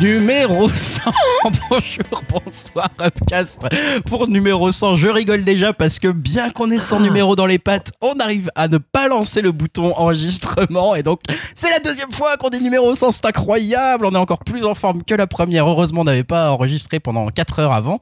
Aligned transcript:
Numéro 0.00 0.68
100. 0.68 1.00
Bonjour, 1.70 2.22
bonsoir, 2.28 2.90
Upcast. 3.00 3.66
Pour 4.04 4.28
numéro 4.28 4.70
100, 4.70 4.96
je 4.96 5.08
rigole 5.08 5.42
déjà 5.42 5.72
parce 5.72 5.98
que 5.98 6.08
bien 6.08 6.50
qu'on 6.50 6.70
ait 6.70 6.78
100 6.78 7.00
numéros 7.00 7.34
dans 7.34 7.46
les 7.46 7.58
pattes, 7.58 7.92
on 8.02 8.18
arrive 8.20 8.50
à 8.56 8.68
ne 8.68 8.76
pas 8.76 9.08
lancer 9.08 9.40
le 9.40 9.52
bouton 9.52 9.94
enregistrement. 9.96 10.94
Et 10.94 11.02
donc, 11.02 11.20
c'est 11.54 11.70
la 11.70 11.78
deuxième 11.78 12.12
fois 12.12 12.36
qu'on 12.36 12.50
dit 12.50 12.60
numéro 12.60 12.94
100. 12.94 13.10
C'est 13.12 13.24
incroyable. 13.24 14.04
On 14.04 14.12
est 14.12 14.18
encore 14.18 14.44
plus 14.44 14.64
en 14.64 14.74
forme 14.74 15.02
que 15.02 15.14
la 15.14 15.26
première. 15.26 15.66
Heureusement, 15.66 16.02
on 16.02 16.04
n'avait 16.04 16.24
pas 16.24 16.50
enregistré 16.50 17.00
pendant 17.00 17.28
4 17.28 17.60
heures 17.60 17.72
avant. 17.72 17.98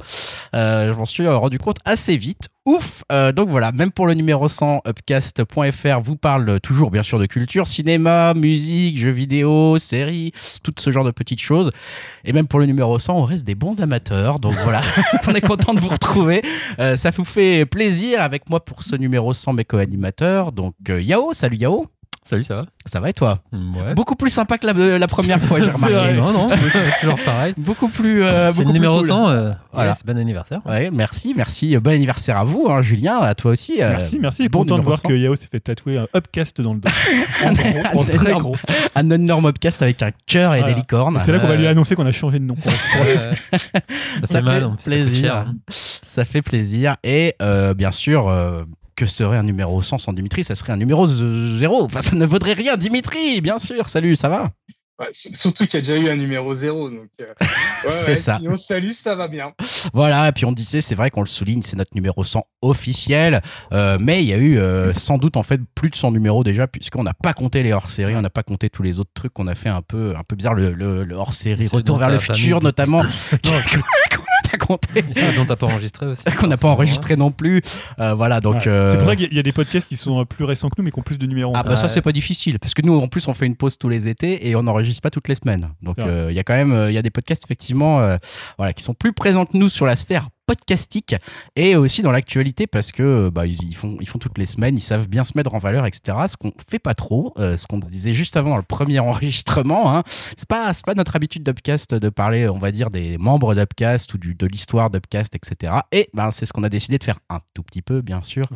Euh, 0.56 0.92
je 0.92 0.98
m'en 0.98 1.06
suis 1.06 1.28
rendu 1.28 1.58
compte 1.58 1.76
assez 1.84 2.16
vite 2.16 2.48
ouf. 2.66 3.04
Euh, 3.12 3.32
donc 3.32 3.48
voilà, 3.48 3.72
même 3.72 3.90
pour 3.90 4.06
le 4.06 4.14
numéro 4.14 4.48
100, 4.48 4.82
upcast.fr 4.86 6.00
vous 6.02 6.16
parle 6.16 6.60
toujours 6.60 6.90
bien 6.90 7.02
sûr 7.02 7.18
de 7.18 7.26
culture, 7.26 7.66
cinéma, 7.66 8.34
musique, 8.34 8.98
jeux 8.98 9.10
vidéo, 9.10 9.78
séries, 9.78 10.32
tout 10.62 10.74
ce 10.78 10.90
genre 10.90 11.04
de 11.04 11.10
petites 11.10 11.40
choses. 11.40 11.70
Et 12.24 12.32
même 12.32 12.46
pour 12.46 12.60
le 12.60 12.66
numéro 12.66 12.98
100, 12.98 13.16
on 13.16 13.24
reste 13.24 13.44
des 13.44 13.54
bons 13.54 13.80
amateurs. 13.80 14.38
Donc 14.38 14.54
voilà, 14.64 14.80
on 15.28 15.34
est 15.34 15.40
content 15.40 15.74
de 15.74 15.80
vous 15.80 15.88
retrouver. 15.88 16.42
Euh, 16.78 16.96
ça 16.96 17.10
vous 17.10 17.24
fait 17.24 17.66
plaisir 17.66 18.22
avec 18.22 18.48
moi 18.48 18.64
pour 18.64 18.82
ce 18.82 18.96
numéro 18.96 19.32
100, 19.32 19.52
mes 19.52 19.64
co-animateurs. 19.64 20.52
Donc 20.52 20.74
euh, 20.88 21.00
Yao, 21.00 21.32
salut 21.32 21.56
Yao. 21.56 21.93
Salut, 22.26 22.42
ça 22.42 22.54
va 22.56 22.64
Ça 22.86 23.00
va 23.00 23.10
et 23.10 23.12
toi 23.12 23.40
Ouais. 23.52 23.92
Beaucoup 23.94 24.14
plus 24.16 24.30
sympa 24.30 24.56
que 24.56 24.66
la, 24.66 24.98
la 24.98 25.06
première 25.06 25.38
fois, 25.42 25.58
j'ai 25.60 25.66
C'est 25.70 25.72
remarqué. 25.72 26.14
Non, 26.14 26.32
non, 26.32 26.46
toujours 27.00 27.18
pareil. 27.22 27.52
Beaucoup 27.58 27.88
plus. 27.88 28.22
euh, 28.22 28.50
C'est 28.50 28.58
beaucoup 28.62 28.68
le 28.68 28.72
numéro 28.72 28.98
cool. 29.00 29.08
100. 29.08 29.28
euh, 29.28 29.52
Voilà. 29.74 29.90
yes, 29.90 30.04
bon 30.06 30.16
anniversaire. 30.16 30.60
Ouais, 30.64 30.90
merci, 30.90 31.34
merci. 31.36 31.76
Bon 31.76 31.90
anniversaire 31.92 32.38
à 32.38 32.44
vous, 32.44 32.68
hein, 32.70 32.80
Julien, 32.80 33.18
à 33.18 33.34
toi 33.34 33.50
aussi. 33.50 33.82
euh, 33.82 33.90
Merci, 33.90 34.18
merci. 34.18 34.48
bon 34.48 34.60
Content 34.60 34.78
de 34.78 34.84
voir 34.84 34.98
100. 35.00 35.08
que 35.08 35.12
Yao 35.14 35.36
s'est 35.36 35.48
fait 35.50 35.60
tatouer 35.60 35.98
un 35.98 36.06
upcast 36.16 36.62
dans 36.62 36.72
le 36.72 36.80
dos. 36.80 36.88
en, 37.44 37.52
gros, 37.52 38.00
en 38.00 38.04
très 38.04 38.32
gros. 38.32 38.56
un 38.94 39.10
énorme 39.10 39.44
upcast 39.46 39.82
avec 39.82 40.00
un 40.02 40.10
cœur 40.26 40.54
et 40.54 40.60
Voilà. 40.60 40.72
des 40.74 40.80
licornes. 40.80 41.20
C'est 41.22 41.30
là 41.30 41.38
qu'on 41.40 41.46
va 41.46 41.52
Euh, 41.54 41.58
lui 41.58 41.66
annoncer 41.66 41.94
qu'on 41.94 42.06
a 42.06 42.12
changé 42.12 42.38
de 42.38 42.44
nom. 42.44 42.56
Ça 42.62 42.70
C'est 44.26 44.40
mal, 44.42 44.70
fait 44.78 44.84
plaisir. 44.90 45.24
cher, 45.24 45.36
hein. 45.36 45.54
Ça 46.02 46.24
fait 46.24 46.40
plaisir. 46.42 46.96
Et 47.04 47.34
euh, 47.42 47.74
bien 47.74 47.90
sûr, 47.90 48.28
euh, 48.28 48.64
que 48.96 49.06
serait 49.06 49.36
un 49.38 49.42
numéro 49.42 49.82
100 49.82 49.98
sans 49.98 50.12
Dimitri 50.12 50.44
Ça 50.44 50.54
serait 50.54 50.72
un 50.72 50.76
numéro 50.76 51.06
0. 51.06 51.82
Enfin, 51.84 52.00
ça 52.00 52.14
ne 52.16 52.26
vaudrait 52.26 52.52
rien. 52.54 52.76
Dimitri, 52.76 53.40
bien 53.40 53.58
sûr. 53.58 53.88
Salut, 53.88 54.16
ça 54.16 54.28
va 54.28 54.50
Ouais, 55.00 55.08
surtout 55.12 55.64
qu'il 55.66 55.74
y 55.74 55.76
a 55.78 55.80
déjà 55.80 55.96
eu 55.96 56.08
un 56.08 56.14
numéro 56.14 56.54
zéro. 56.54 56.88
Donc, 56.88 57.08
euh, 57.20 57.24
ouais, 57.40 57.46
C'est 57.88 58.10
ouais, 58.10 58.16
ça. 58.16 58.38
Sinon, 58.38 58.54
salut, 58.56 58.92
ça 58.92 59.16
va 59.16 59.26
bien. 59.26 59.52
Voilà, 59.92 60.28
et 60.28 60.32
puis 60.32 60.44
on 60.44 60.52
disait, 60.52 60.80
c'est 60.80 60.94
vrai 60.94 61.10
qu'on 61.10 61.22
le 61.22 61.26
souligne, 61.26 61.62
c'est 61.62 61.74
notre 61.74 61.90
numéro 61.96 62.22
100 62.22 62.44
officiel, 62.62 63.42
euh, 63.72 63.98
mais 64.00 64.22
il 64.22 64.28
y 64.28 64.32
a 64.32 64.36
eu 64.36 64.56
euh, 64.56 64.94
sans 64.94 65.18
doute 65.18 65.36
en 65.36 65.42
fait 65.42 65.60
plus 65.74 65.90
de 65.90 65.96
100 65.96 66.12
numéros 66.12 66.44
déjà, 66.44 66.68
puisqu'on 66.68 67.02
n'a 67.02 67.12
pas 67.12 67.32
compté 67.32 67.64
les 67.64 67.72
hors-séries, 67.72 68.14
on 68.14 68.22
n'a 68.22 68.30
pas 68.30 68.44
compté 68.44 68.70
tous 68.70 68.84
les 68.84 69.00
autres 69.00 69.10
trucs 69.14 69.32
qu'on 69.32 69.48
a 69.48 69.56
fait 69.56 69.68
un 69.68 69.82
peu, 69.82 70.14
un 70.16 70.22
peu 70.22 70.36
bizarre, 70.36 70.54
le, 70.54 70.72
le- 70.72 71.02
le 71.02 71.14
hors-série 71.16 71.66
Retour 71.66 71.98
vers 71.98 72.10
le 72.10 72.20
futur 72.20 72.62
notamment, 72.62 73.00
qu'on 74.56 74.74
n'a 74.74 74.78
pas 74.78 74.86
compté, 74.94 75.04
Et 75.10 75.14
ça, 75.14 75.32
dont 75.36 75.44
t'as 75.46 75.56
pas 75.56 75.66
enregistré 75.66 76.06
aussi. 76.06 76.24
qu'on 76.38 76.46
n'a 76.46 76.56
pas 76.56 76.68
enregistré 76.68 77.16
non 77.16 77.30
plus. 77.30 77.60
Euh, 77.98 78.14
voilà, 78.14 78.40
donc... 78.40 78.54
Ouais. 78.56 78.68
euh, 78.68 78.90
C'est 78.92 78.98
pour 78.98 79.06
ça 79.06 79.16
qu'il 79.16 79.24
y 79.24 79.28
a- 79.28 79.30
il 79.32 79.36
y 79.36 79.40
a 79.40 79.42
des 79.42 79.52
podcasts 79.52 79.88
qui 79.88 79.96
sont 79.96 80.20
euh, 80.20 80.24
plus 80.24 80.44
récents 80.44 80.68
que 80.68 80.74
nous, 80.78 80.84
mais 80.84 80.90
qui 80.90 80.98
ont 80.98 81.02
plus 81.02 81.18
de 81.18 81.26
numéros. 81.26 81.52
Ah 81.56 81.62
bah 81.62 81.76
ça 81.76 81.88
c'est 81.88 82.02
pas 82.02 82.12
difficile 82.12 82.58
parce 82.58 82.74
que 82.74 82.82
nous 82.82 82.98
en 82.98 83.08
plus 83.08 83.26
on 83.28 83.34
fait 83.34 83.46
une 83.46 83.56
pause 83.56 83.76
tous 83.78 83.88
les 83.88 84.08
étés 84.08 84.48
et 84.48 84.54
on 84.56 84.62
n'enregistre 84.62 85.02
pas 85.02 85.10
toutes 85.10 85.28
les 85.28 85.34
semaines. 85.34 85.70
Donc 85.82 85.98
euh, 85.98 86.28
il 86.30 86.34
y 86.36 86.38
a 86.38 86.44
quand 86.44 86.54
même 86.54 86.86
il 86.88 86.94
y 86.94 86.98
a 86.98 87.02
des 87.02 87.10
podcasts 87.10 87.44
effectivement 87.44 88.00
euh, 88.00 88.16
voilà 88.58 88.72
qui 88.72 88.82
sont 88.82 88.94
plus 88.94 89.12
présents 89.12 89.44
que 89.46 89.56
nous 89.56 89.68
sur 89.68 89.86
la 89.86 89.96
sphère 89.96 90.28
podcastique 90.46 91.14
et 91.56 91.76
aussi 91.76 92.02
dans 92.02 92.12
l'actualité 92.12 92.66
parce 92.66 92.92
que 92.92 93.28
bah, 93.30 93.46
ils, 93.46 93.74
font 93.74 93.96
ils 94.00 94.08
font 94.08 94.18
toutes 94.18 94.38
les 94.38 94.46
semaines 94.46 94.76
ils 94.76 94.82
savent 94.82 95.08
bien 95.08 95.24
se 95.24 95.32
mettre 95.36 95.54
en 95.54 95.58
valeur 95.58 95.86
etc 95.86 96.18
ce 96.28 96.36
qu'on 96.36 96.52
fait 96.68 96.78
pas 96.78 96.94
trop 96.94 97.32
euh, 97.38 97.56
ce 97.56 97.66
qu'on 97.66 97.78
disait 97.78 98.12
juste 98.12 98.36
avant 98.36 98.50
dans 98.50 98.56
le 98.56 98.62
premier 98.62 98.98
enregistrement 99.00 99.94
hein. 99.94 100.02
c'est 100.36 100.48
pas 100.48 100.72
pas 100.84 100.94
notre 100.94 101.16
habitude 101.16 101.42
d'Upcast 101.42 101.94
de 101.94 102.08
parler 102.08 102.48
on 102.48 102.58
va 102.58 102.70
dire 102.70 102.90
des 102.90 103.18
membres 103.18 103.54
d'Upcast 103.54 104.12
ou 104.14 104.18
du, 104.18 104.34
de 104.34 104.46
l'histoire 104.46 104.90
d'Upcast 104.90 105.34
etc 105.34 105.72
et 105.92 106.08
ben 106.14 106.30
c'est 106.30 106.46
ce 106.46 106.52
qu'on 106.52 106.64
a 106.64 106.68
décidé 106.68 106.98
de 106.98 107.04
faire 107.04 107.18
un 107.30 107.40
tout 107.54 107.62
petit 107.62 107.82
peu 107.82 108.02
bien 108.02 108.22
sûr 108.22 108.48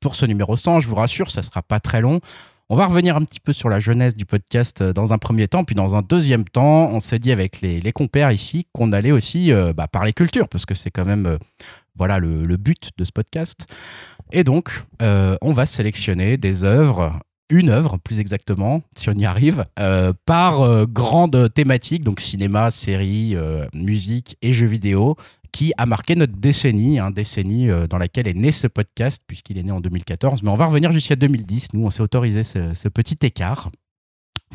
pour 0.00 0.16
ce 0.16 0.26
numéro 0.26 0.56
100 0.56 0.80
je 0.80 0.88
vous 0.88 0.96
rassure 0.96 1.30
ça 1.30 1.42
sera 1.42 1.62
pas 1.62 1.80
très 1.80 2.00
long 2.00 2.20
on 2.68 2.76
va 2.76 2.86
revenir 2.86 3.16
un 3.16 3.22
petit 3.22 3.40
peu 3.40 3.52
sur 3.52 3.68
la 3.68 3.78
jeunesse 3.78 4.16
du 4.16 4.26
podcast 4.26 4.80
euh, 4.80 4.92
dans 4.92 5.12
un 5.12 5.18
premier 5.18 5.48
temps, 5.48 5.64
puis 5.64 5.74
dans 5.74 5.94
un 5.94 6.02
deuxième 6.02 6.44
temps, 6.44 6.88
on 6.90 7.00
s'est 7.00 7.18
dit 7.18 7.30
avec 7.30 7.60
les, 7.60 7.92
compères 7.92 8.32
ici 8.32 8.66
qu'on 8.72 8.92
allait 8.92 9.12
aussi 9.12 9.52
euh, 9.52 9.72
bah, 9.72 9.86
parler 9.86 10.12
culture, 10.12 10.48
parce 10.48 10.66
que 10.66 10.74
c'est 10.74 10.90
quand 10.90 11.06
même 11.06 11.26
euh, 11.26 11.38
voilà 11.94 12.18
le, 12.18 12.56
but 12.56 12.90
de 12.98 13.04
ce 13.04 13.12
podcast. 13.12 13.66
Et 14.32 14.42
donc, 14.42 14.82
on 15.00 15.52
va 15.52 15.66
sélectionner 15.66 16.36
des 16.36 16.64
œuvres, 16.64 17.20
une 17.48 17.70
œuvre 17.70 17.96
plus 17.98 18.18
exactement, 18.18 18.82
si 18.96 19.08
on 19.08 19.12
y 19.12 19.24
arrive, 19.24 19.66
par 20.26 20.62
euh, 20.62 20.84
grande 20.86 21.52
thématique, 21.54 22.02
donc 22.02 22.20
cinéma, 22.20 22.70
série, 22.72 23.36
musique 23.72 24.36
et 24.42 24.52
jeux 24.52 24.66
vidéo, 24.66 25.16
qui 25.56 25.72
a 25.78 25.86
marqué 25.86 26.16
notre 26.16 26.36
décennie, 26.36 26.98
hein, 26.98 27.10
décennie 27.10 27.70
euh, 27.70 27.86
dans 27.86 27.96
laquelle 27.96 28.28
est 28.28 28.34
né 28.34 28.52
ce 28.52 28.66
podcast, 28.66 29.22
puisqu'il 29.26 29.56
est 29.56 29.62
né 29.62 29.72
en 29.72 29.80
2014. 29.80 30.42
Mais 30.42 30.50
on 30.50 30.56
va 30.56 30.66
revenir 30.66 30.92
jusqu'à 30.92 31.16
2010. 31.16 31.68
Nous, 31.72 31.82
on 31.82 31.88
s'est 31.88 32.02
autorisé 32.02 32.42
ce, 32.42 32.74
ce 32.74 32.90
petit 32.90 33.16
écart. 33.22 33.70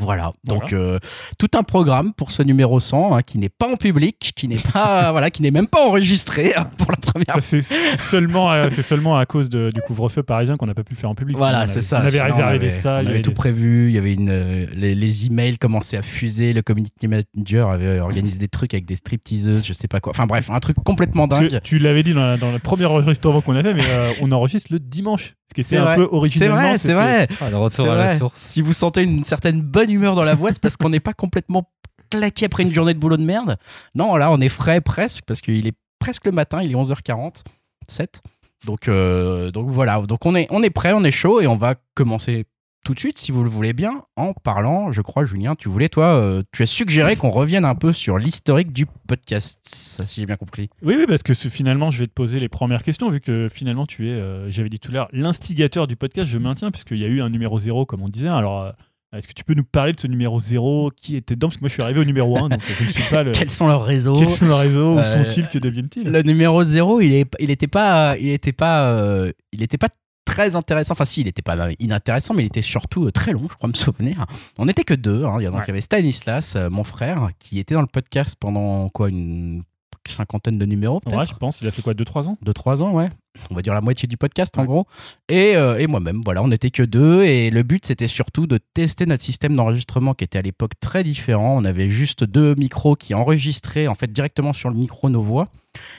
Voilà, 0.02 0.34
donc 0.44 0.74
euh, 0.74 1.00
tout 1.38 1.50
un 1.56 1.64
programme 1.64 2.14
pour 2.14 2.32
ce 2.32 2.42
numéro 2.44 2.80
100 2.80 3.16
hein, 3.16 3.22
qui 3.22 3.38
n'est 3.38 3.50
pas 3.50 3.68
en 3.72 3.76
public, 3.76 4.34
qui 4.36 4.48
n'est 4.48 4.56
pas 4.56 5.12
voilà, 5.12 5.30
qui 5.30 5.42
n'est 5.42 5.52
même 5.52 5.68
pas 5.68 5.86
enregistré 5.88 6.54
hein, 6.56 6.70
pour 6.78 6.92
la 6.92 6.98
première 6.98 7.42
c'est 7.42 7.62
seulement, 7.62 8.50
à- 8.50 8.70
c'est 8.70 8.82
seulement 8.82 9.18
à 9.18 9.26
cause 9.26 9.50
de- 9.50 9.72
du 9.74 9.82
couvre-feu 9.82 10.24
parisien 10.24 10.56
qu'on 10.58 10.66
n'a 10.66 10.74
pas 10.74 10.84
pu 10.84 10.94
le 10.94 11.00
faire 11.00 11.10
en 11.10 11.16
public. 11.16 11.38
Voilà, 11.38 11.68
c'est 11.68 11.82
ça. 11.82 12.02
On 12.04 12.08
avait 12.08 12.22
réservé 12.22 12.58
on 12.58 12.60
des 12.60 12.72
salles. 12.72 12.94
On 12.98 13.02
il 13.02 13.06
y 13.06 13.08
avait 13.08 13.14
avait 13.16 13.22
tout 13.22 13.30
des- 13.32 13.36
prévu. 13.36 13.90
Il 13.90 13.96
y 13.96 13.98
avait 13.98 14.14
une, 14.14 14.30
euh, 14.30 14.66
les, 14.74 14.96
les 14.96 15.26
emails 15.28 15.58
commençaient 15.58 15.98
à 15.98 16.02
fuser. 16.02 16.54
Le 16.54 16.62
community 16.62 17.08
manager 17.08 17.70
avait 17.70 18.00
organisé 18.00 18.38
des 18.38 18.48
trucs 18.48 18.74
avec 18.74 18.86
des 18.86 18.96
stripteaseuses, 18.96 19.66
je 19.66 19.74
sais 19.74 19.88
pas 19.88 20.00
quoi. 20.00 20.12
Enfin 20.12 20.26
bref, 20.26 20.50
un 20.50 20.60
truc 20.60 20.78
complètement 20.84 21.28
dingue. 21.28 21.60
tu 21.64 21.78
l'avais 21.80 22.04
dit 22.04 22.14
dans, 22.14 22.22
la- 22.26 22.38
dans 22.38 22.52
le 22.52 22.60
premier 22.60 22.86
enregistrement 22.86 23.42
qu'on 23.42 23.56
a 23.56 23.62
fait, 23.64 23.74
mais 23.74 23.84
euh, 23.88 24.12
on 24.22 24.32
enregistre 24.32 24.68
le 24.72 24.80
dimanche. 24.80 25.36
Ce 25.50 25.54
qui 25.54 25.66
C'est 25.66 25.76
était 25.76 25.82
un 25.82 25.86
vrai. 25.86 25.96
peu 25.98 26.04
C'est 26.10 26.16
originellement. 26.16 26.56
vrai, 26.62 26.78
c'est 26.78 26.94
vrai. 26.94 27.28
Ah, 27.42 27.46
le 27.46 27.50
C'est 27.52 27.56
retour 27.58 27.90
à 27.92 27.96
la 27.96 28.04
vrai. 28.06 28.18
source. 28.18 28.40
Si 28.40 28.62
vous 28.62 28.72
sentez 28.72 29.04
une 29.04 29.26
certaine 29.26 29.62
bonne 29.62 29.91
humeur 29.92 30.16
dans 30.16 30.24
la 30.24 30.36
voix, 30.36 30.52
c'est 30.52 30.62
parce 30.62 30.78
qu'on 30.78 30.90
n'est 30.90 31.00
pas 31.00 31.14
complètement 31.14 31.70
claqué 32.10 32.46
après 32.46 32.64
une 32.64 32.74
journée 32.74 32.94
de 32.94 33.00
boulot 33.00 33.18
de 33.18 33.24
merde. 33.24 33.58
Non, 33.96 34.16
là, 34.16 34.32
on 34.32 34.40
est 34.42 34.50
frais 34.50 34.82
presque, 34.82 35.24
parce 35.26 35.42
qu'il 35.42 35.68
est 35.68 35.78
presque 36.00 36.26
le 36.26 36.32
matin, 36.32 36.62
il 36.62 36.72
est 36.72 36.76
11h40, 36.76 37.44
7. 37.88 38.22
Donc, 38.66 38.88
euh, 38.88 39.52
donc 39.52 39.70
voilà, 39.70 40.02
donc 40.02 40.26
on 40.26 40.36
est, 40.36 40.48
on 40.52 40.62
est 40.62 40.70
prêt, 40.70 40.94
on 40.94 41.04
est 41.04 41.12
chaud, 41.12 41.42
et 41.42 41.48
on 41.48 41.58
va 41.58 41.76
commencer 41.96 42.46
tout 42.84 42.96
de 42.96 43.00
suite, 43.00 43.20
si 43.20 43.32
vous 43.32 43.44
le 43.44 43.50
voulez 43.50 43.74
bien, 43.74 44.04
en 44.16 44.34
parlant, 44.34 44.92
je 44.92 45.02
crois, 45.02 45.24
Julien, 45.24 45.54
tu 45.54 45.70
voulais, 45.70 45.88
toi, 45.88 46.16
euh, 46.16 46.42
tu 46.52 46.64
as 46.64 46.66
suggéré 46.66 47.16
qu'on 47.16 47.30
revienne 47.30 47.64
un 47.64 47.76
peu 47.76 47.94
sur 47.94 48.18
l'historique 48.18 48.74
du 48.74 48.88
podcast, 49.08 49.60
si 49.64 50.22
j'ai 50.22 50.26
bien 50.26 50.36
compris. 50.36 50.70
Oui, 50.82 50.96
oui, 50.98 51.06
parce 51.08 51.22
que 51.22 51.34
finalement, 51.36 51.92
je 51.92 52.00
vais 52.00 52.08
te 52.08 52.14
poser 52.14 52.40
les 52.40 52.50
premières 52.50 52.84
questions, 52.84 53.10
vu 53.10 53.22
que 53.22 53.50
finalement, 53.54 53.86
tu 53.86 54.10
es, 54.10 54.14
euh, 54.14 54.50
j'avais 54.50 54.70
dit 54.70 54.80
tout 54.80 54.90
à 54.90 54.94
l'heure, 54.94 55.10
l'instigateur 55.12 55.86
du 55.86 55.96
podcast. 55.96 56.30
Je 56.30 56.40
maintiens, 56.40 56.72
puisqu'il 56.72 56.98
y 56.98 57.06
a 57.06 57.08
eu 57.08 57.22
un 57.22 57.30
numéro 57.30 57.60
zéro, 57.60 57.86
comme 57.86 58.02
on 58.02 58.10
disait. 58.10 58.30
Alors, 58.30 58.62
euh, 58.62 58.72
est-ce 59.18 59.28
que 59.28 59.34
tu 59.34 59.44
peux 59.44 59.54
nous 59.54 59.64
parler 59.64 59.94
de 59.94 60.00
ce 60.00 60.08
numéro 60.08 60.40
zéro 60.40 60.92
Qui 60.96 61.16
était 61.18 61.36
dedans? 61.36 61.48
Parce 61.48 61.58
que 61.58 61.62
moi, 61.62 61.70
je 61.70 61.74
suis 61.74 61.82
arrivé 61.84 62.00
au 62.00 62.06
numéro 62.06 62.38
1, 62.38 62.50
donc 62.50 62.62
je 62.62 62.84
ne 62.86 62.90
suis 62.92 63.10
pas 63.10 63.24
le. 63.24 63.32
Quels 63.34 63.50
sont 63.50 63.68
leurs 63.68 63.84
réseaux? 63.84 64.16
Quels 64.18 64.30
sont 64.30 64.46
les 64.48 64.54
réseaux? 64.54 64.96
Où 64.96 65.00
Euh, 65.00 65.04
sont-ils? 65.04 65.48
Que 65.50 65.58
deviennent-ils? 65.60 66.04
Le 66.10 66.22
numéro 66.22 66.64
0, 66.64 67.02
il 67.02 67.14
est, 67.14 67.26
il 67.40 67.52
était 67.52 67.68
pas, 67.68 68.18
il 68.18 68.30
était 68.30 68.54
pas, 68.54 68.92
euh, 68.94 69.32
il 69.52 69.62
était 69.64 69.78
pas 69.78 69.90
très 70.24 70.56
intéressant. 70.56 70.94
Enfin, 70.94 71.04
si, 71.06 71.22
il 71.22 71.28
était 71.28 71.42
pas 71.42 71.58
inintéressant, 71.80 72.34
mais 72.34 72.44
il 72.44 72.46
était 72.46 72.62
surtout 72.62 73.06
euh, 73.08 73.12
très 73.12 73.34
long, 73.34 73.48
je 73.50 73.56
crois 73.56 73.68
me 73.68 73.74
souvenir. 73.74 74.26
On 74.58 74.66
n'était 74.66 74.84
que 74.86 74.94
deux. 74.94 75.26
hein. 75.26 75.36
Il 75.40 75.44
y 75.44 75.46
a- 75.46 75.50
donc, 75.50 75.60
Ouais. 75.60 75.66
il 75.66 75.70
y 75.70 75.72
avait 75.72 75.82
Stanislas, 75.82 76.56
euh, 76.56 76.70
mon 76.70 76.84
frère, 76.86 77.30
qui 77.40 77.60
était 77.60 77.74
dans 77.74 77.82
le 77.82 77.88
podcast 77.88 78.36
pendant 78.40 78.88
quoi 78.90 79.10
une 79.10 79.62
cinquantaine 80.08 80.58
de 80.58 80.66
numéros. 80.66 81.02
Ouais, 81.06 81.26
je 81.26 81.34
pense. 81.34 81.62
Il 81.62 81.68
a 81.68 81.72
fait 81.72 81.82
quoi 81.82 81.94
2-3 81.94 82.28
ans? 82.28 82.38
De 82.42 82.52
3 82.52 82.84
ans, 82.84 82.92
ouais. 82.92 83.10
On 83.50 83.56
va 83.56 83.62
dire 83.62 83.74
la 83.74 83.82
moitié 83.82 84.08
du 84.08 84.18
podcast 84.18 84.58
en 84.58 84.66
gros. 84.66 84.86
Et, 85.30 85.56
euh, 85.56 85.78
et 85.78 85.88
moi-même, 85.88 86.22
voilà, 86.26 86.44
on 86.44 86.50
n'était 86.50 86.70
que 86.70 86.84
deux. 86.84 87.24
Et 87.24 87.50
le 87.50 87.64
but, 87.64 87.86
c'était 87.86 88.08
surtout 88.08 88.46
de 88.46 88.60
tester 88.74 89.06
notre 89.06 89.24
système 89.24 89.56
d'enregistrement 89.56 90.14
qui 90.14 90.24
était 90.24 90.40
à 90.40 90.42
l'époque 90.42 90.74
très 90.80 91.04
différent. 91.04 91.58
On 91.58 91.66
avait 91.66 91.90
juste 91.90 92.24
deux 92.24 92.56
micros 92.56 92.96
qui 92.96 93.14
enregistraient 93.14 93.88
en 93.88 93.96
fait 93.96 94.12
directement 94.12 94.54
sur 94.54 94.70
le 94.70 94.76
micro 94.76 95.10
nos 95.10 95.24
voix. 95.24 95.48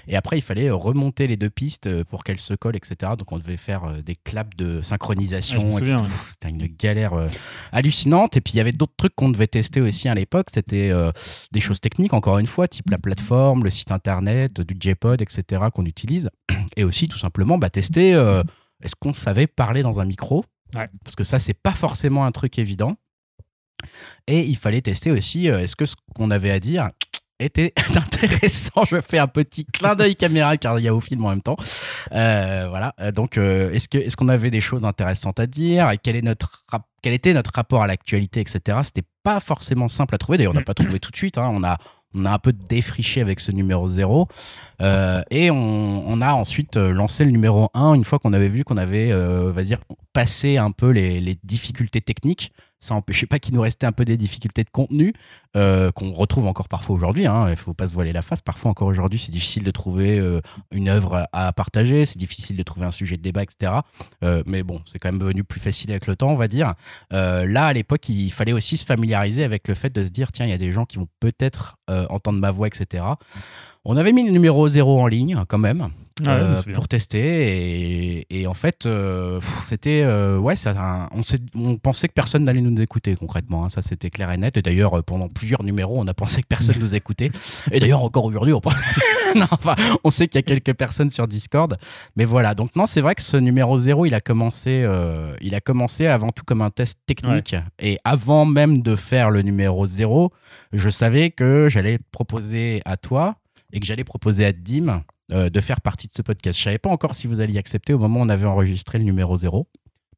Et 0.07 0.17
après, 0.17 0.37
il 0.39 0.43
fallait 0.43 0.69
euh, 0.69 0.75
remonter 0.75 1.27
les 1.27 1.37
deux 1.37 1.49
pistes 1.51 1.87
euh, 1.87 2.05
pour 2.05 2.25
qu'elles 2.25 2.39
se 2.39 2.55
collent, 2.55 2.77
etc. 2.77 3.13
Donc 3.19 3.33
on 3.33 3.39
devait 3.39 3.57
faire 3.57 3.85
euh, 3.85 4.03
des 4.03 4.17
claps 4.17 4.57
de 4.57 4.79
Ah, 4.81 4.83
synchronisation. 4.85 5.73
ouais. 5.73 5.81
Pff, 5.81 6.23
C'était 6.31 6.51
une 6.51 6.67
galère 6.67 7.13
hallucinante. 7.73 8.37
Et 8.37 8.41
puis 8.41 8.55
il 8.55 8.57
y 8.57 8.61
avait 8.61 8.73
d'autres 8.73 8.95
trucs 8.97 9.15
qu'on 9.15 9.29
devait 9.31 9.47
tester 9.47 9.81
aussi 9.81 10.09
à 10.09 10.15
l'époque. 10.15 10.49
C'était 10.53 10.91
euh, 10.91 11.11
des 11.53 11.61
choses 11.61 11.81
techniques, 11.81 12.13
encore 12.13 12.39
une 12.39 12.47
fois, 12.47 12.69
type 12.69 12.91
la 12.91 12.99
plateforme, 12.99 13.65
le 13.65 13.71
site 13.71 13.93
internet, 13.93 14.61
du 14.61 14.77
JPod, 14.79 15.23
etc. 15.23 15.65
qu'on 15.75 15.87
utilise. 15.87 16.29
Et 16.77 16.85
aussi, 16.85 17.09
tout 17.09 17.19
simplement, 17.19 17.59
bah, 17.59 17.71
tester 17.71 18.15
euh, 18.15 18.43
est-ce 18.83 18.95
qu'on 18.97 19.13
savait 19.15 19.47
parler 19.47 19.83
dans 19.83 20.01
un 20.01 20.05
micro? 20.05 20.45
Ouais. 20.75 20.89
Parce 21.05 21.17
que 21.17 21.25
ça, 21.25 21.39
c'est 21.39 21.55
pas 21.55 21.75
forcément 21.75 22.25
un 22.25 22.33
truc 22.33 22.59
évident. 22.59 22.97
Et 24.27 24.45
il 24.45 24.57
fallait 24.57 24.81
tester 24.81 25.11
aussi 25.11 25.49
euh, 25.49 25.61
est-ce 25.61 25.75
que 25.77 25.87
ce 25.87 25.95
qu'on 26.15 26.31
avait 26.31 26.51
à 26.51 26.61
dire 26.61 26.89
était 27.39 27.73
intéressant. 27.97 28.85
Je 28.91 29.01
fais 29.01 29.19
un 29.19 29.27
petit 29.27 29.65
clin 29.65 29.95
d'œil 29.95 30.17
caméra 30.17 30.57
car 30.57 30.79
il 30.79 30.85
y 30.85 30.89
a 30.89 30.95
au 30.95 31.01
film 31.01 31.25
en 31.25 31.31
même 31.31 31.43
temps. 31.43 31.57
Euh, 32.13 32.67
voilà. 32.69 32.95
Euh, 33.01 33.13
Donc, 33.13 33.37
euh, 33.39 33.73
est-ce 33.73 33.89
que 33.89 33.99
est-ce 33.99 34.17
qu'on 34.17 34.29
avait 34.29 34.51
des 34.51 34.61
choses 34.61 34.85
intéressantes 34.85 35.41
à 35.41 35.47
dire? 35.47 35.91
Quel 36.03 36.17
est 36.17 36.23
notre 36.23 36.65
quel 37.03 37.15
était 37.15 37.35
notre 37.35 37.51
rapport 37.55 37.83
à 37.83 37.87
l'actualité, 37.87 38.41
etc. 38.41 38.79
C'était 38.85 39.07
pas 39.23 39.41
forcément 39.41 39.89
simple 39.89 40.15
à 40.15 40.19
trouver. 40.19 40.39
D'ailleurs, 40.39 40.53
on 40.53 40.57
n'a 40.57 40.63
pas 40.63 40.75
trouvé 40.75 41.01
tout 41.01 41.11
de 41.11 41.17
suite. 41.17 41.37
hein. 41.39 41.51
On 41.53 41.65
a 41.65 41.79
On 42.15 42.25
a 42.27 42.31
un 42.33 42.39
peu 42.39 42.53
défriché 42.53 43.21
avec 43.21 43.41
ce 43.41 43.51
numéro 43.51 43.89
0. 43.89 44.29
Euh, 44.81 45.23
et 45.31 45.51
on, 45.51 46.21
a 46.21 46.35
ensuite 46.35 46.77
lancé 46.77 47.25
le 47.25 47.31
numéro 47.31 47.71
1 47.75 47.95
une 47.95 48.05
fois 48.05 48.19
qu'on 48.19 48.33
avait 48.35 48.49
vu 48.51 48.65
qu'on 48.65 48.77
avait, 48.77 49.13
on 49.15 49.51
va 49.51 49.63
dire, 49.63 49.81
passé 50.13 50.59
un 50.59 50.71
peu 50.71 50.91
les 50.91 51.39
difficultés 51.43 52.01
techniques. 52.03 52.53
Ça 52.83 52.95
n'empêchait 52.95 53.27
pas 53.27 53.39
qu'il 53.39 53.55
nous 53.55 53.61
restait 53.61 53.87
un 53.87 53.93
peu 53.93 54.05
des 54.05 54.17
difficultés 54.17 54.65
de 54.65 54.71
contenu 54.71 55.15
euh, 55.57 55.93
qu'on 55.93 56.13
retrouve 56.13 56.47
encore 56.47 56.67
parfois 56.67 56.97
aujourd'hui. 56.97 57.29
hein. 57.29 57.45
Il 57.47 57.53
ne 57.53 57.55
faut 57.55 57.75
pas 57.75 57.87
se 57.87 57.95
voiler 57.95 58.13
la 58.13 58.23
face. 58.23 58.43
Parfois, 58.43 58.73
encore 58.73 58.89
aujourd'hui, 58.89 59.21
c'est 59.21 59.31
difficile 59.31 59.63
de 59.63 59.71
trouver 59.71 60.19
euh, 60.19 60.41
une 60.73 60.89
œuvre 60.89 61.29
à 61.33 61.53
partager. 61.53 62.05
C'est 62.05 62.19
difficile 62.19 62.57
de 62.57 62.63
trouver 62.65 62.85
un 62.85 62.91
sujet 62.91 63.17
de 63.17 63.23
débat, 63.23 63.45
etc. 63.45 63.73
Euh, 64.25 64.43
mais 64.47 64.65
bon, 64.65 64.81
c'est 64.85 64.99
quand 64.99 65.11
même 65.13 65.21
devenu 65.21 65.45
plus 65.45 65.61
facile 65.61 65.93
avec 65.93 66.09
le 66.09 66.17
temps, 66.17 66.31
on 66.31 66.37
va 66.37 66.49
dire. 66.49 66.75
Là, 67.13 67.67
à 67.67 67.73
l'époque, 67.73 68.09
il 68.09 68.33
fallait 68.33 68.53
aussi 68.53 68.77
se 68.77 68.85
familiariser 68.85 69.45
avec 69.45 69.69
le 69.69 69.75
fait 69.75 69.91
de 69.91 70.03
se 70.03 70.11
dire 70.11 70.33
tiens, 70.33 70.47
il 70.47 70.51
y 70.51 70.55
a 70.55 70.59
des 70.59 70.73
gens 70.73 70.85
qui 70.85 70.97
vont 70.97 71.09
peut-être 71.21 71.77
entendre 71.89 72.41
ma 72.41 72.51
voix, 72.51 72.67
etc. 72.67 73.05
On 73.85 73.97
avait 73.97 74.13
mis 74.13 74.25
le 74.25 74.31
numéro 74.31 74.67
0 74.69 75.01
en 75.01 75.07
ligne, 75.07 75.37
quand 75.49 75.59
même. 75.59 75.89
Ah 76.27 76.37
euh, 76.37 76.63
pour 76.75 76.89
tester 76.89 78.19
et, 78.21 78.27
et 78.43 78.47
en 78.47 78.53
fait 78.53 78.85
euh, 78.85 79.41
c'était 79.63 80.03
euh, 80.05 80.37
ouais 80.39 80.55
ça, 80.55 80.75
un- 80.79 81.09
on, 81.55 81.77
pensait 81.79 82.07
que 82.07 82.13
personne 82.13 82.45
n'allait 82.45 82.61
nous 82.61 82.81
écouter 82.83 83.17
concrètement 83.17 83.65
hein, 83.65 83.69
ça 83.71 83.81
c'était 83.81 84.11
clair 84.11 84.31
et 84.31 84.37
net. 84.37 84.59
Et 84.59 84.63
d'ailleurs 84.63 85.03
pendant 85.05 85.29
plusieurs 85.29 85.63
numéros 85.65 85.99
on 85.99 86.07
a 86.07 86.13
pensé 86.15 86.43
que 86.43 86.47
personne 86.47 86.77
nous 86.81 86.95
écoutait. 86.95 87.33
Et 87.73 87.81
d'ailleurs 87.81 88.03
encore 88.05 88.27
aujourd'hui 88.27 88.53
on, 88.53 88.61
pense- 88.61 88.75
non, 89.35 89.47
enfin, 89.51 89.75
on 90.05 90.11
sait 90.11 90.29
qu'il 90.29 90.39
y 90.39 90.45
a 90.45 90.47
quelques 90.47 90.75
personnes 90.77 91.11
sur 91.11 91.27
Discord. 91.27 91.79
Mais 92.15 92.27
voilà 92.27 92.55
donc 92.55 92.77
non 92.77 92.85
c'est 92.85 93.01
vrai 93.01 93.15
que 93.15 93.23
ce 93.23 93.39
numéro 93.39 93.79
0 93.79 94.05
il 94.05 94.15
a 94.15 94.21
commencé 94.21 94.87
il 95.41 95.55
a 95.55 95.61
commencé 95.63 96.07
avant 96.07 96.31
tout 96.31 96.45
comme 96.45 96.61
un 96.61 96.71
test 96.71 96.99
technique. 97.07 97.57
Et 97.81 97.99
avant 98.05 98.45
même 98.45 98.83
de 98.83 98.97
faire 98.97 99.31
le 99.31 99.41
numéro 99.41 99.87
0 99.87 100.31
je 100.75 100.91
savais 100.91 101.31
que 101.31 101.69
j'allais 101.71 101.99
proposer 102.13 102.83
à 102.85 102.99
toi 102.99 103.37
et 103.73 103.81
que 103.81 103.87
j'allais 103.87 104.05
proposer 104.05 104.45
à 104.45 104.53
Dim 104.53 105.03
euh, 105.33 105.51
de 105.51 105.61
faire 105.61 105.81
partie 105.81 106.09
de 106.09 106.13
ce 106.13 106.23
podcast. 106.23 106.59
Je 106.59 106.65
savais 106.65 106.79
pas 106.79 106.91
encore 106.91 107.15
si 107.15 107.27
vous 107.27 107.41
alliez 107.41 107.59
accepter 107.59 107.93
au 107.93 107.99
moment 107.99 108.21
où 108.21 108.23
on 108.25 108.29
avait 108.29 108.47
enregistré 108.47 108.99
le 108.99 109.05
numéro 109.05 109.37
0. 109.37 109.69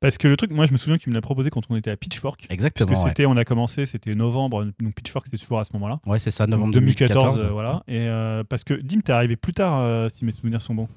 Parce 0.01 0.19
que 0.19 0.29
le 0.29 0.37
truc, 0.37 0.51
moi, 0.51 0.67
je 0.67 0.73
me 0.73 0.77
souviens 0.77 0.99
que 0.99 1.03
tu 1.03 1.09
me 1.09 1.15
l'as 1.15 1.23
proposé 1.23 1.49
quand 1.49 1.62
on 1.71 1.77
était 1.77 1.91
à 1.91 1.97
Pitchfork. 1.97 2.41
Parce 2.43 2.53
Exactement. 2.53 2.93
que 2.93 2.99
ouais. 2.99 3.09
c'était, 3.09 3.25
on 3.25 3.37
a 3.39 3.45
commencé, 3.45 3.87
c'était 3.87 4.15
novembre, 4.15 4.65
donc 4.81 4.95
Pitchfork 4.95 5.27
c'était 5.27 5.39
toujours 5.43 5.61
à 5.61 5.65
ce 5.65 5.73
moment-là. 5.75 6.01
Ouais, 6.05 6.19
c'est 6.19 6.31
ça, 6.31 6.45
Donc, 6.45 6.56
novembre 6.59 6.73
2014, 6.75 7.15
2014. 7.41 7.47
euh, 7.47 7.53
voilà. 7.53 7.83
Et 7.89 8.01
euh, 8.09 8.45
parce 8.45 8.65
que 8.65 8.75
Dim, 8.75 9.01
t'es 9.01 9.12
arrivé 9.12 9.37
plus 9.37 9.55
tard, 9.55 9.79
euh, 9.81 10.09
si 10.11 10.25
mes 10.27 10.33
souvenirs 10.33 10.61
sont 10.61 10.75
bons. 10.75 10.89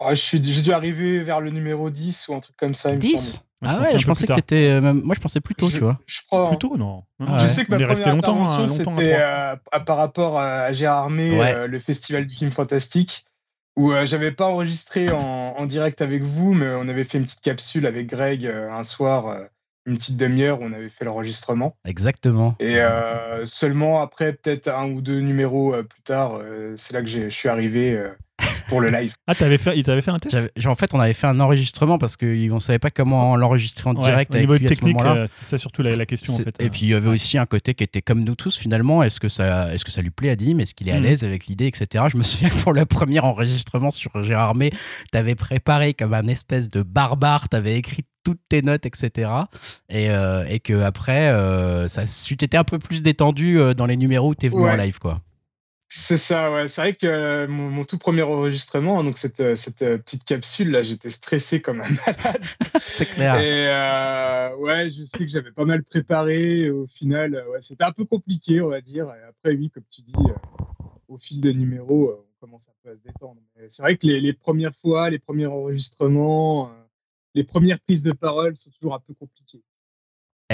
Ah, 0.00 0.14
je 0.14 0.20
suis- 0.20 0.42
J'ai 0.44 0.62
dû 0.62 0.72
arriver 0.72 1.20
vers 1.20 1.40
le 1.40 1.50
numéro 1.50 1.90
10 1.90 2.28
ou 2.28 2.34
un 2.34 2.40
truc 2.40 2.56
comme 2.56 2.74
ça. 2.74 2.90
il 2.90 2.96
me 2.96 3.00
10 3.00 3.16
semble. 3.32 3.44
Moi, 3.62 3.72
Ah 3.76 3.80
ouais, 3.82 3.98
je 3.98 4.06
pensais 4.06 4.20
plus 4.20 4.26
que 4.26 4.26
tard. 4.28 4.36
t'étais. 4.36 4.68
euh, 4.68 4.80
Moi, 4.92 5.14
je 5.14 5.20
pensais 5.20 5.40
plus 5.40 5.54
tôt, 5.54 5.68
je, 5.68 5.74
tu 5.76 5.82
vois. 5.84 5.98
Je 6.06 6.20
crois. 6.26 6.48
Plus 6.48 6.58
tôt, 6.58 6.76
non. 6.76 7.04
Non, 7.20 7.26
Ah 7.28 7.36
Je 7.38 7.44
ouais. 7.44 7.48
sais 7.48 7.64
que 7.64 7.70
ma 7.70 7.76
première 7.78 8.14
longtemps, 8.16 8.36
hein, 8.36 8.40
intervention, 8.42 8.66
longtemps 8.84 8.92
à 8.92 8.94
c'était 8.96 9.14
euh, 9.20 9.56
à- 9.72 9.80
par 9.80 9.96
rapport 9.96 10.38
à 10.38 10.72
Gérard 10.72 11.04
Armé, 11.04 11.38
Ouais. 11.38 11.54
euh, 11.54 11.66
le 11.68 11.78
festival 11.78 12.26
du 12.26 12.34
film 12.34 12.50
fantastique, 12.50 13.24
où 13.76 13.92
euh, 13.92 14.04
j'avais 14.04 14.32
pas 14.32 14.46
enregistré 14.48 15.10
en, 15.10 15.18
en 15.56 15.66
direct 15.66 16.02
avec 16.02 16.22
vous, 16.24 16.52
mais 16.52 16.66
on 16.76 16.88
avait 16.88 17.04
fait 17.04 17.18
une 17.18 17.24
petite 17.24 17.40
capsule 17.40 17.86
avec 17.86 18.08
Greg 18.08 18.44
euh, 18.46 18.70
un 18.70 18.84
soir, 18.84 19.28
euh, 19.28 19.44
une 19.86 19.96
petite 19.96 20.16
demi-heure, 20.16 20.60
où 20.60 20.64
on 20.64 20.72
avait 20.72 20.88
fait 20.88 21.04
l'enregistrement. 21.04 21.76
Exactement. 21.86 22.54
Et 22.60 22.76
euh, 22.80 23.46
seulement 23.46 24.00
après, 24.02 24.32
peut-être 24.32 24.68
un 24.68 24.90
ou 24.90 25.00
deux 25.00 25.20
numéros 25.20 25.72
euh, 25.74 25.82
plus 25.84 26.02
tard, 26.02 26.38
euh, 26.40 26.74
c'est 26.76 26.94
là 26.94 27.00
que 27.00 27.06
j'ai- 27.08 27.30
je 27.30 27.34
suis 27.36 27.48
arrivé 27.48 27.92
euh, 27.96 28.08
pour 28.72 28.80
le 28.80 28.88
live. 28.90 29.12
Ah, 29.26 29.34
t'avais 29.34 29.58
fait, 29.58 29.76
il 29.78 29.82
t'avait 29.84 30.02
fait 30.02 30.10
un 30.10 30.18
test 30.18 30.34
J'avais- 30.34 30.66
en 30.66 30.74
fait, 30.74 30.94
on 30.94 31.00
avait 31.00 31.12
fait 31.12 31.26
un 31.26 31.38
enregistrement 31.40 31.98
parce 31.98 32.16
qu'on 32.16 32.58
savait 32.60 32.78
pas 32.78 32.90
comment 32.90 33.36
l'enregistrer 33.36 33.90
en 33.90 33.94
Ouais, 33.94 34.00
direct 34.04 34.32
au 34.32 34.36
avec 34.38 34.48
niveau 34.48 34.58
lui 34.58 34.66
à 34.66 34.68
ce 34.70 34.74
technique, 34.74 34.96
moment-là. 34.96 35.20
euh, 35.22 35.26
c'était 35.26 35.44
ça 35.44 35.58
surtout 35.58 35.82
la, 35.82 35.94
la 35.94 36.06
question 36.06 36.32
en 36.32 36.36
C'est- 36.36 36.44
fait. 36.44 36.56
Et 36.60 36.70
puis 36.70 36.80
il 36.82 36.88
y 36.88 36.94
avait 36.94 37.08
aussi 37.10 37.36
un 37.38 37.46
côté 37.46 37.74
qui 37.74 37.84
était 37.84 38.02
comme 38.02 38.24
nous 38.24 38.34
tous 38.34 38.56
finalement. 38.56 39.02
Est-ce 39.02 39.20
que 39.20 39.28
ça, 39.28 39.72
est-ce 39.74 39.84
que 39.84 39.90
ça 39.90 40.00
lui 40.02 40.10
plaît 40.10 40.30
à 40.30 40.36
Dim 40.36 40.58
Est-ce 40.58 40.74
qu'il 40.74 40.88
est 40.88 40.92
à 40.92 40.96
Mhm. 40.98 41.02
l'aise 41.02 41.24
avec 41.24 41.46
l'idée, 41.46 41.66
etc. 41.66 42.06
Je 42.10 42.16
me 42.16 42.22
souviens 42.22 42.48
que 42.48 42.56
pour 42.62 42.72
le 42.72 42.86
premier 42.86 43.20
enregistrement 43.20 43.90
sur 43.90 44.22
Gérard 44.24 44.54
May, 44.54 44.70
t'avais 45.10 45.34
préparé 45.34 45.94
comme 45.94 46.14
un 46.14 46.26
espèce 46.28 46.68
de 46.68 46.82
barbare, 46.82 47.48
t'avais 47.48 47.76
écrit 47.76 48.04
toutes 48.24 48.40
tes 48.48 48.62
notes, 48.62 48.86
etc. 48.86 49.30
Et, 49.88 50.08
euh, 50.08 50.44
et 50.48 50.60
que 50.60 50.80
après, 50.82 51.28
euh, 51.30 51.88
ça, 51.88 52.04
tu 52.06 52.36
t'étais 52.36 52.56
un 52.56 52.62
peu 52.64 52.78
plus 52.78 53.02
détendu 53.02 53.58
euh, 53.58 53.74
dans 53.74 53.86
les 53.86 53.96
numéros 53.96 54.30
où 54.30 54.34
t'es 54.36 54.48
venu 54.48 54.62
Ouais. 54.62 54.70
en 54.70 54.76
live, 54.76 54.98
quoi. 55.00 55.20
C'est 55.94 56.16
ça, 56.16 56.50
ouais. 56.50 56.68
C'est 56.68 56.80
vrai 56.80 56.94
que 56.94 57.06
euh, 57.06 57.46
mon, 57.46 57.68
mon 57.68 57.84
tout 57.84 57.98
premier 57.98 58.22
enregistrement, 58.22 59.04
donc 59.04 59.18
cette, 59.18 59.40
euh, 59.40 59.54
cette 59.54 59.82
euh, 59.82 59.98
petite 59.98 60.24
capsule 60.24 60.70
là, 60.70 60.82
j'étais 60.82 61.10
stressé 61.10 61.60
comme 61.60 61.82
un 61.82 61.88
malade. 61.90 62.42
C'est 62.94 63.04
clair. 63.04 63.36
Et 63.36 63.68
euh, 63.68 64.56
ouais, 64.56 64.88
je 64.88 65.02
sais 65.04 65.18
que 65.18 65.28
j'avais 65.28 65.52
pas 65.52 65.66
mal 65.66 65.82
préparé. 65.82 66.70
Au 66.70 66.86
final, 66.86 67.34
euh, 67.34 67.46
ouais, 67.50 67.60
c'était 67.60 67.84
un 67.84 67.92
peu 67.92 68.06
compliqué, 68.06 68.62
on 68.62 68.68
va 68.68 68.80
dire. 68.80 69.04
Et 69.08 69.22
après, 69.28 69.52
oui, 69.54 69.68
comme 69.68 69.84
tu 69.90 70.00
dis, 70.00 70.14
euh, 70.16 70.86
au 71.08 71.18
fil 71.18 71.42
des 71.42 71.52
numéros, 71.52 72.10
on 72.10 72.40
commence 72.40 72.70
un 72.70 72.74
peu 72.82 72.88
à 72.88 72.94
se 72.94 73.00
détendre. 73.02 73.42
C'est 73.68 73.82
vrai 73.82 73.98
que 73.98 74.06
les, 74.06 74.18
les 74.18 74.32
premières 74.32 74.74
fois, 74.74 75.10
les 75.10 75.18
premiers 75.18 75.44
enregistrements, 75.46 76.70
euh, 76.70 76.72
les 77.34 77.44
premières 77.44 77.80
prises 77.80 78.02
de 78.02 78.12
parole 78.12 78.56
sont 78.56 78.70
toujours 78.70 78.94
un 78.94 79.00
peu 79.00 79.12
compliquées. 79.12 79.62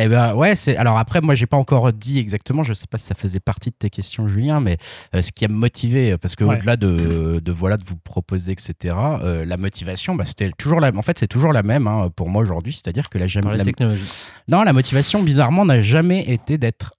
Eh 0.01 0.09
ben 0.09 0.35
ouais, 0.35 0.55
c'est 0.57 0.77
alors 0.77 0.97
après 0.99 1.21
moi 1.21 1.35
j'ai 1.35 1.47
pas 1.47 1.57
encore 1.57 1.93
dit 1.93 2.19
exactement, 2.19 2.63
je 2.63 2.73
sais 2.73 2.87
pas 2.89 2.99
si 2.99 3.07
ça 3.07 3.15
faisait 3.15 3.41
partie 3.41 3.71
de 3.71 3.75
tes 3.79 3.91
questions 3.91 4.29
Julien, 4.29 4.61
mais 4.61 4.77
euh, 5.15 5.23
ce 5.23 5.33
qui 5.33 5.45
a 5.45 5.49
me 5.49 5.55
motivé 5.55 6.17
parce 6.19 6.37
que 6.37 6.45
Ouais. 6.45 6.57
au-delà 6.57 6.77
de, 6.77 7.41
de 7.45 7.53
voilà 7.53 7.77
de 7.77 7.85
vous 7.85 7.97
proposer 7.97 8.53
etc, 8.53 8.95
euh, 9.23 9.45
la 9.45 9.57
motivation 9.57 10.15
bah, 10.15 10.25
c'était 10.25 10.51
toujours 10.57 10.81
la 10.81 10.93
en 10.95 11.03
fait 11.03 11.19
c'est 11.19 11.27
toujours 11.27 11.53
la 11.53 11.63
même 11.63 11.87
hein, 11.87 12.11
pour 12.15 12.29
moi 12.29 12.43
aujourd'hui, 12.43 12.73
c'est-à-dire 12.73 13.09
que 13.11 13.19
la, 13.19 13.27
jamais 13.27 13.51
la 13.51 13.57
la- 13.59 13.65
technologie. 13.65 14.05
non 14.47 14.63
la 14.63 14.73
motivation 14.73 15.23
bizarrement 15.23 15.65
n'a 15.65 15.83
jamais 15.83 16.29
été 16.31 16.59
d'être 16.59 16.93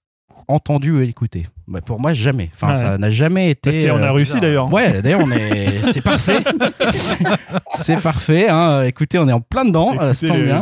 entendu 0.48 0.90
ou 0.90 1.00
écouté. 1.00 1.46
Bah, 1.70 1.80
pour 1.80 2.00
moi 2.00 2.12
jamais. 2.12 2.50
Enfin 2.52 2.70
Ouais. 2.70 2.74
ça 2.74 2.98
n'a 2.98 3.10
jamais 3.12 3.50
été. 3.50 3.70
C'est- 3.70 3.90
on 3.92 4.02
a 4.02 4.08
euh, 4.08 4.12
réussi 4.12 4.40
d'ailleurs. 4.40 4.72
Ouais, 4.72 5.00
d'ailleurs, 5.02 5.20
on 5.22 5.30
est, 5.30 5.68
c'est 5.92 6.00
parfait. 6.02 6.42
C'est- 7.76 8.00
parfait. 8.02 8.48
Hein. 8.48 8.82
Écoutez, 8.82 9.18
on 9.18 9.28
est 9.28 9.32
en 9.32 9.40
plein 9.40 9.64
dedans. 9.64 9.94
euh. 10.00 10.12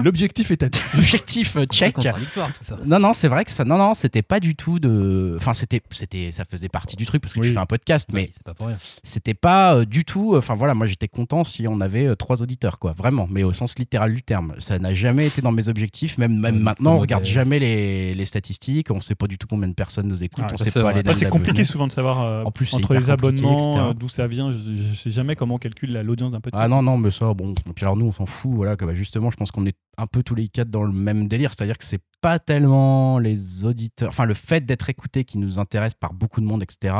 L'objectif 0.02 0.50
est 0.50 0.62
atteint. 0.62 0.80
Objectif 0.98 1.56
euh, 1.56 1.64
check. 1.66 1.94
contradictoire 1.94 2.48
tout 2.52 2.62
ça. 2.62 2.76
Non, 2.84 2.98
non, 2.98 3.12
c'est 3.12 3.28
vrai 3.28 3.44
que 3.44 3.50
ça. 3.50 3.64
Non, 3.64 3.78
non, 3.78 3.94
c'était 3.94 4.22
pas 4.22 4.38
du 4.40 4.54
tout 4.54 4.78
de. 4.78 5.34
Enfin, 5.38 5.54
c'était, 5.54 5.80
c'était, 5.90 6.30
ça 6.32 6.44
faisait 6.44 6.68
partie 6.68 6.96
du 6.96 7.06
truc 7.06 7.22
parce 7.22 7.32
que 7.34 7.40
Oui. 7.40 7.48
tu 7.48 7.52
fais 7.54 7.58
un 7.58 7.66
podcast, 7.66 8.08
mais 8.12 8.22
Oui, 8.22 8.30
pas 8.44 8.54
pour 8.54 8.66
rien. 8.66 8.76
c'était 9.02 9.34
pas 9.34 9.76
euh, 9.76 9.84
du 9.84 10.04
tout. 10.04 10.34
Enfin, 10.36 10.54
voilà, 10.56 10.74
moi 10.74 10.86
j'étais 10.86 11.08
content 11.08 11.44
si 11.44 11.66
on 11.66 11.80
avait 11.80 12.06
euh, 12.06 12.14
trois 12.16 12.42
auditeurs, 12.42 12.78
quoi. 12.78 12.92
Vraiment, 12.92 13.26
mais 13.30 13.42
au 13.44 13.52
sens 13.52 13.78
littéral 13.78 14.14
du 14.14 14.22
terme. 14.22 14.54
Ça 14.58 14.78
n'a 14.78 14.92
jamais 14.94 15.26
été 15.26 15.40
dans 15.42 15.52
mes 15.52 15.68
objectifs. 15.68 16.18
Même, 16.18 16.38
même 16.38 16.56
Ouais, 16.56 16.62
maintenant, 16.62 16.94
on 16.94 16.98
regarde 16.98 17.24
jamais 17.24 17.58
les, 17.58 18.14
les 18.14 18.24
statistiques. 18.24 18.90
On 18.90 19.00
sait 19.00 19.14
pas 19.14 19.26
du 19.26 19.38
tout 19.38 19.46
combien 19.46 19.68
de 19.68 19.74
personnes 19.74 20.08
nous 20.08 20.22
écoutent. 20.24 20.44
Ah, 20.48 20.52
on 20.54 20.56
sait 20.56 20.80
pas 20.82 20.92
c'est 21.14 21.28
compliqué 21.28 21.64
souvent 21.64 21.86
de 21.86 21.92
savoir 21.92 22.22
euh, 22.22 22.44
En 22.44 22.50
plus, 22.50 22.72
entre 22.74 22.94
les 22.94 23.10
abonnements, 23.10 23.90
euh, 23.90 23.92
d'où 23.94 24.08
ça 24.08 24.26
vient. 24.26 24.50
Je, 24.50 24.58
je 24.74 24.94
sais 24.94 25.10
jamais 25.10 25.36
comment 25.36 25.56
on 25.56 25.58
calcule 25.58 25.92
la- 25.92 26.02
l'audience 26.02 26.30
d'un 26.32 26.40
podcast. 26.40 26.62
Ah 26.64 26.68
non, 26.68 26.82
non, 26.82 26.96
mais 26.98 27.10
ça, 27.10 27.32
bon. 27.34 27.54
Puis 27.74 27.84
alors, 27.84 27.96
nous, 27.96 28.06
on 28.06 28.12
s'en 28.12 28.26
fout. 28.26 28.52
Voilà, 28.54 28.76
que, 28.76 28.84
bah, 28.84 28.94
justement, 28.94 29.30
je 29.30 29.36
pense 29.36 29.50
qu'on 29.50 29.66
est 29.66 29.76
un 29.96 30.06
peu 30.06 30.22
tous 30.22 30.34
les 30.34 30.48
quatre 30.48 30.70
dans 30.70 30.84
le 30.84 30.92
même 30.92 31.28
délire. 31.28 31.50
C'est-à-dire 31.56 31.78
que 31.78 31.84
c'est 31.84 32.00
pas 32.20 32.38
tellement 32.38 33.18
les 33.18 33.64
auditeurs. 33.64 34.08
Enfin, 34.08 34.24
le 34.24 34.34
fait 34.34 34.64
d'être 34.64 34.90
écouté 34.90 35.24
qui 35.24 35.38
nous 35.38 35.58
intéresse 35.58 35.94
par 35.94 36.12
beaucoup 36.12 36.40
de 36.40 36.46
monde, 36.46 36.62
etc. 36.62 36.94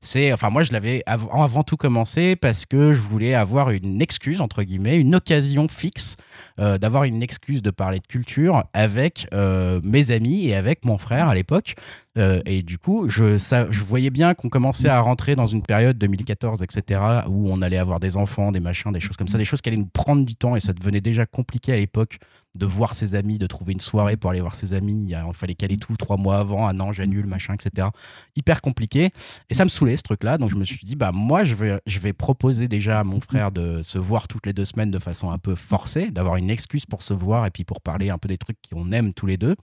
C'est. 0.00 0.32
Enfin, 0.32 0.50
moi, 0.50 0.62
je 0.62 0.72
l'avais 0.72 1.02
avant, 1.06 1.62
tout 1.62 1.76
commencé 1.76 2.36
parce 2.36 2.66
que 2.66 2.92
je 2.92 3.00
voulais 3.00 3.34
avoir 3.34 3.70
une 3.70 4.00
excuse, 4.00 4.40
entre 4.40 4.62
guillemets, 4.62 4.98
une 4.98 5.14
occasion 5.14 5.68
fixe 5.68 6.16
euh, 6.58 6.78
d'avoir 6.78 7.04
une 7.04 7.22
excuse 7.22 7.62
de 7.62 7.70
parler 7.70 7.98
de 7.98 8.06
culture 8.06 8.64
avec 8.72 9.26
euh, 9.32 9.80
mes 9.82 10.10
amis 10.10 10.46
et 10.46 10.54
avec 10.54 10.84
mon 10.84 10.98
frère 10.98 11.28
à 11.28 11.34
l'époque. 11.34 11.74
Euh, 12.18 12.40
et 12.44 12.62
du 12.62 12.78
coup, 12.78 13.08
je, 13.08 13.38
ça, 13.38 13.70
je 13.70 13.82
voyais 13.82 14.10
bien 14.10 14.34
qu'on 14.34 14.48
commençait 14.48 14.88
à 14.88 15.00
rentrer 15.00 15.36
dans 15.36 15.46
une 15.46 15.62
période 15.62 15.96
2014, 15.96 16.62
etc., 16.62 17.00
où 17.28 17.50
on 17.50 17.62
allait 17.62 17.78
avoir 17.78 18.00
des 18.00 18.16
enfants, 18.16 18.50
des 18.50 18.60
machins, 18.60 18.92
des 18.92 19.00
choses 19.00 19.16
comme 19.16 19.28
ça, 19.28 19.38
des 19.38 19.44
choses 19.44 19.60
qui 19.60 19.68
allaient 19.68 19.78
nous 19.78 19.86
prendre 19.86 20.24
du 20.24 20.34
temps, 20.34 20.56
et 20.56 20.60
ça 20.60 20.72
devenait 20.72 21.00
déjà 21.00 21.24
compliqué 21.24 21.72
à 21.72 21.76
l'époque 21.76 22.18
de 22.56 22.66
voir 22.66 22.94
ses 22.94 23.14
amis, 23.14 23.38
de 23.38 23.46
trouver 23.46 23.72
une 23.72 23.80
soirée 23.80 24.16
pour 24.16 24.30
aller 24.30 24.40
voir 24.40 24.54
ses 24.54 24.72
amis. 24.72 25.06
Il, 25.08 25.32
fallait 25.34 25.54
caler 25.54 25.76
tout 25.76 25.96
trois 25.96 26.16
mois 26.16 26.38
avant, 26.38 26.66
ah 26.66 26.72
non, 26.72 26.92
j'annule, 26.92 27.26
machin, 27.26 27.54
etc. 27.54 27.88
Hyper 28.36 28.60
compliqué. 28.60 29.10
Et 29.48 29.54
ça 29.54 29.64
me 29.64 29.70
saoulait, 29.70 29.96
ce 29.96 30.02
truc-là. 30.02 30.38
Donc 30.38 30.50
je 30.50 30.56
me 30.56 30.64
suis 30.64 30.84
dit, 30.84 30.96
bah 30.96 31.12
moi, 31.12 31.44
je 31.44 31.54
vais, 31.54 31.80
je 31.86 31.98
vais 31.98 32.12
proposer 32.12 32.68
déjà 32.68 33.00
à 33.00 33.04
mon 33.04 33.20
frère 33.20 33.52
de 33.52 33.82
se 33.82 33.98
voir 33.98 34.28
toutes 34.28 34.46
les 34.46 34.52
deux 34.52 34.64
semaines 34.64 34.90
de 34.90 34.98
façon 34.98 35.30
un 35.30 35.38
peu 35.38 35.54
forcée, 35.54 36.10
d'avoir 36.10 36.36
une 36.36 36.50
excuse 36.50 36.86
pour 36.86 37.02
se 37.02 37.14
voir 37.14 37.46
et 37.46 37.50
puis 37.50 37.64
pour 37.64 37.80
parler 37.80 38.10
un 38.10 38.18
peu 38.18 38.28
des 38.28 38.38
trucs 38.38 38.58
qu'on 38.72 38.90
aime 38.92 39.14
tous 39.14 39.26
les 39.26 39.36
deux. 39.36 39.54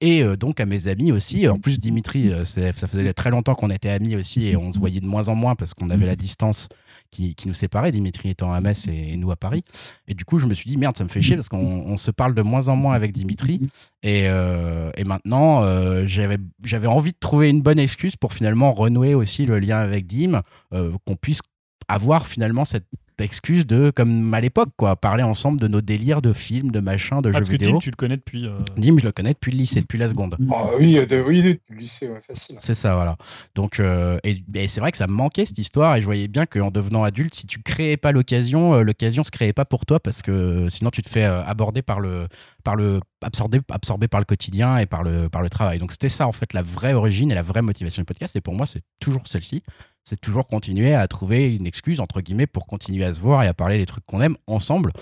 Et 0.00 0.22
euh, 0.22 0.36
donc 0.36 0.60
à 0.60 0.66
mes 0.66 0.88
amis 0.88 1.12
aussi. 1.12 1.46
En 1.48 1.58
plus, 1.58 1.78
Dimitri, 1.78 2.32
euh, 2.32 2.44
ça 2.44 2.72
faisait 2.72 3.12
très 3.12 3.30
longtemps 3.30 3.54
qu'on 3.54 3.70
était 3.70 3.90
amis 3.90 4.16
aussi 4.16 4.46
et 4.46 4.56
on 4.56 4.72
se 4.72 4.78
voyait 4.78 5.00
de 5.00 5.06
moins 5.06 5.28
en 5.28 5.34
moins 5.34 5.54
parce 5.56 5.74
qu'on 5.74 5.90
avait 5.90 6.06
la 6.06 6.16
distance 6.16 6.68
qui, 7.10 7.34
nous 7.46 7.54
séparait, 7.54 7.92
Dimitri 7.92 8.30
étant 8.30 8.52
à 8.52 8.60
Metz 8.60 8.86
et, 8.88 9.16
nous 9.16 9.30
à 9.30 9.36
Paris. 9.36 9.64
Et 10.06 10.14
du 10.14 10.24
coup, 10.24 10.38
je 10.38 10.46
me 10.46 10.54
suis 10.54 10.68
dit, 10.68 10.76
merde, 10.76 10.96
ça 10.96 11.04
me 11.04 11.08
fait 11.08 11.22
chier 11.22 11.36
parce 11.36 11.48
qu'on 11.48 11.58
on 11.58 11.96
se 11.96 12.10
parle 12.10 12.34
de 12.34 12.42
moins 12.42 12.68
en 12.68 12.76
moins 12.76 12.94
avec 12.94 13.12
Dimitri. 13.12 13.68
Et, 14.02 14.28
euh, 14.28 14.90
et 14.96 15.04
maintenant, 15.04 15.62
euh, 15.62 16.04
j'avais 16.06 16.38
j'avais 16.62 16.86
envie 16.86 17.12
de 17.12 17.18
trouver 17.18 17.50
une 17.50 17.62
bonne 17.62 17.78
excuse 17.78 18.16
pour 18.16 18.32
finalement 18.32 18.72
renouer 18.72 19.14
aussi 19.14 19.46
le 19.46 19.58
lien 19.58 19.78
avec 19.78 20.06
Dim, 20.06 20.42
euh, 20.72 20.92
qu'on 21.06 21.16
puisse 21.16 21.40
avoir 21.88 22.26
finalement 22.26 22.64
cette 22.64 22.86
excuse 23.20 23.66
de, 23.66 23.90
comme 23.94 24.32
à 24.34 24.40
l'époque, 24.40 24.70
quoi, 24.76 24.96
parler 24.96 25.22
ensemble 25.22 25.60
de 25.60 25.68
nos 25.68 25.80
délires 25.80 26.22
de 26.22 26.32
films, 26.32 26.70
de 26.70 26.80
machins, 26.80 27.20
de 27.20 27.28
Ah, 27.28 27.32
jeux 27.32 27.38
parce 27.38 27.46
que 27.50 27.52
vidéo. 27.52 27.72
Dim, 27.72 27.78
tu 27.78 27.90
le 27.90 27.96
connais 27.96 28.16
depuis. 28.16 28.46
euh, 28.46 28.58
Dim, 28.76 28.96
je 28.98 29.04
le 29.04 29.12
connais 29.12 29.32
depuis 29.34 29.52
le 29.52 29.58
lycée, 29.58 29.80
depuis 29.80 29.98
la 29.98 30.08
seconde. 30.08 30.36
Ah 30.52 30.64
oui, 30.78 30.94
de, 31.06 31.20
oui, 31.22 31.40
du 31.42 31.76
lycée, 31.76 32.08
ouais, 32.08 32.20
facile. 32.20 32.56
C'est 32.58 32.74
ça, 32.74 32.94
voilà. 32.94 33.16
Donc, 33.54 33.80
euh, 33.80 34.18
et, 34.24 34.42
et 34.54 34.66
c'est 34.68 34.80
vrai 34.80 34.92
que 34.92 34.98
ça 34.98 35.06
me 35.06 35.12
manquait 35.12 35.44
cette 35.44 35.58
histoire, 35.58 35.96
et 35.96 36.00
je 36.00 36.06
voyais 36.06 36.28
bien 36.28 36.46
qu'en 36.46 36.70
devenant 36.70 37.04
adulte, 37.04 37.34
si 37.34 37.46
tu 37.46 37.60
créais 37.60 37.96
pas 37.96 38.12
l'occasion, 38.12 38.74
euh, 38.74 38.82
l'occasion 38.82 39.24
se 39.24 39.30
créait 39.30 39.52
pas 39.52 39.64
pour 39.64 39.84
toi 39.86 40.00
parce 40.00 40.22
que 40.22 40.30
euh, 40.30 40.68
sinon 40.68 40.90
tu 40.90 41.02
te 41.02 41.08
fais 41.08 41.24
euh, 41.24 41.42
aborder 41.44 41.82
par 41.82 42.00
le, 42.00 42.28
par 42.64 42.76
le, 42.76 43.00
absorbé, 43.22 43.60
absorbé 43.70 44.08
par 44.08 44.20
le 44.20 44.24
quotidien 44.26 44.78
et 44.78 44.86
par 44.86 45.02
le, 45.02 45.28
par 45.28 45.42
le 45.42 45.48
travail. 45.50 45.78
Donc 45.78 45.92
c'était 45.92 46.08
ça 46.08 46.26
en 46.26 46.32
fait 46.32 46.52
la 46.52 46.62
vraie 46.62 46.94
origine 46.94 47.30
et 47.30 47.34
la 47.34 47.42
vraie 47.42 47.62
motivation 47.62 48.00
du 48.02 48.04
podcast. 48.06 48.36
Et 48.36 48.40
pour 48.40 48.54
moi, 48.54 48.66
c'est 48.66 48.82
toujours 49.00 49.22
celle-ci. 49.26 49.62
C'est 50.08 50.18
toujours 50.20 50.46
continuer 50.46 50.94
à 50.94 51.06
trouver 51.06 51.54
une 51.54 51.66
excuse 51.66 52.00
entre 52.00 52.22
guillemets 52.22 52.46
pour 52.46 52.66
continuer 52.66 53.04
à 53.04 53.12
se 53.12 53.20
voir 53.20 53.42
et 53.42 53.46
à 53.46 53.52
parler 53.52 53.76
des 53.76 53.84
trucs 53.84 54.06
qu'on 54.06 54.22
aime 54.22 54.36
ensemble. 54.46 54.92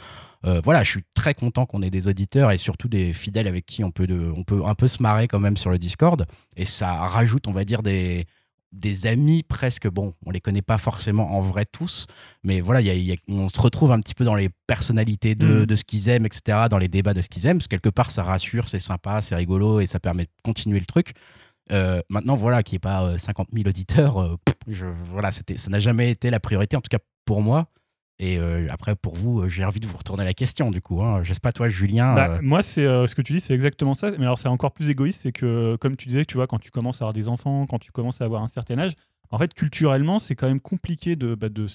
Euh, 0.45 0.61
voilà, 0.65 0.83
je 0.83 0.91
suis 0.91 1.03
très 1.15 1.33
content 1.33 1.65
qu'on 1.65 1.81
ait 1.83 1.91
des 1.91 2.09
auditeurs 2.09 2.51
et 2.51 2.57
surtout 2.59 2.89
des 2.89 3.13
fidèles 3.13 3.47
avec 3.47 3.67
qui 3.67 3.85
on 3.85 3.93
peut, 3.93 4.09
de, 4.09 4.33
on 4.37 4.43
peut 4.43 4.63
un 4.65 4.75
peu 4.75 4.89
se 4.89 5.01
marrer 5.01 5.29
quand 5.29 5.39
même 5.39 5.57
sur 5.57 5.71
le 5.71 5.79
Discord. 5.79 6.27
Et 6.57 6.65
ça 6.65 6.93
rajoute, 7.07 7.47
on 7.47 7.53
va 7.53 7.65
dire, 7.65 7.83
des, 7.85 8.27
des 8.73 9.07
amis 9.07 9.45
presque. 9.45 9.89
Bon, 9.89 10.15
on 10.27 10.33
les 10.33 10.41
connaît 10.41 10.61
pas 10.61 10.77
forcément 10.79 11.37
en 11.37 11.41
vrai 11.41 11.67
tous, 11.67 12.07
mais 12.43 12.61
voilà, 12.61 12.81
il 12.81 12.87
y 12.89 12.91
a- 12.91 12.95
il 12.95 13.05
y 13.05 13.13
a- 13.13 13.17
on 13.29 13.49
se 13.49 13.61
retrouve 13.61 13.93
un 13.93 14.01
petit 14.01 14.15
peu 14.15 14.25
dans 14.25 14.35
les 14.35 14.51
personnalités 14.67 15.37
de, 15.37 15.61
Mhm. 15.61 15.67
de 15.67 15.77
ce 15.77 15.85
qu'ils 15.85 16.09
aiment, 16.09 16.27
etc., 16.27 16.67
dans 16.69 16.79
les 16.79 16.89
débats 16.89 17.15
de 17.15 17.23
ce 17.23 17.29
qu'ils 17.29 17.47
aiment. 17.47 17.59
Parce 17.59 17.69
que 17.69 17.77
quelque 17.77 17.91
part, 17.91 18.11
ça 18.11 18.25
rassure, 18.25 18.69
c'est 18.69 18.81
sympa, 18.81 19.21
c'est 19.23 19.37
rigolo 19.37 19.79
et 19.81 19.87
ça 19.87 20.01
permet 20.01 20.25
de 20.25 20.31
continuer 20.43 20.81
le 20.81 20.87
truc. 20.87 21.13
Euh, 21.73 22.00
maintenant, 22.08 22.37
voilà, 22.37 22.62
qu'il 22.62 22.75
n'y 22.75 22.76
ait 22.76 22.80
pas 22.80 23.04
euh, 23.04 23.18
50 23.18 23.49
000 23.52 23.68
auditeurs, 23.68 24.18
euh, 24.18 24.37
je- 24.68 24.87
voilà, 25.11 25.32
ça 25.32 25.42
n'a 25.68 25.78
jamais 25.80 26.11
été 26.11 26.30
la 26.30 26.38
priorité, 26.40 26.76
en 26.76 26.80
tout 26.80 26.88
cas 26.90 27.00
pour 27.25 27.42
moi. 27.42 27.66
Et 28.18 28.38
euh, 28.38 28.66
après, 28.70 28.96
pour 28.96 29.14
vous, 29.14 29.40
euh, 29.42 29.49
j'ai 29.49 29.62
envie 29.64 29.80
de 29.80 29.87
vous 29.87 29.96
retourner 29.99 30.25
la 30.25 30.32
question, 30.32 30.70
du 30.70 30.80
coup. 30.80 31.02
Hein. 31.02 31.23
Je 31.23 31.35
sais 31.35 31.40
pas, 31.40 31.52
toi, 31.52 31.68
Julien. 31.68 32.14
Bah, 32.14 32.28
euh, 32.30 32.38
Moi, 32.40 32.62
c'est 32.62 32.87
euh, 32.87 33.06
ce 33.06 33.14
que 33.14 33.20
tu 33.20 33.35
dis, 33.35 33.40
c'est 33.40 33.52
exactement 33.52 33.92
ça. 33.92 34.11
Mais 34.12 34.25
alors, 34.25 34.38
c'est 34.38 34.49
encore 34.49 34.73
plus 34.73 34.88
égoïste, 34.88 35.20
c'est 35.23 35.32
que, 35.32 35.76
comme 35.80 35.96
tu 35.96 36.08
disais, 36.08 36.25
tu 36.25 36.37
vois, 36.37 36.46
quand 36.46 36.58
tu 36.58 36.70
commences 36.70 37.02
à 37.02 37.04
avoir 37.04 37.12
des 37.12 37.28
enfants, 37.28 37.66
quand 37.66 37.78
tu 37.78 37.92
commences 37.92 38.23
à 38.23 38.25
avoir 38.25 38.42
un 38.42 38.49
certain 38.49 38.78
âge, 38.78 38.92
en 39.30 39.37
fait, 39.38 39.52
culturellement, 39.52 40.18
c'est 40.18 40.35
quand 40.35 40.46
même 40.46 40.61
compliqué 40.61 41.14
de, 41.14 41.35
bah, 41.35 41.49
de, 41.50 41.66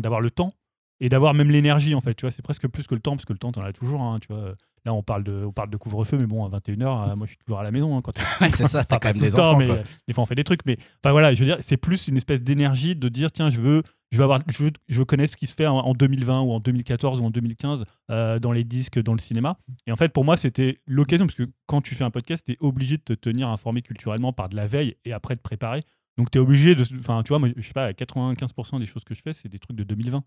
d'avoir 0.00 0.20
le 0.20 0.30
temps 0.32 0.52
et 1.00 1.08
d'avoir 1.08 1.32
même 1.34 1.50
l'énergie, 1.50 1.94
en 1.94 2.00
fait. 2.00 2.14
Tu 2.14 2.22
vois, 2.22 2.32
c'est 2.32 2.42
presque 2.42 2.66
plus 2.66 2.88
que 2.88 2.94
le 2.96 3.00
temps, 3.00 3.12
parce 3.14 3.24
que 3.26 3.32
le 3.32 3.38
temps, 3.38 3.52
t'en 3.52 3.62
as 3.62 3.72
toujours. 3.72 4.00
hein, 4.02 4.18
tu 4.20 4.28
vois. 4.32 4.54
Là, 4.84 4.92
on 4.92 5.02
parle 5.02 5.24
de, 5.24 5.44
on 5.46 5.52
parle 5.52 5.70
de 5.70 5.76
couvre-feu, 5.78 6.18
mais 6.18 6.26
bon, 6.26 6.44
à 6.44 6.58
21h, 6.58 7.14
moi, 7.16 7.26
je 7.26 7.30
suis 7.30 7.38
toujours 7.38 7.58
à 7.58 7.62
la 7.62 7.70
maison. 7.70 7.96
hein, 7.96 8.02
quand 8.02 8.12
ouais, 8.40 8.50
c'est 8.50 8.66
ça, 8.66 8.84
t'as 8.84 8.98
quand 8.98 9.08
même 9.08 9.18
des 9.18 9.30
temps, 9.30 9.50
enfants. 9.50 9.58
mais 9.58 9.66
quoi. 9.66 9.76
euh, 9.76 9.82
des 10.06 10.12
fois 10.14 10.22
on 10.22 10.26
fait 10.26 10.34
des 10.34 10.44
trucs. 10.44 10.64
Mais 10.66 10.76
enfin 11.02 11.12
voilà, 11.12 11.32
je 11.32 11.40
veux 11.40 11.46
dire, 11.46 11.56
c'est 11.60 11.76
plus 11.78 12.06
une 12.08 12.16
espèce 12.18 12.40
d'énergie 12.42 12.94
de 12.94 13.08
dire 13.08 13.32
tiens, 13.32 13.48
je 13.48 13.60
veux, 13.60 13.82
je 14.12 14.18
veux 14.18 14.24
avoir, 14.24 14.40
je 14.46 14.62
veux, 14.62 14.70
je 14.88 14.98
veux 14.98 15.04
connaître 15.06 15.32
ce 15.32 15.36
qui 15.38 15.46
se 15.46 15.54
fait 15.54 15.66
en, 15.66 15.78
en 15.78 15.94
2020 15.94 16.42
ou 16.42 16.52
en 16.52 16.60
2014 16.60 17.20
ou 17.20 17.24
en 17.24 17.30
2015 17.30 17.84
euh, 18.10 18.38
dans 18.38 18.52
les 18.52 18.62
disques, 18.64 19.02
dans 19.02 19.14
le 19.14 19.18
cinéma. 19.18 19.56
Et 19.86 19.92
en 19.92 19.96
fait, 19.96 20.12
pour 20.12 20.24
moi, 20.24 20.36
c'était 20.36 20.80
l'occasion 20.86 21.26
parce 21.26 21.34
que 21.36 21.44
quand 21.66 21.80
tu 21.80 21.94
fais 21.94 22.04
un 22.04 22.10
podcast, 22.10 22.44
tu 22.46 22.52
es 22.52 22.56
obligé 22.60 22.98
de 22.98 23.02
te 23.02 23.14
tenir 23.14 23.48
informé 23.48 23.80
culturellement 23.82 24.32
par 24.34 24.48
de 24.50 24.56
la 24.56 24.66
veille 24.66 24.96
et 25.06 25.12
après 25.14 25.34
de 25.34 25.40
préparer. 25.40 25.80
Donc 26.16 26.30
tu 26.30 26.38
es 26.38 26.40
obligé 26.40 26.74
de, 26.74 26.84
enfin 27.00 27.22
tu 27.24 27.30
vois, 27.30 27.38
moi, 27.40 27.48
je 27.56 27.66
sais 27.66 27.72
pas, 27.72 27.90
95% 27.90 28.78
des 28.78 28.86
choses 28.86 29.02
que 29.02 29.14
je 29.14 29.22
fais, 29.22 29.32
c'est 29.32 29.48
des 29.48 29.58
trucs 29.58 29.76
de 29.76 29.82
2020. 29.82 30.22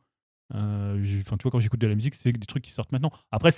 Euh, 0.55 1.03
Enfin, 1.21 1.37
tu 1.37 1.43
vois, 1.43 1.51
quand 1.51 1.59
j'écoute 1.59 1.81
de 1.81 1.87
la 1.87 1.95
musique, 1.95 2.15
c'est 2.15 2.31
des 2.31 2.45
trucs 2.45 2.63
qui 2.63 2.71
sortent 2.71 2.91
maintenant. 2.91 3.11
Après, 3.31 3.51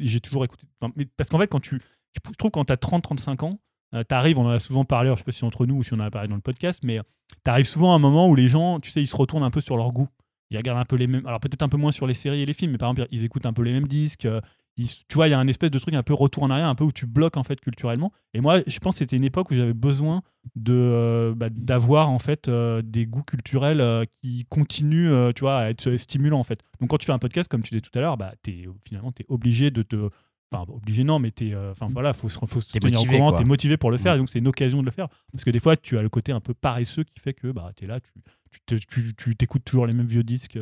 j'ai 0.00 0.20
toujours 0.20 0.44
écouté. 0.44 0.66
mais 0.96 1.06
parce 1.16 1.28
qu'en 1.30 1.38
fait, 1.38 1.48
quand 1.48 1.60
tu, 1.60 1.80
je 2.14 2.32
trouve 2.38 2.50
quand 2.50 2.64
tu 2.64 2.72
as 2.72 2.76
30-35 2.76 3.44
ans, 3.44 3.58
euh, 3.94 4.02
t'arrives, 4.02 4.38
on 4.38 4.46
en 4.46 4.50
a 4.50 4.58
souvent 4.58 4.84
parlé, 4.84 5.08
alors 5.08 5.16
je 5.16 5.20
sais 5.20 5.24
pas 5.26 5.32
si 5.32 5.44
entre 5.44 5.66
nous 5.66 5.76
ou 5.76 5.82
si 5.82 5.92
on 5.94 5.96
en 5.96 6.00
a 6.00 6.10
parlé 6.10 6.28
dans 6.28 6.34
le 6.34 6.40
podcast, 6.40 6.80
mais 6.82 6.98
t'arrives 7.44 7.66
souvent 7.66 7.92
à 7.92 7.96
un 7.96 7.98
moment 8.00 8.28
où 8.28 8.34
les 8.34 8.48
gens, 8.48 8.80
tu 8.80 8.90
sais, 8.90 9.00
ils 9.02 9.06
se 9.06 9.16
retournent 9.16 9.44
un 9.44 9.50
peu 9.50 9.60
sur 9.60 9.76
leur 9.76 9.92
goût. 9.92 10.08
Ils 10.50 10.56
regardent 10.56 10.78
un 10.78 10.84
peu 10.84 10.96
les 10.96 11.06
mêmes. 11.06 11.26
Alors 11.26 11.40
peut-être 11.40 11.62
un 11.62 11.68
peu 11.68 11.76
moins 11.76 11.92
sur 11.92 12.06
les 12.06 12.14
séries 12.14 12.40
et 12.40 12.46
les 12.46 12.52
films, 12.54 12.72
mais 12.72 12.78
par 12.78 12.90
exemple, 12.90 13.08
ils 13.10 13.24
écoutent 13.24 13.46
un 13.46 13.52
peu 13.52 13.62
les 13.62 13.72
mêmes 13.72 13.88
disques. 13.88 14.26
euh, 14.26 14.40
tu 14.76 15.14
vois, 15.14 15.26
il 15.28 15.30
y 15.30 15.34
a 15.34 15.38
un 15.38 15.46
espèce 15.48 15.70
de 15.70 15.78
truc 15.78 15.94
un 15.94 16.02
peu 16.02 16.12
retour 16.14 16.42
en 16.42 16.50
arrière, 16.50 16.68
un 16.68 16.74
peu 16.74 16.84
où 16.84 16.92
tu 16.92 17.06
bloques 17.06 17.36
en 17.38 17.42
fait 17.42 17.60
culturellement. 17.60 18.12
Et 18.34 18.40
moi, 18.40 18.60
je 18.66 18.78
pense 18.78 18.94
que 18.94 18.98
c'était 18.98 19.16
une 19.16 19.24
époque 19.24 19.50
où 19.50 19.54
j'avais 19.54 19.72
besoin 19.72 20.22
de 20.54 20.74
euh, 20.74 21.34
bah, 21.34 21.48
d'avoir 21.50 22.10
en 22.10 22.18
fait 22.18 22.48
euh, 22.48 22.82
des 22.82 23.06
goûts 23.06 23.22
culturels 23.22 23.80
euh, 23.80 24.04
qui 24.22 24.44
continuent, 24.50 25.32
tu 25.34 25.40
vois, 25.40 25.58
à 25.60 25.70
être 25.70 25.96
stimulants 25.96 26.38
en 26.40 26.44
fait. 26.44 26.60
Donc 26.80 26.90
quand 26.90 26.98
tu 26.98 27.06
fais 27.06 27.12
un 27.12 27.18
podcast, 27.18 27.48
comme 27.50 27.62
tu 27.62 27.70
disais 27.70 27.80
tout 27.80 27.96
à 27.98 28.02
l'heure, 28.02 28.16
bah, 28.16 28.34
es, 28.46 28.64
finalement, 28.86 29.12
tu 29.12 29.22
es 29.22 29.26
obligé 29.28 29.70
de 29.70 29.82
te 29.82 30.10
Enfin, 30.52 30.64
obligé, 30.72 31.02
non, 31.02 31.18
mais 31.18 31.32
t'es, 31.32 31.56
enfin 31.72 31.86
voilà, 31.90 32.12
faut 32.12 32.28
se, 32.28 32.38
faut 32.38 32.60
se 32.60 32.72
tenir 32.78 33.00
motivé, 33.00 33.16
au 33.16 33.18
courant, 33.18 33.32
t'es 33.38 33.44
motivé 33.44 33.76
pour 33.76 33.90
le 33.90 33.98
faire, 33.98 34.14
et 34.14 34.18
donc 34.18 34.28
c'est 34.28 34.38
une 34.38 34.46
occasion 34.46 34.78
de 34.78 34.84
le 34.84 34.92
faire. 34.92 35.08
Parce 35.32 35.42
que 35.42 35.50
des 35.50 35.58
fois, 35.58 35.76
tu 35.76 35.98
as 35.98 36.02
le 36.02 36.08
côté 36.08 36.30
un 36.30 36.38
peu 36.38 36.54
paresseux 36.54 37.02
qui 37.02 37.18
fait 37.18 37.34
que 37.34 37.50
bah, 37.50 37.72
t'es 37.74 37.86
là, 37.88 37.98
tu, 37.98 38.12
tu, 38.52 38.60
te- 38.64 38.74
tu, 38.86 39.14
tu 39.16 39.34
t'écoutes 39.34 39.64
toujours 39.64 39.88
les 39.88 39.92
mêmes 39.92 40.06
vieux 40.06 40.22
disques 40.22 40.56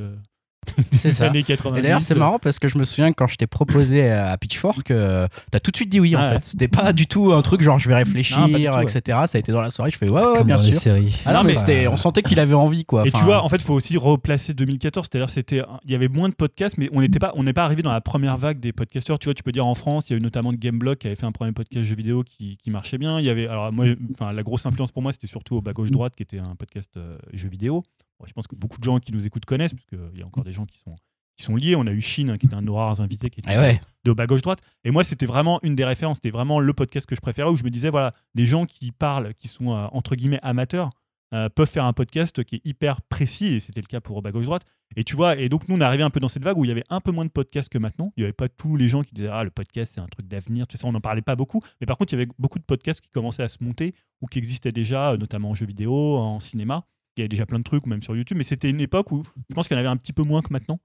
C'est 0.92 1.12
ça. 1.12 1.26
années 1.28 1.42
90. 1.42 1.78
Et 1.78 1.83
d'ailleurs, 1.83 2.02
c'est 2.02 2.14
marrant 2.14 2.38
parce 2.38 2.59
que 2.59 2.68
je 2.68 2.78
me 2.78 2.85
souviens 2.85 3.11
que 3.11 3.16
quand 3.16 3.26
je 3.26 3.37
t'ai 3.37 3.47
proposé 3.47 4.11
à 4.11 4.37
Pitchfork, 4.37 4.90
euh, 4.90 5.26
t'as 5.50 5.61
tout 5.61 5.71
de 5.71 5.76
suite 5.76 5.88
dit 5.90 6.00
oui 6.00 6.14
en 6.16 6.21
Ah 6.21 6.28
ouais. 6.30 6.35
fait. 6.37 6.44
C'était 6.44 6.68
pas 6.68 6.92
du 6.92 7.06
tout 7.06 7.33
un 7.33 7.42
truc 7.42 7.61
genre 7.62 7.78
je 7.78 7.88
vais 7.88 7.94
réfléchir, 7.94 8.38
Non, 8.49 8.54
ouais. 8.54 8.83
etc. 8.83 9.18
Ça 9.26 9.37
a 9.37 9.38
été 9.38 9.52
dans 9.52 9.61
la 9.61 9.71
soirée. 9.71 9.90
Je 9.90 9.99
fais 9.99 10.11
ouais, 10.11 10.23
ouais, 10.25 10.44
bien 10.44 10.56
dans 10.56 10.62
les 10.62 10.73
sûr. 10.73 10.80
séries. 10.80 11.21
Ah 11.26 11.33
non, 11.33 11.42
mais 11.44 11.54
Bah, 11.54 11.59
c'était, 11.61 11.87
on 11.88 11.97
sentait 11.97 12.23
qu'il 12.23 12.40
avait 12.40 12.54
envie 12.54 12.85
quoi. 12.85 13.04
Et 13.04 13.09
Enfin, 13.09 13.18
tu 13.18 13.25
vois, 13.25 13.42
en 13.42 13.49
fait, 13.49 13.56
il 13.56 13.62
faut 13.62 13.75
aussi 13.75 13.97
replacer 13.97 14.54
2014. 14.54 15.09
C'est-à-dire, 15.11 15.30
c'était, 15.30 15.62
il 15.85 15.90
y 15.90 15.94
avait 15.94 16.09
moins 16.09 16.28
de 16.28 16.35
podcasts, 16.35 16.78
mais 16.78 16.88
on 16.92 17.00
n'était 17.00 17.18
pas, 17.18 17.33
on 17.37 17.42
n'est 17.44 17.52
pas 17.52 17.64
arrivé 17.64 17.83
dans 17.83 17.92
la 17.92 18.00
première 18.00 18.37
vague 18.37 18.61
des 18.61 18.73
podcasteurs. 18.73 19.18
Tu 19.18 19.26
vois, 19.26 19.35
tu 19.35 19.42
peux 19.42 19.52
dire 19.52 19.66
en 19.66 19.75
France, 19.75 20.09
il 20.09 20.12
y 20.12 20.16
a 20.16 20.18
eu 20.18 20.23
notamment 20.23 20.52
de 20.52 20.59
Gameblog 20.59 20.99
qui 20.99 21.06
avait 21.06 21.16
fait 21.16 21.26
un 21.26 21.33
premier 21.33 21.52
podcast 21.52 21.85
jeux 21.85 21.97
vidéo 21.97 22.23
qui, 22.25 22.56
qui 22.62 22.71
marchait 22.71 22.99
bien. 22.99 23.18
Il 23.18 23.25
y 23.25 23.30
avait, 23.30 23.47
alors 23.47 23.73
moi, 23.73 23.87
enfin, 24.12 24.33
la 24.33 24.42
grosse 24.42 24.64
influence 24.66 24.92
pour 24.92 25.02
moi, 25.02 25.12
c'était 25.12 25.26
surtout 25.26 25.56
au 25.56 25.61
bas 25.61 25.73
gauche 25.73 25.90
droite, 25.90 26.14
qui 26.16 26.23
était 26.23 26.38
un 26.38 26.54
podcast 26.56 26.90
euh, 26.97 27.16
jeux 27.33 27.49
vidéo. 27.49 27.83
Je 28.26 28.32
pense 28.32 28.46
que 28.46 28.56
beaucoup 28.56 28.78
de 28.78 28.84
gens 28.84 28.98
qui 28.98 29.12
nous 29.12 29.26
écoutent 29.26 29.44
connaissent, 29.44 29.74
parce 29.74 29.86
qu'il 29.86 30.18
y 30.18 30.22
a 30.22 30.26
encore 30.26 30.44
des 30.44 30.52
gens 30.52 30.66
qui 30.66 30.78
sont 30.78 30.96
qui 31.36 31.44
sont 31.44 31.56
liés. 31.56 31.74
On 31.76 31.86
a 31.86 31.90
eu 31.90 32.00
Chine, 32.00 32.30
hein, 32.30 32.38
qui 32.38 32.46
était 32.46 32.54
un 32.54 32.60
de 32.62 32.66
nos 32.66 32.76
rares 32.76 33.00
invités, 33.00 33.28
qui 33.28 33.40
était 33.40 33.52
Eh 33.52 33.58
ouais. 33.58 33.80
de 34.04 34.12
bas 34.12 34.26
gauche 34.26 34.42
droite. 34.42 34.60
Et 34.84 34.92
moi, 34.92 35.02
c'était 35.02 35.26
vraiment 35.26 35.58
une 35.64 35.74
des 35.74 35.84
références. 35.84 36.18
C'était 36.18 36.30
vraiment 36.30 36.60
le 36.60 36.72
podcast 36.72 37.06
que 37.06 37.16
je 37.16 37.20
préférais 37.20 37.50
où 37.50 37.56
je 37.56 37.64
me 37.64 37.70
disais, 37.70 37.90
voilà, 37.90 38.14
des 38.36 38.46
gens 38.46 38.66
qui 38.66 38.92
parlent, 38.92 39.34
qui 39.34 39.48
sont 39.48 39.72
euh, 39.72 39.86
entre 39.90 40.14
guillemets 40.14 40.38
amateurs, 40.42 40.90
euh, 41.32 41.48
peuvent 41.48 41.68
faire 41.68 41.86
un 41.86 41.92
podcast 41.92 42.44
qui 42.44 42.56
est 42.56 42.60
hyper 42.64 43.02
précis. 43.02 43.54
Et 43.54 43.58
c'était 43.60 43.80
le 43.80 43.88
cas 43.88 44.00
pour 44.00 44.22
bas 44.22 44.30
gauche 44.30 44.44
droite. 44.46 44.62
Et 44.94 45.02
tu 45.02 45.16
vois, 45.16 45.36
et 45.36 45.48
donc 45.48 45.68
nous, 45.68 45.74
on 45.74 45.80
est 45.80 45.84
arrivé 45.84 46.04
un 46.04 46.10
peu 46.10 46.20
dans 46.20 46.28
cette 46.28 46.44
vague 46.44 46.56
où 46.56 46.64
il 46.64 46.68
y 46.68 46.70
avait 46.70 46.84
un 46.88 47.00
peu 47.00 47.10
moins 47.10 47.24
de 47.24 47.30
podcasts 47.30 47.68
que 47.68 47.78
maintenant. 47.78 48.12
Il 48.16 48.20
n'y 48.20 48.24
avait 48.26 48.32
pas 48.32 48.48
tous 48.48 48.76
les 48.76 48.88
gens 48.88 49.02
qui 49.02 49.12
disaient, 49.12 49.28
ah, 49.32 49.42
le 49.42 49.50
podcast, 49.50 49.94
c'est 49.96 50.00
un 50.00 50.06
truc 50.06 50.28
d'avenir. 50.28 50.68
Tu 50.68 50.76
sais, 50.76 50.82
ça, 50.82 50.86
on 50.86 50.92
n'en 50.92 51.00
parlait 51.00 51.22
pas 51.22 51.34
beaucoup. 51.34 51.60
Mais 51.80 51.86
par 51.86 51.98
contre, 51.98 52.12
il 52.12 52.20
y 52.20 52.22
avait 52.22 52.30
beaucoup 52.38 52.60
de 52.60 52.64
podcasts 52.64 53.00
qui 53.00 53.10
commençaient 53.10 53.42
à 53.42 53.48
se 53.48 53.58
monter 53.64 53.92
ou 54.20 54.28
qui 54.28 54.38
existaient 54.38 54.70
déjà, 54.70 55.12
euh, 55.12 55.16
notamment 55.16 55.50
en 55.50 55.54
jeux 55.54 55.66
vidéo, 55.66 56.16
en 56.16 56.38
cinéma. 56.38 56.84
Il 57.16 57.21
y 57.21 57.23
avait 57.23 57.28
déjà 57.28 57.47
plein 57.47 57.59
de 57.59 57.64
trucs, 57.64 57.87
ou 57.87 57.88
même 57.88 58.02
sur 58.02 58.16
YouTube. 58.16 58.37
Mais 58.37 58.42
c'était 58.44 58.71
une 58.71 58.80
époque 58.80 59.12
où 59.12 59.23
je 59.49 59.54
pense 59.54 59.68
qu'il 59.68 59.76
y 59.76 59.78
en 59.78 59.80
avait 59.80 59.88
un 59.88 59.97
petit 59.97 60.12
peu 60.12 60.23
moins 60.23 60.42
que 60.42 60.52
maintenant. 60.52 60.80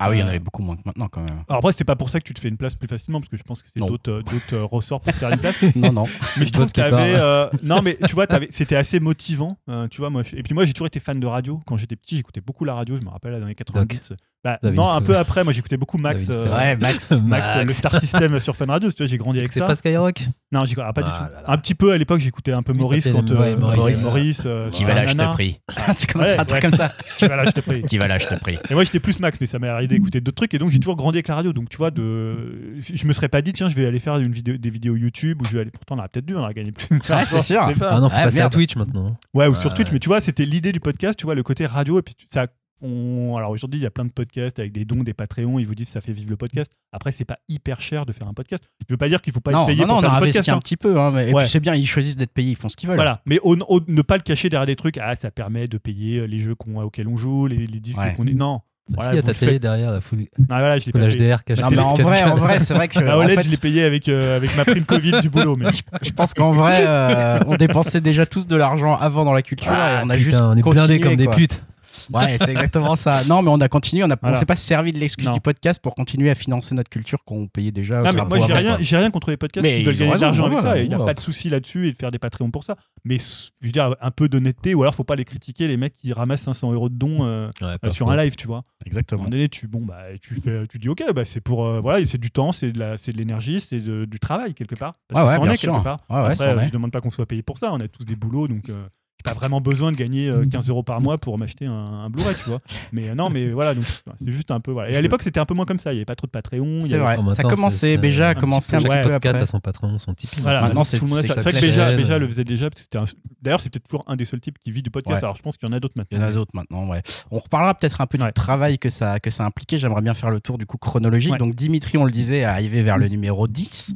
Ah 0.00 0.10
oui, 0.10 0.16
il 0.16 0.20
y 0.20 0.22
en 0.22 0.26
Euh, 0.26 0.30
avait 0.30 0.40
beaucoup 0.40 0.60
moins 0.62 0.74
que 0.76 0.82
maintenant 0.84 1.06
quand 1.06 1.20
même. 1.22 1.44
alors 1.48 1.58
après, 1.58 1.72
c'est 1.72 1.84
pas 1.84 1.94
pour 1.94 2.08
ça 2.08 2.18
que 2.18 2.24
tu 2.24 2.34
te 2.34 2.40
fais 2.40 2.48
une 2.48 2.56
place 2.56 2.74
plus 2.74 2.88
facilement, 2.88 3.20
parce 3.20 3.28
que 3.30 3.36
je 3.36 3.44
pense 3.44 3.62
que 3.62 3.68
c'est 3.72 3.78
d'autres 3.78 4.10
euh, 4.10 4.22
euh, 4.54 4.64
ressorts 4.64 5.00
pour 5.00 5.12
te 5.12 5.18
faire 5.18 5.30
une 5.30 5.38
place. 5.38 5.62
non, 5.76 5.92
non. 5.92 6.04
Mais 6.36 6.46
je 6.46 6.52
trouve 6.52 6.66
que 6.66 6.72
t'avais, 6.72 7.14
euh, 7.16 7.48
non, 7.62 7.80
mais 7.80 7.96
tu 8.08 8.14
vois, 8.16 8.26
c'était 8.50 8.74
assez 8.74 8.98
motivant. 8.98 9.56
euh, 9.68 9.86
tu 9.86 9.98
vois, 10.00 10.10
moi, 10.10 10.24
je- 10.24 10.34
et 10.34 10.42
puis 10.42 10.52
moi, 10.52 10.64
j'ai 10.64 10.72
toujours 10.72 10.88
été 10.88 10.98
fan 10.98 11.20
de 11.20 11.26
radio. 11.28 11.60
Quand 11.64 11.76
j'étais 11.76 11.94
petit, 11.94 12.16
j'écoutais 12.16 12.40
beaucoup 12.40 12.64
la 12.64 12.74
radio. 12.74 12.96
Je 12.96 13.02
me 13.02 13.08
rappelle 13.08 13.30
dans 13.32 13.38
les 13.38 13.44
années 13.44 13.54
90. 13.54 14.14
Bah, 14.44 14.58
non, 14.62 14.88
un 14.88 15.00
peu 15.02 15.16
après, 15.16 15.42
moi, 15.42 15.52
j'écoutais 15.52 15.76
beaucoup 15.76 15.98
Max. 15.98 16.26
Euh, 16.30 16.46
Ouais, 16.56 16.76
Max. 16.80 17.10
Max, 17.12 17.48
euh, 17.56 17.64
le 17.64 17.68
Star 17.70 17.98
System 18.00 18.38
sur 18.38 18.54
Fun 18.54 18.66
Radio. 18.66 18.88
Tu 18.90 18.96
vois, 18.98 19.06
j'ai 19.06 19.18
grandi 19.18 19.40
avec 19.40 19.52
C'est 19.52 19.58
ça. 19.58 19.66
pas 19.66 19.74
Skyrock? 19.74 20.20
Non, 20.52 20.64
j'y 20.64 20.74
crois 20.74 20.92
pas 20.92 21.02
du 21.02 21.08
Ah 21.10 21.16
tout. 21.28 21.34
là 21.34 21.42
là. 21.42 21.52
Un 21.52 21.58
petit 21.58 21.74
peu 21.74 21.92
à 21.92 21.98
l'époque, 21.98 22.20
j'écoutais 22.20 22.52
un 22.52 22.62
peu 22.62 22.72
Maurice 22.72 23.08
quand 23.10 23.28
euh, 23.32 23.36
ouais, 23.40 23.56
Maurice. 23.56 24.04
Maurice, 24.04 24.42
euh, 24.46 24.70
Qui 24.70 24.84
va 24.84 24.94
là, 24.94 25.02
je 25.02 25.12
te 25.12 25.32
prie. 25.32 25.60
c'est 25.96 26.10
comme 26.12 26.22
Ouais, 26.22 26.34
ça, 26.34 26.40
un 26.40 26.44
truc 26.44 26.62
comme 26.62 26.70
ça. 26.72 26.90
Qui 27.18 27.26
va 27.26 27.34
là, 27.36 27.44
je 27.46 27.50
te 27.50 27.60
prie. 27.60 27.82
Qui 27.82 27.98
va 27.98 28.06
là, 28.06 28.18
je 28.20 28.26
te 28.28 28.34
prie. 28.36 28.58
Et 28.70 28.74
moi, 28.74 28.84
j'étais 28.84 29.00
plus 29.00 29.18
Max, 29.18 29.38
mais 29.40 29.46
ça 29.48 29.58
m'est 29.58 29.68
arrivé 29.68 29.96
d'écouter 29.98 30.20
d'autres 30.20 30.36
trucs. 30.36 30.54
Et 30.54 30.58
donc, 30.58 30.70
j'ai 30.70 30.78
toujours 30.78 30.96
grandi 30.96 31.16
avec 31.18 31.28
la 31.28 31.34
radio. 31.34 31.52
Donc, 31.52 31.68
tu 31.68 31.76
vois, 31.76 31.90
de... 31.90 32.76
je 32.80 33.06
me 33.06 33.12
serais 33.12 33.28
pas 33.28 33.42
dit, 33.42 33.52
tiens, 33.52 33.68
je 33.68 33.74
vais 33.74 33.86
aller 33.86 33.98
faire 33.98 34.16
une 34.18 34.32
vidéo, 34.32 34.56
des 34.56 34.70
vidéos 34.70 34.94
YouTube 34.96 35.42
ou 35.42 35.46
je 35.46 35.52
vais 35.54 35.60
aller. 35.62 35.70
Pourtant, 35.72 35.96
on 35.96 35.98
aurait 35.98 36.08
peut-être 36.08 36.26
dû, 36.26 36.36
on 36.36 36.40
aurait 36.42 36.54
gagné 36.54 36.70
plus. 36.70 36.86
Ouais, 37.10 37.24
c'est 37.24 37.40
sûr. 37.40 37.68
Ah 37.82 38.00
non, 38.00 38.08
faut 38.08 38.14
Ah, 38.18 38.24
passer 38.24 38.40
à. 38.40 38.48
Twitch 38.48 38.76
maintenant. 38.76 39.16
Ouais, 39.34 39.48
ou 39.48 39.54
sur. 39.56 39.74
Twitch. 39.74 39.90
Mais 39.92 39.98
tu 39.98 40.08
vois, 40.08 40.20
c'était 40.20 40.44
l'idée 40.44 40.70
du 40.72 40.78
podcast, 40.80 41.18
tu 41.18 41.24
vois, 41.26 41.34
le 41.34 41.42
côté 41.42 41.66
radio. 41.66 41.98
Et 41.98 42.02
puis, 42.02 42.14
ça. 42.32 42.46
On... 42.80 43.36
Alors 43.36 43.50
aujourd'hui, 43.50 43.80
il 43.80 43.82
y 43.82 43.86
a 43.86 43.90
plein 43.90 44.04
de 44.04 44.12
podcasts 44.12 44.58
avec 44.58 44.72
des 44.72 44.84
dons, 44.84 45.02
des 45.02 45.14
Patreons. 45.14 45.58
Ils 45.58 45.66
vous 45.66 45.74
disent 45.74 45.86
que 45.86 45.92
ça 45.92 46.00
fait 46.00 46.12
vivre 46.12 46.30
le 46.30 46.36
podcast. 46.36 46.72
Après, 46.92 47.12
c'est 47.12 47.24
pas 47.24 47.38
hyper 47.48 47.80
cher 47.80 48.06
de 48.06 48.12
faire 48.12 48.28
un 48.28 48.34
podcast. 48.34 48.64
Je 48.88 48.92
veux 48.92 48.96
pas 48.96 49.08
dire 49.08 49.20
qu'il 49.20 49.32
faut 49.32 49.40
pas 49.40 49.50
Non, 49.52 49.62
être 49.62 49.66
payé 49.68 49.80
non, 49.82 49.86
non, 49.86 49.94
pour 49.94 49.98
on 49.98 50.02
faire 50.02 50.10
a 50.12 50.14
un 50.14 50.16
investi 50.18 50.38
podcast. 50.38 50.48
un 50.48 50.56
hein. 50.56 50.60
petit 50.60 50.76
peu. 50.76 50.98
Hein, 51.00 51.10
mais- 51.10 51.30
Et 51.30 51.34
Ouais. 51.34 51.42
puis 51.42 51.50
c'est 51.50 51.60
bien, 51.60 51.74
ils 51.74 51.86
choisissent 51.86 52.16
d'être 52.16 52.32
payés, 52.32 52.50
ils 52.52 52.56
font 52.56 52.68
ce 52.68 52.76
qu'ils 52.76 52.88
veulent. 52.88 52.96
Voilà, 52.96 53.20
mais 53.26 53.40
ne 53.44 54.02
pas 54.02 54.16
le 54.16 54.22
cacher 54.22 54.48
derrière 54.48 54.66
des 54.66 54.76
trucs. 54.76 54.98
Ah, 54.98 55.16
ça 55.16 55.30
permet 55.30 55.66
de 55.68 55.78
payer 55.78 56.26
les 56.26 56.38
jeux 56.38 56.54
auxquels 56.82 57.08
on 57.08 57.16
joue, 57.16 57.46
les, 57.46 57.66
les 57.66 57.80
disques 57.80 57.98
Ouais. 58.00 58.14
qu'on 58.16 58.26
est. 58.26 58.34
Non. 58.34 58.60
Voilà, 58.90 59.10
si, 59.10 59.16
il 59.16 59.16
y 59.16 59.18
a 59.18 59.22
ta 59.22 59.34
télé 59.38 59.52
faites. 59.52 59.62
derrière, 59.62 59.92
la 59.92 60.00
full, 60.00 60.20
Ah, 60.48 60.60
voilà, 60.60 60.78
je. 60.78 60.88
HDR 60.90 61.44
cachée. 61.44 61.60
Non, 61.60 61.68
mais 61.70 61.78
en 61.78 61.92
vrai, 61.94 62.22
en 62.24 62.36
vrai, 62.36 62.58
c'est 62.58 62.72
vrai 62.72 62.88
que. 62.88 62.98
La 63.00 63.18
en 63.18 63.20
OLED, 63.20 63.34
fait, 63.34 63.42
je 63.42 63.50
l'ai 63.50 63.56
payé 63.58 63.82
avec, 63.84 64.08
euh, 64.08 64.36
avec 64.38 64.56
ma 64.56 64.64
prime 64.64 64.84
Covid 64.86 65.20
du 65.20 65.28
boulot. 65.28 65.56
Mais... 65.56 65.66
je 66.02 66.10
pense 66.12 66.32
qu'en 66.32 66.52
vrai, 66.52 66.86
euh, 66.88 67.38
on 67.46 67.56
dépensait 67.56 68.00
déjà 68.00 68.24
tous 68.24 68.46
de 68.46 68.56
l'argent 68.56 68.96
avant 68.96 69.26
dans 69.26 69.34
la 69.34 69.42
culture 69.42 69.70
et 69.72 70.00
on 70.02 70.08
a 70.08 70.14
Putain, 70.14 70.18
juste. 70.18 70.40
on 70.40 70.56
est 70.56 70.62
blindés 70.62 71.00
comme 71.00 71.16
des 71.16 71.28
putes. 71.28 71.62
Ouais, 72.12 72.36
c'est 72.38 72.50
exactement 72.50 72.96
ça. 72.96 73.22
Non, 73.24 73.42
mais 73.42 73.50
on 73.50 73.60
a 73.60 73.68
continué, 73.68 74.04
on, 74.04 74.08
Voilà. 74.20 74.36
s'est 74.38 74.46
pas 74.46 74.56
servi 74.56 74.92
de 74.92 74.98
l'excuse 74.98 75.30
du 75.30 75.40
podcast 75.40 75.80
pour 75.82 75.94
continuer 75.94 76.30
à 76.30 76.34
financer 76.34 76.74
notre 76.74 76.90
culture 76.90 77.24
qu'on 77.24 77.46
payait 77.48 77.70
déjà. 77.72 78.02
Non, 78.02 78.12
mais 78.12 78.24
moi, 78.24 78.38
j'ai 78.46 78.52
rien, 78.52 78.76
rien 78.76 79.10
contre 79.10 79.30
les 79.30 79.36
podcasts 79.36 79.66
Mais 79.66 79.78
qui 79.78 79.84
veulent 79.84 79.96
gagner 79.96 80.14
de 80.14 80.20
l'argent 80.20 80.46
avec 80.46 80.60
ça. 80.60 80.78
Il 80.80 80.88
n'y 80.88 80.94
a 80.94 80.98
pas 80.98 81.14
de 81.14 81.20
souci 81.20 81.48
là-dessus 81.50 81.88
et 81.88 81.92
de 81.92 81.96
faire 81.96 82.10
des 82.10 82.18
Patreons 82.18 82.50
pour 82.50 82.64
ça. 82.64 82.76
Mais 83.04 83.18
je 83.18 83.66
veux 83.66 83.72
dire, 83.72 83.94
un 84.00 84.10
peu 84.10 84.28
d'honnêteté, 84.28 84.74
ou 84.74 84.82
alors 84.82 84.94
faut 84.94 85.04
pas 85.04 85.16
les 85.16 85.24
critiquer, 85.24 85.68
les 85.68 85.76
mecs 85.76 85.94
qui 85.96 86.12
ramassent 86.12 86.42
500 86.42 86.72
euros 86.72 86.88
de 86.88 86.94
dons 86.96 87.24
euh, 87.26 87.48
Ouais, 87.60 87.78
pas 87.78 87.90
sur 87.90 88.10
un 88.10 88.16
live, 88.16 88.34
tu 88.36 88.46
vois. 88.46 88.64
Exactement. 88.86 89.24
donné, 89.24 89.48
tu, 89.48 89.66
bon, 89.68 89.82
bah, 89.84 89.98
tu, 90.20 90.34
fais, 90.34 90.66
tu 90.66 90.78
dis, 90.78 90.88
ok, 90.88 91.02
bah, 91.14 91.24
c'est 91.24 91.40
pour. 91.40 91.66
euh, 91.66 91.80
voilà, 91.80 92.04
c'est 92.06 92.18
du 92.18 92.30
temps, 92.30 92.52
c'est 92.52 92.72
de 92.72 93.16
l'énergie, 93.16 93.60
c'est 93.60 93.78
du 93.80 94.18
travail, 94.20 94.54
quelque 94.54 94.74
part. 94.74 94.94
Parce 95.08 95.20
Ouais, 95.24 95.36
que 95.36 95.42
ça 95.44 95.48
en 95.48 95.52
est, 95.52 95.56
sûr. 95.56 95.72
quelque 95.72 95.84
part. 95.84 96.00
Ouais, 96.10 96.30
Après, 96.32 96.46
euh, 96.46 96.64
je 96.64 96.70
demande 96.70 96.90
pas 96.92 97.00
qu'on 97.00 97.10
soit 97.10 97.26
payé 97.26 97.42
pour 97.42 97.58
ça. 97.58 97.72
On 97.72 97.80
a 97.80 97.88
tous 97.88 98.04
des 98.04 98.16
boulots, 98.16 98.48
donc. 98.48 98.68
euh, 98.68 98.86
pas 99.24 99.34
vraiment 99.34 99.60
besoin 99.60 99.90
de 99.92 99.96
gagner 99.96 100.28
euh, 100.28 100.44
15 100.46 100.68
euros 100.70 100.82
par 100.82 101.00
mois 101.00 101.18
pour 101.18 101.38
m'acheter 101.38 101.66
un, 101.66 101.72
un 101.72 102.10
Blu-ray, 102.10 102.34
tu 102.36 102.48
vois. 102.50 102.60
Mais 102.92 103.08
euh, 103.10 103.14
non, 103.14 103.30
mais 103.30 103.50
voilà, 103.50 103.74
donc 103.74 103.84
c'est 103.84 104.30
juste 104.32 104.50
un 104.50 104.60
peu. 104.60 104.70
Voilà. 104.70 104.90
Et 104.90 104.96
à 104.96 105.00
l'époque, 105.00 105.22
c'était 105.22 105.40
un 105.40 105.44
peu 105.44 105.54
moins 105.54 105.64
comme 105.66 105.78
ça. 105.78 105.92
Il 105.92 105.96
y 105.96 105.98
avait 105.98 106.04
pas 106.04 106.14
trop 106.14 106.26
de 106.26 106.30
Patreon. 106.30 106.78
il 106.80 106.86
y 106.86 106.88
C'est 106.88 106.94
avait- 106.94 107.02
vrai. 107.04 107.16
En 107.16 107.22
même 107.24 107.32
Ça 107.32 107.42
commençait, 107.42 107.96
Béja 107.98 108.28
a 108.28 108.32
c'est 108.32 108.36
un 108.38 108.40
commencé 108.40 108.76
petit 108.76 108.76
un 108.76 108.78
peu- 108.80 108.88
petit 108.88 108.94
ouais, 108.96 109.02
peu 109.20 109.28
après. 109.28 109.42
à 109.42 109.46
son 109.46 109.60
patron, 109.60 109.98
son 109.98 110.14
Tipeee. 110.14 110.40
Voilà, 110.40 110.62
Maintenant, 110.62 110.84
c'est- 110.84 110.98
tout 110.98 111.04
le 111.04 111.10
monde 111.10 111.18
a 111.18 111.22
c'est 111.22 111.28
ça. 111.28 111.34
C'est 111.34 111.50
vrai 111.50 111.60
que 111.60 111.66
Béja. 111.66 111.96
Béja 111.96 112.18
le 112.18 112.26
faisait 112.28 112.44
déjà. 112.44 112.70
parce 112.70 112.80
que 112.80 112.84
c'était 112.84 112.98
un- 112.98 113.04
D'ailleurs, 113.42 113.60
c'est 113.60 113.70
peut-être 113.70 113.88
toujours 113.88 114.04
un 114.06 114.16
des 114.16 114.24
seuls 114.24 114.40
types 114.40 114.56
qui 114.64 114.70
vit 114.70 114.82
du 114.82 114.90
podcast. 114.90 115.14
Ouais. 115.16 115.24
Alors, 115.24 115.36
je 115.36 115.42
pense 115.42 115.56
qu'il 115.56 115.68
y 115.68 115.72
en 115.72 115.74
a 115.76 115.80
d'autres 115.80 115.94
Il 115.96 116.00
maintenant. 116.00 116.18
y 116.20 116.22
en 116.22 116.24
a 116.24 116.32
d'autres 116.32 116.50
maintenant, 116.54 116.88
ouais. 116.88 117.02
On 117.30 117.38
reparlera 117.38 117.74
peut-être 117.74 118.00
un 118.00 118.06
peu 118.06 118.18
Ouais. 118.18 118.26
du 118.26 118.32
travail 118.32 118.78
que 118.78 118.88
ça, 118.90 119.20
que 119.20 119.30
ça 119.30 119.44
impliquait. 119.44 119.78
J'aimerais 119.78 120.02
bien 120.02 120.14
faire 120.14 120.30
le 120.30 120.40
tour 120.40 120.58
du 120.58 120.66
coup 120.66 120.78
chronologique. 120.78 121.32
Ouais. 121.32 121.38
Donc 121.38 121.54
Dimitri, 121.54 121.98
on 121.98 122.04
le 122.04 122.10
disait, 122.12 122.38
est 122.38 122.44
arrivé 122.44 122.82
vers 122.82 122.98
le 122.98 123.08
numéro 123.08 123.46
10. 123.48 123.94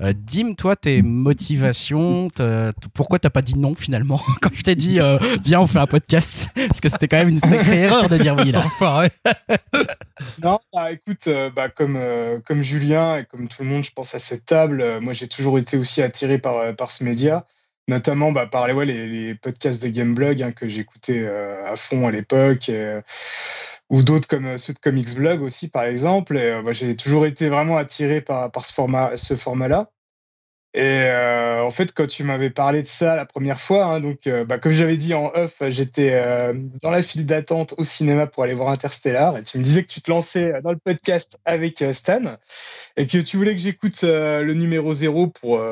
Euh, 0.00 0.12
Dim, 0.16 0.54
toi, 0.54 0.76
tes 0.76 1.02
motivations, 1.02 2.28
pourquoi 2.94 3.18
t'as 3.18 3.30
pas 3.30 3.42
dit 3.42 3.58
non 3.58 3.74
finalement 3.74 4.20
quand 4.42 4.50
je 4.54 4.62
t'ai 4.64 4.74
dit 4.74 5.00
euh, 5.00 5.18
viens 5.44 5.60
on 5.60 5.66
fait 5.66 5.78
un 5.78 5.86
podcast 5.86 6.48
Parce 6.54 6.80
que 6.80 6.88
c'était 6.88 7.08
quand 7.08 7.18
même 7.18 7.28
une 7.28 7.40
sacrée 7.40 7.80
erreur 7.82 8.08
de 8.08 8.16
dire 8.16 8.36
oui 8.38 8.52
là. 8.52 8.64
Non, 10.42 10.58
bah 10.72 10.92
écoute, 10.92 11.26
euh, 11.26 11.50
bah, 11.50 11.68
comme, 11.68 11.96
euh, 11.96 12.38
comme 12.44 12.62
Julien 12.62 13.18
et 13.18 13.24
comme 13.24 13.48
tout 13.48 13.62
le 13.62 13.68
monde, 13.68 13.84
je 13.84 13.92
pense 13.92 14.14
à 14.14 14.18
cette 14.18 14.46
table, 14.46 14.80
euh, 14.80 15.00
moi 15.00 15.12
j'ai 15.12 15.28
toujours 15.28 15.58
été 15.58 15.76
aussi 15.76 16.02
attiré 16.02 16.38
par, 16.38 16.56
euh, 16.58 16.72
par 16.72 16.90
ce 16.90 17.04
média, 17.04 17.46
notamment 17.88 18.32
bah, 18.32 18.46
par 18.46 18.66
les, 18.66 18.72
ouais, 18.72 18.86
les, 18.86 19.06
les 19.06 19.34
podcasts 19.34 19.82
de 19.82 19.88
Gameblog 19.88 20.42
hein, 20.42 20.52
que 20.52 20.68
j'écoutais 20.68 21.20
euh, 21.24 21.64
à 21.66 21.76
fond 21.76 22.06
à 22.06 22.10
l'époque, 22.10 22.68
euh, 22.68 23.00
ou 23.90 24.02
d'autres 24.02 24.28
comme 24.28 24.56
ceux 24.58 24.72
de 24.72 24.78
Comics 24.78 25.14
Blog 25.14 25.42
aussi 25.42 25.68
par 25.68 25.84
exemple. 25.84 26.36
Et, 26.36 26.42
euh, 26.42 26.62
bah, 26.62 26.72
j'ai 26.72 26.96
toujours 26.96 27.26
été 27.26 27.48
vraiment 27.48 27.76
attiré 27.76 28.20
par, 28.20 28.50
par 28.50 28.64
ce 28.64 28.72
format, 28.72 29.16
ce 29.16 29.36
format-là. 29.36 29.90
Et 30.76 30.80
euh, 30.82 31.62
en 31.62 31.70
fait, 31.70 31.92
quand 31.92 32.08
tu 32.08 32.24
m'avais 32.24 32.50
parlé 32.50 32.82
de 32.82 32.88
ça 32.88 33.14
la 33.14 33.26
première 33.26 33.60
fois, 33.60 33.84
hein, 33.84 34.00
donc 34.00 34.26
euh, 34.26 34.44
bah, 34.44 34.58
comme 34.58 34.72
j'avais 34.72 34.96
dit 34.96 35.14
en 35.14 35.30
off, 35.32 35.62
j'étais 35.68 36.14
euh, 36.14 36.52
dans 36.82 36.90
la 36.90 37.00
file 37.00 37.24
d'attente 37.26 37.74
au 37.78 37.84
cinéma 37.84 38.26
pour 38.26 38.42
aller 38.42 38.54
voir 38.54 38.70
Interstellar, 38.70 39.38
et 39.38 39.44
tu 39.44 39.56
me 39.58 39.62
disais 39.62 39.84
que 39.84 39.92
tu 39.92 40.02
te 40.02 40.10
lançais 40.10 40.60
dans 40.62 40.72
le 40.72 40.78
podcast 40.78 41.40
avec 41.44 41.84
Stan, 41.92 42.38
et 42.96 43.06
que 43.06 43.18
tu 43.18 43.36
voulais 43.36 43.54
que 43.54 43.60
j'écoute 43.60 44.02
le 44.02 44.52
numéro 44.52 44.92
zéro 44.92 45.28
pour 45.28 45.62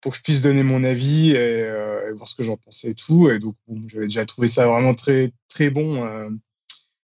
pour 0.00 0.12
que 0.12 0.18
je 0.18 0.22
puisse 0.22 0.42
donner 0.42 0.62
mon 0.62 0.84
avis 0.84 1.32
et, 1.32 2.12
voir 2.12 2.28
ce 2.28 2.36
que 2.36 2.44
j'en 2.44 2.56
pensais 2.56 2.90
et 2.90 2.94
tout. 2.94 3.28
Et 3.30 3.40
donc, 3.40 3.56
j'avais 3.88 4.06
déjà 4.06 4.24
trouvé 4.26 4.46
ça 4.46 4.68
vraiment 4.68 4.94
très 4.94 5.32
très 5.48 5.70
bon. 5.70 6.08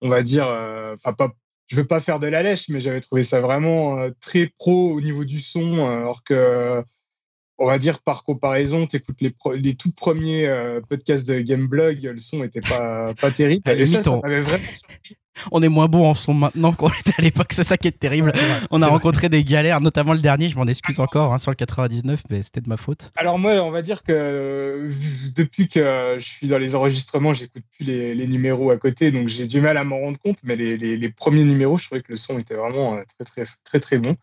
on 0.01 0.09
va 0.09 0.23
dire, 0.23 0.47
enfin 0.95 1.13
pas. 1.13 1.33
Je 1.67 1.77
veux 1.77 1.87
pas 1.87 2.01
faire 2.01 2.19
de 2.19 2.27
la 2.27 2.43
lèche, 2.43 2.69
mais 2.69 2.81
j'avais 2.81 3.01
trouvé 3.01 3.23
ça 3.23 3.41
vraiment 3.41 3.97
très 4.21 4.53
pro 4.59 4.93
au 4.93 5.01
niveau 5.01 5.25
du 5.25 5.41
son, 5.41 5.87
alors 5.89 6.25
que 6.25 6.85
on 7.61 7.67
va 7.67 7.79
dire 7.79 8.01
par 8.01 8.25
comparaison, 8.25 8.87
tu 8.87 8.97
écoutes 8.97 9.21
les, 9.21 9.33
les 9.57 9.75
tout 9.75 9.93
premiers 9.93 10.49
euh, 10.49 10.81
podcasts 10.81 11.29
de 11.29 11.41
Gameblog, 11.41 12.03
le 12.03 12.17
son 12.19 12.43
était 12.43 12.61
pas, 12.63 13.15
pas 13.15 13.31
terrible. 13.31 13.63
Et 13.71 13.85
ça, 13.85 14.03
ça 14.03 14.21
m'avait 14.23 14.41
vraiment 14.41 14.65
surpris. 14.73 15.17
On 15.53 15.63
est 15.63 15.69
moins 15.69 15.87
bon 15.87 16.07
en 16.07 16.13
son 16.13 16.35
maintenant 16.35 16.73
qu'on 16.73 16.89
était 16.89 17.15
à 17.17 17.23
l'époque, 17.23 17.53
c'est 17.53 17.65
ça 17.65 17.79
qui 17.79 17.89
est 17.89 17.99
terrible. 17.99 18.33
On 18.71 18.83
a 18.83 18.89
rencontré 18.89 19.29
des 19.31 19.43
galères, 19.43 19.81
notamment 19.81 20.13
le 20.13 20.19
dernier, 20.19 20.51
je 20.51 20.57
m'en 20.57 20.67
excuse 20.67 21.01
encore 21.01 21.33
hein, 21.33 21.39
sur 21.39 21.51
le 21.51 21.55
99, 21.57 22.25
mais 22.29 22.43
c'était 22.43 22.61
de 22.61 22.69
ma 22.69 22.77
faute. 22.77 23.11
Alors 23.17 23.39
moi, 23.39 23.53
on 23.63 23.71
va 23.71 23.81
dire 23.81 24.03
que 24.03 24.91
depuis 25.35 25.69
que 25.69 26.17
je 26.19 26.25
suis 26.25 26.49
dans 26.49 26.59
les 26.59 26.75
enregistrements, 26.75 27.33
j'écoute 27.33 27.63
plus 27.79 27.87
les, 27.87 28.15
les 28.15 28.27
numéros 28.27 28.71
à 28.71 28.77
côté, 28.77 29.13
donc 29.13 29.29
j'ai 29.29 29.47
du 29.47 29.61
mal 29.63 29.79
à 29.79 29.85
m'en 29.85 30.01
rendre 30.01 30.19
compte. 30.19 30.39
Mais 30.45 30.57
les, 30.57 30.77
les- 30.77 30.97
les 30.99 31.11
premiers 31.11 31.45
numéros, 31.45 31.79
je 31.79 31.87
trouvais 31.87 32.03
que 32.03 32.11
le 32.11 32.17
son 32.17 32.39
était 32.39 32.55
vraiment 32.57 32.97
euh, 32.97 33.03
très 33.17 33.25
très 33.45 33.53
très 33.65 33.81
très 33.81 33.99
bon. 33.99 34.17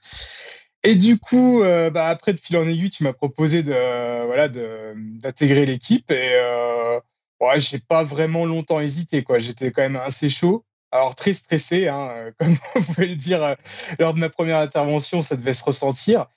Et 0.87 0.95
du 0.95 1.19
coup, 1.19 1.63
euh, 1.63 1.89
bah, 1.89 2.07
après 2.07 2.31
de 2.31 2.39
fil 2.39 2.55
en 2.55 2.65
aiguille, 2.65 2.89
tu 2.89 3.03
m'as 3.03 3.11
proposé 3.11 3.61
de 3.61 3.73
euh, 3.73 4.23
voilà 4.25 4.47
d'intégrer 4.47 5.65
l'équipe 5.65 6.09
et 6.11 6.31
euh, 6.35 6.97
ouais, 7.41 7.59
j'ai 7.59 7.79
pas 7.79 8.05
vraiment 8.05 8.45
longtemps 8.45 8.79
hésité 8.79 9.21
quoi. 9.21 9.37
J'étais 9.37 9.71
quand 9.71 9.81
même 9.81 9.97
assez 9.97 10.29
chaud. 10.29 10.63
Alors 10.93 11.13
très 11.15 11.33
stressé, 11.33 11.89
hein, 11.89 12.07
euh, 12.11 12.31
comme 12.39 12.55
vous 12.75 12.83
pouvez 12.93 13.07
le 13.07 13.17
dire 13.17 13.57
lors 13.99 14.13
de 14.13 14.19
ma 14.19 14.29
première 14.29 14.59
intervention, 14.59 15.21
ça 15.21 15.35
devait 15.35 15.51
se 15.51 15.65
ressentir. 15.65 16.27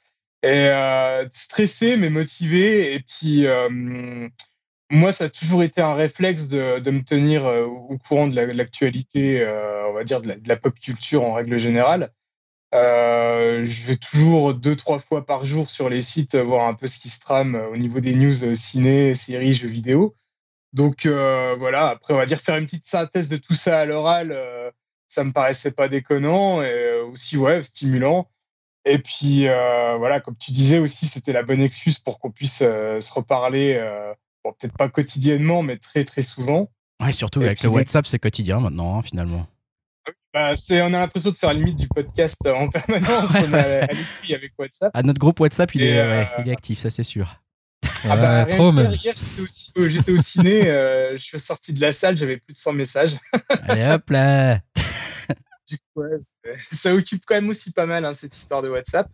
Et 0.43 0.69
stressé 1.33 1.97
mais 1.97 2.11
motivé. 2.11 2.95
Et 2.95 3.01
puis 3.01 3.47
moi, 4.91 5.13
ça 5.13 5.25
a 5.27 5.29
toujours 5.29 5.63
été 5.63 5.81
un 5.81 5.95
réflexe 5.95 6.49
de, 6.49 6.91
me 6.91 7.05
tenir 7.05 7.45
au 7.45 7.97
courant 7.99 8.27
de 8.27 8.35
la- 8.35 8.47
de 8.47 8.53
l'actualité, 8.53 9.47
on 9.89 9.93
va 9.93 10.03
dire 10.03 10.21
de 10.23 10.35
la 10.45 10.57
pop 10.57 10.75
culture 10.77 11.23
en 11.23 11.35
règle 11.35 11.57
générale. 11.57 12.11
Euh, 12.73 13.65
je 13.65 13.87
vais 13.87 13.97
toujours 13.97 14.55
deux 14.55 14.77
trois 14.77 15.01
fois 15.01 15.27
par 15.27 15.45
jour 15.45 15.71
sur 15.71 15.89
les 15.89 16.03
sites 16.03 16.37
voir 16.37 16.67
un 16.67 16.75
peu 16.75 16.87
ce 16.87 17.01
qui 17.01 17.09
se 17.09 17.19
trame 17.19 17.57
euh, 17.57 17.69
au 17.69 17.77
niveau 17.77 17.99
des 17.99 18.15
news 18.15 18.45
euh, 18.45 18.55
ciné, 18.55 19.15
séries, 19.15 19.55
jeux 19.55 19.69
vidéo. 19.69 20.15
Donc 20.73 21.05
euh, 21.05 21.57
voilà. 21.59 21.89
Après, 21.89 22.15
on 22.15 22.17
va 22.17 22.27
dire 22.27 22.41
faire 22.41 22.57
une 22.57 22.67
petite 22.67 22.87
synthèse 22.87 23.29
de 23.29 23.37
tout 23.37 23.55
ça 23.55 23.81
à 23.81 23.85
l'oral, 23.87 24.31
euh, 24.31 24.71
ça 25.09 25.25
me 25.25 25.33
paraissait 25.33 25.73
pas 25.73 25.89
déconnant 25.89 26.63
et 26.63 27.01
aussi 27.01 27.37
ouais 27.37 27.63
stimulant. 27.65 28.31
Et 28.85 28.99
puis 28.99 29.47
voilà, 29.99 30.21
comme 30.21 30.37
tu 30.37 30.53
disais 30.53 30.79
aussi, 30.79 31.07
c'était 31.07 31.33
la 31.33 31.43
bonne 31.43 31.61
excuse 31.61 31.99
pour 31.99 32.19
qu'on 32.19 32.31
puisse 32.31 32.61
se 32.61 33.13
reparler. 33.13 33.79
bon, 34.43 34.53
peut-être 34.53 34.77
pas 34.77 34.89
quotidiennement, 34.89 35.63
mais 35.63 35.77
très 35.77 36.05
très 36.05 36.23
souvent. 36.23 36.71
Ouais, 37.03 37.13
surtout 37.13 37.43
Et 37.43 37.47
avec 37.47 37.59
puis, 37.59 37.69
le. 37.69 37.75
WhatsApp, 37.75 38.07
c'est 38.07 38.19
quotidien 38.19 38.61
maintenant, 38.61 38.99
hein, 38.99 39.03
finalement. 39.03 39.47
Bah, 40.33 40.55
c'est, 40.57 40.81
on 40.83 40.87
a 40.87 41.01
l'impression 41.01 41.31
de 41.31 41.37
faire 41.37 41.53
limite 41.53 41.77
du 41.77 41.89
podcast 41.89 42.37
en 42.47 42.69
permanence. 42.69 43.31
Ouais, 43.33 43.41
on 43.49 43.53
est 43.55 43.59
à, 43.81 43.85
à 43.85 43.87
l'écrit 43.93 44.35
avec 44.35 44.53
WhatsApp. 44.59 44.91
Ah, 44.95 45.03
notre 45.03 45.19
groupe 45.19 45.41
WhatsApp, 45.41 45.75
il, 45.75 45.83
Et, 45.83 45.89
est, 45.91 45.99
euh, 45.99 46.21
ouais, 46.21 46.29
il 46.45 46.49
est 46.49 46.53
actif, 46.53 46.79
ça 46.79 46.89
c'est 46.91 47.03
sûr. 47.03 47.41
Ah 48.05 48.17
bah, 48.17 48.45
rien 48.45 48.57
trop 48.57 48.73
hier, 48.73 48.93
hier, 48.93 49.15
j'étais, 49.17 49.43
au, 49.43 49.47
ci- 49.47 49.73
euh, 49.77 49.89
j'étais 49.89 50.13
au 50.13 50.17
ciné, 50.19 50.69
euh, 50.71 51.17
je 51.17 51.21
suis 51.23 51.41
sorti 51.41 51.73
de 51.73 51.81
la 51.81 51.93
salle, 51.93 52.17
j'avais 52.17 52.37
plus 52.39 52.53
de 52.55 52.59
100 52.59 52.73
messages. 52.75 53.17
Allez 53.69 53.85
hop 53.93 54.09
là 54.11 54.61
Du 55.69 55.77
coup, 55.79 56.03
ouais, 56.03 56.17
ça 56.73 56.95
occupe 56.95 57.23
quand 57.27 57.35
même 57.35 57.49
aussi 57.49 57.73
pas 57.73 57.87
mal 57.87 58.05
hein, 58.05 58.13
cette 58.15 58.35
histoire 58.37 58.63
de 58.63 58.69
WhatsApp. 58.69 59.09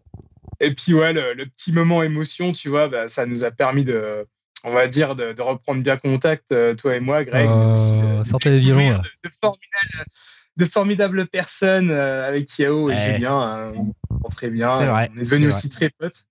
Et 0.61 0.75
puis 0.75 0.95
ouais, 0.95 1.13
le, 1.13 1.35
le 1.35 1.47
petit 1.47 1.73
moment 1.73 2.03
émotion, 2.03 2.53
tu 2.53 2.69
vois, 2.69 2.89
bah, 2.89 3.09
ça 3.09 3.27
nous 3.27 3.43
a 3.45 3.51
permis 3.51 3.85
de, 3.85 4.27
on 4.65 4.73
va 4.73 4.87
dire, 4.89 5.17
de, 5.17 5.33
de 5.33 5.43
reprendre 5.43 5.83
bien 5.83 5.97
contact, 5.97 6.53
euh, 6.53 6.75
toi 6.75 6.95
et 6.97 7.01
moi, 7.01 7.25
Greg. 7.25 7.49
Euh, 7.49 7.75
aussi, 7.75 7.83
euh, 7.93 8.25
sortez 8.25 8.51
les 8.51 8.59
violons. 8.61 8.89
De, 8.91 9.29
de 9.29 9.35
formidables, 9.43 10.11
de 10.57 10.65
formidables 10.65 11.27
personnes 11.27 11.91
euh, 11.91 12.29
avec 12.29 12.59
Yao 12.59 12.91
et 12.91 12.95
Ouais. 12.95 13.15
Julien. 13.15 13.39
hein, 13.39 13.73
on 13.77 14.15
s'entend 14.15 14.29
très 14.31 14.51
bien. 14.51 14.79
C'est 14.79 14.87
vrai, 14.87 15.11
On 15.15 15.21
est 15.21 15.25
devenus 15.25 15.55
aussi 15.55 15.69
très 15.69 15.91
potes. 15.91 16.25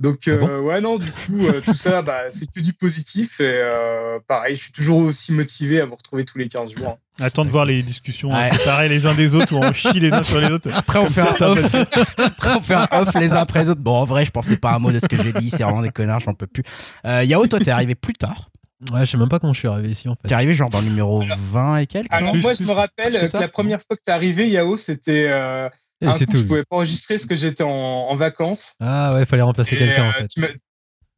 Donc 0.00 0.20
Ah 0.28 0.30
euh, 0.30 0.60
ouais 0.60 0.80
non 0.80 0.96
du 0.96 1.10
coup 1.10 1.48
euh, 1.48 1.60
tout 1.60 1.74
ça 1.74 2.02
bah, 2.02 2.22
c'est 2.30 2.48
que 2.48 2.60
du 2.60 2.72
positif 2.72 3.40
et 3.40 3.44
euh, 3.60 4.20
pareil 4.28 4.54
je 4.54 4.60
suis 4.62 4.70
toujours 4.70 4.98
aussi 4.98 5.32
motivé 5.32 5.80
à 5.80 5.86
vous 5.86 5.96
retrouver 5.96 6.24
tous 6.24 6.38
les 6.38 6.48
15 6.48 6.72
jours. 6.72 6.86
hein. 7.18 7.24
Attends 7.24 7.44
de 7.44 7.50
voir 7.50 7.64
les 7.64 7.82
discussions 7.82 8.32
Ouais. 8.32 8.48
euh, 8.48 8.56
séparées 8.58 8.88
les 8.88 9.06
uns 9.06 9.14
des 9.16 9.34
autres 9.34 9.52
où 9.52 9.58
on 9.58 9.72
chie 9.72 9.98
les 9.98 10.12
uns 10.12 10.22
sur 10.22 10.40
les 10.40 10.50
autres. 10.52 10.70
Après 10.72 11.00
on, 11.00 11.06
Comme 11.06 11.12
fait 11.12 11.42
un 11.42 11.46
off. 11.48 11.74
Après, 12.16 12.54
on 12.56 12.60
fait 12.60 12.74
un 12.74 12.86
off 12.92 13.12
les 13.16 13.32
uns 13.32 13.40
après 13.40 13.64
les 13.64 13.70
autres. 13.70 13.80
Bon, 13.80 13.96
en 13.96 14.04
vrai, 14.04 14.24
je 14.24 14.30
pensais 14.30 14.56
pas 14.56 14.70
un 14.72 14.78
mot 14.78 14.92
de 14.92 15.00
ce 15.00 15.08
que 15.08 15.20
j'ai 15.20 15.32
dit. 15.32 15.50
C'est 15.50 15.64
vraiment 15.64 15.82
des 15.82 15.90
connards, 15.90 16.20
j'en 16.20 16.34
peux 16.34 16.46
plus. 16.46 16.62
Euh, 17.04 17.24
Yao, 17.24 17.44
toi, 17.48 17.58
t'es 17.58 17.72
arrivé 17.72 17.96
plus 17.96 18.12
tard. 18.12 18.50
Ouais, 18.92 19.04
je 19.04 19.10
sais 19.10 19.16
même 19.16 19.28
pas 19.28 19.38
comment 19.40 19.52
je 19.52 19.58
suis 19.58 19.68
arrivé 19.68 19.90
ici 19.90 20.08
en 20.08 20.14
fait. 20.14 20.28
T'es 20.28 20.34
arrivé 20.34 20.54
genre 20.54 20.70
dans 20.70 20.80
le 20.80 20.86
numéro 20.86 21.22
20 21.52 21.78
et 21.78 21.86
quelques. 21.86 22.12
Alors 22.12 22.32
plus, 22.32 22.42
moi 22.42 22.54
je 22.54 22.62
me 22.62 22.70
rappelle 22.72 23.12
que 23.28 23.36
la 23.36 23.48
première 23.48 23.80
fois 23.82 23.96
que 23.96 24.02
t'es 24.04 24.12
arrivé 24.12 24.48
Yao 24.48 24.76
c'était 24.76 25.26
euh, 25.28 25.68
Et 26.00 26.06
un 26.06 26.12
coup 26.12 26.24
tout. 26.26 26.36
je 26.36 26.44
pouvais 26.44 26.62
pas 26.64 26.76
enregistrer 26.76 27.14
parce 27.16 27.26
que 27.26 27.34
j'étais 27.34 27.64
en, 27.64 27.68
en 27.70 28.14
vacances. 28.14 28.76
Ah 28.80 29.10
ouais, 29.14 29.24
fallait 29.26 29.42
remplacer 29.42 29.76
quelqu'un 29.76 30.04
en 30.04 30.08
euh, 30.10 30.12
fait. 30.20 30.28
tu 30.28 30.40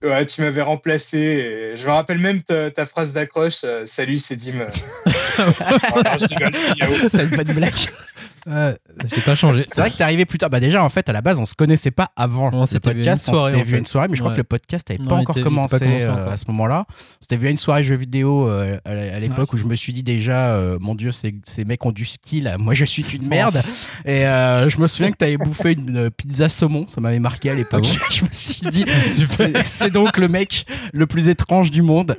Ouais, 0.02 0.24
tu 0.24 0.40
m'avais 0.40 0.62
remplacé. 0.62 1.18
Et 1.18 1.76
je 1.76 1.86
me 1.86 1.92
rappelle 1.92 2.16
même 2.16 2.42
ta, 2.42 2.70
ta 2.70 2.86
phrase 2.86 3.12
d'accroche. 3.12 3.58
euh, 3.64 3.84
Salut, 3.84 4.16
c'est 4.16 4.36
Dim. 4.36 4.66
Oh, 5.38 6.02
non, 6.02 6.10
je 6.18 6.26
rigole, 6.26 6.52
c'est 6.54 6.78
Yao. 6.78 6.90
c'est 7.08 7.24
une 7.24 7.36
bonne 7.36 7.54
blague. 7.54 7.74
Ouais, 8.50 8.76
j'ai 9.04 9.20
pas 9.22 9.34
changé. 9.34 9.64
C'est 9.68 9.80
vrai 9.80 9.90
que 9.90 9.96
t'es 9.96 10.02
arrivé 10.02 10.24
plus 10.24 10.38
tard. 10.38 10.50
Bah 10.50 10.58
déjà, 10.60 10.82
en 10.82 10.88
fait, 10.88 11.08
à 11.08 11.12
la 11.12 11.22
base, 11.22 11.38
on 11.38 11.44
se 11.44 11.54
connaissait 11.54 11.90
pas 11.92 12.10
avant 12.16 12.50
On 12.52 12.60
le 12.62 12.66
s'était 12.66 12.90
vu 12.92 12.98
une 12.98 13.04
podcast. 13.04 13.28
on 13.28 13.34
soirée, 13.34 13.52
s'était 13.52 13.62
vu 13.64 13.74
à 13.76 13.78
une 13.78 13.84
soirée, 13.86 14.08
mais 14.08 14.16
je 14.16 14.20
crois 14.20 14.30
Ouais. 14.32 14.36
que 14.36 14.40
le 14.40 14.44
podcast 14.44 14.90
avait 14.90 14.98
Non, 14.98 15.06
pas 15.08 15.14
encore 15.16 15.34
pas 15.36 15.42
commencé, 15.42 15.78
euh, 15.82 16.32
à 16.32 16.36
ce 16.36 16.44
moment-là. 16.48 16.86
C'était 17.20 17.36
vu 17.36 17.46
à 17.46 17.50
une 17.50 17.56
soirée 17.56 17.82
jeux 17.82 17.94
vidéo 17.96 18.48
euh, 18.48 18.78
à 18.84 19.18
l'époque 19.20 19.52
où 19.52 19.56
je 19.56 19.64
me 19.64 19.76
suis 19.76 19.92
dit 19.92 20.02
déjà, 20.02 20.54
euh, 20.56 20.78
mon 20.80 20.94
dieu, 20.94 21.12
ces, 21.12 21.34
ces 21.44 21.64
mecs 21.64 21.84
ont 21.86 21.92
du 21.92 22.04
skill. 22.04 22.54
Moi, 22.58 22.74
je 22.74 22.84
suis 22.84 23.04
une 23.14 23.28
merde. 23.28 23.62
Et 24.04 24.26
euh, 24.26 24.68
je 24.68 24.78
me 24.78 24.86
souviens 24.88 25.12
que 25.12 25.16
t'avais 25.16 25.36
bouffé 25.36 25.72
une 25.72 25.96
euh, 25.96 26.10
pizza 26.10 26.48
saumon. 26.48 26.86
Ça 26.88 27.00
m'avait 27.00 27.18
marqué 27.20 27.50
à 27.50 27.54
l'époque. 27.54 27.86
Ah 28.00 28.04
je 28.10 28.24
me 28.24 28.28
suis 28.32 28.68
dit, 28.70 28.84
c'est 29.64 29.90
donc 29.90 30.16
le 30.18 30.28
mec 30.28 30.66
le 30.92 31.06
plus 31.06 31.28
étrange 31.28 31.70
du 31.70 31.82
monde. 31.82 32.16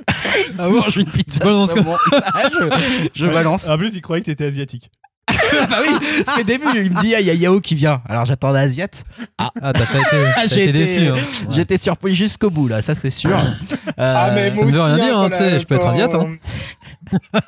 Ah 0.58 0.68
bon 0.68 0.74
Mange 0.80 0.96
une 0.96 1.06
pizza 1.06 1.44
saumon. 1.44 1.94
Ah, 2.12 2.48
je, 2.52 3.08
je 3.14 3.26
balance. 3.26 3.68
En 3.68 3.76
plus, 3.76 3.90
il 3.94 4.00
croyait 4.00 4.22
que 4.22 4.26
t'étais 4.26 4.46
asiatique. 4.46 4.90
bah 5.70 5.76
oui, 5.82 6.22
parce 6.24 6.36
qu'au 6.36 6.42
début, 6.44 6.66
il 6.74 6.90
me 6.92 7.00
dit, 7.00 7.14
ah, 7.14 7.20
il 7.20 7.26
y 7.26 7.30
a 7.30 7.34
Yao 7.34 7.60
qui 7.60 7.74
vient. 7.74 8.00
Alors 8.08 8.24
j'attendais 8.24 8.60
Asiat. 8.60 8.86
Ah, 9.38 9.50
t'as 9.60 9.72
pas 9.72 9.82
été, 9.82 10.06
t'as 10.34 10.46
J'ai 10.48 10.62
été 10.62 10.62
été- 10.64 10.72
déçu. 10.72 11.06
Hein. 11.08 11.14
Ouais. 11.14 11.20
J'étais 11.50 11.76
surpris 11.76 12.14
jusqu'au 12.14 12.50
bout, 12.50 12.68
là, 12.68 12.82
ça 12.82 12.94
c'est 12.94 13.10
sûr. 13.10 13.30
Euh, 13.30 13.92
Ah, 13.98 14.30
mais 14.34 14.52
ça 14.52 14.56
moi 14.56 14.66
me 14.66 14.70
veut 14.72 14.80
aussi, 14.80 14.90
rien 14.92 15.04
dire, 15.04 15.18
hein, 15.18 15.28
quand 15.30 15.36
tu 15.36 15.42
sais, 15.42 15.60
je 15.60 15.66
peux 15.66 15.74
être 15.74 15.82
quand- 15.82 15.90
asiate, 15.90 16.14
hein. 16.14 16.26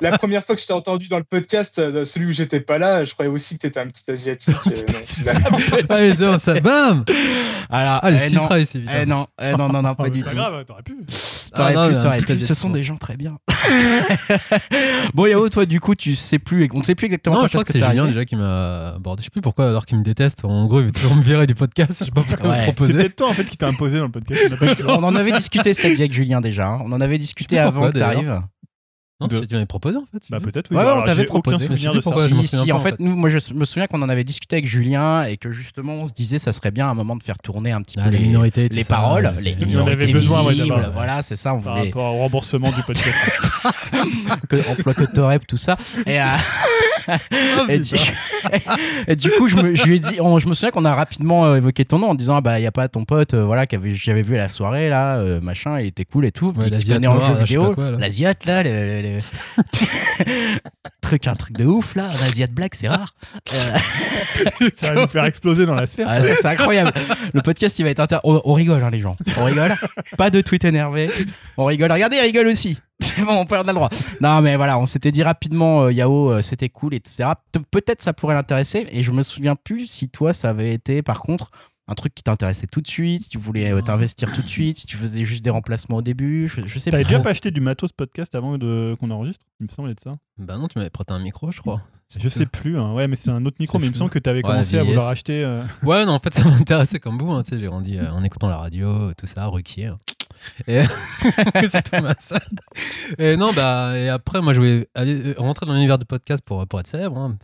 La 0.01 0.17
première 0.17 0.43
fois 0.43 0.55
que 0.55 0.61
je 0.61 0.67
t'ai 0.67 0.73
entendu 0.73 1.07
dans 1.07 1.17
le 1.17 1.23
podcast, 1.23 1.79
euh, 1.79 2.05
celui 2.05 2.27
où 2.27 2.31
j'étais 2.31 2.59
pas 2.59 2.77
là, 2.77 3.03
je 3.03 3.13
croyais 3.13 3.31
aussi 3.31 3.55
que 3.55 3.61
t'étais 3.61 3.79
un 3.79 3.87
petit 3.87 4.09
asiatique. 4.09 4.55
euh. 4.67 5.81
Allez, 5.89 6.13
c'est 6.15 6.25
bon, 6.25 6.37
ça. 6.39 6.59
Bam 6.59 7.03
alors, 7.69 7.99
Ah, 8.03 8.11
les 8.11 8.17
eh 8.23 8.29
six 8.29 8.35
non, 8.35 8.55
ici, 8.57 8.85
eh 8.93 9.05
non, 9.05 9.27
eh 9.41 9.51
non, 9.53 9.69
non, 9.69 9.81
non, 9.81 9.95
pas 9.95 10.03
Ah, 10.05 10.09
du 10.09 10.21
c'est 10.21 10.29
tout. 10.29 10.35
pas 10.35 10.49
grave, 10.49 10.65
t'aurais 10.65 10.83
pu. 10.83 10.95
T'aurais 11.53 11.73
Ah, 11.75 11.89
pu, 11.89 11.97
t'aurais 11.97 12.17
pu. 12.21 12.39
Ce 12.39 12.53
sont 12.53 12.69
des 12.69 12.83
gens 12.83 12.97
très 12.97 13.17
bien. 13.17 13.37
bon, 15.13 15.25
Yao, 15.25 15.49
toi, 15.49 15.65
du 15.65 15.79
coup, 15.79 15.95
tu 15.95 16.15
sais 16.15 16.39
plus, 16.39 16.69
on 16.73 16.79
ne 16.79 16.83
sait 16.83 16.95
plus 16.95 17.05
exactement 17.05 17.35
Non, 17.35 17.41
quand 17.41 17.47
je 17.47 17.51
crois 17.53 17.63
que 17.63 17.71
c'est 17.71 17.79
Julien 17.79 18.05
déjà 18.07 18.25
qui 18.25 18.35
m'a 18.35 18.89
abordé. 18.95 19.21
Je 19.21 19.25
sais 19.25 19.29
plus 19.31 19.41
pourquoi, 19.41 19.67
alors 19.69 19.85
qu'il 19.85 19.97
me 19.97 20.03
déteste. 20.03 20.43
En 20.45 20.65
gros, 20.67 20.79
il 20.79 20.85
veut 20.87 20.91
toujours 20.91 21.15
me 21.15 21.23
virer 21.23 21.47
du 21.47 21.55
podcast. 21.55 21.91
Je 21.99 22.05
sais 22.05 22.11
pas 22.11 22.21
pourquoi 22.21 22.47
il 22.47 22.49
Ouais. 22.49 22.57
me 22.57 22.65
C'est 22.65 22.73
proposait. 22.73 22.93
peut-être 22.93 23.15
toi 23.15 23.29
en 23.29 23.33
fait 23.33 23.45
qui 23.45 23.57
t'a 23.57 23.67
imposé 23.67 23.97
dans 23.97 24.05
le 24.05 24.11
podcast. 24.11 24.53
on 24.83 24.85
pas 24.85 24.95
en 24.97 25.15
avait 25.15 25.31
discuté, 25.31 25.71
dit 25.71 25.79
avec 25.81 26.13
Julien 26.13 26.41
déjà. 26.41 26.67
hein. 26.67 26.81
On 26.85 26.91
en 26.91 27.01
avait 27.01 27.17
discuté 27.17 27.55
pas 27.57 27.63
avant 27.63 27.91
que 27.91 27.97
t'arrives. 27.97 28.41
Non, 29.21 29.27
De- 29.27 29.45
tu 29.45 29.53
m'avais 29.53 29.65
proposé 29.65 29.97
en 29.97 30.03
fait. 30.11 30.23
Bah 30.29 30.39
peut-être. 30.41 30.69
oui. 30.71 30.75
Ouais, 30.75 30.83
ouais, 30.83 30.89
Alors, 30.89 31.03
on 31.03 31.05
t'avait 31.05 31.21
aucun 31.21 31.39
proposé. 31.39 31.67
souvenir 31.67 31.93
Je 31.93 31.97
de 31.99 32.01
ça. 32.01 32.11
si, 32.11 32.47
si, 32.47 32.71
en 32.73 32.75
en 32.75 32.79
fait, 32.81 32.99
nous, 32.99 33.15
moi, 33.15 33.29
je 33.29 33.37
me 33.53 33.63
souviens 33.63 33.87
qu'on 33.87 34.01
en 34.01 34.09
avait 34.09 34.25
discuté 34.25 34.57
avec 34.57 34.67
Julien 34.67 35.23
et 35.23 35.37
que 35.37 35.51
justement, 35.51 35.93
on 35.93 36.05
se 36.07 36.11
disait, 36.11 36.37
ça 36.37 36.51
serait 36.51 36.71
bien 36.71 36.87
à 36.87 36.89
un 36.89 36.93
moment 36.95 37.15
de 37.15 37.23
faire 37.23 37.37
tourner 37.39 37.71
un 37.71 37.81
petit 37.81 37.95
Ah, 37.97 38.03
peu 38.03 38.09
les 38.09 38.17
les, 38.17 38.25
minorités, 38.25 38.67
les 38.67 38.83
ça, 38.83 38.93
paroles, 38.95 39.25
ouais, 39.37 39.41
les 39.41 39.55
les- 39.55 39.63
on 39.63 39.67
minorités 39.69 40.03
avait 40.03 40.11
besoin, 40.11 40.49
visibles, 40.51 40.73
ouais. 40.75 40.81
voilà, 40.93 41.21
c'est 41.21 41.37
ça, 41.37 41.53
on 41.55 41.61
Par 41.61 41.75
voulait 41.77 41.87
rapport 41.87 42.13
au 42.13 42.17
remboursement 42.19 42.67
du 42.69 42.83
podcast. 42.85 43.15
que- 44.49 44.69
emploi 44.71 44.93
cotorep, 44.93 45.47
tout 45.47 45.55
ça. 45.57 45.77
Et, 46.05 46.19
euh, 46.19 46.25
Oh, 47.07 47.65
et, 47.69 47.77
du, 47.79 47.93
et 49.07 49.15
du 49.15 49.29
coup, 49.29 49.47
je 49.47 49.55
me, 49.57 49.75
je 49.75 49.85
lui 49.85 49.97
ai 49.97 49.99
dit, 49.99 50.19
on- 50.19 50.39
je 50.39 50.47
me 50.49 50.55
souviens 50.55 50.71
qu'on 50.71 50.85
a 50.85 50.95
rapidement 50.95 51.45
euh, 51.45 51.57
évoqué 51.57 51.85
ton 51.85 51.99
nom 51.99 52.09
en 52.09 52.15
disant, 52.15 52.35
ah, 52.37 52.41
bah, 52.41 52.59
il 52.59 52.63
y 52.63 52.67
a 52.67 52.71
pas 52.71 52.87
ton 52.87 53.05
pote, 53.05 53.35
euh, 53.35 53.45
voilà, 53.45 53.65
j'avais 53.93 54.23
vu 54.23 54.33
à 54.35 54.39
la 54.39 54.49
soirée, 54.49 54.89
là, 54.89 55.17
euh, 55.17 55.39
machin, 55.39 55.79
il 55.79 55.85
était 55.87 56.03
cool 56.05 56.25
et 56.25 56.31
tout, 56.31 56.51
il 56.65 56.81
se 56.81 56.91
connaît 56.91 57.05
en 57.07 57.19
jeu 57.19 57.33
vidéo, 57.43 57.75
l'asiate, 57.99 58.45
là, 58.45 58.63
le, 59.13 59.19
truc, 61.01 61.27
un 61.27 61.33
truc 61.35 61.55
de 61.57 61.65
ouf, 61.65 61.95
là, 61.95 62.07
un 62.09 62.27
asiate 62.27 62.51
black, 62.51 62.75
c'est 62.75 62.87
rare. 62.87 63.15
Euh, 63.53 63.77
ça 64.75 64.93
va 64.93 65.01
nous 65.01 65.07
faire 65.07 65.25
exploser 65.25 65.65
dans 65.65 65.75
la 65.75 65.87
sphère. 65.87 66.07
ah, 66.09 66.21
c'est 66.23 66.45
incroyable. 66.45 66.91
Le 67.33 67.41
podcast, 67.41 67.77
il 67.79 67.83
va 67.83 67.89
être 67.89 67.99
inter... 67.99 68.17
on, 68.23 68.41
on 68.45 68.53
rigole, 68.53 68.83
hein, 68.83 68.89
les 68.89 68.99
gens. 68.99 69.15
On 69.39 69.45
rigole. 69.45 69.75
Pas 70.17 70.29
de 70.29 70.41
tweet 70.41 70.65
énervé. 70.65 71.09
On 71.57 71.65
rigole. 71.65 71.91
Regardez, 71.91 72.17
il 72.17 72.21
rigole 72.21 72.47
aussi. 72.47 72.77
C'est 73.01 73.21
bon, 73.23 73.33
on 73.33 73.45
peut 73.45 73.57
on 73.57 73.61
a 73.61 73.67
le 73.67 73.73
droit. 73.73 73.89
Non, 74.21 74.41
mais 74.41 74.55
voilà, 74.55 74.79
on 74.79 74.85
s'était 74.85 75.11
dit 75.11 75.21
rapidement, 75.23 75.83
euh, 75.83 75.91
Yao, 75.91 76.31
euh, 76.31 76.41
c'était 76.41 76.69
cool, 76.69 76.93
etc. 76.93 77.25
Pe- 77.51 77.59
Peut-être 77.69 78.01
ça 78.01 78.13
pourrait 78.13 78.35
l'intéresser. 78.35 78.87
Et 78.89 79.03
je 79.03 79.11
me 79.11 79.21
souviens 79.21 79.55
plus 79.55 79.87
si 79.87 80.07
toi, 80.09 80.31
ça 80.31 80.49
avait 80.51 80.73
été, 80.73 81.01
par 81.01 81.19
contre, 81.19 81.51
un 81.87 81.93
truc 81.95 82.15
qui 82.15 82.23
t'intéressait 82.23 82.67
tout 82.67 82.81
de 82.81 82.87
suite, 82.87 83.23
si 83.23 83.29
tu 83.29 83.37
voulais 83.37 83.71
euh, 83.71 83.81
t'investir 83.81 84.31
tout 84.31 84.41
de 84.41 84.47
suite, 84.47 84.77
si 84.77 84.87
tu 84.87 84.97
faisais 84.97 85.23
juste 85.23 85.43
des 85.43 85.49
remplacements 85.51 85.97
au 85.97 86.01
début. 86.01 86.47
Je, 86.47 86.65
je 86.65 86.79
sais 86.79 86.89
T'avais 86.91 87.03
pas. 87.03 87.09
déjà 87.09 87.19
pas 87.23 87.29
acheté 87.29 87.51
du 87.51 87.61
matos 87.61 87.91
podcast 87.91 88.33
avant 88.35 88.57
de... 88.57 88.95
qu'on 88.99 89.11
enregistre 89.11 89.45
Il 89.59 89.67
me 89.67 89.71
semblait 89.71 89.93
de 89.93 89.99
ça. 89.99 90.15
Bah 90.37 90.57
non, 90.57 90.67
tu 90.67 90.77
m'avais 90.79 90.89
prêté 90.89 91.13
un 91.13 91.19
micro, 91.19 91.51
je 91.51 91.61
crois. 91.61 91.81
C'est 92.07 92.19
Je 92.21 92.27
tout. 92.29 92.33
sais 92.37 92.45
plus. 92.45 92.77
hein. 92.79 92.93
Ouais, 92.93 93.07
mais 93.07 93.15
c'est 93.15 93.29
un 93.31 93.43
autre 93.45 93.57
micro. 93.59 93.77
C'est 93.77 93.81
Mais 93.81 93.85
il 93.87 93.89
me 93.89 93.93
fou. 93.93 93.99
semble 93.99 94.11
que 94.11 94.19
t'avais 94.19 94.37
Ouais, 94.39 94.49
commencé 94.51 94.77
à 94.77 94.83
vouloir 94.83 95.07
acheter. 95.09 95.43
euh, 95.43 95.63
Ouais, 95.83 96.05
non, 96.05 96.13
en 96.13 96.19
fait, 96.19 96.33
ça 96.33 96.43
m'intéressait 96.47 96.99
comme 96.99 97.17
vous. 97.17 97.31
hein, 97.31 97.43
tu 97.43 97.49
sais, 97.51 97.59
j'ai 97.59 97.67
grandi 97.67 97.97
euh, 97.97 98.11
en 98.11 98.23
écoutant 98.23 98.49
la 98.49 98.57
radio, 98.57 99.13
tout 99.13 99.25
ça, 99.27 99.45
Ruquier. 99.47 99.87
hein. 99.87 99.99
Et 100.67 100.83
c'est 101.67 101.89
tout 101.89 102.01
ma 102.03 102.13
salle. 102.19 102.41
Et 103.17 103.37
non, 103.37 103.53
bah, 103.53 103.97
et 103.97 104.09
après, 104.09 104.41
moi, 104.41 104.53
je 104.53 104.59
voulais 104.59 104.89
aller, 104.93 105.33
rentrer 105.37 105.65
dans 105.65 105.73
l'univers 105.73 105.97
du 105.97 106.05
podcast 106.05 106.43
pour, 106.45 106.65
pour 106.67 106.79
être 106.79 106.87
célèbre. 106.87 107.35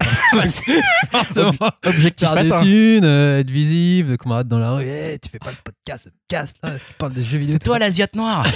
hein. 0.32 0.80
Forcément. 1.10 1.52
Objectif 1.84 2.28
Faire 2.28 2.42
des 2.42 2.52
atteint. 2.52 2.62
thunes, 2.62 3.04
euh, 3.04 3.40
être 3.40 3.50
visible, 3.50 4.16
qu'on 4.16 4.28
m'arrête 4.30 4.48
dans 4.48 4.58
la 4.58 4.72
rue. 4.72 4.84
Eh, 4.86 5.18
tu 5.18 5.28
fais 5.30 5.38
pas 5.38 5.52
de 5.52 5.56
podcast, 5.62 6.06
me 6.06 6.10
casse 6.28 6.54
là, 6.62 6.78
tu 6.78 6.94
parles 6.94 7.12
des 7.14 7.22
jeux 7.22 7.38
vidéo. 7.38 7.54
C'est 7.54 7.58
toi 7.64 7.78
l'asiate 7.78 8.14
noire. 8.16 8.46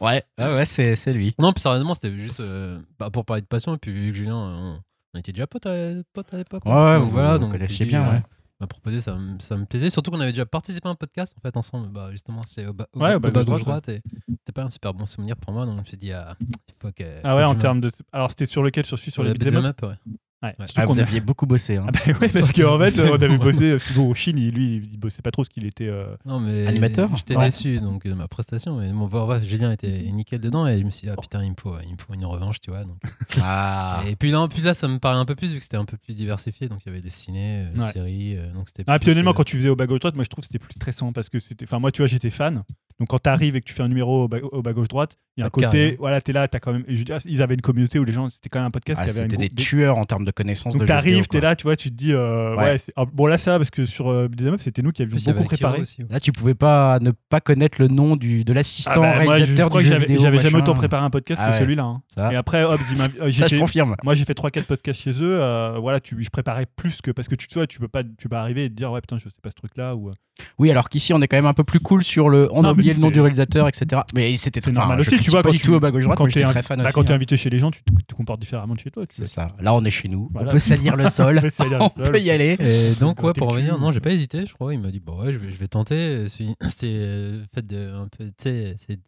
ouais, 0.00 0.22
ouais, 0.38 0.54
ouais, 0.54 0.64
c'est 0.64 0.96
c'est 0.96 1.12
lui. 1.12 1.34
Non, 1.38 1.52
plus 1.52 1.60
sérieusement, 1.60 1.94
c'était 1.94 2.12
juste 2.18 2.40
euh, 2.40 2.78
bah, 2.98 3.10
pour 3.10 3.24
parler 3.24 3.42
de 3.42 3.46
passion. 3.46 3.74
Et 3.74 3.78
puis, 3.78 3.92
vu 3.92 4.10
que 4.12 4.16
Julien, 4.18 4.36
euh, 4.36 4.72
on, 5.14 5.18
était 5.18 5.32
déjà 5.32 5.46
potes 5.46 5.66
à, 5.66 5.74
potes 6.12 6.32
à 6.34 6.38
l'époque. 6.38 6.64
Ouais, 6.64 6.72
hein. 6.72 6.92
ouais, 6.94 6.98
vous- 6.98 7.10
voilà, 7.10 7.32
vous 7.34 7.38
donc 7.44 7.52
connaissiez 7.52 7.84
me 7.86 7.90
suis 7.90 7.96
bien, 7.96 8.04
dit, 8.04 8.10
ouais. 8.16 8.22
M'a 8.60 8.66
proposé, 8.66 9.00
ça, 9.00 9.14
me- 9.14 9.38
ça 9.38 9.56
me 9.56 9.64
plaisait. 9.66 9.90
Surtout 9.90 10.10
qu'on 10.10 10.20
avait 10.20 10.32
déjà 10.32 10.46
participé 10.46 10.88
à 10.88 10.92
un 10.92 10.94
podcast 10.94 11.34
en 11.36 11.40
fait 11.40 11.56
ensemble. 11.56 11.88
Bah, 11.88 12.08
justement, 12.10 12.42
c'est 12.46 12.66
au, 12.66 12.72
bas- 12.72 12.88
au, 12.94 13.00
Ouais, 13.00 13.10
bas- 13.10 13.16
au 13.16 13.20
bas 13.20 13.28
au 13.28 13.32
bas 13.32 13.40
gauche 13.44 13.54
gauche 13.56 13.64
droite. 13.64 13.88
Et 13.90 14.00
c'était 14.28 14.52
pas 14.52 14.62
un 14.62 14.70
super 14.70 14.94
bon 14.94 15.04
souvenir 15.06 15.36
pour 15.36 15.52
moi. 15.52 15.66
Donc 15.66 15.74
je 15.76 15.80
me 15.80 15.84
suis 15.84 15.96
dit, 15.98 16.12
ah, 16.12 16.36
il 16.40 16.74
faut 16.80 16.90
que. 16.92 17.04
Ah 17.24 17.36
ouais, 17.36 17.44
en 17.44 17.54
termes 17.54 17.80
de. 17.80 17.90
Alors 18.12 18.30
c'était 18.30 18.46
sur 18.46 18.62
lequel? 18.62 18.86
Sur 18.86 18.98
celui 18.98 19.10
sur 19.12 19.22
les 19.22 19.32
le 19.32 19.38
beat'em 19.38 19.56
up? 19.56 19.82
up, 19.82 19.90
ouais. 19.90 20.12
Ouais. 20.58 20.66
Ah, 20.76 20.86
qu'on 20.86 20.92
vous 20.94 21.00
a- 21.00 21.02
aviez 21.02 21.20
beaucoup 21.20 21.46
bossé. 21.46 21.76
Hein. 21.76 21.86
Ah 21.88 21.92
bah 21.92 22.00
ouais, 22.20 22.28
parce 22.28 22.52
qu'en 22.52 22.78
fait, 22.78 23.00
on 23.00 23.14
avait 23.14 23.38
bossé. 23.38 23.76
Bon, 23.94 24.12
Chine, 24.14 24.38
il- 24.38 24.50
lui, 24.54 24.76
il 24.90 24.98
bossait 24.98 25.22
pas 25.22 25.30
trop 25.30 25.44
ce 25.44 25.50
qu'il 25.50 25.66
était. 25.66 25.88
euh, 25.88 26.14
Non, 26.24 26.40
mais 26.40 26.66
Animateur 26.66 27.14
J'étais 27.16 27.36
Ouais. 27.36 27.46
déçu 27.46 27.80
donc 27.80 28.04
de 28.06 28.14
ma 28.14 28.28
prestation. 28.28 28.78
Mais 28.78 28.90
bon, 28.92 29.06
voilà, 29.06 29.42
Julien 29.44 29.72
était 29.72 30.02
nickel 30.12 30.40
dedans 30.40 30.66
et 30.66 30.78
je 30.78 30.84
me 30.84 30.90
suis 30.90 31.06
dit, 31.06 31.12
ah 31.16 31.20
putain, 31.20 31.42
il 31.44 31.50
me 31.50 31.56
faut, 31.60 31.74
il 31.86 31.92
me 31.92 31.98
faut 31.98 32.14
une 32.14 32.24
revanche, 32.24 32.60
tu 32.60 32.70
vois. 32.70 32.84
Donc. 32.84 32.98
Ah. 33.42 34.02
Et 34.08 34.16
puis 34.16 34.30
là, 34.30 34.40
en 34.40 34.48
plus 34.48 34.64
là, 34.64 34.74
ça 34.74 34.88
me 34.88 34.98
parlait 34.98 35.18
un 35.20 35.24
peu 35.24 35.34
plus 35.34 35.52
vu 35.52 35.58
que 35.58 35.62
c'était 35.62 35.76
un 35.76 35.84
peu 35.84 35.96
plus 35.96 36.14
diversifié. 36.16 36.68
Donc 36.68 36.80
il 36.84 36.88
y 36.88 36.92
avait 36.92 37.00
des 37.02 37.10
ciné, 37.10 37.66
euh, 37.66 37.78
Ouais. 37.78 37.92
séries. 37.92 38.36
euh, 38.36 38.52
donc 38.52 38.68
c'était. 38.68 38.84
Ah, 38.86 38.98
plus, 38.98 39.04
puis 39.06 39.12
honnêtement, 39.12 39.30
euh, 39.32 39.34
quand 39.34 39.44
tu 39.44 39.56
faisais 39.56 39.68
au 39.68 39.76
gauche 39.76 40.00
droite, 40.00 40.14
moi 40.14 40.24
je 40.24 40.28
trouve 40.28 40.42
que 40.42 40.46
c'était 40.46 40.58
plus 40.58 40.72
stressant 40.74 41.12
parce 41.12 41.28
que 41.28 41.38
c'était. 41.38 41.64
Enfin, 41.64 41.78
moi, 41.78 41.92
tu 41.92 42.02
vois, 42.02 42.06
j'étais 42.08 42.30
fan. 42.30 42.62
Donc 42.98 43.08
quand 43.08 43.18
t'arrives 43.18 43.56
et 43.56 43.60
que 43.60 43.66
tu 43.66 43.74
fais 43.74 43.82
un 43.82 43.88
numéro 43.88 44.24
au 44.24 44.28
bas, 44.28 44.38
au 44.52 44.62
bas 44.62 44.72
gauche 44.72 44.88
droite, 44.88 45.18
il 45.36 45.40
y 45.40 45.42
a 45.42 45.48
un 45.48 45.50
carré, 45.50 45.90
côté. 45.90 45.96
Voilà, 45.98 46.22
t'es 46.22 46.32
là, 46.32 46.48
t'as 46.48 46.60
quand 46.60 46.72
même. 46.72 46.82
je 46.88 46.96
veux 46.96 47.04
dire, 47.04 47.18
ils 47.26 47.42
avaient 47.42 47.52
une 47.54 47.60
communauté 47.60 47.98
où 47.98 48.04
les 48.04 48.12
gens. 48.12 48.30
C'était 48.30 48.48
quand 48.48 48.58
même 48.58 48.68
un 48.68 48.70
podcast 48.70 48.98
Ah, 49.02 49.04
qui 49.04 49.10
avait 49.10 49.28
c'était 49.28 49.36
des 49.36 49.50
tueurs 49.50 49.98
en 49.98 50.06
termes 50.06 50.24
de 50.24 50.30
connaissances 50.30 50.72
Donc 50.74 50.86
t'arrives, 50.86 51.12
vidéo, 51.16 51.24
t'es 51.30 51.40
quoi. 51.40 51.48
là, 51.50 51.56
tu 51.56 51.64
vois, 51.64 51.76
tu 51.76 51.90
te 51.90 51.94
dis. 51.94 52.14
euh, 52.14 52.56
Ouais. 52.56 52.78
ah, 52.96 53.04
bon, 53.12 53.26
là, 53.26 53.36
ça 53.36 53.50
va 53.50 53.58
parce 53.58 53.68
que 53.70 53.84
sur 53.84 54.08
euh, 54.10 54.28
c'était 54.58 54.80
nous 54.80 54.92
qui 54.92 55.02
avions 55.02 55.18
beaucoup 55.26 55.44
préparé. 55.44 55.80
aussi, 55.82 56.02
ouais. 56.04 56.08
Là, 56.10 56.20
tu 56.20 56.32
pouvais 56.32 56.54
pas 56.54 56.98
ne 57.00 57.10
pas 57.28 57.40
connaître 57.42 57.76
le 57.82 57.88
nom 57.88 58.16
du, 58.16 58.44
de 58.44 58.52
l'assistant 58.54 59.02
Ah 59.04 59.18
bah, 59.18 59.24
moi, 59.24 59.36
je, 59.36 59.40
je 59.40 59.44
réalisateur 59.44 59.68
crois 59.68 59.80
du 59.82 59.88
que 59.88 59.92
j'avais 59.92 60.06
vidéo. 60.06 60.22
j'avais 60.22 60.38
jamais 60.40 60.58
autant 60.58 60.72
préparé 60.72 61.04
un 61.04 61.10
podcast 61.10 61.42
Ah 61.44 61.48
que 61.50 61.52
ouais. 61.54 61.60
celui-là. 61.60 61.82
hein. 61.84 62.02
Ça, 62.08 62.32
Et 62.32 62.36
après, 62.36 62.64
hop, 62.64 62.80
euh, 63.20 63.30
ça, 63.30 63.46
je 63.48 63.58
confirme. 63.58 63.94
Moi, 64.04 64.14
j'ai 64.14 64.24
fait 64.24 64.32
3-4 64.34 64.64
podcasts 64.64 65.02
chez 65.02 65.22
eux. 65.22 65.38
euh, 65.42 65.76
voilà, 65.78 66.00
tu, 66.00 66.16
je 66.18 66.30
préparais 66.30 66.64
plus 66.64 67.02
que. 67.02 67.10
Parce 67.10 67.28
que 67.28 67.34
tu, 67.34 67.46
tu 67.46 67.54
vois, 67.54 67.66
tu 67.66 67.78
peux 67.78 67.88
pas, 67.88 68.02
tu 68.02 68.10
peux 68.22 68.28
pas 68.30 68.40
arriver 68.40 68.64
et 68.64 68.70
te 68.70 68.74
dire, 68.74 68.90
ouais, 68.90 69.02
putain, 69.02 69.18
je 69.18 69.28
sais 69.28 69.36
pas 69.42 69.50
ce 69.50 69.54
truc-là. 69.56 69.94
Ou... 69.96 70.12
Oui, 70.58 70.70
alors 70.70 70.88
qu'ici, 70.88 71.12
on 71.14 71.20
est 71.20 71.28
quand 71.28 71.36
même 71.36 71.46
un 71.46 71.54
peu 71.54 71.64
plus 71.64 71.80
cool 71.80 72.04
sur 72.04 72.28
le. 72.28 72.48
On 72.52 72.62
Non, 72.62 72.68
a 72.70 72.72
oublié 72.72 72.92
le 72.94 73.00
nom 73.00 73.10
du 73.10 73.20
réalisateur, 73.20 73.68
etc. 73.68 74.02
Mais 74.14 74.36
c'était 74.36 74.60
enfin, 74.60 74.72
normal 74.72 75.00
aussi, 75.00 75.18
tu 75.18 75.30
vois, 75.30 75.42
Pas 75.42 75.48
quand 75.48 75.52
du 75.52 75.58
tu- 75.58 75.64
tout 75.66 75.74
au 75.74 75.80
bas 75.80 75.90
gauche 75.90 76.04
droite, 76.04 76.18
quand 76.18 76.26
t'es 76.28 76.42
très 76.42 76.62
t'es 76.62 77.12
hein. 77.12 77.14
invité 77.14 77.36
chez 77.36 77.50
les 77.50 77.58
gens, 77.58 77.70
tu 77.70 77.82
te, 77.82 78.14
comportes 78.14 78.40
différemment 78.40 78.74
de 78.74 78.80
chez 78.80 78.90
toi. 78.90 79.06
tu 79.06 79.16
C'est 79.16 79.26
ça. 79.26 79.48
Là, 79.60 79.74
on 79.74 79.84
est 79.84 79.90
chez 79.90 80.08
nous. 80.08 80.28
Voilà. 80.32 80.48
On 80.48 80.52
peut 80.52 80.58
salir 80.58 80.96
le 80.96 81.08
sol. 81.08 81.40
On 81.80 81.88
peut 81.90 82.18
y 82.20 82.30
aller. 82.30 82.56
Et 82.60 82.94
donc, 83.00 83.22
ouais, 83.22 83.32
pour 83.32 83.50
revenir, 83.50 83.78
non, 83.78 83.92
j'ai 83.92 84.00
pas 84.00 84.10
hésité, 84.12 84.44
je 84.46 84.52
crois. 84.54 84.74
Il 84.74 84.80
m'a 84.80 84.90
dit, 84.90 85.00
bah 85.00 85.12
ouais, 85.14 85.32
je 85.32 85.38
vais, 85.38 85.50
je 85.50 85.56
vais 85.58 85.68
tenter. 85.68 86.26
C'est- 86.28 86.44
C'était 86.60 86.86
euh, 86.94 87.32
le 87.40 87.44
fait 87.54 87.66
de 87.66 87.90
un 87.94 88.08
peu, 88.08 88.24
tu 88.26 88.32
sais, 88.38 88.74
c'est 88.86 88.98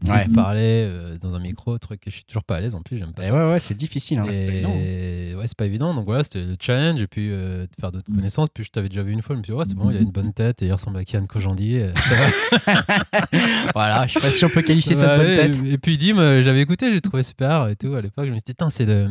tu 0.00 0.06
sais, 0.06 0.12
Ouais. 0.12 0.28
parler 0.34 0.84
euh, 0.86 1.16
dans 1.18 1.34
un 1.34 1.38
micro, 1.38 1.78
truc 1.78 2.00
que 2.02 2.10
je 2.10 2.16
suis 2.16 2.24
toujours 2.24 2.44
pas 2.44 2.56
à 2.56 2.60
l'aise 2.60 2.74
en 2.74 2.82
plus, 2.82 2.98
j'aime 2.98 3.12
pas 3.12 3.22
Et 3.22 3.26
ça. 3.26 3.32
ouais, 3.32 3.52
ouais, 3.52 3.58
c'est 3.58 3.76
difficile. 3.76 4.18
hein. 4.18 4.26
Et 4.30 4.46
évident, 4.46 4.74
ouais, 4.74 5.46
c'est 5.46 5.56
pas 5.56 5.64
évident. 5.66 5.94
Donc 5.94 6.04
voilà, 6.04 6.22
c'était 6.22 6.42
le 6.44 6.54
challenge. 6.60 7.00
Et 7.00 7.06
puis 7.06 7.28
euh, 7.30 7.62
de 7.62 7.68
faire 7.80 7.92
d'autres 7.92 8.12
connaissances. 8.14 8.48
Puis 8.52 8.64
je 8.64 8.70
t'avais 8.70 8.88
déjà 8.88 9.02
vu 9.02 9.12
une 9.12 9.22
fois. 9.22 9.34
Je 9.34 9.38
me 9.38 9.44
suis 9.44 9.52
dit, 9.52 9.58
ouais, 9.58 9.64
c'est 9.66 9.74
bon, 9.74 9.90
il 9.90 9.96
a 9.96 10.00
une 10.00 10.10
bonne 10.10 10.32
tête 10.34 10.60
et 10.62 10.66
il 10.66 10.72
ressemble 10.72 10.98
à 10.98 11.04
Kian 11.04 11.24
Kojandi. 11.26 11.78
euh. 11.78 11.92
Voilà, 13.74 14.06
je 14.06 14.14
sais 14.14 14.20
pas 14.20 14.30
si 14.30 14.44
on 14.44 14.48
peut 14.48 14.62
qualifier 14.62 14.94
va 14.94 15.16
bonne 15.16 15.26
tête. 15.36 15.56
Et, 15.64 15.72
et 15.72 15.78
puis 15.78 15.96
Dim, 15.98 16.18
euh, 16.18 16.42
j'avais 16.42 16.60
écouté, 16.60 16.92
j'ai 16.92 17.00
trouvé 17.00 17.22
super 17.22 17.68
et 17.68 17.76
tout 17.76 17.94
à 17.94 18.00
l'époque. 18.00 18.26
Je 18.26 18.30
me 18.30 18.36
suis 18.36 18.42
dit, 18.46 18.54
c'est 18.70 18.84
le 18.86 19.08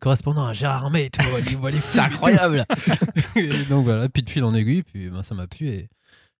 correspondant 0.00 0.46
à 0.46 0.52
Gérard 0.52 0.84
Armé 0.84 1.04
et 1.06 1.10
tout. 1.10 1.20
C'est 1.72 1.98
et 1.98 2.02
incroyable. 2.02 2.64
Et 3.36 3.64
donc 3.68 3.84
voilà, 3.84 4.08
puis 4.08 4.22
de 4.22 4.30
fil 4.30 4.44
en 4.44 4.54
aiguille, 4.54 4.82
puis 4.82 5.08
ben, 5.10 5.22
ça 5.22 5.34
m'a 5.34 5.46
plu 5.46 5.68
et 5.68 5.88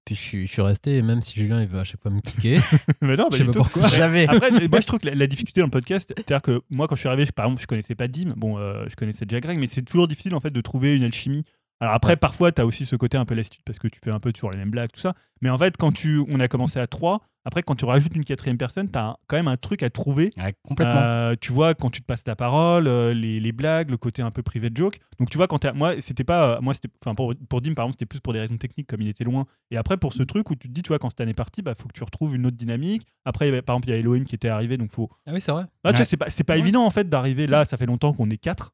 puis 0.04 0.14
je 0.14 0.20
suis, 0.20 0.46
je 0.46 0.52
suis 0.52 0.62
resté, 0.62 0.96
et 0.96 1.02
même 1.02 1.22
si 1.22 1.38
Julien 1.38 1.60
il 1.62 1.68
veut 1.68 1.78
à 1.78 1.84
chaque 1.84 2.00
fois 2.02 2.10
me 2.10 2.20
cliquer, 2.20 2.58
Mais 3.00 3.16
non, 3.16 3.28
je 3.30 3.38
sais 3.38 3.44
pas 3.44 3.52
tout. 3.52 3.58
pourquoi. 3.60 3.84
Après, 3.86 4.26
moi 4.68 4.80
je 4.80 4.86
trouve 4.86 4.98
que 5.00 5.06
la, 5.08 5.14
la 5.14 5.26
difficulté 5.26 5.60
dans 5.60 5.66
le 5.68 5.70
podcast, 5.70 6.12
c'est-à-dire 6.16 6.42
que 6.42 6.60
moi 6.70 6.88
quand 6.88 6.94
je 6.96 7.00
suis 7.00 7.08
arrivé, 7.08 7.26
je- 7.26 7.32
par 7.32 7.46
exemple, 7.46 7.62
je 7.62 7.66
connaissais 7.66 7.94
pas 7.94 8.08
Dim, 8.08 8.34
bon, 8.36 8.58
euh, 8.58 8.84
je 8.88 8.96
connaissais 8.96 9.24
Jack 9.28 9.42
Greg, 9.44 9.58
mais 9.58 9.66
c'est 9.66 9.82
toujours 9.82 10.08
difficile 10.08 10.34
en 10.34 10.40
fait 10.40 10.50
de 10.50 10.60
trouver 10.60 10.96
une 10.96 11.04
alchimie 11.04 11.44
Alors 11.82 11.94
après, 11.94 12.16
parfois, 12.16 12.52
tu 12.52 12.60
as 12.62 12.66
aussi 12.66 12.86
ce 12.86 12.94
côté 12.94 13.16
un 13.16 13.24
peu 13.24 13.34
lassitude 13.34 13.62
parce 13.64 13.80
que 13.80 13.88
tu 13.88 13.98
fais 14.04 14.12
un 14.12 14.20
peu 14.20 14.32
toujours 14.32 14.52
les 14.52 14.56
mêmes 14.56 14.70
blagues, 14.70 14.92
tout 14.92 15.00
ça. 15.00 15.14
Mais 15.40 15.50
en 15.50 15.58
fait, 15.58 15.76
quand 15.76 15.90
tu, 15.90 16.22
on 16.28 16.38
a 16.38 16.46
commencé 16.46 16.78
à 16.78 16.86
3, 16.86 17.20
après, 17.44 17.64
quand 17.64 17.74
tu 17.74 17.84
rajoutes 17.84 18.14
une 18.14 18.24
quatrième 18.24 18.56
personne, 18.56 18.88
tu 18.88 18.96
as 18.96 19.16
quand 19.26 19.34
même 19.34 19.48
un 19.48 19.56
truc 19.56 19.82
à 19.82 19.90
trouver. 19.90 20.30
Ouais, 20.36 20.54
complètement. 20.62 21.00
Euh, 21.02 21.34
tu 21.40 21.50
vois, 21.50 21.74
quand 21.74 21.90
tu 21.90 22.00
te 22.00 22.06
passes 22.06 22.22
ta 22.22 22.36
parole, 22.36 22.86
euh, 22.86 23.12
les, 23.12 23.40
les 23.40 23.50
blagues, 23.50 23.90
le 23.90 23.96
côté 23.96 24.22
un 24.22 24.30
peu 24.30 24.44
privé 24.44 24.70
de 24.70 24.76
joke. 24.76 25.00
Donc, 25.18 25.28
tu 25.28 25.38
vois, 25.38 25.48
quand 25.48 25.64
moi, 25.74 25.94
c'était 26.00 26.22
pas. 26.22 26.58
euh, 26.58 26.60
moi, 26.60 26.72
c'était. 26.72 26.88
Enfin, 27.04 27.16
pour, 27.16 27.34
pour 27.48 27.60
Dim, 27.60 27.74
par 27.74 27.86
exemple, 27.86 27.94
c'était 27.94 28.06
plus 28.06 28.20
pour 28.20 28.32
des 28.32 28.38
raisons 28.38 28.58
techniques, 28.58 28.86
comme 28.86 29.00
il 29.00 29.08
était 29.08 29.24
loin. 29.24 29.46
Et 29.72 29.76
après, 29.76 29.96
pour 29.96 30.12
ce 30.12 30.22
truc 30.22 30.50
où 30.50 30.54
tu 30.54 30.68
te 30.68 30.72
dis, 30.72 30.82
tu 30.84 30.88
vois, 30.88 31.00
quand 31.00 31.10
cette 31.10 31.20
année 31.20 31.32
est 31.32 31.34
partie, 31.34 31.62
bah, 31.62 31.74
faut 31.74 31.88
que 31.88 31.94
tu 31.94 32.04
retrouves 32.04 32.36
une 32.36 32.46
autre 32.46 32.56
dynamique. 32.56 33.08
Après, 33.24 33.60
par 33.60 33.74
exemple, 33.74 33.88
il 33.88 33.90
y 33.90 33.94
a 33.94 33.98
Elohim 33.98 34.22
qui 34.24 34.36
était 34.36 34.48
arrivé, 34.48 34.76
donc 34.76 34.92
faut. 34.92 35.10
Ah 35.26 35.32
oui, 35.32 35.40
c'est 35.40 35.50
vrai. 35.50 35.64
Ah, 35.82 35.88
tu 35.88 35.88
Ouais. 35.88 35.96
vois, 35.96 36.04
c'est 36.04 36.16
pas, 36.16 36.30
c'est 36.30 36.44
pas 36.44 36.52
Ouais. 36.52 36.60
évident, 36.60 36.84
en 36.86 36.90
fait, 36.90 37.08
d'arriver 37.08 37.48
là. 37.48 37.64
Ça 37.64 37.76
fait 37.76 37.86
longtemps 37.86 38.12
qu'on 38.12 38.30
est 38.30 38.38
quatre. 38.38 38.72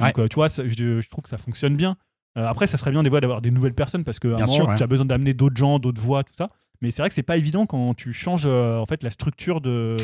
Donc, 0.00 0.18
euh, 0.18 0.26
tu 0.28 0.34
vois, 0.34 0.48
ça- 0.48 0.66
je, 0.66 1.00
je 1.00 1.08
trouve 1.08 1.22
que 1.22 1.30
ça 1.30 1.38
fonctionne 1.38 1.76
bien. 1.76 1.96
Euh, 2.38 2.46
après, 2.46 2.66
ça 2.66 2.78
serait 2.78 2.90
bien 2.92 3.02
des 3.02 3.10
fois 3.10 3.20
d'avoir 3.20 3.40
des 3.42 3.50
nouvelles 3.50 3.74
personnes 3.74 4.04
parce 4.04 4.18
que 4.18 4.28
à 4.28 4.32
un 4.32 4.36
Bien 4.36 4.46
moment, 4.46 4.56
sûr, 4.56 4.68
ouais. 4.68 4.76
tu 4.76 4.82
as 4.82 4.86
besoin 4.86 5.04
d'amener 5.06 5.34
d'autres 5.34 5.56
gens, 5.56 5.78
d'autres 5.78 6.00
voix, 6.00 6.22
tout 6.24 6.34
ça. 6.38 6.48
Mais 6.80 6.92
c'est 6.92 7.02
vrai 7.02 7.08
que 7.08 7.14
c'est 7.16 7.24
pas 7.24 7.36
évident 7.36 7.66
quand 7.66 7.92
tu 7.94 8.12
changes 8.12 8.44
euh, 8.46 8.78
en 8.78 8.86
fait 8.86 9.02
la 9.02 9.10
structure 9.10 9.60
de. 9.60 9.96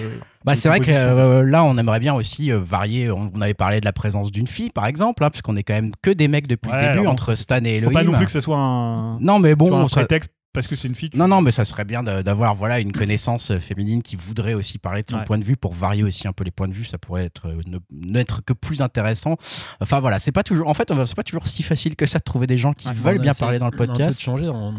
Bah, 0.44 0.56
c'est 0.56 0.68
vrai 0.68 0.80
que 0.80 0.90
euh, 0.90 1.44
là, 1.44 1.62
on 1.62 1.78
aimerait 1.78 2.00
bien 2.00 2.14
aussi 2.14 2.50
euh, 2.50 2.58
varier. 2.58 3.12
On, 3.12 3.30
on 3.32 3.40
avait 3.40 3.54
parlé 3.54 3.78
de 3.78 3.84
la 3.84 3.92
présence 3.92 4.32
d'une 4.32 4.48
fille, 4.48 4.70
par 4.70 4.86
exemple, 4.86 5.22
hein, 5.22 5.30
puisqu'on 5.30 5.54
est 5.54 5.62
quand 5.62 5.74
même 5.74 5.92
que 6.02 6.10
des 6.10 6.26
mecs 6.26 6.48
depuis 6.48 6.72
Ouais, 6.72 6.88
le 6.88 6.92
début, 6.94 7.04
bon, 7.04 7.12
entre 7.12 7.36
Stan 7.36 7.58
et 7.58 7.60
Faut 7.60 7.66
Elohim. 7.76 7.92
pas 7.92 8.02
non 8.02 8.12
plus 8.14 8.26
que 8.26 8.32
ce 8.32 8.40
soit 8.40 8.58
un, 8.58 9.20
Non, 9.20 9.38
mais 9.38 9.54
soit 9.56 9.68
un 9.68 9.82
bon, 9.82 9.86
prétexte 9.86 10.32
parce 10.54 10.68
que 10.68 10.76
c'est 10.76 10.88
une 10.88 10.94
fille. 10.94 11.10
tu- 11.10 11.18
non, 11.18 11.28
non, 11.28 11.42
mais 11.42 11.50
ça 11.50 11.64
serait 11.66 11.84
bien 11.84 12.02
d'avoir 12.02 12.54
voilà 12.54 12.80
une 12.80 12.92
connaissance 12.92 13.50
euh, 13.50 13.58
féminine 13.58 14.02
qui 14.02 14.16
voudrait 14.16 14.54
aussi 14.54 14.78
parler 14.78 15.02
de 15.02 15.10
son 15.10 15.18
Ouais. 15.18 15.24
point 15.24 15.36
de 15.38 15.44
vue 15.44 15.56
pour 15.56 15.74
varier 15.74 16.02
aussi 16.02 16.26
un 16.26 16.32
peu 16.32 16.44
les 16.44 16.50
points 16.50 16.68
de 16.68 16.72
vue. 16.72 16.84
Ça 16.86 16.96
pourrait 16.96 17.26
être 17.26 17.48
euh, 17.48 17.60
n'être 17.92 18.42
que 18.44 18.52
plus 18.54 18.80
intéressant. 18.80 19.36
Enfin 19.80 20.00
voilà, 20.00 20.18
c'est 20.18 20.32
pas 20.32 20.42
toujours. 20.42 20.68
En 20.68 20.74
fait, 20.74 20.90
euh, 20.90 21.04
c'est 21.04 21.14
pas 21.16 21.22
toujours 21.22 21.46
si 21.46 21.62
facile 21.62 21.96
que 21.96 22.06
ça 22.06 22.18
de 22.18 22.24
trouver 22.24 22.46
des 22.46 22.56
gens 22.56 22.72
qui 22.72 22.88
Ouais, 22.88 22.94
veulent 22.94 23.18
bien 23.20 23.34
parler 23.34 23.58
dans 23.58 23.66
le 23.68 23.72
on 23.74 23.80
a 23.80 23.82
un 23.82 23.86
peu 23.86 23.86
de 23.86 23.92
podcast. 23.92 24.20
changer 24.20 24.48
en, 24.48 24.72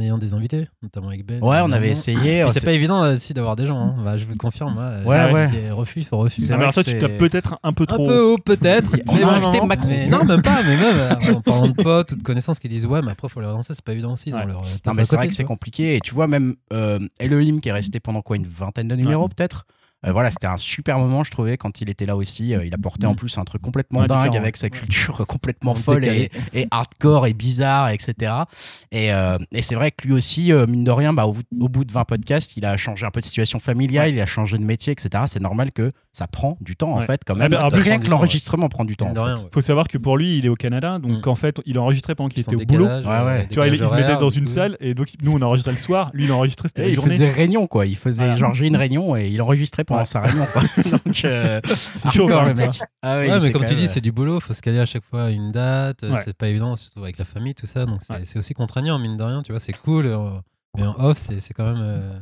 ayant 0.00 0.18
des 0.18 0.34
invités, 0.34 0.68
notamment 0.82 1.08
avec 1.08 1.24
Ben. 1.24 1.42
Ouais, 1.42 1.60
on 1.62 1.72
avait 1.72 1.90
essayé. 1.90 2.44
C'est- 2.50 2.64
pas 2.64 2.72
évident 2.72 3.00
aussi 3.12 3.32
d'avoir 3.32 3.56
des 3.56 3.64
gens. 3.66 3.78
hein. 3.78 3.96
Bah, 4.04 4.16
je 4.18 4.24
vous 4.26 4.32
le 4.32 4.36
confirme. 4.36 4.74
moi. 4.74 4.90
Ouais, 4.90 5.02
Il 5.04 5.08
y 5.08 5.12
a 5.12 5.32
ouais. 5.32 5.48
Des 5.48 5.70
refus 5.70 6.02
sur 6.02 6.18
refus. 6.18 6.40
C'est 6.42 6.52
Ah, 6.52 6.70
toi, 6.72 6.82
tu 6.84 6.98
tapes 6.98 7.16
peut-être 7.18 7.58
un 7.62 7.72
peu 7.72 7.84
Un 7.84 7.86
trop. 7.86 8.06
peu 8.06 8.20
haut, 8.22 8.38
peut-être. 8.38 8.90
On 9.08 9.28
a 9.28 9.32
invité 9.36 9.60
Macron. 9.64 9.88
mais 9.88 10.08
non, 10.08 10.24
même 10.24 10.42
pas. 10.42 10.62
Mais 10.64 10.76
même 10.76 11.18
en 11.36 11.40
parlant 11.40 11.68
de 11.68 11.72
potes 11.72 12.12
ou 12.12 12.16
de 12.16 12.22
connaissances 12.22 12.58
qui 12.58 12.68
disent 12.68 12.86
ouais, 12.86 13.00
mais 13.02 13.12
après, 13.12 13.28
faut 13.28 13.40
les 13.40 13.46
relancer, 13.46 13.72
c'est 13.74 13.84
pas 13.84 13.92
évident 13.92 14.12
aussi. 14.12 14.30
Ils 14.30 14.34
Ouais. 14.34 14.42
ont 14.44 14.46
leur, 14.46 14.64
vrai 15.20 15.28
que 15.28 15.34
c'est 15.34 15.44
compliqué. 15.44 15.96
Et 15.96 16.00
tu 16.00 16.14
vois, 16.14 16.26
même 16.26 16.56
euh, 16.72 16.98
Elohim 17.18 17.60
qui 17.60 17.68
est 17.68 17.72
resté 17.72 18.00
pendant 18.00 18.22
quoi, 18.22 18.36
une 18.36 18.46
vingtaine 18.46 18.88
de 18.88 18.96
numéros 18.96 19.28
peut-être? 19.28 19.66
Euh, 20.06 20.12
voilà, 20.12 20.30
c'était 20.30 20.46
un 20.46 20.56
super 20.56 20.98
moment, 20.98 21.24
je 21.24 21.30
trouvais, 21.30 21.56
quand 21.58 21.80
il 21.82 21.90
était 21.90 22.06
là 22.06 22.16
aussi. 22.16 22.54
Euh, 22.54 22.64
il 22.64 22.72
apportait 22.74 23.06
en 23.06 23.14
plus 23.14 23.36
un 23.36 23.44
truc 23.44 23.60
complètement 23.60 24.00
Ouais, 24.00 24.06
dingue 24.06 24.28
différent. 24.28 24.42
avec 24.42 24.56
sa 24.56 24.70
culture 24.70 25.26
complètement 25.28 25.74
folle 25.74 26.04
et, 26.06 26.30
hardcore 26.70 27.26
et 27.26 27.34
bizarre, 27.34 27.90
etc. 27.90 28.32
Et, 28.92 29.12
euh, 29.12 29.36
et 29.52 29.62
c'est 29.62 29.74
vrai 29.74 29.90
que 29.90 30.06
lui 30.06 30.14
aussi, 30.14 30.52
euh, 30.52 30.66
mine 30.66 30.84
de 30.84 30.90
rien, 30.90 31.12
bah, 31.12 31.26
au, 31.26 31.32
bout- 31.32 31.42
au 31.60 31.68
bout 31.68 31.84
de 31.84 31.92
20 31.92 32.04
podcasts, 32.04 32.56
il 32.56 32.64
a 32.64 32.76
changé 32.76 33.04
un 33.04 33.10
peu 33.10 33.20
de 33.20 33.26
situation 33.26 33.58
familiale, 33.58 34.06
Ouais. 34.08 34.12
il 34.14 34.20
a 34.20 34.26
changé 34.26 34.56
de 34.58 34.64
métier, 34.64 34.92
etc. 34.92 35.24
C'est 35.26 35.40
normal 35.42 35.72
que 35.72 35.92
ça 36.12 36.26
prend 36.26 36.56
du 36.60 36.76
temps, 36.76 36.94
en 36.96 37.00
fait, 37.00 37.20
quand 37.26 37.34
Ah 37.36 37.48
même. 37.48 37.50
bah, 37.50 37.68
plus, 37.70 37.82
rien 37.82 37.98
que 37.98 38.08
l'enregistrement 38.08 38.68
prend 38.68 38.84
du 38.84 38.96
temps. 38.96 39.12
De 39.12 39.18
en 39.18 39.24
rien, 39.24 39.36
fait. 39.36 39.42
ouais. 39.44 39.48
Faut 39.52 39.60
savoir 39.60 39.86
que 39.88 39.98
pour 39.98 40.16
lui, 40.16 40.38
il 40.38 40.46
est 40.46 40.48
au 40.48 40.54
Canada, 40.56 40.98
donc 40.98 41.26
Mm. 41.26 41.28
en 41.28 41.34
fait, 41.34 41.60
il 41.66 41.78
enregistrait 41.78 42.14
pendant 42.14 42.28
qu'il 42.30 42.40
était 42.40 42.54
au 42.56 42.58
boulot. 42.58 42.84
décalage, 42.84 43.04
Ouais, 43.06 43.30
ouais. 43.32 43.46
Tu 43.48 43.54
vois, 43.56 43.66
il, 43.68 43.74
il 43.74 43.86
se 43.86 43.94
mettait 43.94 44.16
dans 44.16 44.28
une 44.30 44.46
salle 44.46 44.76
et 44.80 44.94
donc 44.94 45.08
nous 45.22 45.32
on 45.32 45.42
enregistrait 45.42 45.72
le 45.72 45.78
soir, 45.78 46.10
lui 46.14 46.24
il 46.24 46.32
enregistrait 46.32 46.68
c'était 46.68 46.90
il 46.90 46.96
faisait 47.00 47.30
réunion, 47.30 47.66
quoi. 47.66 47.86
Il 47.86 47.96
faisait 47.96 48.36
genre 48.36 48.54
j'ai 48.54 48.66
une 48.66 48.76
réunion 48.76 49.14
et 49.16 49.26
il 49.28 49.40
enregistrait 49.42 49.84
pendant 49.90 50.00
Ouais. 50.00 50.06
sa 50.06 50.20
réunion, 50.20 50.46
quoi. 50.52 50.62
Donc, 51.04 51.24
euh, 51.24 51.60
C'est 51.96 52.10
chaud, 52.12 52.28
quand 52.28 52.44
même, 52.44 52.56
mec. 52.56 52.80
Ah 53.02 53.16
ouais, 53.18 53.26
il 53.28 53.32
Ouais, 53.32 53.40
mais 53.40 53.50
comme 53.52 53.64
tu 53.64 53.74
dis, 53.74 53.88
c'est 53.88 54.00
du 54.00 54.12
boulot, 54.12 54.40
faut 54.40 54.52
se 54.54 54.62
caler 54.62 54.78
à 54.80 54.86
chaque 54.86 55.04
fois 55.04 55.24
à 55.24 55.30
une 55.30 55.52
date, 55.52 56.02
Ouais. 56.02 56.22
c'est 56.24 56.36
pas 56.36 56.48
évident, 56.48 56.76
surtout 56.76 57.02
avec 57.02 57.18
la 57.18 57.24
famille, 57.24 57.54
tout 57.54 57.66
ça, 57.66 57.84
donc 57.86 58.00
c'est 58.06 58.12
Ouais. 58.14 58.20
c'est 58.24 58.38
aussi 58.38 58.54
contraignant, 58.54 58.98
mine 58.98 59.16
de 59.16 59.22
rien, 59.24 59.42
tu 59.42 59.52
vois, 59.52 59.60
c'est 59.60 59.72
cool, 59.72 60.06
euh, 60.06 60.30
mais 60.76 60.86
en 60.86 60.94
off, 60.98 61.18
c'est 61.18 61.40
c'est 61.40 61.52
quand 61.54 61.64
même 61.64 61.80
euh, 61.82 62.18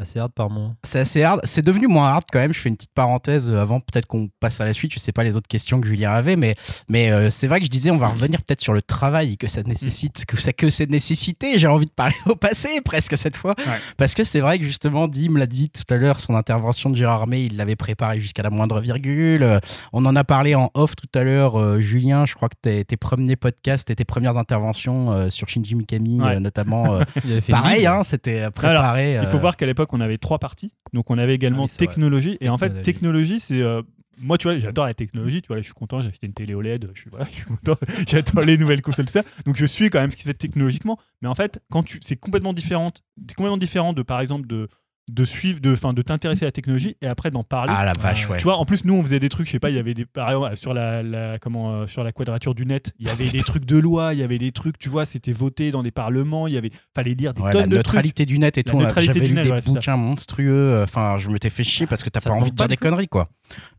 assez 0.00 0.18
hard 0.18 0.32
par 0.32 0.50
moment. 0.50 0.74
C'est 0.82 0.98
assez 1.00 1.22
hard. 1.22 1.40
C'est 1.44 1.62
devenu 1.64 1.86
moins 1.86 2.08
hard 2.10 2.24
quand 2.32 2.40
même. 2.40 2.52
Je 2.52 2.58
fais 2.60 2.68
une 2.68 2.76
petite 2.76 2.92
parenthèse 2.94 3.48
euh, 3.48 3.60
avant, 3.60 3.78
peut-être 3.80 4.06
qu'on 4.06 4.28
passe 4.40 4.60
à 4.60 4.64
la 4.64 4.72
suite. 4.72 4.92
Je 4.92 4.98
sais 4.98 5.12
pas 5.12 5.22
les 5.22 5.36
autres 5.36 5.46
questions 5.48 5.80
que 5.80 5.86
Julien 5.86 6.10
avait, 6.12 6.36
mais, 6.36 6.56
mais 6.88 7.10
euh, 7.12 7.30
c'est 7.30 7.46
vrai 7.46 7.60
que 7.60 7.66
je 7.66 7.70
disais, 7.70 7.90
on 7.90 7.96
va 7.96 8.08
revenir 8.08 8.42
peut-être 8.42 8.60
sur 8.60 8.72
le 8.72 8.82
travail 8.82 9.36
que 9.38 9.46
ça 9.46 9.62
nécessite, 9.62 10.24
que 10.26 10.36
ça 10.40 10.52
que 10.52 10.68
c'est 10.70 10.90
nécessité. 10.90 11.58
J'ai 11.58 11.68
envie 11.68 11.86
de 11.86 11.92
parler 11.92 12.14
au 12.26 12.34
passé 12.34 12.80
presque 12.84 13.16
cette 13.16 13.36
fois, 13.36 13.54
Ouais. 13.58 13.64
parce 13.96 14.14
que 14.14 14.24
c'est 14.24 14.40
vrai 14.40 14.58
que 14.58 14.64
justement, 14.64 15.06
Dim 15.06 15.36
l'a 15.38 15.46
dit 15.46 15.70
tout 15.70 15.82
à 15.94 15.96
l'heure, 15.96 16.18
son 16.20 16.34
intervention 16.34 16.90
de 16.90 16.96
Gérard 16.96 17.26
May, 17.28 17.44
il 17.44 17.56
l'avait 17.56 17.76
préparé 17.76 18.18
jusqu'à 18.20 18.42
la 18.42 18.50
moindre 18.50 18.80
virgule. 18.80 19.42
Euh, 19.44 19.60
On 19.92 20.04
en 20.06 20.16
a 20.16 20.24
parlé 20.24 20.54
en 20.56 20.70
off 20.74 20.96
tout 20.96 21.18
à 21.18 21.22
l'heure, 21.22 21.56
euh, 21.60 21.78
Julien. 21.80 22.26
Je 22.26 22.34
crois 22.34 22.48
que 22.48 22.56
tes, 22.60 22.84
tes 22.84 22.96
premiers 22.96 23.36
podcasts 23.36 23.90
et 23.90 23.94
tes 23.94 24.04
premières 24.04 24.36
interventions 24.38 25.12
euh, 25.12 25.30
sur 25.30 25.48
Shinji 25.48 25.76
Mikami, 25.76 26.20
Ouais. 26.20 26.40
notamment, 26.40 26.98
Il 27.24 27.30
avait 27.32 27.40
fait 27.40 27.52
une 27.52 27.58
pareil, 27.58 27.86
hein, 27.86 28.02
c'était 28.02 28.50
préparé. 28.50 29.20
Il 29.22 29.28
faut 29.28 29.38
voir 29.38 29.56
qu'à 29.56 29.66
l'époque 29.66 29.83
on 29.92 30.00
avait 30.00 30.18
trois 30.18 30.38
parties, 30.38 30.72
donc 30.92 31.10
on 31.10 31.18
avait 31.18 31.34
également 31.34 31.60
Ah 31.60 31.62
oui, 31.64 31.68
c'est 31.68 31.84
vrai. 31.84 31.94
technologie 31.94 32.38
et 32.40 32.48
en 32.48 32.58
fait 32.58 32.82
Technologie. 32.82 32.84
technologie 32.84 33.40
c'est 33.40 33.60
euh, 33.62 33.82
moi, 34.18 34.38
tu 34.38 34.44
vois, 34.46 34.56
j'adore 34.60 34.86
la 34.86 34.94
technologie. 34.94 35.42
Tu 35.42 35.48
vois, 35.48 35.56
là, 35.56 35.62
je 35.62 35.66
suis 35.66 35.74
content, 35.74 35.98
j'ai 35.98 36.08
acheté 36.08 36.28
une 36.28 36.34
télé 36.34 36.54
OLED. 36.54 36.88
Je 36.94 37.00
suis, 37.00 37.10
voilà, 37.10 37.26
je 37.30 37.34
suis 37.34 37.44
content. 37.44 37.74
J'adore 38.06 38.44
les 38.44 38.56
nouvelles 38.56 38.80
consoles, 38.80 39.06
tout 39.06 39.12
ça. 39.12 39.24
Donc, 39.44 39.56
je 39.56 39.66
suis 39.66 39.90
quand 39.90 39.98
même 39.98 40.12
ce 40.12 40.16
qui 40.16 40.22
se 40.22 40.28
fait 40.28 40.34
technologiquement. 40.34 41.00
Mais 41.20 41.26
en 41.26 41.34
fait, 41.34 41.60
quand 41.68 41.82
tu, 41.82 41.98
c'est 42.00 42.14
complètement 42.14 42.52
différent. 42.52 42.92
C'est 43.28 43.34
complètement 43.34 43.56
différent 43.56 43.92
de, 43.92 44.02
par 44.02 44.20
exemple, 44.20 44.46
de, 44.46 44.68
de 45.08 45.24
suivre, 45.24 45.60
de, 45.60 45.74
fin, 45.74 45.92
de 45.92 46.00
t'intéresser 46.02 46.44
à 46.44 46.48
la 46.48 46.52
technologie 46.52 46.96
et 47.02 47.06
après 47.06 47.30
d'en 47.30 47.42
parler. 47.44 47.72
Ah 47.76 47.84
la 47.84 47.92
vache, 47.92 48.24
Ouais. 48.26 48.32
ouais. 48.32 48.38
Tu 48.38 48.44
vois, 48.44 48.56
en 48.56 48.64
plus, 48.64 48.84
nous, 48.84 48.94
on 48.94 49.02
faisait 49.02 49.20
des 49.20 49.28
trucs, 49.28 49.46
je 49.46 49.52
sais 49.52 49.58
pas, 49.58 49.68
il 49.70 49.76
y 49.76 49.78
avait 49.78 49.92
des. 49.94 50.06
Par 50.06 50.28
exemple, 50.30 50.56
sur 50.56 50.72
la, 50.72 51.02
la- 51.02 51.38
comment, 51.38 51.72
euh, 51.74 51.86
sur 51.86 52.02
la 52.04 52.12
quadrature 52.12 52.54
du 52.54 52.64
net, 52.64 52.92
il 52.98 53.06
y 53.06 53.10
avait 53.10 53.28
des 53.28 53.38
trucs 53.40 53.66
de 53.66 53.76
loi, 53.76 54.14
il 54.14 54.20
y 54.20 54.22
avait 54.22 54.38
des 54.38 54.50
trucs, 54.52 54.78
tu 54.78 54.88
vois, 54.88 55.04
c'était 55.04 55.32
voté 55.32 55.70
dans 55.70 55.82
des 55.82 55.90
parlements, 55.90 56.46
il 56.46 56.54
y 56.54 56.56
avait. 56.56 56.70
Fallait 56.94 57.14
lire 57.14 57.34
des 57.34 57.42
Ouais, 57.42 57.52
tonnes 57.52 57.60
la 57.62 57.66
de 57.66 57.72
trucs. 57.82 57.86
neutralité 57.86 58.24
du 58.26 58.38
net 58.38 58.56
et 58.56 58.62
La 58.64 58.72
tout. 58.72 59.00
J'avais 59.00 59.20
du 59.20 59.26
lu 59.26 59.32
net, 59.34 59.44
des 59.44 59.50
ouais, 59.50 59.60
bouquins 59.66 59.96
monstrueux. 59.96 60.82
Enfin, 60.82 61.18
je 61.18 61.28
me 61.28 61.38
t'ai 61.38 61.50
fait 61.50 61.64
chier 61.64 61.86
parce 61.86 62.02
que 62.02 62.08
t'as 62.08 62.20
pas 62.20 62.30
envie 62.30 62.50
de 62.50 62.56
dire 62.56 62.66
des 62.68 62.76
conneries, 62.76 63.08
quoi. 63.08 63.28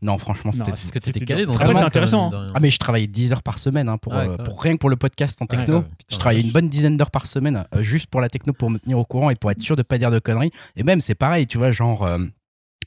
Non, 0.02 0.18
franchement, 0.18 0.52
c'était. 0.52 0.70
Parce 0.70 0.84
que 0.90 1.00
c'était 1.00 1.12
t'étais 1.18 1.24
calé 1.26 1.44
dans 1.46 1.56
c'est 1.56 1.64
intéressant, 1.64 2.28
rien. 2.28 2.46
Ah 2.54 2.60
mais 2.60 2.70
je 2.70 2.78
travaillais 2.78 3.08
10 3.08 3.32
heures 3.32 3.42
par 3.42 3.58
semaine 3.58 3.88
hein, 3.88 3.98
pour, 3.98 4.14
euh, 4.14 4.36
pour 4.36 4.62
rien 4.62 4.74
que 4.74 4.78
pour 4.78 4.90
le 4.90 4.96
podcast 4.96 5.42
en 5.42 5.46
techno. 5.46 5.82
putain, 5.82 5.94
je 6.08 6.14
la 6.14 6.18
travaillais 6.20 6.40
une 6.42 6.52
bonne 6.52 6.68
dizaine 6.68 6.96
d'heures 6.96 7.10
par 7.10 7.26
semaine 7.26 7.64
euh, 7.74 7.82
juste 7.82 8.06
pour 8.06 8.20
la 8.20 8.28
techno 8.28 8.52
pour 8.52 8.70
me 8.70 8.78
tenir 8.78 8.96
au 8.98 9.04
courant 9.04 9.30
et 9.30 9.34
pour 9.34 9.50
être 9.50 9.60
sûr 9.60 9.74
de 9.74 9.82
pas 9.82 9.98
dire 9.98 10.10
de 10.12 10.20
conneries. 10.20 10.52
Et 10.76 10.84
même 10.84 11.00
c'est 11.00 11.15
pareil, 11.16 11.46
tu 11.46 11.58
vois, 11.58 11.70
genre 11.72 12.04
euh, 12.04 12.18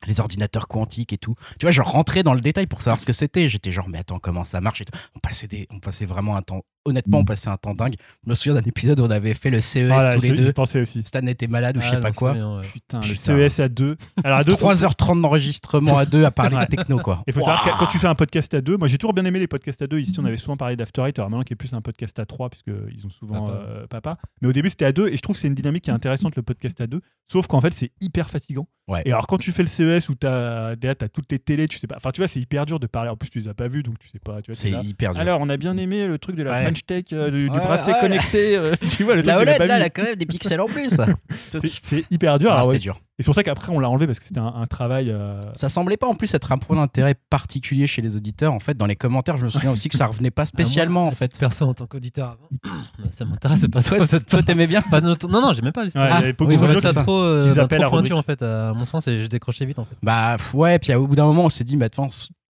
les 0.07 0.19
ordinateurs 0.19 0.67
quantiques 0.67 1.13
et 1.13 1.17
tout. 1.17 1.35
Tu 1.59 1.65
vois, 1.65 1.71
je 1.71 1.81
rentrais 1.81 2.23
dans 2.23 2.33
le 2.33 2.41
détail 2.41 2.67
pour 2.67 2.81
savoir 2.81 2.99
ce 2.99 3.05
que 3.05 3.13
c'était. 3.13 3.49
J'étais 3.49 3.71
genre 3.71 3.89
mais 3.89 3.99
attends 3.99 4.19
comment 4.19 4.43
ça 4.43 4.61
marche 4.61 4.81
et 4.81 4.85
tout. 4.85 4.97
On 5.15 5.19
passait 5.19 5.47
des, 5.47 5.67
on 5.69 5.79
passait 5.79 6.05
vraiment 6.05 6.35
un 6.35 6.41
temps. 6.41 6.63
Honnêtement, 6.89 7.19
on 7.19 7.25
passait 7.25 7.49
un 7.49 7.57
temps 7.57 7.73
dingue. 7.73 7.95
Je 8.25 8.29
me 8.29 8.35
souviens 8.35 8.53
d'un 8.55 8.67
épisode 8.67 8.99
où 8.99 9.03
on 9.03 9.09
avait 9.11 9.33
fait 9.33 9.49
le 9.49 9.61
CES 9.61 9.87
Voilà, 9.87 10.15
tous 10.15 10.21
les 10.21 10.31
deux. 10.31 10.51
pensais 10.53 10.81
aussi. 10.81 11.01
Stan 11.05 11.25
était 11.27 11.47
malade 11.47 11.77
ou 11.77 11.81
je 11.81 11.85
Ah, 11.87 11.89
sais 11.91 11.95
je 11.97 12.01
pas 12.01 12.09
m'en 12.09 12.13
quoi. 12.13 12.31
ouais. 12.33 12.67
Putain, 12.73 12.99
le 13.01 13.07
Putain. 13.13 13.49
CES 13.49 13.59
à 13.59 13.69
deux. 13.69 13.95
Alors, 14.23 14.39
à 14.39 14.43
deux, 14.43 14.53
3h30 14.53 15.21
d'enregistrement 15.21 15.97
à 15.97 16.05
deux 16.05 16.23
à 16.25 16.31
parler 16.31 16.55
Ouais. 16.59 16.65
de 16.65 16.75
techno 16.75 16.99
quoi. 16.99 17.23
Il 17.27 17.33
faut 17.33 17.39
savoir 17.39 17.63
que 17.63 17.69
quand 17.79 17.87
tu 17.87 17.97
fais 17.97 18.07
un 18.07 18.15
podcast 18.15 18.53
à 18.53 18.61
deux, 18.61 18.77
moi 18.77 18.87
j'ai 18.87 18.97
toujours 18.97 19.13
bien 19.13 19.25
aimé 19.25 19.39
les 19.39 19.47
podcasts 19.47 19.81
à 19.81 19.87
deux. 19.87 19.99
Ici, 19.99 20.19
on 20.19 20.25
avait 20.25 20.37
souvent 20.37 20.57
parlé 20.57 20.75
d'After 20.75 21.03
Eight, 21.07 21.19
alors 21.19 21.29
maintenant 21.29 21.43
qui 21.43 21.53
est 21.53 21.55
plus 21.55 21.73
un 21.73 21.81
podcast 21.81 22.17
à 22.19 22.25
trois, 22.25 22.49
puisqu'ils 22.49 23.05
ont 23.05 23.09
souvent 23.09 23.45
Papa. 23.47 23.59
euh, 23.67 23.87
papa. 23.87 24.17
Mais 24.41 24.47
au 24.47 24.53
début, 24.53 24.69
c'était 24.69 24.85
à 24.85 24.91
deux, 24.91 25.07
et 25.07 25.15
je 25.15 25.21
trouve 25.21 25.35
que 25.35 25.41
c'est 25.41 25.47
une 25.47 25.55
dynamique 25.55 25.83
qui 25.83 25.89
est 25.89 25.93
intéressante, 25.93 26.35
le 26.35 26.41
podcast 26.41 26.81
à 26.81 26.87
deux. 26.87 27.01
Sauf 27.31 27.45
qu'en 27.47 27.61
fait, 27.61 27.73
c'est 27.73 27.91
hyper 28.01 28.29
fatigant. 28.29 28.67
Ouais. 28.87 29.03
Et 29.05 29.11
alors, 29.11 29.27
quand 29.27 29.37
tu 29.37 29.51
fais 29.51 29.61
le 29.61 29.67
CES 29.67 30.09
où 30.09 30.15
tu 30.15 30.25
as, 30.25 30.75
toutes 31.13 31.31
les 31.31 31.37
télés, 31.37 31.67
tu 31.67 31.77
sais 31.77 31.85
pas. 31.85 31.95
Enfin, 31.97 32.09
tu 32.09 32.21
vois, 32.21 32.27
c'est 32.27 32.39
hyper 32.39 32.65
dur 32.65 32.79
de 32.79 32.87
parler. 32.87 33.09
En 33.11 33.15
plus, 33.17 33.29
tu 33.29 33.37
les 33.37 33.47
as 33.47 33.53
pas 33.53 33.67
vus, 33.67 33.83
donc 33.83 33.99
tu 33.99 34.07
sais 34.09 34.17
pas. 34.19 34.41
Tu 34.41 34.47
vois, 34.51 34.55
C'est 34.55 34.71
hyper 34.71 35.11
dur. 35.13 35.21
Alors, 35.21 35.39
on 35.41 35.47
a 35.49 35.57
bien 35.57 35.77
aimé 35.77 36.07
le 36.07 36.17
truc 36.17 36.35
de 36.35 36.41
la 36.43 36.51
Ouais. 36.53 36.63
French 36.63 36.78
Tech, 36.85 37.05
euh, 37.13 37.29
du, 37.31 37.49
bracelet 37.49 37.93
ouais, 37.93 37.99
connecté. 37.99 38.57
euh, 38.57 38.73
tu 38.89 39.03
vois, 39.03 39.15
le 39.15 39.23
truc 39.23 39.27
La 39.33 39.39
tu 39.39 39.45
l'as 39.45 39.51
OLED 39.53 39.57
pas 39.57 39.65
là, 39.67 39.75
elle 39.77 39.83
a 39.83 39.89
quand 39.89 40.03
même 40.03 40.15
des 40.15 40.25
pixels 40.25 40.61
en 40.61 40.67
plus. 40.67 40.97
C'est- 41.83 42.05
hyper 42.11 42.39
dur. 42.39 42.51
Ah, 42.51 42.61
c'était 42.63 42.73
ouais. 42.73 42.79
dur. 42.79 42.99
Et 43.17 43.21
c'est 43.21 43.25
pour 43.25 43.35
ça 43.35 43.43
qu'après, 43.43 43.69
on 43.73 43.79
l'a 43.79 43.89
enlevé 43.89 44.07
parce 44.07 44.17
que 44.19 44.25
c'était 44.27 44.39
un, 44.39 44.53
un 44.55 44.65
travail. 44.65 45.11
euh, 45.11 45.43
Ça 45.53 45.67
semblait 45.67 45.97
pas 45.97 46.07
en 46.07 46.15
plus 46.15 46.33
être 46.33 46.53
un 46.53 46.57
point 46.57 46.77
d'intérêt 46.77 47.15
particulier 47.29 47.85
chez 47.85 48.01
les 48.01 48.15
auditeurs. 48.15 48.53
En 48.53 48.59
fait, 48.61 48.77
dans 48.77 48.85
les 48.85 48.95
commentaires, 48.95 49.35
je 49.35 49.43
me 49.43 49.49
souviens 49.49 49.71
aussi 49.71 49.89
que 49.89 49.97
ça 49.97 50.05
revenait 50.05 50.31
pas 50.31 50.45
spécialement 50.45 51.01
Ah, 51.01 51.03
moi, 51.03 51.11
en 51.11 51.15
fait. 51.15 51.37
Perso 51.37 51.65
en 51.65 51.73
tant 51.73 51.85
qu'auditeur 51.85 52.37
avant, 52.37 52.75
ça 53.11 53.25
m'intéresse 53.25 53.67
pas 53.67 53.81
trop. 53.83 53.97
Toi, 53.97 54.19
toi, 54.21 54.41
t'aimais 54.43 54.67
bien 54.67 54.81
pas 54.81 55.01
notre- 55.01 55.27
Non, 55.27 55.41
non, 55.41 55.53
j'aimais 55.53 55.73
pas 55.73 55.81
avait 55.95 56.31
beaucoup 56.33 56.49
oui, 56.49 56.55
de 56.55 56.59
voilà, 56.59 56.73
gens 56.75 56.79
ça 56.81 56.89
qui- 56.93 56.95
trop, 57.03 57.21
bah, 57.55 57.67
trop 57.67 57.89
pointu 57.89 58.13
en 58.13 58.21
fait, 58.23 58.41
à 58.41 58.71
mon 58.73 58.85
sens, 58.85 59.07
et 59.09 59.19
je 59.19 59.27
décrochais 59.27 59.65
vite 59.65 59.79
en 59.79 59.85
fait. 59.85 59.95
Bah 60.01 60.37
ouais, 60.53 60.79
puis 60.79 60.93
au 60.93 61.05
bout 61.07 61.15
d'un 61.15 61.25
moment, 61.25 61.45
on 61.45 61.49
s'est 61.49 61.63
dit, 61.65 61.75
mais 61.75 61.85
attends, 61.85 62.07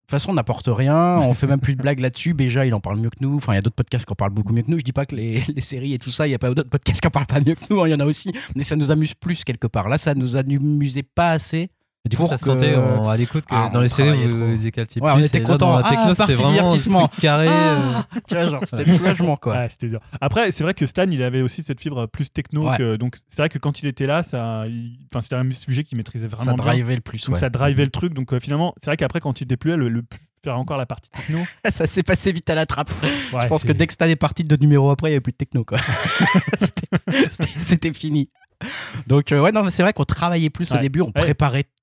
toute 0.08 0.20
façon, 0.20 0.30
on 0.30 0.34
n'apporte 0.34 0.68
rien, 0.70 1.18
on 1.20 1.34
fait 1.34 1.46
même 1.46 1.60
plus 1.60 1.76
de 1.76 1.82
blagues 1.82 2.00
là-dessus. 2.00 2.32
Béja, 2.34 2.64
il 2.64 2.74
en 2.74 2.80
parle 2.80 2.98
mieux 2.98 3.10
que 3.10 3.18
nous. 3.20 3.36
Enfin, 3.36 3.52
il 3.52 3.56
y 3.56 3.58
a 3.58 3.62
d'autres 3.62 3.76
podcasts 3.76 4.06
qui 4.06 4.12
en 4.12 4.16
parlent 4.16 4.32
beaucoup 4.32 4.52
mieux 4.54 4.62
que 4.62 4.70
nous. 4.70 4.78
Je 4.78 4.84
dis 4.84 4.92
pas 4.92 5.06
que 5.06 5.14
les, 5.14 5.40
les 5.54 5.60
séries 5.60 5.94
et 5.94 5.98
tout 5.98 6.10
ça, 6.10 6.26
il 6.26 6.30
y 6.30 6.34
a 6.34 6.38
pas 6.38 6.48
d'autres 6.54 6.70
podcasts 6.70 7.00
qui 7.00 7.06
en 7.06 7.10
parlent 7.10 7.26
pas 7.26 7.40
mieux 7.40 7.54
que 7.54 7.64
nous. 7.70 7.80
hein, 7.82 7.88
Il 7.88 7.90
y 7.90 7.94
en 7.94 8.00
a 8.00 8.06
aussi, 8.06 8.32
mais 8.56 8.64
ça 8.64 8.74
nous 8.76 8.90
amuse 8.90 9.14
plus 9.14 9.44
quelque 9.44 9.66
part. 9.66 9.88
Là, 9.88 9.98
ça 9.98 10.14
nous 10.14 10.36
amusait 10.36 11.02
pas 11.02 11.30
assez. 11.30 11.70
Du 12.08 12.16
coup, 12.16 12.26
ça 12.26 12.38
se 12.38 12.46
sentait 12.46 12.74
en- 12.74 13.06
à 13.08 13.16
l'écoute 13.18 13.44
que 13.44 13.54
Ah, 13.54 13.68
dans 13.70 13.80
on 13.80 13.82
les 13.82 13.88
séries, 13.88 14.08
travaillait 14.10 14.28
vous, 14.32 14.56
vous 14.56 14.66
écaltiez 14.66 15.02
Ouais, 15.02 15.10
on 15.10 15.16
plus, 15.16 15.26
était 15.26 15.42
contents. 15.42 15.72
Dans 15.72 15.78
la 15.80 15.84
Ah, 15.86 16.14
c'était 16.14 16.34
vraiment 16.34 16.50
divertissement. 16.52 17.08
carré. 17.20 17.48
euh, 17.48 17.50
Ah, 17.50 18.04
tu 18.26 18.34
vois, 18.34 18.48
genre, 18.48 18.60
c'était 18.64 18.84
le 18.84 18.92
soulagement 18.96 19.36
quoi. 19.36 19.52
Ouais, 19.54 19.68
c'était 19.70 19.88
dur. 19.88 20.00
Après, 20.20 20.50
c'est 20.52 20.62
vrai 20.64 20.72
que 20.74 20.86
Stan, 20.86 21.04
il 21.10 21.22
avait 21.22 21.42
aussi 21.42 21.62
cette 21.62 21.80
fibre 21.80 22.06
plus 22.06 22.30
techno. 22.32 22.66
Ouais. 22.68 22.78
que- 22.78 22.96
donc, 22.96 23.16
c'est 23.28 23.42
vrai 23.42 23.48
que 23.50 23.58
quand 23.58 23.82
il 23.82 23.88
était 23.88 24.06
là, 24.06 24.22
ça, 24.22 24.64
il- 24.68 24.96
enfin, 25.12 25.20
c'était 25.20 25.34
un 25.36 25.50
sujet 25.52 25.84
qu'il 25.84 25.98
maîtrisait 25.98 26.28
ça 26.30 26.36
vraiment 26.36 26.54
bien. 26.54 26.64
drivait 26.64 26.94
le 26.94 27.02
plus. 27.02 27.22
Donc, 27.26 27.36
ça 27.36 27.50
drivait 27.50 27.84
le 27.84 27.90
truc. 27.90 28.14
Donc, 28.14 28.32
euh, 28.32 28.40
finalement, 28.40 28.74
c'est 28.82 28.88
vrai 28.90 28.96
qu'après, 28.96 29.20
quand 29.20 29.40
il 29.40 29.44
était 29.44 29.56
plus 29.58 29.70
là, 29.72 29.76
le, 29.76 29.88
le 29.90 30.02
plus- 30.02 30.20
faire 30.44 30.56
encore 30.56 30.78
la 30.78 30.86
partie 30.86 31.10
techno. 31.10 31.40
ça 31.68 31.86
s'est 31.88 32.04
passé 32.04 32.30
vite 32.32 32.48
à 32.48 32.54
la 32.54 32.64
trappe. 32.64 32.90
Ouais, 33.02 33.42
je 33.42 33.46
pense 33.48 33.64
que 33.64 33.72
dès 33.72 33.86
que 33.88 33.94
t'as 33.94 34.06
des 34.06 34.16
parties 34.16 34.44
de 34.44 34.48
deux 34.48 34.56
numéros 34.64 34.88
après, 34.90 35.08
il 35.08 35.12
n'y 35.12 35.16
avait 35.16 35.20
plus 35.20 35.32
de 35.32 35.36
techno. 35.36 35.64
quoi. 35.64 35.78
C'était- 37.58 37.92
fini. 37.92 38.30
Donc, 39.06 39.32
euh, 39.32 39.40
ouais, 39.40 39.52
non, 39.52 39.68
c'est 39.68 39.82
vrai 39.82 39.92
qu'on 39.92 40.04
travaillait 40.04 40.50
plus 40.50 40.72
au 40.72 40.78
début, 40.78 41.00
on 41.00 41.06
Ouais. 41.06 41.34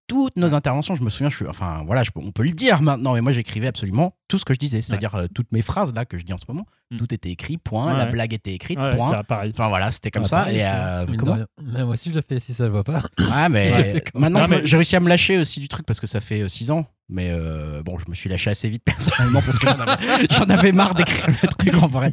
Toutes 0.08 0.36
nos 0.38 0.54
interventions. 0.54 0.96
Je 0.96 1.04
me 1.04 1.10
souviens, 1.10 1.30
je 1.30 1.36
suis, 1.36 1.48
enfin, 1.48 1.84
voilà, 1.86 2.04
je 2.04 2.12
on 2.16 2.32
peut 2.32 2.44
le 2.44 2.52
dire 2.52 2.82
maintenant, 2.82 3.14
mais 3.14 3.22
moi, 3.22 3.32
j'écrivais 3.32 3.68
absolument 3.68 4.16
tout 4.28 4.38
ce 4.38 4.46
que 4.46 4.54
je 4.54 4.60
disais, 4.60 4.82
c'est-à-dire 4.82 5.14
euh, 5.16 5.28
toutes 5.34 5.52
mes 5.52 5.62
phrases 5.62 5.94
là 5.94 6.06
que 6.06 6.18
je 6.18 6.24
dis 6.24 6.34
en 6.34 6.38
ce 6.38 6.46
moment. 6.48 6.66
Mm. 6.92 6.98
Tout 6.98 7.14
était 7.14 7.30
écrit, 7.30 7.58
point. 7.58 7.88
Ouais, 7.92 7.98
la 7.98 8.06
ouais. 8.06 8.12
blague 8.12 8.34
était 8.34 8.54
écrite, 8.54 8.80
Ouais, 8.80 8.90
point. 8.96 9.24
pareil. 9.24 9.52
Enfin 9.54 9.70
voilà, 9.70 9.92
c'était 9.92 10.12
comme 10.12 10.24
Ah, 10.26 10.30
ça. 10.30 10.38
pareil, 10.38 10.58
et 10.58 10.66
euh, 10.66 11.06
comment. 11.18 11.38
Mais 11.62 11.84
moi 11.84 11.94
aussi, 11.94 12.10
je 12.10 12.16
le 12.16 12.22
fais 12.28 12.40
si 12.40 12.54
ça 12.54 12.66
le 12.66 12.72
voit 12.72 12.84
pas. 12.84 13.02
Ouais, 13.20 13.50
mais 13.50 14.04
maintenant 14.16 14.42
Non, 14.42 14.48
mais- 14.48 14.66
j'ai 14.66 14.78
réussi 14.78 14.96
à 14.96 15.00
me 15.00 15.10
lâcher 15.10 15.38
aussi 15.38 15.60
du 15.60 15.68
truc 15.68 15.86
parce 15.86 16.00
que 16.00 16.08
ça 16.08 16.22
fait 16.22 16.48
6 16.48 16.72
ans. 16.72 16.86
Mais 17.08 17.30
euh, 17.30 17.84
bon, 17.84 18.00
je 18.00 18.06
me 18.10 18.16
suis 18.16 18.28
lâché 18.32 18.50
assez 18.50 18.68
vite 18.68 18.82
personnellement 18.86 19.42
parce 19.44 19.60
que 19.60 19.68
j'en 20.34 20.46
avais, 20.50 20.72
marre 20.72 20.96
d'écrire 20.96 21.28
le 21.44 21.48
truc 21.50 21.76
en 21.84 21.86
vrai. 21.86 22.12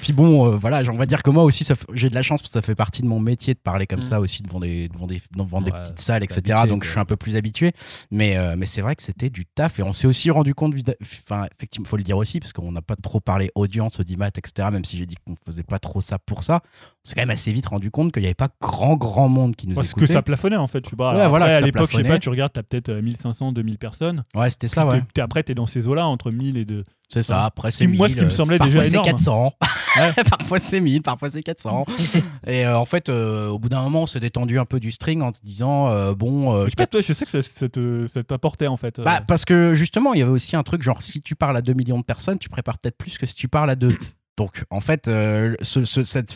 Puis 0.00 0.12
bon, 0.12 0.46
euh, 0.52 0.56
voilà, 0.56 0.82
on 0.92 0.96
va 0.96 1.06
dire 1.06 1.22
que 1.24 1.30
moi 1.30 1.42
aussi, 1.44 1.66
j'ai 1.94 2.08
de 2.08 2.14
la 2.14 2.22
chance 2.22 2.40
parce 2.40 2.50
que 2.50 2.54
ça 2.54 2.62
fait 2.62 2.74
partie 2.74 3.02
de 3.02 3.06
mon 3.08 3.18
métier 3.20 3.54
de 3.54 3.58
parler 3.58 3.86
comme 3.86 4.00
Mm. 4.00 4.04
ça 4.04 4.20
aussi 4.20 4.42
devant 4.42 4.60
des, 4.60 4.88
devant 4.88 5.06
des, 5.06 5.20
devant 5.36 5.60
des 5.60 5.72
petites 5.72 5.98
salles, 5.98 6.22
etc. 6.22 6.40
habitué, 6.52 6.68
Donc 6.68 6.84
je 6.84 6.90
suis 6.90 7.00
un 7.00 7.04
peu 7.04 7.16
plus 7.16 7.36
habitué. 7.36 7.72
Mais, 8.12 8.36
euh, 8.36 8.54
mais 8.56 8.64
c'est 8.66 8.80
vrai 8.80 8.94
que 8.96 9.02
c'était 9.02 9.28
du 9.30 9.44
taf 9.44 9.78
et 9.80 9.82
on 9.82 9.92
s'est 9.92 10.06
aussi 10.06 10.30
rendu 10.30 10.54
compte, 10.54 10.74
enfin, 11.02 11.46
effectivement, 11.56 11.86
faut 11.86 11.96
le 11.96 12.02
dire 12.02 12.16
aussi 12.16 12.40
parce 12.40 12.52
qu'on 12.52 12.72
n'a 12.72 12.82
pas 12.82 12.96
trop 12.96 13.20
parlé 13.20 13.50
audience, 13.54 14.00
audimat, 14.00 14.28
etc. 14.28 14.68
Même 14.70 14.84
si 14.84 14.96
j'ai 14.96 15.06
dit 15.06 15.16
qu'on 15.16 15.34
faisait 15.46 15.62
pas 15.62 15.78
trop 15.78 16.00
ça 16.00 16.18
pour 16.18 16.42
ça, 16.42 16.60
on 16.64 17.08
s'est 17.08 17.14
quand 17.14 17.22
même 17.22 17.30
assez 17.30 17.52
vite 17.52 17.66
rendu 17.66 17.90
compte 17.90 18.12
qu'il 18.12 18.22
n'y 18.22 18.26
avait 18.26 18.34
pas 18.34 18.48
grand, 18.60 18.96
grand 18.96 19.28
monde 19.28 19.56
qui 19.56 19.66
nous 19.66 19.74
Parce 19.74 19.94
que 19.94 20.00
écoutait. 20.00 20.12
ça 20.14 20.22
plafonnait 20.22 20.56
en 20.56 20.66
fait. 20.66 20.84
Je 20.84 20.90
sais 20.90 20.96
pas. 20.96 21.14
Ouais, 21.16 21.28
voilà, 21.28 21.46
que 21.46 21.58
à 21.58 21.60
l'époque, 21.60 21.90
je 21.90 21.96
sais 21.96 22.04
pas, 22.04 22.18
tu 22.18 22.28
regardes, 22.28 22.52
t'as 22.52 22.62
peut-être 22.62 22.90
euh, 22.90 23.02
1500, 23.02 23.52
2000 23.52 23.78
personnes. 23.78 24.24
Ouais, 24.34 24.50
c'était 24.50 24.68
ça, 24.68 24.86
ouais. 24.86 25.02
après, 25.18 25.42
t'es 25.42 25.54
dans 25.54 25.66
ces 25.66 25.88
eaux-là, 25.88 26.06
entre 26.06 26.30
1000 26.30 26.56
et 26.56 26.64
2. 26.64 26.84
C'est 27.12 27.22
ça, 27.24 27.44
après 27.44 27.70
Ce 27.72 27.78
c'est 27.78 27.86
qui- 27.86 27.96
moi, 27.96 28.08
ce 28.08 28.14
1000, 28.14 28.18
qui 28.20 28.24
me 28.26 28.30
euh, 28.30 28.34
semblait 28.34 28.58
parfois 28.58 28.72
déjà 28.82 28.84
c'est 28.84 28.90
énorme. 28.92 29.06
400. 29.06 29.52
Ouais. 29.96 30.12
parfois 30.30 30.58
c'est 30.60 30.80
1000, 30.80 31.02
parfois 31.02 31.28
c'est 31.30 31.42
400. 31.42 31.84
et 32.46 32.64
euh, 32.66 32.78
en 32.78 32.84
fait, 32.84 33.08
euh, 33.08 33.48
au 33.48 33.58
bout 33.58 33.68
d'un 33.68 33.82
moment, 33.82 34.02
on 34.02 34.06
s'est 34.06 34.20
détendu 34.20 34.58
un 34.60 34.64
peu 34.64 34.78
du 34.78 34.90
string 34.92 35.20
en 35.22 35.32
se 35.32 35.40
disant, 35.42 35.88
euh, 35.88 36.14
bon... 36.14 36.54
euh, 36.54 36.64
Je 36.66 36.70
sais 36.70 36.76
pas, 36.76 36.86
toi, 36.86 37.00
je 37.00 37.06
400 37.08 37.24
sais 37.26 37.38
que 37.38 37.42
ça, 37.42 37.66
ça 38.06 38.06
ça 38.14 38.22
t'apportait 38.22 38.68
en 38.68 38.76
fait. 38.76 38.98
euh. 39.00 39.04
Bah, 39.04 39.20
parce 39.26 39.44
que 39.44 39.74
justement, 39.74 40.14
il 40.14 40.20
y 40.20 40.22
avait 40.22 40.30
aussi 40.30 40.54
un 40.54 40.62
truc 40.62 40.82
genre, 40.82 41.02
si 41.02 41.20
tu 41.20 41.34
parles 41.34 41.56
à 41.56 41.62
2 41.62 41.72
millions 41.74 41.98
de 41.98 42.04
personnes, 42.04 42.38
tu 42.38 42.48
prépares 42.48 42.78
peut-être 42.78 42.96
plus 42.96 43.18
que 43.18 43.26
si 43.26 43.34
tu 43.34 43.48
parles 43.48 43.70
à 43.70 43.74
2. 43.76 43.98
Donc, 44.36 44.64
en 44.70 44.80
fait, 44.80 45.08
euh, 45.08 45.54
ce, 45.60 45.84
ce- 45.84 46.02
cette, 46.02 46.32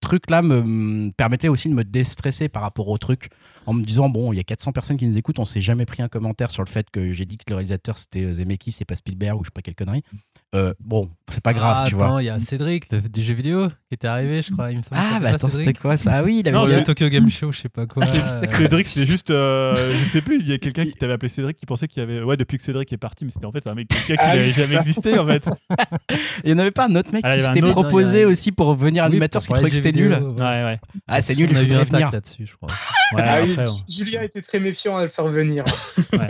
truc-là 0.00 0.42
me, 0.42 0.62
me 0.62 1.10
permettait 1.10 1.48
aussi 1.48 1.68
de 1.68 1.74
me 1.74 1.82
déstresser 1.84 2.48
par 2.48 2.62
rapport 2.62 2.88
au 2.88 2.98
truc, 2.98 3.30
en 3.66 3.74
me 3.74 3.82
disant, 3.84 4.08
bon, 4.08 4.32
il 4.32 4.36
y 4.36 4.40
a 4.40 4.44
400 4.44 4.72
personnes 4.72 4.96
qui 4.96 5.06
nous 5.06 5.16
écoutent, 5.18 5.38
on 5.40 5.44
s'est 5.44 5.60
jamais 5.60 5.84
pris 5.84 6.02
un 6.02 6.08
commentaire 6.08 6.50
sur 6.52 6.62
le 6.62 6.68
fait 6.68 6.88
que 6.90 7.12
j'ai 7.12 7.24
dit 7.24 7.36
que 7.36 7.44
le 7.48 7.56
réalisateur 7.56 7.98
c'était 7.98 8.24
euh, 8.24 8.32
Zemeckis, 8.34 8.72
c'est 8.72 8.84
pas 8.84 8.94
Spielberg 8.96 9.40
ou 9.40 9.44
je 9.44 9.48
sais 9.48 9.52
pas 9.52 9.62
quelle 9.62 9.74
connerie. 9.74 10.04
Euh, 10.54 10.72
bon, 10.80 11.10
c'est 11.30 11.42
pas 11.42 11.52
grave, 11.52 11.80
Ah, 11.82 11.84
tu 11.86 11.94
vois. 11.94 12.06
attends, 12.06 12.18
il 12.20 12.24
y 12.24 12.30
a 12.30 12.38
Cédric 12.38 12.90
le- 12.90 13.02
du 13.02 13.20
jeu 13.22 13.34
vidéo 13.34 13.68
qui 13.68 13.92
était 13.92 14.06
arrivé, 14.06 14.40
je 14.40 14.50
crois. 14.50 14.70
Il 14.72 14.78
me 14.78 14.82
semble 14.82 14.98
que 14.98 15.06
Ah, 15.16 15.20
bah 15.20 15.28
attends, 15.34 15.50
Cédric 15.50 15.66
c'était 15.66 15.78
quoi 15.78 15.98
ça 15.98 16.10
Ah 16.14 16.22
oui, 16.22 16.38
il 16.40 16.48
avait 16.48 16.56
Non, 16.56 16.64
le 16.64 16.82
Tokyo 16.82 17.08
Game 17.10 17.28
Show, 17.30 17.52
je 17.52 17.58
sais 17.60 17.68
pas 17.68 17.84
quoi. 17.86 18.02
Euh, 18.08 18.46
Cédric, 18.46 18.86
c'est 18.86 19.06
juste, 19.06 19.30
euh, 19.30 19.74
je 19.92 20.08
sais 20.08 20.22
plus, 20.22 20.40
il 20.40 20.48
y 20.48 20.54
a 20.54 20.58
quelqu'un 20.58 20.86
qui 20.86 20.92
t'avait 20.94 21.12
appelé 21.12 21.28
Cédric 21.28 21.58
qui 21.58 21.66
pensait 21.66 21.86
qu'il 21.86 22.00
y 22.00 22.02
avait. 22.02 22.22
Ouais, 22.22 22.38
depuis 22.38 22.56
que 22.56 22.62
Cédric 22.62 22.90
est 22.92 22.96
parti, 22.96 23.26
mais 23.26 23.30
c'était 23.30 23.44
en 23.44 23.52
fait 23.52 23.66
un 23.66 23.74
mec 23.74 23.88
quelqu'un 23.88 24.14
qui 24.14 24.20
Ah 24.22 24.30
oui, 24.32 24.38
n'avait 24.38 24.48
jamais 24.48 24.76
existé 24.76 25.18
en 25.18 25.26
fait. 25.26 25.46
Il 26.44 26.50
y 26.50 26.52
en 26.54 26.58
avait 26.58 26.70
pas 26.70 26.86
un 26.86 26.96
autre 26.96 27.12
mec 27.12 27.20
Ah, 27.24 27.36
qui 27.36 27.42
s'était 27.42 27.70
proposé 27.70 28.24
non, 28.24 28.30
aussi 28.30 28.50
pour 28.50 28.72
venir 28.74 29.02
oui, 29.04 29.08
animateur 29.10 29.40
parce 29.40 29.46
qu'il 29.48 29.54
trouvait 29.54 29.68
que 29.68 29.76
c'était 29.76 29.92
nul. 29.92 30.12
ouais. 30.14 30.42
Ouais. 30.42 30.80
Ah, 31.06 31.20
c'est 31.20 31.34
nul, 31.34 31.48
faudrait 31.54 31.74
un 31.74 31.84
venir. 31.84 32.10
là-dessus, 32.10 32.46
je 32.46 32.56
crois. 32.56 32.70
Ah 33.18 33.40
Julien 33.88 34.22
était 34.22 34.40
très 34.42 34.60
méfiant 34.60 34.96
à 34.96 35.02
le 35.02 35.08
faire 35.08 35.26
venir. 35.28 35.64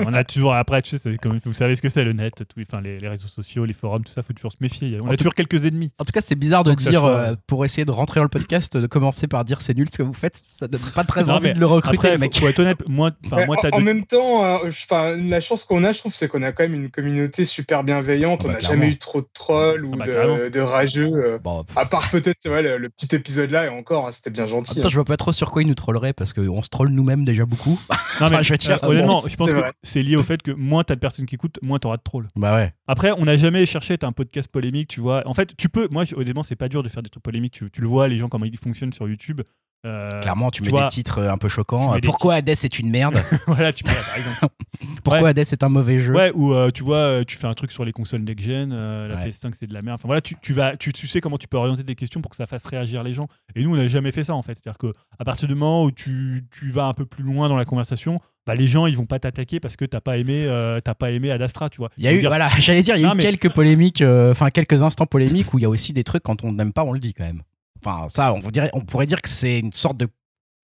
on 0.07 0.12
a 0.12 0.24
toujours. 0.24 0.54
Après, 0.54 0.83
tu 0.83 0.98
sais, 0.98 1.16
vous 1.44 1.52
savez 1.54 1.76
ce 1.76 1.83
que 1.83 1.88
c'est 1.88 2.02
le 2.04 2.12
net, 2.14 2.42
les 2.83 3.09
réseaux 3.09 3.28
sociaux, 3.28 3.64
les 3.64 3.72
forums, 3.72 4.07
tout 4.09 4.14
ça, 4.14 4.23
faut 4.23 4.33
toujours 4.33 4.53
se 4.53 4.57
méfier. 4.61 4.99
On 5.01 5.05
En 5.05 5.09
a 5.09 5.11
tout- 5.12 5.18
toujours 5.18 5.35
quelques 5.35 5.64
ennemis. 5.64 5.92
En 5.99 6.05
tout 6.05 6.12
cas, 6.12 6.21
c'est 6.21 6.35
bizarre 6.35 6.64
de 6.64 6.75
dire, 6.75 7.01
soit- 7.01 7.11
euh, 7.16 7.37
pour 7.47 7.64
essayer 7.64 7.85
de 7.85 7.90
rentrer 7.90 8.21
dans 8.21 8.25
le 8.25 8.29
podcast, 8.29 8.77
de 8.77 8.87
commencer 8.87 9.27
par 9.27 9.44
dire 9.44 9.61
c'est 9.61 9.75
nul 9.75 9.88
ce 9.92 9.99
que 9.99 10.03
vous 10.03 10.12
faites. 10.12 10.40
Ça 10.49 10.66
donne 10.68 10.81
pas 10.94 11.05
très 11.05 11.25
Non, 11.25 11.35
envie 11.35 11.53
de 11.53 11.59
le 11.61 11.66
recruter, 11.66 11.97
Après, 11.99 12.12
faut, 12.16 12.21
mec. 12.21 12.38
faut 12.38 12.49
être 12.49 12.59
honnête, 12.61 12.88
moi, 12.88 13.11
Ouais, 13.33 13.47
moi, 13.47 13.57
en, 13.59 13.61
t'as 13.62 13.68
en 13.73 13.79
deux- 13.79 13.85
même 13.85 14.05
temps, 14.07 14.44
euh, 14.44 14.71
la 15.18 15.40
chance 15.40 15.64
qu'on 15.64 15.85
a, 15.85 15.92
je 15.92 15.99
trouve, 15.99 16.14
c'est 16.14 16.29
qu'on 16.29 16.42
a 16.42 16.53
quand 16.53 16.62
même 16.64 16.75
une 16.75 16.90
communauté 16.90 17.44
super 17.44 17.85
bienveillante. 17.85 18.40
Ah 18.42 18.44
bah, 18.44 18.49
on 18.51 18.53
n'a 18.55 18.59
clairement. 18.61 18.81
jamais 18.83 18.92
eu 18.92 18.99
trop 18.99 19.21
de 19.21 19.29
trolls 19.35 19.85
ou 19.85 19.92
Ah 19.94 20.05
bah, 20.05 20.51
de, 20.51 20.61
rageux. 20.61 21.11
euh, 21.14 21.38
Bon, 21.38 21.64
pff, 21.64 21.77
à 21.77 21.87
part 21.87 22.11
peut-être 22.11 22.49
ouais, 22.49 22.62
le, 22.62 22.79
le 22.79 22.88
petit 22.88 23.14
épisode 23.14 23.51
là, 23.51 23.66
et 23.66 23.68
encore, 23.68 24.07
hein, 24.09 24.12
c'était 24.12 24.31
bien 24.31 24.47
gentil. 24.47 24.79
Attends, 24.81 24.88
je 24.88 24.94
vois 24.94 25.05
pas 25.05 25.16
trop 25.16 25.33
sur 25.33 25.51
quoi 25.51 25.62
il 25.62 25.68
nous 25.68 25.75
trollerait 25.75 26.12
parce 26.12 26.33
qu'on 26.33 26.62
se 26.62 26.68
troll 26.68 26.88
nous-mêmes 26.88 27.25
déjà 27.25 27.44
beaucoup. 27.44 27.79
Non, 27.90 27.97
mais, 28.21 28.27
Enfin, 28.38 28.42
je 28.42 28.55
dire, 28.55 28.79
euh, 28.85 28.88
honnêtement, 28.88 29.23
je 29.27 29.37
pense 29.37 29.53
que 29.53 29.61
c'est 29.83 30.03
lié 30.03 30.16
au 30.16 30.23
fait 30.23 30.42
que 30.42 30.51
moins 30.53 30.85
t'as 30.85 30.94
de 30.94 31.01
personnes 31.01 31.27
qui 31.27 31.35
écoutent, 31.35 31.59
moins 31.62 31.79
t'auras 31.79 31.97
de 31.97 32.03
trolls. 32.03 32.29
Bah 32.37 32.55
ouais. 32.55 32.73
Après, 32.87 33.12
on 33.16 33.25
n'a 33.27 33.37
jamais 33.37 33.66
cherché 33.66 33.97
un 34.04 34.12
podcast 34.12 34.50
polémique, 34.50 34.88
tu 34.88 35.00
vois. 35.00 35.26
En 35.26 35.34
fait, 35.34 35.56
tu 35.56 35.68
peux. 35.68 35.88
Moi, 35.90 36.04
honnêtement, 36.14 36.42
c'est 36.42 36.56
pas 36.56 36.68
dur 36.68 36.82
de 36.82 36.88
faire 36.88 37.02
des 37.02 37.11
trucs 37.11 37.22
polémiques. 37.22 37.54
Tu, 37.54 37.70
tu 37.70 37.80
le 37.80 37.88
vois, 37.88 38.08
les 38.08 38.18
gens, 38.18 38.28
comment 38.28 38.44
ils 38.44 38.56
fonctionnent 38.56 38.92
sur 38.92 39.08
YouTube. 39.08 39.42
Euh, 39.86 40.20
Clairement, 40.20 40.50
tu, 40.50 40.60
tu 40.62 40.64
mets 40.66 40.70
vois, 40.70 40.82
des 40.84 40.88
titres 40.88 41.18
euh, 41.18 41.30
un 41.30 41.38
peu 41.38 41.48
choquants. 41.48 41.92
mets 41.92 41.98
Euh, 41.98 42.00
Pourquoi 42.02 42.34
Hades 42.34 42.48
est 42.48 42.78
une 42.80 42.90
merde 42.90 43.22
voilà, 43.46 43.72
tu 43.72 43.84
par 43.84 43.94
exemple. 44.16 44.54
Pourquoi 45.04 45.22
Ouais. 45.22 45.28
Hades 45.30 45.38
est 45.38 45.62
un 45.62 45.68
mauvais 45.68 46.00
jeu 46.00 46.12
Ouais, 46.14 46.32
ou 46.34 46.52
euh, 46.52 46.70
tu 46.72 46.82
vois, 46.82 47.24
tu 47.24 47.36
fais 47.36 47.46
un 47.46 47.54
truc 47.54 47.70
sur 47.70 47.84
les 47.84 47.92
consoles 47.92 48.22
next-gen, 48.22 48.70
euh, 48.72 49.06
la 49.08 49.14
Ouais. 49.16 49.28
PS5 49.30 49.52
c'est 49.58 49.66
de 49.68 49.74
la 49.74 49.82
merde. 49.82 49.94
Enfin 50.00 50.08
voilà, 50.08 50.20
tu, 50.20 50.34
tu 50.42 50.52
vas, 50.52 50.76
tu, 50.76 50.92
tu 50.92 51.06
sais 51.06 51.20
comment 51.20 51.38
tu 51.38 51.46
peux 51.46 51.56
orienter 51.56 51.84
des 51.84 51.94
questions 51.94 52.20
pour 52.20 52.30
que 52.30 52.36
ça 52.36 52.46
fasse 52.46 52.64
réagir 52.66 53.02
les 53.04 53.12
gens. 53.12 53.28
Et 53.54 53.62
nous, 53.62 53.72
on 53.72 53.76
n'a 53.76 53.86
jamais 53.88 54.10
fait 54.10 54.24
ça 54.24 54.34
en 54.34 54.42
fait. 54.42 54.54
C'est-à-dire 54.56 54.78
que 54.78 54.92
à 55.18 55.24
partir 55.24 55.46
du 55.46 55.54
moment 55.54 55.84
où 55.84 55.90
tu, 55.92 56.44
tu 56.50 56.70
vas 56.70 56.86
un 56.86 56.92
peu 56.94 57.06
plus 57.06 57.22
loin 57.22 57.48
dans 57.48 57.56
la 57.56 57.64
conversation, 57.64 58.20
bah, 58.46 58.54
les 58.56 58.66
gens 58.66 58.86
ils 58.86 58.96
vont 58.96 59.06
pas 59.06 59.18
t'attaquer 59.20 59.60
parce 59.60 59.76
que 59.76 59.84
t'as 59.84 60.00
pas 60.00 60.16
aimé, 60.18 60.44
euh, 60.46 60.80
t'as 60.80 60.94
pas 60.94 61.12
aimé 61.12 61.30
Ad 61.30 61.40
Astra, 61.42 61.68
tu 61.70 61.78
vois. 61.78 61.90
Il 61.98 62.04
y 62.04 62.08
a 62.08 62.12
eu, 62.12 62.18
dire, 62.20 62.30
voilà, 62.30 62.48
j'allais 62.58 62.82
dire, 62.82 62.96
il 62.96 63.02
y 63.02 63.04
a 63.04 63.08
Non, 63.08 63.14
eu 63.14 63.18
mais- 63.18 63.22
quelques 63.22 63.50
polémiques, 63.50 64.02
euh, 64.02 64.32
enfin 64.32 64.50
quelques 64.50 64.82
instants 64.82 65.06
polémiques 65.06 65.54
où 65.54 65.58
il 65.58 65.62
y 65.62 65.66
a 65.66 65.68
aussi 65.68 65.92
des 65.92 66.02
trucs 66.02 66.24
quand 66.24 66.42
on 66.44 66.52
n'aime 66.52 66.72
pas, 66.72 66.82
on 66.84 66.92
le 66.92 66.98
dit 66.98 67.14
quand 67.14 67.24
même. 67.24 67.42
Enfin, 67.84 68.08
ça, 68.08 68.32
on, 68.34 68.38
vous 68.40 68.50
dirait, 68.50 68.70
on 68.74 68.80
pourrait 68.80 69.06
dire 69.06 69.22
que 69.22 69.28
c'est 69.28 69.58
une 69.60 69.72
sorte 69.72 69.96
de 69.98 70.08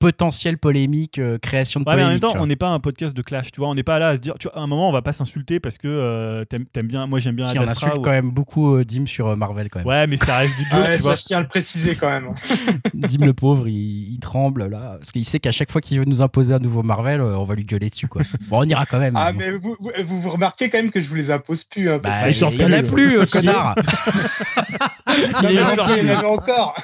potentielle 0.00 0.59
polémique, 0.59 1.18
euh, 1.18 1.38
création 1.38 1.81
de 1.81 1.88
Ouais, 1.88 1.96
mais 1.96 2.05
en 2.05 2.09
même 2.09 2.20
temps, 2.20 2.35
on 2.38 2.46
n'est 2.46 2.57
pas 2.57 2.68
un 2.68 2.79
podcast 2.81 3.16
de 3.16 3.22
clash, 3.22 3.50
tu 3.53 3.61
vois. 3.61 3.68
On 3.70 3.74
n'est 3.74 3.83
pas 3.85 3.98
là 3.98 4.09
à 4.09 4.16
se 4.16 4.20
dire, 4.20 4.35
tu 4.38 4.48
vois, 4.48 4.59
à 4.59 4.61
un 4.61 4.66
moment, 4.66 4.90
on 4.90 4.92
va 4.92 5.00
pas 5.00 5.14
s'insulter 5.14 5.61
parce 5.61 5.79
que 5.79 5.88
euh, 5.88 6.44
t'aimes 6.44 6.66
t'aimes 6.66 6.88
bien, 6.88 7.07
moi 7.07 7.20
j'aime 7.20 7.37
bien 7.37 7.46
si 7.46 7.57
Ad 7.57 7.64
on 7.64 7.68
Astra. 7.70 7.87
insulte 7.87 8.00
ou- 8.00 8.05
quand 8.05 8.11
même 8.11 8.31
beaucoup 8.31 8.74
euh, 8.77 8.85
Dim 8.85 9.07
sur 9.07 9.29
euh, 9.29 9.37
Marvel 9.37 9.70
quand 9.70 9.79
même. 9.79 9.88
Ouais, 9.88 10.07
mais 10.07 10.18
ça 10.18 10.38
reste 10.38 10.57
du 10.59 10.64
Ah 10.72 10.77
joke, 10.77 10.85
ouais, 10.88 10.96
tu 10.96 11.03
ça, 11.03 11.09
vois. 11.09 11.14
je 11.14 11.22
tiens 11.24 11.38
à 11.38 11.40
le 11.40 11.46
préciser 11.48 11.94
quand 11.96 12.09
même. 12.11 12.35
Dim 12.94 13.24
le 13.24 13.33
pauvre, 13.33 13.66
il, 13.66 14.12
il 14.12 14.18
tremble 14.18 14.66
là, 14.66 14.96
parce 14.98 15.11
qu'il 15.11 15.24
sait 15.24 15.38
qu'à 15.40 15.53
chaque 15.53 15.70
fois 15.70 15.81
qu'il 15.81 15.98
veut 15.98 16.05
nous 16.05 16.20
imposer 16.20 16.53
un 16.53 16.59
nouveau 16.59 16.83
Marvel, 16.83 17.22
euh, 17.22 17.38
on 17.38 17.44
va 17.44 17.55
lui 17.55 17.64
gueuler 17.64 17.88
dessus 17.88 18.09
quoi. 18.09 18.20
Bon, 18.48 18.59
on 18.61 18.64
ira 18.64 18.85
quand 18.85 18.98
même. 18.98 19.14
Ah, 19.16 19.33
Bon. 19.33 19.38
mais 19.38 19.53
vous, 19.53 19.74
vous, 20.05 20.29
remarquez 20.29 20.68
quand 20.68 20.79
même 20.79 20.90
que 20.90 21.00
je 21.00 21.09
vous 21.09 21.14
les 21.14 21.31
impose 21.31 21.64
plus. 21.64 21.88
Hein, 21.88 21.98
parce 22.03 22.20
Bah, 22.20 22.29
il 22.50 22.61
y 22.61 22.64
en 22.64 22.72
a 22.72 22.83
plus, 22.83 23.20
euh, 23.20 23.24
connard. 23.27 23.77
Il 25.42 25.46
est 25.50 25.55
mais 25.55 25.77
gentil, 25.77 25.90
il 25.90 25.96
y 25.96 26.00
en 26.00 26.03
lui. 26.05 26.11
avait 26.11 26.27
encore. 26.27 26.74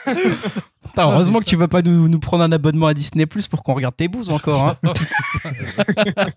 Putain, 0.87 1.05
heureusement 1.05 1.39
que 1.41 1.45
tu 1.45 1.57
vas 1.57 1.69
pas 1.69 1.83
nous, 1.83 2.09
nous 2.09 2.19
prendre 2.19 2.43
un 2.45 2.51
abonnement 2.53 2.87
à 2.89 2.95
Disney 2.95 3.27
Plus 3.27 3.47
pour 3.47 3.63
qu'on 3.63 3.75
regarde 3.75 3.95
tes 3.97 4.09
bouses 4.09 4.31
encore. 4.31 4.77
Hein. 4.85 4.93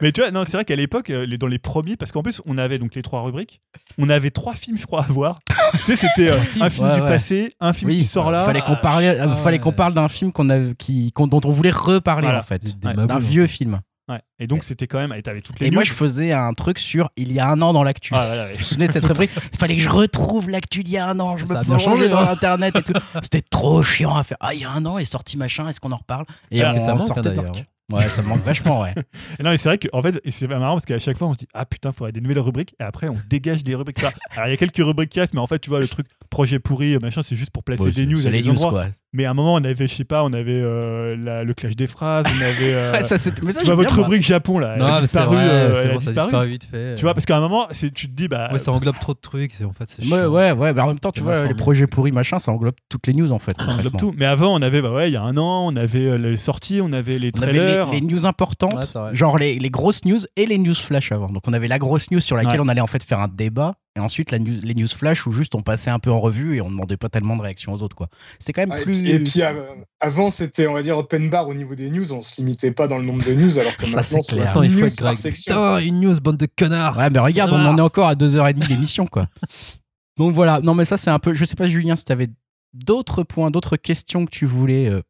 Mais 0.00 0.12
tu 0.12 0.20
vois, 0.20 0.30
non, 0.30 0.44
c'est 0.44 0.52
vrai 0.52 0.64
qu'à 0.64 0.76
l'époque, 0.76 1.10
euh, 1.10 1.26
les- 1.26 1.36
dans 1.36 1.48
les 1.48 1.58
premiers, 1.58 1.96
parce 1.96 2.12
qu'en 2.12 2.22
plus, 2.22 2.40
on 2.46 2.58
avait 2.58 2.78
donc 2.78 2.94
les 2.94 3.02
trois 3.02 3.22
rubriques, 3.22 3.60
on 3.98 4.08
avait 4.08 4.30
trois 4.30 4.54
films, 4.54 4.76
je 4.78 4.86
crois, 4.86 5.02
à 5.02 5.06
voir. 5.08 5.40
tu 5.72 5.78
sais, 5.78 5.96
c'était 5.96 6.30
euh, 6.30 6.38
un 6.60 6.70
film 6.70 6.88
Ouais, 6.88 6.94
du 6.94 7.00
ouais. 7.00 7.06
passé, 7.08 7.50
un 7.60 7.72
film 7.72 7.90
oui, 7.90 7.96
qui 7.98 8.04
sort 8.04 8.30
là. 8.30 8.44
Fallait 8.44 8.60
qu'on 8.60 8.74
Ah, 8.74 8.76
parle, 8.76 9.04
ah, 9.20 9.36
fallait 9.36 9.58
qu'on 9.58 9.70
ouais. 9.70 9.74
parle 9.76 9.94
d'un 9.94 10.06
film 10.08 10.32
qu'on 10.32 10.48
avait, 10.48 10.74
qui, 10.76 11.10
qu'on- 11.12 11.26
dont 11.26 11.40
on 11.44 11.50
voulait 11.50 11.70
reparler 11.70 12.26
Voilà. 12.26 12.38
en 12.38 12.42
fait, 12.42 12.62
Des- 12.62 12.72
des 12.72 12.86
Ouais, 12.88 12.94
maboules, 12.94 13.06
d'un 13.08 13.18
vieux 13.18 13.46
film. 13.48 13.80
Ouais. 14.10 14.20
Et 14.40 14.46
donc, 14.46 14.64
c'était 14.64 14.86
quand 14.88 14.98
même. 14.98 15.12
Et 15.12 15.22
t'avais 15.22 15.40
toutes 15.40 15.60
les 15.60 15.66
Et 15.66 15.70
news. 15.70 15.74
moi, 15.76 15.84
je 15.84 15.92
faisais 15.92 16.32
un 16.32 16.52
truc 16.52 16.78
sur 16.78 17.10
il 17.16 17.32
y 17.32 17.38
a 17.40 17.48
un 17.48 17.62
an 17.62 17.72
dans 17.72 17.84
l'actu. 17.84 18.12
Ah, 18.14 18.24
voilà, 18.26 18.44
ouais. 18.44 18.52
Vous 18.52 18.58
vous 18.58 18.64
souvenez 18.64 18.88
de 18.88 18.92
cette 18.92 19.04
rubrique? 19.06 19.30
Il 19.52 19.58
fallait 19.58 19.76
que 19.76 19.80
je 19.82 19.88
retrouve 19.88 20.50
l'actu 20.50 20.82
d'il 20.82 20.94
y 20.94 20.98
a 20.98 21.06
un 21.08 21.20
an. 21.20 21.36
Je 21.36 21.46
Ça 21.46 21.54
me 21.54 21.58
a 21.60 21.62
bien 21.62 21.76
plongeais 21.76 21.84
changé, 21.84 22.08
dans 22.08 22.18
hein. 22.18 22.28
Internet 22.30 22.76
et 22.76 22.82
tout. 22.82 22.92
C'était 23.22 23.42
trop 23.42 23.82
chiant 23.82 24.16
à 24.16 24.24
faire. 24.24 24.36
Ah, 24.40 24.52
il 24.52 24.60
y 24.60 24.64
a 24.64 24.70
un 24.70 24.84
an 24.84 24.98
est 24.98 25.04
sorti 25.04 25.36
machin. 25.36 25.68
Est-ce 25.68 25.78
qu'on 25.80 25.92
en 25.92 25.96
reparle? 25.98 26.26
Et 26.50 26.60
Alors, 26.62 26.74
on 26.80 26.84
ça 26.84 26.92
manque, 26.94 27.00
sortait 27.06 27.28
hein, 27.28 27.42
l'arc. 27.42 27.64
Ouais, 27.92 28.08
ça 28.08 28.22
me 28.22 28.28
manque 28.28 28.44
vachement, 28.44 28.82
ouais. 28.82 28.94
Et 29.38 29.42
non, 29.42 29.50
mais 29.50 29.56
c'est 29.58 29.68
vrai 29.68 29.78
qu'en 29.78 30.00
fait, 30.00 30.20
et 30.24 30.30
c'est 30.30 30.46
pas 30.46 30.60
marrant 30.60 30.74
parce 30.74 30.86
qu'à 30.86 30.98
chaque 31.00 31.18
fois, 31.18 31.26
on 31.26 31.32
se 31.32 31.38
dit 31.38 31.48
Ah 31.54 31.64
putain, 31.66 31.90
faudrait 31.90 32.12
des 32.12 32.20
nouvelles 32.20 32.38
rubriques. 32.38 32.74
Et 32.78 32.84
après, 32.84 33.08
on 33.08 33.16
dégage 33.28 33.64
des 33.64 33.74
rubriques. 33.74 33.98
Ça. 33.98 34.12
Alors, 34.30 34.46
il 34.46 34.50
y 34.50 34.54
a 34.54 34.56
quelques 34.56 34.76
rubriques 34.76 35.10
qui 35.10 35.18
restent, 35.20 35.34
mais 35.34 35.40
en 35.40 35.46
fait, 35.48 35.58
tu 35.58 35.70
vois, 35.70 35.80
le 35.80 35.88
truc 35.88 36.06
projet 36.30 36.58
pourri, 36.58 36.96
machin, 36.98 37.22
c'est 37.22 37.36
juste 37.36 37.50
pour 37.50 37.64
placer 37.64 37.82
Ouais, 37.84 37.90
des 37.90 38.06
news. 38.06 38.18
C'est 38.18 38.28
à 38.28 38.30
les 38.30 38.42
news, 38.42 38.50
endroits. 38.52 38.70
quoi. 38.70 38.86
Mais 39.12 39.24
à 39.24 39.32
un 39.32 39.34
moment, 39.34 39.54
on 39.54 39.64
avait, 39.64 39.88
je 39.88 39.94
sais 39.94 40.04
pas, 40.04 40.22
on 40.22 40.32
avait 40.32 40.52
euh, 40.62 41.16
la- 41.18 41.42
le 41.42 41.52
clash 41.52 41.74
des 41.74 41.88
phrases, 41.88 42.24
on 42.28 42.40
avait. 42.42 42.54
euh, 42.74 42.92
Ouais, 42.92 43.02
ça, 43.02 43.16
mais 43.42 43.52
ça, 43.52 43.60
tu 43.60 43.66
vois, 43.66 43.74
votre 43.74 43.88
bien, 43.88 43.96
moi. 43.96 44.04
rubrique 44.06 44.22
Japon, 44.22 44.58
là. 44.60 44.74
Elle 44.74 44.78
Non, 44.80 44.86
a 44.86 44.94
c'est 44.96 45.00
disparu. 45.02 45.34
vrai, 45.36 45.44
euh, 45.44 45.74
c'est 45.74 45.80
elle 45.82 45.90
a 45.90 45.92
bon, 45.94 45.98
ça 46.00 46.04
a 46.10 46.12
disparu. 46.12 46.28
disparu 46.28 46.48
vite 46.48 46.64
fait. 46.70 46.94
Tu 46.94 47.02
vois, 47.02 47.14
parce 47.14 47.26
qu'à 47.26 47.36
un 47.36 47.40
moment, 47.40 47.66
tu 47.72 47.90
te 47.90 48.06
dis, 48.06 48.28
bah. 48.28 48.48
Ouais, 48.52 48.58
ça 48.58 48.70
englobe 48.70 48.98
trop 49.00 49.14
de 49.14 49.18
trucs. 49.18 49.50
c'est- 49.52 49.64
En 49.64 49.72
fait, 49.72 49.84
c'est 49.88 50.02
Ouais, 50.02 50.08
chiant. 50.20 50.28
ouais, 50.28 50.52
ouais. 50.52 50.72
mais 50.72 50.80
en 50.80 50.86
même 50.86 51.00
temps, 51.00 51.10
tu 51.10 51.20
vois, 51.22 51.44
les 51.46 51.54
projets 51.54 51.88
pourris, 51.88 52.12
machin, 52.12 52.38
ça 52.38 52.52
englobe 52.52 52.76
toutes 52.88 53.08
les 53.08 53.12
news 53.14 53.32
en 53.32 53.40
fait. 53.40 53.60
ça 53.60 53.72
englobe 53.72 53.96
tout. 53.96 54.14
Mais 54.16 54.26
avant, 54.26 54.54
on 54.56 54.62
avait, 54.62 54.80
bah 54.80 54.92
ouais, 54.92 55.10
il 55.10 55.14
y 55.14 55.16
a 55.16 55.22
un 55.22 55.36
an, 55.36 55.66
on 55.66 55.74
avait 55.74 56.06
euh, 56.06 56.16
les 56.16 56.36
sorties, 56.36 56.80
on 56.80 56.92
avait 56.92 57.18
les 57.18 57.32
On 57.36 57.42
avait 57.42 57.58
trailers. 57.58 57.90
les, 57.90 58.00
les 58.00 58.06
news 58.06 58.26
importantes, 58.26 58.96
genre 59.12 59.38
les, 59.38 59.58
grosses 59.70 60.04
news 60.04 60.18
et 60.36 60.46
les 60.46 60.58
news 60.58 60.74
flash 60.74 61.10
avant. 61.10 61.26
Donc 61.28 61.42
on 61.48 61.52
avait 61.52 61.68
la 61.68 61.78
grosse 61.80 62.10
news 62.12 62.20
sur 62.20 62.36
laquelle 62.36 62.60
on 62.60 62.68
allait 62.68 62.80
en 62.80 62.86
fait 62.86 63.02
faire 63.02 63.18
un 63.18 63.28
débat 63.28 63.74
et 63.96 64.00
ensuite 64.00 64.30
la 64.30 64.38
news, 64.38 64.58
les 64.62 64.74
news 64.74 64.88
flash 64.88 65.26
où 65.26 65.32
juste 65.32 65.54
on 65.54 65.62
passait 65.62 65.90
un 65.90 65.98
peu 65.98 66.10
en 66.10 66.20
revue 66.20 66.56
et 66.56 66.60
on 66.60 66.70
demandait 66.70 66.96
pas 66.96 67.08
tellement 67.08 67.34
de 67.34 67.42
réaction 67.42 67.72
aux 67.72 67.82
autres 67.82 67.96
quoi. 67.96 68.08
C'est 68.38 68.52
quand 68.52 68.62
même 68.62 68.72
Ah, 68.72 68.80
et 68.80 68.84
plus. 68.84 69.02
Et 69.02 69.18
puis 69.18 69.42
euh, 69.42 69.74
avant, 69.98 70.30
c'était, 70.30 70.68
on 70.68 70.74
va 70.74 70.82
dire, 70.82 70.96
open 70.96 71.28
bar 71.28 71.48
au 71.48 71.54
niveau 71.54 71.74
des 71.74 71.90
news. 71.90 72.12
On 72.12 72.22
se 72.22 72.36
limitait 72.36 72.70
pas 72.70 72.86
dans 72.86 72.98
le 72.98 73.04
nombre 73.04 73.24
de 73.24 73.34
news, 73.34 73.58
alors 73.58 73.76
que 73.76 73.86
Ça, 73.86 74.00
maintenant, 74.00 74.22
c'est 74.22 74.38
une 74.38 74.46
faut 74.52 74.62
news 74.62 74.86
être 74.86 75.02
par 75.02 75.18
section. 75.18 75.54
Putain, 75.54 75.78
une 75.78 76.00
news, 76.00 76.14
bande 76.22 76.36
de 76.36 76.46
connards. 76.56 76.96
Ouais, 76.98 77.10
mais 77.10 77.18
regarde, 77.18 77.52
on 77.52 77.64
en 77.64 77.76
est 77.76 77.82
encore 77.82 78.06
à 78.06 78.14
2h30 78.14 78.66
d'émission, 78.68 79.06
quoi. 79.06 79.26
Donc 80.16 80.34
voilà, 80.34 80.60
non, 80.60 80.74
mais 80.74 80.84
ça, 80.84 80.96
c'est 80.96 81.10
un 81.10 81.18
peu. 81.18 81.34
Je 81.34 81.44
sais 81.44 81.56
pas, 81.56 81.68
Julien, 81.68 81.96
si 81.96 82.04
tu 82.04 82.12
avais 82.12 82.28
d'autres 82.72 83.24
points, 83.24 83.50
d'autres 83.50 83.76
questions 83.76 84.24
que 84.24 84.30
tu 84.30 84.46
voulais 84.46 84.88
euh, 84.88 85.02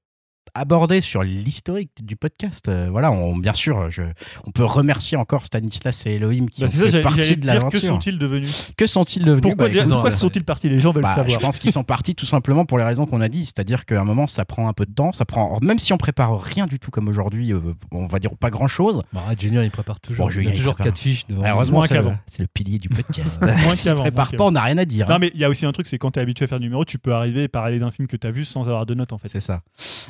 aborder 0.55 1.01
sur 1.01 1.23
l'historique 1.23 1.91
du 2.01 2.17
podcast. 2.17 2.69
Euh, 2.69 2.89
voilà, 2.91 3.11
on, 3.13 3.37
bien 3.37 3.53
sûr, 3.53 3.91
je, 3.91 4.03
on 4.47 4.51
peut 4.51 4.65
remercier 4.65 5.17
encore 5.17 5.45
Stanislas 5.45 6.07
et 6.07 6.13
Elohim 6.13 6.47
qui 6.49 6.63
Bah, 6.63 6.69
ont 6.69 6.71
ça, 6.71 6.91
fait 6.91 7.03
partie 7.03 7.21
de 7.21 7.25
dire 7.27 7.41
que 7.41 7.47
l'aventure. 7.47 7.81
sont-ils 7.83 8.19
devenus 8.19 8.73
Que 8.77 8.87
sont-ils 8.87 9.25
devenus 9.25 9.43
Pourquoi, 9.43 9.69
Bah, 9.69 9.75
pourquoi 9.89 10.11
euh, 10.11 10.13
sont-ils 10.13 10.45
partis 10.45 10.69
Les 10.69 10.81
gens 10.81 10.93
veulent 10.93 11.03
bah, 11.03 11.15
savoir. 11.15 11.29
je 11.31 11.39
pense 11.39 11.59
qu'ils 11.59 11.73
sont 11.73 11.85
partis 11.85 12.15
tout 12.15 12.27
simplement 12.27 12.65
pour 12.65 12.79
les 12.79 12.85
raisons 12.85 13.07
qu'on 13.07 13.21
a 13.21 13.29
dit, 13.29 13.45
c'est-à-dire 13.45 13.85
qu'à 13.85 14.01
un 14.01 14.05
moment 14.05 14.27
ça 14.27 14.45
prend 14.45 14.69
un 14.69 14.73
peu 14.73 14.87
de 14.87 14.93
temps, 14.93 15.13
ça 15.13 15.25
prend 15.25 15.59
même 15.63 15.79
si 15.79 15.93
on 15.93 15.99
prépare 15.99 16.41
rien 16.41 16.67
du 16.67 16.79
tout 16.79 16.91
comme 16.91 17.09
aujourd'hui, 17.09 17.53
euh, 17.53 17.61
on 17.93 18.07
va 18.07 18.19
dire 18.19 18.31
pas 18.39 18.51
grand-chose. 18.51 19.03
Bah, 19.13 19.23
Julien, 19.39 19.63
il 19.65 19.71
prépare 19.71 20.01
toujours. 20.01 20.27
Bon, 20.27 20.31
Julien, 20.31 20.51
il 20.51 20.55
a 20.55 20.57
toujours. 20.57 20.77
4 20.77 20.99
fiches 20.99 21.27
devant. 21.27 21.43
Heureusement, 21.45 21.83
c'est 21.83 21.95
le, 21.95 22.01
qu'avant. 22.03 22.17
c'est 22.27 22.41
le 22.43 22.49
pilier 22.49 22.79
du 22.79 22.89
podcast. 22.91 23.43
Moins 23.43 23.57
S'il 23.71 23.91
qu'avant, 23.91 24.03
prépare 24.03 24.33
pas, 24.33 24.45
on 24.45 24.51
n'a 24.53 24.63
rien 24.63 24.79
à 24.79 24.85
dire. 24.85 25.09
hein. 25.09 25.15
Non, 25.15 25.19
mais 25.19 25.31
il 25.35 25.41
y 25.41 25.45
a 25.45 25.49
aussi 25.49 25.67
un 25.67 25.73
truc, 25.73 25.87
c'est 25.87 25.99
quand 25.99 26.13
tu 26.13 26.19
es 26.19 26.23
habitué 26.23 26.45
à 26.45 26.49
faire 26.49 26.59
du 26.61 26.67
numéro, 26.67 26.85
tu 26.85 26.99
peux 26.99 27.13
arriver 27.15 27.45
et 27.45 27.49
parler 27.49 27.79
d'un 27.79 27.91
film 27.91 28.09
que 28.09 28.17
tu 28.17 28.27
as 28.27 28.31
vu 28.31 28.45
sans 28.45 28.63
avoir 28.69 28.87
de 28.87 28.95
notes 28.95 29.13
en 29.13 29.19
fait. 29.19 29.29
C'est 29.29 29.41
ça. 29.41 29.63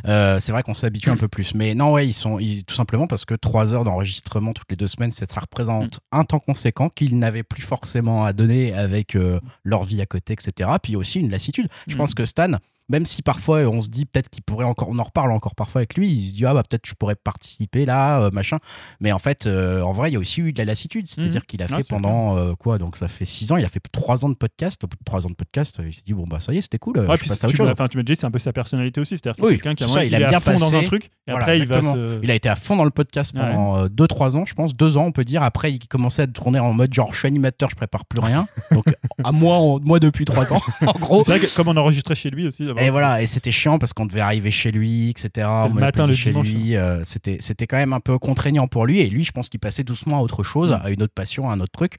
Euh, 0.06 0.29
c'est 0.38 0.52
vrai 0.52 0.62
qu'on 0.62 0.74
s'habitue 0.74 1.10
un 1.10 1.16
peu 1.16 1.26
plus. 1.28 1.54
Mais 1.54 1.74
non, 1.74 1.92
ouais, 1.92 2.06
ils 2.06 2.12
sont 2.12 2.38
ils- 2.38 2.64
tout 2.64 2.74
simplement 2.74 3.06
parce 3.06 3.24
que 3.24 3.34
trois 3.34 3.74
heures 3.74 3.84
d'enregistrement 3.84 4.52
toutes 4.52 4.70
les 4.70 4.76
deux 4.76 4.86
semaines, 4.86 5.10
ça 5.10 5.26
représente 5.40 5.98
un 6.12 6.24
temps 6.24 6.38
conséquent 6.38 6.88
qu'ils 6.90 7.18
n'avaient 7.18 7.42
plus 7.42 7.62
forcément 7.62 8.24
à 8.24 8.32
donner 8.32 8.74
avec 8.74 9.16
euh, 9.16 9.40
leur 9.64 9.82
vie 9.82 10.00
à 10.00 10.06
côté, 10.06 10.34
etc. 10.34 10.70
Puis 10.82 10.94
aussi 10.94 11.18
une 11.20 11.30
lassitude. 11.30 11.68
Je 11.88 11.94
Mm. 11.94 11.98
pense 11.98 12.14
que 12.14 12.24
Stan, 12.24 12.52
même 12.90 13.06
si 13.06 13.22
parfois 13.22 13.58
euh, 13.60 13.68
on 13.70 13.80
se 13.80 13.88
dit 13.88 14.04
peut-être 14.04 14.28
qu'il 14.28 14.42
pourrait 14.42 14.64
encore, 14.66 14.88
on 14.90 14.98
en 14.98 15.02
reparle 15.04 15.32
encore 15.32 15.54
parfois 15.54 15.78
avec 15.80 15.94
lui, 15.94 16.10
il 16.10 16.28
se 16.30 16.34
dit 16.34 16.44
ah 16.46 16.52
bah 16.52 16.62
peut-être 16.68 16.86
je 16.86 16.94
pourrais 16.94 17.14
participer 17.14 17.86
là, 17.86 18.20
euh, 18.22 18.30
machin. 18.32 18.58
Mais 19.00 19.12
en 19.12 19.18
fait, 19.18 19.46
euh, 19.46 19.80
en 19.82 19.92
vrai, 19.92 20.10
il 20.10 20.14
y 20.14 20.16
a 20.16 20.18
aussi 20.18 20.40
eu 20.42 20.52
de 20.52 20.58
la 20.58 20.64
lassitude, 20.66 21.06
c'est-à-dire 21.06 21.40
Mhm. 21.42 21.46
qu'il 21.46 21.62
a 21.62 21.66
Ah, 21.70 21.76
fait 21.78 21.86
pendant 21.88 22.36
euh, 22.36 22.54
quoi 22.54 22.78
Donc 22.78 22.96
ça 22.96 23.08
fait 23.08 23.24
six 23.24 23.52
ans, 23.52 23.56
il 23.56 23.64
a 23.64 23.68
fait 23.68 23.80
trois 23.92 24.24
ans 24.24 24.28
de 24.28 24.34
podcast. 24.34 24.82
Au 24.84 24.88
bout 24.88 24.96
de 24.96 25.04
trois 25.04 25.24
ans 25.26 25.30
de 25.30 25.34
podcast, 25.34 25.80
il 25.86 25.94
s'est 25.94 26.02
dit 26.04 26.12
bon 26.12 26.24
bah 26.28 26.40
ça 26.40 26.52
y 26.52 26.58
est, 26.58 26.60
c'était 26.62 26.78
cool. 26.78 26.98
Ouais, 26.98 27.16
puis 27.16 27.30
tu 27.30 27.62
me 27.62 27.70
enfin, 27.70 27.88
tu 27.88 27.96
m'as 27.96 28.02
dit, 28.02 28.16
c'est 28.16 28.26
un 28.26 28.30
peu 28.30 28.38
sa 28.38 28.52
personnalité 28.52 29.00
aussi. 29.00 29.16
C'est-à-dire 29.16 29.42
Oui, 29.44 29.52
quelqu'un 29.52 29.74
qui 29.74 29.84
a- 29.84 29.88
ça, 29.88 30.04
il 30.04 30.08
il 30.08 30.14
est 30.14 30.18
bien 30.18 30.36
à 30.36 30.40
fond 30.40 30.54
dans 30.58 30.74
un 30.74 30.82
truc 30.82 31.06
et 31.06 31.30
Voilà, 31.30 31.44
après 31.44 31.58
il 31.58 31.66
va 31.66 31.76
exactement. 31.76 31.94
se. 31.94 32.18
Il 32.22 32.30
a 32.30 32.34
été 32.34 32.48
à 32.48 32.56
fond 32.56 32.76
dans 32.76 32.84
le 32.84 32.90
podcast 32.90 33.34
pendant 33.34 33.86
2-3 33.86 34.36
ans, 34.36 34.44
je 34.46 34.54
pense. 34.54 34.74
Deux 34.74 34.96
ans, 34.96 35.04
on 35.04 35.12
peut 35.12 35.24
dire. 35.24 35.42
Après, 35.42 35.72
il 35.72 35.86
commençait 35.86 36.22
à 36.22 36.26
tourner 36.26 36.58
en 36.58 36.72
mode 36.72 36.92
genre, 36.92 37.12
je 37.14 37.18
suis 37.20 37.28
animateur, 37.28 37.70
je 37.70 37.76
prépare 37.76 38.04
plus 38.04 38.20
rien. 38.20 38.48
Donc, 38.72 38.84
à 39.22 39.30
moi, 39.32 39.78
moi 39.82 40.00
depuis 40.00 40.24
3 40.24 40.52
ans, 40.52 40.60
en 40.86 40.92
gros. 40.98 41.22
C'est 41.24 41.38
vrai 41.38 41.46
que 41.46 41.54
comme 41.54 41.68
on 41.68 41.76
enregistrait 41.76 42.14
chez 42.14 42.30
lui 42.30 42.46
aussi. 42.48 42.64
Et 42.80 42.90
voilà, 42.90 43.22
et 43.22 43.26
c'était 43.26 43.50
chiant 43.50 43.78
parce 43.78 43.92
qu'on 43.92 44.06
devait 44.06 44.20
arriver 44.20 44.50
chez 44.50 44.70
lui, 44.72 45.10
etc. 45.10 45.46
On 45.48 45.68
le 45.68 45.74
matin, 45.74 46.06
le 46.06 46.14
chez 46.14 46.30
dimanche, 46.30 46.48
lui. 46.48 46.76
euh, 46.76 47.02
c'était, 47.04 47.38
c'était 47.40 47.66
quand 47.66 47.76
même 47.76 47.92
un 47.92 48.00
peu 48.00 48.18
contraignant 48.18 48.66
pour 48.68 48.86
lui. 48.86 49.00
Et 49.00 49.08
lui, 49.08 49.24
je 49.24 49.32
pense 49.32 49.48
qu'il 49.48 49.60
passait 49.60 49.84
doucement 49.84 50.18
à 50.18 50.20
autre 50.22 50.42
chose, 50.42 50.70
Mm. 50.72 50.80
à 50.82 50.90
une 50.90 51.02
autre 51.02 51.14
passion, 51.14 51.50
à 51.50 51.54
un 51.54 51.60
autre 51.60 51.72
truc. 51.72 51.94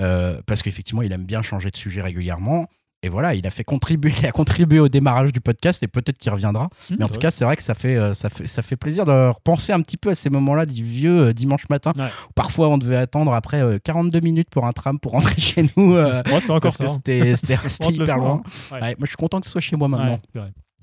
euh, 0.00 0.40
parce 0.46 0.62
qu'effectivement, 0.62 1.02
il 1.02 1.12
aime 1.12 1.24
bien 1.24 1.42
changer 1.42 1.70
de 1.70 1.76
sujet 1.76 2.02
régulièrement. 2.02 2.68
Et 3.02 3.08
voilà, 3.08 3.34
il 3.34 3.46
a 3.46 3.50
fait 3.50 3.62
contribuer, 3.62 4.12
il 4.20 4.26
a 4.26 4.32
contribué 4.32 4.80
au 4.80 4.88
démarrage 4.88 5.32
du 5.32 5.40
podcast 5.40 5.82
et 5.82 5.86
peut-être 5.86 6.18
qu'il 6.18 6.32
reviendra. 6.32 6.64
Mmh, 6.64 6.94
Mais 6.98 7.04
en 7.04 7.08
tout 7.08 7.14
vrai. 7.14 7.22
cas, 7.22 7.30
c'est 7.30 7.44
vrai 7.44 7.54
que 7.56 7.62
ça 7.62 7.74
fait, 7.74 7.94
euh, 7.96 8.14
ça, 8.14 8.30
fait, 8.30 8.46
ça 8.46 8.62
fait 8.62 8.76
plaisir 8.76 9.04
de 9.04 9.28
repenser 9.28 9.72
un 9.72 9.80
petit 9.82 9.96
peu 9.96 10.10
à 10.10 10.14
ces 10.14 10.30
moments-là 10.30 10.66
du 10.66 10.82
vieux 10.82 11.26
euh, 11.28 11.32
dimanche 11.32 11.68
matin. 11.68 11.92
Ouais. 11.96 12.04
Où 12.06 12.32
parfois, 12.34 12.68
on 12.68 12.78
devait 12.78 12.96
attendre 12.96 13.34
après 13.34 13.60
euh, 13.62 13.78
42 13.84 14.20
minutes 14.20 14.48
pour 14.50 14.64
un 14.66 14.72
tram 14.72 14.98
pour 14.98 15.12
rentrer 15.12 15.40
chez 15.40 15.68
nous. 15.76 15.94
euh, 15.94 16.22
Moi, 16.26 16.40
c'est 16.40 16.50
encore 16.50 16.62
parce 16.62 16.76
ça. 16.78 16.84
que 16.84 16.90
hein. 16.90 17.34
c'était 17.36 17.88
hyper 17.92 18.16
loin. 18.16 18.42
Ouais. 18.72 18.80
Ouais, 18.80 18.88
moi, 18.98 19.02
je 19.02 19.06
suis 19.08 19.16
content 19.16 19.38
que 19.40 19.46
ce 19.46 19.52
soit 19.52 19.60
chez 19.60 19.76
moi 19.76 19.88
maintenant. 19.88 20.18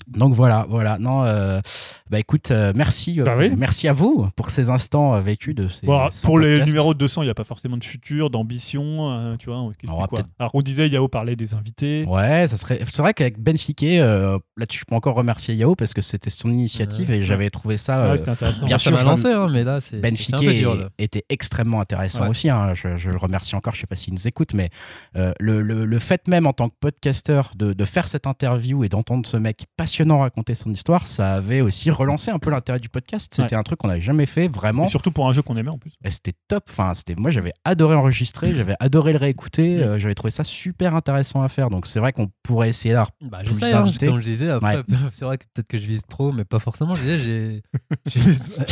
Donc 0.07 0.33
voilà, 0.33 0.65
voilà. 0.69 0.97
Non, 0.99 1.23
euh, 1.23 1.61
bah 2.09 2.19
écoute, 2.19 2.51
euh, 2.51 2.73
merci, 2.75 3.21
euh, 3.21 3.23
Bah 3.23 3.35
oui. 3.37 3.51
merci 3.57 3.87
à 3.87 3.93
vous 3.93 4.27
pour 4.35 4.49
ces 4.49 4.69
instants 4.69 5.15
euh, 5.15 5.21
vécus 5.21 5.55
de 5.55 5.69
ces. 5.69 5.85
Bon, 5.87 5.97
alors, 5.97 6.11
100 6.11 6.27
pour 6.27 6.39
les 6.39 6.49
podcasts. 6.57 6.67
numéros 6.67 6.93
de 6.93 6.99
200, 6.99 7.21
il 7.21 7.25
n'y 7.25 7.31
a 7.31 7.33
pas 7.33 7.45
forcément 7.45 7.77
de 7.77 7.83
futur, 7.85 8.29
d'ambition, 8.29 9.09
euh, 9.11 9.37
tu 9.37 9.49
vois. 9.49 9.71
qu'est-ce 9.79 9.89
Alors, 9.89 10.09
quoi 10.09 10.19
on 10.53 10.61
disait, 10.61 10.89
Yao 10.89 11.07
parlait 11.07 11.37
des 11.37 11.53
invités. 11.53 12.03
Ouais, 12.05 12.45
ça 12.49 12.57
serait. 12.57 12.81
C'est 12.91 13.01
vrai 13.01 13.13
qu'avec 13.13 13.39
Ben 13.39 13.55
Fiquet, 13.57 13.99
euh, 14.01 14.37
là-dessus, 14.57 14.79
je 14.81 14.85
peux 14.85 14.95
encore 14.95 15.15
remercier 15.15 15.55
Yao 15.55 15.73
parce 15.73 15.93
que 15.93 16.01
c'était 16.01 16.29
son 16.29 16.51
initiative 16.51 17.09
et 17.09 17.23
j'avais 17.23 17.49
trouvé 17.49 17.77
ça. 17.77 18.11
Ouais, 18.13 18.21
euh, 18.27 18.51
bien 18.65 18.77
sûr, 18.77 18.91
lancé, 19.05 19.31
hein, 19.31 19.47
mais 19.49 19.63
là, 19.63 19.79
c'est 19.79 20.01
Ben 20.01 20.17
c'est 20.17 20.33
un 20.33 20.37
peu 20.37 20.43
Fiquet 20.43 20.59
dur. 20.59 20.75
là. 20.75 20.89
était 20.97 21.23
extrêmement 21.29 21.79
intéressant 21.79 22.23
Ouais. 22.23 22.29
aussi. 22.29 22.49
hein. 22.49 22.73
Je, 22.73 22.97
je 22.97 23.09
le 23.09 23.17
remercie 23.17 23.55
encore. 23.55 23.73
Je 23.73 23.79
sais 23.79 23.87
pas 23.87 23.95
s'il 23.95 24.13
nous 24.13 24.27
écoute, 24.27 24.53
mais 24.53 24.69
euh, 25.15 25.31
le, 25.39 25.61
le- 25.61 25.85
le 25.85 25.99
fait 25.99 26.27
même 26.27 26.45
en 26.45 26.51
tant 26.51 26.67
que 26.67 26.75
podcasteur 26.77 27.51
de, 27.55 27.71
de 27.71 27.85
faire 27.85 28.09
cette 28.09 28.27
interview 28.27 28.83
et 28.83 28.89
d'entendre 28.89 29.25
ce 29.25 29.37
mec 29.37 29.65
passionnant 29.83 30.19
raconter 30.19 30.55
son 30.55 30.71
histoire, 30.71 31.05
ça 31.05 31.33
avait 31.33 31.59
aussi 31.59 31.91
relancé 31.91 32.31
un 32.31 32.39
peu 32.39 32.49
l'intérêt 32.49 32.79
du 32.79 32.87
podcast. 32.89 33.33
C'était 33.35 33.55
un 33.55 33.63
truc 33.63 33.79
qu'on 33.79 33.89
n'avait 33.89 33.99
jamais 34.01 34.25
fait 34.25 34.47
vraiment. 34.47 34.85
Et 34.85 34.87
surtout 34.87 35.11
pour 35.11 35.27
un 35.27 35.33
jeu 35.33 35.41
qu'on 35.41 35.57
aimait 35.57 35.69
en 35.71 35.77
plus. 35.77 35.91
Et 36.05 36.09
c'était 36.09 36.33
top. 36.47 36.63
Enfin, 36.69 36.93
c'était 36.93 37.15
moi 37.15 37.31
j'avais 37.31 37.51
adoré 37.65 37.95
enregistrer, 37.95 38.55
j'avais 38.55 38.75
adoré 38.79 39.11
le 39.11 39.17
réécouter. 39.19 39.83
Euh, 39.83 39.99
j'avais 39.99 40.15
trouvé 40.15 40.31
ça 40.31 40.43
super 40.45 40.95
intéressant 40.95 41.41
à 41.41 41.49
faire. 41.49 41.69
Donc 41.69 41.85
c'est 41.85 41.99
vrai 41.99 42.13
qu'on 42.13 42.29
pourrait 42.43 42.69
essayer 42.69 42.93
d'avoir 42.93 43.11
Bah, 43.21 43.39
plus 43.43 43.61
hein, 43.61 43.69
d'invités. 43.71 44.07
comme 44.07 44.17
je 44.17 44.23
disais. 44.23 44.47
C'est 45.11 45.25
vrai 45.25 45.37
que 45.37 45.43
peut-être 45.53 45.67
que 45.67 45.77
je 45.77 45.85
vise 45.85 46.03
trop, 46.07 46.31
mais 46.31 46.45
pas 46.45 46.59
forcément. 46.59 46.95
Je 46.95 47.01
disais, 47.01 47.17
j'ai 47.17 48.21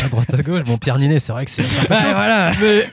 à 0.04 0.08
droite 0.10 0.34
à 0.34 0.42
gauche. 0.42 0.64
Bon, 0.64 0.78
Pierre 0.78 0.98
Ninet, 0.98 1.20
c'est 1.20 1.34
vrai 1.34 1.44
que 1.46 1.52
c'est 1.52 1.64
voilà. 1.64 2.52
Mais 2.62 2.84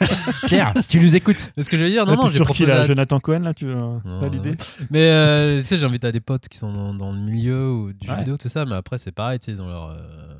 Pierre, 0.49 0.73
si 0.81 0.89
tu 0.89 1.01
nous 1.01 1.15
écoutes. 1.17 1.53
mais 1.57 1.63
ce 1.63 1.71
que 1.71 1.77
je 1.79 1.85
veux 1.85 1.91
dire, 1.91 2.05
non, 2.05 2.13
Là, 2.13 2.19
non, 2.23 2.29
sur 2.29 2.49
qui 2.51 2.67
là 2.67 2.81
à- 2.81 2.85
Jonathan 2.85 3.21
Cohen 3.21 3.41
là 3.41 3.55
Tu 3.55 3.67
veux- 3.67 3.75
Non, 3.75 4.01
t'as 4.05 4.27
non, 4.27 4.31
l'idée 4.31 4.57
Mais 4.91 5.03
euh, 5.11 5.59
tu 5.61 5.65
sais, 5.67 5.79
j'invite 5.79 6.05
à 6.05 6.13
des 6.13 6.21
potes 6.21 6.49
qui 6.49 6.59
sont 6.59 6.73
dans, 6.73 6.95
dans 6.95 7.13
le 7.13 7.19
milieu 7.19 7.71
ou 7.71 7.93
du 7.93 8.08
jeu 8.09 8.13
Ouais. 8.15 8.19
vidéo, 8.21 8.37
tout 8.37 8.49
ça. 8.49 8.65
Mais 8.65 8.75
après, 8.75 8.99
c'est 8.99 9.13
pareil, 9.13 9.39
tu 9.39 9.47
sais, 9.47 9.53
ils 9.53 9.63
ont 9.63 9.69
leur. 9.69 9.91
euh, 9.91 10.35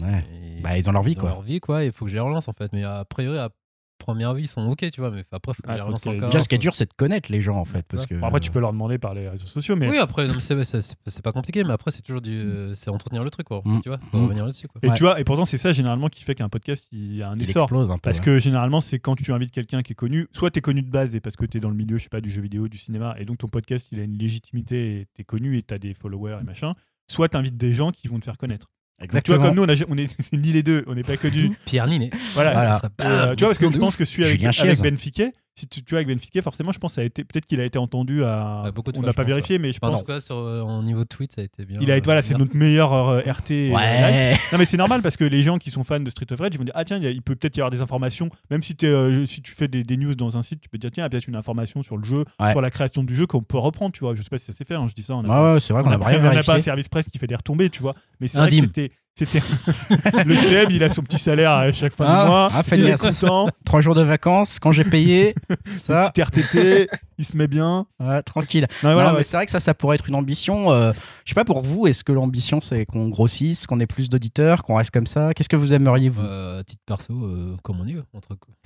Ouais. 0.00 0.24
ils- 0.58 0.62
Bah, 0.62 0.78
ils 0.78 0.88
ont 0.88 0.92
leur 0.92 1.02
vie, 1.02 1.12
ils 1.12 1.18
quoi. 1.18 1.30
leur 1.30 1.42
vie, 1.42 1.60
quoi. 1.60 1.84
Il 1.84 1.92
faut 1.92 2.04
que 2.04 2.10
je 2.10 2.16
les 2.16 2.20
relance, 2.20 2.48
en 2.48 2.52
fait. 2.52 2.72
Mais 2.72 2.84
a 2.84 3.04
priori, 3.04 3.38
à 3.38 3.50
première 3.96 4.34
vue, 4.34 4.42
ils 4.42 4.46
sont 4.48 4.66
ok, 4.68 4.90
tu 4.90 5.00
vois. 5.00 5.10
Mais 5.10 5.24
après, 5.30 5.52
il 5.52 5.54
faut 5.54 5.62
que 5.62 5.68
je 5.70 5.74
les 5.76 5.80
relance 5.80 6.06
encore. 6.06 6.28
Déjà, 6.28 6.40
ce 6.40 6.48
qui 6.48 6.56
est 6.56 6.58
dur, 6.58 6.74
c'est 6.74 6.84
de 6.86 6.92
connaître 6.94 7.30
les 7.32 7.40
gens 7.40 7.56
en 7.56 7.64
fait, 7.64 7.86
parce 7.88 8.04
que. 8.06 8.14
Bon, 8.16 8.26
après, 8.26 8.40
tu 8.40 8.50
peux 8.50 8.58
leur 8.60 8.72
demander 8.72 8.98
par 8.98 9.14
les 9.14 9.28
réseaux 9.28 9.46
sociaux, 9.46 9.76
mais. 9.76 9.88
Oui, 9.88 9.96
après, 9.98 10.26
c'est 10.40 11.22
pas 11.22 11.32
compliqué, 11.32 11.64
mais 11.64 11.72
après, 11.72 11.90
c'est 11.90 12.02
toujours 12.02 12.20
du. 12.20 12.70
C'est 12.74 12.90
entretenir 12.90 13.22
le 13.24 13.30
truc, 13.30 13.46
quoi. 13.46 13.62
Mm. 13.64 13.80
Tu 13.82 13.88
vois, 13.88 13.98
faut 14.10 14.18
Mm. 14.18 14.22
revenir 14.24 14.44
là-dessus, 14.46 14.68
quoi. 14.68 14.80
Et 14.82 14.88
Ouais. 14.88 14.94
tu 14.94 15.04
vois, 15.04 15.20
et 15.20 15.24
pourtant, 15.24 15.44
c'est 15.44 15.58
ça 15.58 15.72
généralement 15.72 16.08
qui 16.08 16.22
fait 16.24 16.34
qu'un 16.34 16.48
podcast 16.48 16.88
il 16.92 17.22
a 17.22 17.30
un 17.30 17.34
il 17.34 17.42
essor. 17.42 17.62
explose 17.64 17.90
un 17.92 17.94
peu. 17.94 18.00
Parce 18.02 18.18
ouais. 18.18 18.24
que 18.24 18.38
généralement, 18.38 18.80
c'est 18.80 18.98
quand 18.98 19.14
tu 19.16 19.32
invites 19.32 19.52
quelqu'un 19.52 19.82
qui 19.82 19.92
est 19.92 19.96
connu, 19.96 20.26
soit 20.32 20.50
tu 20.50 20.58
es 20.58 20.62
connu 20.62 20.82
de 20.82 20.90
base 20.90 21.14
et 21.16 21.20
parce 21.20 21.36
que 21.36 21.46
tu 21.46 21.58
es 21.58 21.60
dans 21.60 21.70
le 21.70 21.76
milieu, 21.76 21.96
je 21.96 22.02
sais 22.02 22.08
pas, 22.10 22.20
du 22.20 22.30
jeu 22.30 22.42
vidéo, 22.42 22.68
du 22.68 22.78
cinéma, 22.78 23.14
et 23.18 23.24
donc 23.24 23.38
ton 23.38 23.48
podcast 23.48 23.88
il 23.92 24.00
a 24.00 24.02
une 24.02 24.18
légitimité 24.18 25.06
tu 25.14 25.20
es 25.22 25.24
connu 25.24 25.56
et 25.56 25.62
tu 25.62 25.72
as 25.72 25.78
des 25.78 25.94
followers 25.94 26.38
et 26.40 26.44
machin, 26.44 26.74
soit 27.08 27.28
tu 27.28 27.36
invites 27.36 27.56
des 27.56 27.72
gens 27.72 27.90
qui 27.90 28.08
vont 28.08 28.18
te 28.18 28.24
faire 28.24 28.38
connaître. 28.38 28.66
Donc, 29.00 29.10
tu 29.10 29.16
Exactement. 29.16 29.38
vois, 29.38 29.46
comme 29.48 29.56
nous, 29.56 29.62
on, 29.64 29.68
a, 29.68 29.74
on 29.88 29.98
est 29.98 30.32
ni 30.32 30.52
les 30.52 30.62
deux, 30.62 30.84
on 30.86 30.94
n'est 30.94 31.02
pas 31.02 31.16
connus. 31.16 31.52
Pierre 31.64 31.86
Ninet. 31.86 32.10
voilà. 32.32 32.52
Voilà. 32.52 32.78
Ça, 32.78 32.86
euh, 33.00 33.26
bam, 33.26 33.36
tu 33.36 33.40
vois, 33.44 33.48
parce 33.48 33.58
que 33.58 33.64
je 33.70 33.76
ouf. 33.76 33.78
pense 33.80 33.96
que 33.96 34.04
celui 34.04 34.24
avec, 34.24 34.44
avec 34.44 34.54
Chiez. 34.54 35.32
Si 35.56 35.68
tu, 35.68 35.84
tu 35.84 35.90
vois, 35.90 35.98
avec 35.98 36.08
Ben 36.08 36.18
Fiquet, 36.18 36.42
forcément, 36.42 36.72
je 36.72 36.80
pense 36.80 36.92
que 36.92 36.94
ça 36.96 37.00
a 37.02 37.04
été, 37.04 37.22
peut-être 37.22 37.46
qu'il 37.46 37.60
a 37.60 37.64
été 37.64 37.78
entendu 37.78 38.24
à. 38.24 38.62
Ouais, 38.64 38.72
beaucoup 38.72 38.90
de 38.90 38.98
on 38.98 39.02
fois, 39.02 39.06
l'a 39.08 39.12
pas 39.14 39.22
pense, 39.22 39.28
vérifié, 39.28 39.60
mais 39.60 39.72
je 39.72 39.78
en 39.82 40.02
pense. 40.02 40.24
sur, 40.24 40.36
euh, 40.36 40.62
en 40.62 40.82
niveau 40.82 41.00
de 41.04 41.08
tweet, 41.08 41.32
ça 41.32 41.42
a 41.42 41.44
été 41.44 41.64
bien. 41.64 41.78
Il 41.80 41.92
a 41.92 41.96
été, 41.96 42.04
voilà, 42.04 42.18
euh, 42.18 42.22
c'est 42.22 42.36
notre 42.36 42.56
meilleur 42.56 42.92
euh, 42.92 43.20
RT. 43.20 43.50
like. 43.70 43.72
Ouais. 43.74 44.36
Non 44.52 44.58
mais 44.58 44.64
c'est 44.64 44.76
normal 44.76 45.00
parce 45.02 45.16
que 45.16 45.22
les 45.24 45.42
gens 45.42 45.58
qui 45.58 45.70
sont 45.70 45.84
fans 45.84 46.00
de 46.00 46.10
Street 46.10 46.26
of 46.32 46.40
Rage 46.40 46.50
ils 46.54 46.58
vont 46.58 46.64
dire 46.64 46.72
ah 46.76 46.84
tiens 46.84 46.98
il 46.98 47.22
peut 47.22 47.36
peut-être 47.36 47.56
y 47.56 47.60
avoir 47.60 47.70
des 47.70 47.80
informations 47.80 48.30
même 48.50 48.62
si, 48.62 48.76
euh, 48.84 49.26
si 49.26 49.42
tu 49.42 49.52
fais 49.52 49.68
des, 49.68 49.82
des 49.84 49.96
news 49.96 50.14
dans 50.14 50.36
un 50.36 50.42
site 50.42 50.60
tu 50.60 50.68
peux 50.68 50.78
dire 50.78 50.90
tiens 50.92 51.02
il 51.02 51.04
y 51.04 51.06
a 51.06 51.10
peut-être 51.10 51.26
une 51.28 51.36
information 51.36 51.82
sur 51.82 51.96
le 51.96 52.04
jeu 52.04 52.24
Ouais. 52.40 52.50
sur 52.50 52.60
la 52.60 52.70
création 52.70 53.02
du 53.04 53.14
jeu 53.14 53.26
qu'on 53.26 53.42
peut 53.42 53.58
reprendre 53.58 53.92
tu 53.92 54.00
vois 54.00 54.14
je 54.14 54.22
sais 54.22 54.28
pas 54.28 54.38
si 54.38 54.44
ça 54.46 54.52
s'est 54.52 54.64
fait 54.64 54.74
hein, 54.74 54.86
je 54.88 54.94
dis 54.94 55.02
ça 55.02 55.14
on 55.14 55.24
a 55.24 55.42
Ouais, 55.48 55.54
ouais, 55.54 55.60
c'est 55.60 55.72
vrai 55.72 55.82
qu'on 55.82 55.88
on 55.90 55.92
a 55.92 56.04
a, 56.04 56.08
rien 56.08 56.18
on 56.18 56.34
n'a 56.34 56.42
pas 56.42 56.56
un 56.56 56.60
service 56.60 56.88
presse 56.88 57.08
qui 57.08 57.18
fait 57.18 57.26
des 57.26 57.36
retombées 57.36 57.70
tu 57.70 57.80
vois 57.82 57.94
mais 58.20 58.28
c'est 58.28 58.38
vrai 58.38 58.48
que 58.48 58.56
c'était 58.56 58.90
c'était 59.16 59.40
le 60.26 60.36
CM 60.36 60.70
il 60.70 60.82
a 60.82 60.90
son 60.90 61.02
petit 61.02 61.18
salaire 61.18 61.52
à 61.52 61.70
chaque 61.72 61.92
fin 61.94 62.04
Ah, 62.08 62.22
du 62.24 62.28
mois 62.30 62.48
ah, 62.52 62.62
il 62.72 62.86
est 62.86 63.00
content 63.00 63.48
Trois 63.64 63.80
jours 63.80 63.94
de 63.94 64.02
vacances, 64.02 64.58
quand 64.58 64.72
j'ai 64.72 64.84
payé, 64.84 65.34
ça, 65.80 66.10
petit 66.10 66.22
RTT 66.22 66.88
il 67.16 67.24
se 67.24 67.36
met 67.36 67.46
bien 67.46 67.86
ouais, 68.00 68.22
tranquille. 68.22 68.66
non, 68.82 68.96
ouais. 68.96 69.22
c'est 69.22 69.36
vrai 69.36 69.46
que 69.46 69.52
ça, 69.52 69.60
ça 69.60 69.72
pourrait 69.72 69.94
être 69.94 70.08
une 70.08 70.16
ambition. 70.16 70.72
euh, 70.72 70.92
je 71.24 71.30
sais 71.30 71.34
pas 71.36 71.44
pour 71.44 71.62
vous, 71.62 71.86
est-ce 71.86 72.02
que 72.02 72.10
l'ambition 72.10 72.60
c'est 72.60 72.84
qu'on 72.86 73.08
grossisse, 73.08 73.68
qu'on 73.68 73.78
ait 73.78 73.86
plus 73.86 74.08
d'auditeurs, 74.08 74.64
qu'on 74.64 74.74
reste 74.74 74.90
comme 74.90 75.06
ça? 75.06 75.32
Qu'est-ce 75.32 75.48
que 75.48 75.54
vous 75.54 75.72
aimeriez 75.72 76.08
vous? 76.08 76.22
Euh, 76.22 76.62
titre 76.64 76.82
perso, 76.84 77.12
euh, 77.14 77.54
comme 77.62 77.80
on 77.80 77.84
dit, 77.84 77.96
entre 78.14 78.34
coups. 78.34 78.56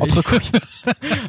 Entre 0.00 0.22
couilles. 0.22 0.50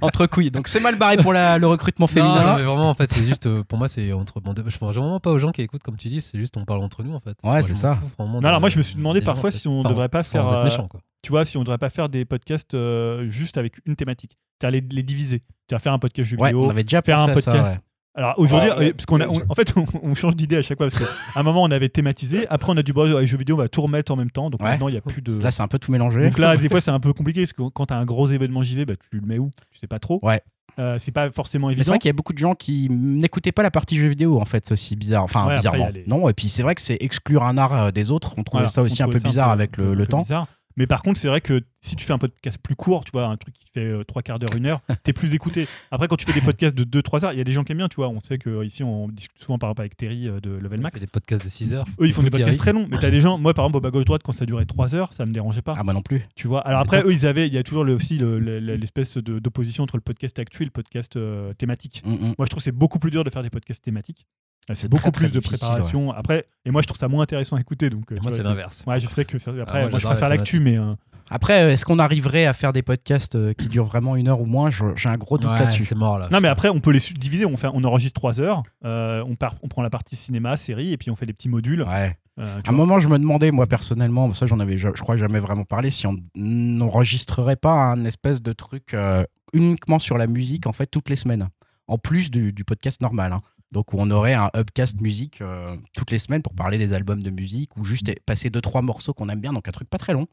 Entre 0.02 0.26
couilles. 0.26 0.50
Donc 0.50 0.68
c'est 0.68 0.80
mal 0.80 0.98
barré 0.98 1.18
pour 1.18 1.34
la- 1.34 1.60
le 1.60 1.68
recrutement 1.68 2.08
féminin. 2.08 2.44
non, 2.44 2.56
mais 2.56 2.64
vraiment, 2.64 2.90
en 2.90 2.94
fait, 2.96 3.12
c'est 3.12 3.24
juste, 3.24 3.46
euh, 3.46 3.62
pour 3.64 3.78
moi, 3.78 3.88
c'est 3.88 4.12
entre. 4.14 4.40
bon, 4.40 4.56
Je 4.66 4.78
pense 4.80 4.96
vraiment 4.96 5.20
pas 5.20 5.30
aux 5.32 5.40
gens 5.40 5.52
qui 5.52 5.62
écoutent, 5.62 5.84
comme 5.84 5.98
tu 5.98 6.08
dis, 6.08 6.22
c'est 6.24 6.40
juste, 6.40 6.58
on 6.58 6.66
parle 6.66 6.82
entre 6.82 7.04
nous, 7.04 7.14
en 7.14 7.20
fait. 7.20 7.38
Moi, 7.44 7.62
c'est 7.62 7.74
ça. 7.76 8.00
de- 8.20 8.55
alors 8.56 8.62
moi, 8.62 8.70
je 8.70 8.78
me 8.78 8.84
suis 8.84 8.96
demandé 8.96 9.22
parfois 9.22 9.52
si 9.52 9.68
on 9.68 9.82
Pardon, 9.84 9.90
devrait 9.96 10.10
pas 10.10 10.24
sans 10.24 10.32
faire, 10.32 10.54
être 10.54 10.60
euh, 10.60 10.64
méchant, 10.64 10.88
quoi. 10.88 11.00
tu 11.22 11.30
vois 11.32 11.46
si 11.46 11.58
on 11.58 11.64
devrait 11.64 11.78
pas 11.78 11.90
faire 11.90 12.10
des 12.10 12.26
podcasts 12.26 12.74
euh, 12.74 13.28
juste 13.28 13.58
avec 13.58 13.74
une 13.86 13.96
thématique 13.96 14.38
c'est-à-dire 14.60 14.82
les, 14.90 14.96
les 14.96 15.04
diviser 15.04 15.44
c'est-à-dire 15.68 15.84
faire 15.84 15.94
un 15.94 16.00
podcast 16.00 16.30
jeu 16.30 16.38
Ouais, 16.38 16.50
vidéo 16.50 16.66
on 16.66 16.70
avait 16.70 16.84
déjà 16.84 17.02
faire 17.02 17.18
pensé 17.18 17.30
un 17.32 17.34
à 17.34 17.42
ça, 17.42 17.52
podcast. 17.52 17.74
ouais. 17.76 17.80
Alors 18.18 18.34
aujourd'hui, 18.38 18.70
Ouais, 18.70 18.78
ouais. 18.78 18.90
euh, 18.90 18.94
parce 18.94 19.06
qu'on 19.08 19.20
a, 19.20 19.28
on- 19.28 19.42
en 19.50 19.56
fait, 19.56 19.74
on, 19.76 19.84
on 20.02 20.16
change 20.16 20.38
d'idée 20.38 20.56
à 20.56 20.62
chaque 20.62 20.78
fois 20.78 20.88
parce 20.88 20.98
qu'à 20.98 21.38
un 21.40 21.44
moment 21.44 21.64
on 21.64 21.72
avait 21.72 21.90
thématisé, 21.90 22.48
après 22.48 22.72
on 22.72 22.78
a 22.78 22.82
du 22.84 22.94
bon, 22.94 23.20
les 23.20 23.28
jeux 23.28 23.38
vidéo, 23.38 23.56
on 23.56 23.58
va 23.58 23.68
tout 23.68 23.82
remettre 23.82 24.14
en 24.14 24.16
même 24.16 24.32
temps, 24.32 24.50
donc 24.50 24.62
Ouais. 24.62 24.70
maintenant 24.70 24.88
il 24.88 24.94
y 24.96 24.98
a 24.98 25.02
plus 25.02 25.22
de. 25.22 25.38
Là, 25.42 25.52
c'est 25.52 25.64
un 25.64 25.68
peu 25.68 25.80
tout 25.80 25.92
mélangé. 25.92 26.24
Donc 26.24 26.38
là, 26.40 26.56
des 26.56 26.70
fois 26.70 26.80
c'est 26.80 26.92
un 26.92 27.00
peu 27.02 27.12
compliqué 27.12 27.42
parce 27.42 27.52
que 27.52 27.64
quand 27.74 27.88
t'as 27.88 27.98
un 27.98 28.06
gros 28.06 28.28
événement 28.28 28.62
JV, 28.62 28.86
bah, 28.86 28.94
tu 28.96 29.18
le 29.20 29.22
mets 29.28 29.38
où? 29.38 29.52
Tu 29.72 29.80
sais 29.80 29.88
pas 29.88 30.00
trop. 30.00 30.20
Ouais. 30.24 30.42
Euh, 30.78 30.98
c'est 31.00 31.12
pas 31.12 31.30
forcément 31.32 31.68
Mais 31.68 31.74
c'est 31.74 31.80
évident. 31.80 31.92
vrai 31.94 32.00
qu'il 32.00 32.10
y 32.10 32.12
a 32.12 32.14
beaucoup 32.14 32.34
de 32.34 32.38
gens 32.38 32.54
qui 32.54 32.88
n'écoutaient 32.90 33.52
pas 33.54 33.64
la 33.64 33.72
partie 33.72 33.96
jeux 33.98 34.10
vidéo 34.10 34.42
en 34.42 34.46
fait, 34.46 34.66
c'est 34.68 34.74
aussi 34.74 34.96
bizarre. 34.96 35.24
Enfin, 35.24 35.48
Ouais, 35.48 35.56
bizarrement. 35.56 35.90
les- 35.94 36.04
Non, 36.06 36.28
et 36.28 36.34
puis 36.34 36.50
c'est 36.50 36.64
vrai 36.64 36.76
que 36.76 36.82
c'est 36.82 36.98
exclure 37.00 37.44
un 37.44 37.58
art 37.58 37.74
euh, 37.74 37.92
des 37.92 38.12
autres. 38.12 38.34
On 38.38 38.44
trouvait 38.44 38.64
Voilà, 38.64 38.68
ça 38.68 38.82
aussi 38.82 39.02
un 39.02 39.08
peu 39.08 39.20
bizarre 39.20 39.52
avec 39.52 39.78
le, 39.78 40.06
temps. 40.06 40.20
bizarre. 40.20 40.48
Mais 40.78 40.88
par 40.88 41.02
contre, 41.04 41.20
c'est 41.20 41.28
vrai 41.30 41.40
que 41.42 41.62
si 41.80 41.96
tu 41.96 42.04
fais 42.06 42.12
un 42.14 42.18
podcast 42.18 42.58
plus 42.62 42.76
court, 42.76 43.06
tu 43.06 43.12
vois, 43.12 43.26
un 43.28 43.38
truc 43.38 43.54
qui 43.56 43.66
fait 43.74 43.86
euh, 43.86 44.04
trois 44.04 44.22
quarts 44.22 44.40
d'heure, 44.40 44.54
une 44.58 44.66
heure, 44.66 44.82
t'es 45.04 45.14
plus 45.14 45.34
écouté. 45.34 45.68
Après, 45.92 46.08
quand 46.08 46.18
tu 46.18 46.26
fais 46.26 46.34
des 46.34 46.42
podcasts 46.42 46.76
de 46.76 46.84
2-3 47.02 47.24
heures, 47.26 47.32
il 47.34 47.38
y 47.38 47.42
a 47.42 47.46
des 47.46 47.52
gens 47.54 47.64
qui 47.64 47.72
aiment 47.72 47.78
bien, 47.78 47.88
tu 47.88 47.96
vois. 47.96 48.10
On 48.10 48.20
sait 48.20 48.38
que 48.38 48.50
euh, 48.50 48.66
ici, 48.66 48.84
on 48.84 49.08
discute 49.08 49.40
souvent 49.42 49.58
par 49.58 49.70
rapport 49.70 49.84
avec 49.84 49.96
Terry 49.96 50.28
euh, 50.28 50.40
de 50.42 50.50
Level 50.52 50.82
Max. 50.82 51.00
Des 51.00 51.08
podcasts 51.08 51.46
de 51.46 51.50
6 51.50 51.74
heures. 51.74 51.86
Eux, 52.02 52.08
ils 52.08 52.12
font 52.14 52.24
des 52.24 52.30
podcasts 52.30 52.60
très 52.60 52.74
longs. 52.74 52.88
Mais 52.92 52.98
t'as 52.98 53.10
des 53.10 53.20
gens, 53.22 53.38
moi, 53.38 53.54
par 53.54 53.64
exemple, 53.66 53.78
au 53.78 53.82
bas 53.82 53.92
gauche-droite, 53.92 54.22
quand 54.24 54.32
ça 54.34 54.46
durait 54.46 54.66
3 54.66 54.96
heures, 54.96 55.14
ça 55.14 55.26
me 55.26 55.32
dérangeait 55.32 55.62
pas. 55.62 55.76
Ah, 55.78 55.84
moi 55.84 55.94
non 55.94 56.02
plus. 56.02 56.24
Tu 56.36 56.48
vois. 56.48 56.60
Alors 56.68 56.82
après, 56.82 57.04
eux, 57.04 57.14
ils 57.14 57.26
avaient, 57.26 57.48
il 57.48 57.54
y 57.54 57.58
a 57.58 57.64
toujours 57.64 57.84
le- 57.86 57.94
aussi 57.94 58.18
le- 58.18 58.40
le- 58.40 58.60
l'espèce 58.60 59.18
d'opposition 59.18 59.84
entre 59.84 59.96
le 59.98 60.02
podcast 60.02 60.38
actuel 60.40 60.64
et 60.64 60.66
le 60.66 60.72
podcast 60.72 61.16
euh, 61.16 61.54
thématique. 61.54 62.02
Mm, 62.06 62.12
mm. 62.14 62.20
Moi, 62.20 62.36
je 62.42 62.46
trouve 62.48 62.58
que 62.60 62.64
c'est 62.64 62.72
beaucoup 62.74 63.00
plus 63.00 63.12
dur 63.12 63.24
de 63.24 63.30
faire 63.30 63.44
des 63.44 63.50
podcasts 63.50 63.84
thématiques. 63.84 64.26
Euh, 64.70 64.74
C'est 64.74 64.88
beaucoup 64.88 65.04
très, 65.04 65.12
très 65.12 65.30
plus 65.30 65.34
de 65.36 65.40
préparation. 65.40 66.12
Après, 66.12 66.46
et 66.66 66.72
moi, 66.72 66.82
je 66.82 66.88
trouve 66.88 66.98
ça 66.98 67.08
moins 67.08 67.24
intéressant 67.24 67.56
à 67.56 67.60
écouter. 67.60 67.90
Donc, 67.90 68.12
euh, 68.12 68.16
Moi, 68.22 68.32
c'est 68.32 68.42
l'inverse. 68.44 68.84
Ouais, 68.88 69.00
je 69.00 69.08
sais 69.08 69.24
que 69.26 69.38
après, 69.62 69.82
moi, 69.82 69.90
moi, 69.92 70.00
je 70.00 70.06
préfère 70.08 70.30
la 70.30 70.36
l'actu, 70.38 70.60
mais 70.60 70.78
euh, 70.80 70.94
Après, 71.30 71.64
euh, 71.64 71.72
est-ce 71.72 71.86
qu'on 71.86 72.00
arriverait 72.00 72.46
à 72.48 72.54
faire 72.54 72.74
des 72.74 72.82
podcasts 72.82 73.54
qui 73.56 73.68
durent 73.68 73.86
vraiment 73.86 74.16
une 74.16 74.28
heure 74.28 74.42
ou 74.42 74.46
moins? 74.46 74.70
J'ai 74.72 75.10
un 75.10 75.18
gros 75.18 75.38
doute 75.38 75.50
Ouais, 75.52 75.60
là-dessus. 75.60 75.84
c'est 75.84 75.96
mort 75.96 76.18
là. 76.18 76.30
non, 76.32 76.40
mais 76.42 76.48
après, 76.48 76.70
on 76.70 76.80
peut 76.80 76.92
les 76.92 77.00
diviser. 77.00 77.46
On 77.46 77.58
fait, 77.58 77.68
on 77.74 77.84
enregistre 77.84 78.20
3 78.20 78.42
heures. 78.42 78.64
euh, 78.86 79.24
on 79.28 79.36
part, 79.36 79.56
on 79.62 79.68
prend 79.68 79.82
la 79.84 79.90
partie 79.92 80.16
cinéma, 80.16 80.58
série, 80.58 80.92
et 80.94 80.98
puis 80.98 81.12
on 81.12 81.16
fait 81.16 81.26
des 81.28 81.34
petits 81.34 81.50
modules. 81.50 81.84
Ouais. 81.84 82.18
euh, 82.40 82.60
À 82.66 82.70
un 82.70 82.74
moment, 82.74 83.00
je 83.00 83.08
me 83.08 83.20
demandais, 83.20 83.52
moi 83.52 83.68
personnellement, 83.68 84.34
ça 84.34 84.46
j'en 84.48 84.60
avais, 84.60 84.78
je, 84.80 84.90
je 84.96 85.02
crois, 85.02 85.16
jamais 85.16 85.40
vraiment 85.40 85.64
parlé, 85.64 85.90
si 85.92 86.08
on 86.08 86.16
n'enregistrerait 86.36 87.56
pas 87.56 87.72
un 87.74 88.04
espèce 88.06 88.42
de 88.42 88.54
truc 88.54 88.94
euh, 88.94 89.24
uniquement 89.54 90.00
sur 90.00 90.18
la 90.18 90.28
musique, 90.28 90.68
en 90.68 90.72
fait, 90.74 90.88
toutes 90.88 91.10
les 91.10 91.16
semaines, 91.16 91.50
en 91.88 91.98
plus 91.98 92.30
du, 92.32 92.52
du 92.54 92.64
podcast 92.64 93.02
normal. 93.02 93.34
hein. 93.34 93.42
Donc, 93.72 93.94
où 93.94 93.98
on 94.00 94.10
aurait 94.12 94.34
un 94.34 94.50
upcast 94.56 95.02
musique 95.02 95.42
euh, 95.42 95.76
toutes 95.96 96.12
les 96.12 96.20
semaines 96.20 96.42
pour 96.42 96.54
parler 96.54 96.78
des 96.78 96.94
albums 96.94 97.22
de 97.22 97.30
musique 97.30 97.76
ou 97.78 97.84
juste 97.84 98.10
passer 98.26 98.50
deux 98.50 98.62
trois 98.62 98.82
morceaux 98.82 99.14
qu'on 99.14 99.30
aime 99.30 99.42
bien, 99.42 99.54
donc 99.54 99.68
un 99.68 99.72
truc 99.72 99.90
pas 99.90 99.98
très 99.98 100.14
long. 100.14 100.28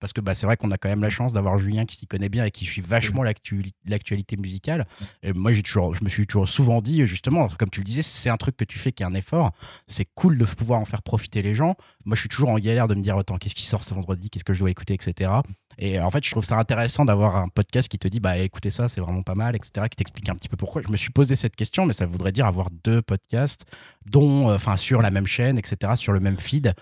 Parce 0.00 0.12
que 0.12 0.20
bah, 0.20 0.32
c'est 0.32 0.46
vrai 0.46 0.56
qu'on 0.56 0.70
a 0.70 0.78
quand 0.78 0.88
même 0.88 1.02
la 1.02 1.10
chance 1.10 1.32
d'avoir 1.32 1.58
Julien 1.58 1.84
qui 1.84 1.96
s'y 1.96 2.06
connaît 2.06 2.28
bien 2.28 2.44
et 2.44 2.52
qui 2.52 2.64
suit 2.64 2.80
vachement 2.80 3.24
l'actu- 3.24 3.72
l'actualité 3.84 4.36
musicale. 4.36 4.86
Et 5.24 5.32
moi, 5.32 5.52
toujours, 5.60 5.92
je 5.96 6.04
me 6.04 6.08
suis 6.08 6.24
toujours 6.24 6.48
souvent 6.48 6.80
dit, 6.80 7.04
justement, 7.06 7.48
comme 7.48 7.68
tu 7.68 7.80
le 7.80 7.84
disais, 7.84 8.02
c'est 8.02 8.30
un 8.30 8.36
truc 8.36 8.56
que 8.56 8.64
tu 8.64 8.78
fais 8.78 8.92
qui 8.92 9.02
est 9.02 9.06
un 9.06 9.14
effort. 9.14 9.50
C'est 9.88 10.06
cool 10.14 10.38
de 10.38 10.44
pouvoir 10.44 10.78
en 10.78 10.84
faire 10.84 11.02
profiter 11.02 11.42
les 11.42 11.56
gens. 11.56 11.74
Moi, 12.04 12.14
je 12.14 12.20
suis 12.20 12.28
toujours 12.28 12.50
en 12.50 12.58
galère 12.58 12.86
de 12.86 12.94
me 12.94 13.02
dire, 13.02 13.18
attends, 13.18 13.38
qu'est-ce 13.38 13.56
qui 13.56 13.66
sort 13.66 13.82
ce 13.82 13.92
vendredi? 13.92 14.30
Qu'est-ce 14.30 14.44
que 14.44 14.52
je 14.54 14.60
dois 14.60 14.70
écouter, 14.70 14.94
etc. 14.94 15.32
Et 15.80 16.00
en 16.00 16.10
fait, 16.10 16.24
je 16.24 16.30
trouve 16.32 16.44
ça 16.44 16.56
intéressant 16.58 17.04
d'avoir 17.04 17.36
un 17.36 17.46
podcast 17.48 17.88
qui 17.88 17.98
te 18.00 18.08
dit, 18.08 18.18
bah 18.18 18.36
écoutez 18.38 18.70
ça, 18.70 18.88
c'est 18.88 19.00
vraiment 19.00 19.22
pas 19.22 19.36
mal, 19.36 19.54
etc., 19.54 19.86
qui 19.88 19.96
t'explique 19.96 20.28
un 20.28 20.34
petit 20.34 20.48
peu 20.48 20.56
pourquoi. 20.56 20.82
Je 20.82 20.88
me 20.90 20.96
suis 20.96 21.10
posé 21.10 21.36
cette 21.36 21.54
question, 21.54 21.86
mais 21.86 21.92
ça 21.92 22.04
voudrait 22.04 22.32
dire 22.32 22.46
avoir 22.46 22.68
deux 22.84 23.00
podcasts, 23.00 23.64
dont, 24.10 24.50
euh, 24.50 24.56
enfin, 24.56 24.74
sur 24.76 25.00
la 25.02 25.10
même 25.12 25.26
chaîne, 25.28 25.56
etc., 25.56 25.92
sur 25.94 26.12
le 26.12 26.18
même 26.18 26.36
feed. 26.36 26.74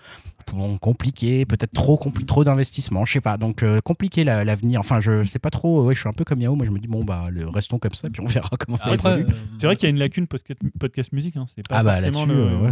Bon, 0.51 0.77
compliqué, 0.77 1.45
peut-être 1.45 1.73
trop 1.73 1.95
compli- 1.97 2.25
trop 2.25 2.43
d'investissement, 2.43 3.05
je 3.05 3.13
sais 3.13 3.21
pas. 3.21 3.37
Donc 3.37 3.61
euh, 3.63 3.81
compliqué 3.81 4.23
la- 4.23 4.43
l'avenir. 4.45 4.79
Enfin, 4.79 4.99
je 5.01 5.23
sais 5.25 5.39
pas 5.39 5.49
trop. 5.49 5.83
Ouais, 5.85 5.93
je 5.93 5.99
suis 5.99 6.09
un 6.09 6.13
peu 6.13 6.23
comme 6.23 6.41
Yao. 6.41 6.55
Moi, 6.55 6.65
je 6.65 6.71
me 6.71 6.79
dis 6.79 6.87
bon 6.87 7.03
bah 7.03 7.27
le, 7.29 7.47
restons 7.49 7.79
comme 7.79 7.93
ça, 7.93 8.09
puis 8.09 8.21
on 8.21 8.25
verra 8.27 8.49
comment 8.57 8.77
ça 8.77 8.91
évolue. 8.93 9.25
euh, 9.29 9.33
C'est 9.59 9.67
vrai 9.67 9.75
qu'il 9.75 9.87
y 9.87 9.87
a 9.87 9.89
une 9.91 9.99
lacune 9.99 10.25
podcast, 10.25 10.59
podcast 10.79 11.11
musique. 11.11 11.35
Hein. 11.37 11.45
C'est 11.53 11.67
pas 11.67 11.79
Ah 11.79 11.83
bah 11.83 11.95
forcément 11.97 12.25
le. 12.25 12.35
euh, 12.35 12.57
ouais. 12.61 12.71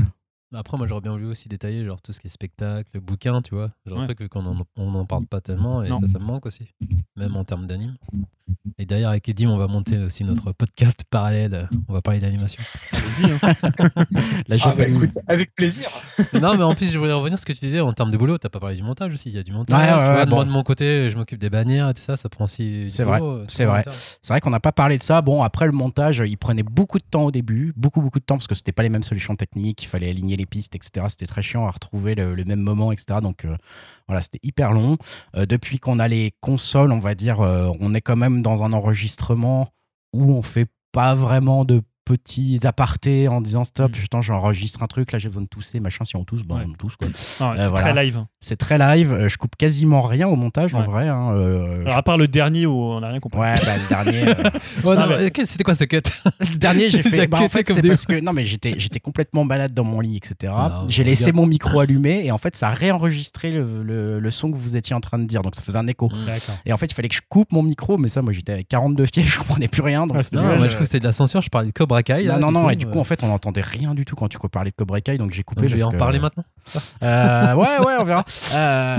Après, 0.54 0.78
moi, 0.78 0.88
j'aurais 0.88 1.02
bien 1.02 1.12
voulu 1.12 1.26
aussi 1.26 1.50
détailler 1.50 1.84
genre 1.86 2.02
tout 2.02 2.14
ce 2.14 2.20
qui 2.20 2.28
est 2.28 2.30
spectacle, 2.30 3.00
bouquin, 3.02 3.42
tu 3.42 3.56
vois. 3.56 3.72
Genre 3.86 3.98
Ouais. 4.00 4.06
truc 4.14 4.30
qu'on 4.30 4.46
en, 4.46 4.64
on 4.78 4.96
en 4.96 5.06
parle 5.06 5.26
pas 5.26 5.42
tellement 5.42 5.84
et 5.84 5.90
Non. 5.90 6.00
ça, 6.00 6.08
ça 6.08 6.20
me 6.20 6.24
manque 6.26 6.46
aussi. 6.46 6.68
Même 7.18 7.36
en 7.36 7.44
termes 7.44 7.66
d'anime. 7.68 7.96
Et 8.78 8.86
d'ailleurs, 8.86 9.10
avec 9.10 9.28
Edim, 9.28 9.50
on 9.50 9.58
va 9.58 9.68
monter 9.68 9.98
aussi 9.98 10.24
notre 10.24 10.52
podcast 10.52 11.04
parallèle. 11.10 11.68
On 11.88 11.94
va 11.94 12.02
parler 12.02 12.20
d'animation. 12.20 12.62
Allez-y, 12.94 13.32
hein. 13.32 13.40
Ah 14.62 14.74
bah 14.78 14.88
écoute, 14.88 15.12
avec 15.28 15.54
plaisir. 15.56 15.90
non, 16.34 16.56
mais 16.56 16.64
en 16.64 16.76
plus, 16.76 16.92
je 16.92 16.98
voulais 17.00 17.12
revenir 17.14 17.38
sur 17.40 17.48
ce 17.48 17.54
que 17.54 17.60
tu 17.60 17.66
disais 17.66 17.80
en 17.82 17.92
termes 17.94 18.12
de 18.12 18.18
boulot. 18.18 18.38
T'as 18.38 18.50
pas 18.50 18.60
parlé 18.60 18.76
du 18.76 18.84
montage 18.84 19.14
aussi. 19.14 19.30
Il 19.30 19.36
y 19.36 19.40
a 19.40 19.44
du 19.44 19.52
montage. 19.52 19.78
Ouais, 19.78 19.84
ouais, 19.92 19.98
tu 20.00 20.06
vois. 20.12 20.16
ouais, 20.24 20.26
Moi, 20.28 20.46
de 20.46 20.50
mon 20.52 20.64
côté, 20.64 21.10
je 21.10 21.18
m'occupe 21.18 21.40
des 21.40 21.50
bannières 21.50 21.90
et 21.90 21.94
tout 21.96 22.02
ça. 22.02 22.18
Ça 22.18 22.30
prend 22.30 22.46
aussi. 22.46 22.86
du 22.86 22.92
C'est 22.92 23.04
vrai, 23.04 23.20
c'est 23.48 23.66
vrai. 23.66 23.84
C'est 24.22 24.32
vrai 24.34 24.42
qu'on 24.42 24.52
n'a 24.52 24.60
pas 24.60 24.72
parlé 24.72 24.98
de 24.98 25.04
ça. 25.04 25.22
Bon, 25.22 25.42
après 25.42 25.66
le 25.66 25.72
montage, 25.72 26.22
il 26.26 26.38
prenait 26.38 26.64
beaucoup 26.64 27.00
de 27.00 27.04
temps 27.10 27.24
au 27.24 27.32
début, 27.32 27.74
beaucoup, 27.76 28.02
beaucoup 28.02 28.20
de 28.20 28.26
temps, 28.26 28.36
parce 28.36 28.48
que 28.48 28.56
c'était 28.56 28.72
pas 28.72 28.84
les 28.84 28.90
mêmes 28.90 29.04
solutions 29.04 29.36
techniques, 29.36 29.82
il 29.84 29.88
fallait 29.88 30.10
aligner 30.10 30.35
les 30.36 30.46
pistes, 30.46 30.76
etc. 30.76 31.06
C'était 31.10 31.28
très 31.28 31.42
chiant 31.42 31.66
à 31.68 31.72
retrouver 31.72 32.16
le, 32.16 32.36
le 32.36 32.44
même 32.44 32.60
moment, 32.60 32.92
etc. 32.92 33.20
Donc 33.22 33.46
euh, 33.46 33.56
voilà, 34.08 34.22
c'était 34.22 34.40
hyper 34.44 34.72
long. 34.72 34.98
Euh, 35.36 35.46
depuis 35.46 35.80
qu'on 35.80 36.00
a 36.00 36.08
les 36.08 36.34
consoles, 36.42 36.92
on 36.92 37.00
va 37.00 37.16
dire, 37.16 37.42
euh, 37.42 37.72
on 37.80 37.94
est 37.94 38.02
quand 38.02 38.16
même 38.16 38.42
dans 38.42 38.64
un 38.64 38.74
enregistrement 38.74 39.70
où 40.14 40.32
on 40.32 40.42
fait 40.42 40.68
pas 40.92 41.16
vraiment 41.16 41.66
de 41.66 41.82
petits 42.06 42.60
apartés 42.66 43.28
en 43.28 43.42
disant 43.42 43.64
stop, 43.64 43.92
Mm. 43.92 43.94
putain, 43.96 44.22
j'enregistre 44.22 44.84
un 44.84 44.88
truc, 44.88 45.12
là 45.12 45.20
j'ai 45.20 45.28
besoin 45.28 45.42
de 45.44 45.48
tousser, 45.48 45.80
machin, 45.80 46.06
si 46.06 46.16
on 46.16 46.24
tousse, 46.24 46.44
bah, 46.44 46.56
Ouais. 46.56 46.62
on 46.68 46.74
tousse. 46.74 46.96
quoi. 46.96 47.08
Non, 47.08 47.14
c'est 47.18 47.44
Euh, 47.44 47.70
voilà. 47.70 47.92
très 47.94 48.04
live. 48.06 48.18
hein. 48.18 48.28
C'est 48.40 48.58
très 48.58 48.78
live, 48.78 49.12
euh, 49.12 49.28
je 49.28 49.38
coupe 49.38 49.56
quasiment 49.56 50.02
rien 50.02 50.28
au 50.28 50.36
montage 50.36 50.74
en 50.76 50.82
Ouais. 50.82 50.86
vrai. 50.86 51.08
hein, 51.08 51.32
euh, 51.36 51.82
Alors, 51.82 51.98
à 51.98 52.04
part 52.04 52.18
le 52.18 52.28
dernier 52.28 52.66
où 52.68 52.74
on 52.80 53.00
n'a 53.00 53.10
rien 53.10 53.20
compris. 53.20 53.40
Ouais, 53.40 53.54
bah, 53.56 53.72
le 53.76 53.90
dernier. 53.90 54.28
euh, 54.30 54.44
Ouais, 54.84 54.96
non, 54.96 55.02
Ah, 55.02 55.06
mais- 55.10 55.18
mais 55.24 55.32
qu'est- 55.32 55.46
C'était 55.46 55.64
quoi 55.64 55.74
ce 55.76 55.84
cut? 55.86 55.98
Le 56.40 56.58
dernier, 56.58 56.90
j'ai 56.90 57.02
fait. 57.02 57.28
Bah, 57.28 57.40
en 57.42 57.50
fait, 57.50 57.64
comme 57.64 57.76
c'est 57.76 57.82
des 57.82 57.90
parce 57.90 58.06
que 58.06 58.20
non, 58.20 58.34
mais 58.34 58.46
j'étais, 58.46 58.76
j'étais 58.80 59.00
complètement 59.00 59.44
malade 59.44 59.74
dans 59.74 59.84
mon 59.84 60.00
lit, 60.00 60.18
etc. 60.18 60.54
Non, 60.56 60.86
j'ai 60.88 61.04
laissé 61.04 61.32
mon 61.32 61.46
micro 61.46 61.80
allumé 61.80 62.26
et 62.26 62.32
en 62.32 62.38
fait, 62.38 62.56
ça 62.56 62.70
a 62.70 62.72
réenregistré 62.74 63.52
le, 63.52 63.84
le- 63.84 64.20
le 64.20 64.32
son 64.32 64.52
que 64.52 64.56
vous 64.58 64.76
étiez 64.76 64.96
en 64.96 65.02
train 65.02 65.18
de 65.18 65.26
dire, 65.26 65.42
donc 65.42 65.56
ça 65.56 65.62
faisait 65.62 65.78
un 65.80 65.88
écho. 65.88 66.10
D'accord. 66.26 66.56
Et 66.66 66.74
en 66.74 66.78
fait, 66.78 66.86
il 66.88 66.94
fallait 66.94 67.10
que 67.10 67.16
je 67.16 67.22
coupe 67.28 67.52
mon 67.52 67.64
micro, 67.64 67.98
mais 67.98 68.10
ça, 68.10 68.22
moi, 68.22 68.32
j'étais 68.34 68.52
avec 68.52 68.68
42 68.68 69.06
fièvres, 69.12 69.30
je 69.30 69.40
comprenais 69.40 69.68
plus 69.68 69.82
rien. 69.82 70.06
Donc, 70.08 70.18
Ah, 70.20 70.36
Non, 70.36 70.44
moi, 70.44 70.58
je- 70.58 70.64
je 70.64 70.68
trouve 70.70 70.80
que 70.80 70.86
c'était 70.86 71.00
de 71.00 71.06
la 71.06 71.14
censure. 71.14 71.42
Je 71.42 71.50
parlais 71.50 71.68
de 71.70 71.74
Cobra 71.74 71.95
Kai. 72.04 72.24
non, 72.26 72.34
là, 72.34 72.40
non, 72.40 72.48
du 72.48 72.54
non, 72.54 72.64
coup, 72.66 72.70
et 72.72 72.76
du 72.76 72.86
coup, 72.86 72.98
euh, 72.98 73.02
en 73.02 73.04
fait, 73.04 73.24
on 73.24 73.28
n'entendait 73.28 73.62
rien 73.62 73.94
du 73.96 74.06
tout 74.06 74.16
quand 74.16 74.28
tu 74.28 74.38
parlais 74.52 74.72
de 74.72 74.76
Cobra 74.76 75.02
Kai, 75.02 75.18
donc 75.18 75.32
j'ai 75.32 75.44
coupé. 75.44 75.62
donc 75.62 75.70
je 75.70 75.76
vais 75.76 75.84
en 75.84 75.92
que- 75.92 75.98
parler 75.98 76.20
maintenant. 76.20 76.44
Euh, 77.04 77.54
ouais, 77.56 77.80
ouais, 77.86 77.94
on 78.00 78.04
verra. 78.04 78.26
Euh, 78.56 78.98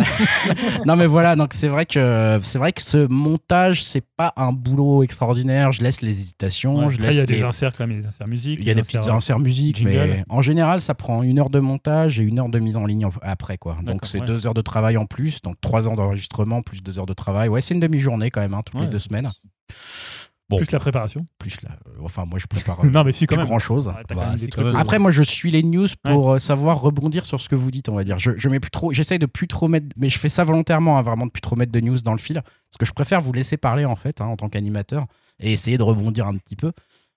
non, 0.84 0.96
mais 0.96 1.06
voilà, 1.06 1.34
donc 1.36 1.52
c'est 1.54 1.68
vrai 1.68 1.86
que 1.86 2.38
c'est 2.42 2.58
vrai 2.58 2.72
que 2.72 2.82
ce 2.82 3.06
montage, 3.08 3.82
c'est 3.84 4.04
pas 4.16 4.32
un 4.36 4.52
boulot 4.52 5.02
extraordinaire. 5.02 5.72
Je 5.72 5.82
laisse 5.82 6.02
les 6.02 6.10
hésitations, 6.20 6.76
Ouais. 6.86 6.88
je 6.90 6.94
Après, 6.96 7.06
laisse 7.06 7.14
il 7.14 7.18
y 7.18 7.22
a 7.22 7.26
les- 7.26 7.34
des 7.36 7.44
inserts 7.44 7.72
quand 7.76 7.86
même, 7.86 7.96
des 7.98 8.06
inserts 8.06 8.28
musique. 8.28 8.58
Il 8.60 8.66
y 8.66 8.70
a 8.70 8.74
des 8.74 8.80
inserts- 8.80 9.00
petites 9.00 9.12
inserts 9.12 9.38
musique, 9.38 9.82
mais 9.84 10.24
en 10.28 10.42
général, 10.42 10.80
ça 10.80 10.94
prend 10.94 11.22
une 11.22 11.38
heure 11.38 11.50
de 11.50 11.58
montage 11.58 12.20
et 12.20 12.22
une 12.22 12.38
heure 12.38 12.48
de 12.48 12.58
mise 12.58 12.76
en 12.76 12.86
ligne 12.86 13.06
en- 13.06 13.12
après, 13.22 13.56
quoi. 13.58 13.76
Donc 13.82 14.04
c'est 14.04 14.20
ouais. 14.20 14.26
deux 14.26 14.46
heures 14.46 14.54
de 14.54 14.60
travail 14.62 14.96
en 14.96 15.06
plus, 15.06 15.40
donc 15.42 15.56
trois 15.60 15.86
heures 15.88 15.96
d'enregistrement 15.96 16.62
plus 16.62 16.82
deux 16.82 16.98
heures 16.98 17.06
de 17.06 17.14
travail. 17.14 17.48
Ouais, 17.48 17.60
c'est 17.60 17.74
une 17.74 17.80
demi-journée 17.80 18.30
quand 18.30 18.40
même, 18.40 18.54
hein, 18.54 18.62
toutes 18.64 18.80
les 18.80 18.86
deux 18.88 18.98
semaines. 18.98 19.30
Bon. 20.48 20.58
Plus 20.58 20.70
la 20.70 20.78
préparation. 20.78 21.26
Plus 21.38 21.60
là, 21.62 21.70
euh, 21.88 21.90
enfin 22.04 22.24
moi 22.24 22.38
je 22.38 22.46
prépare 22.46 22.78
euh, 22.84 22.88
non, 22.88 23.02
mais 23.02 23.12
si, 23.12 23.26
quand 23.26 23.34
plus 23.34 23.40
même. 23.40 23.48
grand 23.48 23.58
chose. 23.58 23.92
T'as 24.06 24.14
Bah, 24.14 24.34
où- 24.58 24.76
Après, 24.76 25.00
moi, 25.00 25.10
je 25.10 25.22
suis 25.24 25.50
les 25.50 25.64
news 25.64 25.88
pour 26.04 26.34
euh, 26.34 26.38
savoir 26.38 26.80
rebondir 26.80 27.26
sur 27.26 27.40
ce 27.40 27.48
que 27.48 27.56
vous 27.56 27.70
dites, 27.72 27.88
on 27.88 27.96
va 27.96 28.04
dire. 28.04 28.18
Je, 28.20 28.30
je 28.36 28.48
mets 28.48 28.60
plus 28.60 28.70
trop, 28.70 28.92
j'essaye 28.92 29.18
de 29.18 29.26
plus 29.26 29.48
trop 29.48 29.66
mettre, 29.66 29.86
mais 29.96 30.08
je 30.08 30.18
fais 30.20 30.28
ça 30.28 30.44
volontairement, 30.44 30.98
hein, 30.98 31.02
vraiment 31.02 31.26
de 31.26 31.32
plus 31.32 31.40
trop 31.40 31.56
mettre 31.56 31.72
de 31.72 31.80
news 31.80 31.96
dans 31.98 32.12
le 32.12 32.18
fil, 32.18 32.36
parce 32.44 32.76
que 32.78 32.86
je 32.86 32.92
préfère 32.92 33.20
vous 33.20 33.32
laisser 33.32 33.56
parler 33.56 33.84
en 33.86 33.96
fait, 33.96 34.20
hein, 34.20 34.26
en 34.26 34.36
tant 34.36 34.48
qu'animateur, 34.48 35.06
et 35.40 35.52
essayer 35.52 35.78
de 35.78 35.82
rebondir 35.82 36.28
un 36.28 36.36
petit 36.36 36.54
peu. 36.56 36.72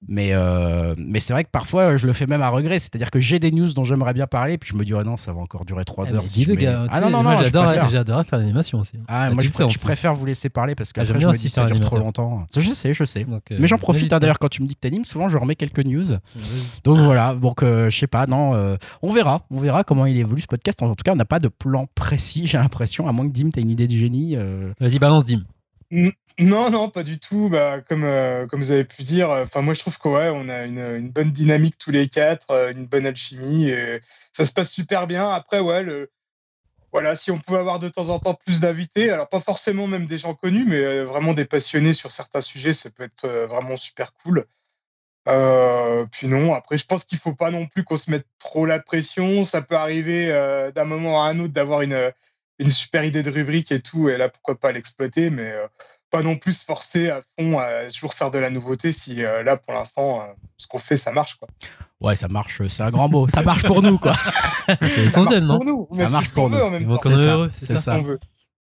Mais, 0.08 0.30
euh, 0.32 0.96
mais 0.98 1.20
c'est 1.20 1.34
vrai 1.34 1.44
que 1.44 1.50
parfois, 1.50 1.98
je 1.98 2.08
le 2.08 2.14
fais 2.14 2.26
même 2.26 2.42
à 2.42 2.48
regret, 2.48 2.80
c'est-à-dire 2.80 3.12
que 3.12 3.20
j'ai 3.20 3.38
des 3.38 3.52
news 3.52 3.74
dont 3.74 3.84
j'aimerais 3.84 4.14
bien 4.14 4.28
parler, 4.28 4.58
puis 4.58 4.70
je 4.72 4.78
me 4.78 4.86
dis, 4.86 4.94
oh 4.94 5.04
non, 5.04 5.18
ça 5.18 5.34
va 5.34 5.42
encore 5.42 5.66
durer 5.66 5.84
3 5.84 6.06
Eh, 6.10 6.14
heures. 6.16 6.26
si 6.26 6.46
le 6.46 6.56
mets- 6.56 6.62
gars. 6.62 6.86
Ah 6.90 7.02
non, 7.02 7.10
non, 7.10 7.22
moi, 7.22 7.34
non, 7.36 7.44
j'adore, 7.44 7.66
préfère. 7.66 8.26
faire 8.26 8.40
l'animation 8.40 8.80
aussi. 8.80 8.94
Ah, 9.10 9.28
Bah, 9.28 9.34
moi, 9.36 9.44
je, 9.44 9.78
préfère 9.78 10.16
vous 10.16 10.26
laisser 10.26 10.48
parler 10.48 10.74
parce 10.74 10.94
que 10.94 11.02
Ah, 11.02 11.04
après, 11.04 11.14
j'aime 11.14 11.22
je 11.22 11.26
bien 11.28 11.34
me 11.34 11.38
dis 11.38 11.50
ça 11.50 11.66
dure 11.66 11.80
trop 11.82 11.98
longtemps. 11.98 12.46
Ça, 12.50 12.62
je 12.62 12.72
sais, 12.72 12.94
je 12.94 13.04
sais. 13.04 13.26
Donc, 13.26 13.44
euh, 13.52 13.58
Mais 13.60 13.68
j'en 13.68 13.78
profite 13.78 14.14
hein, 14.14 14.20
d'ailleurs 14.20 14.40
quand 14.40 14.48
tu 14.48 14.62
me 14.64 14.68
dis 14.68 14.76
que 14.76 14.80
t'animes, 14.80 15.04
souvent 15.04 15.28
je 15.28 15.38
remets 15.38 15.56
quelques 15.58 15.84
news. 15.86 16.06
Vas-y. 16.08 16.20
Donc 16.86 16.98
voilà, 17.00 17.36
donc 17.36 17.62
euh, 17.62 17.90
je 17.90 17.98
sais 18.00 18.08
pas, 18.08 18.26
non, 18.26 18.56
euh, 18.56 18.78
on 19.02 19.12
verra, 19.12 19.42
on 19.52 19.60
verra 19.60 19.84
comment 19.84 20.06
il 20.06 20.16
évolue 20.18 20.42
ce 20.42 20.48
podcast. 20.48 20.82
En 20.82 20.96
tout 20.96 21.04
cas, 21.04 21.12
on 21.12 21.18
n'a 21.18 21.26
pas 21.26 21.40
de 21.40 21.50
plan 21.50 21.88
précis, 21.94 22.48
j'ai 22.48 22.58
l'impression, 22.58 23.06
à 23.08 23.12
moins 23.12 23.28
que 23.28 23.34
Dim, 23.34 23.50
t'aies 23.50 23.62
une 23.62 23.70
idée 23.70 23.88
de 23.88 23.92
génie. 23.94 24.38
euh. 24.38 24.72
Vas-y, 24.80 24.98
balance, 24.98 25.26
Dim. 25.26 25.42
Non, 26.40 26.70
non, 26.70 26.90
pas 26.90 27.04
du 27.04 27.20
tout. 27.20 27.50
Bah, 27.50 27.82
comme, 27.82 28.06
euh, 28.06 28.48
comme 28.48 28.62
vous 28.62 28.72
avez 28.72 28.86
pu 28.86 29.04
dire, 29.04 29.30
euh, 29.30 29.44
enfin 29.44 29.62
moi 29.62 29.74
je 29.74 29.82
trouve 29.82 29.98
que 30.00 30.08
ouais, 30.08 30.30
on 30.30 30.48
a 30.48 30.66
une, 30.66 31.10
bonne 31.10 31.32
dynamique 31.32 31.78
tous 31.78 31.92
les 31.92 32.08
quatre, 32.08 32.52
euh, 32.52 32.72
une 32.72 32.88
bonne 32.88 33.06
alchimie, 33.06 33.72
ça 34.32 34.46
se 34.46 34.54
passe 34.54 34.72
super 34.72 35.06
bien. 35.06 35.30
Après, 35.30 35.60
ouais, 35.60 35.86
voilà, 36.94 37.16
si 37.16 37.32
on 37.32 37.40
pouvait 37.40 37.60
avoir 37.60 37.80
de 37.80 37.90
temps 37.90 38.10
en 38.10 38.20
temps 38.20 38.36
plus 38.36 38.62
d'invités, 38.62 39.12
alors 39.12 39.28
pas 39.30 39.42
forcément 39.42 39.88
même 39.88 40.08
des 40.08 40.18
gens 40.18 40.34
connus, 40.34 40.66
mais 40.66 41.04
vraiment 41.04 41.34
des 41.34 41.46
passionnés 41.46 41.94
sur 41.94 42.12
certains 42.12 42.42
sujets, 42.42 42.74
ça 42.74 42.90
peut 42.90 43.04
être 43.04 43.28
vraiment 43.28 43.78
super 43.78 44.14
cool. 44.14 44.46
Puis 46.12 46.28
non, 46.28 46.54
après 46.54 46.78
je 46.78 46.86
pense 46.86 47.04
qu'il 47.04 47.20
faut 47.20 47.36
pas 47.36 47.52
non 47.52 47.68
plus 47.68 47.84
qu'on 47.84 47.98
se 47.98 48.10
mette 48.12 48.26
trop 48.40 48.66
la 48.66 48.80
pression. 48.80 49.46
Ça 49.46 49.62
peut 49.62 49.76
arriver 49.76 50.30
d'un 50.74 50.86
moment 50.86 51.24
à 51.24 51.30
un 51.30 51.40
autre 51.40 51.54
d'avoir 51.54 51.82
une, 51.82 52.12
une 52.60 52.70
super 52.70 53.04
idée 53.04 53.24
de 53.24 53.30
rubrique 53.30 53.72
et 53.72 53.82
tout, 53.82 54.10
et 54.10 54.18
là 54.18 54.30
pourquoi 54.30 54.60
pas 54.60 54.72
l'exploiter, 54.72 55.30
mais 55.30 55.54
pas 56.10 56.22
non 56.24 56.36
plus 56.38 56.54
se 56.54 56.66
forcer 56.66 57.10
à 57.10 57.22
fond 57.38 57.60
à 57.60 57.90
toujours 57.90 58.14
faire 58.14 58.32
de 58.32 58.40
la 58.40 58.50
nouveauté 58.50 58.92
si 58.92 59.24
euh, 59.24 59.44
là 59.44 59.58
pour 59.58 59.74
l'instant 59.74 60.22
euh, 60.22 60.26
ce 60.58 60.68
qu'on 60.68 60.80
fait 60.80 60.98
ça 60.98 61.12
marche 61.12 61.36
quoi. 61.36 61.48
Ouais, 62.02 62.16
ça 62.16 62.30
marche, 62.30 62.62
c'est 62.70 62.82
un 62.82 62.92
grand 62.92 63.10
mot, 63.10 63.28
ça 63.28 63.42
marche 63.42 63.64
pour 63.64 63.82
nous, 63.82 63.98
quoi. 63.98 64.14
C'est 64.82 64.88
Ça 64.90 65.02
essentiel, 65.02 65.44
marche 65.44 65.50
non 65.50 65.58
pour 65.58 65.66
nous, 65.66 65.88
Ça 65.92 66.10
marche 66.10 66.24
c'est 66.26 66.30
ce 66.30 66.34
qu'on 66.34 66.50
pour 66.50 66.70
veut 66.70 66.80
nous. 66.80 66.98
C'est 67.04 67.18
ça, 67.18 67.50
c'est 67.54 67.76
ça. 67.78 67.96
qu'on 67.98 68.04
veut. 68.04 68.20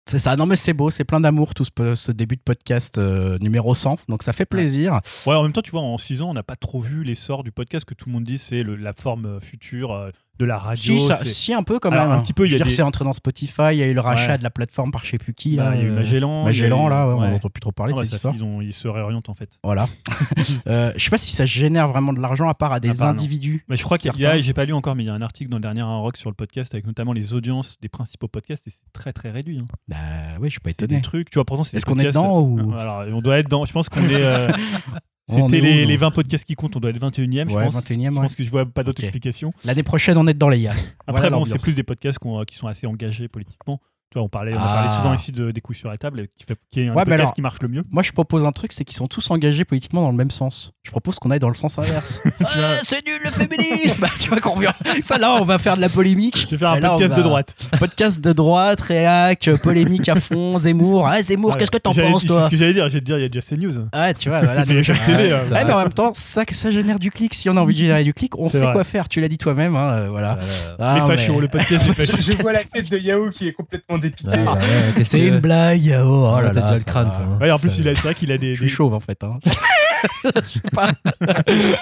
C'est 0.06 0.18
ça. 0.18 0.36
Non, 0.36 0.44
mais 0.44 0.56
c'est 0.56 0.74
beau, 0.74 0.90
c'est 0.90 1.04
plein 1.04 1.20
d'amour 1.20 1.54
tout 1.54 1.64
ce, 1.64 1.94
ce 1.94 2.12
début 2.12 2.36
de 2.36 2.42
podcast 2.42 2.98
euh, 2.98 3.38
numéro 3.40 3.74
100. 3.74 3.96
Donc 4.08 4.22
ça 4.22 4.34
fait 4.34 4.44
plaisir. 4.44 5.00
Ouais, 5.26 5.34
en 5.34 5.42
même 5.42 5.52
temps, 5.52 5.62
tu 5.62 5.70
vois, 5.70 5.80
en 5.80 5.96
6 5.96 6.20
ans, 6.20 6.30
on 6.30 6.34
n'a 6.34 6.42
pas 6.42 6.56
trop 6.56 6.80
vu 6.80 7.04
l'essor 7.04 7.42
du 7.42 7.52
podcast 7.52 7.86
que 7.86 7.94
tout 7.94 8.06
le 8.10 8.12
monde 8.12 8.24
dit 8.24 8.36
c'est 8.36 8.62
la 8.62 8.92
forme 8.92 9.24
euh, 9.24 9.40
future 9.40 9.92
euh, 9.92 10.10
de 10.38 10.44
la 10.44 10.58
radio. 10.58 10.98
Si, 10.98 11.06
ça- 11.06 11.16
c'est- 11.16 11.32
si, 11.32 11.54
un 11.54 11.62
peu 11.62 11.78
quand 11.78 11.90
Alors, 11.90 12.08
même. 12.08 12.18
un 12.18 12.22
petit 12.22 12.32
peu, 12.32 12.46
il 12.46 12.52
y 12.52 12.56
a 12.56 12.64
des- 12.64 12.68
c'est 12.70 12.82
entré 12.82 13.04
dans 13.04 13.12
Spotify, 13.12 13.68
il 13.72 13.76
y 13.78 13.82
a 13.82 13.86
eu 13.86 13.94
le 13.94 14.00
rachat 14.00 14.32
Ouais. 14.32 14.38
de 14.38 14.42
la 14.42 14.50
plateforme 14.50 14.90
par 14.90 15.04
je 15.04 15.10
sais 15.12 15.18
plus 15.18 15.32
qui. 15.32 15.56
Bah, 15.56 15.70
là, 15.70 15.76
il 15.76 15.78
y 15.78 15.84
a 15.84 15.86
eu 15.86 15.90
euh, 15.90 15.94
Magellan. 15.94 16.44
Magellan, 16.44 16.86
eu- 16.86 16.90
là, 16.90 17.06
ouais, 17.08 17.14
on 17.14 17.20
ouais. 17.20 17.30
n'entend 17.30 17.48
plus 17.50 17.60
trop 17.60 17.70
parler 17.72 17.92
Ah 17.92 17.96
de 17.96 17.98
ouais, 18.00 18.04
cette 18.04 18.14
histoire. 18.14 18.34
ils, 18.34 18.42
ont- 18.42 18.60
ils 18.60 18.72
se 18.72 18.88
réorientent 18.88 19.28
en 19.28 19.34
fait. 19.34 19.50
Voilà. 19.62 19.86
euh, 20.66 20.92
je 20.96 21.04
sais 21.04 21.10
pas 21.10 21.18
si 21.18 21.30
ça 21.32 21.46
génère 21.46 21.88
vraiment 21.88 22.12
de 22.12 22.20
l'argent 22.20 22.48
à 22.48 22.54
part 22.54 22.72
à 22.72 22.80
des 22.80 22.88
À 22.90 22.94
part, 22.94 23.06
non. 23.06 23.10
individus. 23.12 23.64
Mais 23.68 23.76
je 23.76 23.84
crois 23.84 23.96
qu'il 23.98 24.12
y 24.16 24.26
a, 24.26 24.40
j'ai 24.40 24.52
pas 24.54 24.64
lu 24.64 24.72
encore, 24.72 24.94
mais 24.96 25.04
il 25.04 25.06
y 25.06 25.10
a 25.10 25.14
un 25.14 25.22
article 25.22 25.50
dans 25.50 25.56
le 25.58 25.62
dernier 25.62 25.82
Un 25.82 25.98
Rock 25.98 26.16
sur 26.16 26.30
le 26.30 26.34
podcast 26.34 26.74
avec 26.74 26.86
notamment 26.86 27.12
les 27.12 27.32
audiences 27.34 27.76
des 27.80 27.88
principaux 27.88 28.28
podcasts 28.28 28.66
et 28.66 28.70
c'est 28.70 28.92
très 28.92 29.12
très 29.12 29.30
réduit. 29.30 29.58
hein. 29.60 29.66
Bah 29.88 29.96
oui, 30.40 30.48
je 30.48 30.52
suis 30.54 30.60
pas 30.60 30.70
étonné. 30.70 30.96
des 30.96 31.02
trucs, 31.02 31.30
tu 31.30 31.34
vois, 31.36 31.44
pourtant 31.44 31.62
c'est 31.62 31.76
Est-ce 31.76 31.84
des 31.86 31.92
qu'on 31.92 31.98
est 32.00 32.04
dedans 32.06 32.40
ou- 32.40 32.72
Euh, 32.72 32.78
Alors, 32.78 33.04
on 33.12 33.20
doit 33.20 33.38
être 33.38 33.48
dans. 33.48 33.64
Je 33.64 33.72
pense 33.72 33.88
qu'on 33.88 34.02
est. 34.08 34.48
euh, 35.30 35.34
C'était 35.34 35.60
les, 35.60 35.86
les 35.86 35.96
20 35.96 36.10
podcasts 36.10 36.44
qui 36.44 36.54
comptent, 36.54 36.76
on 36.76 36.80
doit 36.80 36.90
être 36.90 36.98
21 36.98 37.24
e 37.46 37.48
je 37.50 37.54
Ouais, 37.54 37.64
pense. 37.64 37.74
21e, 37.76 38.10
Je 38.10 38.14
ouais. 38.16 38.22
pense 38.22 38.36
que 38.36 38.44
je 38.44 38.50
vois 38.50 38.66
pas 38.66 38.82
d'autres 38.82 39.00
Ok. 39.00 39.04
explications. 39.04 39.52
L'année 39.64 39.82
prochaine, 39.82 40.18
on 40.18 40.26
est 40.26 40.34
dedans, 40.34 40.48
les 40.50 40.60
gars. 40.62 40.72
Après, 41.06 41.20
Voilà 41.22 41.30
bon, 41.30 41.44
c'est 41.44 41.58
plus 41.60 41.74
des 41.74 41.82
podcasts 41.82 42.18
qu'on- 42.18 42.44
qui 42.44 42.56
sont 42.56 42.66
assez 42.66 42.86
engagés 42.86 43.28
politiquement. 43.28 43.80
Tu 44.14 44.20
vois, 44.20 44.26
on, 44.26 44.28
parlait, 44.28 44.54
on 44.54 44.58
a 44.58 44.60
Ah. 44.62 44.74
parlé 44.74 44.88
souvent 44.96 45.12
ici 45.12 45.32
de, 45.32 45.50
des 45.50 45.60
couilles 45.60 45.74
sur 45.74 45.88
la 45.90 45.96
table, 45.96 46.28
qui, 46.38 46.46
fait, 46.46 46.56
qui 46.70 46.78
est 46.78 46.82
un 46.84 46.90
Ouais, 46.90 46.94
mais 46.98 47.02
podcast 47.02 47.20
alors- 47.22 47.34
qui 47.34 47.42
marche 47.42 47.60
le 47.62 47.66
mieux. 47.66 47.82
Moi, 47.90 48.04
je 48.04 48.12
propose 48.12 48.44
un 48.44 48.52
truc, 48.52 48.72
c'est 48.72 48.84
qu'ils 48.84 48.96
sont 48.96 49.08
tous 49.08 49.28
engagés 49.32 49.64
politiquement 49.64 50.02
dans 50.02 50.10
le 50.12 50.16
même 50.16 50.30
sens. 50.30 50.70
Je 50.84 50.92
propose 50.92 51.18
qu'on 51.18 51.32
aille 51.32 51.40
dans 51.40 51.48
le 51.48 51.56
sens 51.56 51.80
inverse. 51.80 52.22
Ah, 52.40 52.46
c'est 52.84 53.04
nul 53.04 53.18
le 53.24 53.30
féminisme 53.32 54.00
Bah, 54.02 54.08
Tu 54.20 54.28
vois 54.28 54.38
qu'on 54.40 54.50
revient. 54.52 54.70
Ça, 55.02 55.18
là, 55.18 55.32
on 55.40 55.44
va 55.44 55.58
faire 55.58 55.74
de 55.74 55.80
la 55.80 55.88
polémique. 55.88 56.36
Je 56.42 56.46
vais 56.50 56.58
faire 56.58 56.70
un 56.70 56.78
là, 56.78 56.90
podcast 56.90 57.10
va- 57.10 57.16
de 57.16 57.22
droite. 57.22 57.56
Podcast 57.80 58.20
de 58.20 58.32
droite, 58.32 58.80
réac, 58.82 59.48
euh, 59.48 59.56
polémique 59.56 60.08
à 60.08 60.14
fond, 60.14 60.58
Zemmour. 60.58 61.08
Ah, 61.08 61.20
Zemmour, 61.20 61.50
Ouais. 61.50 61.56
qu'est-ce 61.58 61.72
que 61.72 61.78
t'en 61.78 61.92
penses, 61.92 62.22
C'est 62.22 62.28
toi 62.28 62.44
ce 62.44 62.50
que 62.50 62.56
j'allais 62.56 62.72
dire. 62.74 62.84
J'allais 62.86 63.00
te 63.00 63.04
dire, 63.04 63.18
il 63.18 63.22
y 63.22 63.24
a 63.24 63.28
déjà 63.28 63.44
CNews. 63.44 63.78
Ouais, 63.92 64.14
tu 64.14 64.28
vois, 64.28 64.42
voilà. 64.42 64.62
Mais 64.68 64.80
chaque 64.84 65.04
télé, 65.04 65.24
ouais, 65.24 65.32
euh, 65.32 65.48
ouais, 65.50 65.64
mais 65.64 65.72
en 65.72 65.78
même 65.80 65.92
temps, 65.92 66.12
ça, 66.14 66.44
ça 66.52 66.70
génère 66.70 67.00
du 67.00 67.10
clic. 67.10 67.34
Si 67.34 67.50
on 67.50 67.56
a 67.56 67.60
envie 67.60 67.74
de 67.74 67.80
générer 67.80 68.04
du 68.04 68.14
clic, 68.14 68.38
on 68.38 68.46
C'est 68.48 68.58
sait 68.58 68.64
vrai. 68.64 68.72
quoi 68.74 68.84
faire. 68.84 69.08
Tu 69.08 69.20
l'as 69.20 69.26
dit 69.28 69.38
toi-même, 69.38 69.74
hein, 69.74 69.92
euh, 69.94 70.08
voilà. 70.10 70.38
Ah, 70.78 70.94
les 70.94 71.00
mais- 71.00 71.06
fachos, 71.16 71.40
le 71.40 71.48
podcast 71.48 71.84
des 71.88 71.94
fachos. 71.94 72.16
Je, 72.20 72.32
je 72.36 72.42
vois 72.42 72.52
la 72.52 72.62
tête 72.62 72.88
de 72.88 72.98
Yahoo 72.98 73.30
qui 73.30 73.48
est 73.48 73.52
complètement 73.52 73.98
dépité. 74.04 74.30
Bah 74.30 74.54
ouais, 74.54 75.04
C'est 75.04 75.26
une 75.26 75.38
blague, 75.40 75.82
Yao. 75.84 76.26
Oh 76.36 76.40
là 76.40 76.50
t'as 76.50 76.62
déjà 76.62 76.74
le 76.76 76.80
crâne, 76.84 77.10
toi. 77.12 77.20
hein. 77.28 77.38
Ouais, 77.40 77.50
en 77.50 77.58
plus, 77.58 77.68
Ça- 77.70 77.76
il 77.80 77.88
a- 77.88 77.94
c'est 77.94 78.02
vrai 78.02 78.14
qu'il 78.14 78.30
a 78.32 78.38
des. 78.38 78.50
Je 78.54 78.60
suis 78.60 78.66
des- 78.66 78.72
chauve 78.72 78.94
en 78.94 79.00
fait. 79.00 79.22
Hein. 79.24 79.38
je 80.24 80.48
suis 80.48 80.60
pas, 80.60 80.92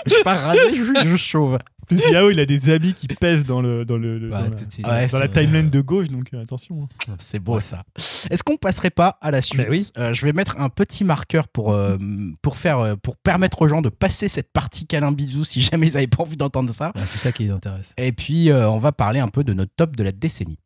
je 0.06 0.14
suis 0.14 0.22
pas 0.24 0.34
rasé, 0.34 0.60
je 0.76 0.82
suis 0.84 1.08
juste 1.10 1.24
chauve. 1.24 1.54
en 1.54 1.86
plus, 1.86 2.00
Yao, 2.10 2.30
il 2.30 2.38
a 2.38 2.46
des 2.46 2.70
amis 2.70 2.94
qui 2.94 3.08
pèsent 3.08 3.44
dans, 3.44 3.60
le, 3.60 3.84
dans, 3.84 3.96
le, 3.96 4.28
Bah, 4.30 4.44
dans 4.44 4.50
la, 4.50 4.56
suite. 4.56 4.86
Ouais, 4.86 5.06
dans 5.08 5.18
la 5.18 5.28
timeline 5.28 5.70
de 5.70 5.80
gauche, 5.80 6.08
donc 6.08 6.28
euh, 6.32 6.40
attention. 6.42 6.88
hein. 7.08 7.14
C'est 7.18 7.40
beau 7.40 7.58
ça. 7.60 7.82
Est-ce 8.30 8.44
qu'on 8.44 8.56
passerait 8.56 8.90
pas 8.90 9.18
à 9.20 9.30
la 9.32 9.42
suite? 9.42 9.58
Mais 9.60 9.68
oui. 9.68 9.86
Euh, 9.98 10.14
Je 10.14 10.24
vais 10.24 10.32
mettre 10.32 10.56
un 10.60 10.68
petit 10.68 11.02
marqueur 11.04 11.48
pour, 11.48 11.72
euh, 11.72 11.96
pour, 12.42 12.56
faire, 12.56 12.96
pour 13.02 13.16
permettre 13.16 13.60
aux 13.62 13.68
gens 13.68 13.82
de 13.82 13.88
passer 13.88 14.28
cette 14.28 14.52
partie 14.52 14.86
câlin 14.86 15.10
bisou 15.12 15.44
si 15.44 15.60
jamais 15.72 15.88
ils 15.88 15.94
n'avaient 15.94 16.06
pas 16.06 16.22
envie 16.22 16.36
d'entendre 16.36 16.72
ça. 16.72 16.92
Ouais, 16.94 17.02
c'est 17.04 17.18
ça 17.18 17.32
qui 17.32 17.42
les 17.44 17.50
intéresse. 17.50 17.92
Et 17.98 18.12
puis, 18.12 18.50
euh, 18.50 18.70
on 18.70 18.78
va 18.78 18.92
parler 18.92 19.18
un 19.18 19.28
peu 19.28 19.42
de 19.42 19.52
notre 19.52 19.72
top 19.76 19.96
de 19.96 20.04
la 20.04 20.12
décennie. 20.12 20.58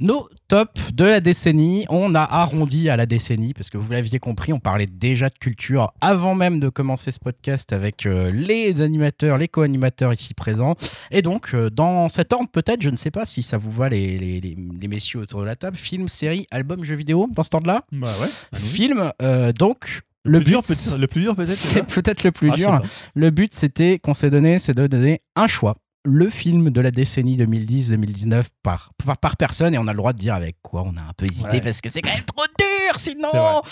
Nos 0.00 0.28
tops 0.46 0.92
de 0.94 1.04
la 1.04 1.20
décennie, 1.20 1.84
on 1.88 2.14
a 2.14 2.22
arrondi 2.22 2.88
à 2.88 2.96
la 2.96 3.04
décennie, 3.04 3.52
parce 3.52 3.68
que 3.68 3.78
vous 3.78 3.90
l'aviez 3.90 4.20
compris, 4.20 4.52
on 4.52 4.60
parlait 4.60 4.86
déjà 4.86 5.28
de 5.28 5.34
culture 5.36 5.90
avant 6.00 6.36
même 6.36 6.60
de 6.60 6.68
commencer 6.68 7.10
ce 7.10 7.18
podcast 7.18 7.72
avec 7.72 8.06
euh, 8.06 8.30
les 8.30 8.80
animateurs, 8.80 9.38
les 9.38 9.48
co-animateurs 9.48 10.12
ici 10.12 10.34
présents. 10.34 10.76
Et 11.10 11.20
donc, 11.20 11.50
euh, 11.52 11.68
dans 11.68 12.08
cet 12.08 12.32
ordre, 12.32 12.48
peut-être, 12.48 12.80
je 12.80 12.90
ne 12.90 12.96
sais 12.96 13.10
pas 13.10 13.24
si 13.24 13.42
ça 13.42 13.58
vous 13.58 13.72
va, 13.72 13.88
les, 13.88 14.18
les, 14.20 14.40
les- 14.40 14.56
les 14.80 14.88
messieurs 14.88 15.18
autour 15.18 15.40
de 15.40 15.46
la 15.46 15.56
table, 15.56 15.76
film, 15.76 16.06
série, 16.06 16.46
album, 16.52 16.84
jeu 16.84 16.94
vidéo, 16.94 17.28
dans 17.34 17.42
cet 17.42 17.54
ordre-là? 17.56 17.84
Bah 17.90 18.12
ouais. 18.20 18.28
Film, 18.58 19.10
euh, 19.20 19.52
donc, 19.52 20.02
le 20.24 20.38
dur, 20.40 20.60
but, 20.60 20.68
peut-être. 20.68 20.96
Le 20.96 21.06
plus 21.08 21.22
dur, 21.22 21.34
peut-être. 21.34 21.48
c'est 21.50 21.82
peut-être 21.82 22.22
le 22.22 22.30
plus 22.30 22.50
Ah, 22.52 22.56
dur. 22.56 22.82
Le 23.16 23.30
but, 23.30 23.52
c'était 23.52 23.98
qu'on 23.98 24.14
s'est 24.14 24.30
donné, 24.30 24.60
c'est 24.60 24.74
de 24.74 24.86
donner 24.86 25.22
un 25.34 25.48
choix. 25.48 25.74
Le 26.04 26.30
film 26.30 26.70
de 26.70 26.80
la 26.80 26.90
décennie 26.90 27.36
2010-2019 27.36 28.44
par, 28.62 28.92
par, 29.04 29.18
par 29.18 29.36
personne, 29.36 29.74
et 29.74 29.78
on 29.78 29.86
a 29.88 29.92
le 29.92 29.96
droit 29.98 30.12
de 30.12 30.18
dire 30.18 30.34
avec 30.34 30.56
quoi 30.62 30.82
on 30.86 30.96
a 30.96 31.02
un 31.02 31.12
peu 31.16 31.26
hésité 31.26 31.48
Ouais. 31.56 31.60
parce 31.60 31.80
que 31.80 31.88
c'est 31.90 32.00
quand 32.02 32.14
même 32.14 32.24
trop 32.24 32.44
dur 32.58 32.66
C'est 32.96 33.10
sinon. 33.12 33.62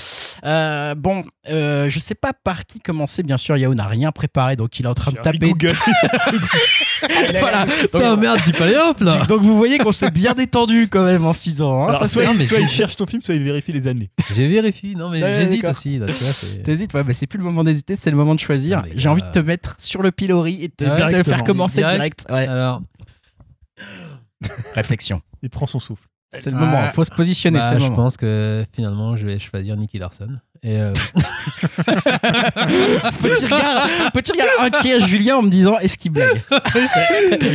Euh, 0.44 0.94
bon, 0.94 1.24
euh, 1.48 1.88
je 1.88 1.98
sais 1.98 2.14
pas 2.14 2.32
par 2.32 2.66
qui 2.66 2.80
commencer, 2.80 3.22
bien 3.22 3.36
sûr, 3.36 3.56
Yao 3.56 3.74
n'a 3.74 3.86
rien 3.86 4.12
préparé, 4.12 4.56
donc 4.56 4.78
il 4.78 4.86
est 4.86 4.88
en 4.88 4.94
train 4.94 5.12
de 5.12 5.18
taper. 5.18 5.52
Voilà. 7.40 7.66
Putain, 7.66 8.16
merde, 8.16 8.40
dis 8.44 8.52
pas 8.52 8.66
les 8.66 8.76
hop 8.76 9.00
là 9.00 9.24
donc 9.26 9.40
vous 9.40 9.56
voyez 9.56 9.78
qu'on 9.78 9.92
s'est 9.92 10.10
bien 10.10 10.32
détendu 10.32 10.88
quand 10.88 11.04
même 11.04 11.24
en 11.26 11.32
6 11.32 11.62
ans. 11.62 11.82
hein. 11.82 11.88
Alors, 11.88 12.00
Ça, 12.00 12.08
soit, 12.08 12.24
non, 12.24 12.34
mais 12.34 12.46
soit 12.46 12.58
il 12.58 12.68
cherche 12.68 12.96
ton 12.96 13.06
film, 13.06 13.20
soit 13.20 13.34
il 13.34 13.42
vérifie 13.42 13.72
les 13.72 13.86
années. 13.86 14.10
J'ai 14.34 14.48
vérifié, 14.48 14.94
non 14.94 15.08
mais 15.10 15.22
Ouais, 15.22 15.36
j'hésite 15.36 15.66
aussi. 15.66 16.00
T'hésites, 16.64 16.94
ouais, 16.94 17.04
mais 17.04 17.12
c'est 17.12 17.26
plus 17.26 17.38
le 17.38 17.44
moment 17.44 17.64
d'hésiter, 17.64 17.94
c'est 17.96 18.10
le 18.10 18.16
moment 18.16 18.34
de 18.34 18.40
choisir. 18.40 18.82
J'ai 18.94 19.08
envie 19.08 19.20
de 19.22 19.26
gars. 19.26 19.32
te 19.32 19.38
mettre 19.40 19.76
sur 19.78 20.02
le 20.02 20.10
pilori 20.10 20.64
et 20.64 20.68
de 20.68 20.74
te, 20.74 21.22
faire 21.22 21.44
commencer 21.44 21.80
direct. 21.82 21.96
Direct 21.96 22.26
Ouais. 22.30 22.46
Alors, 22.48 22.80
Réflexion. 24.74 25.20
Il 25.42 25.50
prend 25.50 25.66
son 25.66 25.80
souffle. 25.80 26.06
C'est 26.40 26.50
le 26.50 26.56
moment, 26.56 26.88
faut 26.92 27.04
se 27.04 27.10
positionner, 27.10 27.58
bah, 27.58 27.78
je 27.78 27.88
pense 27.88 28.16
que 28.16 28.64
finalement, 28.74 29.16
je 29.16 29.26
vais 29.26 29.38
choisir 29.38 29.76
Nicky 29.76 29.98
Larson. 29.98 30.28
Et 30.62 30.80
euh, 30.80 30.92
petit, 33.22 33.44
regard, 33.44 33.88
petit 34.12 34.32
regard 34.32 34.48
inquiet 34.60 34.94
à 34.94 34.98
Julien 35.00 35.36
en 35.36 35.42
me 35.42 35.50
disant 35.50 35.78
est-ce 35.78 35.98
qu'il 35.98 36.12
blague? 36.12 36.40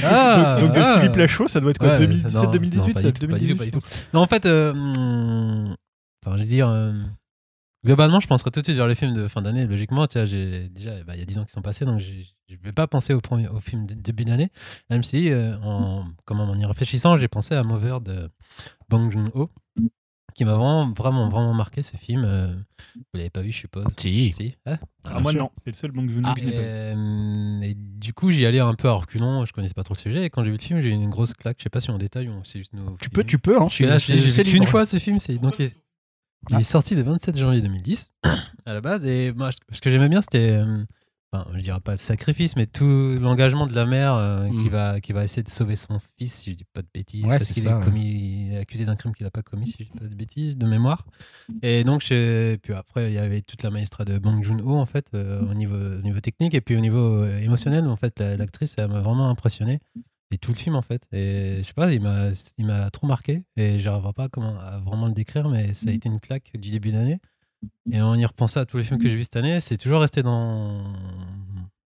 Ah, 0.03 0.57
donc, 0.59 0.69
donc 0.69 0.77
de 0.77 0.81
ah. 0.81 0.99
Philippe 0.99 1.15
Lachaud, 1.15 1.47
ça 1.47 1.59
doit 1.59 1.71
être 1.71 1.77
quoi 1.77 1.89
Ouais, 1.89 1.99
2017, 1.99 2.33
non, 2.33 2.51
2018 2.51 2.87
non, 2.87 2.93
pas 2.93 3.01
ça, 3.01 3.07
du 3.07 3.13
tout, 3.13 3.27
pas 3.27 3.37
du 3.37 3.47
tout, 3.47 3.57
pas 3.57 3.65
du 3.65 3.71
2018, 3.71 3.71
tout. 3.71 3.79
Non, 4.13 4.21
en 4.21 4.27
fait, 4.27 4.45
euh, 4.45 4.71
hum, 4.71 5.75
enfin, 6.23 6.37
je 6.37 6.41
veux 6.43 6.47
dire, 6.47 6.69
euh, 6.69 6.93
globalement, 7.85 8.19
je 8.19 8.27
penserais 8.27 8.51
tout 8.51 8.59
de 8.61 8.65
suite 8.65 8.77
vers 8.77 8.87
les 8.87 8.95
films 8.95 9.13
de 9.13 9.27
fin 9.27 9.41
d'année. 9.41 9.65
Logiquement, 9.67 10.07
tu 10.07 10.17
vois, 10.17 10.25
j'ai 10.25 10.69
déjà, 10.69 11.03
bah, 11.03 11.13
il 11.15 11.19
y 11.19 11.23
a 11.23 11.25
10 11.25 11.37
ans 11.39 11.45
qui 11.45 11.51
sont 11.51 11.61
passés, 11.61 11.85
donc 11.85 11.99
je 11.99 12.11
ne 12.49 12.57
vais 12.63 12.71
pas 12.73 12.87
penser 12.87 13.13
au, 13.13 13.21
premier, 13.21 13.47
au 13.47 13.59
film 13.59 13.85
de 13.87 13.93
début 13.93 14.23
d'année. 14.25 14.49
Même 14.89 15.03
si, 15.03 15.29
euh, 15.31 15.57
en, 15.63 16.05
comment, 16.25 16.43
en 16.43 16.57
y 16.57 16.65
réfléchissant, 16.65 17.17
j'ai 17.17 17.27
pensé 17.27 17.55
à 17.55 17.63
Mover 17.63 17.97
de 18.03 18.29
Bong 18.89 19.11
Joon-ho, 19.11 19.49
qui 20.33 20.45
m'a 20.45 20.53
vraiment, 20.53 20.91
vraiment, 20.93 21.29
vraiment 21.29 21.53
marqué 21.53 21.81
ce 21.81 21.97
film. 21.97 22.23
euh, 22.23 22.47
vous 22.95 23.03
l'avez 23.15 23.29
pas 23.29 23.41
vu, 23.41 23.51
je 23.51 23.57
suppose? 23.59 23.85
Si. 23.97 24.31
Si 24.31 24.55
hein? 24.65 24.77
Ah, 25.03 25.19
moi 25.19 25.33
non, 25.33 25.51
c'est 25.63 25.71
le 25.71 25.75
seul 25.75 25.91
Bong 25.91 26.09
Joon-ho 26.09 26.27
Ah, 26.29 26.33
que 26.35 26.39
je 26.39 26.45
n'ai 26.45 26.51
et, 26.51 26.55
pas 26.55 26.61
vu. 26.61 26.67
euh, 26.69 27.61
et 27.63 27.73
du 27.75 28.13
coup, 28.13 28.31
j'y 28.31 28.45
allais 28.45 28.59
un 28.59 28.73
peu 28.73 28.87
à 28.87 28.93
reculons, 28.93 29.43
je 29.45 29.51
connaissais 29.51 29.73
pas 29.73 29.83
trop 29.83 29.93
le 29.93 29.99
sujet. 29.99 30.25
Et 30.25 30.29
quand 30.29 30.43
j'ai 30.43 30.51
vu 30.51 30.57
le 30.57 30.61
film, 30.63 30.81
j'ai 30.81 30.89
eu 30.89 30.93
une 30.93 31.09
grosse 31.09 31.33
claque. 31.33 31.57
Je 31.59 31.63
sais 31.63 31.69
pas 31.69 31.81
si 31.81 31.91
en 31.91 31.97
détail 31.97 32.29
ou 32.29 32.41
c'est 32.43 32.59
juste 32.59 32.73
nos. 32.73 32.95
Tu 33.01 33.09
peux, 33.09 33.23
tu 33.25 33.39
peux. 33.39 33.61
Hein, 33.61 33.67
que 33.69 33.83
là, 33.85 33.97
j'ai 33.97 34.15
vu 34.15 34.43
qu'une 34.43 34.67
fois 34.67 34.85
ce 34.85 34.99
film. 34.99 35.19
C'est 35.19 35.37
donc 35.37 35.55
il 36.49 36.55
Ah. 36.55 36.59
est 36.59 36.63
sorti 36.63 36.95
le 36.95 37.03
27 37.03 37.37
janvier 37.37 37.61
2010 37.61 38.11
à 38.65 38.73
la 38.73 38.81
base. 38.81 39.05
Et 39.05 39.31
moi, 39.33 39.49
ce 39.71 39.81
que 39.81 39.89
j'aimais 39.89 40.09
bien, 40.09 40.21
c'était, 40.21 40.51
euh, 40.51 40.83
enfin, 41.31 41.47
je 41.53 41.61
dirais 41.61 41.79
pas 41.79 41.91
le 41.91 41.97
sacrifice, 41.97 42.55
mais 42.55 42.65
tout 42.65 43.15
l'engagement 43.21 43.67
de 43.67 43.73
la 43.75 43.85
mère 43.85 44.15
euh, 44.15 44.47
qui 44.49 44.55
Mm. 44.55 44.69
va 44.69 44.99
qui 44.99 45.13
va 45.13 45.23
essayer 45.23 45.43
de 45.43 45.49
sauver 45.49 45.75
son 45.75 45.99
fils, 46.17 46.33
si 46.33 46.51
je 46.51 46.57
dis 46.57 46.65
pas 46.73 46.81
de 46.81 46.87
bêtises, 46.93 47.23
Ouais, 47.25 47.37
parce 47.37 47.51
qu'il 47.51 47.67
est 47.67 47.79
commis, 47.83 48.55
accusé 48.59 48.85
d'un 48.85 48.95
crime 48.95 49.13
qu'il 49.13 49.25
a 49.27 49.31
pas 49.31 49.43
commis, 49.43 49.67
si 49.67 49.77
je 49.79 49.83
dis 49.91 49.97
pas 49.99 50.07
de 50.07 50.15
bêtises, 50.15 50.57
de 50.57 50.65
mémoire. 50.65 51.05
Et 51.61 51.83
donc, 51.83 52.01
je- 52.03 52.55
puis 52.57 52.73
après, 52.73 53.11
il 53.11 53.13
y 53.13 53.19
avait 53.19 53.41
toute 53.41 53.61
la 53.63 53.69
maestra 53.69 54.03
de 54.03 54.17
Bong 54.17 54.43
Joon-ho 54.43 54.75
en 54.77 54.85
fait, 54.87 55.07
euh, 55.13 55.41
au 55.49 55.53
niveau 55.53 55.75
au 55.75 56.01
niveau 56.01 56.19
technique 56.21 56.53
et 56.55 56.61
puis 56.61 56.75
au 56.75 56.79
niveau 56.81 57.23
euh, 57.23 57.37
émotionnel, 57.39 57.87
en 57.87 57.95
fait, 57.97 58.19
la- 58.19 58.35
l'actrice, 58.35 58.73
elle 58.77 58.87
m'a 58.89 59.01
vraiment 59.01 59.29
impressionné. 59.29 59.79
Et 60.33 60.37
tout 60.37 60.51
le 60.51 60.57
film 60.57 60.75
en 60.75 60.81
fait. 60.81 61.03
Et 61.11 61.57
je 61.59 61.63
sais 61.63 61.73
pas, 61.73 61.93
il 61.93 62.01
m'a, 62.01 62.29
il 62.57 62.65
m'a 62.65 62.89
trop 62.89 63.05
marqué. 63.07 63.41
Et 63.57 63.79
j'arriverai 63.79 64.13
pas 64.13 64.29
comment 64.29 64.57
à 64.59 64.79
vraiment 64.79 65.07
le 65.07 65.13
décrire, 65.13 65.49
mais 65.49 65.73
ça 65.73 65.89
a 65.89 65.93
été 65.93 66.07
une 66.09 66.19
claque 66.19 66.51
du 66.57 66.69
début 66.71 66.91
d'année. 66.91 67.19
Et 67.91 68.01
en 68.01 68.15
y 68.15 68.25
repensant 68.25 68.61
à 68.61 68.65
tous 68.65 68.77
les 68.77 68.83
films 68.83 68.99
que 68.99 69.07
j'ai 69.09 69.15
vus 69.15 69.23
cette 69.23 69.35
année, 69.35 69.59
c'est 69.59 69.77
toujours 69.77 70.01
resté 70.01 70.23
dans. 70.23 70.81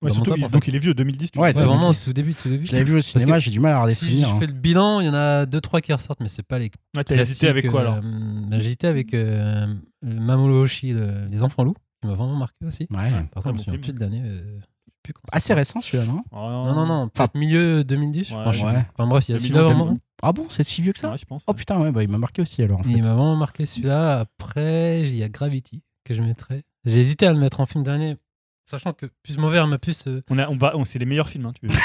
Ouais, 0.03 0.11
dans 0.11 0.17
mon 0.19 0.25
surtout, 0.25 0.31
top, 0.31 0.39
il- 0.39 0.45
en 0.45 0.49
fait. 0.49 0.53
donc 0.53 0.69
il 0.69 0.77
est 0.77 0.79
vieux, 0.79 0.93
2010. 0.93 1.31
tu 1.31 1.39
Ouais. 1.39 1.47
Ouais, 1.47 1.53
vraiment, 1.53 1.77
2010. 1.87 2.05
tout 2.05 2.13
début, 2.13 2.35
tout 2.35 2.49
début. 2.51 2.67
Je 2.67 2.73
l'avais 2.73 2.85
vu 2.85 2.97
au 2.97 3.01
cinéma, 3.01 3.39
j'ai 3.39 3.51
du 3.51 3.59
mal 3.61 3.71
à 3.73 3.75
avoir 3.77 3.89
des 3.89 3.95
Si 3.95 4.05
souvenirs. 4.05 4.29
je 4.29 4.35
hein. 4.35 4.39
fais 4.41 4.47
le 4.47 4.53
bilan, 4.53 5.01
il 5.01 5.07
y 5.07 5.09
en 5.09 5.15
a 5.15 5.47
deux 5.47 5.61
trois 5.63 5.81
qui 5.81 5.93
ressortent, 5.95 6.21
mais 6.21 6.29
c'est 6.29 6.43
pas 6.43 6.59
les. 6.59 6.71
Ouais, 6.95 7.03
t'as 7.05 7.17
hésité 7.17 7.49
avec 7.49 7.67
quoi 7.71 7.81
alors 7.81 7.97
euh, 7.97 8.01
bah, 8.03 8.59
J'ai 8.59 8.67
hésité 8.67 8.87
avec 8.87 9.15
euh, 9.15 9.67
Mamoru 10.03 10.53
Oshii, 10.59 10.93
le- 10.93 11.27
Les 11.31 11.43
Enfants 11.43 11.65
Loups, 11.65 11.75
qui 12.03 12.09
m'a 12.09 12.15
vraiment 12.15 12.37
marqué 12.37 12.67
aussi. 12.67 12.87
Ouais. 12.91 13.11
Par 13.33 13.43
contre, 13.43 13.57
bon 13.57 13.63
je 13.67 13.71
me 13.71 13.79
plus 13.81 13.95
de 13.95 14.01
l'année. 14.01 14.21
euh, 14.23 14.59
je 14.61 14.65
plus 15.05 15.13
quand. 15.13 15.21
Assez 15.31 15.55
récent 15.55 15.81
celui-là, 15.81 16.07
non 16.11 16.25
Oh, 16.33 16.37
Non, 16.37 16.75
non, 16.75 16.87
non, 16.87 17.09
peut-être 17.09 17.37
milieu 17.37 17.85
2010. 17.85 18.29
je 18.31 18.35
Ouais, 18.35 18.53
je 18.53 18.65
ouais. 18.65 18.85
Enfin 18.97 19.07
bref, 19.09 19.29
il 19.29 19.33
y 19.33 19.35
a 19.35 19.39
2011, 19.39 19.43
celui-là 19.43 19.63
vraiment. 19.63 19.85
2011. 19.85 19.99
Ah 20.23 20.33
bon, 20.33 20.47
c'est 20.49 20.65
si 20.65 20.81
vieux 20.83 20.93
que 20.93 20.99
ça 20.99 21.11
Ouais, 21.13 21.19
je 21.19 21.25
pense. 21.27 21.45
Oh 21.47 21.53
putain, 21.55 21.79
ouais, 21.79 21.93
bah, 21.93 22.03
il 22.03 22.09
m'a 22.09 22.19
marqué 22.19 22.43
aussi 22.43 22.63
alors. 22.63 22.81
En 22.81 22.83
fait. 22.83 22.91
Il 22.91 23.03
m'a 23.03 23.15
vraiment 23.15 23.37
marqué 23.37 23.67
celui-là. 23.67 24.21
Après, 24.21 25.03
il 25.03 25.15
y 25.17 25.23
a 25.23 25.29
Gravity 25.29 25.83
que 26.05 26.15
je 26.15 26.23
mettrais. 26.23 26.63
J'ai 26.85 26.99
hésité 26.99 27.27
à 27.27 27.33
le 27.33 27.39
mettre 27.39 27.61
en 27.61 27.67
film 27.67 27.85
d'année, 27.85 28.17
sachant 28.65 28.93
que 28.93 29.07
plus 29.23 29.37
mauvais 29.39 29.65
m'a 29.67 29.79
plus. 29.79 30.07
euh, 30.07 30.23
On 30.31 30.39
a, 30.39 30.49
on 30.49 30.57
va, 30.57 30.77
on, 30.77 30.85
c'est 30.85 30.99
les 30.99 31.05
meilleurs 31.07 31.29
films. 31.29 31.47
Hein, 31.47 31.53
tu 31.61 31.67
veux. 31.67 31.75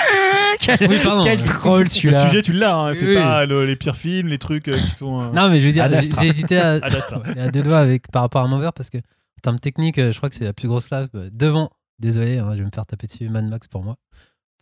quel, 0.59 0.89
Oui, 0.89 0.97
pardon. 1.03 1.23
quel 1.23 1.41
troll 1.43 1.83
le 1.83 1.89
celui-là. 1.89 2.27
sujet, 2.27 2.41
tu 2.41 2.53
l'as. 2.53 2.75
Hein, 2.77 2.93
c'est 2.95 3.05
Oui. 3.07 3.15
pas 3.15 3.45
le- 3.45 3.65
les 3.65 3.75
pires 3.75 3.95
films, 3.97 4.27
les 4.27 4.37
trucs 4.39 4.67
euh, 4.67 4.75
qui 4.75 4.91
sont. 4.91 5.21
euh, 5.21 5.31
Non, 5.31 5.49
mais 5.49 5.61
je 5.61 5.67
veux 5.67 5.71
dire, 5.73 5.89
j'ai 5.91 6.27
hésité 6.27 6.57
à. 6.59 6.79
Ouais, 6.79 7.39
à 7.39 7.49
deux 7.49 7.61
doigts 7.63 7.79
avec, 7.79 8.09
par 8.11 8.21
rapport 8.23 8.41
à 8.43 8.47
Mover 8.47 8.71
parce 8.75 8.89
que 8.89 8.97
en 8.97 9.41
termes 9.41 9.59
techniques, 9.59 9.97
euh, 9.99 10.11
je 10.11 10.17
crois 10.17 10.29
que 10.29 10.35
c'est 10.35 10.43
la 10.45 10.53
plus 10.53 10.67
grosse 10.67 10.89
lave 10.89 11.07
euh, 11.15 11.29
devant. 11.31 11.69
Désolé, 11.99 12.37
hein, 12.39 12.49
je 12.53 12.59
vais 12.59 12.65
me 12.65 12.71
faire 12.73 12.85
taper 12.85 13.07
dessus. 13.07 13.27
Mad 13.29 13.45
Max 13.45 13.67
pour 13.67 13.83
moi. 13.83 13.95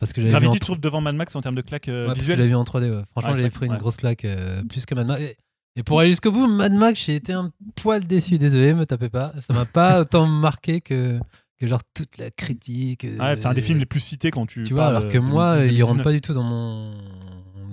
Parce 0.00 0.12
que 0.12 0.20
en 0.20 0.28
Gravity, 0.28 0.50
tr- 0.50 0.52
tu 0.54 0.58
trouves 0.60 0.80
devant 0.80 1.00
Mad 1.00 1.16
Max 1.16 1.34
en 1.34 1.40
termes 1.40 1.54
de 1.56 1.60
claques 1.60 1.88
euh, 1.88 2.08
ouais, 2.08 2.14
l'avais 2.14 2.46
vu 2.46 2.54
en 2.54 2.62
3D. 2.64 2.90
ouais. 2.90 3.02
Franchement, 3.12 3.30
Ouais, 3.32 3.36
j'avais 3.38 3.50
pris 3.50 3.66
une 3.66 3.72
ouais. 3.72 3.78
grosse 3.78 3.96
claque 3.96 4.24
euh, 4.24 4.62
plus 4.64 4.86
que 4.86 4.94
Mad 4.94 5.06
Max. 5.08 5.20
Et, 5.22 5.36
Et 5.76 5.82
pour 5.82 5.98
aller 6.00 6.10
jusqu'au 6.10 6.30
bout, 6.32 6.46
Mad 6.46 6.72
Max, 6.72 7.00
j'ai 7.04 7.16
été 7.16 7.32
un 7.32 7.50
poil 7.74 8.04
déçu. 8.06 8.38
Désolé, 8.38 8.74
me 8.74 8.86
tapez 8.86 9.08
pas. 9.08 9.32
Ça 9.40 9.52
m'a 9.54 9.64
pas 9.64 10.00
autant 10.02 10.26
marqué 10.26 10.80
que, 10.80 11.18
que 11.58 11.66
genre 11.66 11.80
toute 11.94 12.16
la 12.18 12.30
critique. 12.30 13.04
Ouais, 13.18 13.36
c'est 13.36 13.46
un 13.46 13.54
des 13.54 13.60
euh, 13.60 13.64
films 13.64 13.78
les 13.80 13.86
plus 13.86 13.98
cités 14.00 14.30
quand 14.30 14.46
tu. 14.46 14.62
Tu 14.62 14.72
vois, 14.74 14.86
alors 14.86 15.08
que 15.08 15.18
euh, 15.18 15.20
moi, 15.20 15.56
2019. 15.56 15.76
il 15.78 15.82
rentre 15.84 16.02
pas 16.02 16.12
du 16.12 16.20
tout 16.20 16.32
dans 16.32 16.44
mon 16.44 16.92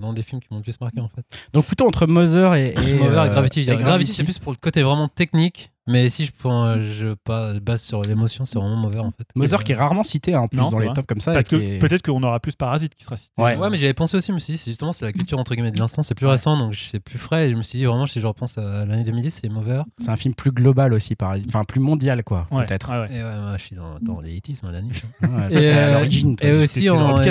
dans 0.02 0.12
des 0.14 0.24
films 0.24 0.42
qui 0.42 0.48
m'ont 0.52 0.58
le 0.58 0.64
plus 0.64 0.80
marqué 0.82 1.00
en 1.00 1.08
fait. 1.08 1.24
Donc 1.54 1.66
plutôt 1.66 1.88
entre 1.88 2.06
Mother 2.06 2.54
et, 2.56 2.70
et, 2.74 2.98
Mother 3.00 3.22
euh, 3.22 3.26
et 3.28 3.30
Gravity, 3.30 3.60
et 3.62 3.64
dirais. 3.64 3.78
Gravity, 3.78 4.14
c'est 4.14 4.24
plus 4.24 4.40
pour 4.40 4.52
le 4.52 4.58
côté 4.58 4.82
vraiment 4.84 5.08
technique. 5.08 5.72
Mais 5.88 6.10
si 6.10 6.26
je 6.26 6.32
prends, 6.32 6.66
euh, 6.66 6.80
je 6.82 7.60
base 7.60 7.82
sur 7.84 8.02
l'émotion, 8.02 8.44
c'est 8.44 8.58
vraiment 8.58 8.76
Mother 8.76 9.04
en 9.04 9.12
fait. 9.12 9.28
Mother 9.36 9.62
Et, 9.62 9.64
qui 9.64 9.72
est 9.72 9.76
rarement 9.76 10.04
cité 10.04 10.34
hein, 10.34 10.40
en 10.42 10.48
plus 10.48 10.58
Non, 10.58 10.72
dans 10.72 10.80
les 10.80 10.88
vrai. 10.88 10.96
tops 10.96 11.06
comme 11.08 11.20
ça. 11.20 11.40
et 11.40 11.44
Peut-être 11.80 11.94
est- 11.94 12.12
qu'on 12.12 12.24
aura 12.24 12.40
plus 12.40 12.56
Parasite 12.56 12.96
qui 12.96 13.04
sera 13.06 13.18
cité. 13.18 13.34
Ouais. 13.38 13.56
Ouais, 13.56 13.70
mais 13.70 13.78
j'avais 13.78 13.94
pensé 13.94 14.18
aussi, 14.18 14.30
je 14.30 14.34
me 14.34 14.40
suis 14.40 14.54
dit, 14.54 14.58
c'est 14.58 14.72
justement, 14.72 14.94
c'est 14.94 15.06
la 15.06 15.12
culture 15.14 15.38
entre 15.38 15.54
guillemets 15.54 15.70
de 15.72 15.80
l'instant, 15.80 16.02
c'est 16.02 16.16
plus 16.16 16.26
Ouais. 16.26 16.32
récent, 16.34 16.58
donc 16.58 16.74
c'est 16.74 17.00
plus 17.00 17.20
frais. 17.20 17.48
Et 17.48 17.52
je 17.52 17.56
me 17.56 17.62
suis 17.62 17.78
dit, 17.78 17.86
vraiment, 17.86 18.08
si 18.08 18.20
je 18.20 18.26
repense 18.26 18.58
à 18.58 18.86
l'année 18.86 19.04
2010, 19.04 19.30
c'est 19.44 19.50
Mover. 19.50 19.84
C'est 20.00 20.10
un 20.10 20.16
film 20.16 20.34
plus 20.34 20.52
global 20.52 20.92
aussi, 20.94 21.16
par... 21.16 21.36
enfin 21.48 21.64
plus 21.66 21.80
mondial 21.80 22.24
quoi, 22.24 22.48
Ouais, 22.50 22.66
peut-être. 22.66 22.90
ouais, 22.92 23.00
ouais. 23.08 23.16
Et 23.20 23.24
ouais, 23.24 23.36
moi, 23.40 23.58
je 23.58 23.64
suis 23.64 23.76
dans, 23.76 23.94
dans 24.02 24.20
les 24.22 24.40
80s, 24.40 24.60
moi, 24.64 24.72
la 24.72 24.82
niche. 24.82 25.04
Ouais, 25.22 25.30
Et, 25.52 25.54
t'es 25.54 25.70
à 25.70 25.78
euh, 25.78 25.94
l'origine. 25.94 26.36
et 26.42 26.52
aussi 26.52 26.90
en-. 26.90 27.22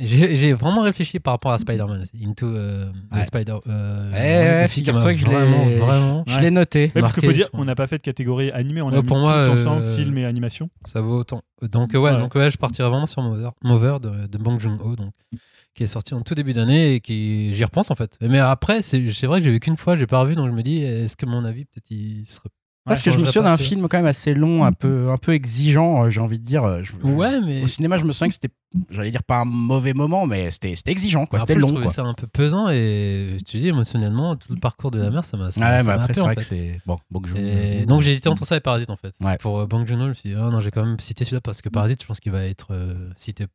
J'ai 0.00 0.52
vraiment 0.54 0.82
réfléchi 0.82 1.20
par 1.20 1.34
rapport 1.34 1.52
à 1.52 1.58
Spider-Man, 1.58 2.04
Into 2.24 2.46
euh, 2.46 2.90
the. 3.14 3.22
Spider. 3.24 3.56
Euh, 3.68 4.60
m'a 4.60 4.66
figure-toi 4.66 5.12
que 5.14 5.20
je 5.20 5.26
l'ai- 5.26 5.32
vraiment, 5.32 5.64
vraiment. 5.86 6.24
Je 6.26 6.40
l'ai 6.40 6.50
noté. 6.50 6.88
Parce 6.88 7.12
qu'il 7.12 7.22
faut 7.24 7.32
dire, 7.32 7.48
on 7.52 7.64
n'a 7.64 7.74
pas 7.74 7.86
fait 7.92 7.98
de 7.98 8.02
catégorie 8.02 8.50
animée, 8.50 8.80
on 8.82 8.88
a 8.88 8.92
Ouais, 8.96 9.02
mis 9.02 9.06
pour 9.06 9.16
tout 9.18 9.22
moi, 9.22 9.48
ensemble, 9.50 9.82
euh, 9.82 9.96
film 9.96 10.16
et 10.18 10.24
animation. 10.24 10.70
Ça 10.84 11.00
vaut 11.00 11.18
autant. 11.18 11.42
Donc, 11.62 11.90
ouais, 11.92 11.98
Ouais. 11.98 12.18
donc, 12.18 12.34
ouais, 12.34 12.50
je 12.50 12.56
partirais 12.56 12.88
vraiment 12.88 13.06
sur 13.06 13.22
Mover, 13.22 13.50
Mover 13.62 13.96
de, 14.00 14.26
de 14.26 14.38
Bong 14.38 14.58
Joon-ho, 14.58 14.96
donc, 14.96 15.12
qui 15.74 15.82
est 15.82 15.86
sorti 15.86 16.14
en 16.14 16.22
tout 16.22 16.34
début 16.34 16.52
d'année 16.54 16.94
et 16.94 17.00
qui. 17.00 17.54
J'y 17.54 17.64
repense 17.64 17.90
en 17.90 17.94
fait. 17.94 18.16
Mais 18.20 18.38
après, 18.38 18.82
c'est 18.82 19.10
c'est 19.12 19.26
vrai 19.26 19.40
que 19.40 19.44
j'ai 19.44 19.50
vu 19.50 19.60
qu'une 19.60 19.76
fois, 19.76 19.96
j'ai 19.96 20.06
pas 20.06 20.20
revu, 20.20 20.34
donc 20.34 20.48
je 20.50 20.54
me 20.54 20.62
dis, 20.62 20.78
est-ce 20.82 21.16
que 21.16 21.26
mon 21.26 21.44
avis, 21.44 21.64
peut-être, 21.66 21.90
il 21.90 22.24
serait. 22.26 22.48
Parce 22.84 23.02
que 23.02 23.10
je 23.12 23.18
me 23.18 23.24
souviens 23.24 23.42
d'un 23.42 23.56
tu 23.56 23.62
film 23.62 23.86
quand 23.88 23.98
même 23.98 24.06
assez 24.06 24.34
long, 24.34 24.64
un 24.64 24.72
peu, 24.72 25.08
un 25.10 25.16
peu 25.16 25.32
exigeant, 25.34 26.04
euh, 26.04 26.10
j'ai 26.10 26.18
envie 26.20 26.40
de 26.40 26.44
dire. 26.44 26.64
euh, 26.64 26.82
je- 26.82 26.92
Ouais, 27.06 27.40
mais. 27.40 27.62
Au 27.62 27.66
cinéma, 27.68 27.96
je 27.96 28.04
me 28.04 28.10
souviens 28.10 28.26
que 28.26 28.34
c'était, 28.34 28.48
j'allais 28.90 29.12
dire 29.12 29.22
pas 29.22 29.36
un 29.36 29.44
mauvais 29.44 29.92
moment, 29.92 30.26
mais 30.26 30.50
c'était 30.50 30.74
c'était 30.74 30.90
exigeant, 30.90 31.26
quoi. 31.26 31.38
C'était 31.38 31.54
je 31.54 31.60
long, 31.60 31.68
trouvais 31.68 31.84
quoi. 31.84 31.92
ça 31.92 32.02
un 32.02 32.14
peu 32.14 32.26
pesant 32.26 32.68
et 32.70 33.36
je 33.38 33.44
te 33.44 33.56
dis 33.56 33.68
émotionnellement 33.68 34.34
tout 34.34 34.52
le 34.52 34.58
parcours 34.58 34.90
de 34.90 35.00
la 35.00 35.10
mer 35.10 35.24
ça 35.24 35.36
m'a 35.36 35.52
ça 35.52 35.60
Ouais, 35.60 35.82
m'a- 35.84 35.96
mais 35.96 36.02
après, 36.02 36.14
c'est 36.14 36.20
vrai 36.20 36.30
fait. 36.30 36.40
que 36.40 36.42
c'est. 36.42 36.80
Bon, 36.84 36.98
Bong 37.10 37.24
Joon. 37.24 37.36
Et 37.38 37.86
donc 37.86 38.02
j'ai 38.02 38.10
hésité 38.12 38.28
entre 38.28 38.44
ça 38.46 38.56
et 38.56 38.60
Parasite 38.60 38.90
en 38.90 38.96
fait. 38.96 39.14
Ouais. 39.20 39.36
Pour 39.38 39.60
euh, 39.60 39.66
Bang 39.66 39.86
Joon-ho, 39.86 40.04
je 40.04 40.08
me 40.08 40.14
suis 40.14 40.30
dit 40.30 40.36
ah 40.36 40.50
non 40.50 40.58
j'ai 40.60 40.72
quand 40.72 40.84
même 40.84 40.98
cité 40.98 41.24
celui-là 41.24 41.40
parce 41.40 41.62
que 41.62 41.68
Parasite 41.68 42.02
je 42.02 42.06
pense 42.08 42.18
qu'il 42.18 42.32
va 42.32 42.44
être 42.46 42.68
euh, 42.72 43.10
cité 43.14 43.46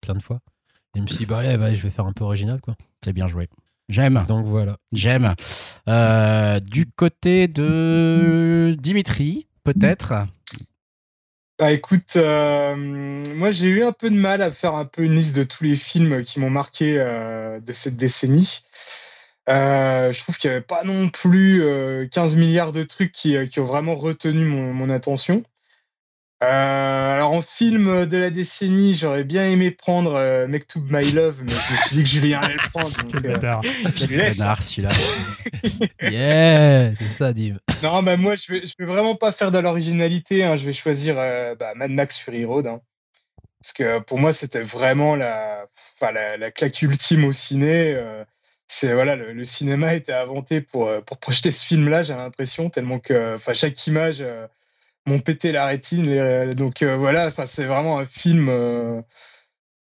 plein 0.00 0.14
de 0.14 0.22
fois. 0.22 0.40
Et 0.96 0.98
je 0.98 1.02
me 1.02 1.06
suis 1.06 1.18
dit 1.18 1.26
bah 1.26 1.38
allez 1.38 1.56
bah, 1.56 1.72
je 1.72 1.82
vais 1.82 1.90
faire 1.90 2.06
un 2.06 2.12
peu 2.12 2.24
original 2.24 2.60
quoi. 2.60 2.74
C'est 3.04 3.12
bien 3.12 3.28
joué. 3.28 3.48
J'aime, 3.88 4.24
Donc 4.28 4.46
voilà. 4.46 4.76
j'aime. 4.92 5.34
Euh, 5.88 6.58
du 6.60 6.86
côté 6.86 7.48
de 7.48 8.74
Dimitri, 8.78 9.46
peut-être. 9.64 10.14
Bah 11.58 11.70
écoute, 11.70 12.16
euh, 12.16 12.74
moi 12.74 13.50
j'ai 13.50 13.68
eu 13.68 13.84
un 13.84 13.92
peu 13.92 14.10
de 14.10 14.16
mal 14.16 14.42
à 14.42 14.50
faire 14.50 14.74
un 14.74 14.84
peu 14.84 15.02
une 15.02 15.14
liste 15.14 15.36
de 15.36 15.44
tous 15.44 15.64
les 15.64 15.76
films 15.76 16.24
qui 16.24 16.40
m'ont 16.40 16.50
marqué 16.50 16.96
euh, 16.98 17.60
de 17.60 17.72
cette 17.72 17.96
décennie. 17.96 18.62
Euh, 19.48 20.10
je 20.12 20.20
trouve 20.22 20.38
qu'il 20.38 20.50
n'y 20.50 20.56
avait 20.56 20.64
pas 20.64 20.82
non 20.84 21.08
plus 21.08 21.62
euh, 21.62 22.08
15 22.08 22.36
milliards 22.36 22.72
de 22.72 22.82
trucs 22.82 23.12
qui, 23.12 23.36
qui 23.48 23.60
ont 23.60 23.64
vraiment 23.64 23.94
retenu 23.94 24.44
mon, 24.44 24.72
mon 24.72 24.90
attention. 24.90 25.42
Euh, 26.42 27.14
alors 27.14 27.32
en 27.32 27.42
film 27.42 28.04
de 28.06 28.16
la 28.16 28.30
décennie, 28.30 28.94
j'aurais 28.96 29.22
bien 29.22 29.48
aimé 29.48 29.70
prendre 29.70 30.14
euh, 30.16 30.48
Mektoub 30.48 30.84
My 30.90 31.08
Love, 31.12 31.36
mais 31.44 31.52
je 31.52 31.72
me 31.72 31.78
suis 31.78 31.96
dit 31.96 32.02
que 32.02 32.08
Julien 32.08 32.40
allait 32.40 32.54
le 32.54 32.70
prendre, 32.70 32.90
donc 32.96 33.14
euh, 33.24 33.60
je 33.94 34.06
lui 34.06 34.16
laisse. 34.16 34.38
Connard, 34.38 34.60
celui-là. 34.62 34.90
Yeah 36.02 36.94
c'est 36.96 37.06
ça 37.08 37.32
Dim. 37.32 37.58
Non, 37.84 38.02
bah 38.02 38.16
moi, 38.16 38.34
je 38.34 38.52
vais, 38.52 38.66
je 38.66 38.74
vais 38.78 38.86
vraiment 38.86 39.14
pas 39.14 39.30
faire 39.30 39.52
de 39.52 39.58
l'originalité. 39.58 40.42
hein. 40.44 40.56
Je 40.56 40.66
vais 40.66 40.72
choisir 40.72 41.14
euh, 41.18 41.54
bah, 41.54 41.72
Mad 41.76 41.90
Max 41.92 42.18
Fury 42.18 42.44
Road. 42.44 42.66
hein. 42.66 42.80
Parce 43.60 43.72
que 43.72 44.00
pour 44.00 44.18
moi, 44.18 44.32
c'était 44.32 44.60
vraiment 44.62 45.14
la, 45.14 45.66
enfin, 46.00 46.10
la, 46.12 46.36
la 46.36 46.50
claque 46.50 46.82
ultime 46.82 47.24
au 47.24 47.32
ciné. 47.32 47.94
euh, 47.94 48.24
c'est 48.66 48.94
voilà, 48.94 49.14
le, 49.14 49.32
le 49.32 49.44
cinéma 49.44 49.94
été 49.94 50.12
inventé 50.12 50.60
pour, 50.60 50.88
euh, 50.88 51.00
pour 51.00 51.18
projeter 51.18 51.52
ce 51.52 51.64
film-là, 51.64 52.02
j'ai 52.02 52.14
l'impression, 52.14 52.70
tellement 52.70 52.98
que 52.98 53.36
enfin, 53.36 53.52
chaque 53.52 53.86
image 53.86 54.18
euh, 54.20 54.46
m'ont 55.06 55.18
pété 55.20 55.52
la 55.52 55.66
rétine. 55.66 56.04
les- 56.06 56.54
donc 56.54 56.82
euh, 56.82 56.96
voilà, 56.96 57.30
c'est 57.46 57.64
vraiment 57.64 57.98
un 57.98 58.04
film 58.04 58.48
euh, 58.48 59.00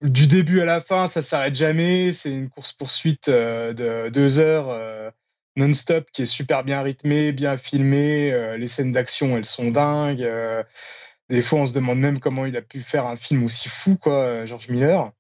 du 0.04 0.28
début 0.28 0.62
à 0.62 0.66
la 0.66 0.82
fin, 0.82 1.08
ça 1.08 1.22
s'arrête 1.22 1.56
jamais. 1.56 2.14
C'est 2.14 2.32
une 2.32 2.50
course-poursuite 2.50 3.30
euh, 3.30 3.74
de 3.74 4.10
deux 4.10 4.40
heures. 4.40 4.70
euh, 4.70 5.12
non-stop 5.58 6.10
qui 6.12 6.24
est 6.24 6.26
super 6.26 6.64
bien 6.64 6.82
rythmé, 6.84 7.32
bien 7.32 7.58
filmé. 7.58 8.32
euh, 8.34 8.58
les 8.58 8.68
scènes 8.68 8.92
d'action, 8.94 9.38
elles 9.38 9.46
sont 9.46 9.72
dingues. 9.72 10.24
euh, 10.24 10.64
des 11.30 11.42
fois, 11.42 11.62
on 11.62 11.68
se 11.68 11.74
demande 11.76 12.00
même 12.00 12.20
comment 12.20 12.46
il 12.46 12.58
a 12.58 12.62
pu 12.62 12.82
faire 12.82 13.06
un 13.08 13.16
film 13.18 13.44
aussi 13.46 13.70
fou, 13.70 13.98
quoi, 13.98 14.14
euh, 14.24 14.46
George 14.46 14.70
Miller. 14.70 15.12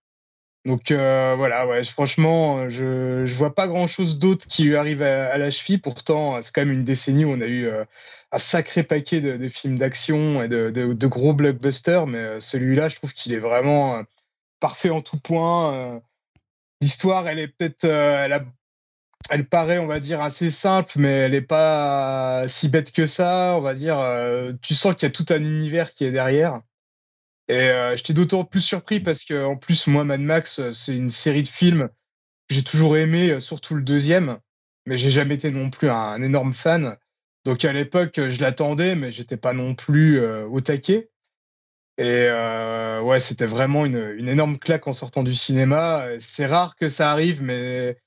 Donc 0.67 0.91
euh, 0.91 1.33
voilà, 1.37 1.65
franchement, 1.85 2.69
je 2.69 3.23
je 3.25 3.35
vois 3.35 3.55
pas 3.55 3.69
grand-chose 3.69 4.19
d'autre 4.19 4.47
qui 4.47 4.65
lui 4.65 4.75
arrive 4.75 5.01
à, 5.01 5.37
la 5.37 5.49
cheville. 5.49 5.77
Pourtant, 5.77 6.41
c'est 6.41 6.53
quand 6.53 6.61
même 6.61 6.73
une 6.73 6.83
décennie 6.83 7.23
où 7.23 7.29
on 7.29 7.39
a 7.39 7.45
eu 7.45 7.67
euh, 7.67 7.85
un 8.33 8.37
sacré 8.37 8.83
paquet 8.83 9.21
de, 9.21 9.47
films 9.47 9.77
d'action 9.77 10.43
et 10.43 10.49
de, 10.49 11.07
gros 11.07 11.33
blockbusters. 11.33 12.05
Mais 12.05 12.17
euh, 12.17 12.39
celui-là, 12.41 12.89
je 12.89 12.97
trouve 12.97 13.13
qu'il 13.13 13.33
est 13.33 13.39
vraiment 13.39 14.03
parfait 14.59 14.89
en 14.89 15.01
tout 15.01 15.17
point. 15.17 16.01
L'histoire, 16.81 17.29
elle 17.29 17.39
est 17.39 17.47
peut-être, 17.47 17.85
elle 17.85 19.47
paraît, 19.47 19.79
on 19.79 19.87
va 19.87 20.01
dire, 20.01 20.21
assez 20.21 20.51
simple, 20.51 20.93
mais 20.97 21.11
elle 21.11 21.31
n'est 21.31 21.41
pas 21.41 22.45
si 22.49 22.67
bête 22.67 22.91
que 22.91 23.07
ça. 23.07 23.55
On 23.57 23.61
va 23.61 23.73
dire, 23.73 24.05
tu 24.61 24.75
sens 24.75 24.95
qu'il 24.95 25.07
y 25.07 25.11
a 25.11 25.13
tout 25.13 25.25
un 25.29 25.39
univers 25.39 25.93
qui 25.93 26.03
est 26.03 26.11
derrière. 26.11 26.61
Et 27.49 27.69
euh, 27.69 27.95
j'étais 27.95 28.13
d'autant 28.13 28.43
plus 28.43 28.61
surpris 28.61 28.99
parce 28.99 29.23
que, 29.23 29.45
en 29.45 29.55
plus, 29.55 29.87
moi, 29.87 30.03
Mad 30.03 30.21
Max, 30.21 30.59
euh, 30.59 30.71
c'est 30.71 30.95
une 30.95 31.09
série 31.09 31.43
de 31.43 31.47
films 31.47 31.89
que 32.47 32.55
j'ai 32.55 32.63
toujours 32.63 32.97
aimé, 32.97 33.31
euh, 33.31 33.39
surtout 33.39 33.75
le 33.75 33.83
deuxième, 33.83 34.37
mais 34.85 34.97
j'ai 34.97 35.09
jamais 35.09 35.35
été 35.35 35.51
non 35.51 35.69
plus 35.69 35.89
un, 35.89 36.21
énorme 36.21 36.53
fan. 36.53 36.97
Donc 37.45 37.63
à 37.65 37.73
l'époque, 37.73 38.15
je 38.15 38.41
l'attendais, 38.41 38.95
mais 38.95 39.11
j'étais 39.11 39.37
pas 39.37 39.53
non 39.53 39.75
plus 39.75 40.19
euh, 40.19 40.45
au 40.47 40.61
taquet. 40.61 41.09
Et 41.97 42.25
euh, 42.29 43.01
ouais, 43.01 43.19
c'était 43.19 43.45
vraiment 43.45 43.85
une, 43.85 44.13
une 44.17 44.27
énorme 44.27 44.59
claque 44.59 44.87
en 44.87 44.93
sortant 44.93 45.23
du 45.23 45.33
cinéma. 45.33 46.05
C'est 46.19 46.45
rare 46.45 46.75
que 46.75 46.89
ça 46.89 47.11
arrive, 47.11 47.41
mais 47.41 47.97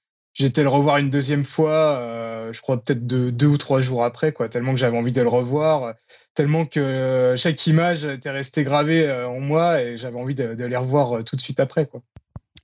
été 0.47 0.63
le 0.63 0.69
revoir 0.69 0.99
une 0.99 1.11
deuxième 1.11 1.45
fois, 1.45 1.99
euh, 1.99 2.53
je 2.53 2.61
crois 2.61 2.83
peut-être 2.83 3.07
deux, 3.07 3.33
deux 3.33 3.47
ou 3.47 3.59
trois 3.59 3.81
jours 3.81 4.05
après, 4.05 4.33
quoi, 4.33 4.49
tellement 4.49 4.73
que 4.73 4.79
j'avais 4.79 4.99
envie 4.99 5.13
de 5.13 5.23
le 5.23 5.29
revoir, 5.29 5.95
tellement 6.35 6.65
que 6.65 6.81
euh, 6.81 7.37
chaque 7.37 7.67
image 7.67 8.05
était 8.05 8.31
restée 8.31 8.65
gravée 8.65 9.07
euh, 9.07 9.29
en 9.29 9.41
moi 9.41 9.83
et 9.83 9.97
j'avais 9.97 10.19
envie 10.19 10.35
de, 10.35 10.55
de 10.55 10.65
les 10.65 10.77
revoir 10.77 11.25
tout 11.25 11.37
de 11.37 11.41
suite 11.41 11.61
après. 11.61 11.87
Quoi. 11.87 12.03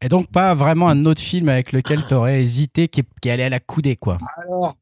Et 0.03 0.09
donc, 0.09 0.31
pas 0.31 0.55
vraiment 0.55 0.89
un 0.89 1.05
autre 1.05 1.23
film 1.23 1.49
avec 1.49 1.73
lequel 1.73 2.03
t'aurais 2.07 2.41
hésité 2.43 2.89
qui, 2.89 3.03
qui 3.23 3.31
allait 3.31 3.45
à 3.45 3.49
la 3.49 3.61
coudée, 3.61 3.97
quoi. 3.97 4.19
Alors, 4.37 4.77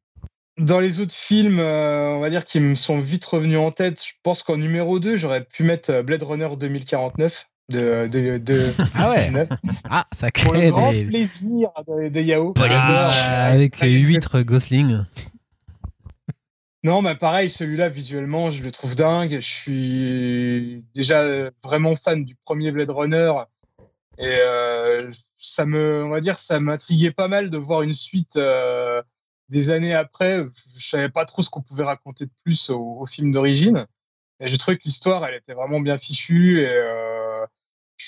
dans 0.59 0.81
les 0.81 1.01
autres 1.01 1.15
films, 1.15 1.59
euh, 1.59 2.15
on 2.17 2.21
va 2.21 2.31
dire 2.31 2.45
qui 2.45 2.61
me 2.61 2.75
sont 2.75 3.01
vite 3.01 3.25
revenus 3.25 3.59
en 3.59 3.71
tête, 3.71 4.03
je 4.05 4.13
pense 4.23 4.43
qu'en 4.43 4.57
numéro 4.57 4.99
2, 4.99 5.17
j'aurais 5.17 5.45
pu 5.45 5.63
mettre 5.63 6.03
Blade 6.03 6.23
Runner 6.23 6.49
2049 6.57 7.49
de, 7.71 8.07
de, 8.09 8.39
de 8.39 8.73
Ah 8.95 9.11
ouais. 9.11 9.49
Ah, 9.89 10.07
ça 10.12 10.31
pour 10.31 10.53
le 10.53 10.59
crée 10.61 10.71
grand 10.71 10.93
des. 10.93 11.05
plaisir 11.07 11.71
de, 11.89 12.09
de 12.09 12.21
Yao. 12.21 12.55
Ah. 12.59 13.47
Avec 13.47 13.81
les 13.81 13.93
huîtres 13.93 14.43
Gosling. 14.43 15.05
Non, 16.83 17.01
mais 17.01 17.15
pareil, 17.15 17.49
celui-là, 17.49 17.89
visuellement, 17.89 18.51
je 18.51 18.62
le 18.62 18.71
trouve 18.71 18.95
dingue. 18.95 19.37
Je 19.37 19.49
suis 19.49 20.85
déjà 20.95 21.21
euh, 21.21 21.51
vraiment 21.62 21.97
fan 21.97 22.25
du 22.27 22.35
premier 22.45 22.71
Blade 22.73 22.91
Runner. 22.91 23.33
Et 24.19 24.27
euh, 24.27 25.11
ça 25.39 25.65
me, 25.65 26.05
on 26.05 26.11
va 26.11 26.21
dire, 26.21 26.39
ça 26.39 26.61
m'intriguait 26.61 27.11
pas 27.11 27.27
mal 27.29 27.49
de 27.49 27.57
voir 27.57 27.83
une 27.83 27.95
suite 27.95 28.37
euh, 28.37 29.03
des 29.49 29.71
années 29.71 29.95
après. 29.95 30.45
Je 30.77 30.87
savais 30.87 31.09
pas 31.09 31.25
trop 31.25 31.41
ce 31.41 31.49
qu'on 31.49 31.62
pouvait 31.62 31.85
raconter 31.85 32.27
de 32.27 32.33
plus 32.45 32.69
au, 32.69 32.99
au 33.01 33.07
film 33.07 33.33
d'origine. 33.33 33.87
Et 34.41 34.49
j'ai 34.49 34.59
trouvé 34.59 34.76
que 34.76 34.85
l'histoire, 34.85 35.24
elle 35.26 35.35
était 35.35 35.55
vraiment 35.55 35.80
bien 35.80 35.99
fichue. 35.99 36.62
Et 36.62 36.68
euh, 36.68 37.47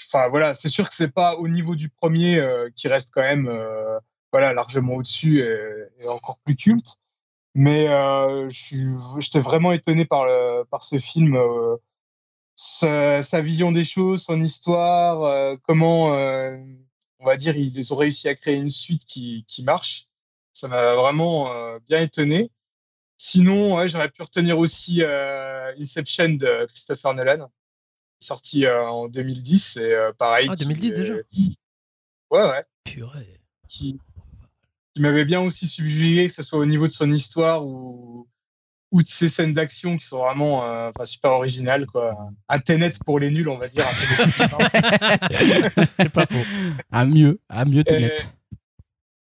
enfin 0.08 0.28
voilà, 0.28 0.54
c'est 0.54 0.68
sûr 0.68 0.88
que 0.88 0.94
c'est 0.94 1.12
pas 1.12 1.36
au 1.36 1.48
niveau 1.48 1.76
du 1.76 1.88
premier 1.88 2.38
euh, 2.38 2.68
qui 2.74 2.88
reste 2.88 3.10
quand 3.12 3.22
même, 3.22 3.48
euh, 3.48 3.98
voilà, 4.32 4.52
largement 4.52 4.94
au-dessus 4.94 5.40
et, 5.40 6.08
encore 6.08 6.38
plus 6.40 6.56
culte. 6.56 7.00
Mais 7.54 7.88
euh, 7.88 8.50
j'étais 8.50 9.40
vraiment 9.40 9.72
étonné 9.72 10.04
par, 10.04 10.26
le, 10.26 10.64
par 10.64 10.84
ce 10.84 10.98
film, 10.98 11.36
euh, 11.36 11.76
sa, 12.56 13.22
sa 13.22 13.40
vision 13.40 13.72
des 13.72 13.84
choses, 13.84 14.24
son 14.24 14.42
histoire, 14.42 15.22
euh, 15.22 15.56
comment, 15.66 16.08
on 17.18 17.24
va 17.24 17.36
dire, 17.38 17.56
ils 17.56 17.94
ont 17.94 17.96
réussi 17.96 18.28
à 18.28 18.34
créer 18.34 18.56
une 18.56 18.70
suite 18.70 19.06
qui, 19.06 19.44
qui 19.48 19.62
marche. 19.64 20.08
Ça 20.52 20.68
m'a 20.68 20.94
vraiment 20.94 21.50
bien 21.88 22.00
étonné. 22.02 22.50
Sinon, 23.18 23.76
ouais, 23.76 23.88
j'aurais 23.88 24.10
pu 24.10 24.22
retenir 24.22 24.58
aussi 24.58 24.98
euh, 25.02 25.72
Inception 25.80 26.30
de 26.30 26.66
Christopher 26.66 27.14
Nolan, 27.14 27.50
sorti 28.20 28.66
euh, 28.66 28.84
en 28.86 29.08
2010. 29.08 29.78
Et 29.78 29.92
euh, 29.92 30.12
pareil. 30.12 30.46
Ah, 30.50 30.56
qui 30.56 30.64
2010 30.64 30.88
est- 30.88 30.92
déjà 30.92 31.14
Ouais, 32.30 32.42
ouais 32.42 32.64
Purée. 32.84 33.40
qui, 33.68 33.98
qui 34.94 35.00
m'avait 35.00 35.24
bien 35.24 35.40
aussi 35.40 35.66
subjugué, 35.66 36.26
que 36.26 36.32
ce 36.34 36.42
soit 36.42 36.58
au 36.58 36.66
niveau 36.66 36.86
de 36.86 36.92
son 36.92 37.10
histoire 37.12 37.64
ou, 37.64 38.26
ou 38.92 39.02
de 39.02 39.08
ses 39.08 39.28
scènes 39.28 39.54
d'action 39.54 39.96
qui 39.96 40.04
sont 40.06 40.18
vraiment 40.18 40.64
euh, 40.70 40.90
enfin, 40.94 41.04
super 41.04 41.32
originales. 41.32 41.86
Quoi. 41.86 42.16
Un 42.48 42.58
Tenet 42.58 42.92
pour 43.04 43.18
les 43.18 43.30
nuls, 43.30 43.48
on 43.48 43.58
va 43.58 43.68
dire. 43.68 43.86
un. 43.86 43.92
C'est 45.98 46.08
pas 46.10 46.26
faux. 46.26 46.34
À 46.90 47.04
mieux, 47.06 47.40
à 47.48 47.64
mieux 47.64 47.84
Tenet. 47.84 48.12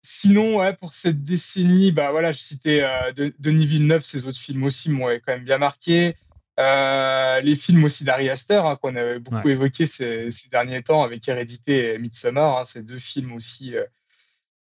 Sinon, 0.08 0.58
ouais, 0.58 0.72
pour 0.72 0.94
cette 0.94 1.24
décennie, 1.24 1.90
bah 1.90 2.12
voilà, 2.12 2.30
je 2.30 2.38
citais 2.38 2.80
euh, 2.84 3.10
De- 3.10 3.34
Denis 3.40 3.66
Villeneuve, 3.66 4.04
ses 4.04 4.24
autres 4.24 4.38
films 4.38 4.62
aussi 4.62 4.88
m'ont 4.88 5.08
quand 5.08 5.32
même 5.32 5.42
bien 5.42 5.58
marqué. 5.58 6.14
Euh, 6.60 7.40
les 7.40 7.56
films 7.56 7.82
aussi 7.82 8.04
d'Ari 8.04 8.30
Aster, 8.30 8.62
hein, 8.64 8.76
qu'on 8.76 8.94
avait 8.94 9.18
beaucoup 9.18 9.48
Ouais. 9.48 9.50
évoqués 9.50 9.84
ces, 9.86 10.30
ces 10.30 10.48
derniers 10.48 10.82
temps 10.82 11.02
avec 11.02 11.26
Hérédité 11.26 11.92
et 11.92 11.98
Midsommar, 11.98 12.58
hein, 12.58 12.64
ces 12.64 12.82
deux 12.82 13.00
films 13.00 13.32
aussi 13.32 13.76
euh, 13.76 13.84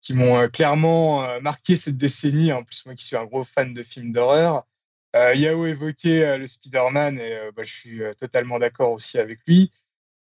qui 0.01 0.15
m'ont 0.15 0.49
clairement 0.49 1.41
marqué 1.43 1.77
cette 1.77 1.99
décennie. 1.99 2.51
En 2.51 2.63
plus, 2.63 2.87
moi 2.87 2.95
qui 2.95 3.05
suis 3.05 3.17
un 3.17 3.27
gros 3.27 3.45
fan 3.45 3.75
de 3.75 3.83
films 3.83 4.13
d'horreur. 4.13 4.67
Euh, 5.15 5.35
Yao 5.35 5.67
évoquait 5.67 6.39
le 6.39 6.47
Spider-Man 6.47 7.21
et 7.21 7.51
bah, 7.55 7.65
je 7.65 7.73
suis 7.73 8.01
totalement 8.19 8.59
d'accord 8.59 8.93
aussi 8.93 9.19
avec 9.19 9.41
lui. 9.47 9.71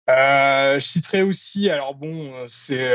Je 0.08 0.78
citerai 0.80 1.22
aussi, 1.22 1.70
alors 1.70 1.96
bon, 1.96 2.34
c'est 2.50 2.94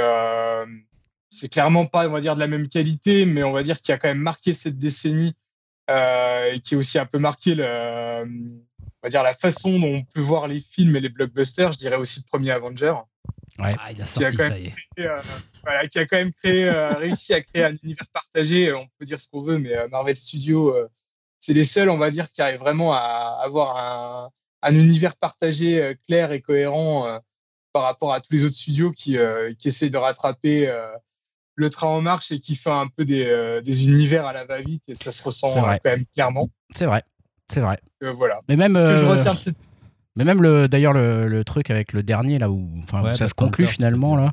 c'est 1.31 1.49
clairement 1.51 1.87
pas, 1.87 2.09
on 2.09 2.13
va 2.13 2.21
dire, 2.21 2.35
de 2.35 2.41
la 2.41 2.47
même 2.47 2.69
qualité, 2.69 3.25
mais 3.27 3.43
on 3.43 3.53
va 3.53 3.63
dire 3.63 3.81
qu'il 3.81 3.95
a 3.95 3.99
quand 3.99 4.09
même 4.09 4.19
marqué 4.19 4.55
cette 4.55 4.79
décennie 4.79 5.35
euh, 5.91 6.53
et 6.53 6.61
qui 6.61 6.75
a 6.75 6.79
aussi 6.79 6.99
un 6.99 7.07
peu 7.07 7.19
marqué 7.19 7.55
le, 7.55 8.25
on 8.25 9.01
va 9.03 9.09
dire, 9.09 9.23
la 9.23 9.35
façon 9.35 9.79
dont 9.79 9.95
on 9.95 10.03
peut 10.03 10.21
voir 10.21 10.49
les 10.49 10.61
films 10.61 10.97
et 10.97 11.01
les 11.01 11.09
blockbusters. 11.09 11.73
Je 11.73 11.79
dirais 11.79 11.97
aussi 11.97 12.21
le 12.21 12.29
premier 12.31 12.51
Avenger, 12.51 12.95
Ah, 13.59 13.73
il 13.73 13.77
a 13.77 13.93
Qui 13.95 14.03
a 14.03 14.07
sorti, 14.07 14.37
quand 14.37 14.49
ça 14.49 14.59
y 14.59 14.67
est. 14.67 14.75
euh, 15.01 15.21
voilà, 15.65 15.89
qui 15.89 15.99
a 15.99 16.07
quand 16.07 16.17
même 16.17 16.33
créé, 16.43 16.65
euh, 16.69 16.91
réussi 16.99 17.35
à 17.35 17.41
créer 17.41 17.65
un 17.65 17.77
univers 17.83 18.07
partagé. 18.13 18.73
On 18.73 18.87
peut 18.99 19.05
dire 19.05 19.21
ce 19.21 19.29
qu'on 19.29 19.43
veut, 19.43 19.59
mais 19.59 19.75
euh, 19.77 19.89
Marvel 19.89 20.17
Studios, 20.17 20.75
euh, 20.75 20.89
c'est 21.41 21.55
les 21.55 21.65
seuls, 21.65 21.89
on 21.91 21.99
va 21.99 22.11
dire, 22.11 22.31
qui 22.31 22.43
arrivent 22.43 22.61
vraiment 22.61 22.93
à 22.93 23.41
avoir 23.43 23.77
un, 23.77 24.31
un 24.63 24.75
univers 24.75 25.17
partagé 25.17 25.83
euh, 25.83 25.95
clair 26.07 26.33
et 26.33 26.41
cohérent 26.41 27.07
euh, 27.07 27.19
par 27.73 27.83
rapport 27.85 28.13
à 28.13 28.21
tous 28.21 28.33
les 28.33 28.45
autres 28.45 28.55
studios 28.55 28.93
qui, 28.93 29.19
euh, 29.19 29.53
qui 29.59 29.69
essayent 29.69 29.91
de 29.91 29.97
rattraper 29.99 30.69
euh, 30.69 30.89
le 31.59 31.71
train 31.71 31.89
en 31.89 32.01
marche 32.01 32.31
et 32.33 32.39
qui 32.39 32.55
fait 32.57 32.71
un 32.71 32.87
peu 32.87 33.05
des, 33.05 33.25
euh, 33.27 33.61
des 33.61 33.89
univers 33.89 34.25
à 34.27 34.33
la 34.33 34.45
va-vite 34.45 34.83
et 34.89 34.95
ça 34.95 35.11
se 35.13 35.23
ressent 35.23 35.49
euh, 35.57 35.77
quand 35.83 35.91
même 35.91 36.05
clairement. 36.15 36.49
C'est 36.75 36.87
vrai, 36.87 37.03
c'est 37.53 37.61
vrai. 37.61 37.79
Euh, 38.05 38.13
voilà. 38.13 38.41
Mais 38.49 38.57
même, 38.57 38.75
Ce 38.75 38.81
que 38.83 38.97
je 38.97 39.05
retiens 39.05 39.35
de 39.35 39.39
cette 39.39 39.57
mais 40.17 40.25
même 40.25 40.43
le, 40.43 40.67
d'ailleurs 40.69 40.93
le, 40.95 41.29
le 41.29 41.45
truc 41.45 41.71
avec 41.71 41.93
le 41.93 42.03
dernier 42.03 42.39
là 42.39 42.51
où, 42.51 42.69
enfin, 42.83 43.09
où 43.09 43.15
ça 43.15 43.29
se 43.29 43.35
conclut 43.35 43.67
finalement 43.69 44.17
là. 44.17 44.33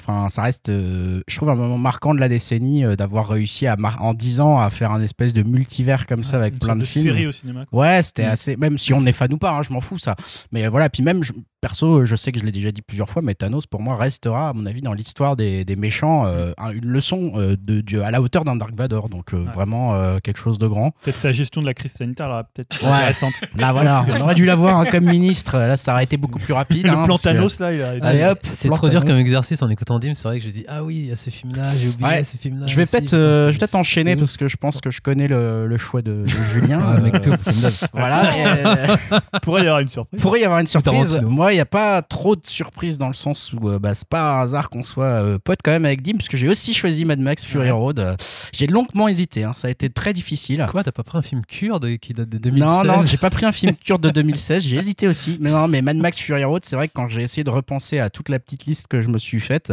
Enfin, 0.00 0.28
ça 0.28 0.42
reste, 0.42 0.68
euh, 0.70 1.22
je 1.28 1.36
trouve 1.36 1.48
un 1.50 1.54
moment 1.54 1.78
marquant 1.78 2.14
de 2.14 2.20
la 2.20 2.28
décennie 2.28 2.84
euh, 2.84 2.96
d'avoir 2.96 3.28
réussi 3.28 3.66
à 3.68 3.76
mar- 3.76 4.02
en 4.02 4.12
10 4.12 4.40
ans 4.40 4.58
à 4.58 4.68
faire 4.68 4.90
un 4.90 5.00
espèce 5.00 5.32
de 5.32 5.42
multivers 5.44 6.06
comme 6.06 6.22
ça 6.24 6.36
avec 6.36 6.54
Une 6.54 6.58
plein 6.58 6.66
sorte 6.68 6.78
de, 6.78 6.82
de 6.82 6.88
films. 6.88 7.04
série 7.04 7.26
au 7.28 7.32
cinéma. 7.32 7.64
quoi. 7.66 7.78
Ouais, 7.80 8.02
c'était 8.02 8.26
Mm. 8.26 8.30
assez. 8.30 8.56
Même 8.56 8.76
si 8.76 8.92
on 8.92 9.06
est 9.06 9.12
fan 9.12 9.32
ou 9.32 9.38
pas, 9.38 9.52
hein, 9.52 9.62
je 9.62 9.72
m'en 9.72 9.80
fous 9.80 9.98
ça. 9.98 10.16
Mais 10.52 10.66
euh, 10.66 10.70
voilà, 10.70 10.90
puis 10.90 11.02
même 11.04 11.22
je- 11.22 11.32
perso, 11.68 12.04
je 12.04 12.14
sais 12.14 12.30
que 12.30 12.38
je 12.38 12.44
l'ai 12.44 12.52
déjà 12.52 12.70
dit 12.72 12.82
plusieurs 12.82 13.08
fois, 13.08 13.22
mais 13.22 13.34
Thanos 13.34 13.66
pour 13.66 13.80
moi 13.80 13.96
restera, 13.96 14.50
à 14.50 14.52
mon 14.52 14.66
avis, 14.66 14.82
dans 14.82 14.92
l'histoire 14.92 15.34
des, 15.34 15.64
des 15.64 15.76
méchants, 15.76 16.26
euh, 16.26 16.52
un- 16.58 16.72
une 16.72 16.84
leçon 16.84 17.32
euh, 17.36 17.56
de 17.58 18.00
à 18.00 18.10
la 18.10 18.20
hauteur 18.20 18.44
d'un 18.44 18.56
Dark 18.56 18.74
Vador. 18.76 19.08
Donc 19.08 19.32
euh, 19.32 19.38
Ouais. 19.38 19.52
vraiment 19.54 19.94
euh, 19.94 20.18
quelque 20.22 20.38
chose 20.38 20.58
de 20.58 20.66
grand. 20.68 20.90
Peut-être 21.02 21.16
sa 21.16 21.32
gestion 21.32 21.62
de 21.62 21.66
la 21.66 21.72
crise 21.72 21.92
sanitaire 21.92 22.28
là, 22.28 22.44
peut-être 22.52 22.82
Ouais. 22.84 22.90
intéressante. 22.90 23.32
Là 23.56 23.72
voilà, 23.76 24.04
on 24.10 24.20
aurait 24.20 24.34
dû 24.34 24.44
l'avoir 24.44 24.78
hein, 24.78 24.84
comme 24.90 25.04
ministre. 25.06 25.56
Là, 25.56 25.78
ça 25.78 25.92
aurait 25.94 26.04
été 26.04 26.18
beaucoup 26.18 26.38
plus 26.38 26.52
rapide. 26.52 26.84
le 26.86 26.92
hein, 26.92 27.04
plan 27.04 27.16
que- 27.16 27.22
Thanos 27.22 27.58
là, 27.58 27.72
il 27.72 27.80
a 27.82 27.96
été- 27.96 28.06
Allez, 28.06 28.24
hop, 28.24 28.40
C'est 28.52 28.68
trop 28.68 28.90
dur 28.90 29.02
comme 29.02 29.16
exercice 29.16 29.62
en 29.62 29.70
écoutant 29.70 29.98
Dim. 29.98 30.12
C'est 30.14 30.28
vrai 30.28 30.38
que 30.40 30.44
je 30.44 30.50
dis 30.50 30.66
Ah 30.68 30.84
oui, 30.84 30.96
il 30.96 31.06
y 31.06 31.12
a 31.12 31.16
ce 31.16 31.30
film-là, 31.30 31.64
j'ai 31.80 31.88
oublié 31.88 32.04
Ouais. 32.10 32.24
ce 32.24 32.36
film-là. 32.36 32.66
Je 32.66 32.76
vais 32.76 32.84
peut-être 32.84 33.14
euh, 33.14 33.50
enchaîner 33.72 34.16
parce 34.16 34.36
que 34.36 34.48
je 34.48 34.56
pense 34.58 34.82
que 34.82 34.90
je 34.90 35.00
connais 35.00 35.28
le, 35.28 35.66
le 35.66 35.78
choix 35.78 36.02
de, 36.02 36.24
de 36.24 36.28
Julien. 36.52 36.80
Ah, 36.84 37.00
mec, 37.00 37.14
Euh, 37.14 37.18
tout. 37.20 37.50
Voilà. 37.94 38.98
pourrait 39.42 39.62
y 39.62 39.66
avoir 39.66 39.80
une 39.80 39.88
surprise. 39.88 40.20
pourrait 40.20 40.40
y 40.40 40.44
avoir 40.44 40.60
une 40.60 40.66
surprise. 40.66 41.20
Moi, 41.26 41.53
il 41.54 41.58
n'y 41.58 41.60
a 41.60 41.66
pas 41.66 42.02
trop 42.02 42.36
de 42.36 42.44
surprises 42.46 42.98
dans 42.98 43.06
le 43.08 43.14
sens 43.14 43.52
où 43.52 43.68
euh, 43.68 43.78
bah, 43.78 43.94
c'est 43.94 44.08
pas 44.08 44.38
un 44.38 44.42
hasard 44.42 44.68
qu'on 44.70 44.82
soit 44.82 45.04
euh, 45.04 45.38
pote 45.38 45.60
quand 45.62 45.70
même 45.70 45.84
avec 45.84 46.02
Dim, 46.02 46.16
parce 46.16 46.28
que 46.28 46.36
j'ai 46.36 46.48
aussi 46.48 46.74
choisi 46.74 47.04
Mad 47.04 47.20
Max 47.20 47.44
Fury 47.44 47.64
Ouais. 47.66 47.70
Road. 47.70 47.98
Euh, 47.98 48.16
J'ai 48.52 48.66
longuement 48.66 49.08
hésité, 49.08 49.44
hein, 49.44 49.52
ça 49.54 49.68
a 49.68 49.70
été 49.70 49.88
très 49.90 50.12
difficile. 50.12 50.66
Quoi, 50.70 50.82
t'as 50.82 50.92
pas 50.92 51.02
pris 51.04 51.18
un 51.18 51.22
film 51.22 51.42
kurde 51.46 51.96
qui 51.98 52.12
date 52.12 52.28
de 52.28 52.38
2016 52.38 52.68
Non, 52.68 52.84
non, 52.84 53.06
j'ai 53.06 53.16
pas 53.16 53.30
pris 53.30 53.46
un 53.46 53.52
film 53.52 53.74
kurde 53.74 54.02
de 54.02 54.10
2016, 54.10 54.64
j'ai 54.66 54.76
hésité 54.76 55.08
aussi. 55.08 55.38
Mais 55.40 55.50
non, 55.50 55.68
mais 55.68 55.80
Mad 55.82 55.96
Max 55.96 56.18
Fury 56.18 56.44
Road, 56.44 56.64
c'est 56.64 56.76
vrai 56.76 56.88
que 56.88 56.92
quand 56.94 57.08
j'ai 57.08 57.22
essayé 57.22 57.44
de 57.44 57.50
repenser 57.50 57.98
à 58.00 58.10
toute 58.10 58.28
la 58.28 58.38
petite 58.38 58.66
liste 58.66 58.88
que 58.88 59.00
je 59.00 59.08
me 59.08 59.18
suis 59.18 59.40
faite, 59.40 59.72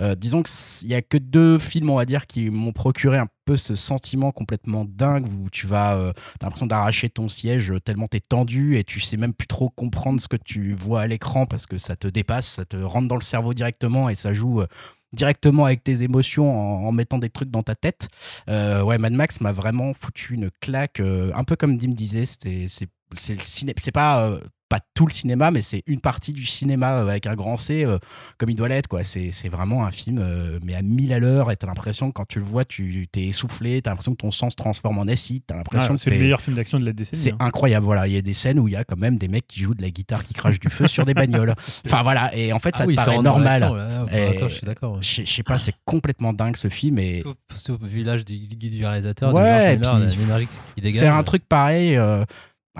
euh, 0.00 0.14
disons 0.14 0.42
qu'il 0.42 0.88
y 0.88 0.94
a 0.94 1.02
que 1.02 1.18
deux 1.18 1.58
films, 1.58 1.90
on 1.90 1.96
va 1.96 2.04
dire, 2.06 2.26
qui 2.26 2.50
m'ont 2.50 2.72
procuré 2.72 3.18
un 3.18 3.26
peu 3.44 3.56
ce 3.56 3.74
sentiment 3.74 4.32
complètement 4.32 4.84
dingue 4.84 5.26
où 5.26 5.50
tu 5.50 5.66
vas, 5.66 5.96
euh, 5.96 6.12
t'as 6.38 6.46
l'impression 6.46 6.66
d'arracher 6.66 7.10
ton 7.10 7.28
siège 7.28 7.72
tellement 7.84 8.06
t'es 8.08 8.20
tendu 8.20 8.76
et 8.76 8.84
tu 8.84 9.00
sais 9.00 9.16
même 9.16 9.34
plus 9.34 9.48
trop 9.48 9.68
comprendre 9.70 10.20
ce 10.20 10.28
que 10.28 10.36
tu 10.36 10.74
vois 10.74 11.02
à 11.02 11.06
l'écran 11.06 11.46
parce 11.46 11.66
que 11.66 11.78
ça 11.78 11.96
te 11.96 12.08
dépasse, 12.08 12.46
ça 12.46 12.64
te 12.64 12.76
rentre 12.76 13.08
dans 13.08 13.16
le 13.16 13.22
cerveau 13.22 13.54
directement 13.54 14.08
et 14.08 14.14
ça 14.14 14.32
joue. 14.32 14.60
euh, 14.60 14.66
directement 15.12 15.64
avec 15.64 15.82
tes 15.82 16.02
émotions 16.02 16.86
en, 16.86 16.92
mettant 16.92 17.18
des 17.18 17.30
trucs 17.30 17.50
dans 17.50 17.62
ta 17.62 17.74
tête. 17.74 18.08
Euh, 18.48 18.82
ouais, 18.82 18.98
Mad 18.98 19.12
Max 19.12 19.40
m'a 19.40 19.52
vraiment 19.52 19.92
foutu 19.94 20.34
une 20.34 20.50
claque, 20.60 21.00
euh, 21.00 21.32
un 21.34 21.44
peu 21.44 21.56
comme 21.56 21.76
Dim 21.76 21.88
disait, 21.88 22.26
c'est 22.26 22.66
c'est 22.68 23.92
pas 23.92 24.38
pas 24.70 24.80
tout 24.94 25.04
le 25.06 25.12
cinéma, 25.12 25.50
mais 25.50 25.60
c'est 25.60 25.82
une 25.86 26.00
partie 26.00 26.32
du 26.32 26.46
cinéma 26.46 27.00
euh, 27.00 27.08
avec 27.08 27.26
un 27.26 27.34
grand 27.34 27.56
C, 27.58 27.84
euh, 27.84 27.98
comme 28.38 28.48
il 28.48 28.54
doit 28.56 28.68
l'être 28.68 28.86
quoi. 28.86 29.02
C'est 29.04 29.32
c'est 29.32 29.48
vraiment 29.50 29.84
un 29.84 29.90
film, 29.90 30.18
euh, 30.20 30.58
mais 30.64 30.74
à 30.74 30.80
1000 30.82 31.12
à 31.12 31.18
l'heure, 31.18 31.50
et 31.50 31.56
t'as 31.56 31.66
l'impression 31.66 32.08
que 32.08 32.14
quand 32.14 32.26
tu 32.26 32.38
le 32.38 32.44
vois, 32.44 32.64
tu 32.64 33.06
t'es 33.12 33.24
essoufflé, 33.24 33.82
t'as 33.82 33.90
l'impression 33.90 34.12
que 34.12 34.18
ton 34.18 34.30
sang 34.30 34.48
se 34.48 34.56
transforme 34.56 34.98
en 34.98 35.08
acide, 35.08 35.42
t'as 35.46 35.56
l'impression 35.56 35.90
Ouais, 35.90 35.96
que 35.96 36.00
c'est 36.00 36.10
le 36.10 36.18
meilleur 36.20 36.40
film 36.40 36.56
d'action 36.56 36.78
de 36.80 36.86
la 36.86 36.92
décennie. 36.92 37.20
c'est 37.20 37.32
hein. 37.32 37.36
incroyable, 37.40 37.84
voilà. 37.84 38.06
Il 38.06 38.14
y 38.14 38.16
a 38.16 38.22
des 38.22 38.32
scènes 38.32 38.58
où 38.60 38.68
il 38.68 38.72
y 38.72 38.76
a 38.76 38.84
quand 38.84 38.96
même 38.98 39.18
des 39.18 39.28
mecs 39.28 39.46
qui 39.46 39.60
jouent 39.60 39.74
de 39.74 39.82
la 39.82 39.90
guitare 39.90 40.24
qui 40.24 40.32
crachent 40.34 40.60
du 40.60 40.70
feu 40.70 40.86
sur 40.86 41.04
des 41.04 41.14
bagnoles. 41.14 41.54
Enfin 41.86 42.02
voilà, 42.04 42.34
et 42.36 42.52
en 42.52 42.58
fait 42.60 42.76
ça 42.76 42.82
Ah 42.82 42.86
te 42.86 42.88
oui, 42.90 42.96
ça 42.96 43.04
paraît 43.06 43.16
dans 43.16 43.22
normal. 43.24 43.44
l'action, 43.60 43.74
là. 43.74 44.06
Ah, 44.08 44.16
Et- 44.18 44.32
d'accord, 44.34 44.48
je 44.48 44.54
suis 44.54 44.66
d'accord. 44.66 44.92
ouais. 44.92 44.98
Je 45.02 45.14
sais- 45.16 45.26
je 45.26 45.32
sais 45.34 45.42
pas, 45.42 45.58
c'est 45.58 45.74
complètement 45.84 46.32
dingue 46.32 46.56
ce 46.56 46.68
film 46.68 46.98
et 47.00 47.24
au 47.24 47.76
village 47.86 48.24
du, 48.24 48.38
du, 48.38 48.56
du 48.70 48.86
réalisateur, 48.86 49.34
Ouais, 49.34 49.74
et 49.74 49.76
puis 49.78 49.86
l'énergie 50.18 50.46
qui 50.76 50.80
dégage. 50.80 51.00
faire 51.02 51.14
un 51.16 51.22
truc 51.24 51.42
pareil, 51.48 51.96
euh, 51.96 52.24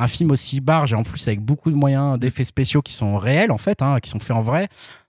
un 0.02 0.08
film 0.08 0.30
aussi 0.30 0.60
barge 0.60 0.92
et 0.92 0.96
en 0.96 1.02
plus 1.02 1.26
avec 1.28 1.40
beaucoup 1.40 1.70
de 1.70 1.76
moyens 1.76 2.18
d'effets 2.18 2.44
spéciaux 2.44 2.82
qui 2.82 2.92
sont 2.92 3.16
réels 3.18 3.50
en 3.52 3.58
fait, 3.58 3.82
hein, 3.82 3.98
qui 4.02 4.08
sont 4.10 4.18
faits 4.20 4.36
en 4.36 4.40
vrai. 4.40 4.68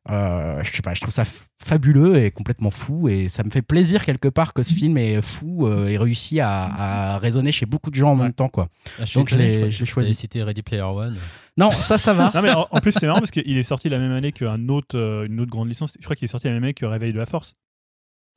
euh, 0.10 0.62
je 0.64 0.72
sais 0.76 0.82
pas, 0.82 0.94
je 0.96 1.02
trouve 1.02 1.14
ça 1.14 1.24
fabuleux 1.64 2.18
et 2.24 2.32
complètement 2.32 2.72
fou 2.72 3.08
et 3.08 3.28
ça 3.28 3.44
me 3.44 3.50
fait 3.52 3.62
plaisir 3.62 4.04
quelque 4.04 4.28
part 4.28 4.54
que 4.54 4.64
ce 4.64 4.74
film 4.74 4.98
est 4.98 5.22
fou 5.22 5.68
euh, 5.68 5.88
et 5.88 5.98
réussi 5.98 6.40
à, 6.40 6.50
à 6.50 7.18
résonner 7.20 7.52
chez 7.52 7.66
beaucoup 7.68 7.90
de 7.92 7.96
gens 7.96 8.12
en 8.12 8.18
Ouais. 8.18 8.24
même 8.24 8.34
temps 8.34 8.50
quoi. 8.50 8.68
Ah, 9.00 9.04
donc 9.14 9.30
je 9.30 9.36
l'ai- 9.36 9.72
choisi. 9.72 10.16
cité 10.16 10.42
Ready 10.44 10.64
Player 10.64 10.82
One. 10.82 11.18
Non, 11.58 11.70
ça 11.72 11.98
ça 11.98 12.14
va. 12.14 12.32
Non, 12.36 12.42
mais 12.42 12.52
en, 12.52 12.66
en 12.72 12.80
plus, 12.82 12.92
c'est 12.92 13.06
marrant 13.08 13.20
parce 13.20 13.32
qu'il 13.32 13.58
est 13.58 13.64
sorti 13.64 13.90
la 13.90 14.00
même 14.00 14.12
année 14.14 14.32
qu'un 14.32 14.68
autre, 14.70 14.98
euh, 14.98 15.26
une 15.28 15.40
autre 15.40 15.52
grande 15.52 15.68
licence. 15.68 15.94
Je 16.00 16.04
crois 16.04 16.16
qu'il 16.16 16.26
est 16.26 16.30
sorti 16.30 16.48
la 16.48 16.54
même 16.54 16.64
année 16.64 16.74
que 16.74 16.86
Réveil 16.86 17.14
de 17.14 17.18
la 17.20 17.26
Force. 17.26 17.54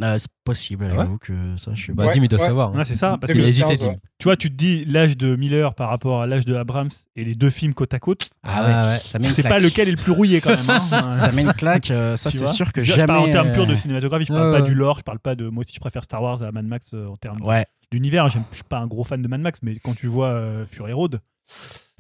Euh, 0.03 0.19
c'est 0.19 0.27
possible, 0.43 0.87
Ah 0.89 0.93
ouais 0.93 0.97
j'avoue 1.05 1.19
que 1.19 1.33
ça 1.57 1.71
je 1.73 1.87
sais 1.87 1.93
Bah, 1.93 2.03
pas. 2.03 2.09
Ouais, 2.09 2.15
Dim, 2.17 2.25
il 2.25 2.29
doit 2.29 2.41
ouais. 2.41 2.45
savoir. 2.47 2.71
hein. 2.71 2.79
Ouais, 2.79 2.85
c'est 2.85 2.97
ça. 2.97 3.17
Parce 3.21 3.33
que 3.33 3.39
a 3.39 3.43
hésité, 3.43 3.63
2015, 3.69 3.81
Dim. 3.87 3.89
ouais. 3.93 3.99
tu 4.19 4.25
vois, 4.25 4.37
tu 4.37 4.51
te 4.51 4.55
dis 4.57 4.85
l'âge 4.87 5.17
de 5.17 5.37
Miller 5.37 5.73
par 5.77 5.89
rapport 5.89 6.21
à 6.23 6.27
l'âge 6.27 6.45
de 6.45 6.57
Abrams 6.57 6.91
et 7.15 7.25
les 7.25 7.35
deux 7.37 7.49
films 7.51 7.75
côte 7.75 7.95
à 7.95 8.01
côte. 8.01 8.31
Ah 8.43 8.65
ouais, 8.65 8.71
Ah 8.75 8.89
ouais. 8.95 8.99
ça 8.99 9.21
met 9.21 9.29
une 9.29 9.35
sais 9.35 9.43
claque. 9.43 9.53
pas 9.53 9.61
lequel 9.61 9.87
est 9.89 9.93
le 9.93 9.97
plus 9.97 10.11
rouillé 10.11 10.41
quand 10.41 10.51
même. 10.51 10.69
hein. 10.69 11.11
Ça 11.13 11.31
met 11.31 11.43
une 11.43 11.53
claque, 11.53 11.93
euh, 11.93 12.17
ça 12.17 12.33
c'est 12.33 12.47
sûr 12.49 12.73
que 12.73 12.81
je, 12.81 12.87
jamais. 12.87 13.03
je 13.03 13.07
parle 13.07 13.29
en 13.29 13.33
termes 13.33 13.49
euh, 13.51 13.53
purs 13.55 13.67
de 13.69 13.77
cinématographie, 13.77 14.25
je 14.27 14.33
parle 14.33 14.51
pas 14.53 14.61
ouais. 14.63 14.67
du 14.69 14.75
lore, 14.75 14.99
je 14.99 15.05
parle 15.05 15.21
pas 15.21 15.37
de. 15.37 15.49
Moi 15.49 15.63
aussi, 15.65 15.73
je 15.75 15.81
préfère 15.81 16.03
Star 16.03 16.21
Wars 16.23 16.43
à 16.43 16.51
Mad 16.51 16.65
Max 16.67 16.91
euh, 16.93 17.07
en 17.07 17.17
termes 17.17 17.41
Ouais, 17.43 17.65
d'univers. 17.93 18.29
Je 18.29 18.39
suis 18.51 18.65
pas 18.69 18.79
un 18.81 18.89
gros 18.89 19.05
fan 19.05 19.23
de 19.23 19.29
Mad 19.29 19.41
Max, 19.41 19.61
mais 19.63 19.77
quand 19.77 19.95
tu 19.95 20.09
vois 20.09 20.31
euh, 20.31 20.67
Fury 20.67 20.93
Road, 20.93 21.21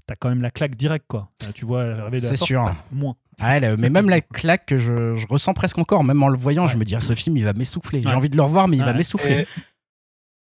t'as 0.06 0.14
quand 0.16 0.28
même 0.28 0.42
la 0.42 0.50
claque 0.50 0.74
directe, 0.76 1.06
quoi. 1.08 1.30
Tu 1.54 1.64
vois 1.64 1.84
Réveil 1.84 2.20
de 2.20 2.26
la 2.26 2.30
c'est 2.30 2.36
Force, 2.36 2.48
sûr. 2.48 2.64
bah, 2.64 2.76
moins. 2.92 3.16
Ah, 3.40 3.56
elle, 3.56 3.76
mais 3.78 3.90
même 3.90 4.08
la 4.08 4.20
claque 4.20 4.66
que 4.66 4.78
je, 4.78 5.14
je 5.16 5.26
ressens 5.26 5.54
presque 5.54 5.78
encore, 5.78 6.04
même 6.04 6.22
en 6.22 6.28
le 6.28 6.38
voyant, 6.38 6.68
je 6.68 6.76
me 6.76 6.84
dis, 6.84 6.94
ah, 6.94 7.00
ce 7.00 7.14
film, 7.14 7.36
il 7.36 7.44
va 7.44 7.52
m'essouffler. 7.52 8.00
J'ai 8.02 8.08
Ouais. 8.08 8.14
envie 8.14 8.28
de 8.30 8.36
le 8.36 8.42
revoir, 8.42 8.68
mais 8.68 8.76
il 8.76 8.84
va 8.84 8.92
m'essouffler. 8.92 9.40
Et 9.40 9.46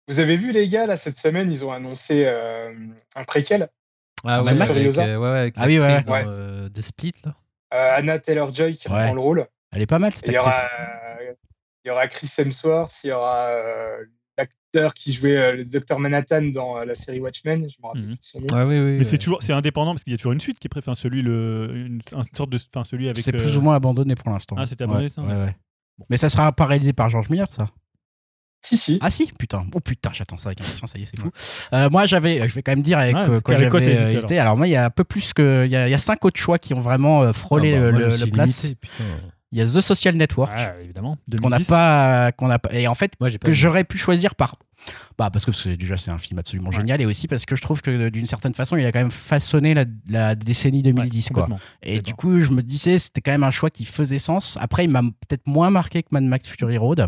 vous 0.08 0.20
avez 0.20 0.36
vu 0.36 0.52
les 0.52 0.68
gars 0.68 0.86
là 0.86 0.96
cette 0.96 1.16
semaine, 1.16 1.50
ils 1.50 1.64
ont 1.64 1.72
annoncé 1.72 2.24
euh, 2.26 2.72
un 3.16 3.24
préquel? 3.24 3.68
Ah 4.24 4.42
ouais, 4.42 4.54
Max 4.54 4.70
avec, 4.78 4.98
euh, 4.98 5.22
avec 5.34 5.54
Ah 5.56 5.66
oui, 5.66 5.78
ouais, 5.80 6.02
dans, 6.02 6.14
euh, 6.14 6.68
de 6.68 6.80
Split, 6.80 7.14
là. 7.24 7.34
Euh, 7.74 7.96
Anna 7.96 8.18
Taylor 8.18 8.52
Joy 8.54 8.76
qui 8.76 8.88
Ouais. 8.88 8.98
reprend 9.00 9.14
le 9.14 9.20
rôle. 9.20 9.46
Elle 9.72 9.80
est 9.82 9.86
pas 9.86 9.98
mal, 9.98 10.12
cette 10.14 10.28
Et 10.28 10.32
Il 10.32 10.34
y 10.34 10.38
aura, 10.38 10.50
actrice. 10.50 10.70
euh, 10.78 11.32
il 11.84 11.88
y 11.88 11.90
aura 11.90 12.06
Chris 12.08 12.30
Hemsworth, 12.38 13.00
il 13.04 13.08
y 13.08 13.12
aura 13.12 13.46
euh, 13.48 14.04
l'acteur 14.38 14.94
qui 14.94 15.12
jouait 15.12 15.36
euh, 15.36 15.56
le 15.56 15.64
Docteur 15.64 15.98
Manhattan 15.98 16.42
dans 16.42 16.78
euh, 16.78 16.84
la 16.84 16.94
série 16.94 17.20
Watchmen. 17.20 17.68
Je 17.68 17.76
me 17.82 17.86
rappelle 17.86 18.04
plus 18.04 18.12
de 18.14 18.18
son 18.20 18.40
nom. 18.40 18.46
Ouais, 18.56 18.64
oui, 18.64 18.78
oui. 18.78 18.90
Mais 18.92 18.98
ouais. 18.98 19.04
c'est 19.04 19.18
toujours, 19.18 19.42
c'est 19.42 19.52
indépendant 19.52 19.92
parce 19.92 20.04
qu'il 20.04 20.12
y 20.12 20.14
a 20.14 20.18
toujours 20.18 20.32
une 20.32 20.40
suite 20.40 20.58
qui 20.58 20.66
est 20.66 20.70
préférée. 20.70 20.94
Celui 20.96 21.22
le, 21.22 21.70
une, 21.74 22.00
une 22.12 22.36
sorte 22.36 22.50
de, 22.50 22.58
enfin 22.74 22.84
celui 22.84 23.08
avec. 23.08 23.22
C'est 23.22 23.34
euh, 23.34 23.38
plus 23.38 23.56
ou 23.56 23.60
moins 23.60 23.74
abandonné 23.74 24.14
pour 24.14 24.30
l'instant. 24.30 24.56
Ah, 24.58 24.66
c'était 24.66 24.84
abandonné, 24.84 25.04
Ouais, 25.04 25.08
ça 25.10 25.22
ouais, 25.22 25.28
ouais. 25.28 25.56
Mais 26.08 26.16
ça 26.16 26.28
sera 26.28 26.52
pas 26.52 26.66
réalisé 26.66 26.92
par 26.92 27.10
George 27.10 27.28
Miller, 27.28 27.46
ça? 27.50 27.66
Si, 28.64 28.76
si. 28.76 28.98
Ah 29.00 29.10
si, 29.10 29.26
putain. 29.38 29.66
Oh 29.74 29.80
putain, 29.80 30.10
j'attends 30.12 30.36
ça 30.36 30.50
avec 30.50 30.60
impatience, 30.60 30.90
ça 30.90 30.98
y 30.98 31.02
est, 31.02 31.06
c'est 31.06 31.18
fou. 31.18 31.30
Euh, 31.72 31.90
moi, 31.90 32.06
j'avais, 32.06 32.48
je 32.48 32.54
vais 32.54 32.62
quand 32.62 32.70
même 32.72 32.82
dire 32.82 32.98
avec 32.98 33.16
euh, 33.16 33.40
quoi 33.40 33.56
j'avais 33.56 33.70
t'as 33.70 34.08
hésité. 34.10 34.38
Alors 34.38 34.56
moi, 34.56 34.68
il 34.68 34.70
y 34.70 34.76
a 34.76 34.84
un 34.84 34.90
peu 34.90 35.02
plus 35.02 35.32
que, 35.32 35.64
il 35.66 35.72
y 35.72 35.76
a, 35.76 35.88
il 35.88 35.90
y 35.90 35.94
a 35.94 35.98
cinq 35.98 36.24
autres 36.24 36.38
choix 36.38 36.58
qui 36.58 36.72
ont 36.72 36.80
vraiment 36.80 37.32
frôlé 37.32 37.74
Ah 37.74 37.90
bah, 37.90 37.98
le, 37.98 38.08
le- 38.08 38.30
place. 38.30 38.62
limité. 38.64 38.88
Il 39.52 39.58
y 39.58 39.60
a 39.60 39.66
The 39.66 39.80
Social 39.80 40.16
Network. 40.16 40.50
Évidemment. 40.82 41.16
qu'on 41.40 41.50
n'a 41.50 41.58
2010. 41.58 41.68
pas 41.68 42.32
qu'on 42.32 42.48
n'a 42.48 42.58
pas 42.58 42.72
et 42.74 42.88
en 42.88 42.94
fait 42.94 43.12
Moi, 43.20 43.28
que 43.30 43.52
j'aurais 43.52 43.84
pu 43.84 43.98
choisir 43.98 44.34
par 44.34 44.56
bah 45.16 45.30
parce 45.30 45.44
que 45.44 45.74
déjà 45.76 45.96
c'est 45.96 46.10
un 46.10 46.18
film 46.18 46.38
absolument 46.40 46.70
Ouais. 46.70 46.76
génial 46.76 47.00
et 47.00 47.06
aussi 47.06 47.28
parce 47.28 47.44
que 47.46 47.54
je 47.54 47.62
trouve 47.62 47.82
que 47.82 48.08
d'une 48.08 48.26
certaine 48.26 48.54
façon 48.54 48.76
il 48.76 48.84
a 48.84 48.90
quand 48.90 48.98
même 48.98 49.12
façonné 49.12 49.74
la, 49.74 49.84
la 50.08 50.34
décennie 50.34 50.82
2010 50.82 51.28
Ouais, 51.28 51.34
quoi 51.34 51.48
et 51.84 52.00
du 52.00 52.14
coup 52.14 52.40
je 52.40 52.50
me 52.50 52.62
disais 52.62 52.98
c'était 52.98 53.20
quand 53.20 53.30
même 53.30 53.44
un 53.44 53.52
choix 53.52 53.70
qui 53.70 53.84
faisait 53.84 54.18
sens 54.18 54.58
après 54.60 54.84
il 54.84 54.90
m'a 54.90 55.02
peut-être 55.02 55.46
moins 55.46 55.70
marqué 55.70 56.02
que 56.02 56.08
Mad 56.10 56.24
Max 56.24 56.48
Fury 56.48 56.78
Road 56.78 57.06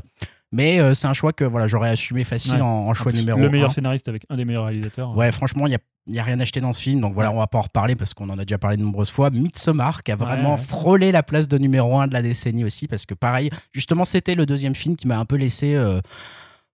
mais 0.55 0.81
euh, 0.81 0.95
c'est 0.95 1.07
un 1.07 1.13
choix 1.13 1.33
que 1.33 1.45
voilà 1.45 1.67
j'aurais 1.67 1.91
assumé 1.91 2.25
facile 2.25 2.55
Ouais. 2.55 2.61
en, 2.61 2.67
en 2.67 2.89
En 2.91 2.95
choix 2.95 3.11
plus, 3.13 3.21
numéro 3.21 3.39
Le 3.39 3.51
meilleur 3.51 3.69
un. 3.71 3.73
scénariste 3.73 4.09
avec 4.09 4.25
un 4.31 4.37
des 4.37 4.45
meilleurs 4.45 4.65
réalisateurs. 4.67 5.15
Ouais, 5.17 5.31
franchement, 5.33 5.67
il 5.67 5.71
n'y 5.71 5.75
a, 5.77 5.81
il 6.07 6.15
y 6.15 6.19
a 6.19 6.23
rien 6.23 6.39
acheté 6.41 6.61
dans 6.61 6.73
ce 6.73 6.81
film, 6.81 7.01
donc 7.01 7.13
voilà, 7.15 7.33
on 7.33 7.39
va 7.39 7.47
pas 7.47 7.59
en 7.59 7.63
reparler 7.63 7.97
parce 7.97 8.15
qu'on 8.15 8.31
en 8.31 8.39
a 8.39 8.45
déjà 8.45 8.59
parlé 8.59 8.77
de 8.77 8.83
nombreuses 8.83 9.11
fois. 9.11 9.31
Midsommar, 9.31 10.03
qui 10.03 10.13
a 10.13 10.17
vraiment 10.17 10.55
Ouais, 10.55 10.61
ouais. 10.61 10.67
frôlé 10.67 11.13
la 11.13 11.23
place 11.23 11.49
de 11.49 11.59
numéro 11.59 11.99
1 11.99 12.07
de 12.09 12.13
la 12.13 12.23
décennie 12.23 12.65
aussi, 12.65 12.87
parce 12.89 13.05
que 13.07 13.15
pareil, 13.15 13.51
justement, 13.73 14.05
c'était 14.05 14.35
le 14.35 14.47
deuxième 14.47 14.75
film 14.75 14.97
qui 14.97 15.07
m'a 15.09 15.19
un 15.19 15.25
peu 15.25 15.37
laissé 15.37 15.75
euh, 15.75 16.01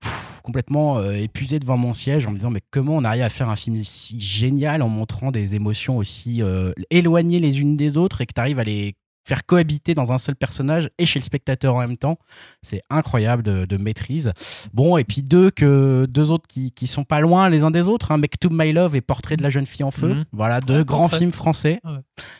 pff, 0.00 0.40
complètement 0.42 0.98
euh, 0.98 1.12
épuisé 1.12 1.58
devant 1.58 1.76
mon 1.76 1.92
siège 1.92 2.26
en 2.26 2.30
me 2.32 2.36
disant, 2.36 2.50
mais 2.50 2.60
comment 2.70 2.96
on 2.96 3.04
arrive 3.04 3.22
à 3.22 3.28
faire 3.28 3.48
un 3.48 3.56
film 3.56 3.76
si 3.82 4.20
génial 4.20 4.82
en 4.82 4.88
montrant 4.88 5.30
des 5.30 5.54
émotions 5.54 5.96
aussi 5.96 6.42
éloignées 6.90 7.38
les 7.38 7.60
unes 7.60 7.76
des 7.76 7.96
autres 7.96 8.20
et 8.20 8.26
que 8.26 8.32
tu 8.34 8.40
arrives 8.40 8.58
à 8.58 8.64
les 8.64 8.94
faire 9.30 9.46
cohabiter 9.46 9.94
dans 9.94 10.10
un 10.10 10.18
seul 10.18 10.34
personnage 10.34 10.90
et 10.98 11.06
chez 11.06 11.20
le 11.20 11.24
spectateur 11.24 11.76
en 11.76 11.78
même 11.78 11.96
temps. 11.96 12.18
C'est 12.62 12.82
incroyable 12.90 13.44
de, 13.44 13.64
de 13.64 13.76
maîtrise. 13.76 14.32
Bon, 14.74 14.96
et 14.96 15.04
puis 15.04 15.22
deux, 15.22 15.52
que, 15.52 16.04
deux 16.10 16.32
autres 16.32 16.48
qui, 16.48 16.72
qui 16.72 16.88
sont 16.88 17.04
pas 17.04 17.20
loin 17.20 17.48
les 17.48 17.62
uns 17.62 17.70
des 17.70 17.86
autres. 17.86 18.10
Hein, 18.10 18.16
Make 18.16 18.40
to 18.40 18.48
My 18.50 18.72
Love 18.72 18.96
et 18.96 19.00
Portrait 19.00 19.36
de 19.36 19.42
la 19.44 19.48
jeune 19.50 19.66
fille 19.66 19.84
en 19.84 19.92
feu. 19.92 20.08
Mhm. 20.14 20.24
Voilà, 20.32 20.60
deux 20.60 20.78
Ouais, 20.78 20.84
grands 20.84 21.02
Portrait. 21.02 21.18
films 21.18 21.30
français 21.30 21.78
Ah 21.84 21.92
ouais. 21.92 21.98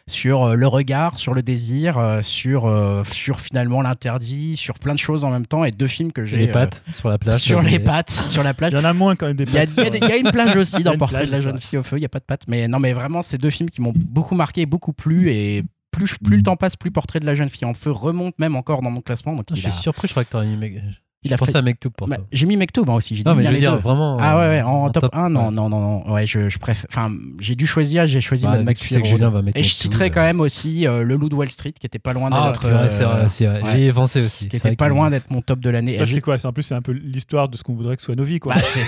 sur 0.09 0.43
euh, 0.43 0.55
le 0.57 0.67
regard, 0.67 1.17
sur 1.21 1.33
le 1.33 1.43
désir, 1.43 1.97
euh, 1.97 2.23
sur, 2.23 2.67
euh, 2.67 3.05
sur 3.05 3.39
finalement 3.39 3.83
l'interdit, 3.83 4.57
sur 4.57 4.77
plein 4.81 4.95
de 4.95 4.99
choses 4.99 5.23
en 5.23 5.31
même 5.31 5.47
temps. 5.47 5.65
Et 5.65 5.71
deux 5.71 5.87
films 5.87 6.11
que 6.11 6.25
j'ai. 6.25 6.39
les 6.39 6.49
pattes 6.49 6.83
sur 6.93 7.09
la 7.09 7.19
plage. 7.19 7.37
sur 7.39 7.63
les 7.63 7.79
pattes, 7.79 8.11
sur 8.11 8.43
la 8.43 8.53
plage. 8.53 8.73
Il 8.73 8.79
y 8.79 8.81
en 8.81 8.85
a 8.85 8.93
moins 8.93 9.15
quand 9.15 9.29
même 9.29 9.37
des 9.37 9.45
Il 9.45 9.55
y, 9.55 9.59
a, 9.59 9.63
places, 9.63 9.77
il 9.77 9.95
y 9.95 9.99
il 9.99 10.09
y 10.09 10.13
a 10.13 10.17
une 10.17 10.33
plage 10.33 10.57
aussi 10.57 10.81
y 10.81 10.83
dans 10.83 10.97
Portrait 10.99 11.19
plage, 11.19 11.31
de 11.31 11.37
la 11.37 11.41
jeune 11.41 11.59
fille 11.61 11.79
au 11.79 11.85
feu, 11.85 11.99
il 11.99 12.01
n'y 12.01 12.07
a 12.07 12.09
pas 12.09 12.19
de 12.19 12.25
pattes. 12.25 12.49
Mais 12.49 12.67
non, 12.67 12.81
mais 12.81 12.93
vraiment, 12.95 13.23
c'est 13.23 13.39
deux 13.39 13.51
films 13.51 13.71
qui 13.71 13.81
m'ont 13.81 13.93
beaucoup 13.95 14.35
marqué, 14.35 14.67
beaucoup 14.67 14.93
plu. 14.93 15.31
Et 15.31 15.63
plus, 15.91 16.17
plus 16.19 16.37
le 16.37 16.43
temps 16.43 16.57
passe, 16.57 16.77
plus 16.77 16.91
Portrait 16.91 17.21
de 17.21 17.27
la 17.27 17.35
jeune 17.35 17.49
fille 17.49 17.65
en 17.67 17.75
feu 17.75 17.91
remonte 17.91 18.39
même 18.39 18.57
encore 18.57 18.83
dans 18.83 18.91
mon 18.91 19.01
classement. 19.01 19.35
Donc 19.35 19.47
Ah, 19.51 19.55
Je 19.55 19.67
a, 19.67 19.71
suis 19.71 19.83
surpris, 19.83 20.09
je 20.09 20.13
crois 20.13 20.25
que 20.25 20.31
t'aurais 20.31 20.47
mis. 20.47 20.81
Il 21.23 21.35
a 21.35 21.37
pensais 21.37 21.53
fait. 21.53 21.59
à 21.59 21.63
Mektoub 21.63 21.91
pour 21.91 22.09
Bah, 22.09 22.17
toi. 22.17 22.25
j'ai 22.33 22.47
mis 22.47 22.57
Mekto 22.57 22.83
moi 22.87 22.95
aussi. 22.95 23.15
J'ai 23.15 23.25
Non, 23.25 23.33
dit 23.33 23.39
mais 23.41 23.45
je 23.47 23.51
veux 23.51 23.59
dire 23.59 23.73
deux. 23.75 23.81
vraiment. 23.83 24.17
Ah 24.19 24.39
ouais, 24.39 24.45
ouais, 24.47 24.61
euh, 24.61 24.65
en, 24.67 24.89
top, 24.91 25.11
1, 25.13 25.29
non, 25.29 25.49
ouais. 25.49 25.55
non, 25.55 25.69
non, 25.69 25.81
non. 25.81 26.13
Ouais, 26.13 26.27
je, 26.27 26.49
je 26.49 26.59
préfère. 26.59 26.87
Enfin, 26.91 27.13
j'ai 27.41 27.55
dû 27.57 27.67
choisir, 27.67 28.07
j'ai 28.07 28.23
choisi 28.23 28.45
Bah, 28.45 28.53
Mad 28.53 28.65
Max 28.65 28.81
tu 28.81 28.89
sais 28.89 29.03
que. 29.03 29.07
Julien 29.07 29.29
va 29.29 29.43
mettre 29.43 29.59
Et 29.59 29.63
je 29.63 29.69
Mektoub, 29.69 29.83
citerai 29.83 30.07
euh. 30.07 30.11
quand 30.15 30.23
même 30.23 30.41
aussi 30.41 30.87
euh, 30.87 31.03
Le 31.05 31.17
Loup 31.17 31.29
de 31.29 31.35
Wall 31.35 31.51
Street, 31.51 31.73
qui 31.79 31.85
était 31.87 31.99
pas 31.99 32.15
loin 32.15 32.31
Ah, 32.33 32.47
d'être. 32.47 32.61
purée, 32.61 32.89
c'est 32.89 33.05
vrai, 33.05 33.21
euh, 33.21 33.29
c'est 33.29 33.47
vrai. 33.47 33.63
ouais. 33.63 33.73
J'y 33.77 33.83
ai 33.85 33.93
pensé 33.93 34.23
aussi. 34.23 34.49
qui 34.49 34.57
était 34.57 34.75
pas 34.77 34.87
que- 34.87 34.91
loin 34.95 35.11
d'être 35.11 35.31
mon 35.31 35.43
top 35.43 35.61
de 35.61 35.69
l'année. 35.69 35.97
Et 36.01 36.07
c'est 36.07 36.21
quoi 36.23 36.39
C'est 36.39 36.47
en 36.49 36.53
plus 36.55 36.63
c'est 36.63 36.75
un 36.75 36.81
peu 36.83 36.93
l'histoire 36.93 37.51
de 37.51 37.57
ce 37.59 37.63
qu'on 37.65 37.75
voudrait 37.75 37.97
que 37.97 38.03
soit 38.03 38.17
nos 38.17 38.25
vies 38.25 38.39
quoi. 38.41 38.55
Bah, 38.55 38.61
c'est 38.63 38.81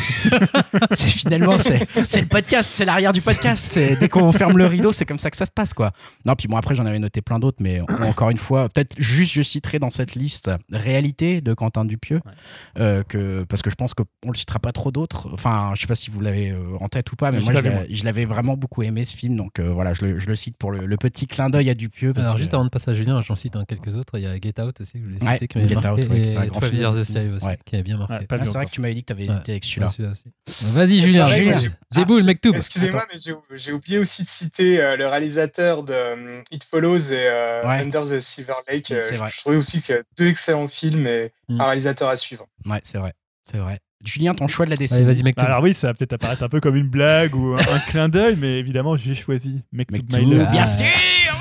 c'est 0.93 1.09
finalement 1.11 1.59
c'est 1.61 1.87
c'est 2.07 2.23
le 2.23 2.29
podcast, 2.29 2.71
c'est 2.73 2.87
l'arrière 2.87 3.13
du 3.13 3.21
podcast. 3.21 3.79
Dès 3.79 4.09
qu'on 4.09 4.33
ferme 4.33 4.57
le 4.57 4.67
rideau, 4.67 4.93
c'est 4.93 5.05
comme 5.05 5.19
ça 5.19 5.31
que 5.31 5.37
ça 5.37 5.45
se 5.47 5.51
passe 5.51 5.75
quoi. 5.75 5.93
Non, 6.25 6.35
puis 6.35 6.49
bon 6.49 6.57
après 6.57 6.75
j'en 6.75 6.87
avais 6.87 6.99
noté 6.99 7.21
plein 7.21 7.39
d'autres, 7.39 7.59
mais 7.61 7.81
en- 7.83 8.03
encore 8.09 8.31
une 8.31 8.39
fois, 8.39 8.71
peut-être 8.71 8.95
juste 8.99 9.35
je 9.35 9.43
citerai 9.43 9.79
dans 9.79 9.91
cette 9.91 10.15
liste 10.15 10.51
Réalité 10.71 11.41
de 11.43 11.53
Quentin 11.55 11.85
Dupieux, 11.85 12.21
euh, 12.79 13.03
que 13.03 13.45
parce 13.49 13.63
que 13.63 13.71
je 13.71 13.75
pense 13.75 13.95
qu'on 13.95 14.05
le 14.27 14.35
citera 14.35 14.59
pas 14.59 14.73
trop 14.73 14.91
d'autres. 14.91 15.29
Enfin, 15.33 15.73
je 15.75 15.81
sais 15.83 15.87
pas 15.87 15.95
si 15.95 16.11
vous 16.11 16.21
l'avez 16.21 16.51
euh, 16.51 16.77
en 16.81 16.89
tête 16.89 17.11
ou 17.13 17.17
pas, 17.17 17.31
mais 17.31 17.41
Je 17.41 17.45
moi 17.45 17.53
je 17.55 17.59
l'avais, 17.61 17.87
l'ai- 17.89 17.95
je 17.95 18.05
l'avais 18.05 18.25
vraiment 18.25 18.57
beaucoup 18.57 18.83
aimé 18.83 19.05
ce 19.05 19.17
film, 19.17 19.37
donc 19.37 19.59
euh, 19.59 19.71
voilà, 19.73 19.93
je 19.95 20.05
le, 20.05 20.19
je 20.19 20.27
le 20.27 20.37
cite 20.37 20.57
pour 20.57 20.71
le, 20.73 20.87
le 20.87 20.97
petit 20.97 21.27
clin 21.27 21.51
d'œil 21.51 21.71
à 21.71 21.75
Dupieux. 21.75 22.13
parce 22.13 22.25
Alors, 22.27 22.35
que- 22.35 22.41
juste 22.41 22.55
avant 22.55 22.65
de 22.65 22.71
passer 22.71 22.91
à 22.91 22.95
Julien, 22.95 23.21
j'en 23.21 23.37
cite 23.37 23.57
un 23.57 23.65
quelques 23.65 23.97
autres. 23.97 24.19
Il 24.19 24.23
y 24.23 24.27
a 24.27 24.35
Get 24.37 24.61
Out 24.61 24.81
aussi, 24.81 24.93
que 24.93 24.99
je 24.99 25.05
voulais 25.05 25.23
Ouais, 25.25 25.33
citer, 25.35 25.49
qui 25.49 25.59
m'avait 25.59 25.69
Get 25.69 25.75
marqué. 25.77 25.89
Out, 25.91 25.99
ouais, 26.11 26.17
qui 26.17 26.23
est 26.29 26.37
un 26.37 26.43
et 26.43 26.47
grand 26.49 26.61
12 26.61 26.71
film 26.71 26.81
Years 26.83 26.97
a 26.97 27.01
aussi. 27.01 27.13
Slave 27.13 27.33
aussi, 27.35 27.47
Ouais. 27.47 27.59
qui 27.65 27.75
avait 27.75 27.83
bien 27.85 27.97
marqué. 27.99 28.15
Ouais, 28.15 28.27
pas 28.27 28.37
Ah, 28.41 28.47
c'est 28.47 28.53
vrai 28.53 28.67
que 28.67 28.71
tu 28.71 28.81
m'avais 28.81 28.95
dit 28.95 29.03
que 29.03 29.07
tu 29.07 29.13
avais 29.13 29.25
Ouais. 29.27 29.31
hésité 29.33 29.53
avec 29.53 29.65
celui-là. 29.65 29.89
Celui-là 29.89 30.11
aussi. 30.13 30.25
Vas-y, 30.73 31.01
Julien. 31.01 31.25
Pareil, 31.25 31.39
Julien. 31.39 31.51
moi, 31.53 31.61
j'ai- 31.61 31.99
J'ai 31.99 32.05
beau 32.05 32.19
le 32.19 32.25
Mektoub. 32.25 32.55
Excusez-moi, 32.55 33.05
mais 33.13 33.19
j'ai- 33.57 33.73
oublié 33.73 33.99
aussi 33.99 34.23
de 34.23 34.29
citer 34.29 34.77
le 34.97 35.07
réalisateur 35.07 35.83
de 35.83 36.43
It 36.51 36.65
Follows 36.65 37.11
et 37.13 37.17
Ouais. 37.65 37.81
Under 37.81 38.03
the 38.03 38.21
Silver 38.21 38.55
Lake. 38.69 38.89
Je 38.93 39.41
trouvais 39.41 39.57
aussi 39.57 39.83
que 39.83 40.01
deux 40.19 40.27
excellents 40.29 40.69
films 40.69 41.07
et 41.07 41.33
Mm. 41.57 41.61
un 41.61 41.65
réalisateur 41.67 42.09
à 42.09 42.17
suivre. 42.17 42.47
Ouais, 42.67 42.81
c'est 42.83 42.99
vrai, 42.99 43.13
c'est 43.45 43.59
vrai. 43.59 43.79
Julien, 44.05 44.35
ton 44.35 44.49
choix 44.49 44.65
de 44.67 44.71
la 44.71 44.75
Allez, 44.75 44.85
décennie. 44.89 45.05
vas-y, 45.07 45.23
Mektoub. 45.23 45.45
Alors 45.47 45.63
oui, 45.63 45.75
ça 45.75 45.87
va 45.89 45.95
peut-être 45.95 46.13
apparaître 46.15 46.43
un 46.43 46.49
peu 46.49 46.61
comme 46.61 46.75
une 46.75 46.89
blague 46.89 47.37
ou 47.37 47.55
un, 47.55 47.59
un 47.59 47.79
clin 47.89 48.09
d'œil, 48.09 48.37
mais 48.37 48.59
évidemment 48.59 48.97
j'ai 48.97 49.15
choisi 49.15 49.63
Make 49.71 49.93
Mec, 49.93 50.09
to 50.09 50.19
My 50.19 50.25
Love. 50.25 50.51
bien 50.51 50.63
Ah. 50.63 50.67
sûr. 50.67 50.87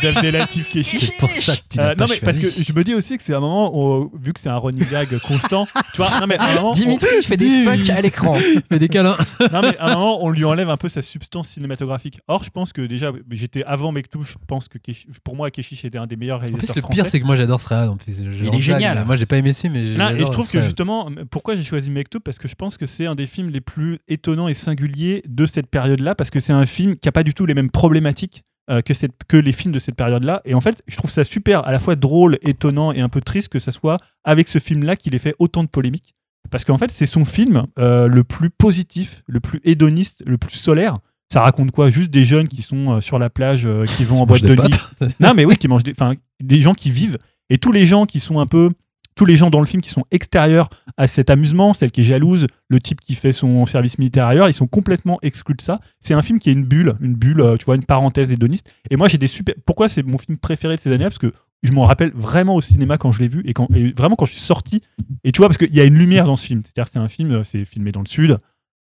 d'Abdelatif. 0.01 0.69
C'est 0.71 1.17
pour 1.19 1.29
ça 1.29 1.55
que 1.55 1.61
tu 1.69 1.79
Euh, 1.79 1.95
non 1.97 2.05
mais 2.09 2.17
parce 2.19 2.39
que 2.39 2.47
je 2.47 2.73
me 2.73 2.83
dis 2.83 2.93
aussi 2.95 3.17
que 3.17 3.23
c'est 3.23 3.33
un 3.33 3.39
moment 3.39 3.75
où, 3.75 4.11
vu 4.21 4.33
que 4.33 4.39
c'est 4.39 4.49
un 4.49 4.57
running 4.57 4.83
gag 4.89 5.17
constant, 5.19 5.65
tu 5.93 5.97
vois, 5.97 6.19
non 6.19 6.27
mais 6.27 6.37
à 6.37 6.45
un 6.51 6.55
moment, 6.55 6.69
on, 6.69 6.73
Dimitri, 6.73 7.07
je 7.21 7.27
fais 7.27 7.37
des 7.37 7.63
fucks 7.63 7.89
à 7.89 8.01
l'écran. 8.01 8.33
Fais 8.69 8.79
des 8.79 8.87
câlins. 8.89 9.17
non, 9.51 9.61
mais 9.61 9.77
à 9.77 9.91
un 9.91 9.93
moment, 9.95 10.23
on 10.23 10.29
lui 10.29 10.45
enlève 10.45 10.69
un 10.69 10.77
peu 10.77 10.89
sa 10.89 11.01
substance 11.01 11.49
cinématographique. 11.49 12.19
Or, 12.27 12.43
je 12.43 12.49
pense 12.49 12.73
que 12.73 12.81
déjà, 12.81 13.11
j'étais 13.31 13.63
avant 13.63 13.91
Mektou, 13.91 14.23
je 14.23 14.35
pense 14.47 14.67
que 14.67 14.77
pour 15.23 15.35
moi, 15.35 15.51
Keshish 15.51 15.83
était 15.85 15.97
un 15.97 16.07
des 16.07 16.15
meilleurs 16.15 16.37
En 16.37 16.41
réalisateurs 16.41 16.73
plus, 16.73 16.75
le 16.75 16.81
français. 16.81 16.95
pire, 16.95 17.05
c'est 17.05 17.19
que 17.19 17.25
moi, 17.25 17.35
j'adore 17.35 17.59
ce. 17.59 17.73
En 17.73 17.97
plus, 17.97 18.13
Je- 18.17 18.23
Il 18.23 18.29
en 18.29 18.33
est 18.47 18.49
blague, 18.49 18.61
génial. 18.61 19.05
Moi, 19.05 19.15
j'ai 19.15 19.25
pas 19.25 19.37
aimé 19.37 19.53
ce 19.53 19.61
film, 19.61 19.73
mais 19.73 19.95
Non, 19.97 20.09
et 20.15 20.19
je 20.19 20.31
trouve 20.31 20.49
que 20.49 20.61
justement, 20.61 21.09
pourquoi 21.29 21.55
j'ai 21.55 21.63
choisi 21.63 21.89
Mektoub 21.91 22.19
Parce 22.23 22.39
que 22.39 22.47
je 22.47 22.55
pense 22.55 22.77
que 22.77 22.85
c'est 22.85 23.05
un 23.05 23.15
des 23.15 23.27
films 23.27 23.49
les 23.49 23.61
plus 23.61 23.99
étonnants 24.07 24.47
et 24.47 24.53
singuliers 24.53 25.23
de 25.27 25.45
cette 25.45 25.67
période-là, 25.67 26.15
parce 26.15 26.29
que 26.29 26.39
c'est 26.39 26.53
un 26.53 26.65
film 26.65 26.95
qui 26.97 27.07
a 27.09 27.11
pas 27.11 27.23
du 27.23 27.33
tout 27.33 27.45
les 27.45 27.53
mêmes 27.53 27.69
problématiques 27.71 28.43
euh, 28.71 28.81
que, 28.81 28.93
cette- 28.93 29.23
que 29.27 29.37
les 29.37 29.51
films 29.51 29.73
de 29.73 29.79
cette 29.79 29.95
période-là. 29.95 30.41
Et 30.45 30.53
en 30.55 30.61
fait, 30.61 30.81
je 30.87 30.95
trouve 30.95 31.11
ça 31.11 31.23
super, 31.23 31.67
à 31.67 31.71
la 31.71 31.79
fois 31.79 31.95
drôle, 31.95 32.37
étonnant 32.41 32.91
et 32.91 33.01
un 33.01 33.09
peu 33.09 33.21
triste 33.21 33.49
que 33.49 33.59
ça 33.59 33.71
soit 33.71 33.97
avec 34.23 34.49
ce 34.49 34.59
film-là 34.59 34.95
qu'il 34.95 35.13
ait 35.13 35.19
fait 35.19 35.35
autant 35.39 35.63
de 35.63 35.69
polémiques. 35.69 36.15
Parce 36.49 36.65
qu'en 36.65 36.77
fait, 36.77 36.91
c'est 36.91 37.05
son 37.05 37.23
film 37.25 37.65
euh, 37.79 38.07
le 38.07 38.23
plus 38.23 38.49
positif, 38.49 39.23
le 39.27 39.39
plus 39.39 39.59
hédoniste, 39.63 40.23
le 40.25 40.37
plus 40.37 40.55
solaire. 40.55 40.97
Ça 41.31 41.41
raconte 41.41 41.71
quoi? 41.71 41.89
Juste 41.89 42.11
des 42.11 42.25
jeunes 42.25 42.47
qui 42.47 42.61
sont 42.61 42.93
euh, 42.97 43.01
sur 43.01 43.19
la 43.19 43.29
plage, 43.29 43.67
qui 43.97 44.03
vont 44.03 44.17
en 44.21 44.25
boîte 44.25 44.41
de 44.41 44.55
nuit, 44.67 44.73
non, 45.19 45.33
mais 45.35 45.45
oui, 45.45 45.55
qui 45.55 45.67
mangent 45.67 45.83
des, 45.83 45.93
des 46.41 46.61
gens 46.61 46.73
qui 46.73 46.91
vivent. 46.91 47.17
Et 47.49 47.57
tous 47.57 47.71
les 47.71 47.85
gens 47.85 48.05
qui 48.05 48.19
sont 48.19 48.39
un 48.39 48.47
peu. 48.47 48.71
Tous 49.15 49.25
les 49.25 49.35
gens 49.35 49.49
dans 49.49 49.59
le 49.59 49.65
film 49.65 49.81
qui 49.81 49.89
sont 49.89 50.05
extérieurs 50.11 50.69
à 50.97 51.07
cet 51.07 51.29
amusement, 51.29 51.73
celle 51.73 51.91
qui 51.91 52.01
est 52.01 52.05
jalouse, 52.05 52.47
le 52.69 52.79
type 52.79 53.01
qui 53.01 53.15
fait 53.15 53.31
son 53.31 53.65
service 53.65 53.97
militaire 53.97 54.27
ailleurs, 54.27 54.49
ils 54.49 54.53
sont 54.53 54.67
complètement 54.67 55.19
exclus 55.21 55.55
de 55.55 55.61
ça. 55.61 55.79
C'est 55.99 56.13
un 56.13 56.21
film 56.21 56.39
qui 56.39 56.49
est 56.49 56.53
une 56.53 56.65
bulle, 56.65 56.95
une 57.01 57.15
bulle, 57.15 57.41
euh, 57.41 57.57
tu 57.57 57.65
vois, 57.65 57.75
une 57.75 57.85
parenthèse 57.85 58.31
hédoniste. 58.31 58.71
Et 58.89 58.95
moi, 58.95 59.07
j'ai 59.07 59.17
des 59.17 59.27
super. 59.27 59.55
Pourquoi 59.65 59.89
c'est 59.89 60.03
mon 60.03 60.17
film 60.17 60.37
préféré 60.37 60.75
de 60.75 60.81
ces 60.81 60.89
années-là? 60.89 61.09
Parce 61.09 61.19
que 61.19 61.33
je 61.63 61.71
m'en 61.71 61.83
rappelle 61.83 62.11
vraiment 62.15 62.55
au 62.55 62.61
cinéma 62.61 62.97
quand 62.97 63.11
je 63.11 63.19
l'ai 63.19 63.27
vu 63.27 63.43
et, 63.45 63.53
quand, 63.53 63.67
vraiment 63.95 64.15
quand 64.15 64.25
je 64.25 64.33
suis 64.33 64.41
sorti. 64.41 64.81
Et 65.23 65.31
tu 65.31 65.39
vois, 65.39 65.47
parce 65.47 65.57
qu'il 65.57 65.75
y 65.75 65.79
a 65.79 65.83
une 65.83 65.97
lumière 65.97 66.25
dans 66.25 66.35
ce 66.35 66.45
film. 66.45 66.61
C'est-à-dire 66.63 66.91
c'est 66.91 66.99
un 66.99 67.07
film, 67.07 67.31
euh, 67.31 67.43
c'est 67.43 67.65
filmé 67.65 67.91
dans 67.91 68.01
le 68.01 68.07
sud. 68.07 68.39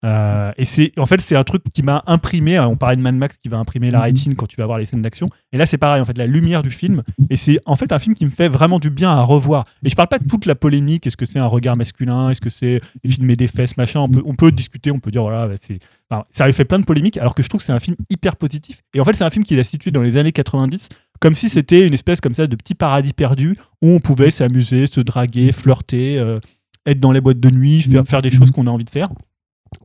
Euh, 0.04 0.52
et 0.58 0.64
c'est 0.66 0.92
en 0.98 1.06
fait 1.06 1.20
c'est 1.20 1.36
un 1.36 1.42
truc 1.42 1.62
qui 1.72 1.82
m'a 1.82 2.04
imprimé. 2.06 2.58
euh, 2.58 2.66
On 2.66 2.76
parlait 2.76 2.96
de 2.96 3.00
Mad 3.00 3.14
Max 3.14 3.38
qui 3.38 3.48
va 3.48 3.56
imprimer 3.58 3.90
la 3.90 3.98
Mhm. 3.98 4.04
rétine 4.04 4.34
quand 4.36 4.46
tu 4.46 4.56
vas 4.56 4.66
voir 4.66 4.78
les 4.78 4.84
scènes 4.84 5.02
d'action. 5.02 5.28
Et 5.52 5.56
là 5.58 5.64
c'est 5.66 5.78
pareil 5.78 6.00
en 6.02 6.04
fait 6.04 6.16
la 6.18 6.26
lumière 6.26 6.62
du 6.62 6.70
film. 6.70 7.02
Et 7.30 7.36
c'est 7.36 7.58
en 7.66 7.76
fait 7.76 7.90
un 7.92 7.98
film 7.98 8.14
qui 8.14 8.24
me 8.24 8.30
fait 8.30 8.48
vraiment 8.48 8.78
du 8.78 8.90
bien 8.90 9.10
à 9.10 9.22
revoir. 9.22 9.64
Et 9.84 9.88
je 9.88 9.94
parle 9.96 10.08
pas 10.08 10.18
de 10.18 10.26
toute 10.28 10.44
la 10.46 10.54
polémique. 10.54 11.06
Est-ce 11.06 11.16
que 11.16 11.24
c'est 11.24 11.38
un 11.38 11.46
regard 11.46 11.76
masculin 11.76 12.28
Est-ce 12.30 12.40
que 12.40 12.50
c'est 12.50 12.80
filmer 13.06 13.36
des 13.36 13.48
fesses 13.48 13.76
machin 13.76 14.00
on 14.00 14.08
peut, 14.08 14.22
on 14.26 14.34
peut 14.34 14.52
discuter. 14.52 14.90
On 14.90 15.00
peut 15.00 15.10
dire 15.10 15.22
voilà 15.22 15.48
bah, 15.48 15.54
c'est 15.60 15.78
enfin, 16.10 16.24
ça 16.30 16.44
avait 16.44 16.52
fait 16.52 16.66
plein 16.66 16.78
de 16.78 16.84
polémiques. 16.84 17.16
Alors 17.16 17.34
que 17.34 17.42
je 17.42 17.48
trouve 17.48 17.60
que 17.60 17.64
c'est 17.66 17.72
un 17.72 17.80
film 17.80 17.96
hyper 18.10 18.36
positif. 18.36 18.82
Et 18.94 19.00
en 19.00 19.04
fait 19.04 19.14
c'est 19.14 19.24
un 19.24 19.30
film 19.30 19.44
qui 19.44 19.54
est 19.58 19.64
situé 19.64 19.90
dans 19.90 20.02
les 20.02 20.18
années 20.18 20.32
90 20.32 20.88
comme 21.20 21.34
si 21.34 21.48
c'était 21.48 21.86
une 21.86 21.94
espèce 21.94 22.20
comme 22.20 22.34
ça 22.34 22.46
de 22.46 22.54
petit 22.54 22.74
paradis 22.74 23.14
perdu 23.14 23.56
où 23.80 23.88
on 23.88 24.00
pouvait 24.00 24.30
s'amuser, 24.30 24.86
se 24.86 25.00
draguer, 25.00 25.50
flirter, 25.50 26.18
euh, 26.18 26.38
être 26.84 27.00
dans 27.00 27.10
les 27.10 27.22
boîtes 27.22 27.40
de 27.40 27.48
nuit, 27.50 27.80
faire, 27.80 28.04
faire 28.04 28.20
des 28.20 28.30
choses 28.30 28.50
qu'on 28.50 28.66
a 28.66 28.70
envie 28.70 28.84
de 28.84 28.90
faire. 28.90 29.08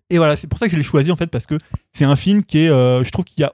Et 0.10 0.18
voilà, 0.18 0.36
c'est 0.36 0.48
pour 0.48 0.60
ça 0.60 0.66
que 0.68 0.72
je 0.74 0.78
l'ai 0.78 0.84
choisi 0.84 1.12
en 1.12 1.16
fait 1.16 1.28
parce 1.28 1.46
que 1.48 1.58
c'est 1.94 2.06
un 2.06 2.16
film 2.16 2.44
qui 2.44 2.60
est, 2.60 2.70
euh, 2.70 3.04
je 3.04 3.12
trouve 3.12 3.26
qu'il 3.26 3.42
y 3.42 3.44
a, 3.44 3.54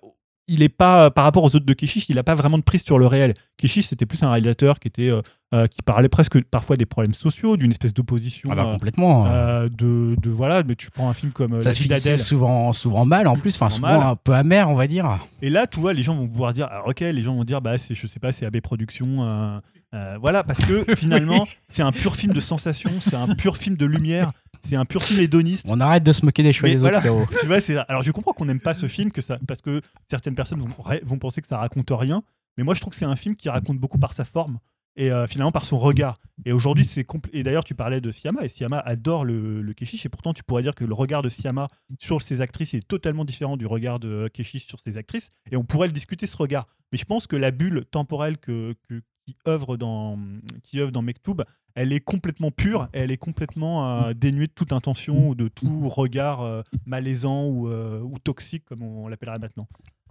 il 0.50 0.64
est 0.64 0.70
pas 0.70 1.12
par 1.12 1.24
rapport 1.26 1.44
aux 1.44 1.56
autres 1.56 1.66
de 1.66 1.74
Keshish, 1.74 2.08
il 2.10 2.16
n'a 2.16 2.24
pas 2.24 2.36
vraiment 2.36 2.58
de 2.58 2.64
prise 2.64 2.84
sur 2.84 2.98
le 3.00 3.06
réel. 3.08 3.34
Keshish 3.58 3.88
c'était 3.88 4.06
plus 4.06 4.24
un 4.24 4.30
réalisateur 4.32 4.80
qui 4.80 4.88
était, 4.88 5.10
euh, 5.10 5.22
euh, 5.54 5.68
qui 5.68 5.82
parlait 5.82 6.08
presque 6.10 6.42
parfois 6.46 6.78
des 6.78 6.86
problèmes 6.86 7.14
sociaux, 7.14 7.58
d'une 7.58 7.72
espèce 7.72 7.94
d'opposition. 7.94 8.50
Ah 8.52 8.56
bah 8.56 8.66
euh, 8.66 8.74
complètement. 8.74 9.28
euh, 9.28 9.68
de, 9.70 10.16
de 10.22 10.30
voilà, 10.30 10.64
mais 10.64 10.76
tu 10.76 10.90
prends 10.90 11.10
un 11.10 11.14
film 11.14 11.32
comme 11.34 11.54
euh, 11.56 11.60
ça 11.62 11.70
La 11.70 11.74
se 11.74 11.84
Citadelle. 11.84 12.18
souvent, 12.18 12.72
souvent 12.74 13.06
mal 13.06 13.28
en 13.28 13.36
plus, 13.36 13.56
enfin 13.56 13.70
Souvent 13.70 14.10
un 14.12 14.16
peu 14.16 14.34
amer, 14.34 14.70
on 14.70 14.76
va 14.76 14.88
dire. 14.88 15.20
Et 15.42 15.50
là, 15.50 15.68
tu 15.68 15.80
vois, 15.80 15.94
les 15.94 16.04
gens 16.04 16.16
vont 16.16 16.28
pouvoir 16.28 16.54
dire, 16.54 16.68
ah, 16.72 16.88
ok, 16.88 17.00
les 17.02 17.22
gens 17.24 17.36
vont 17.36 17.44
dire, 17.44 17.62
bah, 17.62 17.78
c'est, 17.78 17.94
je 17.96 18.08
sais 18.08 18.20
pas, 18.20 18.32
c'est 18.32 18.46
AB 18.46 18.60
Productions. 18.62 19.24
euh, 19.26 19.60
euh, 19.96 20.18
voilà, 20.20 20.44
parce 20.44 20.60
que 20.66 20.84
finalement, 20.96 21.48
c'est 21.70 21.82
un 21.82 21.92
pur 21.94 22.16
film 22.18 22.34
de 22.34 22.40
sensation, 22.42 22.92
c'est 23.00 23.16
un 23.16 23.34
pur 23.36 23.56
film 23.58 23.76
de 23.78 23.86
lumière, 23.86 24.32
c'est 24.68 24.76
un 24.76 24.86
pur 24.86 25.02
film 25.04 25.20
hédoniste. 25.20 25.66
On 25.70 25.80
arrête 25.80 26.04
de 26.04 26.12
se 26.12 26.24
moquer 26.26 26.44
des 26.44 26.54
choix 26.54 26.70
des 26.70 26.76
voilà. 26.76 27.00
autres, 27.12 27.34
tu 27.40 27.46
vois, 27.48 27.60
c'est 27.62 27.78
alors 27.90 28.04
je 28.04 28.12
comprends 28.12 28.34
qu'on 28.34 28.46
n'aime 28.46 28.60
pas 28.60 28.74
ce 28.74 28.88
film 28.88 29.12
que 29.12 29.22
ça 29.22 29.40
parce 29.48 29.62
que 29.62 29.82
certaines 30.10 30.36
personnes 30.36 30.60
vont, 30.60 30.70
vont 31.04 31.20
penser 31.20 31.42
que 31.42 31.48
ça 31.48 31.58
raconte 31.58 31.90
rien, 31.92 32.24
mais 32.58 32.64
moi 32.64 32.74
je 32.74 32.82
trouve 32.82 32.92
que 32.92 32.98
c'est 32.98 33.06
un 33.06 33.16
film 33.16 33.36
qui 33.36 33.50
raconte 33.50 33.78
beaucoup 33.80 33.98
par 34.00 34.14
sa 34.14 34.26
forme 34.26 34.60
et 34.96 35.12
euh, 35.12 35.28
finalement 35.28 35.52
par 35.52 35.66
son 35.66 35.78
regard. 35.78 36.20
Et 36.46 36.52
aujourd'hui, 36.52 36.84
c'est 36.86 37.06
et 37.34 37.44
d'ailleurs 37.44 37.64
tu 37.64 37.76
parlais 37.76 38.02
de 38.02 38.12
Siama 38.12 38.44
et 38.44 38.48
Siama 38.50 38.80
adore 38.80 39.26
le, 39.26 39.62
le 39.62 39.74
Keshish 39.74 40.06
et 40.06 40.10
pourtant 40.10 40.34
tu 40.34 40.44
pourrais 40.44 40.64
dire 40.64 40.74
que 40.76 40.86
le 40.86 40.94
regard 40.94 41.22
de 41.22 41.30
Siama 41.30 41.68
sur 42.00 42.22
ses 42.22 42.42
actrices 42.42 42.74
est 42.74 42.88
totalement 42.88 43.24
différent 43.26 43.58
du 43.58 43.66
regard 43.68 44.00
de 44.00 44.28
Keshish 44.34 44.66
sur 44.68 44.80
ses 44.80 44.98
actrices 44.98 45.32
et 45.52 45.56
on 45.56 45.64
pourrait 45.64 45.88
le 45.88 45.94
discuter 45.94 46.26
ce 46.28 46.36
regard. 46.38 46.68
Mais 46.92 46.98
je 46.98 47.06
pense 47.06 47.28
que 47.28 47.36
la 47.36 47.52
bulle 47.52 47.86
temporelle 47.92 48.38
que, 48.38 48.74
que- 48.90 49.02
qui 49.26 49.36
œuvre 49.46 49.76
dans, 49.76 50.18
qui 50.64 50.80
œuvre 50.80 50.92
dans 50.92 51.02
Mektoub, 51.02 51.44
elle 51.78 51.94
est 51.94 52.00
complètement 52.00 52.50
pure, 52.50 52.90
et 52.92 53.00
elle 53.00 53.12
est 53.12 53.18
complètement 53.18 54.08
euh, 54.08 54.14
dénuée 54.14 54.48
de 54.48 54.52
toute 54.52 54.74
intention 54.74 55.30
ou 55.30 55.36
de 55.36 55.48
tout 55.48 55.88
regard 55.90 56.42
euh, 56.42 56.64
malaisant 56.88 57.46
ou, 57.46 57.70
euh, 57.70 58.02
ou 58.02 58.18
toxique, 58.18 58.66
comme 58.66 58.82
on, 58.82 59.08
l'appellerait 59.08 59.38
maintenant. 59.38 59.68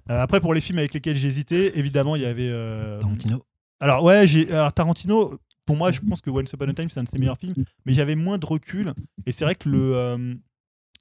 Euh, 0.08 0.20
après, 0.20 0.40
pour 0.40 0.54
les 0.54 0.60
films 0.60 0.78
avec 0.78 0.94
lesquels 0.94 1.16
j'ai 1.16 1.26
hésité, 1.26 1.76
évidemment, 1.76 2.14
il 2.14 2.22
y 2.22 2.26
avait. 2.26 2.48
euh, 2.48 3.00
Tarantino. 3.00 3.44
alors 3.80 4.04
ouais, 4.04 4.28
j'ai 4.28 4.46
Tarantino. 4.74 5.40
Pour 5.64 5.76
moi, 5.76 5.90
je 5.90 5.98
pense 5.98 6.20
que 6.20 6.30
Once 6.30 6.52
Upon 6.52 6.68
a 6.68 6.72
Time 6.72 6.88
c'est 6.88 7.00
un 7.00 7.02
de 7.02 7.08
ses 7.08 7.18
meilleurs 7.18 7.38
films, 7.38 7.54
mais 7.84 7.92
j'avais 7.92 8.14
moins 8.14 8.38
de 8.38 8.46
recul. 8.46 8.94
Et 9.26 9.32
c'est 9.32 9.44
vrai 9.44 9.56
que 9.56 9.68
le 9.68 9.96
euh, 9.96 10.34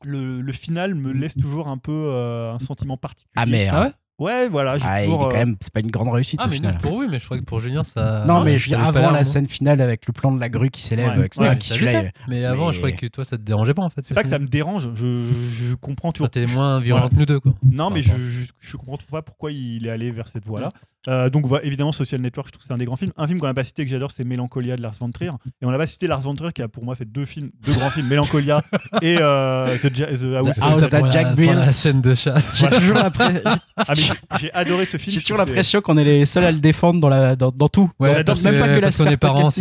le, 0.03 0.41
le 0.41 0.51
final 0.51 0.95
me 0.95 1.11
laisse 1.13 1.35
toujours 1.35 1.67
un 1.67 1.77
peu 1.77 1.91
euh, 1.91 2.51
un 2.53 2.59
sentiment 2.59 2.97
particulier. 2.97 3.31
Amer. 3.35 3.69
Ah 3.71 3.81
ouais? 3.83 3.91
Ouais, 4.17 4.47
voilà. 4.47 4.77
Ah, 4.81 5.03
il 5.03 5.11
est 5.11 5.13
quand 5.13 5.29
euh, 5.29 5.33
même, 5.33 5.57
c'est 5.59 5.73
pas 5.73 5.81
une 5.81 5.91
grande 5.91 6.07
réussite 6.07 6.39
Ah, 6.41 6.45
ce 6.45 6.49
mais 6.49 6.55
final. 6.55 6.77
pour 6.77 6.93
oui, 6.93 7.07
mais 7.11 7.19
je 7.19 7.25
crois 7.25 7.37
que 7.37 7.43
pour 7.43 7.59
Junior, 7.59 7.85
ça. 7.85 8.23
Non, 8.25 8.43
mais 8.45 8.57
je 8.57 8.69
veux 8.69 8.77
dire, 8.77 8.85
avant 8.85 9.11
la 9.11 9.25
scène 9.25 9.47
finale 9.49 9.81
avec 9.81 10.07
le 10.07 10.13
plan 10.13 10.31
de 10.31 10.39
la 10.39 10.47
grue 10.47 10.69
qui 10.69 10.81
s'élève, 10.81 11.17
Ouais. 11.19 11.25
etc. 11.25 11.49
Ouais, 11.49 11.57
qui 11.57 11.67
ça, 11.69 12.03
est- 12.03 12.13
Mais 12.29 12.45
avant, 12.45 12.67
je 12.67 12.73
Mais- 12.73 12.77
croyais 12.77 12.95
que 12.95 13.07
toi, 13.07 13.25
ça 13.25 13.37
te 13.37 13.41
dérangeait 13.41 13.73
pas 13.73 13.83
en 13.83 13.89
fait. 13.89 14.05
C'est 14.05 14.13
pas 14.13 14.23
que 14.23 14.29
ça 14.29 14.39
me 14.39 14.47
dérange. 14.47 14.89
Je, 14.95 15.27
je, 15.49 15.75
comprends 15.75 16.13
toujours. 16.13 16.29
T'es 16.29 16.45
moins 16.45 16.79
violent 16.79 17.09
que 17.09 17.15
nous 17.15 17.25
deux, 17.25 17.41
quoi. 17.41 17.53
Non, 17.69 17.89
mais 17.89 18.01
je, 18.01 18.11
je, 18.17 18.45
je 18.57 18.77
comprends 18.77 18.95
toujours 18.97 19.11
pas 19.11 19.21
pourquoi 19.21 19.51
il 19.51 19.85
est 19.85 19.89
allé 19.91 20.11
vers 20.11 20.29
cette 20.29 20.45
voie-là. 20.45 20.71
Euh, 21.07 21.29
donc, 21.29 21.45
voilà, 21.45 21.65
évidemment, 21.65 21.91
Social 21.91 22.19
Network, 22.21 22.47
je 22.47 22.53
trouve 22.53 22.61
que 22.61 22.67
c'est 22.67 22.73
un 22.73 22.77
des 22.77 22.85
grands 22.85 22.95
films. 22.95 23.11
Un 23.17 23.27
film 23.27 23.39
qu'on 23.39 23.45
n'a 23.47 23.53
pas 23.53 23.63
cité 23.63 23.83
que 23.85 23.91
j'adore, 23.91 24.11
c'est 24.11 24.23
Mélancolia 24.23 24.75
de 24.75 24.81
Lars 24.81 24.95
von 24.99 25.11
Trier. 25.11 25.31
Et 25.61 25.65
on 25.65 25.71
n'a 25.71 25.77
pas 25.77 25.87
cité 25.87 26.07
Lars 26.07 26.21
von 26.21 26.35
Trier 26.35 26.51
qui 26.53 26.61
a 26.61 26.67
pour 26.67 26.83
moi 26.83 26.95
fait 26.95 27.05
deux 27.05 27.25
films, 27.25 27.51
deux 27.65 27.73
grands 27.73 27.89
films, 27.89 28.07
Mélancolia 28.07 28.61
et 29.01 29.17
euh, 29.19 29.77
The, 29.77 29.95
Ja- 29.95 30.07
The 30.07 30.23
House. 30.35 30.55
The 30.57 30.61
House 30.61 30.89
that 30.89 31.09
Jack 31.11 31.35
built. 31.35 31.53
La 31.55 31.69
scène 31.69 32.01
de 32.01 32.15
chasse. 32.15 32.55
J'ai 32.59 32.67
toujours 32.69 32.95
l'impression- 32.95 33.41
Ah, 33.77 33.93
j'ai- 34.39 34.53
adoré 34.53 34.85
ce 34.85 34.97
film. 34.97 35.13
j'ai 35.13 35.21
toujours 35.21 35.37
l'impression 35.37 35.81
qu'on 35.81 35.97
est 35.97 36.03
les 36.03 36.25
seuls 36.25 36.45
à 36.45 36.51
le 36.51 36.59
défendre 36.59 36.99
dans, 36.99 37.09
la, 37.09 37.35
dans, 37.35 37.51
dans 37.51 37.67
tout. 37.67 37.89
Ouais, 37.99 38.15
Dans- 38.23 38.23
parce 38.23 38.43
même 38.43 38.57
pas 38.59 38.67
que 38.67 38.79
la 38.79 38.89
sphère 38.91 39.17
parents. 39.19 39.51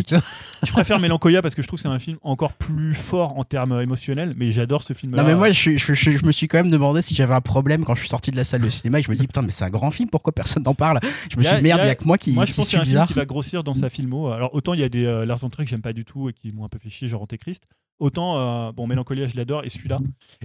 Je 0.63 0.73
préfère 0.73 0.99
Mélancolia 1.01 1.43
parce 1.43 1.55
que 1.55 1.63
je 1.63 1.67
trouve 1.67 1.79
que 1.79 1.83
c'est 1.83 1.89
un 1.89 1.99
film 1.99 2.17
encore 2.23 2.53
plus 2.53 2.95
fort 2.95 3.37
en 3.39 3.45
termes 3.45 3.81
émotionnels, 3.83 4.33
mais 4.37 4.53
j'adore 4.53 4.83
ce 4.83 4.93
film-là. 4.93 5.23
Non 5.23 5.29
mais 5.29 5.35
moi 5.35 5.53
je, 5.53 5.77
je- 5.77 5.95
je- 5.95 6.11
je 6.13 6.25
me 6.25 6.33
suis 6.33 6.49
quand 6.49 6.59
même 6.59 6.71
demandé 6.71 7.03
si 7.03 7.15
j'avais 7.15 7.35
un 7.35 7.41
problème 7.41 7.85
quand 7.85 7.95
je 7.95 8.01
suis 8.01 8.09
sorti 8.09 8.31
de 8.31 8.37
la 8.37 8.45
salle 8.45 8.63
de 8.63 8.71
cinéma 8.71 9.01
et 9.01 9.03
je 9.03 9.11
me 9.11 9.17
dis 9.17 9.27
putain 9.27 9.43
mais 9.43 9.51
c'est 9.51 9.65
un 9.65 9.71
grand 9.71 9.91
film 9.91 10.09
pourquoi 10.09 10.33
personne 10.33 10.63
n'en 10.63 10.75
parle? 10.75 11.01
Je 11.35 11.39
me 11.39 11.45
Y 11.45 11.47
a- 11.47 11.51
suis 11.51 11.57
dit 11.59 11.63
merde 11.65 11.79
y 11.79 11.83
a- 11.83 11.85
il 11.85 11.89
y 11.89 11.91
a 11.91 11.95
que 11.95 12.05
moi 12.05 12.19
qui, 12.19 12.33
Moi, 12.33 12.45
je 12.47 12.51
qui 12.53 12.57
pense 12.57 12.65
que 12.67 12.69
suis 12.71 12.77
c'est 12.77 12.81
un 12.81 12.85
film 12.85 12.93
bizarre. 12.95 13.07
qui 13.09 13.15
va 13.15 13.25
grossir 13.27 13.63
dans 13.65 13.75
sa 13.75 13.89
filmo. 13.91 14.29
Alors, 14.29 14.55
autant 14.55 14.75
il 14.75 14.81
y 14.81 14.85
a 14.85 14.89
des 14.89 15.05
euh, 15.05 15.25
Lars 15.27 15.39
von 15.39 15.51
Trier 15.51 15.65
que 15.67 15.71
j'aime 15.71 15.83
pas 15.83 15.93
du 15.93 16.05
tout 16.05 16.29
et 16.29 16.33
qui 16.33 16.53
m'ont 16.53 16.65
un 16.65 16.69
peu 16.69 16.79
fait 16.79 16.89
chier, 16.91 17.09
genre 17.09 17.23
Antéchrist. 17.23 17.65
Autant, 18.01 18.39
euh, 18.69 18.73
bon, 18.73 18.87
Mélancolia, 18.89 19.27
je 19.29 19.37
l'adore, 19.37 19.65
et 19.65 19.71
celui-là. 19.71 19.99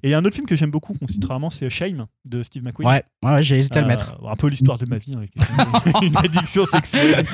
Et 0.03 0.09
il 0.09 0.11
y 0.11 0.13
a 0.13 0.17
un 0.19 0.23
autre 0.25 0.35
film 0.35 0.45
que 0.47 0.55
j'aime 0.55 0.69
beaucoup, 0.69 0.93
qu'on 0.93 1.07
cite 1.07 1.25
rarement, 1.25 1.49
c'est 1.49 1.69
Shame 1.69 2.05
de 2.25 2.43
Steve 2.43 2.63
McQueen. 2.63 2.87
Ouais, 2.87 3.03
ouais, 3.23 3.41
j'ai 3.43 3.57
hésité 3.57 3.79
à 3.79 3.81
le 3.81 3.87
Euh, 3.87 3.89
mettre. 3.89 4.17
un 4.25 4.35
peu 4.35 4.47
l'histoire 4.47 4.77
de 4.77 4.85
ma 4.87 4.97
vie, 4.99 5.13
hein, 5.15 5.17
avec 5.17 5.31
une, 6.03 6.07
une 6.09 6.17
addiction 6.17 6.65
sexuelle. 6.65 7.25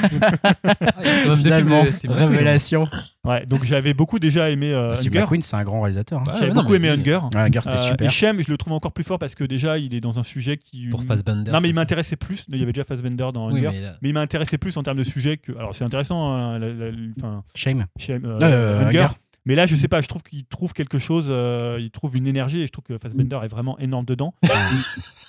Ah, 0.43 1.35
Finalement, 1.35 1.83
McQueen. 1.83 2.11
révélation. 2.13 2.87
Ouais, 3.23 3.45
donc 3.45 3.63
j'avais 3.65 3.93
beaucoup 3.93 4.19
déjà 4.19 4.49
aimé 4.49 4.71
euh, 4.71 4.95
Steve 4.95 5.11
Hunger. 5.11 5.21
McQueen 5.23 5.41
c'est 5.41 5.55
un 5.55 5.63
grand 5.63 5.81
réalisateur. 5.81 6.19
hein. 6.21 6.23
Ouais, 6.27 6.39
J'avais 6.39 6.51
beaucoup 6.53 6.75
aimé 6.75 6.89
Hunger. 6.89 7.19
Ouais, 7.33 7.41
Hunger 7.41 7.59
c'était 7.63 7.75
Euh, 7.75 7.89
super. 7.89 8.07
Et 8.07 8.09
Shame, 8.09 8.39
je 8.41 8.51
le 8.51 8.57
trouve 8.57 8.73
encore 8.73 8.91
plus 8.93 9.03
fort 9.03 9.19
parce 9.19 9.35
que 9.35 9.43
déjà, 9.43 9.77
il 9.77 9.93
est 9.95 10.01
dans 10.01 10.19
un 10.19 10.23
sujet 10.23 10.57
qui. 10.57 10.87
Pour 10.87 11.03
Fassbender. 11.03 11.51
Non, 11.51 11.59
mais 11.59 11.69
il 11.69 11.75
m'intéressait 11.75 12.15
plus. 12.15 12.45
Il 12.49 12.57
y 12.57 12.63
avait 12.63 12.71
déjà 12.73 12.83
Fassbender 12.83 13.27
dans 13.33 13.51
Oui, 13.51 13.59
Hunger. 13.59 13.69
mais 13.73 13.81
là- 13.81 13.95
Mais 14.01 14.09
il 14.09 14.13
m'a 14.13 14.21
intéressé 14.21 14.57
plus 14.57 14.77
en 14.77 14.83
termes 14.83 14.97
de 14.97 15.03
sujet 15.03 15.37
que. 15.37 15.51
Alors, 15.57 15.73
c'est 15.75 15.83
intéressant, 15.83 16.33
hein, 16.33 16.59
la- 16.59 16.69
la- 16.73 16.91
enfin, 17.17 17.43
Shame. 17.55 17.85
Shame, 17.99 18.25
euh, 18.25 18.37
Euh, 18.41 18.85
Hunger. 18.87 19.07
Mais 19.47 19.53
là, 19.55 19.67
je 19.67 19.75
sais 19.75 19.87
pas, 19.87 20.01
je 20.01 20.07
trouve 20.07 20.23
qu'il 20.23 20.43
trouve 20.45 20.73
quelque 20.73 20.97
chose, 20.97 21.27
euh, 21.29 21.77
il 21.79 21.91
trouve 21.91 22.15
une 22.17 22.25
énergie 22.25 22.61
et 22.61 22.67
je 22.67 22.71
trouve 22.71 22.83
que 22.85 22.97
Fassbender 22.97 23.39
est 23.43 23.47
vraiment 23.47 23.77
énorme 23.79 24.05
dedans. 24.05 24.33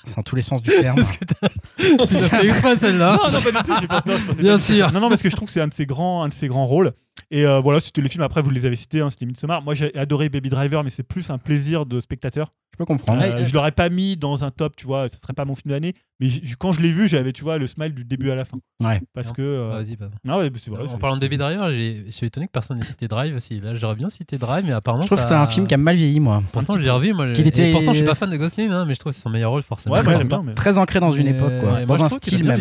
C'est 0.06 0.16
dans 0.16 0.22
tous 0.22 0.36
les 0.36 0.42
sens 0.42 0.62
du 0.62 0.70
terme. 0.70 0.98
L'as 1.78 2.06
fait 2.06 2.44
exprès 2.46 2.76
celle-là. 2.76 3.18
non, 3.22 3.30
non, 3.30 3.40
pas 3.42 3.52
du 3.62 3.68
tout, 3.68 3.74
j'ai 3.80 3.86
pas- 3.88 4.02
non, 4.06 4.14
Bien 4.38 4.52
pas- 4.52 4.58
sûr. 4.58 4.92
Non, 4.92 5.00
non, 5.00 5.08
parce 5.08 5.22
que 5.22 5.28
je 5.30 5.36
trouve 5.36 5.46
que 5.48 5.52
c'est 5.52 5.60
un 5.60 5.68
de 5.68 5.74
ses 5.74 5.86
grands, 5.86 6.22
un 6.22 6.28
de 6.28 6.34
ses 6.34 6.48
grands 6.48 6.66
rôles. 6.66 6.92
Et 7.30 7.46
euh, 7.46 7.60
voilà, 7.60 7.80
c'était 7.80 8.02
les 8.02 8.08
films, 8.08 8.22
après, 8.22 8.42
vous 8.42 8.50
les 8.50 8.66
avez 8.66 8.76
cités, 8.76 9.00
hein, 9.00 9.10
c'était 9.10 9.26
Midsommar. 9.26 9.62
Moi, 9.62 9.74
j'ai 9.74 9.94
adoré 9.96 10.28
Baby 10.28 10.50
Driver, 10.50 10.84
mais 10.84 10.90
c'est 10.90 11.02
plus 11.02 11.30
un 11.30 11.38
plaisir 11.38 11.86
de 11.86 11.98
spectateur. 12.00 12.52
Je 12.72 12.78
peux 12.78 12.84
comprendre. 12.84 13.20
Ouais, 13.22 13.30
Euh, 13.32 13.44
je 13.44 13.54
l'aurais 13.54 13.72
pas 13.72 13.88
mis 13.88 14.18
dans 14.18 14.44
un 14.44 14.50
top, 14.50 14.76
tu 14.76 14.86
vois, 14.86 15.08
ce 15.08 15.16
serait 15.18 15.32
pas 15.32 15.46
mon 15.46 15.54
film 15.54 15.70
de 15.70 15.72
l'année. 15.74 15.94
Mais 16.20 16.28
quand 16.58 16.72
je 16.72 16.80
l'ai 16.82 16.92
vu, 16.92 17.08
j'avais, 17.08 17.32
tu 17.32 17.42
vois, 17.42 17.56
le 17.56 17.66
smile 17.66 17.94
du 17.94 18.04
début 18.04 18.30
à 18.30 18.34
la 18.34 18.44
fin. 18.44 18.58
Ouais. 18.84 19.00
Parce 19.14 19.28
Non. 19.28 19.34
que. 19.34 19.42
euh, 19.42 19.68
Vas-y, 19.70 19.96
pardon. 19.96 20.14
Ah 20.28 20.38
ouais, 20.38 20.50
vrai. 20.50 20.86
en 20.88 20.98
parlant 20.98 21.16
de 21.16 21.20
Baby 21.22 21.38
Driver, 21.38 21.70
j'ai- 21.70 22.02
je 22.04 22.10
suis 22.10 22.26
étonné 22.26 22.46
que 22.48 22.52
personne 22.52 22.78
n'ait 22.78 22.84
cité 22.84 23.08
Drive 23.08 23.34
aussi. 23.34 23.60
Là, 23.60 23.74
j'aurais 23.76 23.96
bien 23.96 24.10
cité 24.10 24.36
Drive, 24.36 24.64
mais 24.66 24.72
apparemment. 24.72 25.04
Je 25.04 25.06
trouve 25.08 25.18
que 25.18 25.24
c'est 25.24 25.32
un 25.34 25.46
film 25.46 25.66
qui 25.66 25.72
a 25.72 25.78
mal 25.78 25.96
vieilli 25.96 26.20
moi. 26.20 26.42
Pourtant, 26.52 26.74
je 26.74 26.80
l'ai 26.80 26.90
revu. 26.90 27.14
Moi, 27.14 27.28
et 27.28 27.40
était- 27.40 27.70
pourtant, 27.72 27.92
je 27.92 27.98
suis 27.98 28.06
pas 28.06 28.14
fan 28.14 28.30
de 28.30 28.36
Gosling, 28.36 28.70
hein, 28.70 28.84
mais 28.86 28.92
je 28.94 29.00
trouve 29.00 29.12
que 29.12 29.16
c'est 29.16 29.22
son 29.22 29.30
meilleur 29.30 29.52
rôle, 29.52 29.62
forcément. 29.62 29.94
Ouais, 29.94 30.02
bien, 30.02 30.42
mais- 30.44 30.54
Très 30.54 30.76
ancré 30.76 31.00
dans 31.00 31.12
une 31.12 31.28
époque 31.28 31.52
quoi. 31.60 31.84
Dans 31.86 32.04
un 32.04 32.08
style 32.10 32.44
même. 32.44 32.60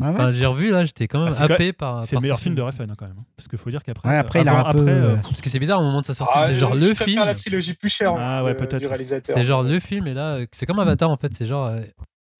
Ah 0.00 0.08
ouais 0.10 0.14
Enfin, 0.14 0.30
j'ai 0.30 0.46
revu 0.46 0.70
là, 0.70 0.84
j'étais 0.84 1.08
quand 1.08 1.24
même 1.24 1.34
Ah, 1.38 1.44
happé 1.44 1.72
par. 1.72 2.04
C'est 2.04 2.14
le 2.14 2.20
meilleur 2.22 2.38
film 2.38 2.54
de 2.54 2.62
Refn 2.62 2.86
quand 2.96 3.06
même. 3.06 3.16
hein. 3.18 3.24
Parce 3.36 3.48
qu'il 3.48 3.58
faut 3.58 3.70
dire 3.70 3.82
qu'après. 3.82 4.08
Ouais, 4.08 4.16
après, 4.16 4.40
il 4.42 4.48
a 4.48 4.58
un 4.68 4.72
peu, 4.72 4.80
après, 4.80 4.92
euh, 4.92 5.12
euh, 5.12 5.16
Parce 5.16 5.40
que 5.40 5.50
c'est 5.50 5.58
bizarre 5.58 5.80
au 5.80 5.82
moment 5.84 6.00
de 6.00 6.06
sa 6.06 6.14
sortie, 6.14 6.32
Ah, 6.36 6.46
c'est 6.46 6.54
genre 6.54 6.74
je 6.74 6.88
le 6.88 6.94
film. 6.94 7.24
la 7.24 7.34
trilogie 7.34 7.74
plus 7.74 7.88
chère 7.88 8.14
Ah 8.16 8.38
hein, 8.38 8.44
ouais, 8.44 8.54
peut-être. 8.54 8.78
du 8.80 8.86
réalisateur. 8.86 9.36
C'est 9.36 9.42
genre 9.44 9.62
le 9.64 9.80
film, 9.80 10.06
et 10.06 10.14
là, 10.14 10.36
euh, 10.36 10.46
c'est 10.52 10.64
comme 10.66 10.78
Avatar 10.78 11.10
en 11.10 11.16
fait, 11.16 11.34
c'est 11.34 11.46
genre 11.46 11.66
euh, 11.66 11.80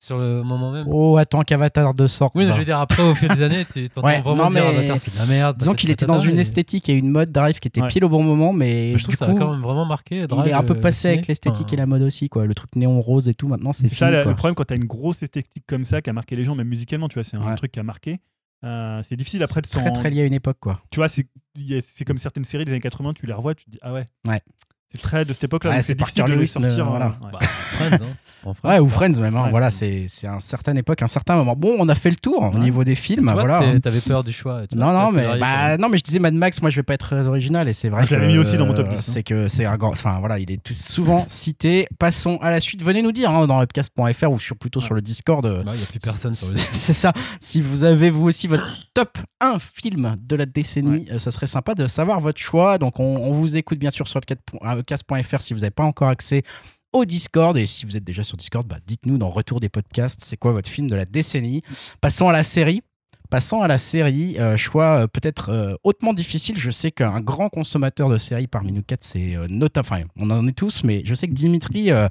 sur 0.03 0.17
le 0.19 0.43
moment 0.43 0.73
même. 0.73 0.87
Oh 0.89 1.19
attends 1.19 1.43
qu'Avatar 1.43 1.93
2 1.93 2.09
sorte. 2.09 2.33
Oui, 2.35 2.47
bah. 2.47 2.53
je 2.55 2.59
veux 2.59 2.65
dire, 2.65 2.79
après, 2.79 3.03
au 3.03 3.15
fil 3.15 3.29
des 3.29 3.43
années, 3.43 3.67
tu 3.71 3.89
t'entends 3.91 4.07
Ouais, 4.07 4.21
vraiment 4.23 4.45
non, 4.45 4.51
dire 4.51 4.65
Avatar, 4.67 4.99
c'est 4.99 5.13
de 5.13 5.19
la 5.19 5.27
merde. 5.27 5.59
Disons 5.59 5.75
qu'il 5.75 5.91
était 5.91 6.07
dans 6.07 6.17
une 6.19 6.39
et- 6.39 6.41
esthétique 6.41 6.89
et 6.89 6.95
une 6.95 7.11
mode 7.11 7.31
Drive 7.33 7.59
qui 7.61 7.69
était 7.69 7.83
Ouais. 7.83 7.89
pile 7.89 8.05
au 8.05 8.09
bon 8.09 8.23
moment 8.23 8.53
mais 8.55 8.93
Mais 8.93 8.99
je 8.99 9.03
trouve 9.05 9.11
du 9.15 9.19
que 9.19 9.19
ça 9.19 9.27
coup 9.27 9.37
a 9.37 9.39
quand 9.39 9.51
même 9.53 9.61
vraiment 9.61 9.85
marqué. 9.85 10.17
il 10.27 10.49
est 10.49 10.53
un 10.53 10.63
peu 10.63 10.75
euh, 10.75 10.81
passé 10.81 11.09
avec 11.09 11.27
l'esthétique 11.27 11.67
Enfin, 11.67 11.75
et 11.75 11.77
la 11.77 11.87
mode 11.87 12.03
aussi 12.03 12.29
quoi. 12.31 12.47
Le 12.47 12.55
truc 12.55 12.75
néon 12.77 13.01
rose 13.01 13.29
et 13.29 13.35
tout 13.35 13.47
maintenant 13.47 13.73
c'est 13.75 13.89
fini 13.89 13.97
ça 13.99 14.11
le, 14.11 14.23
quoi. 14.23 14.31
le 14.33 14.37
problème 14.37 14.55
quand 14.55 14.65
tu 14.65 14.73
as 14.73 14.77
une 14.77 14.87
grosse 14.87 15.23
esthétique 15.23 15.65
comme 15.67 15.85
ça 15.85 16.01
qui 16.01 16.09
a 16.09 16.13
marqué 16.15 16.35
les 16.35 16.45
gens, 16.45 16.55
même 16.55 16.69
musicalement, 16.69 17.09
tu 17.09 17.15
vois, 17.15 17.23
c'est 17.25 17.37
un 17.37 17.47
Ouais. 17.47 17.55
truc 17.57 17.71
qui 17.73 17.79
a 17.81 17.83
marqué. 17.83 18.21
Euh, 18.65 19.03
c'est 19.09 19.17
difficile 19.17 19.43
après 19.43 19.61
de 19.63 19.67
C'est 19.67 19.75
s'en. 19.75 19.81
très 19.83 19.93
très 19.93 20.11
lié 20.11 20.23
à 20.23 20.25
une 20.27 20.33
époque 20.35 20.59
quoi. 20.61 20.81
Tu 20.91 21.01
vois, 21.01 21.09
c'est 21.09 21.27
comme 22.07 22.19
certaines 22.19 22.45
séries 22.45 22.65
des 22.65 22.73
années 22.73 22.81
80, 22.81 23.13
tu 23.15 23.27
les 23.27 23.33
revois, 23.35 23.55
tu 23.55 23.65
te 23.67 23.71
dis 23.71 23.79
ah 23.83 23.93
ouais. 23.93 24.07
Ouais. 24.27 24.41
C'est 24.93 25.01
très 25.03 25.25
de 25.25 25.33
cette 25.33 25.45
époque-là, 25.45 25.71
Ouais, 25.71 25.83
c'est 25.83 25.95
difficile 25.95 26.25
de 26.25 26.33
les 26.35 26.47
sortir. 26.47 26.81
euh, 26.87 26.91
voilà. 26.91 27.07
ouais. 27.07 27.31
Bah, 27.33 27.39
Friends, 27.43 27.95
hein. 27.95 28.17
En 28.43 28.55
Friends, 28.55 28.71
Ouais, 28.71 28.79
ou 28.81 28.89
Friends 28.89 29.21
même. 29.21 29.37
hein, 29.37 29.45
Ouais. 29.45 29.51
Voilà, 29.51 29.69
c'est 29.71 30.07
c'est 30.09 30.27
un 30.27 30.41
certain 30.41 30.75
époque, 30.75 31.03
un 31.03 31.07
certain 31.07 31.37
moment. 31.37 31.55
Bon, 31.55 31.77
on 31.79 31.89
a 31.91 31.95
fait 31.95 32.09
le 32.11 32.17
tour 32.17 32.51
au 32.55 32.59
niveau 32.59 32.83
des 32.85 32.95
films. 32.95 33.27
Tu 33.27 33.33
vois 33.35 33.45
voilà. 33.47 33.79
t'avais 33.81 34.01
peur 34.01 34.25
du 34.25 34.33
choix. 34.33 34.63
tu 34.67 34.77
Non, 34.77 34.93
non, 34.93 35.13
mais 35.13 35.39
bah, 35.39 35.69
même. 35.69 35.81
non, 35.81 35.89
mais 35.91 35.99
je 35.99 36.03
disais 36.03 36.19
Mad 36.19 36.33
Max. 36.35 36.61
Moi, 36.63 36.71
je 36.71 36.77
vais 36.77 36.83
pas 36.83 36.95
être 36.95 37.07
très 37.07 37.29
original 37.29 37.69
et 37.69 37.73
c'est 37.75 37.89
vrai. 37.91 38.01
Ah, 38.03 38.07
je 38.07 38.15
l'avais 38.15 38.27
mis 38.29 38.39
aussi 38.39 38.57
dans 38.57 38.65
mon 38.67 38.73
top 38.75 38.87
euh, 38.87 38.91
10, 38.91 38.97
hein. 38.97 39.01
C'est 39.03 39.23
que 39.23 39.47
c'est 39.47 39.67
un 39.67 39.77
grand. 39.77 39.91
Enfin 39.91 40.19
voilà, 40.21 40.39
il 40.39 40.51
est 40.51 40.61
tout 40.63 40.73
souvent 40.75 41.25
cité. 41.29 41.87
Passons 41.99 42.39
à 42.41 42.51
la 42.51 42.61
suite. 42.61 42.83
Venez 42.83 43.03
nous 43.03 43.13
dire 43.13 43.31
hein, 43.31 43.47
dans 43.47 43.59
webcast.fr 43.61 44.31
ou 44.33 44.39
sur 44.41 44.57
plutôt 44.57 44.81
sur 44.81 44.95
le 44.95 45.03
Discord. 45.03 45.45
euh, 45.45 45.63
Il 45.67 45.73
n'y 45.73 45.83
a 45.83 45.87
plus 45.87 45.99
personne 46.01 46.33
sur 46.35 46.49
le 46.51 46.57
C'est 46.57 46.95
ça. 46.95 47.13
Si 47.41 47.61
vous 47.61 47.85
avez 47.85 48.09
vous 48.11 48.25
aussi 48.27 48.47
votre 48.49 48.71
top 48.95 49.19
1 49.41 49.59
film 49.61 50.17
de 50.19 50.37
la 50.37 50.47
décennie, 50.47 51.07
euh, 51.13 51.19
ça 51.19 51.31
serait 51.31 51.47
sympa 51.47 51.75
de 51.75 51.87
savoir 51.87 52.21
votre 52.21 52.41
choix. 52.41 52.79
Donc 52.79 52.99
on, 52.99 53.31
vous 53.33 53.57
écoute 53.59 53.79
bien 53.79 53.91
sûr 53.91 54.09
sur 54.09 54.19
webcast.fr 54.81 55.41
si 55.41 55.55
vous 55.55 55.61
n'avez 55.61 55.71
pas 55.71 55.85
encore 55.85 56.09
accès 56.09 56.43
au 56.93 57.05
Discord. 57.05 57.57
Et 57.57 57.67
si 57.67 57.87
vous 57.87 57.97
êtes 57.97 58.05
déjà 58.05 58.23
sur 58.23 58.37
Discord, 58.37 58.67
bah, 58.67 58.79
dites-nous 58.87 59.19
dans 59.19 59.31
Retour 59.31 59.61
des 59.61 59.69
podcasts, 59.69 60.21
c'est 60.23 60.37
quoi 60.37 60.53
votre 60.53 60.69
film 60.69 60.89
de 60.89 60.97
la 60.97 61.05
décennie? 61.05 61.63
Passons 62.01 62.29
à 62.29 62.33
la 62.33 62.43
série. 62.43 62.83
Passons 63.31 63.63
à 63.63 63.69
la 63.69 63.79
série, 63.79 64.39
euh, 64.41 64.57
choix 64.57 65.03
euh, 65.03 65.07
peut-être 65.07 65.51
euh, 65.51 65.75
hautement 65.85 66.13
difficile. 66.13 66.59
Je 66.59 66.71
sais 66.71 66.91
qu'un 66.91 67.21
grand 67.21 67.49
consommateur 67.49 68.09
de 68.09 68.17
séries 68.17 68.49
parmi 68.49 68.73
nous 68.73 68.83
quatre, 68.83 69.05
c'est 69.05 69.37
notamment, 69.49 69.81
enfin, 69.87 70.03
on 70.21 70.31
en 70.31 70.47
est 70.49 70.53
tous, 70.53 70.83
mais 70.83 71.03
je 71.05 71.15
sais 71.15 71.29
que 71.29 71.33
Dimitri 71.33 71.91
a 71.93 72.11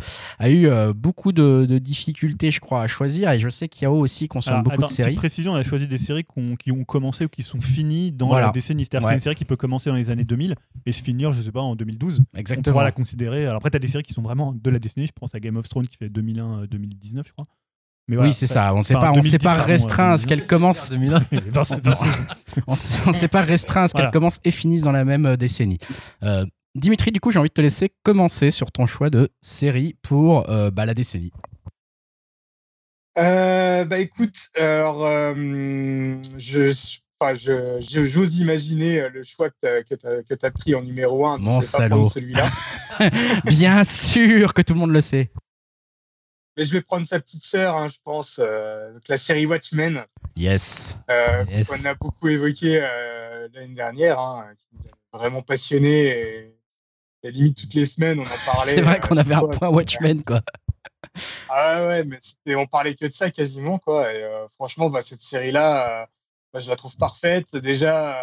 eu 0.49 0.69
beaucoup 0.93 1.31
de, 1.31 1.65
de 1.67 1.77
difficultés, 1.77 2.51
je 2.51 2.59
crois, 2.61 2.81
à 2.83 2.87
choisir. 2.87 3.29
Et 3.31 3.39
je 3.39 3.49
sais 3.49 3.67
qu'Yao 3.67 3.95
aussi 3.99 4.27
consomme 4.29 4.53
Alors, 4.53 4.63
beaucoup 4.63 4.75
attends, 4.75 4.87
de 4.87 4.91
séries. 4.91 5.15
précision, 5.15 5.51
on 5.51 5.55
a 5.55 5.63
choisi 5.63 5.87
des 5.87 5.97
séries 5.97 6.23
qui 6.57 6.71
ont 6.71 6.83
commencé 6.85 7.25
ou 7.25 7.29
qui 7.29 7.43
sont 7.43 7.59
finies 7.61 8.11
dans 8.11 8.27
Voilà. 8.27 8.47
la 8.47 8.51
décennie. 8.51 8.85
C'est-à-dire 8.85 9.05
Ouais. 9.07 9.11
c'est 9.13 9.17
une 9.17 9.21
série 9.21 9.35
qui 9.35 9.45
peut 9.45 9.57
commencer 9.57 9.89
dans 9.89 9.95
les 9.97 10.09
années 10.09 10.23
2000 10.23 10.55
et 10.85 10.91
se 10.93 11.03
finir, 11.03 11.33
je 11.33 11.41
sais 11.41 11.51
pas, 11.51 11.61
en 11.61 11.75
2012. 11.75 12.21
On 12.33 12.37
Exactement. 12.39 12.71
pourra 12.73 12.83
la 12.85 12.91
considérer. 12.93 13.43
Alors 13.45 13.57
après, 13.57 13.69
tu 13.71 13.75
as 13.75 13.79
des 13.79 13.87
séries 13.87 14.03
qui 14.03 14.13
sont 14.13 14.21
vraiment 14.21 14.53
de 14.53 14.69
la 14.69 14.79
décennie. 14.79 15.05
Je 15.07 15.11
pense 15.11 15.35
à 15.35 15.39
Game 15.41 15.57
of 15.57 15.67
Thrones 15.67 15.87
qui 15.87 15.97
fait 15.97 16.09
2001-2019, 16.09 17.23
je 17.27 17.33
crois. 17.33 17.45
Mais 18.09 18.15
voilà, 18.15 18.29
oui, 18.29 18.33
c'est 18.33 18.47
ça. 18.47 18.73
On 18.73 18.79
ne 18.79 18.83
s'est 18.83 18.95
Enfin, 18.95 19.11
pas, 19.13 19.19
on 19.19 19.21
s'est 19.21 19.37
2010, 19.37 19.43
pas 19.43 19.53
restreint 19.53 20.11
à 20.13 20.17
ce 20.17 20.25
2009. 20.25 20.39
qu'elle 20.39 20.47
commence. 20.47 20.89
2001. 20.89 21.19
20 21.31 21.63
saisons. 21.63 21.81
On 22.65 23.27
pas 23.27 23.41
restreint 23.41 23.83
à 23.83 23.87
ce 23.87 23.93
qu'elle 23.93 24.01
Voilà. 24.01 24.11
commence 24.11 24.39
et 24.43 24.49
finisse 24.49 24.81
dans 24.81 24.91
la 24.91 25.05
même 25.05 25.27
euh, 25.27 25.37
décennie. 25.37 25.77
Euh, 26.23 26.43
Dimitri, 26.73 27.11
du 27.11 27.19
coup, 27.19 27.29
j'ai 27.31 27.37
envie 27.37 27.49
de 27.49 27.53
te 27.53 27.61
laisser 27.61 27.91
commencer 28.01 28.49
sur 28.49 28.71
ton 28.71 28.87
choix 28.87 29.11
de 29.11 29.29
série 29.41 29.95
pour 30.01 30.49
euh, 30.49 30.71
bah, 30.71 30.87
la 30.87 30.95
décennie. 30.95 31.31
Euh, 33.17 33.85
bah 33.85 33.99
écoute, 33.99 34.49
alors 34.57 35.05
euh, 35.05 36.15
je, 36.37 36.71
enfin, 37.19 37.35
je, 37.35 37.77
j'ose 37.81 38.39
imaginer 38.39 39.07
le 39.09 39.23
choix 39.23 39.49
que 39.49 39.83
que 39.83 40.33
t'as 40.35 40.51
pris 40.51 40.73
en 40.73 40.81
numéro 40.81 41.25
1. 41.27 41.37
Mon 41.37 41.61
salaud. 41.61 42.07
celui-là. 42.09 42.49
Bien 43.45 43.83
sûr 43.83 44.53
que 44.53 44.61
tout 44.61 44.73
le 44.73 44.79
monde 44.79 44.91
le 44.91 45.01
sait. 45.01 45.31
Mais 46.59 46.65
je 46.65 46.73
vais 46.73 46.81
prendre 46.81 47.07
sa 47.07 47.21
petite 47.21 47.45
sœur, 47.45 47.77
hein, 47.77 47.87
je 47.87 47.95
pense, 48.03 48.37
euh, 48.43 48.91
donc 48.91 49.03
la 49.07 49.15
série 49.15 49.45
Watchmen, 49.45 50.03
Yes. 50.35 50.97
euh, 51.09 51.45
Yes. 51.47 51.69
qu'on 51.69 51.85
a 51.85 51.93
beaucoup 51.95 52.27
évoqué 52.27 52.81
euh, 52.83 53.47
l'année 53.53 53.73
dernière, 53.75 54.19
hein, 54.19 54.49
qui 54.57 54.67
nous 54.73 54.81
a 55.13 55.17
vraiment 55.17 55.41
passionné. 55.41 56.07
Et, 56.09 56.55
et 57.23 57.31
limite 57.31 57.61
toutes 57.61 57.73
les 57.75 57.85
semaines, 57.85 58.19
on 58.19 58.23
en 58.23 58.25
parlait. 58.45 58.73
C'est 58.73 58.81
vrai 58.81 58.97
euh, 58.97 58.99
qu'on 58.99 59.15
avait 59.15 59.35
un 59.35 59.47
point 59.47 59.69
Watchmen, 59.69 60.21
quoi. 60.21 60.41
Ah 61.47 61.87
ouais, 61.87 62.03
mais 62.45 62.55
on 62.55 62.65
parlait 62.67 62.93
que 62.93 63.05
de 63.05 63.11
ça 63.13 63.31
quasiment, 63.31 63.79
quoi. 63.79 64.13
Et 64.13 64.29
franchement, 64.55 64.89
bah, 64.89 64.99
cette 65.01 65.21
série-là, 65.21 66.09
moi, 66.53 66.59
je 66.59 66.69
la 66.69 66.75
trouve 66.75 66.97
parfaite. 66.97 67.55
Déjà, 67.55 68.17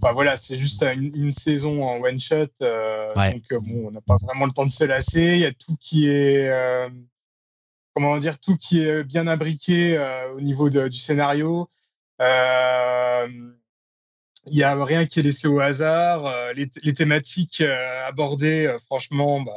enfin 0.00 0.12
voilà, 0.12 0.36
c'est 0.36 0.56
juste 0.58 0.82
une, 0.82 1.14
une 1.14 1.32
saison 1.32 1.82
en 1.84 2.00
one 2.00 2.18
shot, 2.20 2.46
euh, 2.62 3.14
Ouais. 3.16 3.32
donc 3.34 3.42
euh, 3.52 3.60
bon, 3.60 3.88
on 3.88 3.90
n'a 3.90 4.00
pas 4.00 4.16
vraiment 4.22 4.46
le 4.46 4.52
temps 4.52 4.66
de 4.66 4.70
se 4.70 4.84
lasser. 4.84 5.20
Il 5.34 5.40
y 5.40 5.46
a 5.46 5.52
tout 5.52 5.76
qui 5.80 6.08
est, 6.08 6.48
euh, 6.48 6.88
comment 7.94 8.16
dire, 8.18 8.38
tout 8.38 8.56
qui 8.56 8.82
est 8.82 9.04
bien 9.04 9.26
imbriqué 9.26 9.96
euh, 9.96 10.32
au 10.34 10.40
niveau 10.40 10.70
de- 10.70 10.88
du 10.88 10.98
scénario. 10.98 11.68
Il 14.46 14.56
y 14.56 14.62
a 14.62 14.84
rien 14.84 15.04
qui 15.06 15.20
est 15.20 15.22
laissé 15.22 15.48
au 15.48 15.60
hasard. 15.60 16.52
Les, 16.54 16.70
les 16.82 16.94
thématiques 16.94 17.60
abordées, 18.06 18.74
franchement, 18.86 19.40
bah, 19.42 19.52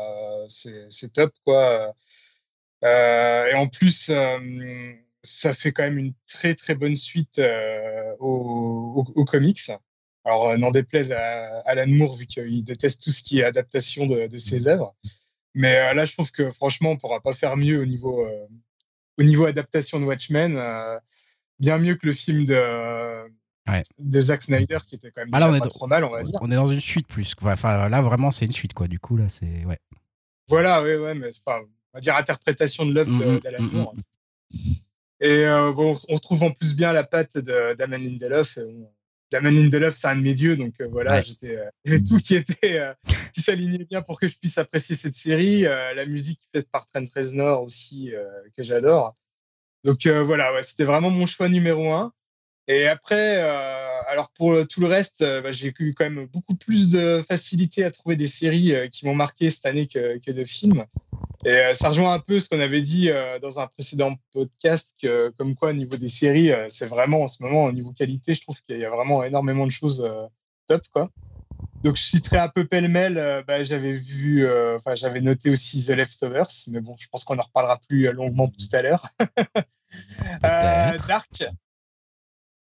c'est 0.49 1.13
top, 1.13 1.33
quoi. 1.45 1.93
Et 2.83 3.53
en 3.55 3.67
plus, 3.67 4.11
ça 5.23 5.53
fait 5.53 5.71
quand 5.71 5.83
même 5.83 5.97
une 5.97 6.13
très 6.27 6.53
très 6.53 6.75
bonne 6.75 6.97
suite 6.97 7.39
euh, 7.39 8.13
aux, 8.19 9.05
aux- 9.07 9.13
aux 9.21 9.25
comics. 9.25 9.71
Alors, 10.25 10.49
euh, 10.49 10.57
n'en 10.57 10.71
déplaise 10.71 11.11
à 11.11 11.59
Alan 11.65 11.87
Moore, 11.87 12.15
vu 12.15 12.25
qu'il 12.25 12.63
déteste 12.63 13.03
tout 13.03 13.11
ce 13.11 13.21
qui 13.23 13.39
est 13.39 13.43
adaptation 13.43 14.05
de, 14.07 14.27
de 14.27 14.37
ses 14.37 14.67
œuvres. 14.67 14.95
Mais 15.53 15.75
euh, 15.77 15.93
là, 15.93 16.05
je 16.05 16.13
trouve 16.13 16.31
que 16.31 16.49
franchement, 16.51 16.91
on 16.91 16.97
pourra 16.97 17.19
pas 17.21 17.33
faire 17.33 17.57
mieux 17.57 17.79
au 17.81 17.85
niveau, 17.85 18.25
euh, 18.25 18.47
au 19.19 19.23
niveau 19.23 19.45
adaptation 19.45 19.99
de 19.99 20.05
Watchmen. 20.05 20.55
euh, 20.57 20.97
bien 21.59 21.77
mieux 21.77 21.95
que 21.95 22.05
le 22.07 22.13
film 22.13 22.45
de, 22.45 23.23
Ouais. 23.69 23.83
de 23.99 24.19
Zack 24.19 24.41
Snyder, 24.43 24.79
qui 24.85 24.95
était 24.95 25.11
quand 25.11 25.21
même 25.21 25.29
Ah, 25.31 25.39
là, 25.39 25.45
déjà 25.45 25.51
on 25.51 25.55
est 25.55 25.59
pas 25.59 25.65
dans- 25.65 25.69
trop 25.69 25.87
mal, 25.87 26.03
on 26.03 26.09
va 26.09 26.23
dire. 26.23 26.37
On 26.41 26.51
est 26.51 26.55
dans 26.55 26.67
une 26.67 26.81
suite 26.81 27.07
plus. 27.07 27.33
Enfin, 27.43 27.87
là, 27.89 28.01
vraiment, 28.01 28.31
c'est 28.31 28.45
une 28.45 28.51
suite, 28.51 28.73
quoi. 28.73 28.87
Du 28.87 28.99
coup, 28.99 29.15
là, 29.15 29.29
c'est. 29.29 29.63
Ouais. 29.65 29.79
Voilà, 30.49 30.81
oui, 30.83 30.95
ouais, 30.95 31.13
mais 31.13 31.29
enfin, 31.45 31.61
on 31.93 31.97
va 31.97 32.01
dire 32.01 32.15
interprétation 32.17 32.85
de 32.85 32.93
l'œuvre 32.93 33.11
de- 33.17 33.25
Mhm, 33.25 33.39
d'Alan 33.39 33.61
mhm. 33.63 33.71
Moore. 33.71 33.95
Et 35.21 35.45
bon, 35.73 35.97
on 36.09 36.15
retrouve 36.15 36.43
en 36.43 36.51
plus 36.51 36.75
bien 36.75 36.91
la 36.91 37.03
patte 37.03 37.37
de 37.37 37.75
Damon 37.75 37.97
Lindelof. 37.97 38.57
Et 38.57 38.61
Damon 39.33 39.49
Lindelof, 39.49 39.95
c'est 39.95 40.07
un 40.07 40.15
de 40.15 40.21
mes 40.21 40.35
dieux, 40.35 40.55
donc 40.55 40.75
euh, 40.79 40.87
voilà, 40.91 41.13
Ouais. 41.13 41.23
j'étais, 41.23 41.57
euh, 41.57 41.97
tout 42.07 42.19
qui 42.19 42.35
était, 42.35 42.77
euh, 42.77 42.93
qui 43.33 43.41
s'alignait 43.41 43.83
bien 43.83 44.03
pour 44.03 44.19
que 44.19 44.27
je 44.27 44.37
puisse 44.37 44.59
apprécier 44.59 44.95
cette 44.95 45.15
série. 45.15 45.61
La 45.63 46.05
musique 46.05 46.39
faite 46.53 46.69
par 46.69 46.87
Trent 46.87 47.07
Reznor 47.15 47.63
aussi, 47.63 48.11
que 48.55 48.61
j'adore. 48.61 49.15
Donc 49.83 50.05
voilà, 50.05 50.53
ouais, 50.53 50.61
c'était 50.61 50.83
vraiment 50.83 51.09
mon 51.09 51.25
choix 51.25 51.49
numéro 51.49 51.91
un. 51.91 52.13
Et 52.67 52.87
après, 52.87 53.37
alors 54.07 54.29
pour 54.29 54.67
tout 54.67 54.81
le 54.81 54.87
reste, 54.87 55.21
bah, 55.21 55.51
j'ai 55.51 55.73
eu 55.79 55.93
quand 55.95 56.09
même 56.09 56.27
beaucoup 56.27 56.55
plus 56.55 56.91
de 56.91 57.23
facilité 57.27 57.83
à 57.83 57.91
trouver 57.91 58.15
des 58.15 58.27
séries 58.27 58.73
qui 58.91 59.05
m'ont 59.07 59.15
marqué 59.15 59.49
cette 59.49 59.65
année 59.65 59.87
que, 59.87 60.19
que 60.19 60.31
de 60.31 60.45
films. 60.45 60.85
Et 61.45 61.49
euh, 61.49 61.73
ça 61.73 61.89
rejoint 61.89 62.13
un 62.13 62.19
peu 62.19 62.39
ce 62.39 62.47
qu'on 62.47 62.59
avait 62.61 62.81
dit 62.81 63.09
euh, 63.09 63.37
dans 63.39 63.59
un 63.59 63.67
précédent 63.67 64.15
podcast, 64.31 64.91
que, 65.01 65.29
comme 65.37 65.55
quoi 65.55 65.71
au 65.71 65.73
niveau 65.73 65.97
des 65.97 66.07
séries, 66.09 66.51
euh, 66.51 66.67
c'est 66.69 66.85
vraiment 66.85 67.23
en 67.23 67.27
ce 67.27 67.43
moment 67.43 67.65
au 67.65 67.71
niveau 67.73 67.91
qualité, 67.91 68.33
je 68.33 68.41
trouve 68.41 68.55
qu'il 68.67 68.77
y 68.79 68.85
a 68.85 68.89
vraiment 68.89 69.23
énormément 69.23 69.65
de 69.65 69.71
choses 69.71 70.01
euh, 70.01 70.25
top, 70.67 70.83
quoi. 70.93 71.09
Donc 71.83 71.97
je 71.97 72.03
citerai 72.03 72.37
un 72.37 72.47
peu 72.47 72.65
pêle-mêle. 72.65 73.43
bah, 73.45 73.61
j'avais 73.61 73.91
vu, 73.91 74.45
euh, 74.45 74.77
enfin 74.77 74.95
j'avais 74.95 75.19
noté 75.19 75.49
aussi 75.49 75.83
The 75.85 75.89
Leftovers, 75.89 76.47
mais 76.69 76.79
bon, 76.79 76.95
je 76.97 77.07
pense 77.09 77.25
qu'on 77.25 77.37
en 77.37 77.43
reparlera 77.43 77.77
plus 77.89 78.09
longuement 78.13 78.47
tout 78.47 78.75
à 78.75 78.81
l'heure. 78.81 79.07
Euh. 80.43 80.97
Dark. 81.07 81.43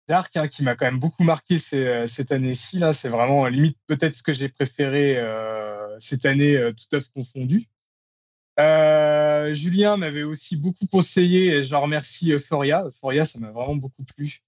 Dark, 0.08 0.36
hein, 0.36 0.48
qui 0.48 0.64
m'a 0.64 0.74
quand 0.74 0.84
même 0.86 0.98
beaucoup 0.98 1.22
marqué 1.22 1.58
ces- 1.58 2.08
cette 2.08 2.32
année-ci. 2.32 2.80
Là, 2.80 2.92
c'est 2.92 3.08
vraiment 3.08 3.46
limite 3.46 3.78
peut-être 3.86 4.14
ce 4.14 4.22
que 4.24 4.32
j'ai 4.32 4.48
préféré 4.48 5.16
euh, 5.16 5.96
cette 6.00 6.26
année, 6.26 6.56
euh, 6.56 6.72
toute 6.72 6.92
œuvre 6.92 7.06
confondue. 7.14 7.68
Euh, 8.60 9.52
Julien 9.54 9.96
m'avait 9.96 10.22
aussi 10.22 10.56
beaucoup 10.56 10.86
conseillé, 10.86 11.48
et 11.56 11.62
je 11.62 11.74
remercie, 11.74 12.32
Euphoria. 12.32 12.84
Euphoria, 12.84 13.24
ça 13.24 13.38
m'a 13.38 13.50
vraiment 13.50 13.76
beaucoup 13.76 14.04
plu. 14.04 14.42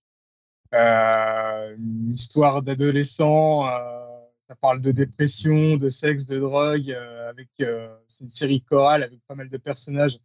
Euh, 0.74 1.76
une 1.76 2.12
histoire 2.12 2.62
d'adolescent, 2.62 3.66
euh, 3.68 4.06
ça 4.48 4.56
parle 4.56 4.80
de 4.80 4.92
dépression, 4.92 5.76
de 5.76 5.88
sexe, 5.88 6.26
de 6.26 6.38
drogue, 6.38 6.90
euh, 6.90 7.30
avec 7.30 7.48
euh, 7.60 7.96
c'est 8.08 8.24
une 8.24 8.30
série 8.30 8.62
chorale 8.62 9.02
avec 9.02 9.20
pas 9.26 9.34
mal 9.34 9.48
de 9.48 9.56
personnages 9.58 10.18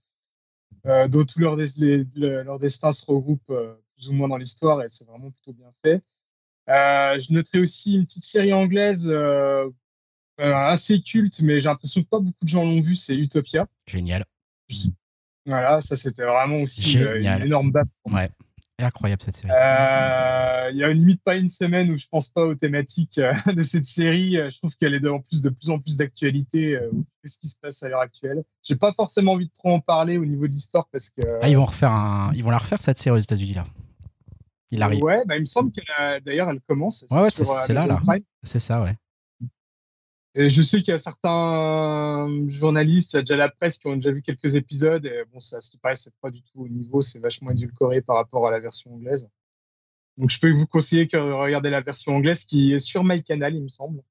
dont 1.09 1.25
tous 1.25 1.39
leurs 1.39 1.57
des- 1.57 2.05
leur 2.15 2.57
destin 2.57 2.91
se 2.91 3.05
regroupe 3.05 3.49
euh, 3.51 3.75
plus 3.95 4.09
ou 4.09 4.13
moins 4.13 4.27
dans 4.27 4.37
l'histoire 4.37 4.81
et 4.81 4.87
c'est 4.87 5.05
vraiment 5.05 5.29
plutôt 5.29 5.53
bien 5.53 5.69
fait. 5.83 6.01
Je 6.67 7.33
noterai 7.33 7.59
aussi 7.59 7.95
une 7.95 8.05
petite 8.05 8.23
série 8.23 8.53
anglaise 8.53 9.07
assez 10.41 11.01
culte, 11.01 11.39
mais 11.41 11.59
j'ai 11.59 11.65
l'impression 11.69 12.01
que 12.01 12.07
pas 12.07 12.19
beaucoup 12.19 12.43
de 12.43 12.47
gens 12.49 12.63
l'ont 12.63 12.80
vu, 12.81 12.95
c'est 12.95 13.15
Utopia. 13.15 13.68
Génial. 13.88 14.26
Voilà, 15.45 15.81
ça 15.81 15.97
c'était 15.97 16.23
vraiment 16.26 16.57
aussi 16.57 16.97
euh, 16.97 17.19
une 17.19 17.45
énorme 17.45 17.72
baffe. 17.72 17.88
Ouais. 18.09 18.30
Incroyable 18.80 19.22
cette 19.22 19.35
série. 19.35 19.51
Euh, 19.51 20.69
Il 20.72 20.77
y 20.77 20.84
a 20.84 20.91
limite 20.91 21.22
pas 21.23 21.35
une 21.38 21.49
semaine 21.49 21.91
où 21.91 21.97
je 21.97 22.05
pense 22.09 22.30
pas 22.30 22.43
aux 22.43 22.55
thématiques 22.55 23.19
euh, 23.19 23.31
de 23.53 23.61
cette 23.61 23.85
série. 23.85 24.38
Euh, 24.38 24.49
Je 24.49 24.57
trouve 24.57 24.76
qu'elle 24.76 24.95
est 24.95 24.99
de, 24.99 25.09
en 25.09 25.19
plus 25.19 25.41
de 25.43 25.49
plus 25.49 25.69
en 25.69 25.77
plus 25.77 25.97
d'actualité 25.97 26.76
euh, 26.77 26.89
ce 27.23 27.38
qui 27.38 27.47
se 27.47 27.55
passe 27.61 27.84
à 27.84 27.89
l'heure 27.89 27.99
actuelle. 28.01 28.43
J'ai 28.63 28.76
pas 28.76 28.91
forcément 28.93 29.34
envie 29.34 29.45
de 29.47 29.51
trop 29.53 29.69
en 29.72 29.80
parler 29.80 30.18
au 30.18 30.26
niveau 30.26 30.47
de 30.47 30.51
l'histoire 30.53 30.88
parce 30.91 31.09
que 31.11 31.22
Ah, 31.43 31.49
ils 31.49 31.57
vont 31.57 31.65
refaire 31.65 31.91
un. 31.91 32.31
Ils 32.34 32.43
vont 32.43 32.49
la 32.49 32.57
refaire 32.57 32.81
cette 32.81 32.97
série 32.97 33.15
aux 33.15 33.19
États-Unis 33.22 33.53
là. 33.53 33.65
Il 34.72 34.81
arrive. 34.81 35.03
Ouais, 35.03 35.22
bah, 35.27 35.35
il 35.38 35.41
me 35.41 35.45
semble 35.45 35.72
qu'elle 35.72 35.84
a- 35.97 36.19
d'ailleurs 36.19 36.49
elle 36.49 36.61
commence. 36.61 37.05
Ouais, 37.11 37.30
c'est- 37.30 37.47
euh, 37.47 37.73
là, 37.73 37.85
là. 37.85 37.99
C'est 38.43 38.59
ça, 38.59 38.81
ouais. 38.81 38.95
Je 40.33 40.61
sais 40.61 40.77
qu'il 40.79 40.89
y 40.89 40.95
a 40.95 40.99
certains 40.99 42.27
journalistes, 42.47 43.13
il 43.13 43.15
y 43.17 43.19
a 43.19 43.21
déjà 43.21 43.35
la 43.35 43.49
presse 43.49 43.77
qui 43.77 43.87
ont 43.87 43.95
déjà 43.95 44.11
vu 44.11 44.21
quelques 44.21 44.55
épisodes. 44.55 45.05
Et 45.05 45.25
bon, 45.31 45.39
ça, 45.41 45.59
ce 45.59 45.69
qui 45.69 45.77
paraît, 45.77 45.95
c'est 45.97 46.13
pas 46.21 46.31
du 46.31 46.41
tout 46.41 46.61
au 46.61 46.67
niveau, 46.69 47.01
c'est 47.01 47.19
vachement 47.19 47.51
édulcoré 47.51 48.01
par 48.01 48.15
rapport 48.15 48.47
à 48.47 48.51
la 48.51 48.59
version 48.61 48.93
anglaise. 48.93 49.29
Donc, 50.17 50.29
je 50.29 50.39
peux 50.39 50.51
vous 50.51 50.67
conseiller 50.67 51.07
que 51.07 51.17
regardez 51.17 51.69
la 51.69 51.81
version 51.81 52.13
anglaise 52.15 52.45
qui 52.45 52.73
est 52.73 52.79
sur 52.79 53.03
MyCanal, 53.03 53.55
il 53.55 53.63
me 53.63 53.67
semble. 53.67 54.01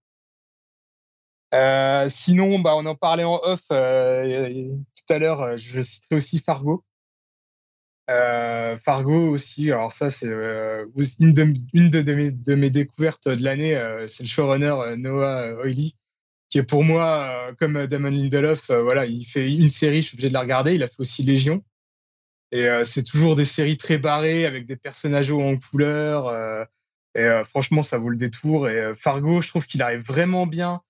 Euh, 1.54 2.08
sinon, 2.08 2.58
bah, 2.60 2.76
on 2.76 2.86
en 2.86 2.94
parlait 2.94 3.24
en 3.24 3.40
off 3.42 3.60
euh, 3.72 4.68
tout 4.96 5.12
à 5.12 5.18
l'heure. 5.18 5.40
euh, 5.40 5.56
Je 5.56 5.82
citerai 5.82 6.16
aussi 6.16 6.38
Fargo. 6.38 6.84
Fargo 8.84 9.30
aussi. 9.30 9.70
Alors 9.70 9.92
ça, 9.92 10.10
c'est 10.10 10.26
une, 10.26 11.32
de, 11.32 11.44
mes, 12.14 12.30
de 12.32 12.54
mes 12.56 12.70
découvertes 12.70 13.28
de 13.28 13.42
l'année. 13.42 13.74
c'est 14.08 14.24
le 14.24 14.28
showrunner 14.28 14.96
Noah 14.96 15.64
Oily, 15.64 15.96
qui 16.50 16.58
est 16.58 16.64
pour 16.64 16.84
moi, 16.84 17.48
euh, 17.48 17.54
comme 17.58 17.86
Damon 17.86 18.10
Lindelof, 18.10 18.70
euh, 18.70 18.82
voilà, 18.82 19.06
il 19.06 19.24
fait 19.24 19.50
une 19.50 19.68
série, 19.68 20.02
je 20.02 20.08
suis 20.08 20.16
obligé 20.16 20.28
de 20.28 20.34
la 20.34 20.40
regarder. 20.40 20.74
Il 20.74 20.82
a 20.82 20.88
fait 20.88 20.98
aussi 20.98 21.22
Légion. 21.22 21.62
Et 22.52 22.66
euh, 22.66 22.84
c'est 22.84 23.04
toujours 23.04 23.36
des 23.36 23.44
séries 23.44 23.78
très 23.78 23.98
barrées 23.98 24.44
avec 24.44 24.66
des 24.66 24.76
personnages 24.76 25.30
en 25.30 25.56
couleur. 25.56 26.26
euh, 26.26 26.64
et 27.14 27.22
euh, 27.22 27.44
franchement, 27.44 27.82
ça 27.82 27.98
vaut 27.98 28.08
le 28.08 28.16
détour. 28.16 28.68
Et 28.68 28.78
euh, 28.78 28.94
Fargo, 28.94 29.40
je 29.40 29.48
trouve 29.48 29.66
qu'il 29.66 29.82
arrive 29.82 30.04
vraiment 30.04 30.46
bien 30.46 30.80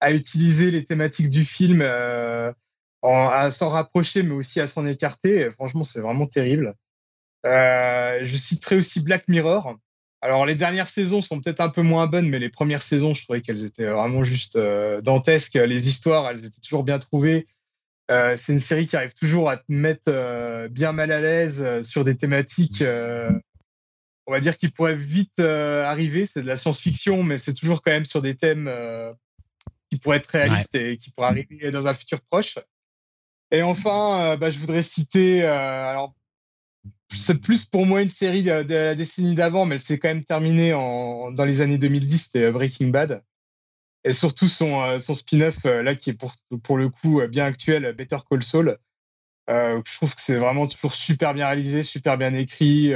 à 0.00 0.12
utiliser 0.12 0.70
les 0.70 0.84
thématiques 0.84 1.30
du 1.30 1.44
film, 1.44 1.80
euh, 1.82 2.52
à 3.02 3.50
s'en 3.50 3.70
rapprocher, 3.70 4.22
mais 4.22 4.34
aussi 4.34 4.60
à 4.60 4.68
s'en 4.68 4.86
écarter. 4.86 5.40
Et 5.40 5.50
franchement, 5.50 5.82
c'est 5.82 6.00
vraiment 6.00 6.26
terrible. 6.26 6.74
Euh, 7.44 8.20
je 8.22 8.36
citerai 8.36 8.76
aussi 8.76 9.00
Black 9.00 9.26
Mirror. 9.26 9.76
Alors, 10.20 10.46
les 10.46 10.56
dernières 10.56 10.88
saisons 10.88 11.22
sont 11.22 11.40
peut-être 11.40 11.60
un 11.60 11.68
peu 11.68 11.82
moins 11.82 12.08
bonnes, 12.08 12.28
mais 12.28 12.40
les 12.40 12.48
premières 12.48 12.82
saisons, 12.82 13.14
je 13.14 13.22
trouvais 13.22 13.40
qu'elles 13.40 13.64
étaient 13.64 13.86
vraiment 13.86 14.24
juste 14.24 14.56
euh, 14.56 15.00
dantesques. 15.00 15.54
Les 15.54 15.88
histoires, 15.88 16.28
elles 16.28 16.44
étaient 16.44 16.60
toujours 16.60 16.82
bien 16.82 16.98
trouvées. 16.98 17.46
Euh, 18.10 18.36
c'est 18.36 18.52
une 18.52 18.60
série 18.60 18.86
qui 18.86 18.96
arrive 18.96 19.14
toujours 19.14 19.48
à 19.50 19.58
te 19.58 19.64
mettre 19.68 20.04
euh, 20.08 20.68
bien 20.68 20.92
mal 20.92 21.12
à 21.12 21.20
l'aise 21.20 21.62
euh, 21.62 21.82
sur 21.82 22.04
des 22.04 22.16
thématiques, 22.16 22.82
euh, 22.82 23.30
on 24.26 24.32
va 24.32 24.40
dire, 24.40 24.56
qui 24.56 24.68
pourraient 24.68 24.96
vite 24.96 25.38
euh, 25.40 25.84
arriver. 25.84 26.26
C'est 26.26 26.42
de 26.42 26.46
la 26.48 26.56
science-fiction, 26.56 27.22
mais 27.22 27.38
c'est 27.38 27.54
toujours 27.54 27.82
quand 27.82 27.92
même 27.92 28.06
sur 28.06 28.22
des 28.22 28.34
thèmes 28.34 28.66
euh, 28.66 29.12
qui 29.90 29.98
pourraient 29.98 30.16
être 30.16 30.26
réalistes 30.28 30.74
et 30.74 30.96
qui 30.96 31.10
pourraient 31.10 31.28
arriver 31.28 31.70
dans 31.70 31.86
un 31.86 31.94
futur 31.94 32.20
proche. 32.22 32.58
Et 33.50 33.62
enfin, 33.62 34.32
euh, 34.32 34.36
bah, 34.36 34.50
je 34.50 34.58
voudrais 34.58 34.82
citer, 34.82 35.44
euh, 35.44 35.90
alors 35.90 36.14
c'est 37.12 37.40
plus 37.40 37.64
pour 37.64 37.86
moi 37.86 38.02
une 38.02 38.08
série 38.08 38.42
de, 38.42 38.50
la 38.50 38.94
décennie 38.94 39.34
d'avant, 39.34 39.64
mais 39.64 39.76
elle 39.76 39.80
s'est 39.80 39.98
quand 39.98 40.08
même 40.08 40.24
terminée 40.24 40.74
en, 40.74 41.30
dans 41.30 41.44
les 41.44 41.60
années 41.60 41.78
2010, 41.78 42.18
c'était 42.18 42.44
euh, 42.44 42.52
Breaking 42.52 42.88
Bad. 42.88 43.22
Et 44.04 44.12
surtout 44.12 44.48
son, 44.48 44.82
euh, 44.82 44.98
son 44.98 45.14
spin-off, 45.14 45.64
euh, 45.66 45.82
là, 45.82 45.94
qui 45.94 46.10
est 46.10 46.14
pour, 46.14 46.34
pour 46.62 46.78
le 46.78 46.88
coup 46.88 47.20
bien 47.28 47.46
actuel, 47.46 47.92
Better 47.94 48.18
Call 48.30 48.42
Saul. 48.42 48.78
Je 49.48 49.96
trouve 49.96 50.14
que 50.14 50.20
c'est 50.20 50.36
vraiment 50.36 50.66
toujours 50.66 50.92
super 50.92 51.32
bien 51.32 51.46
réalisé, 51.46 51.82
super 51.82 52.18
bien 52.18 52.34
écrit. 52.34 52.92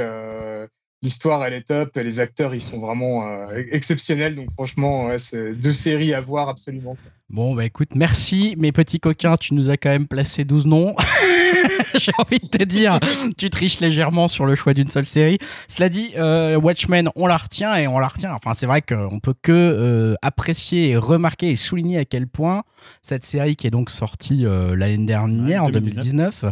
L'histoire, 1.03 1.45
elle 1.45 1.53
est 1.53 1.67
top. 1.67 1.95
Et 1.97 2.03
les 2.03 2.19
acteurs, 2.19 2.55
ils 2.55 2.61
sont 2.61 2.79
vraiment 2.79 3.27
euh, 3.27 3.61
exceptionnels. 3.71 4.35
Donc, 4.35 4.51
franchement, 4.53 5.07
ouais, 5.07 5.19
c'est 5.19 5.53
deux 5.53 5.73
séries 5.73 6.13
à 6.13 6.21
voir 6.21 6.49
absolument. 6.49 6.97
Bon, 7.29 7.55
bah 7.55 7.65
écoute, 7.65 7.89
merci, 7.95 8.55
mes 8.57 8.71
petits 8.71 8.99
coquins. 8.99 9.35
Tu 9.37 9.53
nous 9.53 9.69
as 9.69 9.77
quand 9.77 9.89
même 9.89 10.07
placé 10.07 10.45
12 10.45 10.65
noms. 10.65 10.95
J'ai 11.95 12.11
envie 12.17 12.39
de 12.39 12.47
te 12.47 12.63
dire, 12.63 12.99
tu 13.37 13.49
triches 13.49 13.79
légèrement 13.79 14.27
sur 14.27 14.45
le 14.45 14.55
choix 14.55 14.73
d'une 14.73 14.87
seule 14.87 15.05
série. 15.05 15.37
Cela 15.67 15.89
dit, 15.89 16.11
euh, 16.17 16.55
Watchmen, 16.55 17.09
on 17.15 17.27
la 17.27 17.37
retient 17.37 17.75
et 17.75 17.87
on 17.87 17.99
la 17.99 18.07
retient. 18.07 18.33
Enfin, 18.33 18.53
c'est 18.53 18.65
vrai 18.65 18.81
qu'on 18.81 19.19
peut 19.19 19.33
que 19.41 19.51
euh, 19.51 20.15
apprécier 20.21 20.89
et 20.89 20.97
remarquer 20.97 21.49
et 21.49 21.55
souligner 21.55 21.99
à 21.99 22.05
quel 22.05 22.27
point 22.27 22.63
cette 23.01 23.23
série 23.23 23.55
qui 23.55 23.67
est 23.67 23.71
donc 23.71 23.89
sortie 23.89 24.45
euh, 24.45 24.75
l'année 24.75 25.05
dernière, 25.05 25.63
Ouais, 25.63 25.67
en 25.67 25.69
2019. 25.69 26.41
2019, 26.41 26.45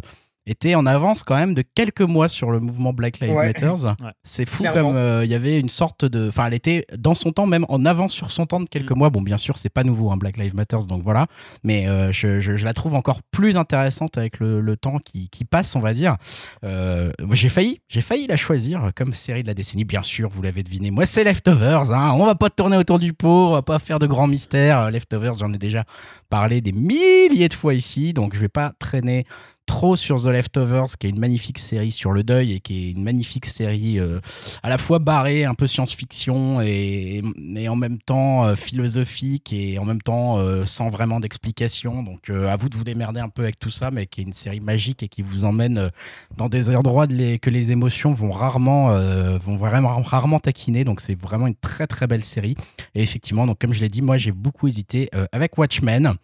était 0.48 0.76
en 0.76 0.86
avance 0.86 1.24
quand 1.24 1.36
même 1.36 1.54
de 1.54 1.64
quelques 1.76 2.02
mois 2.02 2.28
sur 2.28 2.52
le 2.52 2.60
mouvement 2.60 2.94
Black 2.94 3.20
Lives 3.20 3.32
Ouais. 3.32 3.48
Matter. 3.48 3.68
Ouais. 3.68 4.12
C'est 4.24 4.46
fou 4.46 4.64
Clairement. 4.64 4.90
comme 4.90 4.98
euh, 4.98 5.24
il 5.24 5.30
y 5.32 5.36
avait 5.36 5.60
une 5.60 5.70
sorte 5.70 6.04
de. 6.06 6.30
Enfin, 6.30 6.48
elle 6.48 6.54
était 6.54 6.86
dans 6.98 7.14
son 7.16 7.32
temps, 7.32 7.46
même 7.46 7.66
en 7.70 7.86
avance 7.86 8.12
sur 8.14 8.32
son 8.32 8.46
temps 8.46 8.60
de 8.60 8.68
quelques 8.68 8.92
Mm. 8.92 8.98
mois. 9.00 9.10
Bon, 9.12 9.22
bien 9.22 9.38
sûr, 9.38 9.58
c'est 9.58 9.70
pas 9.70 9.84
nouveau, 9.84 10.10
hein, 10.12 10.18
Black 10.18 10.38
Lives 10.38 10.56
Matter, 10.56 10.78
donc 10.88 11.04
voilà. 11.04 11.28
Mais 11.64 11.88
euh, 11.88 12.12
je, 12.12 12.40
je- 12.42 12.56
je 12.56 12.66
la 12.66 12.74
trouve 12.74 12.94
encore 12.96 13.22
plus 13.32 13.56
intéressante 13.58 14.18
avec 14.18 14.40
le, 14.40 14.62
le 14.62 14.78
temps 14.78 14.98
qui, 15.00 15.30
qui 15.30 15.46
passe, 15.46 15.76
on 15.76 15.80
va 15.80 15.94
dire. 15.94 16.18
Euh, 16.64 17.12
j'ai 17.32 17.50
failli, 17.50 17.82
j'ai 17.88 18.02
failli 18.02 18.28
la 18.28 18.36
choisir 18.38 18.92
comme 18.96 19.14
série 19.14 19.44
de 19.44 19.48
la 19.48 19.54
décennie. 19.54 19.86
Bien 19.86 20.02
sûr, 20.02 20.30
vous 20.30 20.42
l'avez 20.42 20.64
deviné. 20.64 20.92
Moi, 20.92 21.06
c'est 21.06 21.24
Leftovers. 21.24 21.92
Hein. 21.92 22.12
On 22.16 22.26
va 22.26 22.36
pas 22.36 22.50
tourner 22.50 22.78
autour 22.78 23.00
du 23.00 23.14
pot, 23.14 23.50
on 23.50 23.52
va 23.54 23.62
pas 23.62 23.80
faire 23.80 24.00
de 24.00 24.08
grands 24.08 24.28
mystères. 24.28 24.90
Leftovers, 24.92 25.34
j'en 25.36 25.54
ai 25.54 25.58
déjà 25.58 25.84
parlé 26.30 26.62
des 26.62 26.72
milliers 26.72 27.50
de 27.50 27.54
fois 27.54 27.74
ici, 27.74 28.14
donc 28.14 28.34
je 28.36 28.40
vais 28.40 28.48
pas 28.50 28.74
traîner 28.80 29.26
trop 29.72 29.96
sur 29.96 30.22
The 30.22 30.26
Leftovers, 30.26 30.98
qui 31.00 31.08
est 31.08 31.10
une 31.12 31.20
magnifique 31.20 31.58
série 31.58 31.92
sur 31.92 32.12
le 32.12 32.24
deuil 32.24 32.52
et 32.52 32.60
qui 32.60 32.90
est 32.90 32.92
une 32.92 33.04
magnifique 33.04 33.46
série 33.46 34.00
euh, 34.00 34.20
à 34.64 34.70
la 34.70 34.78
fois 34.78 35.00
barrée, 35.00 35.46
un 35.46 35.54
peu 35.54 35.66
science-fiction 35.66 36.60
et, 36.60 37.24
en 37.70 37.76
même 37.78 37.98
temps 37.98 38.44
euh, 38.44 38.56
philosophique 38.56 39.54
et 39.54 39.80
en 39.80 39.86
même 39.86 40.02
temps 40.02 40.40
euh, 40.40 40.66
sans 40.66 40.90
vraiment 40.90 41.22
d'explication. 41.22 42.04
Donc 42.04 42.30
à 42.30 42.58
vous 42.58 42.68
de 42.68 42.76
vous 42.76 42.84
démerder 42.84 43.22
un 43.22 43.30
peu 43.30 43.44
avec 43.44 43.60
tout 43.60 43.72
ça, 43.72 43.92
mais 43.92 44.08
qui 44.08 44.20
est 44.20 44.24
une 44.26 44.34
série 44.34 44.60
magique 44.60 45.04
et 45.04 45.08
qui 45.08 45.22
vous 45.22 45.46
emmène 45.46 45.90
dans 46.36 46.50
des 46.50 46.76
endroits 46.76 47.08
de 47.08 47.38
que 47.38 47.50
les 47.50 47.72
émotions 47.72 48.12
vont 48.12 48.32
rarement, 48.32 48.88
vont 49.38 49.56
vraiment 49.56 50.02
rarement 50.02 50.40
taquiner. 50.40 50.84
Donc 50.84 51.00
c'est 51.00 51.16
vraiment 51.16 51.48
une 51.48 51.56
très 51.56 51.88
très 51.88 52.08
belle 52.08 52.26
série. 52.26 52.56
Et 52.94 53.02
effectivement, 53.02 53.48
donc 53.48 53.60
comme 53.60 53.74
je 53.74 53.80
l'ai 53.80 53.90
dit, 53.90 54.02
moi 54.02 54.18
j'ai 54.18 54.34
beaucoup 54.34 54.68
hésité 54.68 55.10
avec 55.32 55.58
Watchmen. 55.58 56.18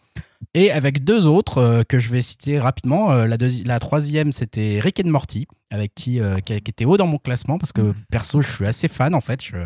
Et 0.53 0.71
avec 0.71 1.03
deux 1.03 1.27
autres 1.27 1.57
euh, 1.57 1.83
que 1.83 1.99
je 1.99 2.09
vais 2.09 2.21
citer 2.21 2.59
rapidement. 2.59 3.11
Euh, 3.11 3.25
la, 3.27 3.37
la 3.65 3.79
troisième, 3.79 4.31
c'était 4.31 4.79
Rick 4.81 5.01
and 5.03 5.09
Morty, 5.09 5.47
avec 5.71 5.93
qui, 5.95 6.19
euh, 6.19 6.39
qui, 6.39 6.59
qui 6.61 6.71
était 6.71 6.85
haut 6.85 6.97
dans 6.97 7.07
mon 7.07 7.17
classement, 7.17 7.57
parce 7.57 7.73
que 7.73 7.93
perso, 8.11 8.41
je 8.41 8.49
suis 8.49 8.65
assez 8.65 8.87
fan 8.87 9.15
en 9.15 9.21
fait. 9.21 9.43
Je, 9.43 9.57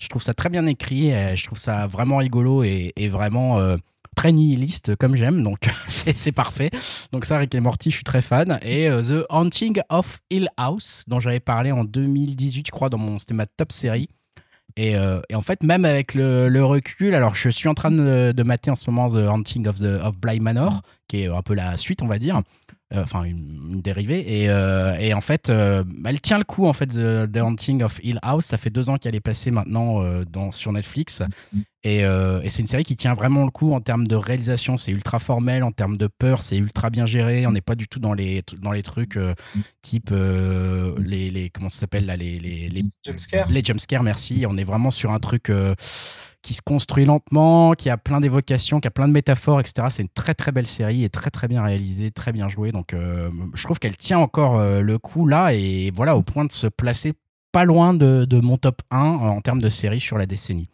je 0.00 0.08
trouve 0.08 0.22
ça 0.22 0.34
très 0.34 0.48
bien 0.48 0.66
écrit, 0.66 1.10
et 1.10 1.36
je 1.36 1.44
trouve 1.44 1.58
ça 1.58 1.86
vraiment 1.86 2.16
rigolo 2.16 2.64
et, 2.64 2.92
et 2.96 3.08
vraiment 3.08 3.58
euh, 3.58 3.76
très 4.16 4.32
nihiliste 4.32 4.96
comme 4.96 5.14
j'aime, 5.14 5.42
donc 5.44 5.68
c'est 5.86 6.32
parfait. 6.32 6.70
Donc 7.12 7.24
ça, 7.24 7.38
Rick 7.38 7.54
and 7.54 7.60
Morty, 7.60 7.90
je 7.90 7.96
suis 7.96 8.04
très 8.04 8.22
fan. 8.22 8.58
Et 8.62 8.88
euh, 8.88 9.02
The 9.02 9.26
Haunting 9.28 9.80
of 9.90 10.18
Hill 10.30 10.48
House, 10.56 11.04
dont 11.06 11.20
j'avais 11.20 11.38
parlé 11.38 11.70
en 11.70 11.84
2018, 11.84 12.66
je 12.66 12.72
crois, 12.72 12.88
dans 12.88 12.98
mon, 12.98 13.20
c'était 13.20 13.34
ma 13.34 13.46
top 13.46 13.70
série. 13.70 14.08
Et, 14.76 14.96
euh, 14.96 15.20
et 15.30 15.34
en 15.34 15.42
fait, 15.42 15.62
même 15.62 15.84
avec 15.84 16.14
le, 16.14 16.48
le 16.48 16.64
recul, 16.64 17.14
alors 17.14 17.34
je 17.34 17.48
suis 17.48 17.68
en 17.68 17.74
train 17.74 17.90
de, 17.90 18.32
de 18.36 18.42
mater 18.42 18.70
en 18.70 18.74
ce 18.74 18.90
moment 18.90 19.08
The 19.08 19.26
Haunting 19.28 19.66
of, 19.66 19.78
the, 19.78 20.00
of 20.02 20.18
Bly 20.18 20.40
Manor, 20.40 20.82
qui 21.08 21.22
est 21.22 21.28
un 21.28 21.42
peu 21.42 21.54
la 21.54 21.76
suite, 21.76 22.02
on 22.02 22.06
va 22.06 22.18
dire. 22.18 22.42
Euh, 22.94 23.02
Enfin, 23.02 23.24
une, 23.24 23.72
une 23.72 23.80
dérivée. 23.82 24.42
Et, 24.42 24.48
euh, 24.48 24.94
et 24.98 25.12
en 25.12 25.20
fait, 25.20 25.50
euh, 25.50 25.82
elle 26.04 26.20
tient 26.20 26.38
le 26.38 26.44
coup, 26.44 26.66
en 26.66 26.72
fait, 26.72 26.86
The, 26.86 27.30
The 27.32 27.38
Haunting 27.38 27.82
of 27.82 27.98
Hill 28.02 28.20
House. 28.22 28.46
Ça 28.46 28.56
fait 28.58 28.70
deux 28.70 28.90
ans 28.90 28.96
qu'elle 28.96 29.16
est 29.16 29.20
passée 29.20 29.50
maintenant 29.50 30.02
euh, 30.02 30.24
dans, 30.24 30.52
sur 30.52 30.70
Netflix. 30.72 31.20
Et, 31.82 32.04
euh, 32.04 32.40
et 32.42 32.48
c'est 32.48 32.62
une 32.62 32.68
série 32.68 32.84
qui 32.84 32.94
tient 32.96 33.14
vraiment 33.14 33.44
le 33.44 33.50
coup 33.50 33.72
en 33.72 33.80
termes 33.80 34.06
de 34.06 34.14
réalisation. 34.14 34.76
C'est 34.76 34.92
ultra 34.92 35.18
formel, 35.18 35.64
en 35.64 35.72
termes 35.72 35.96
de 35.96 36.06
peur, 36.06 36.42
c'est 36.42 36.56
ultra 36.58 36.90
bien 36.90 37.06
géré. 37.06 37.44
On 37.48 37.52
n'est 37.52 37.60
pas 37.60 37.74
du 37.74 37.88
tout 37.88 37.98
dans 37.98 38.14
les, 38.14 38.44
dans 38.60 38.70
les 38.72 38.84
trucs 38.84 39.16
euh, 39.16 39.34
type 39.82 40.10
les, 40.12 41.30
les. 41.32 41.50
Comment 41.50 41.68
ça 41.68 41.80
s'appelle 41.80 42.06
là 42.06 42.16
Les, 42.16 42.38
les, 42.38 42.68
les 42.68 42.84
Jumpscare. 43.04 43.50
les 43.50 43.64
jumpscares, 43.64 44.02
merci. 44.04 44.44
On 44.48 44.56
est 44.56 44.64
vraiment 44.64 44.92
sur 44.92 45.10
un 45.12 45.18
truc 45.18 45.50
qui 46.46 46.54
se 46.54 46.62
construit 46.62 47.04
lentement, 47.04 47.72
qui 47.72 47.90
a 47.90 47.96
plein 47.96 48.20
d'évocations, 48.20 48.78
qui 48.78 48.86
a 48.86 48.92
plein 48.92 49.08
de 49.08 49.12
métaphores, 49.12 49.58
etc. 49.58 49.88
C'est 49.90 50.02
une 50.02 50.08
très 50.08 50.32
très 50.32 50.52
belle 50.52 50.68
série 50.68 51.02
et 51.02 51.10
très 51.10 51.30
très 51.30 51.48
bien 51.48 51.60
réalisée, 51.60 52.12
très 52.12 52.30
bien 52.30 52.48
jouée. 52.48 52.70
Donc 52.70 52.94
euh, 52.94 53.30
je 53.54 53.64
trouve 53.64 53.80
qu'elle 53.80 53.96
tient 53.96 54.20
encore 54.20 54.56
euh, 54.56 54.80
le 54.80 54.96
coup 54.96 55.26
là 55.26 55.52
et 55.52 55.90
voilà 55.92 56.16
au 56.16 56.22
point 56.22 56.44
de 56.44 56.52
se 56.52 56.68
placer 56.68 57.14
pas 57.50 57.64
loin 57.64 57.94
de, 57.94 58.24
de 58.26 58.40
mon 58.40 58.58
top 58.58 58.82
1 58.92 58.96
en 58.98 59.40
termes 59.40 59.60
de 59.60 59.68
série 59.68 59.98
sur 59.98 60.18
la 60.18 60.26
décennie. 60.26 60.68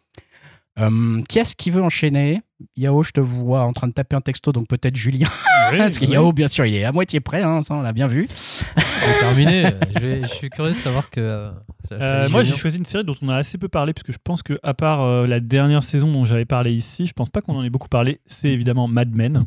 Euh, 0.79 1.23
qui 1.29 1.39
est-ce 1.39 1.55
qui 1.55 1.71
veut 1.71 1.83
enchaîner? 1.83 2.41
Yao, 2.77 3.03
je 3.03 3.11
te 3.11 3.21
vois 3.21 3.63
en 3.65 3.73
train 3.73 3.89
de 3.89 3.93
taper 3.93 4.17
un 4.17 4.21
texto, 4.21 4.53
donc 4.53 4.69
peut-être 4.69 4.97
Julien. 4.97 5.29
Parce 5.77 5.99
que 5.99 6.05
Yao, 6.07 6.33
bien 6.33 6.49
sûr, 6.49 6.65
il 6.65 6.75
est 6.75 6.85
à 6.85 6.93
moitié 6.93 7.21
prêt, 7.21 7.43
hein, 7.43 7.61
ça 7.61 7.75
on 7.75 7.83
l'a 7.83 7.93
bien 7.93 8.07
vu. 8.07 8.27
C'est 8.77 9.21
terminé. 9.21 9.67
je, 9.95 10.01
vais- 10.01 10.23
je 10.23 10.29
suis 10.29 10.49
curieux 10.49 10.73
de 10.73 10.79
savoir 10.79 11.05
ce 11.05 11.11
que. 11.11 11.21
euh, 11.21 11.51
Euh, 11.91 12.29
moi, 12.31 12.43
j'ai 12.45 12.57
choisi 12.57 12.79
une 12.79 12.85
série 12.85 13.05
dont 13.05 13.15
on 13.21 13.29
a 13.29 13.37
assez 13.37 13.59
peu 13.59 13.69
parlé, 13.69 13.93
puisque 13.93 14.13
je 14.13 14.19
pense 14.23 14.43
que 14.43 14.59
à 14.63 14.73
part 14.75 15.03
euh, 15.03 15.27
la 15.27 15.41
dernière 15.41 15.83
saison 15.83 16.11
dont 16.11 16.25
j'avais 16.25 16.45
parlé 16.47 16.73
ici, 16.73 17.07
je 17.07 17.13
pense 17.13 17.29
pas 17.29 17.43
qu'on 17.43 17.57
en 17.57 17.65
ait 17.65 17.71
beaucoup 17.71 17.89
parlé. 17.89 18.21
C'est 18.27 18.49
évidemment 18.51 18.89
Mad 18.89 19.15
Men. 19.15 19.45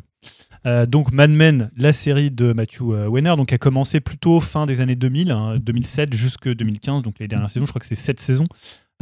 Euh, 0.66 0.84
donc 0.86 1.12
Mad 1.12 1.30
Men, 1.30 1.70
la 1.76 1.92
série 1.92 2.30
de 2.30 2.52
Matthew 2.52 2.82
euh, 2.92 3.08
Weiner, 3.08 3.34
donc 3.36 3.52
a 3.52 3.58
commencé 3.58 4.00
plutôt 4.00 4.40
fin 4.40 4.66
des 4.66 4.80
années 4.80 4.96
2000, 4.96 5.30
hein, 5.30 5.54
2007 5.60 6.12
jusque 6.14 6.52
2015, 6.52 7.02
donc 7.02 7.14
les 7.20 7.28
dernières 7.28 7.50
saisons, 7.50 7.66
je 7.66 7.70
crois 7.72 7.80
que 7.80 7.86
c'est 7.86 7.94
sept 7.94 8.20
saisons. 8.20 8.44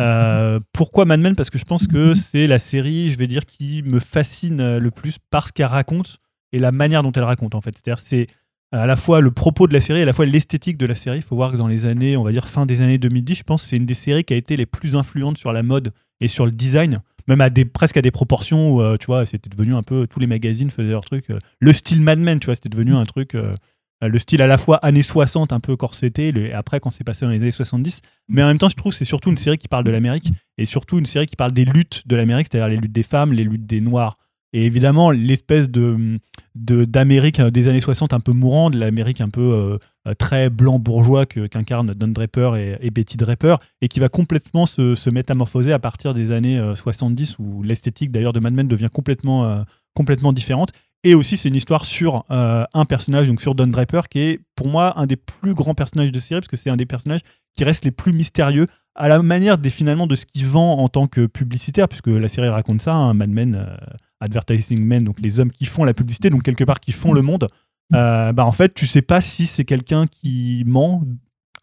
Euh, 0.01 0.61
pourquoi 0.73 1.05
Mad 1.05 1.21
Men? 1.21 1.37
Parce 1.37 1.51
que 1.51 1.59
je 1.59 1.65
pense 1.65 1.87
que 1.87 2.15
c'est 2.15 2.47
la 2.47 2.59
série, 2.59 3.11
je 3.11 3.19
vais 3.19 3.27
dire, 3.27 3.47
qui 3.47 3.83
me 3.83 4.01
fascine 4.01 4.61
euh, 4.61 4.79
le 4.81 4.91
plus 4.91 5.19
par 5.31 5.49
ce 5.49 5.53
qu'elle 5.53 5.67
raconte 5.67 6.19
et 6.53 6.59
la 6.59 6.73
manière 6.73 7.03
dont 7.03 7.13
elle 7.13 7.25
raconte 7.25 7.55
en 7.55 7.61
fait. 7.61 7.77
C'est-à-dire 7.77 7.99
c'est 7.99 8.27
à 8.73 8.87
la 8.87 8.97
fois 8.97 9.21
le 9.21 9.31
propos 9.31 9.69
de 9.69 9.73
la 9.73 9.81
série 9.81 10.01
et 10.01 10.03
à 10.03 10.07
la 10.07 10.13
fois 10.13 10.27
l'esthétique 10.27 10.77
de 10.79 10.87
la 10.87 10.95
série. 10.97 11.19
Il 11.19 11.23
faut 11.23 11.37
voir 11.37 11.53
que 11.53 11.57
dans 11.57 11.69
les 11.69 11.87
années, 11.87 12.17
on 12.17 12.25
va 12.25 12.33
dire 12.33 12.49
fin 12.49 12.67
des 12.67 12.81
années 12.81 12.99
2010, 12.99 13.37
je 13.37 13.43
pense 13.45 13.63
que 13.63 13.69
c'est 13.69 13.77
une 13.77 13.87
des 13.87 13.95
séries 13.95 14.25
qui 14.25 14.35
a 14.35 14.37
été 14.37 14.57
les 14.57 14.67
plus 14.67 14.97
influentes 14.97 15.39
sur 15.39 15.53
la 15.53 15.63
mode 15.63 15.93
et 16.21 16.29
sur 16.29 16.45
le 16.45 16.53
design, 16.53 17.01
même 17.29 17.41
à 17.41 17.51
des, 17.51 17.65
presque 17.65 17.97
à 17.97 18.03
des 18.03 18.11
proportions 18.11 18.73
où, 18.75 18.83
euh, 18.83 18.97
tu 18.97 19.07
vois, 19.07 19.27
c'était 19.27 19.51
devenu 19.51 19.75
un 19.75 19.83
peu, 19.83 20.07
tous 20.09 20.21
les 20.21 20.27
magazines 20.27 20.71
faisaient 20.71 20.91
leur 20.91 21.05
truc. 21.05 21.31
euh, 21.31 21.39
le 21.61 21.73
style 21.73 22.03
Mad 22.03 22.19
Men, 22.19 22.41
tu 22.41 22.47
vois, 22.47 22.55
c'était 22.55 22.69
devenu 22.69 22.95
un 22.95 23.05
truc, 23.05 23.35
euh, 23.35 23.43
euh, 23.43 23.55
le 24.03 24.19
style 24.19 24.43
à 24.43 24.47
la 24.47 24.59
fois 24.59 24.77
années 24.79 25.03
60, 25.03 25.53
un 25.53 25.61
peu 25.61 25.77
corseté, 25.77 26.31
le- 26.33 26.47
et 26.47 26.53
après 26.53 26.81
quand 26.81 26.91
c'est 26.91 27.05
passé 27.05 27.25
dans 27.25 27.31
les 27.33 27.41
années 27.43 27.51
70. 27.53 28.01
Mais 28.29 28.43
en 28.43 28.47
même 28.47 28.59
temps, 28.59 28.69
je 28.69 28.77
trouve 28.77 28.93
c'est 28.93 29.05
surtout 29.05 29.31
une 29.31 29.37
série 29.37 29.59
qui 29.59 29.69
parle 29.69 29.85
de 29.85 29.91
l'Amérique 29.91 30.31
et 30.59 30.67
surtout 30.67 30.99
une 30.99 31.07
série 31.07 31.27
qui 31.27 31.37
parle 31.37 31.53
des 31.53 31.65
luttes 31.65 32.07
de 32.07 32.17
l'Amérique, 32.17 32.49
c'est-à-dire 32.51 32.69
les 32.69 32.77
luttes 32.77 32.93
des 32.93 33.03
femmes, 33.03 33.33
les 33.33 33.45
luttes 33.45 33.67
des 33.67 33.81
Noirs. 33.81 34.19
Et 34.53 34.67
évidemment, 34.67 35.11
l'espèce 35.11 35.69
de 35.69 36.19
d'Amérique 36.55 37.41
euh, 37.41 37.51
des 37.51 37.67
années 37.69 37.81
60 37.81 38.13
un 38.13 38.21
peu 38.21 38.33
mourant, 38.33 38.71
de 38.71 38.79
l'Amérique 38.79 39.21
un 39.21 39.29
peu 39.29 39.41
euh, 39.41 39.79
euh, 40.07 40.15
très 40.15 40.51
blanc 40.51 40.79
bourgeois 40.79 41.27
que- 41.27 41.47
qu'incarnent 41.49 41.93
Don 41.95 42.09
Draper 42.09 42.55
et, 42.57 42.79
et 42.81 42.91
Betty 42.91 43.17
Draper, 43.17 43.57
et 43.81 43.89
qui 43.89 43.99
va 44.01 44.09
complètement 44.09 44.65
se, 44.67 44.95
se 44.95 45.11
métamorphoser 45.11 45.73
à 45.73 45.79
partir 45.81 46.15
des 46.15 46.31
années 46.33 46.59
euh, 46.59 46.75
70, 46.75 47.37
où 47.41 47.63
l'esthétique 47.65 48.13
d'ailleurs 48.13 48.33
de 48.33 48.41
Mad 48.41 48.55
Men 48.55 48.69
devient 48.69 48.91
complètement, 48.93 49.45
euh, 49.47 49.63
complètement 49.95 50.33
différente. 50.33 50.71
Et 51.05 51.15
aussi, 51.15 51.37
c'est 51.37 51.51
une 51.51 51.55
histoire 51.55 51.85
sur 51.85 52.25
euh, 52.31 52.65
un 52.73 52.85
personnage, 52.87 53.29
donc 53.29 53.41
sur 53.41 53.55
Don 53.55 53.67
Draper, 53.67 54.09
qui 54.11 54.21
est 54.21 54.41
pour 54.57 54.69
moi 54.69 54.99
un 54.99 55.07
des 55.07 55.17
plus 55.17 55.53
grands 55.53 55.75
personnages 55.75 56.11
de 56.11 56.19
série, 56.19 56.41
parce 56.41 56.49
que 56.49 56.57
c'est 56.57 56.71
un 56.71 56.77
des 56.77 56.87
personnages 56.87 57.21
qui 57.55 57.63
reste 57.63 57.85
les 57.85 57.91
plus 57.91 58.13
mystérieux, 58.13 58.67
à 58.95 59.09
la 59.09 59.21
manière 59.23 59.59
des, 59.59 59.71
finalement 59.71 60.07
de 60.07 60.15
ce 60.15 60.25
qu'il 60.25 60.47
vend 60.47 60.79
en 60.79 60.89
tant 60.89 61.07
que 61.07 61.27
publicitaire, 61.27 61.89
puisque 61.89 62.07
la 62.07 62.29
série 62.29 62.49
raconte 62.49 62.81
ça, 62.81 62.95
hein, 62.95 63.13
Mad 63.13 63.29
Men, 63.29 63.55
euh, 63.55 63.77
Advertising 64.21 64.83
Men, 64.83 65.05
donc 65.05 65.21
les 65.21 65.41
hommes 65.41 65.53
qui 65.53 65.67
font 65.67 65.85
la 65.85 65.93
publicité, 65.93 66.31
donc 66.31 66.43
quelque 66.43 66.65
part 66.65 66.81
qui 66.81 66.93
font 66.93 67.13
le 67.13 67.21
monde. 67.21 67.49
Euh, 67.93 68.33
bah 68.33 68.47
en 68.47 68.53
fait, 68.53 68.73
tu 68.73 68.87
sais 68.87 69.03
pas 69.03 69.21
si 69.21 69.47
c'est 69.47 69.65
quelqu'un 69.65 70.07
qui 70.07 70.65
ment. 70.67 71.03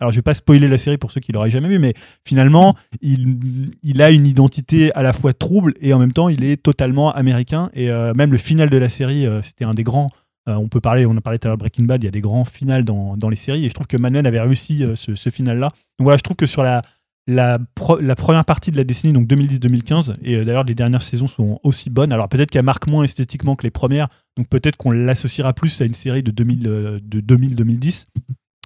Alors, 0.02 0.11
je 0.11 0.15
vais 0.15 0.23
pas 0.23 0.34
spoiler 0.34 0.68
la 0.68 0.80
série 0.80 0.98
pour 0.98 1.11
ceux 1.11 1.22
qui 1.22 1.32
l'auraient 1.32 1.52
jamais 1.52 1.69
vu, 1.69 1.78
mais 1.78 1.94
finalement, 2.26 2.73
il, 3.02 4.02
a 4.02 4.10
une 4.10 4.26
identité 4.26 4.91
à 4.94 5.03
la 5.03 5.14
fois 5.14 5.32
trouble 5.32 5.76
et 5.80 5.94
en 5.94 5.99
même 5.99 6.11
temps, 6.11 6.28
il 6.28 6.44
est 6.44 6.57
totalement 6.57 7.11
américain. 7.11 7.69
Et 7.73 7.91
euh, 7.91 8.11
même 8.15 8.32
le 8.32 8.40
final 8.40 8.72
de 8.72 8.78
la 8.78 8.90
série, 8.90 9.28
euh, 9.28 9.44
c'était 9.44 9.64
un 9.64 9.76
des 9.76 9.84
grands. 9.84 10.10
euh, 10.49 10.56
on 10.56 10.69
peut 10.69 10.82
parler, 10.82 11.06
on 11.06 11.15
a 11.15 11.22
parlé 11.22 11.38
tout 11.38 11.48
à 11.48 11.49
l'heure 11.49 11.57
Breaking 11.57 11.86
Bad, 11.86 12.02
il 12.02 12.06
y 12.06 12.07
a 12.07 12.11
des 12.11 12.19
grands 12.19 12.45
finales 12.45 12.84
dans, 12.84 13.30
les 13.30 13.36
séries, 13.36 13.64
et 13.65 13.69
je 13.69 13.76
trouve 13.76 13.86
que 13.86 13.95
Mad 13.95 14.11
Men 14.11 14.26
avait 14.26 14.41
réussi 14.41 14.84
ce, 14.95 15.30
final-là. 15.30 15.68
Donc 15.99 16.06
voilà, 16.06 16.18
je 16.18 16.23
trouve 16.23 16.36
que 16.36 16.48
sur 16.48 16.64
la, 16.64 17.60
première 17.76 18.45
partie 18.45 18.72
de 18.72 18.78
la 18.78 18.84
décennie, 18.84 19.14
donc 19.14 19.28
2010-2015, 19.28 20.15
et 20.23 20.44
d'ailleurs 20.44 20.64
les 20.64 20.73
dernières 20.73 21.03
saisons 21.03 21.28
sont 21.28 21.60
aussi 21.61 21.91
bonnes. 21.91 22.11
Alors 22.11 22.28
peut-être 22.28 22.49
qu'elle 22.49 22.65
marque 22.65 22.88
moins 22.88 23.03
esthétiquement 23.03 23.56
que 23.56 23.64
les 23.64 23.72
premières, 23.72 24.07
donc 24.38 24.48
peut-être 24.48 24.78
qu'on 24.78 24.91
l'associera 24.91 25.53
plus 25.53 25.82
à 25.82 25.86
une 25.86 25.94
série 25.94 26.23
de 26.23 26.32
2000, 26.32 26.68
euh, 26.68 26.99
de 27.03 27.22
2000-2010. 27.22 28.07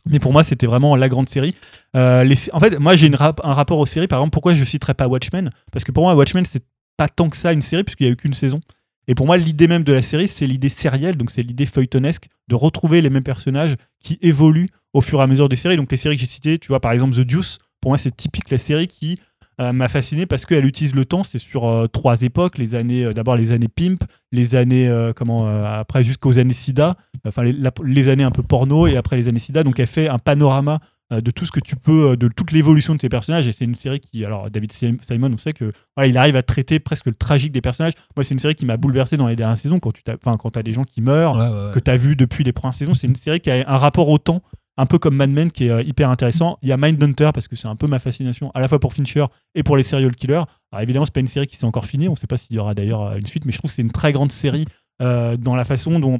Mais 0.10 0.20
pour 0.20 0.32
moi, 0.32 0.44
c'était 0.44 0.68
vraiment 0.68 0.96
la 0.96 1.10
grande 1.10 1.30
série. 1.30 1.56
Euh, 1.96 2.36
en 2.54 2.60
fait, 2.60 2.78
moi, 2.80 2.96
j'ai 2.96 3.10
un 3.12 3.54
rapport 3.54 3.80
aux 3.80 3.86
séries. 3.86 4.08
Par 4.08 4.20
exemple, 4.20 4.34
pourquoi 4.34 4.54
je 4.54 4.64
citerai 4.64 4.94
pas 4.94 5.08
Watchmen? 5.08 5.52
Parce 5.72 5.84
que 5.84 5.92
pour 5.92 6.04
moi, 6.04 6.16
Watchmen, 6.16 6.46
c'est 6.46 6.64
pas 6.98 7.08
tant 7.08 7.30
que 7.30 7.38
ça 7.38 7.54
une 7.54 7.62
série, 7.62 7.84
puisqu'il 7.84 8.04
n'y 8.04 8.10
a 8.10 8.14
eu 8.14 8.16
qu'une 8.16 8.34
saison. 8.34 8.60
Et 9.08 9.16
pour 9.16 9.26
moi, 9.26 9.38
l'idée 9.38 9.68
même 9.68 9.84
de 9.84 9.94
la 9.94 10.02
série, 10.02 10.28
c'est 10.28 10.48
l'idée 10.48 10.70
sérielle, 10.70 11.16
donc 11.16 11.30
c'est 11.30 11.44
l'idée 11.44 11.66
feuilletonesque 11.66 12.28
de 12.48 12.56
retrouver 12.56 13.02
les 13.02 13.10
mêmes 13.10 13.24
personnages 13.24 13.76
qui 14.04 14.18
évoluent 14.22 14.70
au 14.94 15.02
fur 15.02 15.20
et 15.20 15.24
à 15.24 15.28
mesure 15.28 15.50
des 15.50 15.56
séries. 15.56 15.78
Donc 15.78 15.92
les 15.92 15.98
séries 15.98 16.16
que 16.16 16.22
j'ai 16.22 16.28
citées, 16.28 16.58
tu 16.60 16.70
vois, 16.70 16.80
par 16.80 16.92
exemple 16.92 17.16
The 17.16 17.22
Deuce, 17.22 17.60
pour 17.82 17.92
moi, 17.92 17.98
c'est 17.98 18.16
typique 18.16 18.50
la 18.50 18.58
série 18.58 18.88
qui 18.88 19.20
euh, 19.62 19.72
m'a 19.74 19.88
fasciné 19.88 20.26
parce 20.26 20.46
qu'elle 20.46 20.66
utilise 20.66 20.94
le 20.96 21.06
temps. 21.06 21.24
C'est 21.24 21.38
sur 21.38 21.66
euh, 21.66 21.88
trois 21.88 22.22
époques. 22.24 22.58
Les 22.58 22.76
années, 22.76 23.06
euh, 23.06 23.14
d'abord 23.14 23.36
les 23.36 23.52
années 23.52 23.68
pimp, 23.68 24.04
les 24.32 24.56
années 24.56 24.92
comment 25.16 25.48
après 25.64 26.04
jusqu'aux 26.04 26.40
années 26.40 26.54
SIDA, 26.54 26.98
enfin 27.26 27.44
les, 27.44 27.54
la- 27.54 27.72
les 27.84 28.10
années 28.10 28.24
un 28.24 28.32
peu 28.32 28.44
porno 28.44 28.86
et 28.88 28.98
après 28.98 29.16
les 29.16 29.28
années 29.28 29.40
SIDA. 29.40 29.64
Donc 29.64 29.80
elle 29.80 29.88
fait 29.88 30.10
un 30.10 30.20
panorama 30.20 30.80
de 31.12 31.30
tout 31.32 31.46
ce 31.46 31.52
que 31.52 31.60
tu 31.60 31.76
peux, 31.76 32.18
de 32.18 32.28
toute 32.28 32.52
l'évolution 32.52 32.96
de 32.96 33.00
tes 33.00 33.10
personnages. 33.10 33.48
Et 33.48 33.54
c'est 33.54 33.64
une 33.64 33.76
série 33.76 34.00
qui, 34.00 34.26
alors 34.26 34.50
David 34.50 34.72
Sim- 34.74 34.98
Simon, 35.02 35.32
on 35.32 35.38
sait 35.38 35.54
que 35.54 35.72
voilà, 35.96 36.08
il 36.10 36.18
arrive 36.18 36.36
à 36.36 36.42
traiter 36.42 36.80
presque 36.80 37.06
le 37.06 37.14
tragique 37.14 37.52
des 37.52 37.62
personnages. 37.62 37.94
Moi, 38.18 38.24
c'est 38.24 38.34
une 38.34 38.40
série 38.40 38.56
qui 38.56 38.66
m'a 38.66 38.76
bouleversé 38.76 39.16
dans 39.16 39.28
les 39.28 39.36
dernières 39.36 39.58
saisons 39.60 39.80
quand 39.80 39.92
tu 39.94 40.02
enfin, 40.10 40.36
quand 40.38 40.58
as 40.58 40.64
des 40.64 40.74
gens 40.74 40.84
qui 40.84 41.02
meurent, 41.02 41.36
Ouais, 41.38 41.44
ouais, 41.48 41.66
ouais. 41.68 41.72
que 41.74 41.80
tu 41.80 41.92
as 41.92 41.96
vu 41.96 42.16
depuis 42.16 42.44
les 42.44 42.52
premières 42.54 42.74
saisons. 42.74 42.96
C'est 42.96 43.06
une 43.08 43.16
série 43.16 43.40
qui 43.40 43.52
a 43.52 43.64
un 43.70 43.78
rapport 43.78 44.10
au 44.10 44.18
temps, 44.18 44.42
un 44.78 44.86
peu 44.86 45.00
comme 45.00 45.16
Mad 45.16 45.30
Men, 45.30 45.52
qui 45.52 45.66
est 45.66 45.70
euh, 45.70 45.82
hyper 45.82 46.10
intéressant. 46.10 46.58
Il 46.62 46.70
y 46.70 46.72
a 46.72 46.78
Mindhunter, 46.78 47.32
parce 47.34 47.48
que 47.48 47.56
c'est 47.56 47.68
un 47.68 47.76
peu 47.76 47.88
ma 47.88 48.00
fascination, 48.00 48.52
à 48.54 48.60
la 48.60 48.68
fois 48.68 48.80
pour 48.80 48.94
Fincher 48.94 49.26
et 49.54 49.64
pour 49.64 49.78
les 49.78 49.84
serial 49.84 50.16
killers. 50.16 50.44
Alors 50.72 50.82
évidemment, 50.82 51.06
c'est 51.06 51.14
pas 51.14 51.22
une 51.22 51.28
série 51.28 51.48
qui 51.48 51.56
s'est 51.56 51.66
encore 51.66 51.86
finie. 51.86 52.08
On 52.08 52.12
ne 52.14 52.18
sait 52.18 52.28
pas 52.28 52.38
s'il 52.38 52.56
y 52.56 52.60
aura 52.60 52.74
d'ailleurs 52.74 53.02
euh, 53.02 53.18
une 53.18 53.26
suite, 53.26 53.46
mais 53.46 53.52
je 53.52 53.58
trouve 53.58 53.70
que 53.70 53.76
c'est 53.76 53.82
une 53.82 53.92
très 53.92 54.12
grande 54.12 54.32
série 54.32 54.66
euh, 55.02 55.38
dans 55.38 55.56
la 55.56 55.66
façon 55.66 56.00
dont. 56.00 56.20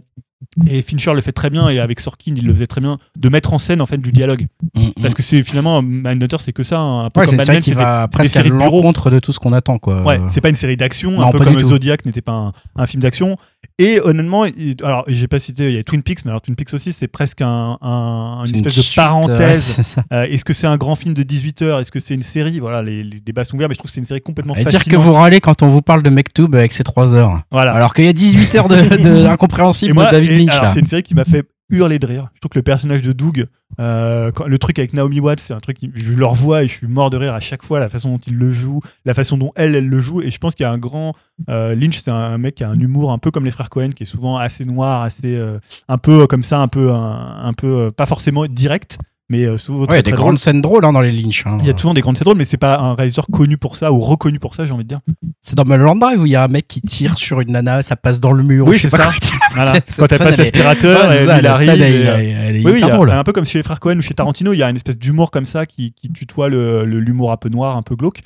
Et 0.70 0.82
Fincher 0.82 1.14
le 1.14 1.22
fait 1.22 1.32
très 1.32 1.50
bien, 1.50 1.70
et 1.70 1.80
avec 1.80 2.00
Sorkin, 2.00 2.34
il 2.36 2.46
le 2.46 2.54
faisait 2.54 2.68
très 2.68 2.82
bien, 2.82 2.98
de 3.18 3.30
mettre 3.30 3.54
en 3.54 3.58
scène 3.58 3.82
en 3.82 3.86
fait 3.86 3.98
du 3.98 4.12
dialogue. 4.12 4.48
Mm, 4.76 4.82
mm. 4.84 4.92
Parce 5.02 5.14
que 5.14 5.24
c'est 5.24 5.42
finalement, 5.44 5.82
Mindhunter, 5.82 6.38
c'est 6.40 6.54
que 6.54 6.64
ça, 6.64 6.80
hein, 6.80 7.06
un 7.06 7.10
peu 7.10 7.22
Ouais, 7.22 7.26
comme 7.26 7.38
Mad 7.38 7.60
qui 7.62 7.72
des- 7.72 7.76
va 7.76 8.08
presque 8.08 8.36
à 8.38 8.44
l'encontre 8.44 9.10
de 9.10 9.20
tout 9.20 9.32
ce 9.34 9.40
qu'on 9.40 9.54
attend, 9.54 9.80
quoi. 9.80 10.04
Ouais, 10.04 10.20
c'est 10.30 10.42
pas 10.42 10.50
une 10.50 10.56
série 10.56 10.78
d'action, 10.78 11.20
un 11.22 11.32
peu 11.32 11.40
comme. 11.40 11.62
Zodiac 11.62 12.06
n'était 12.06 12.22
pas 12.22 12.34
un, 12.34 12.52
un 12.76 12.86
film 12.86 13.02
d'action. 13.02 13.38
Et 13.78 14.00
honnêtement, 14.02 14.46
alors 14.84 15.04
j'ai 15.08 15.28
pas 15.28 15.40
cité, 15.40 15.68
il 15.70 15.76
y 15.76 15.78
a 15.78 15.84
Twin 15.84 16.02
Peaks, 16.02 16.24
mais 16.24 16.32
alors 16.32 16.42
Twin 16.42 16.56
Peaks 16.56 16.74
aussi, 16.74 16.94
c'est 16.94 17.08
presque 17.08 17.42
un, 17.42 17.78
un- 17.82 18.44
une 18.46 18.56
espèce 18.56 18.76
de 18.78 18.96
parenthèse. 18.96 19.98
Euh, 20.14 20.24
Est-ce 20.24 20.46
que 20.46 20.54
c'est 20.54 20.68
un 20.68 20.78
grand 20.78 20.96
film 20.96 21.14
de 21.14 21.24
18 21.24 21.62
heures? 21.62 21.80
Est-ce 21.80 21.92
que 21.92 22.00
c'est 22.00 22.14
une 22.14 22.22
série? 22.22 22.60
Voilà, 22.60 22.82
les, 22.82 23.04
les 23.04 23.20
débats 23.20 23.44
sont 23.44 23.56
ouverts, 23.56 23.68
mais 23.68 23.74
je 23.74 23.80
trouve 23.80 23.90
que 23.90 23.94
c'est 23.94 24.00
une 24.00 24.06
série 24.06 24.22
complètement 24.22 24.56
Et 24.56 24.64
dire 24.64 24.84
que 24.86 24.96
vous 24.96 25.12
râlez 25.14 25.42
quand 25.42 25.62
on 25.64 25.68
vous 25.70 25.82
parle 25.82 26.04
de 26.04 26.10
Mektoub 26.10 26.54
avec 26.56 26.72
ses 26.74 26.84
3 26.84 27.14
heures. 27.14 27.42
Voilà. 27.52 27.74
Alors 27.74 27.94
qu'il 27.94 28.06
y 28.06 28.08
a 28.10 28.14
18 28.14 28.56
heures 28.56 28.70
de, 28.70 28.96
de 28.98 29.26
incompréhensible 29.26 29.94
moi, 29.94 30.06
de 30.06 30.12
David 30.12 30.25
et- 30.26 30.38
Lynch. 30.40 30.52
alors, 30.52 30.64
là. 30.66 30.70
c'est 30.74 30.80
une 30.80 30.86
série 30.86 31.04
qui 31.04 31.16
m'a 31.16 31.26
fait 31.26 31.48
hurler 31.72 31.98
de 31.98 32.06
rire. 32.06 32.28
Je 32.36 32.40
trouve 32.42 32.50
que 32.52 32.60
le 32.60 32.64
personnage 32.64 33.02
de 33.02 33.12
Doug, 33.12 33.46
euh, 33.80 34.32
quand- 34.32 34.46
le 34.46 34.58
truc 34.60 34.78
avec 34.78 34.94
Naomi 34.94 35.20
Watts, 35.20 35.40
c'est 35.40 35.54
un 35.54 35.60
truc, 35.60 35.78
je 35.96 36.14
le 36.14 36.26
revois 36.26 36.64
et 36.64 36.68
je 36.68 36.74
suis 36.74 36.86
mort 36.88 37.10
de 37.10 37.18
rire 37.18 37.34
à 37.34 37.40
chaque 37.40 37.64
fois, 37.64 37.80
la 37.80 37.90
façon 37.90 38.12
dont 38.12 38.20
il 38.28 38.38
le 38.38 38.52
joue, 38.52 38.82
la 39.04 39.16
façon 39.16 39.36
dont 39.38 39.52
elle, 39.56 39.74
elle 39.76 39.88
le 39.90 40.00
joue. 40.00 40.22
Et 40.22 40.30
je 40.30 40.38
pense 40.38 40.54
qu'il 40.54 40.64
y 40.64 40.68
a 40.68 40.72
un 40.72 40.78
grand. 40.78 41.16
euh, 41.50 41.74
Lynch, 41.74 41.98
c'est 42.00 42.12
un 42.12 42.38
mec 42.38 42.56
qui 42.56 42.64
a 42.64 42.70
un 42.70 42.80
humour 42.80 43.12
un 43.12 43.18
peu 43.18 43.32
comme 43.32 43.46
les 43.46 43.52
frères 43.52 43.70
Cohen, 43.72 43.90
qui 43.96 44.04
est 44.04 44.06
souvent 44.06 44.38
assez 44.38 44.64
noir, 44.64 45.02
assez. 45.02 45.36
euh, 45.36 45.58
un 45.88 45.98
peu 45.98 46.28
comme 46.28 46.44
ça, 46.44 46.60
un 46.60 46.68
peu. 46.68 46.92
Un, 46.92 47.40
un 47.46 47.54
peu 47.54 47.92
pas 47.92 48.06
forcément 48.06 48.46
direct, 48.46 49.00
mais 49.30 49.46
euh, 49.46 49.58
souvent. 49.58 49.82
Ouais, 49.82 49.88
il 49.92 49.96
y 49.96 50.00
a 50.00 50.02
des 50.02 50.12
grandes 50.12 50.38
scènes 50.38 50.62
drôles 50.62 50.86
hein, 50.86 50.94
dans 50.94 51.02
les 51.02 51.12
Lynch. 51.12 51.44
hein. 51.46 51.58
Il 51.62 51.68
y 51.68 51.70
a 51.72 51.78
souvent 51.78 51.94
des 51.94 52.02
grandes 52.02 52.18
scènes 52.18 52.26
drôles, 52.26 52.38
mais 52.38 52.46
c'est 52.46 52.58
pas 52.58 52.78
un 52.80 52.94
réalisateur 52.96 53.26
connu 53.32 53.58
pour 53.58 53.76
ça 53.76 53.92
ou 53.92 54.00
reconnu 54.00 54.40
pour 54.40 54.54
ça, 54.56 54.66
j'ai 54.66 54.72
envie 54.74 54.84
de 54.84 54.90
dire. 54.90 55.00
C'est 55.42 55.56
dans 55.56 55.66
Mulholland 55.66 56.00
Drive 56.00 56.22
où 56.22 56.26
il 56.26 56.32
y 56.32 56.36
a 56.36 56.44
un 56.44 56.48
mec 56.48 56.68
qui 56.68 56.82
tire 56.82 57.18
sur 57.18 57.42
une 57.42 57.52
nana, 57.52 57.82
ça 57.82 57.96
passe 57.96 58.20
dans 58.20 58.32
le 58.32 58.44
mur. 58.44 58.68
Oui, 58.68 58.78
c'est 58.80 58.90
pas 58.90 58.98
ça. 58.98 59.12
Voilà. 59.54 59.74
Quand 59.98 60.12
elle 60.12 60.18
passe 60.18 60.38
l'aspirateur, 60.38 61.06
arrive. 61.06 61.30
elle, 61.30 61.46
euh, 61.46 61.54
elle 61.70 61.82
elle 62.30 62.56
est 62.58 62.66
Oui, 62.66 62.72
oui, 62.76 62.82
drôle. 62.82 63.10
un 63.12 63.24
peu 63.24 63.32
comme 63.34 63.46
chez 63.46 63.60
les 63.60 63.64
frères 63.64 63.80
Cohen 63.80 63.98
ou 63.98 64.02
chez 64.02 64.14
Tarantino, 64.14 64.54
il 64.54 64.58
y 64.58 64.64
a 64.64 64.70
une 64.70 64.76
espèce 64.76 64.98
d'humour 64.98 65.32
comme 65.32 65.46
ça 65.46 65.66
qui, 65.66 65.94
qui 65.94 66.12
tutoie 66.12 66.50
le- 66.50 66.86
le- 66.86 67.00
l'humour 67.00 67.32
un 67.32 67.38
peu 67.38 67.50
noir, 67.50 67.78
un 67.78 67.82
peu 67.84 67.96
glauque. 67.96 68.20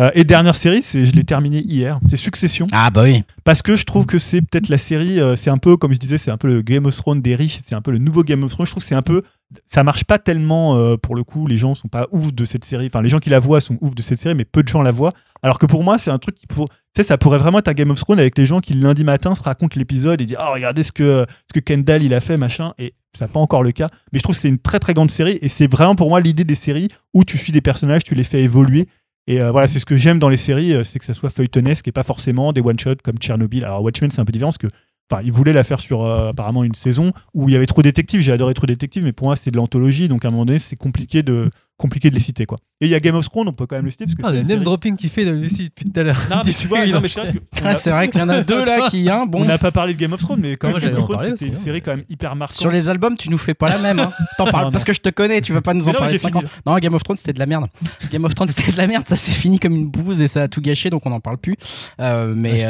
Euh, 0.00 0.10
et 0.14 0.24
dernière 0.24 0.56
série, 0.56 0.82
c'est, 0.82 1.06
je 1.06 1.12
l'ai 1.12 1.22
terminé 1.22 1.60
hier, 1.60 2.00
c'est 2.06 2.16
Succession. 2.16 2.66
Ah 2.72 2.90
bah 2.90 3.04
oui. 3.04 3.22
Parce 3.44 3.62
que 3.62 3.76
je 3.76 3.84
trouve 3.84 4.06
que 4.06 4.18
c'est 4.18 4.40
peut-être 4.40 4.68
la 4.68 4.78
série, 4.78 5.20
euh, 5.20 5.36
c'est 5.36 5.50
un 5.50 5.58
peu, 5.58 5.76
comme 5.76 5.92
je 5.92 5.98
disais, 5.98 6.18
c'est 6.18 6.32
un 6.32 6.36
peu 6.36 6.48
le 6.48 6.62
Game 6.62 6.86
of 6.86 6.96
Thrones 6.96 7.20
des 7.20 7.36
riches, 7.36 7.60
c'est 7.64 7.76
un 7.76 7.80
peu 7.80 7.92
le 7.92 7.98
nouveau 7.98 8.24
Game 8.24 8.42
of 8.42 8.50
Thrones. 8.50 8.66
Je 8.66 8.72
trouve 8.72 8.82
que 8.82 8.88
c'est 8.88 8.96
un 8.96 9.02
peu, 9.02 9.22
ça 9.68 9.84
marche 9.84 10.02
pas 10.02 10.18
tellement 10.18 10.76
euh, 10.76 10.96
pour 10.96 11.14
le 11.14 11.22
coup, 11.22 11.46
les 11.46 11.56
gens 11.56 11.76
sont 11.76 11.86
pas 11.86 12.08
ouf 12.10 12.32
de 12.32 12.44
cette 12.44 12.64
série. 12.64 12.86
Enfin, 12.86 13.02
les 13.02 13.08
gens 13.08 13.20
qui 13.20 13.30
la 13.30 13.38
voient 13.38 13.60
sont 13.60 13.78
ouf 13.82 13.94
de 13.94 14.02
cette 14.02 14.18
série, 14.18 14.34
mais 14.34 14.44
peu 14.44 14.64
de 14.64 14.68
gens 14.68 14.82
la 14.82 14.90
voient. 14.90 15.12
Alors 15.44 15.60
que 15.60 15.66
pour 15.66 15.84
moi, 15.84 15.96
c'est 15.96 16.10
un 16.10 16.18
truc 16.18 16.34
qui 16.34 16.48
pour, 16.48 16.68
tu 16.68 16.74
sais, 16.96 17.04
ça 17.04 17.16
pourrait 17.16 17.38
vraiment 17.38 17.60
être 17.60 17.68
un 17.68 17.74
Game 17.74 17.90
of 17.90 18.00
Thrones 18.00 18.18
avec 18.18 18.36
les 18.36 18.46
gens 18.46 18.60
qui 18.60 18.74
le 18.74 18.80
lundi 18.80 19.04
matin 19.04 19.36
se 19.36 19.42
racontent 19.44 19.78
l'épisode 19.78 20.20
et 20.20 20.26
disent, 20.26 20.38
oh 20.40 20.52
regardez 20.54 20.82
ce 20.82 20.90
que 20.90 21.24
ce 21.48 21.60
que 21.60 21.64
Kendall 21.64 22.02
il 22.02 22.14
a 22.14 22.20
fait, 22.20 22.36
machin. 22.36 22.72
Et 22.78 22.94
c'est 23.16 23.30
pas 23.30 23.38
encore 23.38 23.62
le 23.62 23.70
cas. 23.70 23.90
Mais 24.12 24.18
je 24.18 24.24
trouve 24.24 24.34
que 24.34 24.40
c'est 24.40 24.48
une 24.48 24.58
très 24.58 24.80
très 24.80 24.92
grande 24.92 25.12
série 25.12 25.38
et 25.40 25.48
c'est 25.48 25.70
vraiment 25.70 25.94
pour 25.94 26.08
moi 26.08 26.20
l'idée 26.20 26.42
des 26.42 26.56
séries 26.56 26.88
où 27.12 27.22
tu 27.22 27.38
suis 27.38 27.52
des 27.52 27.60
personnages, 27.60 28.02
tu 28.02 28.16
les 28.16 28.24
fais 28.24 28.42
évoluer. 28.42 28.88
Et 29.26 29.40
euh, 29.40 29.50
voilà, 29.52 29.66
c'est 29.66 29.78
ce 29.78 29.86
que 29.86 29.96
j'aime 29.96 30.18
dans 30.18 30.28
les 30.28 30.36
séries, 30.36 30.74
euh, 30.74 30.84
c'est 30.84 30.98
que 30.98 31.04
ça 31.04 31.14
soit 31.14 31.30
feuilletonesque 31.30 31.88
et 31.88 31.92
pas 31.92 32.02
forcément 32.02 32.52
des 32.52 32.60
one-shots 32.60 32.96
comme 33.02 33.16
Tchernobyl. 33.16 33.64
Alors 33.64 33.82
Watchmen, 33.82 34.10
c'est 34.10 34.20
un 34.20 34.24
peu 34.24 34.32
différent 34.32 34.50
parce 34.50 34.58
que 34.58 34.68
Enfin, 35.10 35.22
ils 35.24 35.32
voulaient 35.32 35.52
la 35.52 35.64
faire 35.64 35.80
sur 35.80 36.02
euh, 36.02 36.30
apparemment 36.30 36.64
une 36.64 36.74
saison 36.74 37.12
où 37.34 37.48
il 37.48 37.52
y 37.52 37.56
avait 37.56 37.66
trop 37.66 37.82
détectives. 37.82 38.20
J'ai 38.20 38.32
adoré 38.32 38.54
trop 38.54 38.66
détectives, 38.66 39.04
mais 39.04 39.12
pour 39.12 39.26
moi, 39.26 39.36
c'est 39.36 39.50
de 39.50 39.56
l'anthologie. 39.56 40.08
Donc 40.08 40.24
à 40.24 40.28
un 40.28 40.30
moment 40.30 40.46
donné, 40.46 40.58
c'est 40.58 40.76
compliqué 40.76 41.22
de, 41.22 41.50
compliqué 41.76 42.08
de 42.08 42.14
les 42.14 42.20
citer. 42.20 42.46
quoi. 42.46 42.56
Et 42.80 42.86
il 42.86 42.90
y 42.90 42.94
a 42.94 43.00
Game 43.00 43.14
of 43.14 43.28
Thrones, 43.28 43.48
on 43.48 43.52
peut 43.52 43.66
quand 43.66 43.76
même 43.76 43.84
le 43.84 43.90
citer. 43.90 44.06
Parce 44.06 44.14
que 44.14 44.22
Ah, 44.24 44.28
c'est 44.28 44.32
le 44.36 44.38
name 44.40 44.48
série- 44.48 44.64
dropping 44.64 44.96
qu'il 44.96 45.10
fait 45.10 45.24
Lucie 45.24 45.66
depuis 45.66 45.90
tout 45.90 46.00
à 46.00 46.04
l'heure. 46.04 46.16
Non, 46.30 46.36
mais 46.46 46.52
tu 46.58 46.66
vois, 46.68 46.86
non, 46.86 47.00
mais 47.02 47.08
je 47.08 47.14
pense 47.20 47.28
que- 47.32 47.38
on 47.38 47.64
Ah, 47.66 47.68
a- 47.68 47.74
c'est 47.74 47.90
vrai 47.90 48.08
qu'il 48.08 48.18
y 48.20 48.24
en 48.24 48.28
a 48.30 48.40
deux 48.42 48.64
là 48.64 48.88
qui, 48.88 49.10
hein, 49.10 49.20
on 49.24 49.26
bon. 49.26 49.44
n'a 49.44 49.58
pas 49.58 49.72
parlé 49.72 49.92
de 49.92 49.98
Game 49.98 50.12
of 50.14 50.20
Thrones, 50.22 50.40
mais 50.40 50.56
quand 50.56 50.68
même, 50.68 50.76
Game 50.78 50.82
j'allais 50.90 51.02
of 51.02 51.08
Thrones, 51.08 51.36
c'était 51.36 51.46
une 51.48 51.54
hein. 51.54 51.58
série 51.62 51.82
quand 51.82 51.90
même 51.94 52.04
hyper 52.08 52.34
marquante. 52.34 52.58
Sur 52.58 52.70
les 52.70 52.88
albums, 52.88 53.16
tu 53.18 53.28
nous 53.28 53.38
fais 53.38 53.54
pas 53.54 53.68
la 53.68 53.78
même. 53.78 53.98
Hein. 54.00 54.10
T'en 54.38 54.46
parles 54.46 54.66
Non, 54.66 54.70
parce 54.72 54.84
que 54.84 54.94
je 54.94 55.00
te 55.00 55.10
connais, 55.10 55.42
tu 55.42 55.52
vas 55.52 55.60
pas 55.60 55.74
nous 55.74 55.86
en 55.88 55.92
non, 55.92 55.98
parler 55.98 56.12
j'ai 56.12 56.16
de 56.18 56.22
5 56.22 56.32
fini. 56.32 56.44
ans. 56.44 56.48
Non, 56.64 56.78
Game 56.78 56.94
of 56.94 57.02
Thrones 57.04 57.18
c'était 57.18 57.34
de 57.34 57.38
la 57.40 57.46
merde. 57.46 57.66
Game 58.10 58.24
of 58.24 58.34
Thrones 58.34 58.48
c'était 58.48 58.72
de 58.72 58.78
la 58.78 58.86
merde, 58.86 59.06
ça 59.06 59.16
s'est 59.16 59.32
fini 59.32 59.58
comme 59.58 59.74
une 59.76 59.90
bouse 59.90 60.22
et 60.22 60.28
ça 60.28 60.44
a 60.44 60.48
tout 60.48 60.62
gâché 60.62 60.88
donc 60.90 61.04
on 61.04 61.10
n'en 61.10 61.20
parle 61.20 61.36
plus. 61.38 61.56
Euh, 62.00 62.32
mais, 62.34 62.64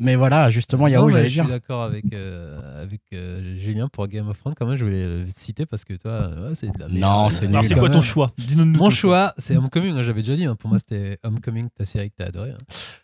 Je 0.00 0.04
euh, 0.04 0.06
mais 0.06 0.16
voilà, 0.16 0.50
justement, 0.50 0.88
Non, 0.88 1.06
mais 1.06 1.12
j'allais 1.12 1.28
je 1.28 1.34
dire. 1.34 1.44
suis 1.44 1.52
d'accord 1.52 1.82
avec, 1.82 2.04
euh, 2.12 2.82
avec 2.82 3.02
euh, 3.12 3.56
Julien 3.58 3.88
pour 3.88 4.08
Game 4.08 4.26
of 4.28 4.38
Thrones. 4.38 4.54
Quand 4.56 4.66
même, 4.66 4.76
je 4.76 4.84
voulais 4.84 5.04
le 5.04 5.26
citer 5.28 5.66
parce 5.66 5.84
que 5.84 5.94
toi, 5.94 6.30
ouais, 6.30 6.54
c'est 6.54 6.68
de 6.68 6.78
la 6.78 6.88
merde. 6.88 6.98
Non, 7.00 7.30
c'est 7.30 7.46
Alors, 7.46 7.60
nul. 7.62 7.68
c'est 7.68 7.78
quoi 7.78 7.90
ton 7.90 8.00
choix 8.00 8.32
Dis-nous 8.38 8.64
ton 8.72 8.78
Mon 8.84 8.90
choix, 8.90 9.34
c'est 9.38 9.56
Homecoming. 9.56 9.96
hein, 9.96 10.02
J'avais 10.02 10.22
déjà 10.22 10.34
dit. 10.36 10.46
hein, 10.46 10.56
pour 10.56 10.70
moi, 10.70 10.78
c'était 10.78 11.18
Homecoming, 11.22 11.68
ta 11.76 11.84
série 11.84 12.10
que 12.10 12.16
t'as 12.16 12.26
adoré. 12.26 12.50
hein. 12.50 12.58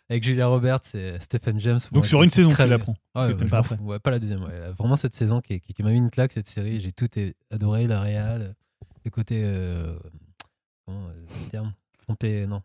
Avec 0.09 0.23
Julia 0.23 0.47
Roberts 0.47 0.79
et 0.95 1.15
Stephen 1.19 1.59
James. 1.59 1.79
Donc 1.91 2.05
sur 2.05 2.23
une 2.23 2.29
saison, 2.29 2.49
tu 2.49 2.55
très- 2.55 2.67
l'apprends. 2.67 2.95
Ouais, 3.15 3.27
ouais, 3.27 3.35
je 3.39 3.45
pas 3.45 3.57
après. 3.59 3.77
pas 4.03 4.11
la 4.11 4.19
deuxième. 4.19 4.41
ouais. 4.43 4.71
Vraiment 4.77 4.95
cette 4.95 5.15
saison 5.15 5.39
qui, 5.41 5.59
qui, 5.59 5.73
qui 5.73 5.83
m'a 5.83 5.91
mis 5.91 5.97
une 5.97 6.09
claque, 6.09 6.31
cette 6.31 6.47
série. 6.47 6.81
J'ai 6.81 6.91
tout 6.91 7.07
adoré, 7.51 7.87
la 7.87 8.01
réal, 8.01 8.55
le 9.05 9.11
côté. 9.11 9.41
euh, 9.43 9.97
comment, 10.85 11.07
euh, 11.07 11.11
le 11.43 11.49
terme 11.51 11.73
Compé- 12.07 12.47
Non. 12.47 12.61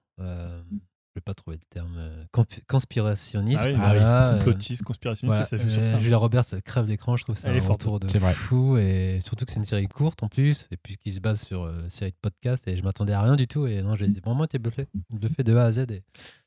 Je 1.15 1.21
vais 1.21 1.23
pas 1.25 1.35
trouver 1.35 1.59
le 1.59 1.65
terme. 1.69 1.95
euh, 1.99 2.25
conspirationniste. 2.67 3.63
Ah 3.65 3.69
oui, 3.69 3.75
voilà, 3.75 4.29
euh, 4.29 4.39
Complotiste, 4.39 4.83
conspirationniste, 4.83 5.27
voilà, 5.27 5.45
ça 5.45 5.57
joue 5.59 5.69
sur 5.69 5.83
euh, 5.83 5.93
ça. 5.93 5.99
Julia 5.99 6.17
Roberts, 6.17 6.45
elle 6.53 6.63
crève 6.63 6.89
l'écran, 6.89 7.17
je 7.19 7.25
trouve 7.25 7.35
que 7.35 7.41
c'est 7.41 7.49
Elle 7.49 7.63
un 7.63 7.67
retour 7.69 8.01
de 8.01 8.07
vrai. 8.19 8.33
fou 8.33 8.79
et 8.79 9.19
surtout 9.23 9.45
que 9.45 9.51
c'est 9.51 9.59
une 9.59 9.67
série 9.67 9.89
courte 9.89 10.23
en 10.23 10.29
plus 10.29 10.69
et 10.71 10.79
puis 10.79 10.97
qui 10.97 11.13
se 11.13 11.21
base 11.21 11.43
sur 11.43 11.65
euh, 11.65 11.83
une 11.83 11.91
série 11.91 12.13
de 12.13 12.17
podcasts 12.21 12.67
et 12.67 12.77
je 12.79 12.83
m'attendais 12.83 13.13
à 13.13 13.21
rien 13.21 13.37
du 13.37 13.47
tout 13.47 13.67
et 13.67 13.83
non 13.83 13.95
j'ai 13.95 14.07
vraiment 14.25 14.45
été 14.45 14.59
bluffé, 14.59 14.87
bluffé 15.11 15.43
de 15.45 15.55
A 15.55 15.65
à 15.65 15.71
Z 15.73 15.81
et 15.91 16.03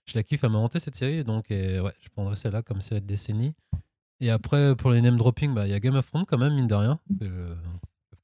je 0.08 0.16
la 0.16 0.24
kiffe 0.24 0.44
à 0.44 0.50
m'inventer 0.50 0.80
cette 0.80 0.96
série 0.96 1.24
donc 1.24 1.52
et, 1.52 1.80
ouais 1.80 1.94
je 2.02 2.10
prendrais 2.10 2.36
celle-là 2.36 2.64
comme 2.64 2.82
série 2.82 3.02
de 3.02 3.06
décennie 3.06 3.54
et 4.20 4.32
après 4.32 4.76
pour 4.76 4.90
les 4.92 5.02
name 5.02 5.18
dropping 5.18 5.54
bah 5.54 5.68
il 5.68 5.72
y 5.72 5.76
a 5.76 5.80
Game 5.80 5.96
of 5.96 6.08
Thrones 6.08 6.26
quand 6.28 6.38
même 6.40 6.56
mine 6.56 6.68
de 6.68 6.76
rien 6.76 7.00
euh, 7.22 7.54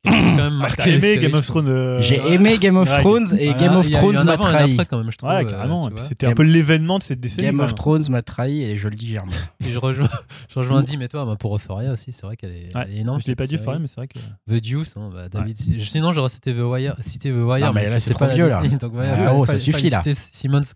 qui 0.04 0.10
a 0.10 0.12
quand 0.14 0.36
même 0.36 0.54
marqué 0.56 0.76
T'as 0.78 0.86
les 0.86 0.92
aimé 0.94 1.02
séries, 1.02 1.20
Game 1.20 1.34
of 1.36 1.44
je 1.44 1.48
trouve. 1.50 1.62
Thrones 1.64 1.76
euh, 1.76 2.02
J'ai 2.02 2.20
ouais. 2.22 2.34
aimé 2.34 2.58
Game 2.60 2.78
of 2.78 2.90
Ouais. 2.90 3.00
Thrones 3.02 3.28
et 3.38 3.46
Voilà, 3.46 3.60
Game 3.60 3.76
of 3.76 3.90
Thrones 3.92 4.24
m'a 4.26 4.34
et 4.34 4.38
trahi. 4.38 4.72
après, 4.74 4.86
quand 4.86 4.98
même 4.98 5.12
je 5.12 5.18
trouve 5.18 5.30
Ouais, 5.30 5.46
euh, 5.46 5.50
carrément. 5.50 5.90
Et. 5.90 5.94
C'était 6.02 6.26
un 6.28 6.34
peu 6.34 6.44
l'événement 6.44 6.98
de 6.98 7.04
cette 7.04 7.20
décennie. 7.20 7.48
Game 7.48 7.60
of. 7.60 7.76
Thrones 7.76 8.04
m'a 8.10 8.22
trahi 8.22 8.64
et 8.64 8.78
je 8.78 8.88
le 8.88 8.96
dis 8.96 9.08
germe. 9.10 9.30
et 9.64 9.72
je 9.72 9.78
rejoins 9.78 10.10
je 10.50 10.60
rejoins 10.60 10.80
Andy 10.80 10.98
mais 10.98 11.08
toi 11.08 11.26
bah, 11.26 11.36
pour 11.40 11.56
Euphoria 11.56 11.92
aussi 11.92 12.12
c'est 12.12 12.26
vrai 12.26 12.36
qu'elle 12.36 12.52
est, 12.52 12.76
Ouais, 12.76 12.88
énorme 12.96 13.22
Je 13.22 13.28
l'ai 13.28 13.36
pas 13.36 13.46
dit. 13.48 13.58
Foray, 13.58 13.80
mais 13.80 13.88
c'est 13.88 13.98
vrai 13.98 14.08
que. 14.08 14.18
The 14.50 14.62
Deuce, 14.62 14.96
hein, 14.98 15.10
bah, 15.14 15.30
David. 15.30 15.58
Sinon, 15.82 16.14
j'aurais 16.14 16.30
cité 16.30 16.54
The 16.54 16.60
Wire. 16.62 16.96
Cité 17.02 17.30
The 17.30 17.36
Wire 17.36 17.68
Non, 17.68 17.74
mais 17.74 17.90
là, 17.90 18.00
c'est 18.00 18.14
trop 18.14 18.26
vieux, 18.28 18.48
là. 18.48 18.62
Ouais, 18.62 19.08
Ah, 19.26 19.34
oh, 19.36 19.46
ça 19.46 19.58
suffit, 19.58 19.90
là. 19.90 20.02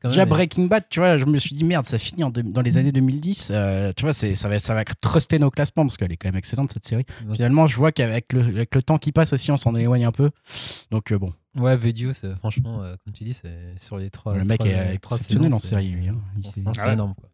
Déjà 0.04 0.26
Breaking 0.26 0.66
Bad, 0.66 0.84
tu 0.90 1.00
vois, 1.00 1.18
je 1.18 1.26
me 1.26 1.38
suis 1.40 1.56
dit 1.56 1.64
merde, 1.64 1.86
ça 1.86 1.98
finit 1.98 2.24
dans 2.32 2.62
les 2.62 2.78
années 2.78 2.92
2010. 2.92 3.50
euh, 3.52 3.92
tu 3.96 4.04
vois, 4.04 4.14
ça 4.14 4.50
va 4.50 4.60
ça 4.60 4.74
va 4.74 4.84
truster 5.02 5.40
nos 5.40 5.50
classements 5.52 5.84
parce 5.86 5.98
qu'elle 5.98 6.12
est 6.12 6.18
quand 6.18 6.28
même 6.30 6.38
excellente 6.38 6.72
cette 6.72 6.86
série. 6.86 7.06
Finalement, 7.34 7.68
je 7.68 7.76
vois 7.76 7.92
qu'avec 7.92 8.34
le, 8.34 8.42
avec 8.42 8.74
le 8.76 8.82
temps 8.84 8.98
qui 8.98 9.12
passe 9.16 9.34
aussi, 9.34 9.52
on 9.52 9.58
s'en 9.58 9.74
éloigne 9.74 10.06
un 10.06 10.12
peu. 10.12 10.30
Donc 10.92 11.12
euh, 11.12 11.18
bon, 11.18 11.34
Ouais, 11.58 11.78
Deuce, 11.78 12.24
euh, 12.26 12.36
franchement, 12.36 12.84
euh, 12.84 12.96
comme 13.04 13.14
tu 13.14 13.24
dis, 13.24 13.34
c'est 13.34 13.74
sur 13.78 13.98
les 13.98 14.10
trois. 14.12 14.36
le 14.36 14.44
mec 14.46 14.60
trois- 14.60 14.72
est 14.72 14.94
exceptionnel 14.94 15.44
saisons, 15.46 15.56
en 15.56 15.60
c'est- 15.60 15.68
série 15.70 15.90
lui. 15.90 16.10
hein. 16.10 16.16
C'est 16.44 16.62
Ah 16.66 16.88
ouais. 16.88 16.94
énorme. 16.94 17.16
Quoi. 17.16 17.30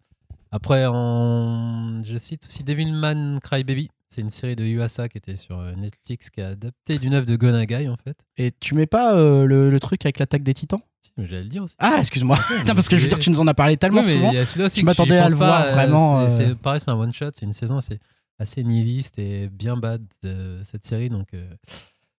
Après, 0.52 0.86
en... 0.86 2.04
je 2.04 2.18
cite 2.18 2.46
aussi 2.46 2.64
Devilman 2.64 3.40
Crybaby. 3.42 3.90
C'est 4.10 4.22
une 4.22 4.30
série 4.30 4.58
de 4.58 4.66
Yuasa 4.66 5.08
qui 5.08 5.18
était 5.18 5.38
sur 5.38 5.58
Netflix 5.78 6.30
qui 6.30 6.42
a 6.42 6.50
adapté 6.50 6.98
d'une 7.00 7.14
œuvre 7.14 7.26
de 7.26 7.36
Gonagai 7.38 7.88
en 7.88 7.96
fait. 7.96 8.18
Et 8.38 8.52
tu 8.60 8.76
mets 8.76 8.86
pas 8.86 9.16
euh, 9.16 9.46
le, 9.46 9.70
le 9.70 9.80
truc 9.80 10.06
avec 10.06 10.20
l'attaque 10.20 10.44
des 10.44 10.54
titans? 10.54 10.82
Si, 11.02 11.12
mais 11.18 11.26
j'allais 11.28 11.44
le 11.44 11.48
dire 11.50 11.64
aussi. 11.64 11.76
Ah, 11.80 11.96
excuse-moi. 12.00 12.38
non, 12.68 12.74
parce 12.76 12.90
que 12.90 12.98
je 12.98 13.04
veux 13.04 13.08
dire, 13.08 13.18
tu 13.20 13.30
nous 13.30 13.40
en 13.40 13.48
as 13.48 13.54
parlé 13.54 13.78
tellement 13.78 14.02
Oui, 14.02 14.08
mais 14.08 14.14
souvent. 14.16 14.32
il 14.32 14.36
y 14.36 14.40
a 14.40 14.46
celui-là 14.46 14.66
aussi 14.66 14.76
je 14.78 14.82
que 14.82 14.86
m'attendais 14.86 15.18
à 15.18 15.30
le 15.30 15.38
pas, 15.38 15.46
voir 15.46 15.72
vraiment, 15.74 16.28
c'est- 16.28 16.44
euh. 16.44 16.48
c'est- 16.50 16.56
pareil, 16.56 16.82
c'est 16.82 16.92
un 16.92 16.96
one 16.96 17.14
shot, 17.14 17.28
c'est 17.34 17.46
une 17.46 17.54
saison 17.54 17.78
assez, 17.78 17.98
assez 18.42 18.64
nihiliste 18.64 19.18
et 19.20 19.50
bien 19.50 19.78
bad 19.78 20.04
de 20.24 20.60
cette 20.64 20.86
série, 20.86 21.10
donc 21.10 21.28
euh, 21.34 21.48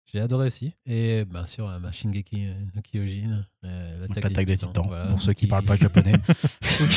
j'ai 0.06 0.20
adoré 0.20 0.46
aussi. 0.46 0.72
Et 0.86 1.24
bien 1.24 1.46
sûr, 1.46 1.68
euh, 1.68 1.78
Shingeki 1.90 2.46
euh, 2.46 2.54
no 2.74 2.82
Kyojin, 2.82 3.44
euh, 3.64 4.06
L'attaque 4.14 4.46
des 4.46 4.56
titans, 4.56 4.84
voilà, 4.86 5.06
pour 5.06 5.20
ceux 5.20 5.32
qui 5.32 5.40
qui- 5.40 5.46
parlent 5.48 5.64
pas 5.64 5.76
japonais, 5.86 6.12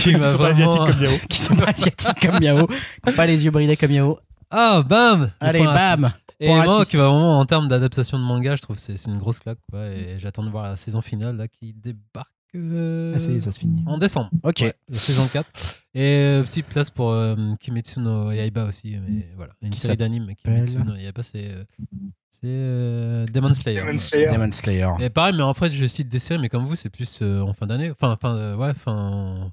qui 0.04 0.16
m'a 0.16 0.32
sont 0.32 0.38
pas 0.38 0.52
vraiment- 0.52 0.84
asiatiques 0.86 0.96
comme 0.96 1.04
Yao. 1.04 1.28
qui 1.30 1.38
sont 1.38 1.56
pas 1.56 1.70
asiatiques 1.70 2.20
comme 2.22 2.42
Yao, 2.44 2.68
qui 2.68 2.76
ont 3.10 3.14
pas 3.14 3.26
les 3.26 3.44
yeux 3.46 3.52
bridés 3.52 3.78
comme 3.78 3.92
Yao. 3.92 4.20
Ah, 4.52 4.84
bam 4.88 5.22
Le 5.42 5.48
Allez, 5.48 5.60
bam 5.64 6.14
Et 6.40 6.48
moi, 6.50 6.86
qui 6.86 6.98
va 6.98 7.08
vraiment 7.08 7.40
en 7.40 7.46
termes 7.46 7.68
d'adaptation 7.68 8.20
de 8.20 8.24
manga, 8.24 8.56
je 8.56 8.62
trouve 8.62 8.76
que 8.76 8.82
c'est 8.82 8.98
c'est 8.98 9.10
une 9.10 9.18
grosse 9.18 9.40
claque. 9.40 9.58
quoi, 9.72 9.88
et 9.88 10.20
j'attends 10.20 10.44
de 10.44 10.50
voir 10.50 10.64
la 10.66 10.76
saison 10.76 11.02
finale 11.02 11.36
là, 11.38 11.48
qui 11.48 11.74
débarque 11.74 12.30
euh, 12.56 13.14
Ah, 13.16 13.20
ça 13.20 13.32
y 13.32 13.36
est, 13.36 13.40
ça 13.42 13.52
se 13.52 13.60
finit. 13.60 13.84
en 13.86 13.98
décembre. 13.98 14.30
Ok. 14.44 14.60
Ouais, 14.62 14.74
la 14.90 14.98
saison 15.00 15.28
4. 15.28 15.50
Et 15.94 16.02
euh, 16.02 16.44
petite 16.44 16.66
place 16.68 16.90
pour 16.90 17.12
euh, 17.12 17.36
Kimetsu 17.60 18.00
no 18.00 18.32
Yaiba 18.32 18.66
aussi. 18.66 18.98
Mais 19.08 19.28
voilà, 19.36 19.54
une 19.62 19.70
Qui 19.70 19.80
série 19.80 19.98
d'anime. 19.98 20.34
Kimetsu 20.36 20.78
no 20.78 20.96
Yaiba, 20.96 21.22
c'est 21.24 21.52
euh, 21.52 21.64
c'est, 22.32 22.42
euh, 22.46 23.26
Demon 23.34 23.54
Slayer. 23.54 23.80
Demon 23.82 23.98
Slayer. 23.98 24.28
Demon 24.28 24.52
Slayer. 24.52 24.90
Et 25.00 25.10
pareil, 25.10 25.34
mais 25.38 25.44
en 25.44 25.54
fait, 25.54 25.70
je 25.72 25.86
cite 25.86 26.10
des 26.10 26.20
séries, 26.20 26.42
mais 26.42 26.50
comme 26.50 26.66
vous, 26.66 26.76
c'est 26.76 26.90
plus 26.90 27.20
euh, 27.22 27.40
en 27.42 27.54
fin 27.54 27.66
d'année. 27.68 27.92
Enfin, 27.92 28.18
fin, 28.20 28.36
euh, 28.36 28.56
ouais, 28.58 28.74
fin, 28.74 29.52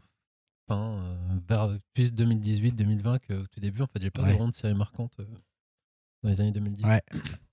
fin 0.66 0.96
euh, 0.98 1.14
vers 1.48 1.70
plus 1.94 2.12
2018-2020 2.12 3.18
qu'au 3.28 3.46
tout 3.52 3.60
début. 3.60 3.82
En 3.82 3.86
fait, 3.86 4.02
j'ai 4.02 4.10
pas 4.10 4.22
Ouais. 4.22 4.30
vraiment 4.32 4.48
de 4.48 4.54
séries 4.54 4.74
marquantes 4.74 5.12
euh, 5.20 5.24
dans 6.24 6.30
les 6.30 6.40
années 6.40 6.50
2010. 6.50 6.84
Ouais. 6.84 7.02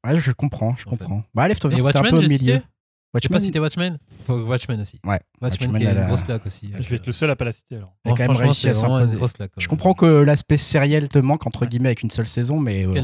Ouais, 0.04 0.20
je 0.20 0.32
comprends, 0.32 0.76
je 0.76 0.88
En 0.88 0.92
fait. 0.92 0.98
comprends. 0.98 1.24
Bah, 1.36 1.48
Leftovers, 1.48 1.78
Et 1.78 1.82
c'était 1.82 1.98
un 1.98 2.02
Watchmen, 2.02 2.12
peu 2.12 2.26
au 2.26 2.28
milieu. 2.28 2.38
cité 2.38 2.62
J'ai 3.16 3.28
pas 3.28 3.36
Watchmen, 3.36 3.40
cité 3.42 3.60
Watchmen 3.60 3.98
Faut 4.28 4.38
Watchmen 4.46 4.80
aussi. 4.82 5.00
Ouais. 5.04 5.20
Watchmen, 5.42 5.72
Watchmen, 5.72 5.82
qui 5.82 5.88
est 5.88 5.90
elle 5.90 5.98
une 5.98 6.04
a- 6.04 6.08
grosse 6.08 6.24
claque 6.26 6.46
aussi. 6.46 6.72
Je 6.80 6.90
vais 6.90 6.96
être 6.98 7.08
le 7.08 7.12
seul 7.12 7.30
à 7.32 7.36
pas 7.36 7.46
la 7.46 7.52
citer 7.52 7.78
alors. 7.78 7.96
Elle 8.06 8.12
a 8.12 8.16
quand 8.16 8.28
même 8.28 8.38
réussi 8.38 8.70
à 8.70 8.74
s'imposer. 8.74 9.18
Je 9.18 9.22
ouais. 9.24 9.66
comprends 9.68 9.94
que 9.96 10.06
l'aspect 10.06 10.58
sériel 10.58 11.08
te 11.10 11.18
manque, 11.18 11.48
entre 11.48 11.66
guillemets, 11.66 11.90
avec 11.90 12.04
une 12.04 12.12
seule 12.12 12.28
saison, 12.28 12.60
mais 12.60 12.86
euh, 12.86 13.02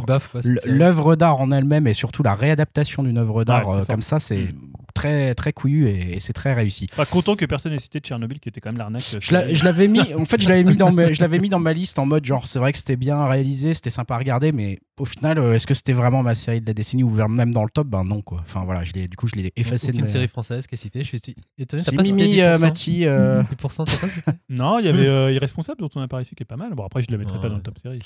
l'œuvre 0.66 1.16
d'art 1.16 1.40
en 1.40 1.52
elle-même 1.52 1.88
et 1.88 1.94
surtout 1.94 2.24
la 2.24 2.36
réadaptation 2.36 3.04
d'une 3.04 3.18
œuvre 3.18 3.44
d'art 3.44 3.68
Ouais, 3.68 3.78
euh, 3.82 3.86
comme 3.86 4.02
ça, 4.02 4.20
c'est 4.20 4.54
très, 4.94 5.34
très 5.36 5.52
couillu 5.54 5.88
et, 5.90 6.16
et 6.16 6.20
c'est 6.20 6.34
très 6.34 6.54
réussi. 6.54 6.88
Pas 6.96 7.06
content 7.06 7.36
que 7.36 7.46
personne 7.46 7.72
n'ait 7.74 7.80
cité 7.80 8.00
Tchernobyl 8.00 8.40
qui 8.40 8.50
était 8.50 8.62
quand 8.62 8.70
même 8.70 8.78
l'arnaque. 8.78 9.04
euh, 9.16 9.18
Je 9.20 9.34
l'a- 9.34 9.54
je 9.54 9.64
l'avais 9.64 9.88
mis, 9.88 10.14
en 10.14 10.26
fait, 10.26 10.42
je 10.42 10.48
l'avais 10.50 10.64
mis 10.64 10.76
dans, 10.78 10.92
ma- 10.92 11.12
je 11.12 11.22
l'avais 11.22 11.40
mis 11.40 11.50
dans 11.50 11.60
ma 11.60 11.74
liste 11.74 11.98
en 12.00 12.06
mode 12.06 12.24
genre, 12.26 12.48
c'est 12.48 12.60
vrai 12.60 12.72
que 12.72 12.78
c'était 12.78 12.96
bien 12.96 13.26
réalisé, 13.28 13.74
c'était 13.74 13.90
sympa 13.90 14.16
à 14.16 14.18
regarder, 14.20 14.52
mais 14.52 14.80
au 14.98 15.06
final, 15.06 15.38
est-ce 15.54 15.68
que 15.68 15.74
c'était 15.74 15.94
vraiment 15.94 16.24
ma 16.24 16.36
série 16.36 16.62
de 16.62 16.68
la 16.68 16.74
décennie 16.74 17.04
ou 17.04 17.10
même 17.28 17.52
dans 17.54 17.64
le 17.64 17.70
top? 17.70 17.88
Ben 17.88 18.04
non, 18.04 18.22
quoi. 18.22 18.40
Enfin 18.44 18.64
voilà, 18.64 18.84
je 18.84 18.94
l'ai, 18.94 19.08
du 19.08 19.18
coup, 19.18 19.28
je 19.28 19.36
l'ai 19.36 19.52
effacé 19.56 19.92
de 19.92 19.95
Aucune 19.96 20.08
série 20.08 20.28
française 20.28 20.68
qui 20.68 20.76
est 20.76 20.78
citée. 20.78 21.04
Je 21.04 21.08
suis 21.18 21.22
étonné. 21.58 21.82
Si 21.82 21.90
T'as 21.90 21.96
pas 21.98 22.04
cité 22.04 22.16
Mimi 22.24 22.36
10%? 22.38 22.44
euh, 22.44 22.58
Mati, 22.60 23.06
euh, 23.06 23.44
10%, 23.44 23.86
t'as 23.86 23.98
pas 23.98 24.08
cité 24.10 24.32
Non, 24.50 24.80
il 24.80 24.86
y 24.86 24.90
avait 24.90 25.06
euh, 25.08 25.32
Irresponsable 25.32 25.80
dont 25.82 25.90
on 25.96 26.02
a 26.02 26.08
parlé 26.08 26.26
ici 26.26 26.36
qui 26.36 26.44
est 26.44 26.46
pas 26.46 26.58
mal. 26.58 26.74
Bon, 26.76 26.86
après, 26.86 27.02
je 27.02 27.08
ne 27.10 27.14
le 27.18 27.24
mettrai 27.24 27.40
pas 27.40 27.50
dans 27.50 27.56
le 27.58 27.62
top 27.62 27.78
série. 27.80 28.00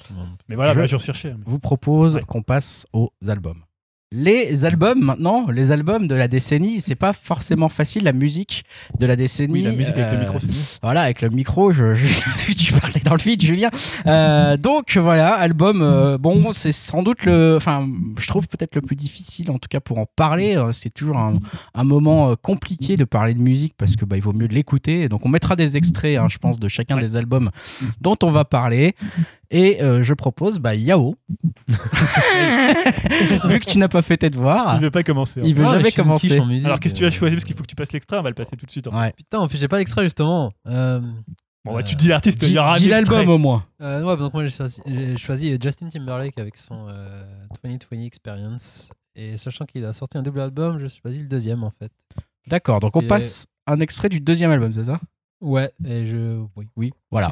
Mais 0.48 0.56
voilà, 0.56 0.74
Je- 0.74 0.80
bah, 0.80 0.86
je 0.86 0.96
recherchais. 0.96 1.30
mais- 1.32 1.44
vous 1.46 1.60
propose 1.60 2.16
Ouais. 2.16 2.22
qu'on 2.28 2.42
passe 2.44 2.86
aux 2.94 3.12
albums. 3.28 3.62
Les 4.12 4.66
albums 4.66 5.00
maintenant, 5.06 5.46
les 5.52 5.70
albums 5.70 6.08
de 6.08 6.16
la 6.16 6.28
décennie, 6.28 6.82
c'est 6.82 6.96
pas 6.96 7.14
forcément 7.14 7.70
facile 7.70 8.04
la 8.06 8.12
musique 8.12 8.64
de 9.00 9.06
la 9.06 9.16
décennie. 9.16 9.54
Oui, 9.54 9.62
la 9.62 9.72
musique 9.72 9.94
avec 9.96 10.14
le 10.14 10.18
euh, 10.18 10.22
micro, 10.22 10.40
c'est 10.40 10.48
mieux. 10.48 10.54
Voilà, 10.82 11.02
avec 11.04 11.22
le 11.22 11.30
micro, 11.30 11.72
je, 11.72 11.94
je- 11.94 12.06
vu 12.48 12.54
que 12.56 12.58
tu 12.58 12.74
parlais 12.74 13.02
dans 13.06 13.14
le 13.14 13.22
vide, 13.22 13.40
Julien. 13.44 13.70
Euh, 14.08 14.58
donc 14.58 14.98
voilà, 14.98 15.36
album, 15.36 15.84
euh, 15.84 16.18
bon, 16.18 16.52
c'est 16.54 16.72
sans 16.72 17.04
doute 17.04 17.24
le, 17.26 17.54
enfin, 17.56 17.88
je 18.18 18.26
trouve 18.28 18.48
peut-être 18.48 18.74
le 18.74 18.82
plus 18.82 18.96
difficile, 18.96 19.52
en 19.52 19.60
tout 19.60 19.70
cas 19.70 19.80
pour 19.80 20.00
en 20.00 20.08
parler. 20.08 20.56
Euh, 20.58 20.72
C'est 20.72 20.90
toujours 20.92 21.18
un, 21.18 21.34
un 21.76 21.84
moment 21.84 22.36
compliqué 22.36 22.96
de 22.96 23.04
parler 23.04 23.36
de 23.36 23.42
musique 23.42 23.76
parce 23.78 23.96
que 23.96 24.06
bah, 24.06 24.18
il 24.18 24.24
vaut 24.24 24.34
mieux 24.34 24.48
l'écouter. 24.48 25.08
Donc 25.08 25.24
on 25.28 25.30
mettra 25.30 25.56
des 25.56 25.78
extraits, 25.78 26.18
hein, 26.18 26.30
je 26.32 26.40
pense, 26.40 26.58
de 26.60 26.68
chacun 26.68 26.96
Ouais. 26.96 27.02
des 27.02 27.16
albums 27.16 27.52
dont 28.02 28.18
on 28.24 28.32
va 28.32 28.44
parler. 28.44 28.96
Et 29.52 29.82
euh, 29.82 30.04
je 30.04 30.14
propose 30.14 30.60
bah, 30.60 30.76
Yao. 30.76 31.16
Vu 31.68 33.60
que 33.60 33.66
tu 33.66 33.78
n'as 33.78 33.88
pas 33.88 34.02
fait 34.02 34.18
tes 34.18 34.30
devoirs, 34.30 34.76
Il 34.76 34.80
ne 34.80 34.84
veut 34.86 34.92
pas 34.92 35.04
commencer. 35.04 35.40
hein. 35.40 35.44
il 35.46 35.56
veut 35.56 35.64
Ah, 35.66 35.72
mais 35.72 35.78
jamais 35.78 35.84
je 35.86 35.90
suis 35.94 36.02
une 36.02 36.06
commencer. 36.06 36.40
en 36.40 36.46
musique, 36.46 36.66
Alors, 36.66 36.80
qu'est-ce 36.80 36.94
que 36.94 37.00
tu 37.00 37.06
as 37.06 37.08
euh, 37.08 37.12
choisi? 37.12 37.36
Parce 37.36 37.46
qu'il 37.46 37.56
faut 37.56 37.64
que 37.64 37.68
tu 37.68 37.76
passes 37.76 37.92
l'extrait, 37.92 38.18
on 38.20 38.22
va 38.22 38.30
le 38.30 38.36
passer 38.36 38.56
tout 38.58 38.66
de 38.66 38.72
suite. 38.72 38.88
en 38.88 38.92
fait. 38.92 38.98
Ouais. 38.98 39.14
Putain, 39.18 39.40
en 39.40 39.48
plus, 39.48 39.58
j'ai 39.58 39.68
pas 39.68 39.78
l'extrait 39.80 40.04
justement. 40.04 40.52
Euh, 40.68 41.02
Bon, 41.66 41.74
bah, 41.74 41.84
tu 41.84 41.96
dis 41.96 42.08
l'artiste, 42.08 42.42
il 42.44 42.48
Dis, 42.50 42.54
y 42.54 42.58
aura 42.58 42.76
un 42.76 42.78
dis 42.78 42.90
extrait. 42.90 43.18
l'album 43.18 43.30
au 43.36 43.38
moins. 43.38 43.66
euh, 43.82 44.02
ouais, 44.02 44.16
donc 44.16 44.34
moi 44.34 44.46
j'ai 44.46 44.50
choisi, 44.50 44.82
j'ai 44.88 45.18
choisi 45.18 45.58
Justin 45.62 45.90
Timberlake 45.90 46.38
avec 46.38 46.56
son 46.56 46.88
euh, 46.88 47.22
2020 47.66 48.06
Experience. 48.06 48.90
Et 49.14 49.36
sachant 49.36 49.66
qu'il 49.66 49.84
a 49.84 49.92
sorti 49.92 50.18
un 50.18 50.22
double 50.24 50.40
album, 50.40 50.80
je 50.80 50.88
choisis 50.88 51.22
le 51.22 51.28
deuxième 51.28 51.66
en 51.66 51.72
fait. 51.78 51.92
D'accord, 52.48 52.80
donc 52.80 52.96
on 52.96 53.02
Et- 53.02 53.08
passe 53.08 53.46
un 53.68 53.82
extrait 53.82 54.08
du 54.08 54.22
deuxième 54.22 54.52
album, 54.52 54.72
c'est 54.74 54.84
ça? 54.86 55.02
Ouais, 55.42 55.72
et 55.86 56.06
je. 56.06 56.44
Oui. 56.56 56.68
Oui, 56.76 56.92
voilà. 57.12 57.32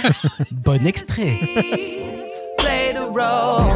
bon 0.52 0.86
extrait. 0.86 1.38
play 2.58 2.92
the 2.94 3.06
role. 3.06 3.70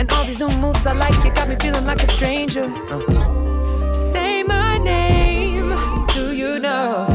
And 0.00 0.10
all 0.12 0.24
these 0.24 0.38
new 0.38 0.48
moves 0.60 0.86
I 0.86 0.92
like, 0.92 1.24
it 1.24 1.34
got 1.34 1.48
me 1.48 1.56
feeling 1.60 1.84
like 1.84 2.02
a 2.02 2.06
stranger. 2.12 2.64
Uh. 2.90 3.92
Say 3.92 4.44
my 4.44 4.78
name, 4.78 5.74
do 6.14 6.32
you 6.34 6.60
know? 6.60 7.13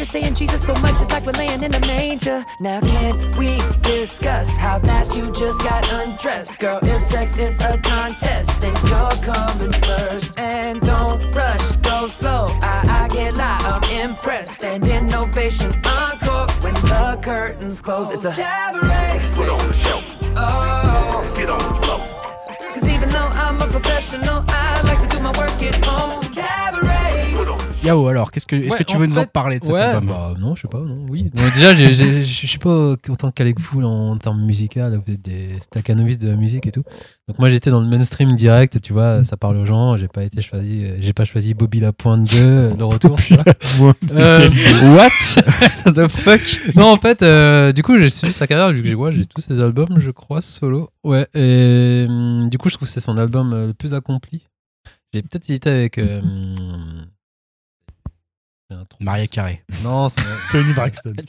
I 0.00 0.04
saying 0.04 0.34
Jesus 0.34 0.64
so 0.64 0.76
much, 0.76 1.00
it's 1.00 1.10
like 1.10 1.26
we're 1.26 1.32
laying 1.32 1.60
in 1.60 1.74
a 1.74 1.80
manger. 1.80 2.46
Now, 2.60 2.80
can 2.80 3.16
we 3.36 3.58
discuss 3.82 4.54
how 4.54 4.78
fast 4.78 5.16
you 5.16 5.26
just 5.32 5.60
got 5.64 5.92
undressed? 5.92 6.60
Girl, 6.60 6.78
if 6.82 7.02
sex 7.02 7.36
is 7.36 7.60
a 7.62 7.76
contest, 7.78 8.60
then 8.60 8.72
you're 8.86 9.10
coming 9.26 9.72
first. 9.72 10.38
And 10.38 10.80
don't 10.82 11.24
rush, 11.34 11.76
go 11.78 12.06
slow. 12.06 12.46
I, 12.62 13.06
I 13.06 13.08
get 13.12 13.34
live, 13.34 13.60
I'm 13.60 14.10
impressed. 14.10 14.62
And 14.62 14.86
innovation 14.86 15.72
encore 15.84 16.46
when 16.62 16.74
the 16.74 17.18
curtains 17.20 17.82
close. 17.82 18.10
It's 18.10 18.24
a 18.24 18.32
cabaret. 18.32 19.18
Put 19.34 19.48
on 19.48 19.58
the 19.58 19.72
show. 19.72 20.00
Oh. 20.36 21.34
Get 21.36 21.50
on 21.50 21.58
the 21.58 21.80
floor. 21.80 22.68
Cause 22.72 22.88
even 22.88 23.08
though 23.08 23.30
I'm 23.32 23.56
a 23.56 23.66
professional, 23.66 24.44
I 24.46 24.80
like 24.82 25.00
to 25.00 25.16
do 25.16 25.20
my 25.24 25.36
work 25.36 25.50
at 25.60 25.84
home. 25.84 26.27
Yao, 27.88 28.06
alors, 28.08 28.30
qu'est-ce 28.30 28.46
que, 28.46 28.56
est-ce 28.56 28.72
Ouais, 28.72 28.78
que 28.78 28.84
tu 28.84 28.96
veux 28.96 29.06
nous 29.06 29.18
en 29.18 29.24
parler 29.26 29.58
de 29.58 29.64
cet 29.64 29.72
Ouais, 29.72 29.80
album 29.80 30.06
bah 30.08 30.34
non, 30.38 30.54
je 30.54 30.62
sais 30.62 30.68
pas, 30.68 30.80
non, 30.80 31.04
oui. 31.08 31.24
Donc, 31.34 31.52
déjà, 31.54 31.74
je 31.74 32.22
suis 32.22 32.58
pas 32.58 32.94
autant 33.08 33.30
calé 33.30 33.54
que 33.54 33.60
vous 33.60 33.82
en 33.82 34.16
termes 34.16 34.40
musicaux, 34.42 34.80
vous 34.88 35.12
êtes 35.12 35.22
des 35.22 35.58
staccanovistes 35.60 36.20
de 36.22 36.28
la 36.28 36.36
musique 36.36 36.66
et 36.66 36.72
tout. 36.72 36.82
Donc 37.28 37.38
moi 37.38 37.50
j'étais 37.50 37.70
dans 37.70 37.80
le 37.80 37.86
mainstream 37.86 38.36
direct, 38.36 38.80
tu 38.80 38.94
vois, 38.94 39.22
ça 39.22 39.36
parle 39.36 39.58
aux 39.58 39.66
gens, 39.66 39.98
j'ai 39.98 40.08
pas 40.08 40.24
été 40.24 40.40
choisi, 40.40 40.86
j'ai 40.98 41.12
pas 41.12 41.26
choisi 41.26 41.52
Bobby 41.52 41.78
Lapointe 41.80 42.24
2 42.30 42.36
euh, 42.40 42.70
de 42.70 42.84
retour. 42.84 43.16
tu 43.20 43.34
vois. 43.76 43.94
Euh, 44.12 44.48
What? 44.96 45.10
The 45.92 46.08
fuck? 46.08 46.40
Non, 46.74 46.86
en 46.92 46.96
fait, 46.96 47.22
euh, 47.22 47.72
du 47.72 47.82
coup, 47.82 47.98
j'ai 47.98 48.08
suivi 48.08 48.32
sa 48.32 48.46
carrière, 48.46 48.72
vu 48.72 48.80
que 48.80 48.88
j'ai 48.88 48.94
ouais, 48.94 49.12
j'ai 49.12 49.26
tous 49.26 49.42
ses 49.42 49.60
albums, 49.60 49.98
je 49.98 50.10
crois, 50.10 50.40
solo. 50.40 50.88
Ouais, 51.04 51.26
et 51.34 52.06
hum, 52.08 52.48
du 52.48 52.56
coup, 52.56 52.70
je 52.70 52.74
trouve 52.76 52.88
que 52.88 52.92
c'est 52.94 53.00
son 53.00 53.18
album 53.18 53.52
euh, 53.52 53.66
le 53.68 53.74
plus 53.74 53.92
accompli. 53.92 54.46
J'ai 55.12 55.20
peut-être 55.22 55.48
hésité 55.50 55.68
avec. 55.70 55.98
euh, 55.98 56.20
un 58.74 58.84
trou. 58.84 59.02
Maria 59.02 59.26
Carré. 59.26 59.62
Non, 59.82 60.08
c'est. 60.08 60.20
Tony 60.50 60.72
Braxton. 60.72 61.12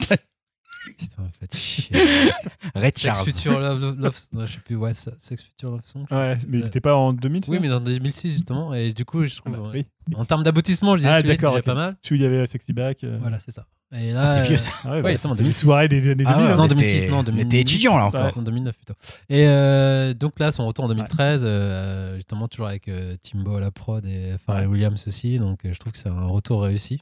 Putain, 0.98 1.24
en 1.24 1.28
fait, 1.40 1.56
chier. 1.56 1.96
Red 2.76 2.98
Sex 2.98 3.02
Charles. 3.02 3.26
Future 3.30 3.60
Love, 3.60 3.96
Love, 4.00 4.16
je 4.48 4.54
sais 4.54 4.60
plus, 4.62 4.76
ouais, 4.78 4.94
ça- 4.94 5.12
Sex 5.20 5.44
Future 5.44 5.72
Love 5.72 5.82
Song. 5.86 6.06
Ouais, 6.10 6.38
mais 6.48 6.60
il 6.60 6.66
était 6.66 6.80
pas 6.80 6.96
en 6.96 7.12
2000 7.12 7.44
Oui, 7.50 7.60
mais 7.62 7.68
dans 7.68 7.82
2006, 7.82 8.32
justement, 8.32 8.74
et 8.74 8.94
du 8.94 9.04
coup, 9.06 9.26
je 9.26 9.36
trouve. 9.36 9.52
bah, 9.54 9.60
ouais, 9.60 9.86
oui. 10.10 10.16
En 10.16 10.24
termes 10.26 10.44
d'aboutissement, 10.44 10.94
je 10.96 11.00
disais 11.02 11.10
Ah, 11.12 11.22
d'accord, 11.22 11.62
pas 11.62 11.76
mal. 11.76 11.98
Celui 12.02 12.22
il 12.22 12.24
y 12.24 12.26
avait 12.26 12.46
Sexy 12.48 12.72
Back. 12.74 13.04
euh, 13.04 13.18
Voilà, 13.22 13.40
c'est 13.40 13.52
ça. 13.52 13.66
Et 13.94 14.12
là, 14.14 14.22
Ah, 14.24 14.28
c'est 14.28 14.42
vieux 14.48 14.58
ça. 14.58 14.72
Ah 14.84 14.90
ouais, 14.92 14.96
Ouais, 14.98 15.02
bah, 15.02 15.18
c'est 15.18 15.26
en 15.28 15.32
c'était 15.32 15.44
les 15.44 15.50
2006. 15.50 15.60
soirées 15.62 15.88
des 15.90 15.98
années 15.98 16.16
2000. 16.16 16.28
Ah 16.34 16.38
ouais, 16.38 16.44
hein. 16.52 16.56
non, 16.56 16.64
on 16.64 16.68
2006, 16.68 16.94
était- 17.04 17.08
non, 17.12 17.18
On 17.18 17.22
était 17.24 17.32
2008. 17.34 17.58
étudiants 17.60 17.98
là 17.98 18.06
encore. 18.06 18.24
Ouais. 18.26 18.32
En 18.38 18.42
2009 18.42 18.76
plutôt. 18.78 18.94
Et 19.30 19.48
euh, 19.48 20.14
donc 20.14 20.40
là, 20.40 20.52
son 20.52 20.66
retour 20.66 20.86
en 20.86 20.88
2013, 20.90 21.42
euh, 21.44 22.16
justement 22.16 22.48
toujours 22.48 22.68
avec 22.68 22.88
euh, 22.88 23.16
Timbo 23.22 23.56
à 23.56 23.60
la 23.60 23.72
prod 23.72 24.06
et 24.06 24.36
Pharrell 24.46 24.68
Williams 24.68 25.04
aussi. 25.08 25.38
Donc 25.38 25.66
euh, 25.66 25.74
je 25.74 25.80
trouve 25.80 25.92
que 25.92 25.98
c'est 25.98 26.10
un 26.10 26.26
retour 26.26 26.64
réussi. 26.64 27.00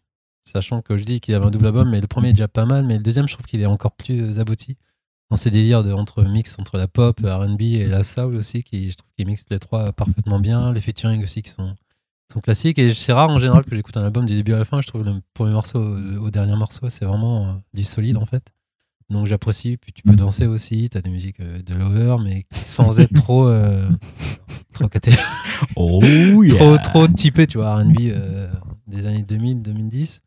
Sachant 0.48 0.82
que 0.82 0.98
je 0.98 1.04
dis 1.04 1.20
qu'il 1.20 1.36
avait 1.36 1.46
un 1.46 1.52
double 1.52 1.68
album, 1.68 1.90
mais 1.90 2.00
le 2.02 2.08
premier 2.08 2.30
est 2.30 2.34
déjà 2.34 2.48
pas 2.48 2.66
mal, 2.66 2.86
mais 2.86 2.98
le 2.98 3.04
deuxième, 3.04 3.28
je 3.28 3.34
trouve 3.34 3.46
qu'il 3.46 3.62
est 3.62 3.66
encore 3.66 3.92
plus 3.92 4.22
euh, 4.22 4.40
abouti. 4.40 4.78
Dans 5.30 5.36
ses 5.36 5.52
délires 5.52 5.84
de, 5.84 5.92
entre 5.92 6.24
mix 6.24 6.56
entre 6.58 6.78
la 6.78 6.88
pop, 6.88 7.20
RB 7.22 7.62
et 7.62 7.86
la 7.86 8.04
soul 8.04 8.36
aussi, 8.36 8.64
qui, 8.64 8.92
je 8.92 8.96
trouve 8.96 9.10
qu'il 9.18 9.28
mixe 9.28 9.44
les 9.52 9.60
trois 9.60 9.92
parfaitement 9.92 10.40
bien. 10.40 10.72
Les 10.72 10.80
featuring 10.80 11.22
aussi 11.22 11.42
qui 11.42 11.50
sont, 11.52 11.76
sont 12.32 12.40
classiques. 12.40 12.80
Et 12.80 12.94
c'est 12.94 13.12
rare 13.12 13.30
en 13.30 13.38
général 13.40 13.66
que 13.66 13.76
j'écoute 13.76 13.98
un 13.98 14.04
album 14.06 14.26
du 14.26 14.36
début 14.36 14.54
à 14.54 14.60
la 14.60 14.64
fin. 14.66 14.80
Je 14.82 14.88
trouve 14.88 15.04
le 15.04 15.16
premier 15.34 15.52
morceau 15.52 15.80
au, 15.80 16.26
au 16.28 16.30
dernier 16.32 16.56
morceau, 16.56 16.88
c'est 16.88 17.04
vraiment 17.04 17.46
euh, 17.50 17.52
du 17.74 17.84
solide 17.84 18.16
en 18.16 18.26
fait. 18.26 18.44
Donc 19.10 19.26
j'apprécie. 19.26 19.76
Puis 19.76 19.92
tu 19.92 20.02
peux 20.04 20.16
danser 20.16 20.46
aussi. 20.48 20.90
Tu 20.90 20.98
as 20.98 21.02
des 21.02 21.10
musiques 21.10 21.42
euh, 21.42 21.62
de 21.62 21.74
lover, 21.74 22.16
mais 22.24 22.46
sans 22.64 22.98
être 23.02 23.14
trop. 23.14 23.48
euh, 23.50 23.90
trop 24.72 24.86
caté- 24.88 25.12
Oh 25.76 26.00
trop, 26.56 26.78
trop 26.84 27.08
typé, 27.10 27.48
tu 27.48 27.58
vois, 27.58 27.82
RB 27.82 27.98
euh, 28.02 28.48
des 28.88 29.06
années 29.08 29.24
2000, 29.24 29.62
2010. 29.62 30.22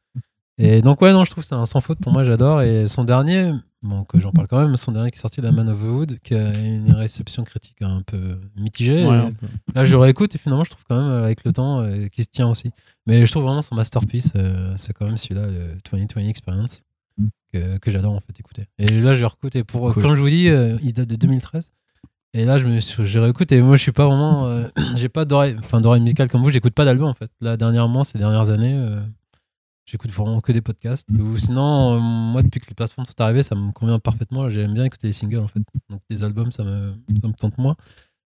Et 0.62 0.82
donc, 0.82 1.00
ouais, 1.00 1.12
non, 1.12 1.24
je 1.24 1.30
trouve 1.30 1.42
que 1.42 1.48
c'est 1.48 1.54
un 1.54 1.64
sans 1.66 1.80
faute 1.80 1.98
pour 2.00 2.12
moi, 2.12 2.22
j'adore. 2.22 2.60
Et 2.62 2.86
son 2.86 3.04
dernier, 3.04 3.52
bon, 3.82 4.04
que 4.04 4.20
j'en 4.20 4.30
parle 4.30 4.46
quand 4.46 4.60
même, 4.60 4.76
son 4.76 4.92
dernier 4.92 5.10
qui 5.10 5.16
est 5.16 5.20
sorti, 5.20 5.40
La 5.40 5.52
Man 5.52 5.68
of 5.68 5.78
the 5.80 5.86
Wood, 5.86 6.18
qui 6.22 6.34
a 6.34 6.52
une 6.58 6.92
réception 6.92 7.44
critique 7.44 7.80
un 7.80 8.02
peu 8.02 8.38
mitigée. 8.56 9.06
Ouais, 9.06 9.16
Et 9.16 9.20
un 9.20 9.32
peu. 9.32 9.46
Là, 9.74 9.84
je 9.84 9.96
réécoute 9.96 10.34
et 10.34 10.38
finalement, 10.38 10.64
je 10.64 10.70
trouve 10.70 10.84
quand 10.88 10.98
même, 11.00 11.10
euh, 11.10 11.24
avec 11.24 11.44
le 11.44 11.52
temps, 11.52 11.80
euh, 11.80 12.08
qu'il 12.08 12.24
se 12.24 12.28
tient 12.30 12.48
aussi. 12.48 12.70
Mais 13.06 13.24
je 13.24 13.30
trouve 13.30 13.44
vraiment 13.44 13.62
son 13.62 13.74
masterpiece, 13.74 14.32
euh, 14.36 14.74
c'est 14.76 14.92
quand 14.92 15.06
même 15.06 15.16
celui-là, 15.16 15.46
le 15.46 15.78
2020 15.90 16.28
Experience, 16.28 16.82
que, 17.52 17.78
que 17.78 17.90
j'adore 17.90 18.12
en 18.12 18.20
fait 18.20 18.38
écouter. 18.38 18.66
Et 18.78 18.86
là, 19.00 19.14
je 19.14 19.24
réécoute 19.24 19.56
et 19.56 19.64
pour, 19.64 19.92
Cool. 19.94 20.02
comme 20.02 20.14
je 20.14 20.20
vous 20.20 20.28
dis, 20.28 20.48
euh, 20.48 20.76
il 20.82 20.92
date 20.92 21.08
de 21.08 21.16
2013. 21.16 21.72
Et 22.32 22.44
là, 22.44 22.58
je 22.58 22.66
me 22.66 22.78
suis, 22.78 23.04
j'ai 23.06 23.18
réécouté 23.18 23.56
et 23.56 23.62
moi, 23.62 23.76
je 23.76 23.82
suis 23.82 23.90
pas 23.92 24.06
vraiment, 24.06 24.46
euh, 24.46 24.62
j'ai 24.96 25.08
pas 25.08 25.24
d'oreille, 25.24 25.56
enfin 25.58 25.80
d'oreille 25.80 26.02
musicale 26.02 26.28
comme 26.30 26.42
vous, 26.42 26.50
j'écoute 26.50 26.74
pas 26.74 26.84
d'album 26.84 27.08
en 27.08 27.14
fait. 27.14 27.30
Là, 27.40 27.56
dernièrement, 27.56 28.04
ces 28.04 28.18
dernières 28.18 28.50
années, 28.50 28.76
euh, 28.76 29.00
j'écoute 29.90 30.10
vraiment 30.10 30.40
que 30.40 30.52
des 30.52 30.60
podcasts. 30.60 31.06
Ou 31.10 31.36
sinon, 31.38 31.94
euh, 31.96 31.98
moi, 31.98 32.42
depuis 32.42 32.60
que 32.60 32.68
les 32.68 32.74
plateformes 32.74 33.06
sont 33.06 33.20
arrivées, 33.20 33.42
ça 33.42 33.54
me 33.54 33.72
convient 33.72 33.98
parfaitement. 33.98 34.48
J'aime 34.48 34.74
bien 34.74 34.84
écouter 34.84 35.08
les 35.08 35.12
singles 35.12 35.38
en 35.40 35.48
fait. 35.48 35.60
Donc, 35.88 36.00
les 36.10 36.22
albums, 36.22 36.52
ça 36.52 36.62
me, 36.64 36.92
ça 37.20 37.28
me 37.28 37.32
tente 37.32 37.58
moins. 37.58 37.76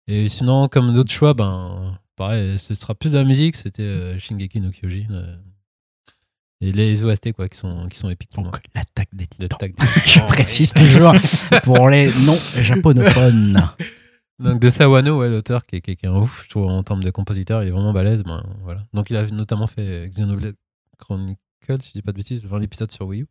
Et 0.07 0.27
sinon, 0.29 0.67
comme 0.67 0.93
d'autres 0.93 1.11
choix, 1.11 1.33
ben, 1.33 1.97
pareil, 2.15 2.57
ce 2.59 2.73
sera 2.75 2.95
plus 2.95 3.11
de 3.11 3.17
la 3.17 3.23
musique. 3.23 3.55
C'était 3.55 3.81
euh, 3.83 4.17
Shingeki 4.19 4.61
no 4.61 4.69
Kyojin. 4.71 5.07
euh, 5.11 5.35
Et 6.61 6.71
les 6.71 7.03
OST, 7.03 7.33
quoi, 7.33 7.47
qui 7.49 7.57
sont, 7.57 7.87
qui 7.87 7.97
sont 7.99 8.09
épiques 8.09 8.31
pour. 8.33 8.43
Donc, 8.43 8.59
l'attaque 8.73 9.09
des 9.13 9.27
titans. 9.27 9.49
tag- 9.59 9.75
Je 10.05 10.19
précise 10.21 10.73
toujours 10.73 11.13
pour 11.63 11.89
les 11.89 12.07
non 12.25 12.37
japonophones. 12.61 13.61
Donc 14.39 14.61
de 14.61 14.69
Sawano, 14.69 15.17
ouais, 15.19 15.29
l'auteur 15.31 15.65
qui 15.65 15.77
est, 15.77 15.81
qui 15.81 15.91
est- 15.91 15.95
qui 15.95 16.05
est 16.05 16.09
un 16.09 16.15
ouf, 16.17 16.43
je 16.45 16.49
trouve 16.51 16.67
en 16.67 16.83
termes 16.83 17.03
de 17.03 17.09
compositeur, 17.09 17.63
il 17.63 17.69
est 17.69 17.71
vraiment 17.71 17.91
balèze. 17.91 18.21
Ben, 18.23 18.43
voilà. 18.63 18.83
Donc 18.93 19.09
il 19.09 19.15
a 19.17 19.25
notamment 19.31 19.65
fait 19.65 20.07
Xenoblade 20.09 20.53
Chronicle, 20.99 21.39
si 21.81 21.89
je 21.89 21.93
dis 21.93 22.01
pas 22.01 22.11
de 22.11 22.17
bêtises, 22.17 22.43
20 22.43 22.61
épisodes 22.61 22.91
sur 22.91 23.07
Wii 23.07 23.21
U. 23.21 23.27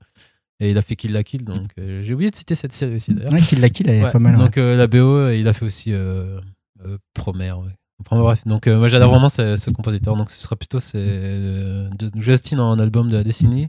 Et 0.59 0.71
il 0.71 0.79
a 0.79 0.83
fait 0.83 0.97
Kill 0.97 1.13
la 1.13 1.23
Kill, 1.23 1.45
donc 1.45 1.67
euh, 1.79 2.03
j'ai 2.03 2.15
oublié 2.15 2.31
de 2.31 2.37
citer 2.37 2.55
cette 2.55 2.73
série 2.73 2.97
aussi 2.97 3.13
d'ailleurs. 3.13 3.33
Ouais, 3.33 3.41
Kill 3.41 3.61
la 3.61 3.69
Kill, 3.69 3.89
elle 3.91 3.97
est 3.97 4.05
Ouais, 4.05 4.11
pas 4.11 4.19
mal. 4.19 4.37
ouais. 4.37 4.43
Donc 4.43 4.57
euh, 4.57 4.75
la 4.77 4.87
BO, 4.87 4.97
euh, 5.17 5.37
il 5.37 5.47
a 5.49 5.53
fait 5.53 5.67
aussi 5.67 5.93
euh, 5.93 6.41
euh, 6.85 6.97
ouais. 7.27 7.73
Enfin, 8.01 8.19
bref, 8.21 8.45
donc 8.47 8.67
moi 8.67 8.89
j'adore 8.89 9.11
vraiment 9.11 9.29
ce, 9.29 9.57
ce 9.57 9.71
compositeur. 9.71 10.17
Donc 10.17 10.31
ce 10.31 10.41
sera 10.41 10.57
plutôt 10.57 10.79
c'est, 10.79 10.99
de 10.99 12.11
Justin 12.17 12.59
en 12.59 12.79
album 12.79 13.09
de 13.11 13.17
la 13.17 13.25
décennie 13.25 13.69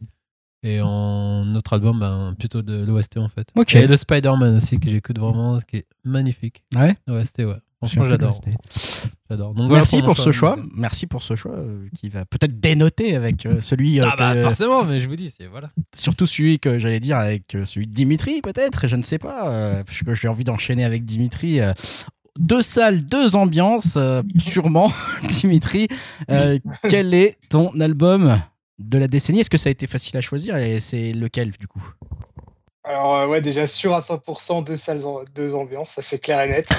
et 0.64 0.81
en 0.81 1.56
autre 1.56 1.73
album 1.73 1.99
ben, 1.99 2.35
plutôt 2.38 2.61
de 2.61 2.84
l'OST 2.85 3.18
en 3.18 3.30
fait. 3.30 3.48
Ok. 3.56 3.76
Et 3.76 3.88
le 3.88 3.95
Spider-Man 3.95 4.57
aussi 4.57 4.80
que 4.80 4.89
j'écoute 4.89 5.18
vraiment, 5.19 5.60
qui 5.60 5.77
est 5.77 5.85
magnifique. 6.03 6.64
Ouais. 6.76 6.98
OST, 7.07 7.39
ouais. 7.39 7.57
Franchement 7.79 8.07
j'adore. 8.07 8.39
J'adore. 9.29 9.53
Donc, 9.53 9.67
voilà 9.67 9.81
Merci 9.81 10.01
pour 10.01 10.17
ce 10.17 10.31
choix. 10.31 10.57
Merci 10.75 11.05
pour 11.05 11.21
ce 11.21 11.35
choix 11.35 11.51
euh, 11.53 11.87
qui 11.95 12.09
va 12.09 12.25
peut-être 12.25 12.59
dénoter 12.59 13.15
avec 13.15 13.45
euh, 13.45 13.61
celui, 13.61 13.99
euh, 13.99 14.05
Ah 14.11 14.15
bah 14.17 14.33
que- 14.33 14.41
forcément, 14.43 14.83
mais 14.83 14.99
je 14.99 15.07
vous 15.07 15.15
dis, 15.15 15.31
c'est 15.37 15.45
voilà. 15.45 15.67
surtout 15.93 16.25
celui 16.25 16.59
que 16.59 16.79
j'allais 16.79 16.99
dire 16.99 17.17
avec 17.17 17.53
euh, 17.53 17.65
celui 17.65 17.85
de 17.87 17.93
Dimitri 17.93 18.41
peut-être, 18.41 18.87
je 18.87 18.95
ne 18.95 19.03
sais 19.03 19.19
pas, 19.19 19.83
parce 19.85 19.99
que 20.01 20.15
j'ai 20.15 20.27
envie 20.27 20.43
d'enchaîner 20.43 20.85
avec 20.85 21.05
Dimitri. 21.05 21.59
deux 22.39 22.61
salles, 22.63 23.03
deux 23.05 23.35
ambiances, 23.35 23.97
sûrement. 24.39 24.91
Dimitri, 25.29 25.87
quel 26.89 27.13
est 27.13 27.37
ton 27.49 27.79
album 27.79 28.41
de 28.79 28.97
la 28.97 29.07
décennie? 29.07 29.41
Est-ce 29.41 29.49
que 29.51 29.57
ça 29.57 29.69
a 29.69 29.71
été 29.71 29.85
facile 29.87 30.17
à 30.17 30.21
choisir 30.21 30.57
et 30.57 30.79
c'est 30.79 31.11
lequel 31.13 31.51
du 31.51 31.67
coup? 31.67 31.83
Alors 32.88 33.15
euh, 33.18 33.27
ouais, 33.27 33.41
déjà 33.41 33.68
sûr 33.68 33.93
à 33.93 33.99
100% 33.99 34.64
deux 34.64 34.77
salles, 34.77 35.05
en- 35.05 35.19
deux 35.35 35.53
ambiances, 35.53 35.89
ça 35.91 36.01
c'est 36.01 36.19
clair 36.19 36.41
et 36.41 36.47
net. 36.49 36.68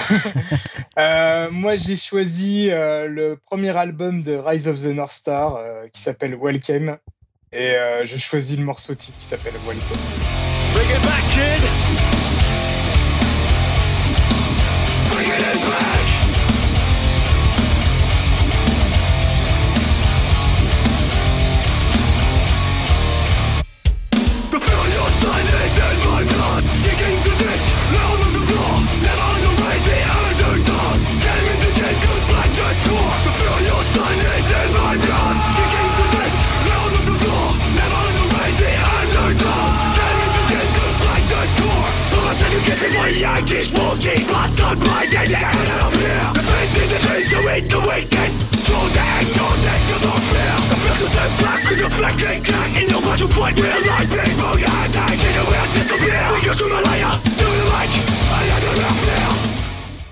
Euh, 0.98 1.48
moi 1.52 1.76
j'ai 1.76 1.96
choisi 1.96 2.70
euh, 2.72 3.06
le 3.06 3.36
premier 3.36 3.76
album 3.76 4.24
de 4.24 4.34
Rise 4.34 4.66
of 4.66 4.80
the 4.82 4.86
North 4.86 5.12
Star 5.12 5.54
euh, 5.54 5.86
qui 5.92 6.02
s'appelle 6.02 6.34
Welcome 6.34 6.96
et 7.52 7.70
euh, 7.76 8.04
je 8.04 8.16
choisis 8.16 8.58
le 8.58 8.64
morceau 8.64 8.96
titre 8.96 9.16
qui 9.16 9.26
s'appelle 9.26 9.54
Welcome. 9.64 9.96
Bring 10.74 10.90
it 10.90 11.02
back, 11.04 11.22
kid. 11.30 11.97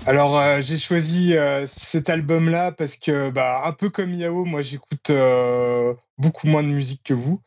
Alors 0.07 0.39
euh, 0.39 0.61
j'ai 0.61 0.77
choisi 0.77 1.35
euh, 1.35 1.65
cet 1.65 2.09
album-là 2.09 2.71
parce 2.71 2.95
que 2.95 3.29
bah 3.29 3.63
un 3.65 3.73
peu 3.73 3.89
comme 3.89 4.13
Yao, 4.13 4.45
moi 4.45 4.61
j'écoute 4.61 5.09
euh, 5.09 5.93
beaucoup 6.17 6.47
moins 6.47 6.63
de 6.63 6.69
musique 6.69 7.03
que 7.03 7.13
vous. 7.13 7.41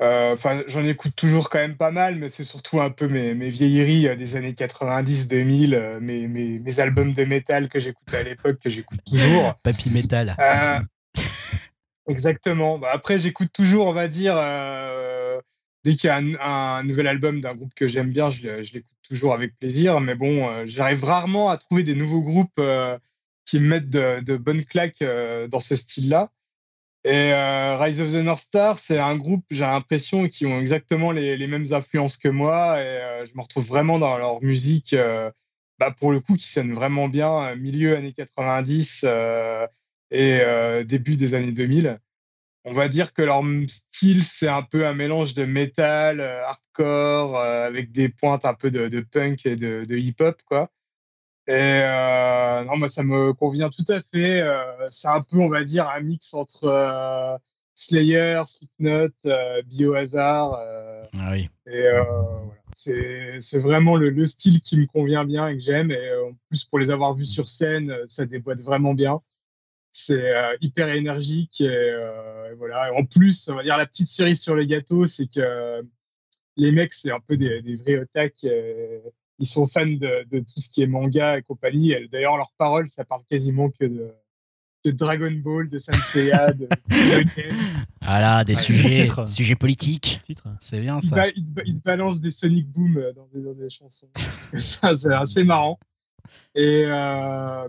Euh, 0.00 0.32
Enfin 0.34 0.62
j'en 0.68 0.84
écoute 0.84 1.16
toujours 1.16 1.50
quand 1.50 1.58
même 1.58 1.76
pas 1.76 1.90
mal, 1.90 2.16
mais 2.16 2.28
c'est 2.28 2.44
surtout 2.44 2.80
un 2.80 2.90
peu 2.90 3.08
mes, 3.08 3.34
mes 3.34 3.50
vieilleries 3.50 4.06
euh, 4.06 4.14
des 4.14 4.36
années 4.36 4.52
90-2000, 4.52 5.74
euh, 5.74 6.00
mes, 6.00 6.28
mes, 6.28 6.60
mes 6.60 6.80
albums 6.80 7.14
de 7.14 7.24
métal 7.24 7.68
que 7.68 7.80
j'écoutais 7.80 8.18
à 8.18 8.22
l'époque 8.22 8.58
que 8.62 8.70
j'écoute 8.70 9.00
toujours. 9.04 9.54
Papy 9.62 9.90
Metal. 9.90 10.36
Euh, 10.38 10.78
exactement. 12.08 12.78
Bah, 12.78 12.90
après, 12.92 13.18
j'écoute 13.18 13.50
toujours, 13.52 13.88
on 13.88 13.92
va 13.92 14.06
dire, 14.06 14.36
euh, 14.38 15.40
dès 15.82 15.96
qu'il 15.96 16.06
y 16.06 16.10
a 16.10 16.16
un, 16.16 16.34
un 16.78 16.84
nouvel 16.84 17.08
album 17.08 17.40
d'un 17.40 17.56
groupe 17.56 17.74
que 17.74 17.88
j'aime 17.88 18.10
bien, 18.10 18.30
je, 18.30 18.72
l'écoute 18.72 18.96
toujours 19.08 19.34
avec 19.34 19.58
plaisir. 19.58 19.98
Mais 19.98 20.14
bon, 20.14 20.64
j'arrive 20.66 21.02
rarement 21.02 21.50
à 21.50 21.56
trouver 21.56 21.82
des 21.82 21.96
nouveaux 21.96 22.22
groupes 22.22 22.60
qui 23.46 23.58
me 23.58 23.68
mettent 23.68 23.90
de, 23.90 24.20
de 24.20 24.36
bonnes 24.36 24.64
claques 24.64 25.02
dans 25.48 25.60
ce 25.60 25.74
style-là. 25.74 26.30
Et 27.04 27.32
euh, 27.32 27.76
Rise 27.76 28.00
of 28.00 28.12
the 28.12 28.16
North 28.16 28.40
Star, 28.40 28.78
c'est 28.78 28.98
un 28.98 29.16
groupe, 29.16 29.44
j'ai 29.50 29.60
l'impression, 29.60 30.28
qui 30.28 30.46
ont 30.46 30.58
exactement 30.58 31.12
les, 31.12 31.46
mêmes 31.46 31.72
influences 31.72 32.16
que 32.16 32.28
moi. 32.28 32.80
Et 32.80 32.84
euh, 32.84 33.24
je 33.24 33.32
me 33.36 33.42
retrouve 33.42 33.66
vraiment 33.66 33.98
dans 33.98 34.18
leur 34.18 34.42
musique, 34.42 34.94
euh, 34.94 35.30
bah, 35.78 35.92
pour 35.92 36.10
le 36.12 36.20
coup, 36.20 36.34
qui 36.34 36.48
sonne 36.48 36.72
vraiment 36.72 37.08
bien, 37.08 37.50
euh, 37.50 37.56
milieu 37.56 37.96
années 37.96 38.12
90 38.12 39.02
euh, 39.04 39.66
et 40.10 40.40
euh, 40.40 40.84
début 40.84 41.16
des 41.16 41.34
années 41.34 41.52
2000. 41.52 42.00
On 42.64 42.74
va 42.74 42.88
dire 42.88 43.14
que 43.14 43.22
leur 43.22 43.42
style, 43.68 44.24
c'est 44.24 44.48
un 44.48 44.62
peu 44.62 44.86
un 44.86 44.94
mélange 44.94 45.34
de 45.34 45.44
métal, 45.44 46.20
hardcore, 46.20 47.40
avec 47.40 47.92
des 47.92 48.08
pointes 48.08 48.44
un 48.44 48.54
peu 48.54 48.70
de, 48.70 48.88
de 48.88 49.00
punk 49.00 49.46
et 49.46 49.56
de, 49.56 49.84
de 49.86 49.96
hip-hop, 49.96 50.42
quoi. 50.44 50.70
Et 51.48 51.80
euh, 51.82 52.62
non, 52.64 52.76
moi, 52.76 52.88
ça 52.88 53.02
me 53.02 53.32
convient 53.32 53.70
tout 53.70 53.84
à 53.88 54.00
fait. 54.02 54.42
Euh, 54.42 54.62
c'est 54.90 55.08
un 55.08 55.22
peu, 55.22 55.38
on 55.38 55.48
va 55.48 55.64
dire, 55.64 55.88
un 55.88 56.00
mix 56.00 56.34
entre 56.34 56.64
euh, 56.64 57.38
Slayer, 57.74 58.42
Slipknot, 58.46 59.08
euh, 59.24 59.62
Biohazard. 59.62 60.58
euh, 60.60 61.04
Ah 61.14 61.30
oui. 61.32 61.48
et 61.66 61.86
euh, 61.86 62.02
voilà. 62.04 62.52
c'est 63.40 63.58
vraiment 63.60 63.96
le, 63.96 64.10
le 64.10 64.24
style 64.26 64.60
qui 64.60 64.76
me 64.78 64.84
convient 64.86 65.24
bien 65.24 65.48
et 65.48 65.54
que 65.54 65.60
j'aime. 65.62 65.90
Et 65.90 66.14
en 66.16 66.34
plus, 66.50 66.64
pour 66.64 66.78
les 66.80 66.90
avoir 66.90 67.14
vus 67.14 67.24
sur 67.24 67.48
scène, 67.48 67.96
ça 68.06 68.26
déboîte 68.26 68.60
vraiment 68.60 68.92
bien. 68.92 69.20
C'est 69.90 70.34
euh, 70.36 70.54
hyper 70.60 70.90
énergique. 70.90 71.62
Et, 71.62 71.66
euh, 71.68 72.52
et 72.52 72.54
voilà. 72.56 72.90
Et 72.92 72.96
en 73.00 73.04
plus, 73.06 73.48
on 73.48 73.54
va 73.54 73.62
dire 73.62 73.78
la 73.78 73.86
petite 73.86 74.08
série 74.10 74.36
sur 74.36 74.54
les 74.54 74.66
gâteaux, 74.66 75.06
c'est 75.06 75.32
que 75.32 75.82
les 76.56 76.72
mecs, 76.72 76.92
c'est 76.92 77.10
un 77.10 77.20
peu 77.20 77.38
des, 77.38 77.62
des 77.62 77.74
vrais 77.76 77.96
otaques. 78.00 78.44
Ils 79.38 79.46
sont 79.46 79.66
fans 79.66 79.86
de, 79.86 80.24
de 80.28 80.40
tout 80.40 80.60
ce 80.60 80.68
qui 80.68 80.82
est 80.82 80.86
manga 80.86 81.38
et 81.38 81.42
compagnie. 81.42 81.94
D'ailleurs, 82.10 82.36
leurs 82.36 82.52
paroles, 82.58 82.88
ça 82.88 83.04
parle 83.04 83.22
quasiment 83.30 83.68
que 83.70 83.84
de, 83.84 84.10
de 84.84 84.90
Dragon 84.90 85.30
Ball, 85.32 85.68
de 85.68 85.78
Senseiya, 85.78 86.52
de, 86.52 86.66
de 86.66 87.34
Ken. 87.34 87.54
Ah 88.00 88.20
là, 88.20 88.44
des 88.44 88.54
Ouais, 88.56 88.62
sujets, 88.62 89.08
sujets 89.26 89.54
politiques. 89.56 90.20
Titre. 90.24 90.48
C'est 90.60 90.80
bien 90.80 90.98
ça. 91.00 91.14
ba- 91.16 91.28
il 91.28 91.44
te 91.44 91.50
ba- 91.50 91.62
il 91.66 91.78
te 91.80 91.84
balance 91.84 92.20
des 92.20 92.30
Sonic 92.30 92.68
Boom 92.70 92.94
dans 93.14 93.26
des, 93.32 93.42
dans 93.42 93.54
des 93.54 93.68
chansons. 93.68 94.08
C'est 94.58 95.12
assez 95.12 95.44
marrant. 95.44 95.78
Et 96.54 96.84
euh, 96.86 97.68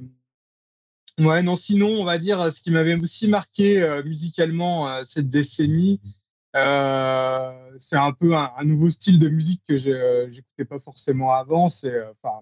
ouais, 1.20 1.44
non, 1.44 1.56
sinon, 1.56 1.88
on 1.90 2.04
va 2.04 2.18
dire 2.18 2.52
ce 2.52 2.62
qui 2.62 2.72
m'avait 2.72 2.96
aussi 2.96 3.28
marqué 3.28 3.82
euh, 3.82 4.04
musicalement 4.04 4.90
euh, 4.90 5.04
cette 5.06 5.30
décennie, 5.30 6.00
euh, 6.56 7.72
c'est 7.78 7.98
un 7.98 8.12
peu 8.12 8.36
un, 8.36 8.52
un 8.58 8.64
nouveau 8.66 8.90
style 8.90 9.20
de 9.20 9.30
musique 9.30 9.64
que 9.68 9.74
euh, 9.90 10.30
j'écoutais 10.30 10.66
pas 10.66 10.80
forcément 10.80 11.34
avant. 11.34 11.70
C'est 11.70 11.94
euh, 11.94 12.12
enfin, 12.12 12.42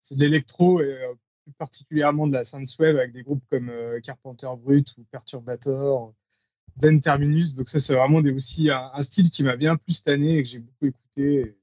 c'est 0.00 0.16
de 0.16 0.20
l'électro 0.20 0.80
et 0.80 0.98
plus 1.44 1.52
particulièrement 1.52 2.26
de 2.26 2.32
la 2.32 2.44
synthwave 2.44 2.96
avec 2.96 3.12
des 3.12 3.22
groupes 3.22 3.44
comme 3.50 3.70
Carpenter 4.02 4.48
Brut 4.58 4.94
ou 4.98 5.04
Perturbator. 5.10 6.14
Dan 6.76 7.00
Terminus. 7.00 7.54
Donc 7.54 7.68
ça, 7.68 7.78
c'est 7.78 7.94
vraiment 7.94 8.20
des, 8.20 8.32
aussi 8.32 8.68
un, 8.70 9.02
style 9.02 9.30
qui 9.30 9.44
m'a 9.44 9.56
bien 9.56 9.76
plu 9.76 9.94
cette 9.94 10.08
année 10.08 10.38
et 10.38 10.42
que 10.42 10.48
j'ai 10.48 10.58
beaucoup 10.58 10.86
écouté. 10.86 11.56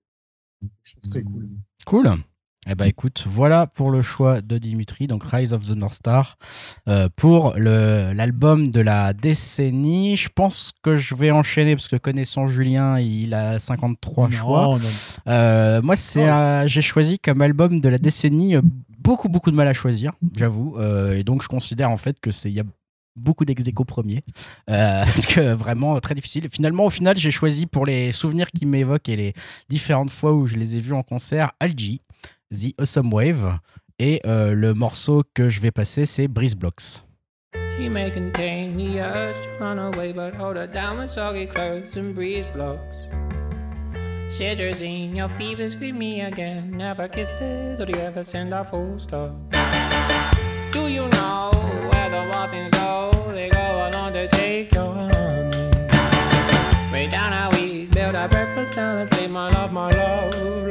Je 0.84 0.96
trouve 0.96 1.12
très 1.12 1.24
cool. 1.24 1.50
Cool. 1.86 2.24
Eh 2.68 2.76
ben 2.76 2.86
écoute, 2.86 3.24
voilà 3.28 3.66
pour 3.66 3.90
le 3.90 4.04
choix 4.04 4.42
de 4.42 4.60
Dimitri, 4.60 5.08
donc 5.08 5.24
Rise 5.24 5.52
of 5.52 5.66
the 5.66 5.76
North 5.76 5.96
Star, 5.96 6.38
euh, 6.88 7.10
pour 7.16 7.56
l'album 7.58 8.70
de 8.70 8.80
la 8.80 9.14
décennie. 9.14 10.16
Je 10.16 10.30
pense 10.30 10.72
que 10.84 10.96
je 10.96 11.16
vais 11.16 11.32
enchaîner 11.32 11.76
parce 11.76 11.88
que 11.88 11.96
connaissant 11.96 12.46
Julien, 12.46 13.00
il 13.00 13.34
a 13.34 13.58
53 13.58 14.30
Non, 14.30 14.36
choix. 14.36 14.78
Euh, 15.28 15.82
moi, 15.82 15.96
c'est 15.96 16.28
j'ai 16.68 16.84
choisi 16.84 17.18
comme 17.18 17.42
album 17.42 17.80
de 17.80 17.90
la 17.90 17.98
décennie 17.98 18.56
euh, 18.56 18.62
beaucoup 19.00 19.30
beaucoup 19.30 19.50
de 19.50 19.56
mal 19.56 19.68
à 19.68 19.74
choisir, 19.74 20.14
j'avoue, 20.38 20.76
Euh, 20.78 21.18
et 21.18 21.24
donc 21.24 21.42
je 21.42 21.48
considère 21.48 21.90
en 21.90 21.98
fait 21.98 22.20
que 22.20 22.32
c'est 22.32 22.50
il 22.50 22.56
y 22.56 22.60
a 22.60 22.64
beaucoup 23.16 23.46
d'ex 23.46 23.64
premiers 23.88 24.24
Euh, 24.70 25.04
parce 25.06 25.26
que 25.26 25.54
vraiment 25.54 26.00
très 26.00 26.16
difficile. 26.16 26.48
Finalement, 26.52 26.86
au 26.86 26.90
final, 26.90 27.18
j'ai 27.18 27.32
choisi 27.32 27.66
pour 27.66 27.86
les 27.86 28.12
souvenirs 28.12 28.52
qui 28.52 28.66
m'évoquent 28.66 29.10
et 29.10 29.16
les 29.16 29.34
différentes 29.70 30.12
fois 30.12 30.34
où 30.34 30.46
je 30.46 30.56
les 30.56 30.76
ai 30.76 30.80
vus 30.80 30.94
en 30.94 31.04
concert, 31.04 31.52
Algie, 31.60 32.02
The 32.52 32.76
Awesome 32.78 33.14
Wave, 33.14 33.60
et 33.98 34.22
euh, 34.26 34.54
le 34.54 34.74
morceau 34.74 35.24
que 35.34 35.50
je 35.50 35.62
vais 35.62 35.72
passer, 35.72 36.06
c'est 36.06 36.28
Breeze 36.28 36.56
Blocks. 36.56 37.02
She 37.78 37.90
may 37.90 38.12
contain 38.12 38.76
the 38.78 39.00
urge 39.00 39.36
to 39.42 39.64
run 39.64 39.80
away, 39.80 40.12
but 40.12 40.36
hold 40.36 40.58
her 40.58 40.68
down 40.68 41.00
with 41.00 41.10
soggy 41.10 41.48
clothes 41.48 41.96
and 41.96 42.14
breeze 42.14 42.46
blocks. 42.54 43.08
Cetirizine, 44.30 45.16
your 45.16 45.30
fever 45.30 45.70
scream 45.70 45.98
me 45.98 46.22
again. 46.22 46.72
Never 46.78 47.08
kisses, 47.08 47.80
or 47.80 47.86
do 47.86 47.94
you 47.94 48.00
ever 48.00 48.24
send 48.24 48.54
a 48.54 48.64
full 48.66 49.00
stop? 49.00 49.32
Do 50.72 50.88
you 50.88 51.08
know 51.08 51.52
where 51.92 52.10
the 52.10 52.26
muffins 52.32 52.72
go? 52.72 53.12
They 53.34 53.50
go 53.50 53.90
along 53.90 54.14
to 54.14 54.28
take 54.28 54.74
your 54.74 54.94
honey. 54.94 55.72
Way 56.92 57.08
down 57.08 57.32
how 57.32 57.50
we 57.52 57.86
build 57.86 58.16
our 58.16 58.28
breakfast 58.28 58.76
down 58.76 59.00
and 59.00 59.10
say, 59.10 59.28
My 59.28 59.50
love, 59.50 59.72
my 59.72 59.90
love, 59.90 60.71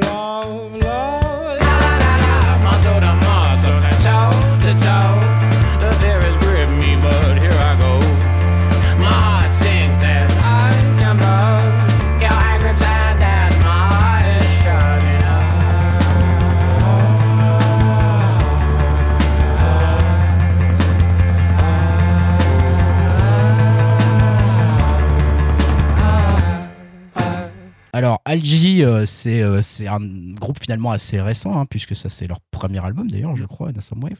Alors, 28.11 28.21
Algie, 28.25 28.83
euh, 28.83 29.05
c'est 29.05 29.41
euh, 29.41 29.61
c'est 29.61 29.87
un 29.87 30.01
groupe 30.33 30.61
finalement 30.61 30.91
assez 30.91 31.21
récent, 31.21 31.57
hein, 31.57 31.65
puisque 31.65 31.95
ça 31.95 32.09
c'est 32.09 32.27
leur 32.27 32.41
premier 32.51 32.83
album 32.83 33.09
d'ailleurs, 33.09 33.37
je 33.37 33.45
crois, 33.45 33.69
Some 33.79 34.03
Wave. 34.03 34.19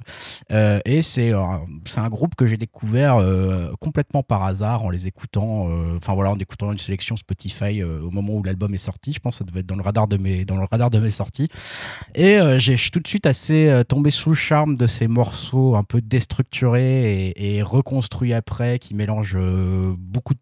Euh, 0.50 0.80
et 0.86 1.02
c'est 1.02 1.34
un 1.34 2.10
groupe 2.10 2.36
que 2.36 2.46
j'ai 2.46 2.56
découvert 2.56 3.18
complètement 3.82 4.24
par 4.24 4.46
hasard 4.46 4.86
en 4.86 4.90
les 4.90 5.08
écoutant, 5.08 5.68
enfin 5.98 6.14
voilà, 6.14 6.32
en 6.32 6.40
écoutant 6.40 6.72
une 6.72 6.78
sélection 6.78 7.18
Spotify 7.18 7.84
au 7.84 8.10
moment 8.12 8.36
où 8.36 8.44
l'album 8.44 8.74
est 8.74 8.78
sorti. 8.78 9.12
Je 9.12 9.20
pense 9.20 9.36
que 9.36 9.38
ça 9.40 9.44
devait 9.44 9.60
être 9.60 9.66
dans 9.66 9.76
le 9.76 9.82
radar 9.82 10.08
de 10.08 10.16
mes, 10.16 10.46
dans 10.46 10.56
le 10.56 10.66
radar 10.72 10.90
de 10.90 11.00
mes 11.00 11.12
sorties. 11.12 11.50
Et 12.16 12.38
je 12.60 12.74
suis 12.74 12.92
tout 12.92 13.02
de 13.02 13.08
suite 13.08 13.26
assez 13.26 13.84
tombé 13.90 14.10
sous 14.10 14.30
le 14.30 14.36
charme 14.36 14.78
de 14.78 14.88
ces 14.88 15.08
morceaux 15.08 15.76
un 15.76 15.84
peu 15.84 16.00
déstructurés 16.00 17.28
et, 17.28 17.58
et 17.58 17.62
reconstruits 17.62 18.34
après, 18.34 18.80
qui 18.80 18.96
mélangent 18.96 19.38
beaucoup 19.98 20.34
de 20.34 20.40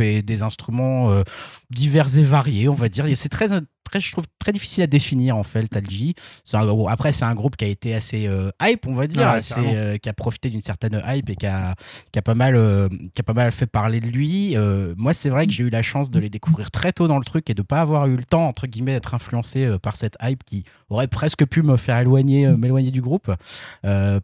et 0.00 0.22
des 0.22 0.42
instruments 0.42 1.10
euh, 1.10 1.22
divers 1.70 2.18
et 2.18 2.22
variés, 2.22 2.68
on 2.68 2.74
va 2.74 2.88
dire. 2.88 3.06
C'est 3.14 3.28
très, 3.28 3.48
très, 3.88 4.00
je 4.00 4.12
trouve 4.12 4.26
très 4.38 4.52
difficile 4.52 4.82
à 4.82 4.86
définir 4.86 5.36
en 5.36 5.42
fait, 5.42 5.66
Talji. 5.68 6.14
Bon, 6.52 6.86
après, 6.86 7.12
c'est 7.12 7.24
un 7.24 7.34
groupe 7.34 7.56
qui 7.56 7.64
a 7.64 7.68
été 7.68 7.94
assez 7.94 8.26
euh, 8.26 8.50
hype, 8.62 8.86
on 8.86 8.94
va 8.94 9.06
dire, 9.06 9.28
assez, 9.28 9.60
euh, 9.60 9.98
qui 9.98 10.08
a 10.08 10.12
profité 10.12 10.50
d'une 10.50 10.60
certaine 10.60 11.02
hype 11.06 11.30
et 11.30 11.36
qui 11.36 11.46
a, 11.46 11.74
qui 12.12 12.18
a 12.18 12.22
pas 12.22 12.34
mal, 12.34 12.56
euh, 12.56 12.88
qui 13.14 13.20
a 13.20 13.22
pas 13.22 13.32
mal 13.32 13.52
fait 13.52 13.66
parler 13.66 14.00
de 14.00 14.06
lui. 14.06 14.56
Moi, 14.96 15.12
c'est 15.12 15.30
vrai 15.30 15.46
que 15.46 15.52
j'ai 15.52 15.64
eu 15.64 15.70
la 15.70 15.82
chance 15.82 16.10
de 16.10 16.18
les 16.20 16.30
découvrir 16.30 16.70
très 16.70 16.92
tôt 16.92 17.08
dans 17.08 17.18
le 17.18 17.24
truc 17.24 17.50
et 17.50 17.54
de 17.54 17.62
pas 17.62 17.80
avoir 17.80 18.06
eu 18.06 18.16
le 18.16 18.24
temps 18.24 18.46
entre 18.46 18.66
guillemets 18.66 18.92
d'être 18.92 19.14
influencé 19.14 19.76
par 19.82 19.96
cette 19.96 20.16
hype 20.22 20.44
qui 20.44 20.64
aurait 20.90 21.08
presque 21.08 21.44
pu 21.46 21.62
me 21.62 21.76
faire 21.76 21.98
éloigner, 21.98 22.48
m'éloigner 22.48 22.90
du 22.90 23.02
groupe, 23.02 23.30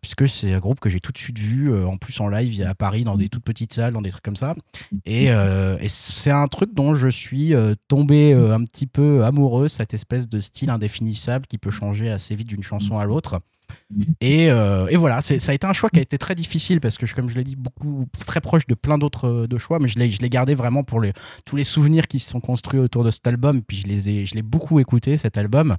puisque 0.01 0.29
c'est 0.29 0.53
un 0.53 0.59
groupe 0.59 0.81
que 0.81 0.89
j'ai 0.89 1.01
tout 1.01 1.13
de 1.13 1.19
suite 1.19 1.39
vu, 1.39 1.75
en 1.85 1.97
plus 1.97 2.19
en 2.21 2.29
live 2.29 2.65
à 2.67 2.75
Paris, 2.75 3.05
dans 3.05 3.15
des 3.15 3.29
toutes 3.29 3.45
petites 3.45 3.73
salles, 3.73 3.93
dans 3.93 4.03
des 4.03 4.11
trucs 4.11 4.25
comme 4.25 4.37
ça. 4.37 4.55
Et, 5.05 5.27
et 5.27 5.89
c'est 5.89 6.31
un 6.31 6.47
truc 6.47 6.75
dont 6.75 6.95
je 6.95 7.09
suis 7.09 7.55
tombé 7.89 8.33
un 8.33 8.63
petit 8.65 8.87
peu 8.87 9.25
amoureux, 9.25 9.54
cette 9.69 9.95
espèce 9.95 10.29
de 10.29 10.41
style 10.41 10.71
indéfinissable 10.71 11.47
qui 11.47 11.59
peut 11.59 11.71
changer 11.71 12.11
assez 12.11 12.35
vite 12.35 12.49
d'une 12.49 12.63
chanson 12.63 12.99
à 12.99 13.05
l'autre. 13.05 13.41
Et, 14.21 14.51
euh, 14.51 14.87
et 14.89 14.97
voilà, 14.97 15.21
ça 15.21 15.35
a 15.35 15.55
été 15.55 15.67
un 15.67 15.73
choix 15.73 15.89
qui 15.89 15.99
a 15.99 16.03
été 16.03 16.19
très 16.19 16.35
difficile 16.35 16.81
parce 16.81 16.99
que, 16.99 17.07
comme 17.15 17.29
je 17.29 17.37
l'ai 17.37 17.45
dit, 17.45 17.57
beaucoup 17.57 18.07
très 18.19 18.41
proche 18.41 18.67
de 18.67 18.75
plein 18.75 18.99
d'autres 18.99 19.29
euh, 19.29 19.47
de 19.47 19.59
choix, 19.59 19.79
mais 19.79 19.89
je 19.89 19.99
l'ai 19.99 20.11
je 20.11 20.21
l'ai 20.21 20.31
gardé 20.31 20.55
vraiment 20.55 20.85
pour 20.85 21.01
les, 21.01 21.13
tous 21.45 21.57
les 21.57 21.65
souvenirs 21.65 22.09
qui 22.09 22.19
se 22.19 22.29
sont 22.29 22.41
construits 22.41 22.81
autour 22.81 23.05
de 23.05 23.11
cet 23.11 23.27
album. 23.27 23.63
Puis 23.63 23.79
je 23.79 23.87
les 23.87 24.11
ai, 24.11 24.27
je 24.27 24.35
l'ai 24.35 24.43
beaucoup 24.43 24.81
écouté 24.81 25.17
cet 25.17 25.39
album. 25.39 25.77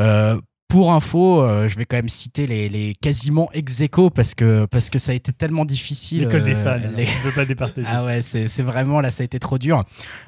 Euh, 0.00 0.40
pour 0.68 0.92
info, 0.92 1.42
euh, 1.42 1.66
je 1.66 1.76
vais 1.78 1.86
quand 1.86 1.96
même 1.96 2.10
citer 2.10 2.46
les, 2.46 2.68
les 2.68 2.94
quasiment 2.94 3.50
ex 3.54 3.80
aequo 3.80 4.10
parce 4.10 4.34
que, 4.34 4.66
parce 4.66 4.90
que 4.90 4.98
ça 4.98 5.12
a 5.12 5.14
été 5.14 5.32
tellement 5.32 5.64
difficile. 5.64 6.20
L'école 6.24 6.42
des 6.42 6.54
euh, 6.54 6.62
fans. 6.80 6.90
les- 6.94 7.06
Je 7.06 7.18
ne 7.18 7.22
veux 7.22 7.32
pas 7.32 7.46
départager. 7.46 7.86
ah 7.90 8.04
ouais, 8.04 8.20
c'est 8.20 8.48
c'est 8.48 8.62
vraiment 8.62 9.00
là, 9.00 9.10
ça 9.10 9.22
a 9.22 9.24
été 9.24 9.38
trop 9.40 9.56
dur. 9.58 9.84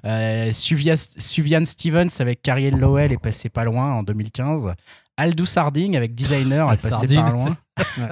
Euh, 0.06 0.50
Suvia- 0.52 0.96
Suvian 1.18 1.64
Stevens 1.66 2.08
avec 2.20 2.40
Carrie 2.40 2.70
Lowell 2.70 3.12
est 3.12 3.18
passé 3.22 3.50
pas 3.50 3.64
loin 3.64 3.92
en 3.92 4.02
2015. 4.02 4.72
Aldous 5.20 5.46
Harding 5.56 5.96
avec 5.96 6.14
Designer 6.14 6.66
est 6.72 6.76
passé 6.76 6.90
Sardine. 6.90 7.22
pas 7.22 7.30
loin. 7.30 7.56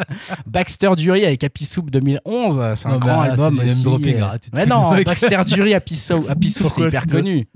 Baxter 0.47 0.91
Dury 0.97 1.25
avec 1.27 1.45
Happy 1.45 1.65
Soup 1.67 1.91
2011, 1.91 2.75
c'est 2.75 2.87
un 2.89 2.93
Non, 2.93 2.99
grand 2.99 3.23
là, 3.23 3.31
album 3.33 3.59
aussi. 3.59 3.85
dropping, 3.85 4.17
euh. 4.21 4.39
tu 4.43 4.51
te 4.51 4.57
Mais 4.57 4.67
non. 4.67 4.91
Baxter 5.05 5.41
Dury, 5.47 5.75
Happy 5.75 5.97
Soup, 5.97 6.25
Happy 6.29 6.51
Soup 6.51 6.69
c'est 6.71 6.83
hyper 6.83 7.07
connu. 7.07 7.47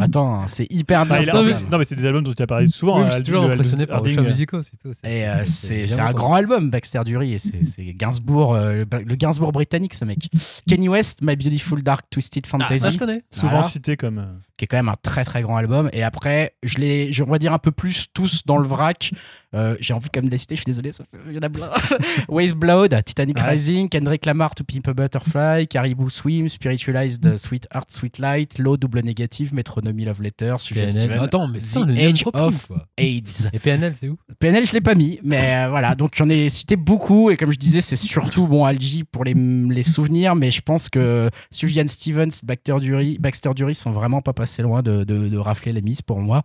Attends, 0.00 0.46
c'est 0.46 0.66
hyper 0.70 1.04
bien. 1.04 1.16
Ah, 1.30 1.32
non, 1.70 1.78
mais 1.78 1.84
c'est 1.84 1.96
des 1.96 2.06
albums 2.06 2.24
dont 2.24 2.32
tu 2.32 2.42
as 2.42 2.46
parlé 2.46 2.68
souvent. 2.68 3.00
Oui, 3.00 3.04
hein, 3.04 3.08
je 3.10 3.14
suis 3.16 3.22
toujours 3.24 3.44
impressionné 3.44 3.86
par 3.86 4.02
euh, 4.02 4.22
musicaux, 4.22 4.60
tout. 4.82 4.92
Et 5.04 5.28
euh, 5.28 5.42
c'est 5.44 5.98
un 6.00 6.10
grand 6.12 6.34
album, 6.34 6.70
Baxter 6.70 7.00
Dury, 7.04 7.34
et 7.34 7.38
c'est 7.38 7.84
Gainsbourg, 7.94 8.54
euh, 8.54 8.84
le 8.90 9.14
Gainsbourg 9.16 9.52
britannique, 9.52 9.94
ce 9.94 10.04
mec. 10.04 10.28
Kenny 10.68 10.88
West, 10.88 11.18
My 11.22 11.36
Beautiful 11.36 11.82
Dark 11.82 12.06
Twisted 12.10 12.44
Ah, 12.46 12.50
ça, 12.50 12.58
Fantasy. 12.68 12.92
je 12.94 12.98
connais. 12.98 13.24
Souvent 13.30 13.48
Voilà. 13.52 13.62
cité 13.64 13.96
comme. 13.96 14.18
euh, 14.18 14.32
qui 14.56 14.64
est 14.64 14.68
quand 14.68 14.76
même 14.76 14.90
un 14.90 14.96
très 15.02 15.24
très 15.24 15.42
grand 15.42 15.56
album. 15.56 15.88
Et 15.92 16.02
après, 16.04 16.54
je 16.62 16.78
les, 16.78 17.12
je- 17.12 17.24
on 17.24 17.30
va 17.30 17.38
dire 17.38 17.52
un 17.52 17.58
peu 17.58 17.72
plus 17.72 18.06
tous 18.14 18.42
dans 18.46 18.58
le 18.58 18.68
Watch. 18.82 19.12
Euh, 19.54 19.76
J'ai 19.80 19.92
envie 19.94 20.08
quand 20.12 20.20
même 20.20 20.26
de 20.28 20.30
les 20.32 20.38
citer, 20.38 20.54
je 20.56 20.60
suis 20.60 20.66
désolé, 20.66 20.92
ça 20.92 21.04
fait- 21.10 21.18
il 21.28 21.34
y 21.34 21.38
en 21.38 21.42
a 21.42 21.50
plein. 21.50 21.68
Waste 22.28 22.54
Blood, 22.54 22.96
Titanic 23.04 23.36
Ouais. 23.38 23.50
Rising, 23.50 23.88
Kendrick 23.88 24.24
Lamar, 24.26 24.54
To 24.54 24.64
Pimp 24.64 24.88
a 24.88 24.94
Butterfly, 24.94 25.66
Caribou 25.68 26.08
Swim, 26.08 26.48
Spiritualized, 26.48 27.36
Sweet 27.36 27.68
Heart, 27.74 27.90
Sweet 27.92 28.18
Light, 28.18 28.58
Low, 28.58 28.76
Double 28.76 29.00
Négative, 29.02 29.52
Metronomy 29.54 30.04
Love 30.04 30.22
Letter, 30.22 30.54
PNL. 30.68 30.90
Steven, 30.90 31.18
Attends, 31.18 31.48
mais 31.48 31.58
The 31.58 31.62
ça, 31.62 31.80
name 31.84 31.98
Age 31.98 32.24
of. 32.32 32.72
AIDS. 32.96 33.48
Et 33.52 33.58
PNL, 33.58 33.94
c'est 33.98 34.08
où 34.08 34.16
PNL, 34.38 34.66
je 34.66 34.72
l'ai 34.72 34.80
pas 34.80 34.94
mis, 34.94 35.18
mais 35.22 35.64
euh, 35.64 35.68
voilà. 35.68 35.94
Donc 35.94 36.12
j'en 36.16 36.28
ai 36.28 36.48
cité 36.48 36.76
beaucoup 36.76 37.30
et 37.30 37.36
comme 37.36 37.52
je 37.52 37.58
disais, 37.58 37.80
c'est 37.80 37.96
surtout 37.96 38.46
bon 38.46 38.64
Algie 38.64 39.04
pour 39.04 39.24
les, 39.24 39.34
les 39.34 39.82
souvenirs, 39.82 40.34
mais 40.34 40.50
je 40.50 40.62
pense 40.62 40.88
que 40.88 41.28
Sufjan 41.50 41.86
Stevens, 41.88 42.30
Baxter 42.44 42.76
Dury, 42.80 43.18
Baxter 43.18 43.50
Dury 43.54 43.74
sont 43.74 43.92
vraiment 43.92 44.22
pas 44.22 44.32
passés 44.32 44.62
loin 44.62 44.82
de, 44.82 45.04
de- 45.04 45.28
de 45.28 45.38
rafler 45.38 45.72
les 45.72 45.82
mises 45.82 46.02
pour 46.02 46.20
moi. 46.20 46.42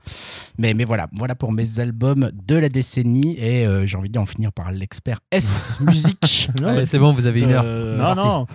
Mais, 0.57 0.73
mais 0.73 0.83
voilà, 0.83 1.07
voilà 1.13 1.35
pour 1.35 1.51
mes 1.51 1.79
albums 1.79 2.31
de 2.47 2.55
la 2.55 2.69
décennie 2.69 2.96
et 2.99 3.65
euh, 3.67 3.85
j'ai 3.85 3.97
envie 3.97 4.09
d'en 4.09 4.25
finir 4.25 4.51
par 4.51 4.71
l'expert 4.71 5.19
S 5.31 5.79
musique. 5.81 6.49
C'est 6.83 6.97
bon, 6.97 7.13
vous 7.13 7.27
avez 7.27 7.41
une 7.41 7.51
heure. 7.51 7.63
Euh, 7.65 7.97
non, 7.97 8.15
non. 8.15 8.47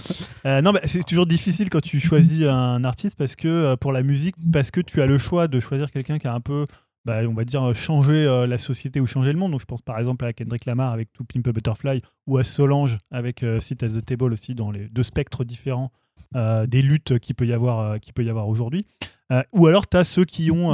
Euh, 0.47 0.61
non, 0.61 0.73
mais 0.73 0.81
c'est 0.85 1.05
toujours 1.05 1.27
difficile 1.27 1.71
quand 1.71 1.81
tu 1.81 2.01
choisis 2.01 2.45
un 2.45 2.83
artiste 2.85 3.17
parce 3.17 3.37
que 3.37 3.75
pour 3.77 3.93
la 3.93 4.03
musique, 4.03 4.35
parce 4.53 4.71
que 4.71 4.81
tu 4.81 5.01
as 5.01 5.07
le 5.07 5.19
choix 5.19 5.49
de 5.49 5.61
choisir 5.61 5.91
quelqu'un 5.91 6.19
qui 6.19 6.27
a 6.27 6.35
un 6.35 6.41
peu, 6.41 6.67
bah, 7.05 7.21
on 7.29 7.35
va 7.35 7.45
dire, 7.45 7.73
changé 7.75 8.27
euh, 8.27 8.47
la 8.47 8.59
société 8.59 9.01
ou 9.01 9.07
changé 9.07 9.33
le 9.33 9.39
monde. 9.39 9.53
Donc 9.53 9.61
je 9.61 9.67
pense 9.67 9.83
par 9.83 9.99
exemple 9.99 10.25
à 10.25 10.33
Kendrick 10.33 10.67
Lamar 10.67 10.93
avec 10.93 11.13
To 11.13 11.25
Pimp 11.25 11.47
a 11.47 11.53
Butterfly 11.53 12.01
ou 12.27 12.39
à 12.39 12.45
Solange 12.45 12.99
avec 13.13 13.45
Sit 13.61 13.83
at 13.85 13.89
the 13.89 14.05
Table 14.05 14.33
aussi 14.33 14.55
dans 14.55 14.71
les 14.73 14.89
deux 14.89 15.05
spectres 15.05 15.45
différents 15.45 15.93
euh, 16.35 16.67
des 16.67 16.83
luttes 16.83 17.19
qu'il 17.19 17.35
peut 17.35 17.47
y 17.47 17.53
avoir, 17.53 17.81
euh, 17.81 17.99
qu'il 17.99 18.13
peut 18.13 18.25
y 18.25 18.31
avoir 18.31 18.49
aujourd'hui. 18.49 18.87
Euh, 19.31 19.43
ou 19.53 19.67
alors 19.67 19.89
tu 19.89 19.97
as 19.97 20.05
ceux 20.05 20.25
qui 20.25 20.51
ont 20.51 20.71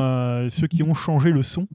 ceux 0.50 0.66
qui 0.66 0.82
ont 0.82 0.94
changé 0.94 1.30
le 1.32 1.42
son. 1.42 1.68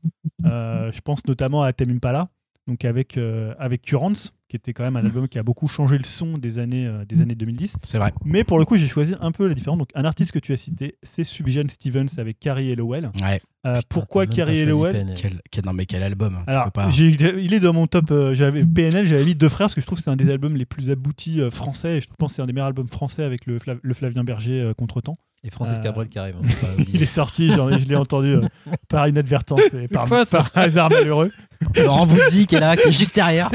Je 0.43 1.01
pense 1.01 1.25
notamment 1.25 1.63
à 1.63 1.71
Tame 1.73 1.91
Impala, 1.91 2.29
donc 2.67 2.85
avec 2.85 3.17
euh, 3.17 3.53
avec 3.59 3.81
Currents, 3.81 4.13
qui 4.47 4.55
était 4.55 4.73
quand 4.73 4.83
même 4.83 4.95
un 4.95 5.03
album 5.05 5.27
qui 5.27 5.37
a 5.39 5.43
beaucoup 5.43 5.67
changé 5.67 5.97
le 5.97 6.03
son 6.03 6.37
des 6.37 6.59
années 6.59 6.87
euh, 6.87 7.03
des 7.05 7.21
années 7.21 7.35
2010. 7.35 7.77
C'est 7.83 7.97
vrai. 7.97 8.13
Mais 8.23 8.43
pour 8.43 8.57
le 8.59 8.65
coup, 8.65 8.77
j'ai 8.77 8.87
choisi 8.87 9.15
un 9.19 9.31
peu 9.31 9.47
la 9.47 9.53
différence. 9.53 9.79
Donc 9.79 9.89
un 9.95 10.05
artiste 10.05 10.31
que 10.31 10.39
tu 10.39 10.53
as 10.53 10.57
cité, 10.57 10.97
c'est 11.03 11.23
Subjan 11.23 11.67
Stevens 11.67 12.07
avec 12.17 12.39
Carrie 12.39 12.71
Elowell. 12.71 13.11
Ouais. 13.21 13.41
Euh, 13.65 13.81
pourquoi 13.89 14.27
Carrie 14.27 14.65
PNL. 14.65 15.15
Quel, 15.17 15.41
quel- 15.51 15.65
non 15.65 15.73
mais 15.73 15.85
quel 15.85 16.03
album. 16.03 16.39
je 16.45 16.51
alors, 16.51 16.71
pas. 16.71 16.89
il 16.89 17.53
est 17.53 17.59
dans 17.59 17.73
mon 17.73 17.87
top. 17.87 18.11
euh, 18.11 18.33
j'avais 18.33 18.63
PNL, 18.63 19.05
j'avais 19.05 19.25
mis 19.25 19.35
Deux 19.35 19.49
Frères 19.49 19.65
parce 19.65 19.75
que 19.75 19.81
je 19.81 19.85
trouve 19.85 19.97
que 19.99 20.03
c'est 20.03 20.09
un 20.11 20.15
des 20.15 20.29
albums 20.29 20.55
les 20.55 20.65
plus 20.65 20.89
aboutis 20.89 21.41
français. 21.51 21.97
Et 21.97 22.01
je 22.01 22.07
pense 22.17 22.31
que 22.31 22.35
c'est 22.37 22.41
un 22.41 22.45
des 22.45 22.53
meilleurs 22.53 22.67
albums 22.67 22.89
français 22.89 23.23
avec 23.23 23.45
le, 23.45 23.57
le 23.81 23.93
Flavien 23.93 24.23
Berger 24.23 24.71
Contretemps. 24.77 25.17
Et 25.45 25.51
Francis 25.51 25.77
Euh, 25.77 25.81
Cabrel 25.81 26.07
qui 26.07 26.19
arrive. 26.19 26.35
hein. 26.37 26.83
Il 26.93 27.03
est 27.03 27.05
sorti, 27.05 27.51
je 27.51 27.87
l'ai 27.87 27.95
entendu 27.95 28.35
euh, 28.35 28.41
par 28.89 29.07
inadvertance 29.07 29.61
et 29.73 29.87
par, 29.87 30.07
quoi, 30.07 30.25
par 30.25 30.49
hasard 30.55 30.89
malheureux. 30.89 31.31
Laurent 31.75 32.05
Voulzy 32.05 32.47
qui 32.47 32.55
est 32.55 32.59
là, 32.59 32.75
qui 32.77 32.87
est 32.87 32.91
juste 32.91 33.15
derrière. 33.15 33.51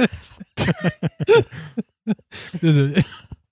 Désolé. 2.62 2.94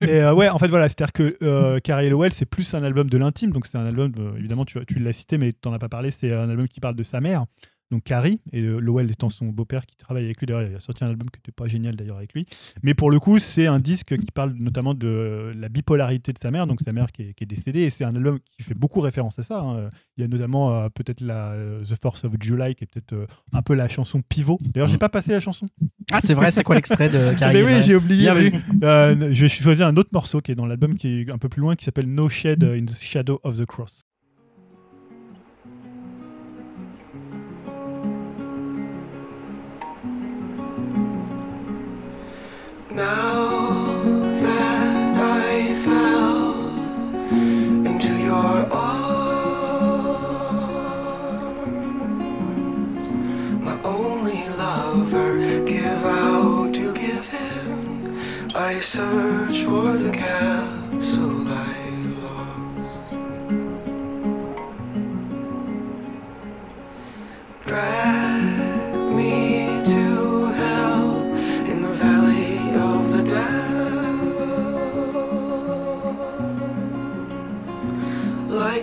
Et 0.03 0.11
euh, 0.21 0.35
ouais, 0.35 0.49
en 0.51 0.59
fait, 0.59 0.69
voilà, 0.69 0.89
c'est-à-dire 0.89 1.13
que 1.13 1.37
euh, 1.43 1.79
Carrie 1.81 2.11
Lowell, 2.11 2.33
c'est 2.33 2.45
plus 2.47 2.75
un 2.75 2.83
album 2.83 3.09
de 3.09 3.17
l'intime. 3.19 3.51
Donc, 3.53 3.67
c'est 3.67 3.79
un 3.79 3.87
album, 3.87 4.13
euh, 4.19 4.37
évidemment, 4.37 4.65
tu, 4.67 4.79
tu 4.87 4.99
l'as 4.99 5.13
cité, 5.15 5.39
mais 5.39 5.53
tu 5.53 5.59
n'en 5.69 5.75
as 5.75 5.79
pas 5.79 5.89
parlé. 5.89 6.11
C'est 6.11 6.33
un 6.33 6.49
album 6.51 6.69
qui 6.69 6.81
parle 6.81 6.97
de 6.97 7.03
sa 7.03 7.21
mère, 7.21 7.45
donc 7.91 8.03
Carrie, 8.03 8.41
et 8.53 8.61
euh, 8.63 8.79
Lowell 8.81 9.11
étant 9.11 9.29
son 9.31 9.47
beau-père 9.47 9.87
qui 9.87 9.97
travaille 9.97 10.25
avec 10.25 10.39
lui. 10.41 10.47
D'ailleurs, 10.47 10.69
il 10.69 10.75
a 10.75 10.81
sorti 10.81 11.05
un 11.05 11.09
album 11.09 11.31
qui 11.31 11.39
n'était 11.39 11.53
pas 11.53 11.67
génial 11.69 11.95
d'ailleurs 11.95 12.17
avec 12.17 12.33
lui. 12.35 12.47
Mais 12.83 12.95
pour 12.95 13.11
le 13.11 13.21
coup, 13.21 13.39
c'est 13.39 13.67
un 13.67 13.79
disque 13.79 14.17
qui 14.19 14.33
parle 14.35 14.55
notamment 14.59 14.93
de 14.95 15.53
la 15.57 15.69
bipolarité 15.69 16.33
de 16.33 16.39
sa 16.39 16.51
mère, 16.51 16.67
donc 16.67 16.81
sa 16.81 16.93
mère 16.93 17.13
qui 17.13 17.23
est, 17.23 17.35
qui 17.35 17.45
est 17.45 17.47
décédée. 17.47 17.81
Et 17.83 17.91
c'est 17.91 18.05
un 18.05 18.15
album 18.17 18.39
qui 18.57 18.63
fait 18.65 18.75
beaucoup 18.75 19.01
référence 19.01 19.39
à 19.39 19.43
ça. 19.45 19.61
hein. 19.61 19.91
Il 20.17 20.23
y 20.23 20.25
a 20.25 20.29
notamment 20.29 20.75
euh, 20.75 20.89
peut-être 20.89 21.21
la 21.21 21.53
euh, 21.53 21.85
The 21.85 21.95
Force 22.01 22.25
of 22.25 22.33
July, 22.41 22.75
qui 22.75 22.85
est 22.85 22.87
peut-être 22.89 23.13
euh, 23.13 23.27
un 23.53 23.63
peu 23.63 23.75
la 23.75 23.89
chanson 23.89 24.23
pivot. 24.29 24.59
D'ailleurs, 24.75 24.89
j'ai 24.89 24.99
pas 24.99 25.09
passé 25.09 25.33
la 25.33 25.41
chanson. 25.41 25.69
Ah, 26.11 26.21
c'est 26.23 26.35
vrai, 26.35 26.51
c'est 26.51 26.65
quoi 26.65 26.75
l'extrait 26.75 27.09
de 27.09 27.19
Mais 27.33 27.37
Carrie 27.37 27.63
oui, 27.63 27.83
j'ai 27.83 27.95
oublié. 27.95 28.23
Bien 28.23 28.35
mais- 28.35 28.49
vu. 28.51 29.35
Je 29.35 29.41
vais 29.43 29.49
choisir 29.49 29.87
un 29.87 29.97
autre 29.97 30.11
morceau 30.13 30.41
qui 30.41 30.53
est 30.53 30.55
dans 30.57 30.67
l'album 30.67 30.97
qui 30.97 31.21
est 31.23 31.31
un 31.31 31.39
peu 31.39 31.49
plus 31.49 31.61
loin, 31.61 31.77
qui 31.77 31.85
s'appelle 31.85 32.07
No 32.13 32.29
Shed 32.29 32.65
in 32.65 32.85
the 32.85 32.97
Shadow 33.01 33.41
of 33.45 33.59
the 33.59 33.67
Cross. 33.67 34.06
I 42.99 43.05
fell 45.85 46.55
into 47.87 48.17
your 48.17 48.67
eyes, 48.73 48.97
my 53.61 53.77
only 53.83 54.49
lover 54.57 55.39
give 55.67 56.05
out 56.05 56.73
to 56.75 56.95
give 56.95 57.29
him 57.29 58.19
I 58.55 58.81
search 58.81 59.65
for 59.65 59.93
the 59.97 60.13
capsule 60.13 61.49
I 61.49 61.91
lost. 62.23 63.13
Drag 67.67 68.16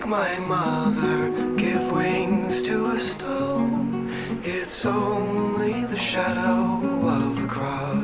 Like 0.03 0.09
my 0.09 0.47
mother, 0.47 1.31
give 1.55 1.91
wings 1.93 2.61
to 2.63 2.87
a 2.87 2.99
stone. 2.99 4.09
It's 4.43 4.85
only 4.85 5.85
the 5.85 5.97
shadow 5.97 6.81
of 7.07 7.41
a 7.41 7.47
cross. 7.47 8.03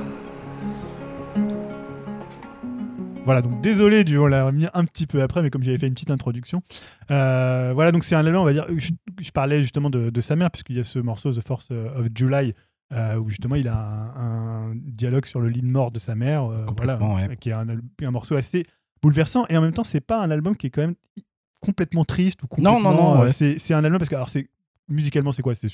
Voilà, 3.26 3.42
donc 3.42 3.60
désolé, 3.62 4.06
du, 4.06 4.18
on 4.18 4.28
l'a 4.28 4.50
mis 4.54 4.68
un 4.74 4.86
petit 4.86 5.08
peu 5.08 5.22
après, 5.22 5.44
mais 5.44 5.50
comme 5.50 5.62
j'avais 5.62 5.78
fait 5.78 5.88
une 5.88 5.94
petite 5.94 6.10
introduction. 6.12 6.64
Euh, 7.12 7.72
voilà, 7.74 7.92
donc 7.92 8.06
c'est 8.06 8.16
un 8.16 8.26
album, 8.26 8.42
on 8.42 8.46
va 8.46 8.54
dire. 8.54 8.66
Je, 8.78 8.92
je 9.20 9.32
parlais 9.32 9.62
justement 9.62 9.90
de, 9.90 10.10
de 10.10 10.22
sa 10.22 10.38
mère, 10.38 10.52
puisqu'il 10.52 10.78
y 10.78 10.80
a 10.80 10.86
ce 10.86 11.00
morceau 11.00 11.34
The 11.34 11.46
Force 11.46 11.70
of 11.72 12.08
July, 12.16 12.54
euh, 12.94 13.18
où 13.18 13.28
justement 13.28 13.56
il 13.56 13.68
a 13.68 13.78
un, 13.78 14.70
un 14.72 14.76
dialogue 14.76 15.26
sur 15.26 15.42
le 15.42 15.50
lit 15.50 15.62
de 15.62 15.68
mort 15.68 15.92
de 15.92 16.00
sa 16.00 16.16
mère, 16.16 16.46
euh, 16.46 16.64
voilà, 16.78 16.94
Complètement, 16.96 17.16
ouais. 17.16 17.36
qui 17.38 17.50
est 17.50 17.54
un, 17.54 17.68
un 17.68 18.12
morceau 18.12 18.36
assez 18.36 18.64
bouleversant, 19.02 19.46
et 19.50 19.58
en 19.58 19.62
même 19.62 19.74
temps, 19.74 19.84
c'est 19.84 20.00
pas 20.02 20.22
un 20.24 20.32
album 20.32 20.56
qui 20.56 20.68
est 20.68 20.70
quand 20.70 20.82
même 20.82 20.96
complètement 21.60 22.06
triste 22.06 22.44
ou 22.44 22.48
Non, 22.62 22.76
complètement. 22.76 22.80
non, 22.80 23.16
non, 23.16 23.22
euh, 23.22 23.26
ouais. 23.26 23.60
c'est, 23.60 23.74
un 23.74 23.84
album 23.84 24.00
parce 24.00 24.10
que, 24.10 24.16
alors, 24.16 24.30
c'est 24.30 24.50
musicalement, 24.88 25.32
c'est 25.32 25.42
quoi? 25.42 25.56
C'est 25.56 25.70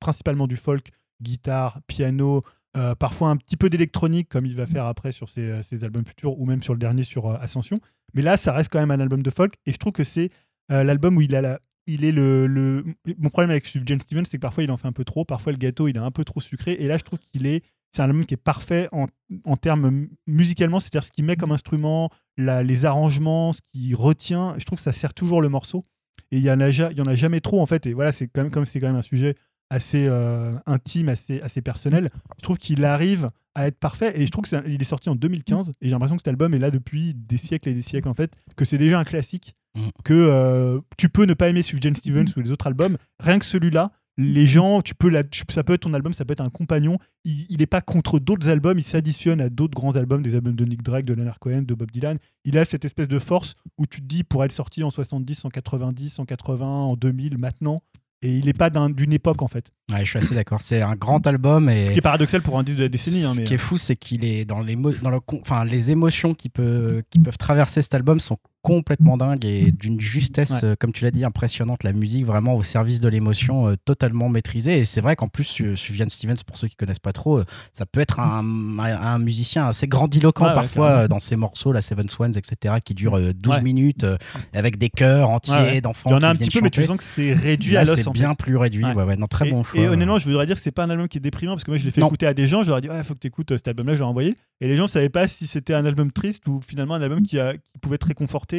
principalement 0.00 0.46
du 0.46 0.56
folk, 0.56 0.90
guitare, 1.20 1.80
piano, 1.86 2.42
euh, 2.76 2.94
parfois 2.94 3.28
un 3.30 3.36
petit 3.36 3.56
peu 3.56 3.70
d'électronique, 3.70 4.28
comme 4.28 4.46
il 4.46 4.54
va 4.56 4.66
faire 4.66 4.86
après 4.86 5.12
sur 5.12 5.28
ses, 5.28 5.42
euh, 5.42 5.62
ses 5.62 5.84
albums 5.84 6.04
futurs, 6.04 6.38
ou 6.38 6.46
même 6.46 6.62
sur 6.62 6.72
le 6.72 6.78
dernier 6.78 7.04
sur 7.04 7.26
euh, 7.26 7.36
Ascension. 7.40 7.80
Mais 8.14 8.22
là, 8.22 8.36
ça 8.36 8.52
reste 8.52 8.70
quand 8.72 8.80
même 8.80 8.90
un 8.90 9.00
album 9.00 9.22
de 9.22 9.30
folk, 9.30 9.54
et 9.66 9.70
je 9.70 9.76
trouve 9.76 9.92
que 9.92 10.04
c'est 10.04 10.30
euh, 10.72 10.82
l'album 10.84 11.16
où 11.16 11.20
il 11.20 11.34
a 11.34 11.40
la. 11.40 11.60
Il 11.86 12.06
est 12.06 12.12
le, 12.12 12.46
le... 12.46 12.82
Mon 13.18 13.28
problème 13.28 13.50
avec 13.50 13.66
Sufjan 13.66 13.98
Stevens, 14.00 14.24
c'est 14.24 14.38
que 14.38 14.42
parfois 14.42 14.62
il 14.62 14.70
en 14.70 14.78
fait 14.78 14.88
un 14.88 14.92
peu 14.92 15.04
trop, 15.04 15.26
parfois 15.26 15.52
le 15.52 15.58
gâteau 15.58 15.86
il 15.86 15.96
est 15.96 16.00
un 16.00 16.10
peu 16.10 16.24
trop 16.24 16.40
sucré, 16.40 16.72
et 16.72 16.86
là 16.86 16.96
je 16.96 17.04
trouve 17.04 17.18
qu'il 17.18 17.46
est. 17.46 17.62
C'est 17.94 18.02
un 18.02 18.06
album 18.06 18.26
qui 18.26 18.34
est 18.34 18.38
parfait 18.38 18.88
en, 18.92 19.06
en 19.44 19.56
termes 19.56 19.88
mu- 19.90 20.10
musicalement, 20.26 20.80
c'est-à-dire 20.80 21.04
ce 21.04 21.12
qu'il 21.12 21.24
met 21.24 21.36
comme 21.36 21.52
instrument, 21.52 22.10
la- 22.36 22.62
les 22.62 22.84
arrangements, 22.84 23.52
ce 23.52 23.60
qu'il 23.72 23.94
retient. 23.94 24.54
Je 24.58 24.64
trouve 24.64 24.78
que 24.78 24.82
ça 24.82 24.92
sert 24.92 25.14
toujours 25.14 25.40
le 25.40 25.48
morceau. 25.48 25.84
Et 26.32 26.38
il 26.38 26.42
y 26.42 26.50
en 26.50 26.60
a, 26.60 26.68
y 26.70 27.00
en 27.00 27.06
a 27.06 27.14
jamais 27.14 27.40
trop 27.40 27.60
en 27.60 27.66
fait. 27.66 27.86
Et 27.86 27.92
voilà, 27.92 28.10
c'est 28.12 28.26
quand 28.26 28.42
même 28.42 28.50
comme 28.50 28.64
c'est 28.66 28.80
quand 28.80 28.88
même 28.88 28.96
un 28.96 29.02
sujet 29.02 29.36
assez 29.70 30.06
euh, 30.08 30.54
intime, 30.66 31.08
assez, 31.08 31.40
assez 31.40 31.62
personnel. 31.62 32.10
Je 32.38 32.42
trouve 32.42 32.58
qu'il 32.58 32.84
arrive 32.84 33.30
à 33.54 33.68
être 33.68 33.78
parfait. 33.78 34.20
Et 34.20 34.26
je 34.26 34.30
trouve 34.32 34.42
que 34.42 34.48
c'est 34.48 34.56
un- 34.56 34.64
il 34.66 34.80
est 34.80 34.84
sorti 34.84 35.08
en 35.08 35.14
2015. 35.14 35.68
Et 35.80 35.86
j'ai 35.86 35.90
l'impression 35.90 36.16
que 36.16 36.22
cet 36.22 36.28
album 36.28 36.52
est 36.54 36.58
là 36.58 36.70
depuis 36.72 37.14
des 37.14 37.36
siècles 37.38 37.68
et 37.68 37.74
des 37.74 37.82
siècles 37.82 38.08
en 38.08 38.14
fait. 38.14 38.32
Que 38.56 38.64
c'est 38.64 38.78
déjà 38.78 38.98
un 38.98 39.04
classique. 39.04 39.54
Mm. 39.76 39.80
Que 40.04 40.14
euh, 40.14 40.80
tu 40.96 41.08
peux 41.08 41.24
ne 41.26 41.34
pas 41.34 41.48
aimer 41.48 41.62
Sufjan 41.62 41.94
Stevens 41.94 42.26
ou 42.36 42.40
les 42.40 42.50
autres 42.50 42.66
albums. 42.66 42.96
Rien 43.20 43.38
que 43.38 43.44
celui-là, 43.44 43.92
les 44.16 44.46
gens, 44.46 44.80
tu 44.80 44.94
peux 44.94 45.08
la, 45.08 45.24
tu- 45.24 45.42
ça 45.50 45.64
peut 45.64 45.72
être 45.74 45.80
ton 45.82 45.94
album, 45.94 46.12
ça 46.12 46.24
peut 46.24 46.32
être 46.32 46.40
un 46.40 46.50
compagnon. 46.50 46.98
Il 47.24 47.56
n'est 47.58 47.66
pas 47.66 47.80
contre 47.80 48.18
d'autres 48.18 48.48
albums, 48.48 48.78
il 48.78 48.82
s'additionne 48.84 49.40
à 49.40 49.48
d'autres 49.48 49.74
grands 49.74 49.96
albums, 49.96 50.22
des 50.22 50.34
albums 50.34 50.54
de 50.54 50.64
Nick 50.64 50.82
Drake, 50.82 51.04
de 51.06 51.14
Leonard 51.14 51.38
Cohen, 51.40 51.62
de 51.62 51.74
Bob 51.74 51.90
Dylan. 51.90 52.18
Il 52.44 52.56
a 52.58 52.64
cette 52.64 52.84
espèce 52.84 53.08
de 53.08 53.18
force 53.18 53.54
où 53.78 53.86
tu 53.86 54.00
te 54.00 54.06
dis, 54.06 54.22
pour 54.24 54.44
être 54.44 54.52
sorti 54.52 54.82
en 54.84 54.90
70, 54.90 55.44
en 55.44 55.48
90, 55.48 56.18
en 56.20 56.24
80, 56.24 56.64
en 56.66 56.96
2000, 56.96 57.38
maintenant, 57.38 57.82
et 58.22 58.38
il 58.38 58.46
n'est 58.46 58.52
pas 58.54 58.70
d'un- 58.70 58.88
d'une 58.88 59.12
époque 59.12 59.42
en 59.42 59.48
fait. 59.48 59.66
Ouais, 59.92 60.00
je 60.04 60.10
suis 60.10 60.18
assez 60.18 60.34
d'accord. 60.34 60.62
C'est 60.62 60.80
un 60.80 60.94
grand 60.96 61.26
album 61.26 61.68
et 61.68 61.84
Ce 61.84 61.90
qui 61.90 61.98
est 61.98 62.02
paradoxal 62.02 62.40
pour 62.40 62.58
un 62.58 62.62
disque 62.62 62.78
de 62.78 62.84
la 62.84 62.88
décennie. 62.88 63.24
hein, 63.24 63.32
Ce 63.34 63.38
mais... 63.40 63.44
qui 63.44 63.54
est 63.54 63.58
fou, 63.58 63.76
c'est 63.78 63.96
qu'il 63.96 64.24
est 64.24 64.44
dans 64.46 64.60
les, 64.62 64.76
dans 64.76 65.10
le, 65.10 65.18
enfin, 65.42 65.64
les 65.64 65.90
émotions 65.90 66.34
qui, 66.34 66.48
peut, 66.48 67.02
qui 67.10 67.18
peuvent 67.18 67.36
traverser 67.36 67.82
cet 67.82 67.94
album 67.94 68.20
sont 68.20 68.38
complètement 68.64 69.18
dingues 69.18 69.44
et 69.44 69.70
d'une 69.70 70.00
justesse, 70.00 70.50
Ouais. 70.50 70.64
euh, 70.64 70.74
comme 70.80 70.90
tu 70.92 71.04
l'as 71.04 71.10
dit, 71.10 71.22
impressionnante. 71.22 71.84
La 71.84 71.92
musique 71.92 72.24
vraiment 72.24 72.54
au 72.56 72.62
service 72.62 72.98
de 72.98 73.08
l'émotion, 73.08 73.68
euh, 73.68 73.74
totalement 73.84 74.30
maîtrisée. 74.30 74.78
Et 74.78 74.84
c'est 74.86 75.02
vrai 75.02 75.16
qu'en 75.16 75.28
plus, 75.28 75.44
Su- 75.44 75.76
Sufjan 75.76 76.08
Stevens, 76.08 76.36
pour 76.46 76.56
ceux 76.56 76.68
qui 76.68 76.74
connaissent 76.76 76.98
pas 76.98 77.12
trop, 77.12 77.40
euh, 77.40 77.44
ça 77.74 77.84
peut 77.84 78.00
être 78.00 78.20
un, 78.20 78.42
un- 78.78 79.00
un 79.00 79.18
musicien 79.18 79.68
assez 79.68 79.86
grandiloquent 79.86 80.46
Ouais, 80.46 80.54
parfois 80.54 80.88
euh, 80.90 81.08
dans 81.08 81.20
ses 81.20 81.36
morceaux, 81.36 81.72
la 81.72 81.82
Seven 81.82 82.08
Swans, 82.08 82.32
etc., 82.34 82.76
qui 82.82 82.94
durent 82.94 83.18
euh, 83.18 83.32
12 83.34 83.56
Ouais. 83.56 83.62
minutes 83.62 84.04
euh, 84.04 84.16
avec 84.54 84.78
des 84.78 84.88
chœurs 84.88 85.28
entiers 85.28 85.82
d'enfants. 85.82 86.08
Il 86.10 86.12
y 86.12 86.16
en 86.16 86.18
a 86.18 86.20
qui 86.20 86.26
un 86.26 86.34
petit 86.46 86.58
peu, 86.58 86.64
mais 86.64 86.70
tu 86.70 86.84
sens 86.84 86.96
que 86.96 87.02
c'est 87.04 87.34
réduit 87.34 87.74
Là, 87.74 87.80
à 87.80 87.84
l'os 87.84 87.96
c'est 87.96 88.08
en 88.08 88.12
bien 88.12 88.30
fait. 88.30 88.36
plus 88.36 88.56
réduit. 88.56 88.84
Ouais. 88.84 89.16
Non, 89.16 89.26
très 89.26 89.46
et, 89.46 89.50
bon 89.50 89.62
choix. 89.62 89.78
et 89.78 89.88
honnêtement, 89.88 90.18
je 90.18 90.26
voudrais 90.26 90.46
dire 90.46 90.56
que 90.56 90.62
c'est 90.62 90.70
pas 90.72 90.84
un 90.84 90.90
album 90.90 91.06
qui 91.08 91.18
est 91.18 91.20
déprimant 91.20 91.52
parce 91.52 91.64
que 91.64 91.70
moi 91.70 91.76
je 91.78 91.84
l'ai 91.84 91.90
fait 91.90 92.00
Non. 92.00 92.06
écouter 92.06 92.26
à 92.26 92.32
des 92.32 92.46
gens, 92.46 92.62
je 92.62 92.68
leur 92.70 92.78
ai 92.78 92.80
dit 92.80 92.88
ouais, 92.88 93.04
faut 93.04 93.14
que 93.14 93.18
tu 93.20 93.26
écoutes 93.26 93.50
cet 93.56 93.68
album-là, 93.68 93.92
je 93.94 93.98
l'ai 93.98 94.04
envoyé. 94.06 94.36
Et 94.62 94.68
les 94.68 94.76
gens 94.78 94.86
savaient 94.86 95.10
pas 95.10 95.28
si 95.28 95.46
c'était 95.46 95.74
un 95.74 95.84
album 95.84 96.10
triste 96.12 96.46
ou 96.48 96.60
finalement 96.66 96.94
un 96.94 97.02
album 97.02 97.22
qui, 97.22 97.38
a, 97.38 97.52
qui 97.54 97.78
pouvait 97.82 97.98
te 97.98 98.06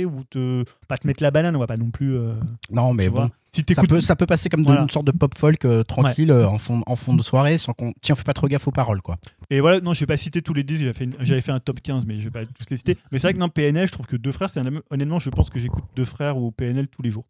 ou 0.03 0.23
te 0.29 0.65
pas 0.89 0.97
te 0.97 1.07
mettre 1.07 1.23
la 1.23 1.31
banane, 1.31 1.55
on 1.55 1.59
va 1.59 1.67
pas 1.67 1.77
non 1.77 1.91
plus. 1.91 2.17
euh, 2.17 2.33
non, 2.71 2.93
mais 2.93 3.07
bon. 3.07 3.29
Si 3.53 3.63
Ça 3.73 3.83
peut, 3.83 4.01
ça 4.01 4.17
peut 4.17 4.25
passer 4.25 4.49
comme 4.49 4.63
Voilà. 4.63 4.81
une 4.81 4.89
sorte 4.89 5.05
de 5.05 5.13
pop 5.13 5.33
folk 5.37 5.63
euh, 5.63 5.83
tranquille 5.83 6.29
euh, 6.31 6.45
en, 6.45 6.57
fond, 6.57 6.81
en 6.85 6.97
fond 6.97 7.13
de 7.13 7.21
soirée 7.23 7.57
sans 7.57 7.71
qu'on. 7.71 7.93
Tiens, 8.01 8.11
on 8.13 8.15
fait 8.17 8.25
pas 8.25 8.33
trop 8.33 8.49
gaffe 8.49 8.67
aux 8.67 8.71
paroles, 8.71 9.01
quoi. 9.01 9.15
Et 9.49 9.61
voilà, 9.61 9.79
non, 9.79 9.93
je 9.93 10.01
vais 10.01 10.05
pas 10.07 10.17
citer 10.17 10.41
tous 10.41 10.53
les 10.53 10.63
disques, 10.63 10.81
j'avais 10.81 10.93
fait, 10.93 11.05
une- 11.05 11.15
j'avais 11.21 11.39
fait 11.39 11.53
un 11.53 11.61
top 11.61 11.79
15, 11.79 12.05
mais 12.05 12.17
je 12.19 12.25
vais 12.25 12.31
pas 12.31 12.45
tous 12.45 12.65
les 12.69 12.75
citer. 12.75 12.97
Mais 13.13 13.19
c'est 13.19 13.27
vrai 13.27 13.33
que 13.33 13.39
non, 13.39 13.47
PNL, 13.47 13.87
je 13.87 13.93
trouve 13.93 14.07
que 14.07 14.17
Deux 14.17 14.33
Frères, 14.33 14.49
c'est 14.49 14.59
un 14.59 14.65
honnêtement, 14.89 15.19
je 15.19 15.29
pense 15.29 15.49
que 15.49 15.59
j'écoute 15.59 15.85
Deux 15.95 16.03
Frères 16.03 16.35
ou 16.37 16.51
PNL 16.51 16.89
tous 16.89 17.01
les 17.01 17.11
jours. 17.11 17.23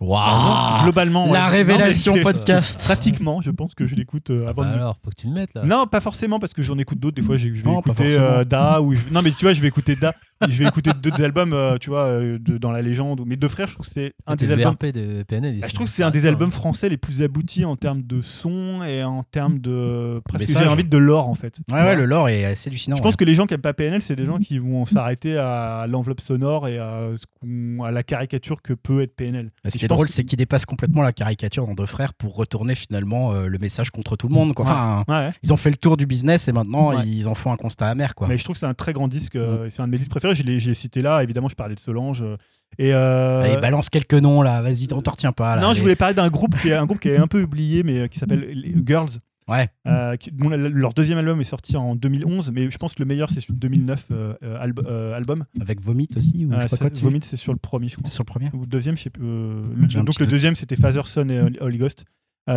Waouh 0.00 0.82
Globalement. 0.82 1.30
La 1.32 1.48
révélation 1.48 2.18
podcast. 2.22 2.82
Pratiquement, 2.84 3.40
je 3.40 3.50
pense 3.50 3.74
que 3.74 3.86
je 3.86 3.94
l'écoute 3.94 4.30
euh, 4.30 4.46
avant 4.48 4.62
Bah 4.62 4.68
de 4.70 4.74
alors, 4.74 4.96
faut 5.02 5.10
que 5.10 5.16
tu 5.16 5.26
le 5.26 5.32
mettes 5.34 5.52
là. 5.54 5.64
Non, 5.64 5.86
pas 5.86 6.00
forcément 6.00 6.38
parce 6.38 6.52
que 6.54 6.62
j'en 6.62 6.78
écoute 6.78 6.98
d'autres. 7.00 7.16
Des 7.16 7.22
fois, 7.22 7.36
j'ai- 7.36 7.54
je 7.54 7.62
vais 7.62 7.70
Non, 7.70 7.80
écouter 7.80 8.16
euh, 8.18 8.44
Da 8.44 8.80
ou 8.80 8.94
je... 8.94 9.00
non, 9.10 9.20
mais 9.22 9.30
tu 9.30 9.44
vois, 9.44 9.52
je 9.52 9.60
vais 9.60 9.68
écouter 9.68 9.96
Da. 9.96 10.14
Je 10.48 10.62
vais 10.62 10.68
écouter 10.68 10.90
deux 11.02 11.12
albums, 11.22 11.52
euh, 11.52 11.76
tu 11.78 11.90
vois, 11.90 12.04
euh, 12.04 12.38
de- 12.40 12.58
dans 12.58 12.70
la 12.72 12.82
légende. 12.82 13.22
Mes 13.26 13.36
deux 13.36 13.48
frères, 13.48 13.66
je 13.68 13.74
trouve 13.74 13.86
que 13.86 13.92
c'est 13.92 14.14
un 14.26 14.36
des 14.36 14.50
albums. 14.50 14.72
VRP 14.80 14.92
de 14.92 15.22
PNL. 15.22 15.52
ici. 15.54 15.60
Bah, 15.62 15.66
je 15.68 15.74
trouve 15.74 15.86
que 15.86 15.92
c'est 15.92 16.02
un 16.02 16.10
des 16.10 16.26
albums 16.26 16.50
français 16.50 16.88
les 16.88 16.96
plus 16.96 17.22
aboutis 17.22 17.64
en 17.64 17.76
termes 17.76 18.02
de 18.02 18.20
son 18.22 18.82
et 18.82 19.02
en 19.04 19.22
termes 19.22 19.58
de 19.58 20.20
presque 20.24 20.48
Message. 20.48 20.62
j'ai 20.64 20.68
envie 20.68 20.84
de 20.84 20.98
l'or 20.98 21.28
en 21.28 21.34
fait. 21.34 21.56
Ouais, 21.70 21.82
ouais, 21.82 21.96
le 21.96 22.06
lore 22.06 22.28
est 22.28 22.44
assez 22.44 22.68
hallucinant. 22.70 22.96
Je 22.96 23.02
pense 23.02 23.16
que 23.16 23.24
les 23.24 23.34
gens 23.34 23.46
qui 23.46 23.54
aiment 23.54 23.60
pas 23.60 23.74
PNL, 23.74 24.00
c'est 24.02 24.16
des 24.16 24.24
gens 24.24 24.38
qui 24.38 24.58
vont 24.58 24.86
s'arrêter 24.86 25.36
à 25.36 25.86
l'enveloppe 25.88 26.20
sonore 26.20 26.68
et 26.68 26.78
à, 26.78 27.08
ce 27.16 27.24
qu'on- 27.40 27.84
à 27.84 27.90
la 27.90 28.02
caricature 28.02 28.62
que 28.62 28.72
peut 28.72 29.02
être 29.02 29.14
PNL. 29.14 29.50
Ce 29.64 29.68
Et 29.68 29.72
qui 29.72 29.78
je 29.80 29.84
est 29.84 29.88
pense 29.88 29.96
drôle, 29.96 30.06
que- 30.06 30.12
c'est 30.12 30.24
qu'il 30.24 30.38
dépasse 30.38 30.64
complètement 30.64 31.02
la 31.02 31.12
caricature 31.12 31.66
dans 31.66 31.74
Deux 31.74 31.86
Frères 31.86 32.14
pour 32.14 32.34
retourner 32.36 32.74
finalement 32.74 33.32
euh, 33.32 33.46
le 33.46 33.58
message 33.58 33.90
contre 33.90 34.16
tout 34.16 34.28
le 34.28 34.34
monde. 34.34 34.54
Quoi. 34.54 34.64
Enfin, 34.64 35.04
Ouais, 35.08 35.14
ouais. 35.14 35.32
ils 35.42 35.52
ont 35.52 35.56
fait 35.56 35.70
le 35.70 35.76
tour 35.76 35.96
du 35.96 36.06
business 36.06 36.48
et 36.48 36.52
maintenant 36.52 36.90
Ouais. 36.90 37.06
ils 37.06 37.28
en 37.28 37.34
font 37.34 37.52
un 37.52 37.56
constat 37.56 37.88
amer. 37.88 38.14
Quoi. 38.14 38.28
Mais 38.28 38.38
je 38.38 38.44
trouve 38.44 38.54
que 38.54 38.60
c'est 38.60 38.66
un 38.66 38.74
très 38.74 38.92
grand 38.92 39.08
disque. 39.08 39.36
euh, 39.36 39.64
Mm. 39.64 39.66
et 39.66 39.70
C'est 39.70 39.82
un 39.82 39.86
de 39.86 39.92
mes 39.92 39.98
disques 39.98 40.10
préférés. 40.10 40.29
Je 40.34 40.42
l'ai 40.42 40.58
je 40.60 40.68
l'ai 40.68 40.74
cité 40.74 41.00
là. 41.00 41.22
Évidemment, 41.22 41.48
je 41.48 41.54
parlais 41.56 41.74
de 41.74 41.80
Solange. 41.80 42.22
euh, 42.22 42.36
Et 42.78 42.92
euh, 42.94 43.42
Allez, 43.42 43.56
balance 43.60 43.88
quelques 43.90 44.14
noms 44.14 44.42
là, 44.42 44.62
vas-y, 44.62 44.86
t'en 44.86 44.98
retient 45.10 45.32
pas. 45.32 45.56
Là, 45.56 45.62
non, 45.62 45.74
je 45.74 45.80
voulais 45.82 45.96
parler 45.96 46.14
d'un 46.14 46.28
groupe 46.28 46.56
qui 46.60 46.68
est 46.68 46.74
un 46.74 46.86
groupe 46.86 47.00
qui 47.00 47.08
est 47.08 47.16
un 47.18 47.26
peu 47.26 47.42
oublié, 47.42 47.82
mais 47.82 48.00
euh, 48.00 48.06
qui 48.06 48.18
s'appelle 48.18 48.40
les 48.52 48.74
Girls. 48.86 49.10
Ouais, 49.48 49.68
euh, 49.88 50.14
qui- 50.16 50.30
leur 50.30 50.94
deuxième 50.94 51.18
album 51.18 51.40
est 51.40 51.44
sorti 51.44 51.76
en 51.76 51.96
2011, 51.96 52.52
mais 52.54 52.70
je 52.70 52.78
pense 52.78 52.94
que 52.94 53.02
le 53.02 53.06
meilleur 53.06 53.28
c'est 53.30 53.40
sur 53.40 53.52
le 53.52 53.58
2009 53.58 54.06
euh, 54.12 54.34
euh, 54.44 54.56
alb- 54.64 54.86
euh, 54.86 55.12
album. 55.12 55.44
avec 55.60 55.80
Vomit 55.80 56.08
aussi. 56.16 56.46
Ou 56.46 56.52
je 56.60 56.68
sais 56.68 56.76
quoi. 56.78 56.90
Vomit, 57.02 57.20
c'est 57.24 57.36
sur 57.36 57.52
le 57.52 57.58
premier, 57.58 57.88
je 57.88 57.96
crois. 57.96 58.04
C'est 58.06 58.14
sur 58.14 58.22
le 58.22 58.26
premier 58.26 58.48
Ou 58.54 58.60
le 58.60 58.66
deuxième, 58.66 58.96
je 58.96 59.02
sais 59.02 59.10
plus. 59.10 59.24
le- 59.24 59.88
donc 60.04 60.20
le 60.20 60.26
deuxième 60.28 60.54
c'était 60.54 60.76
Father, 60.76 61.02
Son 61.06 61.28
et 61.28 61.40
Holy 61.60 61.78
Ghost, 61.78 62.04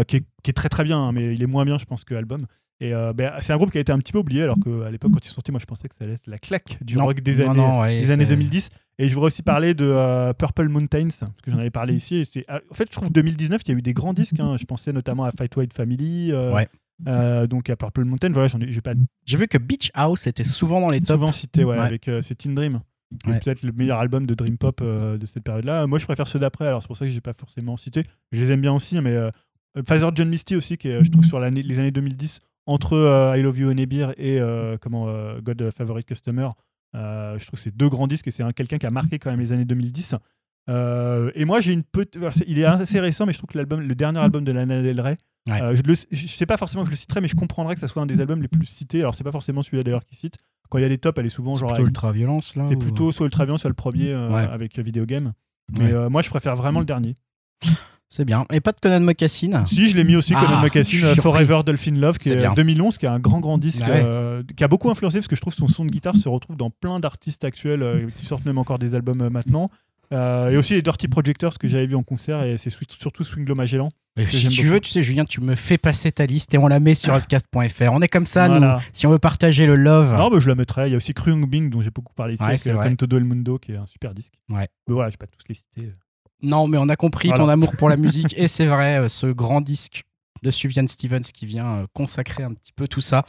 qui, 0.07 0.17
est, 0.17 0.25
qui 0.43 0.51
est 0.51 0.53
très 0.53 0.69
très 0.69 0.83
bien, 0.83 0.99
hein, 0.99 1.11
mais 1.11 1.33
il 1.33 1.41
est 1.41 1.47
moins 1.47 1.65
bien, 1.65 1.79
je 1.79 1.85
pense, 1.85 2.03
que 2.03 2.13
l'album. 2.13 2.45
Et 2.79 2.93
euh, 2.93 3.13
ben, 3.13 3.31
c'est 3.39 3.53
un 3.53 3.57
groupe 3.57 3.71
qui 3.71 3.77
a 3.77 3.81
été 3.81 3.91
un 3.91 3.99
petit 3.99 4.11
peu 4.11 4.17
oublié, 4.19 4.43
alors 4.43 4.57
qu'à 4.59 4.89
l'époque, 4.91 5.11
quand 5.13 5.25
il 5.25 5.29
est 5.29 5.33
sorti, 5.33 5.51
moi 5.51 5.59
je 5.59 5.65
pensais 5.65 5.87
que 5.87 5.95
ça 5.95 6.03
allait 6.03 6.15
être 6.15 6.27
la 6.27 6.37
claque 6.39 6.79
du 6.81 6.95
Non, 6.95 7.05
rock 7.05 7.21
des 7.21 7.35
non, 7.37 7.51
années, 7.51 7.59
non, 7.61 7.79
ouais, 7.81 8.01
des 8.01 8.11
années 8.11 8.23
c'est- 8.25 8.29
2010. 8.29 8.69
Et 8.99 9.07
je 9.09 9.13
voudrais 9.13 9.27
aussi 9.27 9.41
parler 9.41 9.73
de 9.73 9.85
euh, 9.85 10.33
Purple 10.33 10.67
Mountains, 10.67 11.07
parce 11.19 11.41
que 11.43 11.49
j'en 11.51 11.57
avais 11.59 11.69
parlé 11.71 11.95
ici. 11.95 12.15
et 12.17 12.25
c'est- 12.25 12.45
En 12.49 12.73
fait, 12.73 12.85
je 12.89 12.91
trouve 12.95 13.07
que 13.07 13.13
2019, 13.13 13.61
il 13.65 13.71
y 13.71 13.75
a 13.75 13.77
eu 13.77 13.81
des 13.81 13.93
grands 13.93 14.13
disques. 14.13 14.39
hein. 14.39 14.55
Je 14.59 14.65
pensais 14.65 14.91
notamment 14.91 15.23
à 15.23 15.31
Fight 15.31 15.55
White 15.55 15.73
Family, 15.73 16.31
euh, 16.31 16.51
Ouais. 16.53 16.67
euh, 17.07 17.47
donc 17.47 17.69
à 17.69 17.75
Purple 17.75 18.03
Mountain. 18.05 18.31
Voilà, 18.31 18.49
j'ai 18.67 18.81
pas 18.81 18.93
J'ai 19.25 19.37
vu 19.37 19.47
que 19.47 19.57
Beach 19.57 19.89
House 19.93 20.27
était 20.27 20.43
souvent 20.43 20.81
dans 20.81 20.89
les 20.89 20.99
tops. 20.99 21.07
souvent 21.11 21.31
cité, 21.31 21.63
ouais, 21.63 21.77
Ouais. 21.77 21.83
avec 21.85 22.09
c'est 22.21 22.35
Teen 22.35 22.53
Dream. 22.53 22.81
Ouais. 23.27 23.39
Peut-être 23.39 23.61
le 23.63 23.71
meilleur 23.71 23.99
album 23.99 24.25
de 24.25 24.33
Dream 24.33 24.57
Pop 24.57 24.81
euh, 24.81 25.17
de 25.19 25.25
cette 25.27 25.43
période-là. 25.43 25.85
Moi, 25.87 25.99
je 25.99 26.05
préfère 26.05 26.27
ceux 26.27 26.39
d'après, 26.39 26.67
alors 26.67 26.81
c'est 26.81 26.87
pour 26.87 26.97
ça 26.97 27.05
que 27.05 27.11
j'ai 27.11 27.21
pas 27.21 27.33
forcément 27.33 27.77
cité. 27.77 28.03
Je 28.31 28.41
les 28.41 28.51
aime 28.51 28.61
bien 28.61 28.73
aussi, 28.73 28.99
mais 29.01 29.11
euh, 29.11 29.29
Father 29.87 30.09
John 30.15 30.29
Misty 30.29 30.55
aussi, 30.55 30.77
qui 30.77 30.87
est, 30.89 31.03
je 31.03 31.11
trouve, 31.11 31.23
sur 31.25 31.39
les 31.39 31.79
années 31.79 31.91
2010, 31.91 32.41
entre 32.65 32.93
euh, 32.93 33.37
I 33.37 33.41
Love 33.41 33.57
You 33.59 33.69
Enebir 33.71 34.13
et 34.17 34.39
euh, 34.39 34.77
comment, 34.79 35.07
euh, 35.09 35.39
God 35.41 35.69
Favorite 35.75 36.07
Customer. 36.07 36.49
Euh, 36.95 37.37
je 37.39 37.45
trouve 37.47 37.57
que 37.57 37.63
c'est 37.63 37.75
deux 37.75 37.89
grands 37.89 38.07
disques 38.07 38.27
et 38.27 38.31
c'est 38.31 38.43
un- 38.43 38.51
quelqu'un 38.51 38.77
qui 38.77 38.85
a 38.85 38.91
marqué 38.91 39.19
quand 39.19 39.31
même 39.31 39.39
les 39.39 39.51
années 39.51 39.65
2010. 39.65 40.15
Euh, 40.69 41.31
et 41.35 41.43
moi, 41.45 41.59
j'ai 41.59 41.73
une 41.73 41.83
petite. 41.83 42.17
c'est- 42.31 42.45
Il 42.47 42.59
est 42.59 42.65
assez 42.65 42.99
récent, 42.99 43.25
mais 43.25 43.33
je 43.33 43.37
trouve 43.39 43.49
que 43.49 43.57
l'album, 43.57 43.81
le 43.81 43.95
dernier 43.95 44.19
album 44.19 44.43
de 44.45 44.51
Lana 44.51 44.81
Del 44.81 45.01
Rey, 45.01 45.17
Ouais. 45.49 45.61
euh, 45.61 45.75
je 45.75 45.81
ne 45.89 46.27
sais 46.27 46.45
pas 46.45 46.55
forcément 46.55 46.83
que 46.83 46.87
je 46.87 46.91
le 46.91 46.97
citerai, 46.97 47.19
mais 47.19 47.27
je 47.27 47.35
comprendrais 47.35 47.73
que 47.73 47.81
ça 47.81 47.89
soit 47.89 48.01
un 48.01 48.05
des 48.05 48.21
albums 48.21 48.41
les 48.41 48.47
plus 48.47 48.65
cités. 48.65 49.01
Alors, 49.01 49.13
c'est 49.15 49.25
pas 49.25 49.31
forcément 49.33 49.61
celui-là 49.61 49.83
d'ailleurs 49.83 50.05
qui 50.05 50.15
cite. 50.15 50.37
Quand 50.69 50.77
il 50.77 50.81
y 50.81 50.85
a 50.85 50.89
des 50.89 50.97
tops, 50.97 51.19
elle 51.19 51.25
est 51.25 51.29
souvent 51.29 51.53
genre. 51.55 51.67
Plutôt 51.67 51.81
avec- 51.81 51.87
ultra 51.89 52.11
violence 52.13 52.55
là. 52.55 52.65
C'est 52.69 52.75
ou- 52.75 52.79
plutôt 52.79 53.11
soit 53.11 53.25
Ultraviolence, 53.25 53.61
soit 53.61 53.69
le 53.69 53.73
premier 53.75 54.11
euh, 54.11 54.29
Ouais. 54.29 54.43
avec 54.49 54.79
Video 54.79 55.05
Game. 55.05 55.33
Mais 55.77 55.85
Ouais. 55.87 55.93
euh, 55.93 56.09
moi, 56.09 56.21
je 56.21 56.29
préfère 56.29 56.55
vraiment 56.55 56.79
le 56.79 56.85
dernier. 56.85 57.15
C'est 58.15 58.25
bien. 58.25 58.45
Et 58.51 58.59
pas 58.61 58.71
de 58.73 58.79
Conan 58.79 58.99
Mocassin. 58.99 59.65
Si, 59.65 59.89
je 59.89 59.95
l'ai 59.95 60.03
mis 60.03 60.15
aussi, 60.15 60.33
Ah, 60.35 60.41
Conan 60.45 60.57
je 60.57 60.61
Mocassin, 60.61 61.03
euh. 61.03 61.15
Forever 61.15 61.61
Dolphin 61.65 61.95
Love, 61.95 62.19
qui 62.19 62.29
est 62.29 62.35
bien. 62.35 62.53
2011, 62.53 62.99
qui 62.99 63.05
est 63.07 63.09
un 63.09 63.17
grand, 63.17 63.39
grand 63.39 63.57
disque, 63.57 63.81
Ah 63.83 63.89
ouais. 63.89 64.03
euh, 64.05 64.43
qui 64.55 64.63
a 64.63 64.67
beaucoup 64.67 64.91
influencé, 64.91 65.17
parce 65.17 65.27
que 65.27 65.35
je 65.35 65.41
trouve 65.41 65.53
que 65.53 65.59
son 65.59 65.67
son 65.67 65.83
de 65.83 65.89
guitare 65.89 66.15
se 66.15 66.29
retrouve 66.29 66.55
dans 66.55 66.69
plein 66.69 66.99
d'artistes 66.99 67.43
actuels 67.43 67.81
euh, 67.81 68.07
qui 68.17 68.23
sortent 68.25 68.45
même 68.45 68.59
encore 68.59 68.77
des 68.77 68.93
albums 68.93 69.21
euh, 69.21 69.29
maintenant. 69.31 69.71
Euh, 70.11 70.51
et 70.51 70.57
aussi 70.57 70.73
les 70.73 70.83
Dirty 70.83 71.07
Projectors 71.07 71.57
que 71.57 71.67
j'avais 71.67 71.87
vu 71.87 71.95
en 71.95 72.03
concert, 72.03 72.43
et 72.43 72.57
c'est 72.57 72.69
surtout 72.69 73.23
Swinglo 73.23 73.55
Magellan. 73.55 73.89
Et 74.15 74.27
si 74.27 74.47
tu 74.49 74.61
beaucoup. 74.61 74.73
veux, 74.75 74.79
tu 74.79 74.91
sais, 74.91 75.01
Julien, 75.01 75.25
tu 75.25 75.41
me 75.41 75.55
fais 75.55 75.79
passer 75.79 76.11
ta 76.11 76.27
liste 76.27 76.53
et 76.53 76.59
on 76.59 76.67
la 76.67 76.79
met 76.79 76.93
sur 76.93 77.13
podcast.fr. 77.13 77.91
On 77.91 77.99
est 77.99 78.07
comme 78.07 78.27
ça, 78.27 78.47
Voilà. 78.47 78.75
nous. 78.75 78.81
Si 78.93 79.07
on 79.07 79.09
veut 79.09 79.17
partager 79.17 79.65
le 79.65 79.73
love. 79.73 80.13
Non, 80.15 80.29
mais 80.29 80.39
je 80.39 80.47
la 80.49 80.53
mettrai. 80.53 80.87
Il 80.87 80.91
y 80.91 80.93
a 80.93 80.97
aussi 80.97 81.15
Krung 81.15 81.49
Bing, 81.49 81.71
dont 81.71 81.81
j'ai 81.81 81.89
beaucoup 81.89 82.13
parlé 82.13 82.35
ici, 82.35 82.43
Ouais, 82.43 82.69
avec 82.77 82.91
euh, 82.91 82.95
Todo 82.95 83.17
El 83.17 83.23
Mundo, 83.23 83.57
qui 83.57 83.71
est 83.71 83.77
un 83.77 83.87
super 83.87 84.13
disque. 84.13 84.33
Ouais. 84.51 84.67
Mais 84.87 84.93
voilà, 84.93 85.09
je 85.09 85.13
vais 85.13 85.17
pas 85.17 85.25
tous 85.25 85.47
les 85.49 85.55
citer. 85.55 85.93
Non, 86.43 86.67
mais 86.67 86.77
on 86.77 86.89
a 86.89 86.95
compris 86.95 87.29
Voilà. 87.29 87.43
ton 87.43 87.49
amour 87.49 87.71
pour 87.77 87.89
la 87.89 87.97
musique. 87.97 88.33
et 88.37 88.47
c'est 88.47 88.65
vrai, 88.65 88.97
euh, 88.99 89.07
ce 89.07 89.27
grand 89.27 89.61
disque 89.61 90.03
de 90.43 90.51
Sufjan 90.51 90.85
Stevens 90.87 91.21
qui 91.33 91.45
vient 91.45 91.77
euh, 91.77 91.85
consacrer 91.93 92.43
un 92.43 92.53
petit 92.53 92.73
peu 92.73 92.87
tout 92.87 93.01
ça. 93.01 93.23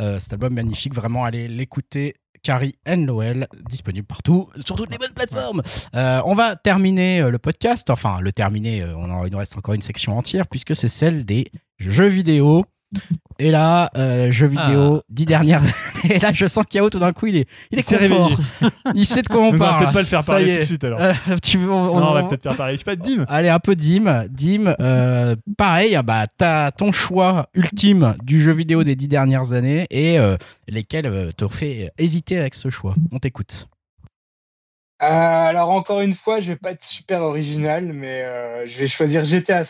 Euh, 0.00 0.18
cet 0.18 0.32
album 0.32 0.54
magnifique, 0.54 0.94
vraiment, 0.94 1.24
allez 1.24 1.48
l'écouter. 1.48 2.14
Carrie 2.44 2.76
and 2.86 2.98
Lowell, 3.06 3.48
disponible 3.68 4.06
partout, 4.06 4.48
sur 4.64 4.76
toutes 4.76 4.92
les 4.92 4.98
bonnes 4.98 5.12
plateformes. 5.12 5.60
Euh, 5.96 6.20
on 6.24 6.36
va 6.36 6.54
terminer 6.54 7.28
le 7.30 7.38
podcast, 7.38 7.90
enfin 7.90 8.20
le 8.20 8.32
terminer, 8.32 8.84
on 8.96 9.10
en- 9.10 9.24
il 9.24 9.32
nous 9.32 9.38
reste 9.38 9.56
encore 9.56 9.74
une 9.74 9.82
section 9.82 10.16
entière 10.16 10.46
puisque 10.46 10.76
c'est 10.76 10.86
celle 10.86 11.24
des 11.24 11.50
jeux 11.78 12.06
vidéo. 12.06 12.64
Et 13.38 13.50
là, 13.50 13.90
euh, 13.96 14.32
jeux 14.32 14.46
vidéo, 14.48 15.02
dix 15.10 15.24
dernières 15.26 15.60
années. 15.62 16.14
Et 16.16 16.18
là, 16.18 16.32
je 16.32 16.46
sens 16.46 16.64
qu'Yao, 16.68 16.90
tout 16.90 16.98
d'un 16.98 17.12
coup, 17.12 17.26
il 17.26 17.36
est, 17.36 17.48
il 17.70 17.78
est 17.78 17.88
Il 17.90 17.98
confort. 17.98 18.30
sait 19.04 19.22
de 19.22 19.28
quoi 19.28 19.40
on 19.42 19.48
on 19.48 19.50
va 19.52 19.58
parle. 19.58 19.78
peut-être 19.78 19.92
pas 19.92 20.00
le 20.00 20.06
faire 20.06 20.24
parler 20.24 20.50
y 20.50 20.54
tout 20.54 20.60
de 20.60 20.64
suite 20.64 20.84
alors. 20.84 21.00
Euh, 21.00 21.12
tu 21.42 21.58
veux, 21.58 21.70
on- 21.70 22.00
non, 22.00 22.08
on 22.08 22.14
va 22.14 22.22
peut-être 22.24 22.42
faire 22.42 22.56
parler. 22.56 22.72
Je 22.74 22.78
sais 22.78 22.84
pas, 22.84 22.96
Dim. 22.96 23.24
Allez, 23.28 23.48
un 23.48 23.58
peu 23.60 23.76
Dim. 23.76 24.24
Dim, 24.30 24.74
euh, 24.80 25.36
pareil, 25.56 25.98
bah, 26.04 26.26
t'as 26.36 26.70
ton 26.72 26.90
choix 26.90 27.48
ultime 27.54 28.16
du 28.24 28.40
jeu 28.40 28.52
vidéo 28.52 28.82
des 28.84 28.96
dix 28.96 29.06
dernières 29.08 29.52
années 29.52 29.86
et 29.90 30.18
euh, 30.18 30.36
lesquels 30.66 31.06
euh, 31.06 31.30
te 31.30 31.46
fait 31.46 31.92
hésiter 31.98 32.38
avec 32.38 32.54
ce 32.54 32.70
choix. 32.70 32.94
On 33.12 33.18
t'écoute. 33.18 33.66
Euh, 35.00 35.06
alors 35.06 35.70
encore 35.70 36.00
une 36.00 36.14
fois, 36.14 36.40
je 36.40 36.48
vais 36.48 36.56
pas 36.56 36.72
être 36.72 36.82
super 36.84 37.22
original, 37.22 37.92
mais 37.92 38.22
euh, 38.24 38.66
je 38.66 38.78
vais 38.78 38.88
choisir 38.88 39.24
GTA 39.24 39.62
V. 39.62 39.68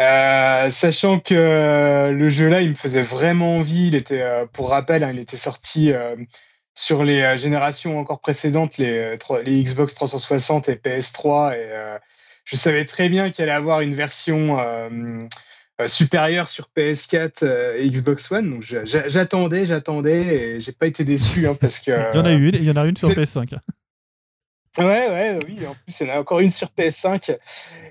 Euh, 0.00 0.70
sachant 0.70 1.20
que 1.20 1.34
euh, 1.34 2.12
le 2.12 2.28
jeu 2.28 2.48
là, 2.48 2.62
il 2.62 2.70
me 2.70 2.74
faisait 2.74 3.02
vraiment 3.02 3.58
envie. 3.58 3.88
Il 3.88 3.94
était, 3.94 4.22
euh, 4.22 4.46
pour 4.50 4.70
rappel, 4.70 5.04
hein, 5.04 5.10
il 5.12 5.18
était 5.18 5.36
sorti 5.36 5.92
sur 6.74 7.04
les 7.04 7.36
générations 7.36 7.98
encore 7.98 8.20
précédentes, 8.20 8.78
les, 8.78 9.16
Xbox 9.46 9.94
360 9.94 10.68
et 10.68 10.76
PS3, 10.76 11.54
et 11.54 11.68
je 12.44 12.56
savais 12.56 12.84
très 12.86 13.08
bien 13.08 13.30
qu'il 13.30 13.42
allait 13.42 13.52
avoir 13.52 13.80
une 13.80 13.94
version 13.94 14.58
supérieure 15.86 16.48
sur 16.48 16.68
PS4 16.76 17.42
euh, 17.42 17.78
et 17.78 17.88
Xbox 17.88 18.30
One. 18.30 18.50
Donc 18.50 18.62
j'attendais, 18.62 19.66
j'attendais, 19.66 20.22
et 20.22 20.60
j'ai 20.60 20.72
pas 20.72 20.86
été 20.86 21.04
déçu 21.04 21.46
hein, 21.46 21.56
parce 21.60 21.78
que 21.78 21.90
Il 22.12 22.16
y 22.16 22.20
en 22.20 22.24
a 22.24 22.32
eu 22.32 22.48
une, 22.48 22.54
il 22.54 22.64
y 22.64 22.70
en 22.70 22.76
a 22.76 22.86
une 22.86 22.96
sur 22.96 23.08
c'est- 23.08 23.14
PS5. 23.14 23.54
Ouais, 24.78 24.84
ouais, 25.08 25.38
oui. 25.46 25.66
En 25.66 25.74
plus, 25.74 26.00
il 26.00 26.06
y 26.06 26.10
en 26.10 26.14
a 26.14 26.18
encore 26.20 26.40
une 26.40 26.50
sur 26.50 26.68
PS5. 26.68 27.36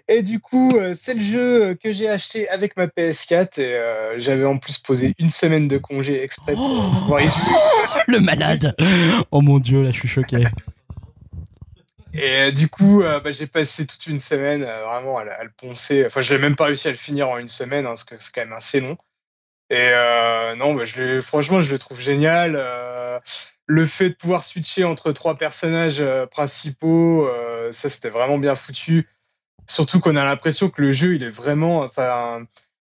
Et 0.07 0.21
du 0.21 0.39
coup, 0.39 0.71
euh, 0.77 0.95
c'est 0.99 1.13
le 1.13 1.19
jeu 1.19 1.73
que 1.75 1.91
j'ai 1.91 2.07
acheté 2.09 2.47
avec 2.49 2.77
ma 2.77 2.87
PS4. 2.87 3.59
Et 3.59 3.73
euh, 3.75 4.19
j'avais 4.19 4.45
en 4.45 4.57
plus 4.57 4.77
posé 4.79 5.13
une 5.19 5.29
semaine 5.29 5.67
de 5.67 5.77
congé 5.77 6.23
exprès 6.23 6.53
pour 6.53 6.63
Oh 6.69 6.99
pouvoir 7.01 7.21
y 7.21 7.25
jouer. 7.25 7.33
Le 8.07 8.19
malade 8.21 8.73
Oh 9.31 9.41
mon 9.41 9.59
dieu, 9.59 9.83
là, 9.83 9.91
je 9.91 9.99
suis 9.99 10.07
choqué. 10.07 10.43
Et 12.13 12.35
euh, 12.37 12.51
du 12.51 12.69
coup, 12.69 13.03
euh, 13.03 13.19
bah, 13.19 13.31
j'ai 13.31 13.45
passé 13.47 13.85
toute 13.85 14.07
une 14.07 14.17
semaine 14.19 14.61
vraiment 14.63 15.17
à, 15.19 15.25
le- 15.25 15.31
à 15.33 15.43
le 15.43 15.51
poncer. 15.55 16.05
Enfin, 16.07 16.21
je 16.21 16.33
l'ai 16.33 16.39
même 16.41 16.55
pas 16.55 16.65
réussi 16.65 16.87
à 16.87 16.91
le 16.91 16.97
finir 16.97 17.29
en 17.29 17.37
une 17.37 17.47
semaine, 17.49 17.85
hein, 17.85 17.89
parce 17.89 18.03
que 18.03 18.17
c'est 18.17 18.33
quand 18.33 18.41
même 18.41 18.53
assez 18.53 18.79
long. 18.79 18.97
Et 19.69 19.75
euh, 19.77 20.55
non, 20.55 20.73
bah, 20.73 20.85
je 20.85 21.21
franchement, 21.21 21.61
je 21.61 21.71
le 21.71 21.77
trouve 21.77 21.99
génial. 21.99 22.55
Le 23.71 23.85
fait 23.85 24.09
de 24.09 24.15
pouvoir 24.15 24.43
switcher 24.43 24.83
entre 24.83 25.11
trois 25.11 25.37
personnages 25.37 25.99
euh, 25.99 26.25
principaux, 26.25 27.27
euh, 27.27 27.71
ça 27.71 27.87
c'était 27.87 28.09
vraiment 28.09 28.39
bien 28.39 28.55
foutu. 28.55 29.07
Surtout 29.67 29.99
qu'on 29.99 30.15
a 30.15 30.25
l'impression 30.25 30.71
que 30.71 30.81
le 30.81 30.91
jeu, 30.91 31.13
il 31.13 31.21
est 31.21 31.29
vraiment, 31.29 31.81
enfin, 31.81 32.43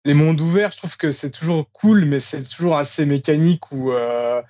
les 0.06 0.14
mondes 0.14 0.40
ouverts, 0.40 0.72
je 0.72 0.78
trouve 0.78 0.96
que 0.96 1.12
c'est 1.12 1.32
toujours 1.32 1.70
cool, 1.74 2.06
mais 2.06 2.22
c'est 2.22 2.42
toujours 2.44 2.78
assez 2.78 3.06
mécanique 3.06 3.74
où 3.74 3.92
euh, 3.92 4.42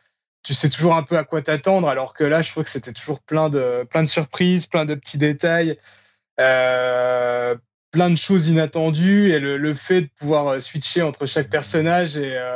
tu 0.43 0.53
sais 0.53 0.69
toujours 0.69 0.95
un 0.95 1.01
peu 1.01 1.17
à 1.17 1.23
quoi 1.23 1.41
t'attendre, 1.41 1.89
alors 1.89 2.13
que 2.13 2.23
là, 2.23 2.43
je 2.43 2.51
trouve 2.51 2.63
que 2.63 2.69
c'était 2.69 2.93
toujours 2.93 3.21
plein 3.21 3.49
de, 3.49 3.83
plein 3.89 4.03
de 4.03 4.07
surprises, 4.07 4.67
plein 4.67 4.85
de 4.85 4.93
petits 4.93 5.17
détails, 5.17 5.79
euh, 6.39 7.55
plein 7.89 8.11
de 8.11 8.17
choses 8.17 8.49
inattendues, 8.49 9.31
et 9.33 9.39
le, 9.39 9.57
le 9.57 9.73
fait 9.73 10.01
de 10.01 10.09
pouvoir 10.19 10.47
euh, 10.47 10.59
switcher 10.59 11.01
entre 11.01 11.25
chaque 11.25 11.49
personnage 11.49 12.17
et 12.17 12.37
euh, 12.37 12.55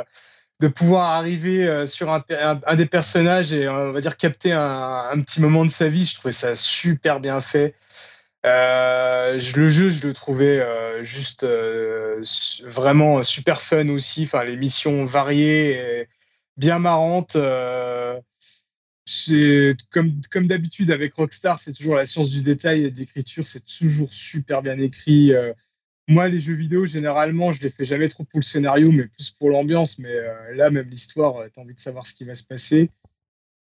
de 0.64 0.68
pouvoir 0.68 1.10
arriver 1.10 1.66
euh, 1.66 1.84
sur 1.84 2.10
un, 2.10 2.74
des 2.74 2.86
personnages 2.86 3.52
et 3.52 3.66
euh, 3.66 3.90
on 3.90 3.92
va 3.92 4.00
dire 4.00 4.16
capter 4.16 4.52
un, 4.52 5.20
petit 5.20 5.42
moment 5.42 5.66
de 5.66 5.70
sa 5.70 5.88
vie, 5.88 6.06
je 6.06 6.14
trouvais 6.14 6.32
ça 6.32 6.54
super 6.54 7.20
bien 7.20 7.42
fait. 7.42 7.74
Euh, 8.46 9.38
le 9.56 9.68
jeu, 9.68 9.90
je 9.90 10.06
le 10.06 10.14
trouvais 10.14 10.60
euh, 10.60 11.02
juste 11.02 11.46
vraiment 12.64 13.22
super 13.22 13.60
fun 13.60 13.90
aussi. 13.90 14.24
Enfin, 14.24 14.44
les 14.44 14.56
missions 14.56 15.04
variées 15.04 15.72
et 15.72 16.08
bien 16.56 16.78
marrantes. 16.78 17.36
c'est 19.04 19.76
comme, 19.90 20.12
comme 20.30 20.46
d'habitude 20.46 20.90
avec 20.90 21.14
Rockstar, 21.14 21.58
c'est 21.58 21.74
toujours 21.74 21.96
la 21.96 22.06
science 22.06 22.30
du 22.30 22.40
détail 22.40 22.84
et 22.84 22.90
de 22.90 22.98
l'écriture, 22.98 23.46
c'est 23.46 23.66
toujours 23.66 24.10
super 24.10 24.62
bien 24.62 24.78
écrit. 24.78 25.32
Moi, 26.08 26.28
les 26.28 26.38
jeux 26.38 26.54
vidéo, 26.54 26.84
généralement, 26.84 27.52
je 27.52 27.62
les 27.62 27.70
fais 27.70 27.84
jamais 27.84 28.08
trop 28.08 28.24
pour 28.24 28.40
le 28.40 28.44
scénario, 28.44 28.92
mais 28.92 29.06
plus 29.06 29.30
pour 29.30 29.50
l'ambiance. 29.50 29.98
Mais 29.98 30.14
euh, 30.14 30.54
là, 30.54 30.70
même 30.70 30.86
l'histoire, 30.88 31.36
euh, 31.38 31.48
t'as 31.52 31.62
envie 31.62 31.74
de 31.74 31.80
savoir 31.80 32.06
ce 32.06 32.14
qui 32.14 32.24
va 32.24 32.34
se 32.34 32.44
passer. 32.44 32.90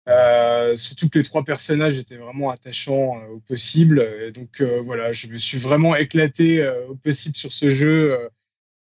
Euh, 0.08 0.76
surtout 0.76 1.08
que 1.08 1.18
les 1.18 1.24
trois 1.24 1.44
personnages 1.44 1.98
étaient 1.98 2.16
vraiment 2.16 2.50
attachants 2.50 3.16
au 3.28 3.40
possible. 3.40 4.30
Donc 4.32 4.60
voilà, 4.62 5.12
je 5.12 5.26
me 5.26 5.36
suis 5.36 5.58
vraiment 5.58 5.96
éclaté 5.96 6.64
au 6.88 6.94
possible 6.94 7.34
sur 7.34 7.52
ce 7.52 7.70
jeu, 7.70 8.16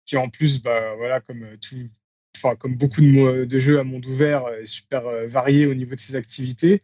qui 0.06 0.16
en 0.16 0.28
plus, 0.28 0.60
bah 0.60 0.96
voilà, 0.96 1.20
comme 1.20 1.46
tout, 1.58 1.88
comme 2.58 2.74
beaucoup 2.74 3.00
de, 3.00 3.44
de 3.44 3.58
jeux 3.60 3.78
à 3.78 3.84
monde 3.84 4.04
ouvert, 4.06 4.48
est 4.60 4.66
super 4.66 5.04
varié 5.28 5.66
au 5.66 5.74
niveau 5.74 5.94
de 5.94 6.00
ses 6.00 6.16
activités. 6.16 6.82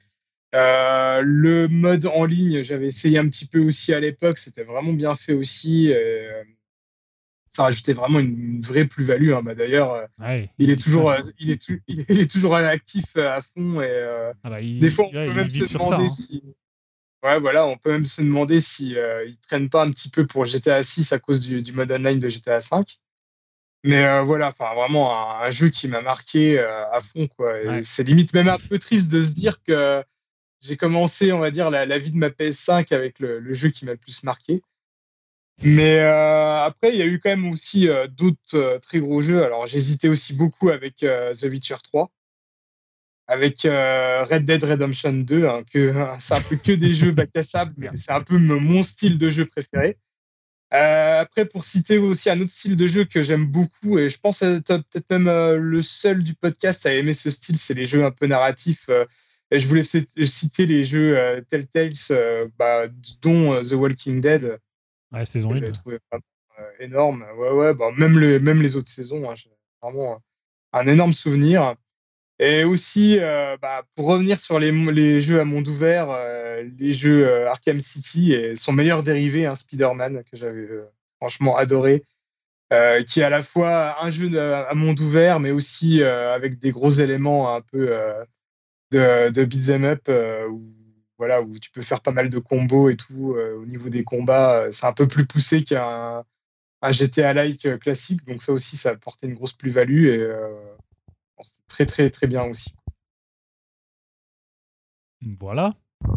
Euh, 0.54 1.22
le 1.24 1.68
mode 1.68 2.06
en 2.06 2.24
ligne, 2.24 2.62
j'avais 2.62 2.86
essayé 2.88 3.18
un 3.18 3.28
petit 3.28 3.46
peu 3.46 3.60
aussi 3.60 3.92
à 3.94 4.00
l'époque, 4.00 4.38
c'était 4.38 4.64
vraiment 4.64 4.92
bien 4.92 5.14
fait 5.14 5.32
aussi. 5.32 5.92
euh, 5.92 6.42
ça 7.52 7.64
rajoutait 7.64 7.92
vraiment 7.94 8.20
une, 8.20 8.60
vraie 8.62 8.84
plus-value. 8.84 9.32
hein. 9.32 9.42
Bah, 9.42 9.54
D'ailleurs, 9.54 9.92
euh, 9.92 10.06
Ouais, 10.20 10.50
il 10.58 10.70
est 10.70 10.76
toujours, 10.80 11.10
euh, 11.10 11.20
il 11.38 11.50
est, 11.50 11.60
tou- 11.60 11.80
il 11.88 12.20
est 12.20 12.30
toujours 12.30 12.54
actif 12.56 13.16
à 13.16 13.42
fond 13.42 13.80
et 13.80 13.86
euh, 13.88 14.32
Ah 14.44 14.50
bah, 14.50 14.60
il- 14.60 14.78
des 14.80 14.90
fois, 14.90 15.06
on 15.06 15.12
ouais, 15.14 15.26
peut 15.26 15.30
il 15.32 15.36
même 15.36 15.50
se 15.50 15.66
sur 15.66 15.68
ça, 15.68 15.78
demander 15.78 16.04
hein. 16.04 16.08
si. 16.08 16.42
Ouais, 17.22 17.38
voilà, 17.38 17.66
on 17.66 17.76
peut 17.76 17.92
même 17.92 18.04
se 18.06 18.22
demander 18.22 18.60
si 18.60 18.96
euh, 18.96 19.26
ils 19.26 19.36
traînent 19.38 19.68
pas 19.68 19.84
un 19.84 19.90
petit 19.90 20.08
peu 20.10 20.26
pour 20.26 20.46
GTA 20.46 20.82
6 20.82 21.12
à 21.12 21.18
cause 21.18 21.40
du, 21.40 21.60
du 21.60 21.72
mode 21.72 21.90
online 21.92 22.18
de 22.18 22.28
GTA 22.28 22.60
5. 22.60 22.98
Mais 23.84 24.04
euh, 24.06 24.22
voilà, 24.22 24.48
enfin 24.48 24.74
vraiment 24.74 25.40
un, 25.40 25.46
un 25.46 25.50
jeu 25.50 25.68
qui 25.70 25.88
m'a 25.88 26.02
marqué 26.02 26.58
à 26.58 27.00
fond 27.02 27.26
quoi. 27.28 27.60
Et 27.60 27.66
Ouais. 27.68 27.82
C'est 27.82 28.04
limite 28.04 28.32
même 28.32 28.48
un 28.48 28.58
peu 28.58 28.78
triste 28.78 29.10
de 29.10 29.20
se 29.22 29.32
dire 29.32 29.62
que 29.64 30.02
j'ai 30.60 30.76
commencé, 30.76 31.32
on 31.32 31.38
va 31.38 31.50
dire, 31.50 31.70
la, 31.70 31.98
vie 31.98 32.10
de 32.10 32.16
ma 32.16 32.28
PS5 32.28 32.94
avec 32.94 33.18
le, 33.18 33.54
jeu 33.54 33.70
qui 33.70 33.84
m'a 33.84 33.92
le 33.92 33.98
plus 33.98 34.22
marqué. 34.24 34.62
Mais 35.62 35.98
euh, 35.98 36.64
après, 36.64 36.90
il 36.90 36.96
y 36.96 37.02
a 37.02 37.06
eu 37.06 37.20
quand 37.20 37.30
même 37.30 37.50
aussi 37.50 37.88
euh, 37.88 38.06
d'autres 38.06 38.54
euh, 38.54 38.78
très 38.78 38.98
gros 38.98 39.20
jeux. 39.20 39.44
Alors, 39.44 39.66
j'hésitais 39.66 40.08
aussi 40.08 40.32
beaucoup 40.32 40.70
avec 40.70 40.96
The 40.98 41.44
Witcher 41.44 41.76
3, 41.82 42.10
avec 43.26 43.62
Red 43.62 44.44
Dead 44.44 44.64
Redemption 44.64 45.12
2, 45.12 45.46
hein, 45.46 45.62
que 45.70 45.94
c'est 46.20 46.34
un 46.34 46.40
peu 46.40 46.56
que 46.56 46.72
des 46.72 46.92
jeux 46.92 47.12
bac 47.12 47.30
à 47.36 47.42
sable, 47.42 47.74
mais 47.76 47.90
c'est 47.96 48.12
un 48.12 48.22
peu 48.22 48.38
mon 48.38 48.82
style 48.82 49.18
de 49.18 49.30
jeu 49.30 49.44
préféré. 49.44 49.98
Après, 50.72 51.46
pour 51.46 51.64
citer 51.64 51.98
aussi 51.98 52.30
un 52.30 52.40
autre 52.40 52.50
style 52.50 52.76
de 52.76 52.86
jeu 52.86 53.04
que 53.04 53.22
j'aime 53.22 53.46
beaucoup, 53.46 53.98
et 53.98 54.08
je 54.08 54.18
pense 54.18 54.40
être 54.42 54.78
peut-être 54.88 55.10
même 55.10 55.56
le 55.56 55.82
seul 55.82 56.22
du 56.22 56.34
podcast 56.34 56.86
à 56.86 56.94
aimer 56.94 57.12
ce 57.12 57.28
style, 57.28 57.58
c'est 57.58 57.74
les 57.74 57.84
jeux 57.84 58.04
un 58.04 58.12
peu 58.12 58.26
narratifs. 58.26 58.88
Je 59.58 59.66
voulais 59.66 59.82
cit- 59.82 60.08
citer 60.24 60.66
les 60.66 60.84
jeux 60.84 61.18
euh, 61.18 61.40
Telltales, 61.48 61.92
euh, 62.10 62.48
bah, 62.58 62.86
dont 63.22 63.54
euh, 63.54 63.62
The 63.62 63.72
Walking 63.72 64.20
Dead, 64.20 64.58
Ouais, 65.12 65.26
saison 65.26 65.50
que 65.50 65.56
1. 65.56 65.58
j'avais 65.60 65.72
trouvé 65.72 65.98
vraiment 66.10 66.22
énorme. 66.78 67.24
Ouais, 67.36 67.50
ouais, 67.50 67.74
bah, 67.74 67.90
même, 67.96 68.18
le, 68.18 68.38
même 68.38 68.62
les 68.62 68.76
autres 68.76 68.88
saisons, 68.88 69.28
hein, 69.30 69.34
je- 69.36 69.48
vraiment 69.82 70.22
un 70.72 70.86
énorme 70.86 71.12
souvenir. 71.12 71.74
Et 72.38 72.64
aussi, 72.64 73.18
bah, 73.60 73.82
pour 73.94 74.06
revenir 74.06 74.40
sur 74.40 74.58
les, 74.58 74.70
les 74.72 75.20
jeux 75.20 75.40
à 75.40 75.44
monde 75.44 75.68
ouvert, 75.68 76.08
les 76.78 76.92
jeux 76.92 77.46
Arkham 77.46 77.80
City 77.80 78.32
et 78.32 78.56
son 78.56 78.72
meilleur 78.72 79.02
dérivé, 79.02 79.44
hein, 79.44 79.54
Spider-Man, 79.54 80.22
que 80.30 80.36
j'avais 80.38 80.66
franchement 81.18 81.56
adoré, 81.56 82.02
euh, 82.72 83.02
qui 83.02 83.20
est 83.20 83.24
à 83.24 83.30
la 83.30 83.42
fois 83.42 84.02
un 84.02 84.08
jeu 84.10 84.40
à 84.40 84.72
monde 84.74 85.00
ouvert, 85.00 85.38
mais 85.40 85.50
aussi 85.50 86.02
euh, 86.02 86.32
avec 86.34 86.58
des 86.58 86.70
gros 86.70 86.90
éléments 86.90 87.54
un 87.54 87.60
peu 87.60 87.88
euh, 87.92 88.24
de, 88.90 89.30
de 89.30 89.44
beat'em 89.44 89.84
up, 89.84 90.02
euh, 90.08 90.48
où, 90.48 90.62
voilà, 91.18 91.42
où 91.42 91.58
tu 91.58 91.70
peux 91.70 91.82
faire 91.82 92.00
pas 92.00 92.12
mal 92.12 92.28
de 92.30 92.38
combos 92.38 92.88
et 92.90 92.96
tout. 92.96 93.34
euh, 93.36 93.56
au 93.60 93.66
niveau 93.66 93.88
des 93.88 94.04
combats, 94.04 94.54
euh, 94.62 94.72
c'est 94.72 94.86
un 94.86 94.92
peu 94.92 95.06
plus 95.08 95.26
poussé 95.26 95.64
qu'un 95.64 96.24
un 96.82 96.92
GTA-like 96.92 97.78
classique, 97.80 98.24
donc 98.26 98.42
ça 98.42 98.52
aussi, 98.52 98.78
ça 98.78 98.90
apportait 98.90 99.26
une 99.26 99.34
grosse 99.34 99.52
plus-value 99.52 100.06
et 100.06 100.18
euh, 100.18 100.48
c'était 101.42 101.62
très 101.68 101.86
très 101.86 102.10
très 102.10 102.26
bien 102.26 102.44
aussi. 102.44 102.74
Voilà. 105.38 105.74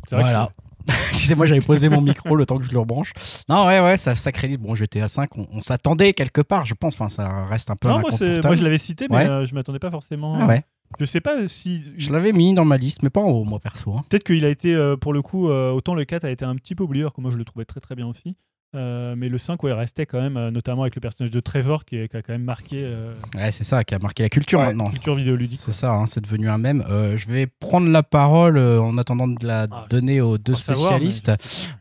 C'est 0.08 0.16
vrai 0.16 0.24
Voilà. 0.24 0.50
Excusez-moi, 1.10 1.46
j'avais 1.46 1.62
posé 1.62 1.88
mon 1.88 2.02
micro 2.02 2.36
le 2.36 2.46
temps 2.46 2.58
que 2.58 2.66
je 2.66 2.72
le 2.74 2.80
rebranche. 2.80 3.14
Non, 3.48 3.66
ouais, 3.68 3.80
ouais, 3.80 3.96
ça, 3.96 4.16
ça 4.16 4.34
crédite. 4.34 4.60
Bon, 4.60 4.76
GTA 4.76 5.08
5, 5.08 5.38
on, 5.38 5.48
on 5.52 5.62
s'attendait 5.62 6.14
quelque 6.14 6.42
part, 6.42 6.66
je 6.66 6.74
pense. 6.74 6.94
Enfin, 6.96 7.08
ça 7.08 7.46
reste 7.46 7.72
un 7.72 7.78
peu 7.78 7.88
Non, 7.88 8.00
moi, 8.00 8.12
je 8.12 8.64
l'avais 8.64 8.78
cité, 8.78 9.08
mais 9.10 9.16
Ouais. 9.16 9.28
euh, 9.28 9.46
je 9.46 9.56
m'attendais 9.56 9.80
pas 9.80 9.92
forcément. 9.92 10.38
Ah 10.42 10.46
ouais. 10.48 10.64
Je 11.00 11.06
sais 11.06 11.22
pas 11.22 11.48
si. 11.48 11.84
Je 11.98 12.12
l'avais 12.14 12.32
mis 12.32 12.54
dans 12.54 12.66
ma 12.66 12.78
liste, 12.78 13.04
mais 13.04 13.10
pas 13.10 13.22
en 13.22 13.30
haut, 13.30 13.44
moi, 13.44 13.60
perso. 13.60 13.92
hein. 13.94 14.06
Peut-être 14.10 14.24
qu'il 14.24 14.46
a 14.46 14.50
été, 14.50 14.76
euh, 14.76 14.96
pour 14.96 15.14
le 15.14 15.22
coup, 15.22 15.50
euh, 15.50 15.72
autant 15.72 15.96
le 15.96 16.06
4 16.06 16.24
a 16.26 16.30
été 16.32 16.46
un 16.46 16.56
petit 16.56 16.76
peu 16.76 16.84
oublié, 16.84 17.04
alors 17.04 17.14
que 17.14 17.22
moi 17.22 17.32
je 17.32 17.38
le 17.38 17.46
trouvais 17.46 17.66
très 17.66 17.80
très 17.80 17.96
bien 17.96 18.08
aussi. 18.08 18.36
Euh, 18.76 19.14
mais 19.18 19.30
le 19.30 19.38
5, 19.38 19.62
ouais, 19.64 19.72
restait 19.74 20.06
quand 20.06 20.20
même, 20.20 20.36
euh, 20.38 20.50
notamment 20.52 20.82
avec 20.82 20.96
le 20.96 21.02
personnage 21.02 21.30
de 21.32 21.40
Trevor 21.40 21.86
qui, 21.86 21.98
est- 21.98 22.08
qui 22.08 22.18
a 22.18 22.22
quand 22.24 22.34
même 22.34 22.44
marqué 22.44 22.82
euh, 22.84 23.14
Ouais, 23.36 23.52
c'est 23.52 23.64
ça 23.64 23.84
qui 23.84 23.94
a 23.94 24.00
marqué 24.00 24.24
la 24.24 24.30
culture 24.30 24.60
Ouais, 24.60 24.68
maintenant. 24.68 24.90
culture 24.90 25.16
vidéoludique. 25.16 25.60
C'est 25.62 25.72
ça, 25.72 25.92
hein, 25.94 26.06
c'est 26.08 26.22
devenu 26.22 26.50
un 26.50 26.58
mème. 26.58 26.84
Euh, 26.90 27.16
je 27.16 27.28
vais 27.28 27.46
prendre 27.48 27.88
la 27.90 28.02
parole 28.04 28.58
en 28.58 28.98
attendant 28.98 29.28
de 29.28 29.46
la 29.46 29.68
Ah, 29.72 29.86
donner 29.90 30.22
aux 30.22 30.38
deux 30.38 30.56
savoir, 30.56 30.88
spécialistes. 30.94 31.32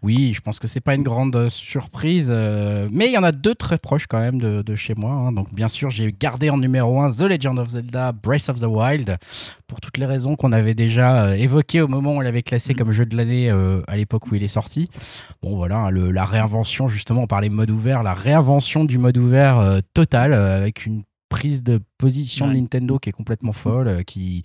Oui, 0.03 0.33
je 0.35 0.41
pense 0.43 0.59
que 0.59 0.69
c'est 0.69 0.81
pas 0.81 0.95
une 0.95 1.03
grande 1.03 1.49
surprise, 1.49 2.31
mais 2.31 3.07
il 3.07 3.13
y 3.13 3.19
en 3.19 3.23
a 3.23 3.33
deux 3.33 3.55
très 3.55 3.79
proches 3.79 4.07
quand 4.07 4.21
même 4.21 4.39
de, 4.39 4.63
de 4.63 4.75
chez 4.75 4.95
moi. 4.95 5.13
hein. 5.13 5.33
Donc 5.33 5.53
bien 5.55 5.69
sûr, 5.69 5.91
j'ai 5.91 6.13
gardé 6.13 6.51
en 6.51 6.59
numéro 6.59 7.01
1 7.01 7.11
The 7.13 7.23
Legend 7.23 7.59
of 7.59 7.69
Zelda 7.71 8.13
Breath 8.13 8.49
of 8.49 8.61
the 8.61 8.65
Wild 8.65 9.17
pour 9.67 9.81
toutes 9.81 9.97
les 9.97 10.07
raisons 10.07 10.37
qu'on 10.37 10.53
avait 10.53 10.75
déjà 10.75 11.37
évoquées 11.37 11.81
au 11.81 11.89
moment 11.89 12.13
où 12.13 12.17
on 12.17 12.21
l'avait 12.21 12.43
classé 12.43 12.75
Mm. 12.75 12.77
comme 12.77 12.93
jeu 12.93 13.07
de 13.07 13.17
l'année 13.17 13.51
à 13.89 13.97
l'époque 13.97 14.31
où 14.31 14.35
il 14.35 14.43
est 14.43 14.47
sorti. 14.47 14.89
Bon 15.43 15.57
voilà, 15.57 15.77
hein, 15.79 15.91
le- 15.91 16.11
la 16.11 16.25
réinvention 16.25 16.82
justement, 16.89 17.23
on 17.23 17.27
parlait 17.27 17.49
mode 17.49 17.71
ouvert, 17.71 18.03
la 18.03 18.15
réinvention 18.15 18.85
du 18.85 18.99
mode 18.99 19.19
ouvert 19.19 19.59
euh, 19.59 19.81
total 19.95 20.33
euh, 20.33 20.57
avec 20.59 20.87
une 20.87 21.03
prise 21.29 21.63
de 21.63 21.81
position 21.97 22.47
de. 22.49 22.53
Nintendo 22.55 22.99
qui 22.99 23.09
est 23.09 23.13
complètement 23.13 23.53
folle, 23.53 23.89
euh, 23.89 24.03
qui, 24.03 24.43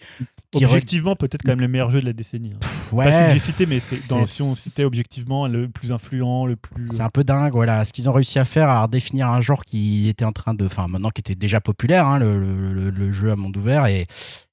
qui 0.52 0.64
re- 0.64 0.68
Objectivement, 0.68 1.18
peut-être 1.18 1.42
quand 1.44 1.52
même 1.52 1.60
le 1.60 1.68
meilleur 1.68 1.90
jeu 1.92 2.00
de 2.00 2.06
la 2.06 2.14
décennie. 2.14 2.54
hein. 2.56 2.96
ouais, 2.96 3.04
Pas 3.06 3.12
celui 3.12 3.26
que 3.28 3.34
j'ai 3.34 3.40
cité, 3.40 3.66
mais 3.66 3.82
c'est 3.82 4.08
dans- 4.10 4.26
c'est- 4.26 4.36
si 4.36 4.42
on 4.42 4.54
citait 4.54 4.86
objectivement 4.86 5.48
le 5.48 5.68
plus 5.68 5.92
influent, 5.92 6.46
le 6.46 6.56
plus. 6.56 6.88
C'est 6.88 7.02
un 7.02 7.10
peu 7.10 7.26
dingue, 7.26 7.52
voilà, 7.52 7.84
ce 7.84 7.92
qu'ils 7.92 8.08
ont 8.10 8.14
réussi 8.14 8.40
à 8.40 8.46
faire, 8.46 8.70
à 8.70 8.84
redéfinir 8.84 9.28
un 9.30 9.42
genre 9.42 9.66
qui 9.66 10.08
était 10.08 10.24
en 10.24 10.32
train 10.32 10.54
de, 10.54 10.66
enfin 10.66 10.88
maintenant 10.88 11.10
qui 11.10 11.20
était 11.20 11.36
déjà 11.36 11.60
populaire, 11.60 12.08
hein, 12.08 12.20
le, 12.20 12.40
le- 12.40 12.72
le- 12.74 12.90
le 12.90 13.12
jeu 13.12 13.32
à 13.32 13.36
monde 13.36 13.58
ouvert, 13.58 13.86
et, 13.88 14.06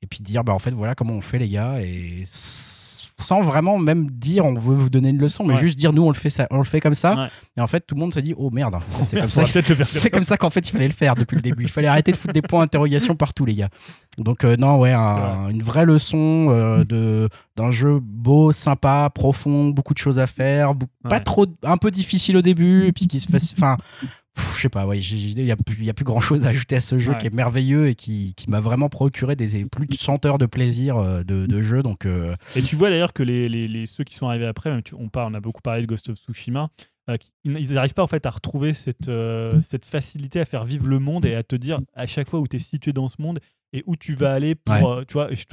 et 0.04 0.06
puis 0.06 0.20
dire, 0.20 0.44
bah 0.44 0.52
en 0.52 0.58
fait 0.58 0.70
voilà 0.70 0.94
comment 0.94 1.14
on 1.14 1.22
fait 1.22 1.38
les 1.38 1.48
gars, 1.48 1.80
et 1.80 2.22
sans 2.26 3.40
vraiment 3.42 3.78
même 3.78 4.10
dire 4.10 4.44
on 4.44 4.52
veut 4.52 4.74
vous 4.74 4.90
donner 4.90 5.08
une 5.08 5.18
leçon, 5.18 5.44
mais 5.44 5.54
Ouais. 5.54 5.60
juste 5.60 5.78
dire 5.78 5.94
nous 5.94 6.02
on 6.02 6.08
le 6.10 6.14
fait 6.14 6.28
ça, 6.28 6.46
on 6.50 6.58
le 6.58 6.64
fait 6.64 6.80
comme 6.80 6.94
ça, 6.94 7.14
Ouais. 7.14 7.28
et 7.56 7.60
en 7.62 7.66
fait 7.66 7.80
tout 7.86 7.94
le 7.94 8.00
monde 8.00 8.12
s'est 8.12 8.20
dit 8.20 8.34
oh 8.36 8.50
merde, 8.50 8.76
c'est 9.08 9.18
comme 9.18 10.10
comme 10.12 10.24
ça 10.24 10.36
qu'en 10.36 10.50
fait 10.50 10.68
il 10.68 10.72
fallait 10.72 10.88
le 10.88 10.92
faire 10.92 11.14
depuis 11.14 11.36
le 11.36 11.40
début. 11.42 11.62
Il 11.62 11.70
fallait 11.70 11.88
arrêter 11.88 12.12
de 12.12 12.16
foutre 12.18 12.34
des 12.34 12.42
points 12.42 12.60
d'interrogation 12.64 13.16
partout 13.16 13.46
les 13.46 13.54
gars. 13.54 13.70
Donc 14.18 14.44
euh, 14.44 14.56
non 14.56 14.78
ouais, 14.78 14.92
un- 14.92 15.48
une 15.48 15.62
vraie 15.62 15.86
leçon 15.86 16.48
euh, 16.50 16.84
de 16.84 17.30
d'un 17.56 17.70
jeu 17.70 17.98
beau, 18.02 18.52
sympa, 18.52 19.10
profond, 19.14 19.68
beaucoup 19.70 19.94
de 19.94 19.98
choses 19.98 20.18
à 20.18 20.26
faire, 20.26 20.74
pas 21.08 21.20
trop, 21.20 21.46
un 21.62 21.76
peu 21.78 21.90
difficile 21.90 22.36
au 22.36 22.42
début 22.42 22.86
et 22.88 22.92
puis 22.92 23.06
qui 23.06 23.20
se 23.20 23.28
fait, 23.28 23.38
enfin. 23.56 23.78
Je 24.36 24.60
sais 24.62 24.68
pas, 24.68 24.86
ouais, 24.86 24.98
il 25.00 25.34
n'y 25.44 25.50
a, 25.52 25.56
plus- 25.56 25.88
a 25.88 25.92
grand 25.92 26.20
chose 26.20 26.44
à 26.46 26.48
ajouter 26.48 26.76
à 26.76 26.80
ce 26.80 26.98
jeu 26.98 27.12
Ouais. 27.12 27.18
qui 27.18 27.26
est 27.26 27.34
merveilleux 27.34 27.88
et 27.88 27.94
qui, 27.94 28.34
qui 28.36 28.48
m'a 28.50 28.60
vraiment 28.60 28.88
procuré 28.88 29.36
des 29.36 29.64
plus 29.66 29.86
de 29.86 29.94
100 29.94 30.24
heures 30.26 30.38
de 30.38 30.46
plaisir 30.46 30.96
euh, 30.96 31.22
de, 31.22 31.46
de 31.46 31.62
jeu. 31.62 31.82
Donc, 31.82 32.06
euh, 32.06 32.34
Et 32.56 32.62
tu 32.62 32.74
vois 32.74 32.90
d'ailleurs 32.90 33.12
que 33.12 33.22
les, 33.22 33.48
les- 33.48 33.68
les- 33.68 33.86
ceux 33.86 34.04
qui 34.04 34.14
sont 34.14 34.26
arrivés 34.26 34.46
après, 34.46 34.70
même 34.70 34.82
tu- 34.82 34.94
on, 34.94 35.08
parle, 35.08 35.32
on 35.32 35.34
a 35.34 35.40
beaucoup 35.40 35.60
parlé 35.60 35.82
de 35.82 35.86
Ghost 35.86 36.08
of 36.08 36.16
Tsushima, 36.18 36.70
euh, 37.10 37.16
ils 37.44 37.72
n'arrivent 37.74 37.92
pas 37.94 38.02
en 38.02 38.06
fait 38.08 38.24
à 38.26 38.30
retrouver 38.30 38.72
cette, 38.74 39.08
euh, 39.08 39.60
cette 39.62 39.84
facilité 39.84 40.40
à 40.40 40.46
faire 40.46 40.64
vivre 40.64 40.88
le 40.88 40.98
monde 40.98 41.26
et 41.26 41.34
à 41.34 41.42
te 41.42 41.54
dire 41.56 41.78
à 41.94 42.06
chaque 42.06 42.28
fois 42.30 42.40
où 42.40 42.48
tu 42.48 42.56
es 42.56 42.58
situé 42.58 42.92
dans 42.94 43.08
ce 43.08 43.20
monde 43.20 43.38
et 43.74 43.82
où 43.86 43.94
tu 43.96 44.14
vas 44.14 44.32
aller 44.32 44.54
pour. 44.54 44.74
Ouais. 44.98 45.04
tu 45.06 45.12
vois, 45.12 45.28
je 45.32 45.44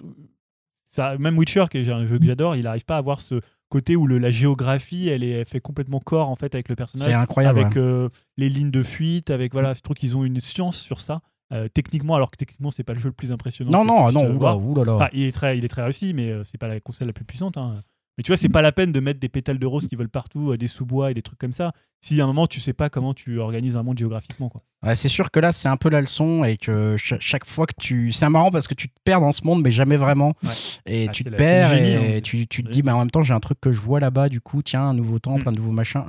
ça, 0.89 1.17
même 1.17 1.37
Witcher, 1.37 1.65
qui 1.71 1.77
est 1.77 1.89
un 1.89 2.05
jeu 2.05 2.19
que 2.19 2.25
j'adore, 2.25 2.55
il 2.55 2.63
n'arrive 2.63 2.85
pas 2.85 2.95
à 2.95 2.99
avoir 2.99 3.21
ce 3.21 3.35
côté 3.72 3.95
où 3.95 4.06
le- 4.06 4.19
la 4.19 4.30
géographie 4.30 5.07
elle 5.10 5.23
est 5.23 5.30
elle 5.31 5.45
fait 5.48 5.60
complètement 5.61 5.99
corps 5.99 6.30
en 6.30 6.35
fait 6.35 6.53
avec 6.53 6.69
le 6.69 6.76
personnage 6.76 7.07
c'est 7.07 7.14
incroyable. 7.14 7.60
avec 7.60 7.73
ouais. 7.76 7.81
euh, 7.81 8.10
les 8.38 8.49
lignes 8.49 8.69
de 8.69 8.84
fuite, 8.84 9.31
avec 9.31 9.53
voilà, 9.53 9.73
je 9.73 9.81
trouve 9.81 9.95
qu'ils 9.95 10.15
ont 10.15 10.23
une 10.23 10.39
science 10.39 10.77
sur 10.77 10.99
ça. 11.02 11.22
euh, 11.53 11.68
techniquement, 11.68 12.15
alors 12.15 12.31
que 12.31 12.38
techniquement, 12.38 12.72
c'est 12.72 12.84
pas 12.85 12.93
le 12.93 12.99
jeu 12.99 13.10
le 13.10 13.14
plus 13.14 13.31
impressionnant. 13.34 13.72
Non, 13.72 13.84
non, 13.84 14.10
non, 14.14 14.22
oulala. 14.35 14.52
Enfin, 14.95 15.10
il 15.11 15.23
est 15.23 15.34
très, 15.34 15.57
il 15.57 15.65
est 15.65 15.68
très 15.68 15.84
réussi, 15.84 16.14
mais 16.14 16.30
euh, 16.31 16.43
c'est 16.45 16.57
pas 16.57 16.69
la 16.69 16.80
console 16.80 17.07
la 17.07 17.14
plus 17.14 17.26
puissante. 17.26 17.57
hein. 17.57 17.84
Mais 18.18 18.23
tu 18.23 18.31
vois, 18.31 18.38
c'est 18.38 18.48
pas 18.48 18.61
la 18.61 18.72
peine 18.72 18.91
de 18.93 18.99
mettre 19.02 19.19
des 19.19 19.27
pétales 19.27 19.60
de 19.60 19.65
rose 19.65 19.88
qui 19.89 19.95
volent 19.98 20.10
partout, 20.10 20.56
des 20.56 20.68
sous-bois 20.68 21.11
et 21.11 21.14
des 21.14 21.22
trucs 21.22 21.39
comme 21.39 21.52
ça. 21.52 21.73
Si 22.03 22.19
à 22.19 22.23
un 22.23 22.28
moment 22.28 22.48
tu 22.48 22.60
sais 22.60 22.73
pas 22.73 22.90
comment 22.90 23.14
tu 23.14 23.38
organises 23.40 23.76
un 23.76 23.84
monde 23.84 23.98
géographiquement, 23.98 24.49
quoi. 24.49 24.61
Ouais, 24.84 24.95
c'est 24.95 25.10
sûr 25.10 25.30
que 25.30 25.40
là, 25.40 25.52
c'est 25.52 25.68
un 25.69 25.78
peu 25.78 25.90
la 25.91 26.02
leçon 26.02 26.44
et 26.44 26.57
que 26.57 26.98
cha- 26.98 27.19
chaque 27.19 27.45
fois 27.45 27.68
que 27.68 27.76
tu. 27.80 28.11
C'est 28.11 28.28
marrant 28.30 28.49
parce 28.49 28.68
que 28.68 28.73
tu 28.73 28.90
te 28.90 28.95
perds 29.03 29.19
dans 29.19 29.32
ce 29.32 29.44
monde, 29.45 29.61
mais 29.61 29.69
jamais 29.69 29.98
vraiment. 29.98 30.34
Ouais. 30.44 30.49
Et 30.88 31.06
Ah, 31.07 31.11
tu 31.11 31.22
c'est 31.23 31.30
te 31.30 31.30
la- 31.30 31.38
perds 31.38 31.68
génie, 31.69 31.90
et 31.91 32.18
hein. 32.18 32.22
tu, 32.23 32.48
tu 32.48 32.64
te 32.64 32.69
dis, 32.72 32.82
mais 32.82 32.91
en 32.91 32.98
même 32.98 33.11
temps, 33.11 33.22
j'ai 33.22 33.36
un 33.36 33.40
truc 33.40 33.61
que 33.61 33.72
je 33.72 33.80
vois 33.80 33.99
là-bas, 33.99 34.28
du 34.30 34.41
coup, 34.41 34.64
tiens, 34.64 34.82
un 34.90 34.94
nouveau 34.95 35.19
temple, 35.19 35.45
Mm. 35.45 35.49
un 35.49 35.52
nouveau 35.52 35.69
machin. 35.72 36.03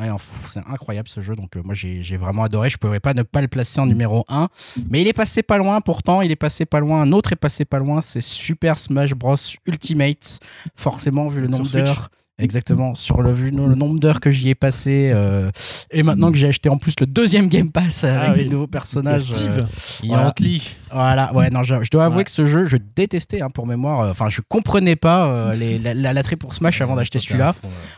C'est 0.47 0.61
incroyable 0.67 1.11
ce 1.11 1.21
jeu. 1.21 1.37
Donc, 1.37 1.55
euh, 1.59 1.63
moi, 1.63 1.75
j'ai 1.75 2.03
j'ai 2.03 2.17
vraiment 2.17 2.45
adoré. 2.45 2.71
Je 2.71 2.77
ne 2.77 2.79
pouvais 2.79 3.01
pas 3.01 3.13
ne 3.13 3.25
pas 3.25 3.43
le 3.43 3.49
placer 3.49 3.79
en 3.79 3.85
numéro 3.85 4.25
1. 4.29 4.49
Mais 4.89 5.03
il 5.03 5.09
est 5.09 5.13
passé 5.13 5.43
pas 5.43 5.59
loin, 5.59 5.83
pourtant, 5.83 6.23
il 6.23 6.31
est 6.31 6.37
passé 6.37 6.65
pas 6.65 6.81
loin. 6.81 7.03
Un 7.03 7.13
autre 7.13 7.33
est 7.35 7.37
passé 7.37 7.67
pas 7.67 7.79
loin. 7.79 8.01
C'est 8.01 8.23
Super 8.23 8.79
Smash 8.79 9.13
Bros. 9.13 9.35
Ultimate. 9.67 10.41
Forcément, 10.77 11.29
vu 11.29 11.43
le 11.43 11.49
nombre 11.49 11.69
d'heures. 11.71 12.09
Exactement, 12.43 12.95
sur 12.95 13.23
le, 13.23 13.33
le 13.33 13.51
nombre 13.75 13.99
d'heures 14.01 14.21
que 14.21 14.31
j'y 14.31 14.49
ai 14.51 14.55
passé, 14.55 15.11
euh, 15.15 15.51
et 15.91 16.03
maintenant 16.03 16.31
que 16.33 16.37
j'ai 16.39 16.49
acheté 16.49 16.69
en 16.69 16.77
plus 16.79 16.95
le 17.01 17.07
deuxième 17.07 17.49
Game 17.49 17.71
Pass 17.71 18.05
avec 18.05 18.29
Ah 18.29 18.33
oui. 18.37 18.45
les 18.45 18.51
nouveaux 18.51 18.67
personnages. 18.67 19.27
Le 19.29 19.35
Steve. 19.35 19.59
euh, 19.61 19.67
Il 20.03 20.09
Voilà. 20.09 20.35
voilà, 20.91 21.35
ouais, 21.35 21.51
non, 21.51 21.63
je, 21.63 21.83
je 21.83 21.91
dois 21.91 22.05
avouer 22.07 22.19
Ouais. 22.19 22.25
que 22.25 22.31
ce 22.31 22.45
jeu, 22.47 22.65
je 22.65 22.77
détestais 22.97 23.41
hein, 23.43 23.49
pour 23.51 23.67
mémoire. 23.67 24.01
euh, 24.01 24.11
Enfin, 24.11 24.29
je 24.29 24.41
comprenais 24.47 24.97
pas 24.97 25.27
euh, 25.27 25.55
les- 25.55 25.79
la- 25.79 25.95
la- 25.95 26.13
l'attrait 26.13 26.37
pour 26.37 26.55
Smash 26.55 26.81
avant 26.81 26.97
d'acheter 26.97 27.19
celui-là. 27.21 27.55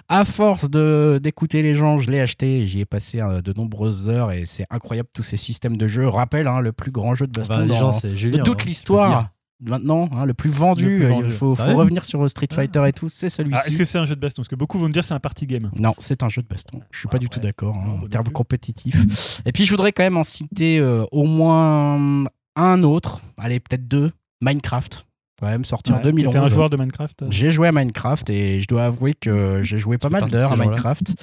à 0.09 0.25
force 0.25 0.71
de 0.71 1.19
d'écouter 1.23 1.63
les 1.63 1.75
gens, 1.75 1.99
je 1.99 2.11
l'ai 2.11 2.21
acheté 2.21 2.61
et 2.61 2.67
j'y 2.67 2.81
ai 2.81 2.85
passé 2.85 3.21
euh, 3.21 3.41
de 3.41 3.53
nombreuses 3.57 4.09
heures 4.09 4.31
et 4.33 4.43
c'est 4.45 4.67
incroyable 4.71 5.09
tous 5.15 5.23
ces 5.23 5.37
systèmes 5.37 5.77
de 5.77 5.89
jeu. 5.89 6.07
Rappelle 6.07 6.47
hein, 6.49 6.61
le 6.61 6.73
plus 6.73 6.91
grand 6.93 7.15
jeu 7.15 7.27
de 7.27 7.33
baston 7.33 7.55
Bah, 7.61 7.67
dans- 7.67 7.75
gens, 7.77 7.93
c'est 7.93 8.11
de 8.11 8.15
Julien. 8.17 8.41
hein, 8.41 8.43
toute 8.45 8.59
peux 8.59 8.65
l'histoire. 8.67 9.31
Maintenant, 9.61 10.11
hein, 10.13 10.27
le 10.27 10.35
plus 10.35 10.51
vendu, 10.51 10.85
Le 10.85 10.97
plus 10.97 11.05
euh, 11.07 11.09
vendu. 11.09 11.27
il 11.29 11.33
faut, 11.33 11.55
revenir 11.55 12.05
sur 12.05 12.29
Street 12.29 12.49
Fighter 12.53 12.83
et 12.87 12.93
tout, 12.93 13.09
c'est 13.09 13.27
Ah, 13.27 13.31
celui-ci. 13.31 13.69
Est-ce 13.69 13.79
que 13.79 13.85
c'est 13.85 13.99
un 13.99 14.05
jeu 14.05 14.15
de 14.17 14.21
baston? 14.21 14.43
Parce 14.43 14.49
que 14.49 14.57
beaucoup 14.57 14.79
vont 14.79 14.89
me 14.89 14.93
dire 14.93 15.05
c'est 15.05 15.15
un 15.15 15.21
party 15.21 15.47
game. 15.47 15.71
Non, 15.77 15.95
c'est 15.99 16.23
un 16.23 16.29
jeu 16.29 16.43
de 16.43 16.49
baston. 16.49 16.81
Je 16.91 16.99
suis 16.99 17.09
Ah, 17.09 17.13
pas 17.13 17.19
du 17.19 17.27
ouais. 17.27 17.31
tout 17.31 17.41
d'accord 17.41 17.77
hein, 17.77 18.01
en 18.05 18.07
termes 18.09 18.29
compétitifs. 18.31 19.41
Et 19.47 19.53
puis 19.53 19.65
je 19.65 19.71
voudrais 19.71 19.93
quand 19.93 20.03
même 20.03 20.17
en 20.17 20.25
citer 20.25 20.79
euh, 20.79 21.05
au 21.13 21.25
moins 21.25 22.25
un 22.57 22.83
autre, 22.83 23.21
allez 23.39 23.61
peut-être 23.61 23.87
deux, 23.89 24.11
Minecraft, 24.43 25.07
quand 25.41 25.47
même 25.47 25.65
sorti 25.65 25.93
en 25.93 25.97
Ouais. 25.97 26.03
2011. 26.03 26.33
T'es 26.33 26.39
un 26.39 26.49
joueur 26.49 26.69
de 26.71 26.77
Minecraft 26.77 27.23
euh 27.23 27.27
J'ai 27.31 27.51
joué 27.51 27.69
à 27.69 27.73
Minecraft 27.73 28.29
et 28.31 28.61
je 28.61 28.67
dois 28.67 28.85
avouer 28.85 29.15
que 29.15 29.61
j'ai 29.63 29.79
joué 29.79 29.99
pas 29.99 30.11
mal 30.11 30.29
d'heures 30.29 30.53
à. 30.53 30.57
Minecraft. 30.57 31.15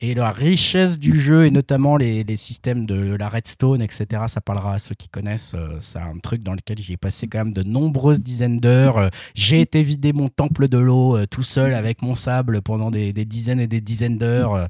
Et 0.00 0.14
la 0.14 0.30
richesse 0.30 1.00
du 1.00 1.20
jeu, 1.20 1.44
et 1.46 1.50
notamment 1.50 1.96
les, 1.96 2.22
les 2.22 2.36
systèmes 2.36 2.86
de 2.86 3.16
la 3.16 3.28
redstone, 3.28 3.82
etc., 3.82 4.06
ça 4.28 4.40
parlera 4.40 4.74
à 4.74 4.78
ceux 4.78 4.94
qui 4.94 5.08
connaissent. 5.08 5.54
euh, 5.56 5.78
C'est 5.80 5.98
un 5.98 6.16
truc 6.22 6.44
dans 6.44 6.54
lequel 6.54 6.78
j'ai 6.80 6.96
passé 6.96 7.26
quand 7.26 7.38
même 7.38 7.52
de 7.52 7.64
nombreuses 7.64 8.20
dizaines 8.20 8.60
d'heures. 8.60 8.96
Euh, 8.98 9.08
J'ai 9.34 9.60
été 9.60 9.82
vider 9.82 10.12
mon 10.12 10.28
temple 10.28 10.68
de 10.68 10.78
l'eau 10.78 11.16
euh, 11.16 11.26
tout 11.28 11.42
seul 11.42 11.74
avec 11.74 12.00
mon 12.00 12.14
sable 12.14 12.62
pendant 12.62 12.92
des, 12.92 13.12
des 13.12 13.24
dizaines 13.24 13.58
et 13.58 13.66
des 13.66 13.80
dizaines 13.80 14.18
d'heures. 14.18 14.54
Euh, 14.54 14.66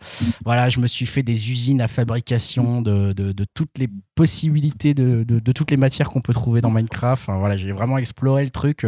Voilà, 0.46 0.70
je 0.70 0.80
me 0.80 0.86
suis 0.86 1.05
fait 1.05 1.22
des 1.22 1.50
usines 1.50 1.82
à 1.82 1.88
fabrication 1.88 2.80
de, 2.80 3.12
de- 3.12 3.32
de 3.32 3.44
toutes 3.52 3.76
les 3.76 3.88
possibilités, 4.14 4.94
de, 4.94 5.24
de- 5.24 5.52
toutes 5.52 5.70
les 5.70 5.76
matières 5.76 6.09
qu'on 6.09 6.22
peut 6.22 6.32
trouver 6.32 6.62
dans 6.62 6.70
Minecraft. 6.70 7.26
Voilà, 7.28 7.59
j'ai 7.59 7.72
vraiment 7.72 7.98
exploré 7.98 8.44
le 8.44 8.50
truc. 8.50 8.86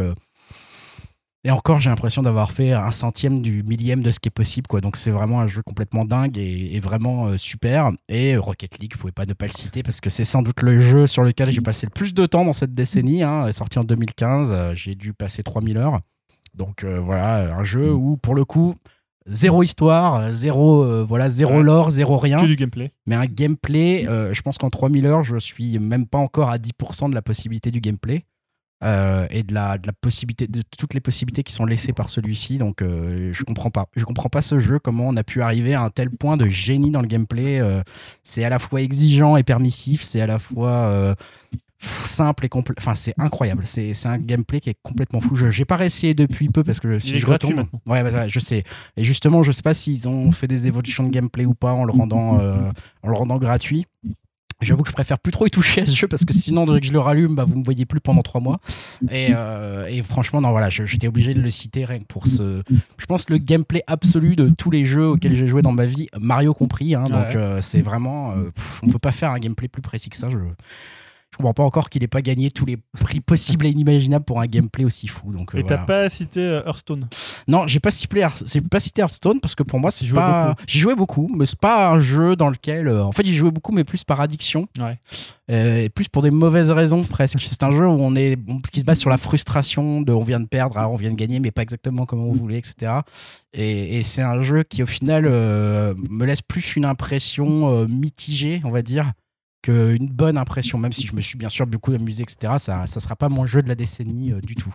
Euh, 1.44 1.48
et 1.48 1.50
encore, 1.50 1.78
j'ai 1.78 1.90
l'impression 1.90 2.22
d'avoir 2.22 2.52
fait 2.52 2.72
un 2.72 2.90
centième 2.90 3.40
du 3.40 3.62
millième 3.62 4.02
de 4.02 4.10
ce 4.10 4.20
qui 4.20 4.28
est 4.28 4.30
possible. 4.30 4.66
Quoi. 4.66 4.80
Donc 4.80 4.96
c'est 4.96 5.10
vraiment 5.10 5.40
un 5.40 5.46
jeu 5.46 5.62
complètement 5.62 6.04
dingue 6.04 6.36
et, 6.38 6.74
et 6.74 6.80
vraiment 6.80 7.28
euh, 7.28 7.36
super. 7.38 7.90
Et 8.08 8.36
Rocket 8.36 8.78
League, 8.78 8.92
je 8.94 8.98
pouvais 8.98 9.12
pas 9.12 9.26
ne 9.26 9.32
pas 9.32 9.46
le 9.46 9.52
citer 9.52 9.82
parce 9.82 10.00
que 10.00 10.10
c'est 10.10 10.24
sans 10.24 10.42
doute 10.42 10.62
le 10.62 10.80
jeu 10.80 11.06
sur 11.06 11.22
lequel 11.22 11.50
j'ai 11.50 11.60
passé 11.60 11.86
le 11.86 11.90
plus 11.92 12.12
de 12.14 12.26
temps 12.26 12.44
dans 12.44 12.52
cette 12.52 12.74
décennie. 12.74 13.22
Hein, 13.22 13.50
sorti 13.52 13.78
en 13.78 13.84
2015, 13.84 14.52
euh, 14.52 14.72
j'ai 14.74 14.94
dû 14.94 15.12
passer 15.12 15.42
3000 15.42 15.76
heures. 15.78 16.00
Donc 16.54 16.84
euh, 16.84 16.98
voilà, 17.00 17.54
un 17.56 17.64
jeu 17.64 17.92
où 17.92 18.16
pour 18.16 18.34
le 18.34 18.44
coup, 18.44 18.74
zéro 19.26 19.62
histoire, 19.62 20.16
euh, 20.16 20.32
zéro, 20.32 20.82
euh, 20.82 21.04
voilà, 21.08 21.28
zéro 21.30 21.58
Ouais. 21.58 21.62
lore, 21.62 21.90
zéro 21.90 22.18
rien. 22.18 22.40
Que 22.40 22.46
du 22.46 22.56
gameplay. 22.56 22.92
Mais 23.06 23.14
un 23.14 23.26
gameplay, 23.26 24.06
euh, 24.08 24.34
je 24.34 24.42
pense 24.42 24.58
qu'en 24.58 24.68
3000 24.70 25.06
heures, 25.06 25.22
je 25.24 25.36
suis 25.38 25.78
même 25.78 26.06
pas 26.06 26.18
encore 26.18 26.50
à 26.50 26.58
10% 26.58 27.08
de 27.08 27.14
la 27.14 27.22
possibilité 27.22 27.70
du 27.70 27.80
gameplay. 27.80 28.24
Euh, 28.82 29.26
et 29.28 29.42
de 29.42 29.52
la, 29.52 29.76
de 29.76 29.86
la 29.86 29.92
possibilité 29.92 30.46
de 30.46 30.62
toutes 30.78 30.94
les 30.94 31.00
possibilités 31.00 31.42
qui 31.42 31.52
sont 31.52 31.66
laissées 31.66 31.92
par 31.92 32.08
celui-ci. 32.08 32.56
Donc 32.56 32.80
euh, 32.80 33.30
je 33.34 33.44
comprends 33.44 33.70
pas. 33.70 33.86
Je 33.94 34.04
comprends 34.04 34.30
pas 34.30 34.40
ce 34.40 34.58
jeu 34.58 34.78
comment 34.78 35.08
on 35.08 35.16
a 35.16 35.22
pu 35.22 35.42
arriver 35.42 35.74
à 35.74 35.82
un 35.82 35.90
tel 35.90 36.08
point 36.08 36.38
de 36.38 36.48
génie 36.48 36.90
dans 36.90 37.02
le 37.02 37.06
gameplay. 37.06 37.60
Euh, 37.60 37.82
c'est 38.22 38.42
à 38.42 38.48
la 38.48 38.58
fois 38.58 38.80
exigeant 38.80 39.36
et 39.36 39.42
permissif. 39.42 40.02
C'est 40.02 40.22
à 40.22 40.26
la 40.26 40.38
fois 40.38 41.14
simple 41.78 42.46
et 42.46 42.48
complet 42.48 42.74
enfin 42.78 42.94
c'est 42.94 43.14
incroyable. 43.18 43.64
C'est 43.66 43.92
un 44.06 44.18
gameplay 44.18 44.60
qui 44.60 44.70
est 44.70 44.78
complètement 44.82 45.20
fou. 45.20 45.34
Je 45.34 45.50
j'ai 45.50 45.66
pas 45.66 45.76
réessayé 45.76 46.14
depuis 46.14 46.48
peu 46.48 46.64
parce 46.64 46.80
que 46.80 46.98
si 46.98 47.18
je 47.18 47.26
retombe. 47.26 47.66
ouais, 47.86 48.02
bah, 48.02 48.28
je 48.28 48.40
sais. 48.40 48.64
Et 48.96 49.04
justement 49.04 49.42
je 49.42 49.52
sais 49.52 49.62
pas 49.62 49.74
s'ils 49.74 50.08
ont 50.08 50.32
fait 50.32 50.46
des 50.46 50.66
évolutions 50.66 51.04
de 51.04 51.10
gameplay 51.10 51.44
ou 51.44 51.52
pas 51.54 51.72
en 51.72 51.84
le 51.84 51.92
rendant 51.92 52.38
en 53.02 53.08
le 53.08 53.14
rendant 53.14 53.36
gratuit 53.36 53.86
J'avoue 54.60 54.82
que 54.82 54.88
je 54.88 54.92
préfère 54.92 55.18
plus 55.18 55.32
trop 55.32 55.46
y 55.46 55.50
toucher 55.50 55.82
à 55.82 55.86
ce 55.86 55.94
jeu 55.96 56.06
parce 56.06 56.24
que 56.24 56.32
sinon, 56.34 56.66
dès 56.66 56.80
que 56.80 56.86
je 56.86 56.92
le 56.92 56.98
rallume, 57.00 57.34
bah, 57.34 57.44
vous 57.46 57.56
me 57.58 57.64
voyez 57.64 57.86
plus 57.86 58.00
pendant 58.00 58.22
trois 58.22 58.40
mois. 58.40 58.60
Et, 59.10 59.28
euh, 59.30 59.86
et 59.88 60.02
franchement, 60.02 60.40
non, 60.40 60.50
voilà, 60.50 60.68
j'étais 60.70 61.06
obligé 61.08 61.32
de 61.34 61.40
le 61.40 61.50
citer 61.50 61.84
rien 61.84 61.98
que 61.98 62.04
pour 62.04 62.26
ce. 62.26 62.62
Je 62.98 63.06
pense 63.06 63.30
le 63.30 63.38
gameplay 63.38 63.82
absolu 63.86 64.36
de 64.36 64.48
tous 64.48 64.70
les 64.70 64.84
jeux 64.84 65.06
auxquels 65.08 65.34
j'ai 65.36 65.46
joué 65.46 65.62
dans 65.62 65.72
ma 65.72 65.86
vie, 65.86 66.08
Mario 66.18 66.52
compris. 66.54 66.94
hein, 66.94 67.04
donc 67.04 67.34
euh, 67.34 67.60
c'est 67.60 67.80
vraiment. 67.80 68.32
euh, 68.32 68.50
pff, 68.54 68.80
on 68.82 68.88
peut 68.88 68.98
pas 68.98 69.12
faire 69.12 69.30
un 69.30 69.38
gameplay 69.38 69.68
plus 69.68 69.82
précis 69.82 70.10
que 70.10 70.16
ça. 70.16 70.28
Je, 70.30 70.36
je 71.32 71.36
comprends 71.36 71.54
pas 71.54 71.62
encore 71.62 71.90
qu'il 71.90 72.02
ait 72.02 72.08
pas 72.08 72.22
gagné 72.22 72.50
tous 72.50 72.66
les 72.66 72.76
prix 72.98 73.20
possibles 73.20 73.66
et 73.66 73.70
inimaginables 73.70 74.24
pour 74.24 74.40
un 74.40 74.46
gameplay 74.46 74.84
aussi 74.84 75.06
fou. 75.06 75.32
Donc, 75.32 75.54
euh, 75.54 75.58
Et 75.58 75.62
voilà. 75.62 75.78
t'as 75.78 75.84
pas 75.84 76.08
cité 76.10 76.40
euh, 76.40 76.62
Hearthstone? 76.66 77.08
Non, 77.46 77.66
j'ai 77.66 77.80
pas 77.80 77.90
cité 77.90 78.20
Hearthstone 79.00 79.40
parce 79.40 79.54
que 79.54 79.62
pour 79.62 79.78
moi 79.78 79.90
c'est 79.90 80.04
J'y 80.04 80.10
jouais 80.10 80.18
pas 80.20 80.56
jouais 80.66 80.94
beaucoup 80.94 81.30
mais 81.34 81.46
c'est 81.46 81.58
pas 81.58 81.90
un 81.90 82.00
jeu 82.00 82.34
dans 82.36 82.50
lequel 82.50 82.88
euh, 82.88 83.04
en 83.04 83.12
fait 83.12 83.24
j'y 83.24 83.34
jouais 83.36 83.50
beaucoup 83.50 83.72
mais 83.72 83.84
plus 83.84 84.02
par 84.04 84.20
addiction. 84.20 84.66
Ouais. 84.78 84.98
Euh, 85.50 85.84
et 85.84 85.88
plus 85.88 86.08
pour 86.08 86.22
des 86.22 86.30
mauvaises 86.30 86.70
raisons 86.70 87.02
presque. 87.02 87.40
c'est 87.40 87.62
un 87.62 87.70
jeu 87.70 87.86
où 87.86 87.90
on 88.00 88.14
est 88.16 88.36
qui 88.72 88.80
se 88.80 88.84
base 88.84 88.98
sur 88.98 89.10
la 89.10 89.16
frustration 89.16 90.00
de 90.00 90.12
on 90.12 90.22
vient 90.22 90.40
de 90.40 90.46
perdre, 90.46 90.76
ah, 90.78 90.88
on 90.88 90.96
vient 90.96 91.10
de 91.10 91.16
gagner 91.16 91.40
mais 91.40 91.50
pas 91.50 91.62
exactement 91.62 92.06
comme 92.06 92.20
on 92.20 92.32
voulait 92.32 92.58
etc. 92.58 92.92
Et, 93.52 93.98
et 93.98 94.02
c'est 94.02 94.22
un 94.22 94.40
jeu 94.42 94.62
qui 94.62 94.82
au 94.82 94.86
final 94.86 95.26
euh, 95.26 95.94
me 96.08 96.24
laisse 96.24 96.42
plus 96.42 96.76
une 96.76 96.84
impression 96.84 97.68
euh, 97.68 97.86
mitigée 97.88 98.60
on 98.64 98.70
va 98.70 98.82
dire 98.82 99.12
qu'une 99.62 100.08
bonne 100.08 100.38
impression, 100.38 100.78
même 100.78 100.92
si 100.92 101.06
je 101.06 101.14
me 101.14 101.20
suis 101.20 101.36
bien 101.36 101.48
sûr 101.48 101.66
beaucoup 101.66 101.92
amusé, 101.92 102.22
etc. 102.22 102.54
Ça 102.58 102.82
ne 102.82 103.00
sera 103.00 103.16
pas 103.16 103.28
mon 103.28 103.46
jeu 103.46 103.62
de 103.62 103.68
la 103.68 103.74
décennie 103.74 104.32
euh, 104.32 104.40
du 104.40 104.54
tout. 104.54 104.74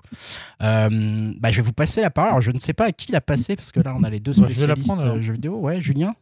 Euh, 0.62 1.34
bah, 1.40 1.52
je 1.52 1.57
vais 1.57 1.62
vous 1.62 1.74
passer 1.74 2.02
la 2.02 2.10
parole. 2.10 2.30
Alors, 2.30 2.41
je 2.41 2.52
ne 2.52 2.60
sais 2.60 2.74
pas 2.74 2.86
à 2.86 2.91
qui 2.91 3.12
la 3.12 3.22
passer, 3.22 3.56
parce 3.56 3.72
que 3.72 3.80
là, 3.80 3.95
on 3.98 4.03
a 4.03 4.10
les 4.10 4.20
deux 4.20 4.34
Bah, 4.34 4.45
je 4.48 4.60
vais 4.60 4.68
la 4.68 4.76
spécialistes 4.76 4.88
prendre, 4.88 5.06
euh, 5.06 5.22
jeux 5.22 5.34
vidéo. 5.34 5.57
Ouais, 5.57 5.82
Julien? 5.82 6.16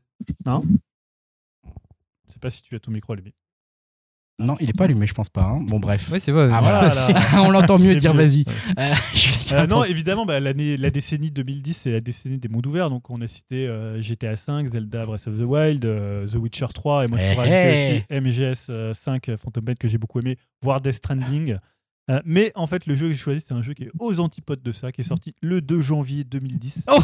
Je 0.46 0.62
sais 2.30 2.40
pas 2.40 2.50
si 2.50 2.62
tu 2.62 2.76
as 2.76 2.80
ton 2.80 2.92
micro 2.92 3.14
allumé. 3.14 3.34
Non, 4.40 4.58
il 4.60 4.68
est 4.70 4.74
pas 4.78 4.86
allumé, 4.86 5.06
je 5.06 5.14
pense 5.14 5.30
pas. 5.30 5.44
hein. 5.44 5.60
Bon, 5.62 5.80
bref. 5.80 6.10
Ouais, 6.12 6.20
c'est 6.20 6.32
vrai. 6.32 6.50
Ah, 6.52 6.60
Voilà. 6.62 6.90
on 7.46 7.52
l'entend 7.52 7.78
mieux 7.78 7.96
dire 7.96 8.14
vas-y. 8.14 8.40
Ouais. 8.40 8.54
Euh, 8.80 8.94
Euh, 9.52 9.68
non, 9.68 9.84
évidemment, 9.84 10.26
bah, 10.26 10.40
l'année, 10.40 10.78
la 10.78 10.90
décennie 10.90 11.30
2010, 11.30 11.74
c'est 11.78 11.92
la 11.92 12.00
décennie 12.02 12.40
des 12.40 12.48
mondes 12.48 12.66
ouverts. 12.66 12.90
Donc, 12.90 13.12
on 13.12 13.22
a 13.22 13.28
cité 13.28 13.68
euh, 13.68 14.02
GTA 14.02 14.36
5, 14.36 14.66
Zelda 14.74 15.06
Breath 15.06 15.28
of 15.28 15.38
the 15.38 15.44
Wild, 15.44 15.86
euh, 15.86 16.26
The 16.26 16.36
Witcher 16.36 16.66
3, 16.74 17.04
et 17.06 17.08
moi, 17.08 17.20
je 17.20 17.24
Eh, 17.24 17.34
pourrais 17.36 17.54
ajouter 17.54 18.04
eh. 18.10 18.18
aussi 18.18 18.40
MGS 18.40 18.68
euh, 18.72 18.94
5, 18.96 19.30
euh, 19.30 19.38
Phantom 19.38 19.64
Blade, 19.64 19.78
que 19.78 19.88
j'ai 19.88 20.00
beaucoup 20.00 20.20
aimé, 20.22 20.38
voire 20.64 20.82
Death 20.82 20.96
Stranding. 20.96 21.58
Euh, 22.12 22.20
mais 22.26 22.52
en 22.56 22.68
fait, 22.68 22.86
le 22.86 22.96
jeu 22.96 23.08
que 23.08 23.14
j'ai 23.14 23.20
choisi, 23.20 23.40
c'est 23.48 23.54
un 23.54 23.62
jeu 23.62 23.74
qui 23.74 23.84
est 23.84 23.92
aux 24.00 24.20
antipodes 24.20 24.62
de 24.62 24.72
ça, 24.74 24.92
qui 24.92 25.02
est 25.02 25.06
sorti 25.06 25.34
le 25.42 25.62
2 25.62 25.82
janvier 25.82 26.24
2010. 26.24 26.86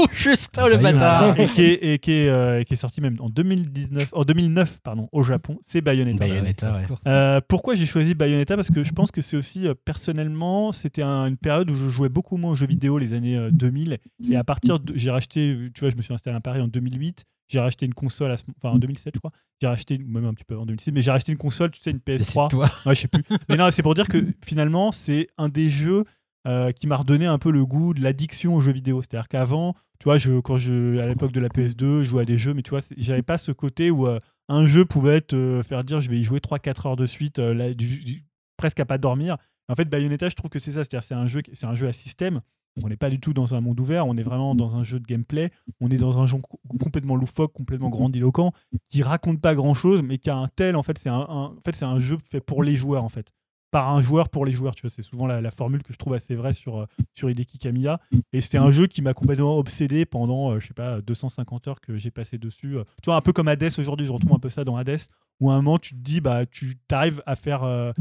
Oh, 0.00 0.06
juste 0.12 0.60
oh, 0.62 0.68
le 0.68 0.76
bâtard. 0.76 1.36
et 1.40 1.48
qui 1.48 1.62
est, 1.62 1.94
et 1.94 1.98
qui 1.98 2.12
est, 2.12 2.28
euh, 2.28 2.60
et 2.60 2.64
qui 2.64 2.74
est 2.74 2.76
sorti 2.76 3.00
même 3.00 3.16
en 3.18 3.28
2019, 3.28 4.10
en 4.12 4.22
2009 4.22 4.78
pardon, 4.80 5.08
au 5.10 5.24
Japon, 5.24 5.58
c'est 5.60 5.80
Bayonetta. 5.80 6.18
Bayonetta, 6.24 6.70
ouais. 6.72 6.86
Euh, 7.08 7.40
pourquoi 7.48 7.74
j'ai 7.74 7.84
choisi 7.84 8.14
Bayonetta? 8.14 8.54
Parce 8.54 8.70
que 8.70 8.84
je 8.84 8.92
pense 8.92 9.10
que 9.10 9.20
c'est 9.22 9.36
aussi, 9.36 9.66
euh, 9.66 9.74
personnellement, 9.84 10.70
c'était 10.70 11.02
un- 11.02 11.26
une 11.26 11.36
période 11.36 11.68
où 11.68 11.74
je 11.74 11.88
jouais 11.88 12.08
beaucoup 12.08 12.36
moins 12.36 12.52
aux 12.52 12.54
jeux 12.54 12.68
vidéo, 12.68 12.96
les 12.98 13.12
années 13.12 13.36
euh, 13.36 13.50
2000. 13.50 13.98
Et 14.30 14.36
à 14.36 14.44
partir 14.44 14.78
de. 14.78 14.92
J'ai 14.96 15.10
racheté, 15.10 15.56
tu 15.74 15.80
vois, 15.80 15.90
je 15.90 15.96
me 15.96 16.02
suis 16.02 16.14
installé 16.14 16.36
à 16.36 16.40
Paris 16.40 16.60
en 16.60 16.68
2008. 16.68 17.24
J'ai 17.48 17.60
racheté 17.60 17.86
une 17.86 17.94
console, 17.94 18.30
à 18.30 18.36
ce- 18.36 18.44
enfin 18.58 18.74
en 18.74 18.78
2007, 18.78 19.14
je 19.14 19.18
crois. 19.20 19.32
J'ai 19.60 19.66
racheté, 19.66 19.98
même 19.98 20.24
un 20.26 20.34
petit 20.34 20.44
peu 20.44 20.56
en 20.56 20.66
2006, 20.66 20.92
mais 20.92 21.02
j'ai 21.02 21.10
racheté 21.10 21.32
une 21.32 21.38
console, 21.38 21.70
tu 21.70 21.80
sais, 21.80 21.90
une 21.90 21.98
PS3. 22.00 22.48
toi. 22.50 22.68
Ouais, 22.86 22.94
je 22.94 23.00
sais 23.00 23.08
plus. 23.08 23.24
Mais 23.48 23.56
non, 23.56 23.70
c'est 23.70 23.82
pour 23.82 23.94
dire 23.94 24.06
que 24.08 24.24
finalement, 24.44 24.92
c'est 24.92 25.28
un 25.38 25.48
des 25.48 25.70
jeux 25.70 26.04
euh, 26.46 26.72
qui 26.72 26.86
m'a 26.86 26.96
redonné 26.96 27.26
un 27.26 27.38
peu 27.38 27.50
le 27.50 27.66
goût 27.66 27.94
de 27.94 28.00
l'addiction 28.02 28.54
aux 28.54 28.60
jeux 28.60 28.72
vidéo. 28.72 29.02
C'est-à-dire 29.02 29.28
qu'avant, 29.28 29.74
tu 29.98 30.04
vois, 30.04 30.18
je, 30.18 30.38
quand 30.40 30.56
je, 30.56 30.98
à 30.98 31.06
l'époque 31.06 31.32
de 31.32 31.40
la 31.40 31.48
PS2, 31.48 32.00
je 32.02 32.08
jouais 32.08 32.22
à 32.22 32.24
des 32.24 32.38
jeux, 32.38 32.54
mais 32.54 32.62
tu 32.62 32.70
vois, 32.70 32.80
j'avais 32.96 33.22
pas 33.22 33.38
ce 33.38 33.50
côté 33.52 33.90
où 33.90 34.06
euh, 34.06 34.20
un 34.48 34.64
jeu 34.66 34.84
pouvait 34.84 35.20
te 35.20 35.60
faire 35.66 35.82
dire 35.84 36.00
je 36.00 36.08
vais 36.08 36.18
y 36.18 36.22
jouer 36.22 36.38
3-4 36.40 36.86
heures 36.86 36.96
de 36.96 37.06
suite, 37.06 37.38
euh, 37.38 37.52
là, 37.54 37.74
du- 37.74 37.98
du- 38.04 38.24
presque 38.56 38.78
à 38.80 38.84
pas 38.86 38.96
dormir. 38.98 39.36
En 39.68 39.74
fait, 39.74 39.84
Bayonetta, 39.86 40.28
je 40.28 40.34
trouve 40.36 40.48
que 40.50 40.58
c'est 40.58 40.72
ça. 40.72 40.84
C'est-à-dire 40.84 41.02
c'est 41.02 41.14
un 41.14 41.26
jeu, 41.26 41.42
c'est 41.52 41.66
un 41.66 41.74
jeu 41.74 41.88
à 41.88 41.92
système. 41.92 42.40
On 42.82 42.88
n'est 42.88 42.96
pas 42.96 43.10
du 43.10 43.18
tout 43.18 43.32
dans 43.32 43.54
un 43.54 43.60
monde 43.60 43.80
ouvert, 43.80 44.06
on 44.06 44.16
est 44.16 44.22
vraiment 44.22 44.54
dans 44.54 44.76
un 44.76 44.82
jeu 44.82 45.00
de 45.00 45.06
gameplay. 45.06 45.50
On 45.80 45.90
est 45.90 45.96
dans 45.96 46.18
un 46.18 46.26
jeu 46.26 46.38
co- 46.38 46.60
complètement 46.78 47.16
loufoque, 47.16 47.52
complètement 47.52 47.88
grandiloquent, 47.88 48.52
qui 48.88 49.02
raconte 49.02 49.40
pas 49.40 49.54
grand-chose, 49.54 50.02
mais 50.02 50.18
qui 50.18 50.30
a 50.30 50.36
un 50.36 50.48
tel. 50.48 50.76
En 50.76 50.82
fait, 50.82 50.98
c'est 50.98 51.08
un, 51.08 51.98
jeu 51.98 52.18
fait 52.30 52.40
pour 52.40 52.62
les 52.62 52.76
joueurs, 52.76 53.04
en 53.04 53.08
fait 53.08 53.32
par 53.70 53.90
un 53.90 54.00
joueur 54.00 54.30
pour 54.30 54.46
les 54.46 54.52
joueurs. 54.52 54.74
Tu 54.74 54.80
vois, 54.80 54.90
c'est 54.90 55.02
souvent 55.02 55.26
la, 55.26 55.50
formule 55.50 55.82
que 55.82 55.92
je 55.92 55.98
trouve 55.98 56.14
assez 56.14 56.34
vraie 56.34 56.54
sur, 56.54 56.78
euh, 56.78 56.86
sur 57.14 57.28
Hideki 57.28 57.58
Kamiya. 57.58 58.00
Et 58.32 58.40
c'était 58.40 58.56
un 58.56 58.70
jeu 58.70 58.86
qui 58.86 59.02
m'a 59.02 59.12
complètement 59.12 59.58
obsédé 59.58 60.06
pendant, 60.06 60.52
euh, 60.52 60.58
je 60.58 60.68
sais 60.68 60.72
pas, 60.74 61.02
250 61.02 61.68
heures 61.68 61.80
que 61.82 61.98
j'ai 61.98 62.10
passé 62.10 62.38
dessus. 62.38 62.78
Euh, 62.78 62.84
Tu 63.02 63.06
vois, 63.06 63.16
un 63.16 63.20
peu 63.20 63.34
comme 63.34 63.46
Hades 63.46 63.70
aujourd'hui, 63.78 64.06
je 64.06 64.12
retrouve 64.12 64.32
un 64.32 64.38
peu 64.38 64.48
ça 64.48 64.64
dans 64.64 64.76
Hades, 64.76 64.96
où 65.40 65.50
à 65.50 65.54
un 65.54 65.56
moment 65.56 65.78
tu 65.78 65.90
te 65.94 66.00
dis, 66.00 66.22
bah, 66.22 66.46
tu 66.46 66.78
arrives 66.90 67.22
à 67.26 67.36
faire. 67.36 67.92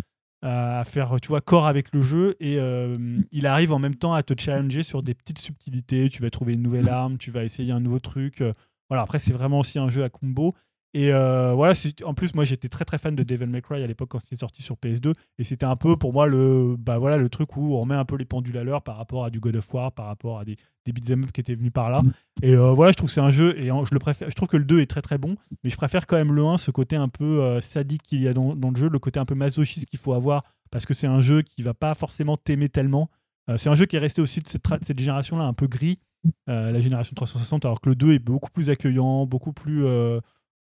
À 0.42 0.84
faire 0.86 1.20
tu 1.22 1.30
vois 1.30 1.42
corps 1.42 1.68
avec 1.68 1.94
le 1.94 2.02
jeu 2.02 2.36
et 2.40 2.60
euh, 2.60 2.96
il 3.32 3.48
arrive 3.48 3.74
en 3.74 3.80
même 3.80 3.96
temps 3.96 4.14
à 4.14 4.22
te 4.24 4.40
challenger 4.40 4.84
sur 4.84 5.02
des 5.02 5.14
petites 5.14 5.40
subtilités. 5.40 6.10
Tu 6.10 6.22
vas 6.22 6.30
trouver 6.30 6.54
une 6.54 6.62
nouvelle 6.62 6.90
arme 6.90 7.18
tu 7.18 7.32
vas 7.32 7.44
essayer 7.44 7.72
un 7.72 7.80
nouveau 7.80 8.00
truc. 8.00 8.42
Euh, 8.42 8.54
voilà 8.90 9.04
après 9.04 9.20
c'est 9.20 9.34
vraiment 9.34 9.60
aussi 9.60 9.80
un 9.80 9.90
jeu 9.90 10.04
à 10.04 10.10
combo 10.10 10.54
et 10.94 11.12
euh, 11.12 11.54
voilà, 11.54 11.74
en 12.06 12.14
plus, 12.14 12.34
moi 12.34 12.44
j'étais 12.44 12.70
très 12.70 12.86
très 12.86 12.98
fan 12.98 13.16
de 13.16 13.24
Devil 13.24 13.48
May 13.48 13.62
Cry 13.62 13.84
à 13.84 13.88
l'époque 13.88 14.10
quand 14.10 14.20
c'était 14.20 14.38
sorti 14.38 14.62
sur 14.62 14.76
PS2. 14.76 15.14
Et 15.38 15.44
c'était 15.44 15.66
un 15.66 15.76
peu 15.76 15.98
pour 15.98 16.14
moi 16.14 16.28
le, 16.28 16.76
bah, 16.78 16.98
voilà, 16.98 17.18
le 17.18 17.30
truc 17.30 17.58
où 17.58 17.76
on 17.76 17.82
remet 17.82 17.96
un 17.96 18.06
peu 18.06 18.16
les 18.16 18.26
pendules 18.26 18.58
à 18.58 18.64
l'heure 18.64 18.82
par 18.82 18.98
rapport 18.98 19.26
à 19.26 19.30
du 19.30 19.40
God 19.40 19.58
of 19.58 19.74
War, 19.74 19.92
par 19.92 20.08
rapport 20.08 20.40
à 20.40 20.46
des, 20.46 20.56
des 20.86 20.94
beat'em 20.94 21.26
up 21.26 21.32
qui 21.32 21.42
étaient 21.42 21.56
venus 21.56 21.74
par 21.74 21.90
là. 21.90 22.02
Et 22.42 22.56
euh, 22.56 22.72
voilà, 22.72 22.92
je 22.92 22.98
trouve 22.98 23.10
que 23.10 23.14
c'est 23.14 23.22
un 23.22 23.30
jeu, 23.30 23.58
et 23.60 23.68
je, 23.68 23.94
le 23.94 24.00
préfère, 24.00 24.30
je 24.30 24.36
trouve 24.36 24.48
que 24.48 24.58
le 24.58 24.64
2 24.64 24.80
est 24.80 24.88
très 24.88 25.02
très 25.02 25.18
bon, 25.18 25.36
mais 25.64 25.70
je 25.70 25.76
préfère 25.76 26.08
quand 26.08 26.16
même 26.16 26.34
le 26.34 26.44
1, 26.44 26.58
ce 26.58 26.72
côté 26.72 26.96
un 26.96 27.10
peu 27.10 27.42
euh, 27.42 27.62
sadique 27.62 28.04
qu'il 28.04 28.22
y 28.22 28.28
a 28.28 28.34
dans, 28.34 28.56
dans 28.56 28.70
le 28.70 28.76
jeu, 28.76 28.90
le 28.90 29.00
côté 29.00 29.20
un 29.20 29.26
peu 29.26 29.36
masochiste 29.36 29.86
qu'il 29.86 30.00
faut 30.00 30.14
avoir, 30.14 30.44
parce 30.72 30.86
que 30.86 30.94
c'est 30.94 31.08
un 31.08 31.20
jeu 31.20 31.42
qui 31.42 31.62
va 31.62 31.74
pas 31.74 31.94
forcément 31.94 32.38
t'aimer 32.38 32.70
tellement. 32.70 33.10
C'est 33.56 33.70
un 33.70 33.76
jeu 33.76 33.86
qui 33.86 33.96
est 33.96 34.00
resté 34.00 34.22
aussi 34.22 34.42
de 34.42 34.48
cette, 34.50 35.00
génération-là 35.00 35.46
un 35.46 35.54
peu 35.54 35.68
gris, 35.68 36.00
la 36.48 36.82
génération 36.82 37.14
360, 37.16 37.64
alors 37.64 37.80
que 37.80 37.88
le 37.88 37.96
2 37.96 38.12
est 38.12 38.20
beaucoup 38.20 38.50
plus 38.50 38.70
accueillant, 38.70 39.26
beaucoup 39.26 39.54
plus. 39.54 39.86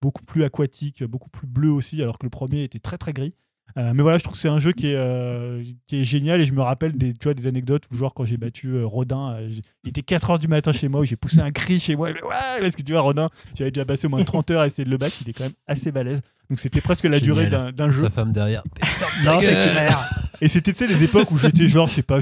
Beaucoup 0.01 0.23
plus 0.23 0.43
aquatique, 0.43 1.03
beaucoup 1.03 1.29
plus 1.29 1.47
bleu 1.47 1.71
aussi, 1.71 2.01
alors 2.01 2.17
que 2.17 2.25
le 2.25 2.29
premier 2.29 2.63
était 2.63 2.79
très 2.79 2.97
très 2.97 3.13
gris. 3.13 3.33
Euh, 3.77 3.91
mais 3.93 4.01
voilà, 4.01 4.17
je 4.17 4.23
trouve 4.23 4.33
que 4.33 4.39
c'est 4.39 4.47
un 4.47 4.59
jeu 4.59 4.71
qui 4.71 4.87
est, 4.87 4.95
euh, 4.95 5.63
génial 5.91 6.41
et 6.41 6.45
je 6.45 6.53
me 6.53 6.61
rappelle 6.61 6.97
des, 6.97 7.13
anecdotes 7.45 7.83
où, 7.91 8.09
quand 8.09 8.25
j'ai 8.25 8.37
battu 8.37 8.69
euh, 8.69 8.85
Rodin, 8.85 9.37
il 9.83 9.89
était 9.89 10.01
4h 10.01 10.39
du 10.39 10.47
matin 10.47 10.71
chez 10.71 10.87
moi, 10.87 11.01
où 11.01 11.05
j'ai 11.05 11.15
poussé 11.15 11.39
un 11.39 11.51
cri 11.51 11.79
chez 11.79 11.95
moi. 11.95 12.11
mais 12.11 12.23
ouais, 12.23 12.61
parce 12.61 12.75
que 12.75 12.81
tu 12.81 12.93
vois, 12.93 13.01
Rodin, 13.01 13.29
j'avais 13.55 13.71
déjà 13.71 13.85
passé 13.85 14.07
au 14.07 14.09
moins 14.09 14.23
30 14.23 14.51
heures 14.51 14.61
à 14.61 14.67
essayer 14.67 14.85
de 14.85 14.89
le 14.89 14.97
battre, 14.97 15.15
il 15.21 15.29
est 15.29 15.33
quand 15.33 15.43
même 15.43 15.53
assez 15.67 15.91
balèze. 15.91 16.21
Donc 16.49 16.59
c'était 16.59 16.81
presque 16.81 17.03
la 17.03 17.19
Génial. 17.19 17.49
durée 17.49 17.71
d'un 17.73 17.89
jeu. 17.89 18.03
Sa 18.03 18.09
femme 18.09 18.31
derrière. 18.31 18.63
Non, 19.25 19.31
c'est 19.39 19.47
clair. 19.51 19.99
Et 20.41 20.49
c'était, 20.49 20.71
tu 20.71 20.77
sais, 20.77 20.87
des 20.87 21.03
époques 21.03 21.31
où 21.31 21.39
j'étais 21.39 21.67
genre, 21.67 21.87
je 21.87 21.95
sais 21.95 22.03
pas, 22.03 22.19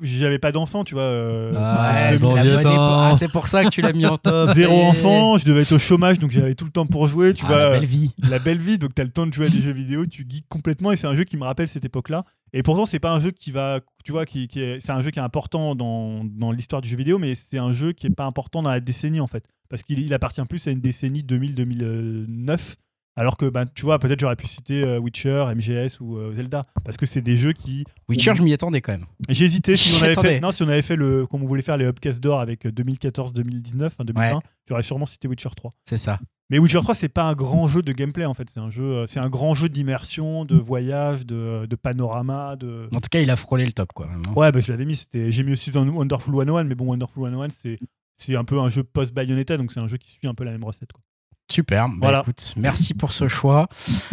j'avais- 0.00 0.38
pas 0.38 0.52
d'enfant, 0.52 0.84
tu 0.84 0.94
vois. 0.94 1.02
euh, 1.02 1.52
Ah, 1.58 1.82
Ouais, 1.82 2.02
c'était 2.04 2.16
c'est 2.18 2.26
bon 2.26 2.34
la 2.36 2.42
vieux 2.42 2.54
bonne 2.54 2.62
temps. 2.62 2.72
époque. 2.72 3.08
Ah, 3.12 3.12
c'est 3.18 3.32
pour 3.32 3.48
ça 3.48 3.64
que 3.64 3.70
tu 3.70 3.82
l'as 3.82 3.92
mis 3.92 4.06
en 4.06 4.16
top. 4.18 4.50
Zéro 4.54 4.82
enfant, 4.84 5.36
je 5.36 5.44
devais 5.44 5.62
être 5.62 5.72
au 5.72 5.78
chômage, 5.80 6.20
donc 6.20 6.30
j'avais 6.30 6.54
tout 6.54 6.64
le 6.64 6.70
temps 6.70 6.86
pour 6.86 7.08
jouer, 7.08 7.34
tu 7.34 7.44
Ah, 7.46 7.48
vois. 7.48 7.58
la 7.58 7.70
belle 7.70 7.86
vie. 7.88 8.12
la 8.18 8.38
belle 8.38 8.58
vie, 8.58 8.78
donc 8.78 8.94
tu 8.94 9.02
as 9.02 9.04
le 9.04 9.10
temps 9.10 9.26
de 9.26 9.32
jouer 9.34 9.46
à 9.46 9.48
des 9.48 9.60
jeux 9.60 9.72
vidéo, 9.72 10.06
tu 10.06 10.24
geeks 10.28 10.46
complètement 10.48 10.92
et 10.92 10.96
c'est 10.96 11.08
un 11.08 11.16
jeu 11.16 11.24
qui 11.24 11.36
me 11.36 11.42
rappelle 11.44 11.66
cette 11.66 11.84
époque-là. 11.84 12.24
Et 12.52 12.62
pourtant, 12.62 12.84
c'est 12.84 13.00
pas 13.00 13.10
un 13.10 13.18
jeu 13.18 13.32
qui 13.32 13.50
va, 13.50 13.80
tu 14.04 14.12
vois, 14.12 14.26
qui, 14.26 14.46
qui 14.46 14.60
est, 14.60 14.78
c'est 14.80 14.92
un 14.92 15.00
jeu 15.00 15.10
qui 15.10 15.18
est 15.18 15.22
important 15.22 15.74
dans, 15.74 16.22
dans 16.24 16.52
l'histoire 16.52 16.80
du 16.82 16.88
jeu 16.88 16.96
vidéo, 16.96 17.18
mais 17.18 17.34
c'est 17.34 17.58
un 17.58 17.72
jeu 17.72 17.90
qui 17.92 18.06
est 18.06 18.10
pas 18.10 18.26
important 18.26 18.62
dans 18.62 18.70
la 18.70 18.78
décennie 18.78 19.20
en 19.20 19.26
fait, 19.26 19.42
parce 19.68 19.82
qu'il 19.82 19.98
il 19.98 20.14
appartient 20.14 20.44
plus 20.44 20.64
à 20.68 20.70
une 20.70 20.80
décennie 20.80 21.24
2000-2009. 21.24 22.76
Alors 23.20 23.36
que, 23.36 23.44
ben, 23.50 23.66
tu 23.74 23.82
vois, 23.82 23.98
peut-être 23.98 24.18
j'aurais 24.18 24.34
pu 24.34 24.46
citer 24.46 24.82
euh, 24.82 24.98
Witcher, 24.98 25.44
MGS 25.54 26.00
ou 26.00 26.16
euh, 26.16 26.32
Zelda, 26.32 26.64
parce 26.86 26.96
que 26.96 27.04
c'est 27.04 27.20
des 27.20 27.36
jeux 27.36 27.52
qui. 27.52 27.84
Witcher, 28.08 28.34
je 28.34 28.42
m'y 28.42 28.54
attendais 28.54 28.80
quand 28.80 28.92
même. 28.92 29.04
J'ai 29.28 29.44
hésité 29.44 29.76
si 29.76 29.94
on 30.00 30.02
avait 30.02 30.14
fait, 30.14 30.40
non, 30.40 30.52
si 30.52 30.62
on 30.62 30.68
avait 30.68 30.80
fait 30.80 30.96
le, 30.96 31.26
comme 31.26 31.42
on 31.42 31.46
voulait 31.46 31.60
faire 31.60 31.76
les 31.76 31.84
Upcast 31.84 32.22
d'or 32.22 32.40
avec 32.40 32.64
euh, 32.64 32.70
2014-2019, 32.70 33.84
hein, 33.84 34.04
2020, 34.04 34.34
Ouais. 34.36 34.40
j'aurais 34.66 34.82
sûrement 34.82 35.04
cité 35.04 35.28
Witcher 35.28 35.50
3. 35.54 35.74
C'est 35.84 35.98
ça. 35.98 36.18
Mais 36.48 36.58
Witcher 36.58 36.80
3, 36.80 36.94
c'est 36.94 37.10
pas 37.10 37.24
un 37.24 37.34
grand 37.34 37.68
jeu 37.68 37.82
de 37.82 37.92
gameplay 37.92 38.24
en 38.24 38.32
fait. 38.32 38.48
C'est 38.48 38.58
un 38.58 38.70
jeu, 38.70 38.82
euh, 38.84 39.06
c'est 39.06 39.20
un 39.20 39.28
grand 39.28 39.54
jeu 39.54 39.68
d'immersion, 39.68 40.46
de 40.46 40.56
voyage, 40.56 41.26
de, 41.26 41.66
de 41.66 41.76
panorama, 41.76 42.56
de. 42.56 42.88
En 42.94 43.00
tout 43.00 43.08
cas, 43.10 43.20
il 43.20 43.30
a 43.30 43.36
frôlé 43.36 43.66
le 43.66 43.72
top, 43.72 43.92
quoi. 43.92 44.06
vraiment. 44.06 44.32
Ouais, 44.34 44.50
bah, 44.50 44.60
je 44.60 44.72
l'avais 44.72 44.86
mis. 44.86 44.96
C'était, 44.96 45.30
j'ai 45.30 45.42
mis 45.42 45.52
aussi 45.52 45.70
dans 45.70 45.86
Wonderful 45.86 46.34
101, 46.34 46.64
mais 46.64 46.74
bon, 46.74 46.86
Wonderful 46.86 47.30
101, 47.30 47.48
c'est 47.50 47.78
c'est 48.16 48.36
un 48.36 48.44
peu 48.44 48.58
un 48.60 48.68
jeu 48.68 48.82
post-Bayonetta, 48.82 49.56
donc 49.56 49.72
c'est 49.72 49.80
un 49.80 49.88
jeu 49.88 49.96
qui 49.96 50.10
suit 50.10 50.26
un 50.26 50.34
peu 50.34 50.44
la 50.44 50.50
même 50.52 50.64
recette. 50.64 50.92
Quoi. 50.92 51.02
Super. 51.50 51.88
Bah, 51.88 51.94
Voilà. 52.00 52.20
écoute, 52.20 52.54
merci 52.56 52.94
pour 52.94 53.12
ce 53.12 53.28
choix. 53.28 53.68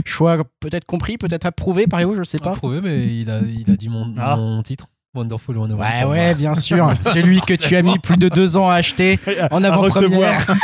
Choix 0.05 0.43
peut-être 0.59 0.85
compris, 0.85 1.17
peut-être 1.17 1.45
approuvé 1.45 1.87
par 1.87 1.99
Evo, 1.99 2.15
je 2.15 2.23
sais 2.23 2.37
pas. 2.37 2.51
Approuvé, 2.51 2.81
mais 2.81 3.07
il 3.21 3.29
a, 3.29 3.39
il 3.41 3.69
a 3.71 3.75
dit 3.75 3.89
mon, 3.89 4.13
Ah. 4.17 4.35
mon 4.35 4.61
titre. 4.63 4.87
Wonderful 5.15 5.55
101. 5.55 5.75
Ouais, 5.77 6.03
ouais, 6.11 6.35
bien 6.35 6.53
sûr. 6.53 6.91
Celui 7.03 7.41
que 7.41 7.53
tu 7.55 7.75
as 7.75 7.81
mis 7.81 7.97
plus 7.97 8.17
de 8.17 8.29
deux 8.29 8.55
ans 8.55 8.69
à 8.69 8.75
acheter 8.75 9.19
en 9.51 9.63
avant-première. 9.63 10.45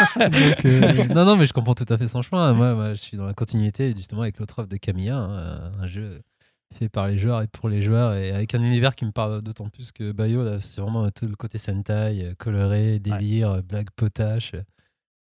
Euh, 0.66 1.06
non, 1.14 1.26
non, 1.26 1.36
mais 1.36 1.46
je 1.46 1.54
comprends 1.54 1.74
tout 1.74 1.86
à 1.90 1.98
fait 1.98 2.08
son 2.08 2.22
choix. 2.22 2.54
Moi, 2.54 2.76
moi, 2.76 2.94
je 2.94 3.00
suis 3.02 3.18
dans 3.18 3.26
la 3.26 3.34
continuité, 3.34 3.94
justement, 3.96 4.22
avec 4.22 4.40
l'autre 4.40 4.60
offre 4.60 4.70
de 4.70 4.78
Camilla, 4.78 5.18
hein, 5.18 5.72
un 5.82 5.88
jeu 5.88 6.22
fait 6.78 6.90
par 6.90 7.08
les 7.08 7.18
joueurs 7.18 7.42
et 7.42 7.48
pour 7.48 7.70
les 7.70 7.82
joueurs, 7.82 8.14
et 8.16 8.32
avec 8.32 8.54
un 8.56 8.62
univers 8.64 8.96
qui 8.96 9.06
me 9.06 9.12
parle 9.12 9.42
d'autant 9.42 9.70
plus 9.70 9.92
que 9.92 10.12
Bayo, 10.12 10.44
là, 10.44 10.60
c'est 10.60 10.82
vraiment 10.82 11.08
tout 11.10 11.26
le 11.26 11.36
côté 11.36 11.58
Sentai, 11.58 12.24
euh, 12.24 12.34
coloré, 12.38 13.00
délire, 13.00 13.52
euh, 13.52 13.62
blague 13.62 13.90
potache, 13.96 14.54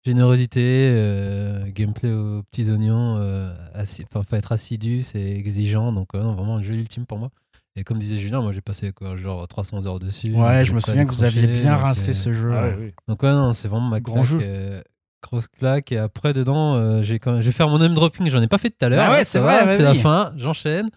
générosité, 0.04 0.90
euh, 0.94 1.64
gameplay 1.68 2.12
aux 2.12 2.42
petits 2.42 2.70
oignons, 2.70 3.16
euh, 3.18 3.52
assi- 3.74 4.04
enfin, 4.04 4.22
faut 4.28 4.36
être 4.36 4.52
assidu, 4.52 5.02
c'est 5.02 5.20
exigeant, 5.22 5.92
donc 5.92 6.12
ouais, 6.14 6.20
non, 6.20 6.34
vraiment 6.34 6.56
un 6.56 6.62
jeu 6.62 6.74
ultime 6.74 7.06
pour 7.06 7.18
moi. 7.18 7.30
Et 7.76 7.84
comme 7.84 7.98
disait 7.98 8.18
Julien, 8.18 8.42
moi 8.42 8.52
j'ai 8.52 8.60
passé 8.60 8.92
quoi, 8.92 9.16
genre 9.16 9.46
300 9.48 9.86
heures 9.86 9.98
dessus. 9.98 10.34
Ouais, 10.34 10.64
je 10.64 10.74
me 10.74 10.80
souviens 10.80 11.06
que 11.06 11.12
vous 11.14 11.24
aviez 11.24 11.46
bien 11.46 11.76
rincé 11.76 12.10
euh, 12.10 12.12
ce 12.12 12.32
jeu. 12.32 12.52
Ah 12.52 12.62
ouais, 12.68 12.76
oui. 12.78 12.92
donc 13.08 13.22
ouais, 13.22 13.32
non, 13.32 13.52
c'est 13.54 13.68
vraiment 13.68 13.88
ma 13.88 14.00
Grand 14.00 14.16
claque, 14.22 14.26
jeu. 14.26 14.38
euh, 14.42 14.82
grosse 15.22 15.48
claque. 15.48 15.90
Et 15.92 15.96
après, 15.98 16.34
dedans, 16.34 16.74
euh, 16.76 17.02
j'ai 17.02 17.18
quand 17.18 17.32
même... 17.32 17.40
je 17.40 17.46
vais 17.46 17.52
faire 17.52 17.68
mon 17.68 17.78
name 17.78 17.94
dropping. 17.94 18.28
J'en 18.28 18.42
ai 18.42 18.48
pas 18.48 18.58
fait 18.58 18.68
tout 18.70 18.84
à 18.84 18.88
l'heure. 18.90 19.04
Ah 19.08 19.12
ouais, 19.12 19.20
hein, 19.20 19.24
c'est 19.24 19.38
vrai, 19.38 19.64
va, 19.64 19.74
C'est 19.74 19.84
la 19.84 19.94
fin. 19.94 20.34
J'enchaîne. 20.36 20.90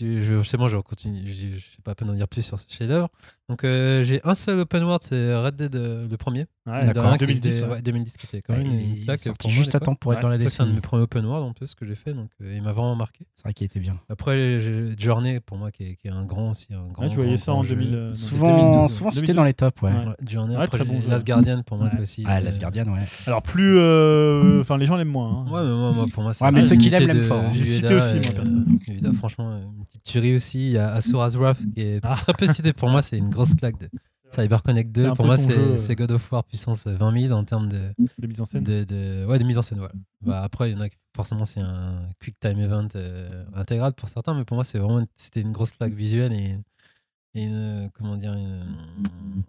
Je, 0.00 0.20
je, 0.20 0.42
c'est 0.42 0.56
bon, 0.56 0.66
je 0.66 0.78
continue. 0.78 1.22
Je, 1.26 1.58
je 1.58 1.64
fais 1.64 1.82
pas 1.84 1.92
à 1.92 1.94
peine 1.94 2.08
d'en 2.08 2.14
dire 2.14 2.26
plus 2.26 2.42
sur 2.42 2.58
ce 2.58 2.64
chef-d'œuvre. 2.68 3.08
Donc 3.48 3.62
euh, 3.62 4.02
j'ai 4.02 4.20
un 4.24 4.34
seul 4.34 4.58
open 4.58 4.82
world, 4.82 5.02
c'est 5.02 5.34
Red 5.36 5.54
Dead 5.54 5.74
euh, 5.76 6.08
le 6.10 6.16
premier. 6.16 6.46
Ouais, 6.66 6.80
Le 6.80 6.86
d'accord. 6.88 7.02
dernier 7.04 7.18
qui 7.18 7.26
2010. 7.26 7.56
était- 7.58 7.64
ouais. 7.66 7.72
ouais, 7.74 7.82
2010 7.82 8.16
qui 8.16 8.26
était 8.26 8.42
quand 8.42 8.54
même 8.56 8.66
il 8.66 8.72
une 8.72 8.80
est 9.02 9.04
claque. 9.04 9.20
sorti 9.20 9.38
pour 9.38 9.50
moi, 9.50 9.56
juste 9.56 9.74
à 9.74 9.78
l'époque. 9.78 9.84
temps 9.86 9.94
pour 9.94 10.12
être 10.14 10.18
Ouais, 10.18 10.22
dans 10.22 10.28
la 10.30 10.36
Ça, 10.36 10.48
C'est 10.48 10.62
un 10.62 10.64
de 10.64 10.70
décennie. 10.70 10.72
mes 10.74 10.80
premiers 10.80 11.02
open 11.04 11.24
world 11.26 11.44
en 11.44 11.52
plus 11.52 11.74
que 11.76 11.86
j'ai 11.86 11.94
fait, 11.94 12.12
donc 12.12 12.28
euh, 12.42 12.54
il 12.56 12.60
m'a 12.62 12.72
vraiment 12.72 12.96
marqué. 12.96 13.24
C'est 13.36 13.44
vrai 13.44 13.54
qu'il 13.54 13.64
était 13.66 13.78
bien. 13.78 13.94
Après, 14.08 14.58
j'ai 14.58 14.94
Journey 14.98 15.38
pour 15.38 15.58
moi 15.58 15.70
qui 15.70 15.84
est, 15.84 15.94
qui 15.94 16.08
est 16.08 16.10
un 16.10 16.24
grand 16.24 16.50
aussi, 16.50 16.66
un 16.72 16.90
grand. 16.90 17.04
Ouais, 17.04 17.08
je 17.08 17.14
voyais 17.14 17.30
grand, 17.34 17.36
ça 17.38 17.52
grand 17.52 17.60
en 17.60 17.62
jeu. 17.62 17.76
2000. 17.76 17.94
euh, 17.94 18.14
Souvent, 18.14 18.56
2012, 18.56 18.90
souvent 18.96 19.10
c'était 19.12 19.26
2012. 19.32 19.36
dans 19.36 19.44
les 19.44 19.54
tops, 19.54 19.82
ouais. 19.82 19.90
Ouais. 19.92 20.06
Ouais, 20.06 20.14
Journey, 20.26 20.56
Ouais, 20.56 20.62
après, 20.64 20.78
très 20.78 20.84
bon 20.88 20.94
j'ai 20.96 21.02
jeu. 21.02 21.10
Last 21.10 21.24
Guardian 21.26 21.62
pour 21.62 21.76
moi 21.78 21.88
Ouais. 21.94 22.00
aussi. 22.00 22.24
Ah, 22.26 22.38
euh, 22.38 22.40
Last 22.40 22.60
Guardian, 22.60 22.84
ouais. 22.86 22.98
Alors, 23.28 23.42
plus. 23.42 23.78
euh, 23.78 24.60
Enfin, 24.60 24.76
les 24.76 24.86
gens 24.86 24.96
l'aiment 24.96 25.06
moins. 25.06 25.44
hein. 25.46 25.52
Ouais, 25.52 25.62
mais 25.62 25.68
moi, 25.76 25.92
moi, 25.92 26.06
pour 26.12 26.24
moi, 26.24 26.32
c'est 26.34 26.44
Ouais, 26.44 26.50
mais 26.50 26.62
ceux 26.62 26.74
qui 26.74 26.90
l'aiment, 26.90 27.06
l'aiment 27.06 27.16
de 27.18 27.22
fort, 27.22 27.44
hein. 27.44 27.52
Ueda, 27.54 27.64
cité 27.64 27.94
aussi, 27.94 28.14
moi, 28.14 28.32
perso. 28.34 28.50
euh, 28.50 28.92
Ueda, 28.94 29.12
franchement, 29.12 29.56
une 29.56 29.84
petite 29.86 30.02
tuerie 30.02 30.34
aussi. 30.34 30.66
Il 30.66 30.72
y 30.72 30.78
a 30.78 30.90
Asura's 30.94 31.36
Wrath 31.36 31.58
qui 31.76 31.80
est 31.80 32.00
Ah. 32.02 32.16
très 32.20 32.32
peu 32.34 32.46
cité. 32.48 32.72
Pour 32.72 32.88
moi, 32.90 33.02
c'est 33.02 33.16
une 33.18 33.30
grosse 33.36 33.54
claque 33.54 33.78
de 33.78 33.88
CyberConnect 34.32 34.90
C'est 34.96 35.02
2. 35.02 35.08
un 35.10 35.14
Pour 35.14 35.24
moi, 35.26 35.36
c'est 35.36 35.56
euh. 35.56 35.76
c'est 35.76 35.94
God 35.94 36.10
of 36.10 36.32
War 36.32 36.42
puissance 36.44 36.86
20 36.88 37.20
000 37.28 37.32
en 37.32 37.44
termes 37.44 37.68
de, 37.68 37.92
de 38.18 38.26
mise 38.26 38.40
en 38.40 38.44
scène. 38.46 38.64
de, 38.64 38.82
de- 38.84 39.24
ouais, 39.26 39.38
de 39.38 39.44
mise 39.44 39.58
en 39.58 39.62
scène. 39.62 39.78
Voilà. 39.78 39.94
Bah, 40.22 40.42
après, 40.42 40.70
il 40.70 40.76
y 40.76 40.80
en 40.80 40.82
a 40.84 40.88
forcément, 41.14 41.44
c'est 41.44 41.60
un 41.60 42.08
quick 42.20 42.34
time 42.40 42.58
event 42.58 42.88
euh, 42.96 43.44
intégral 43.54 43.92
pour 43.94 44.08
certains, 44.08 44.34
mais 44.34 44.44
pour 44.44 44.56
moi, 44.56 44.64
c'est 44.64 44.78
vraiment 44.78 45.06
c'était 45.14 45.40
une 45.42 45.52
grosse 45.52 45.70
claque 45.70 45.94
visuelle 45.94 46.32
et, 46.32 46.58
et 47.34 47.44
une, 47.44 47.88
comment 47.94 48.16
dire, 48.16 48.32
une 48.34 48.64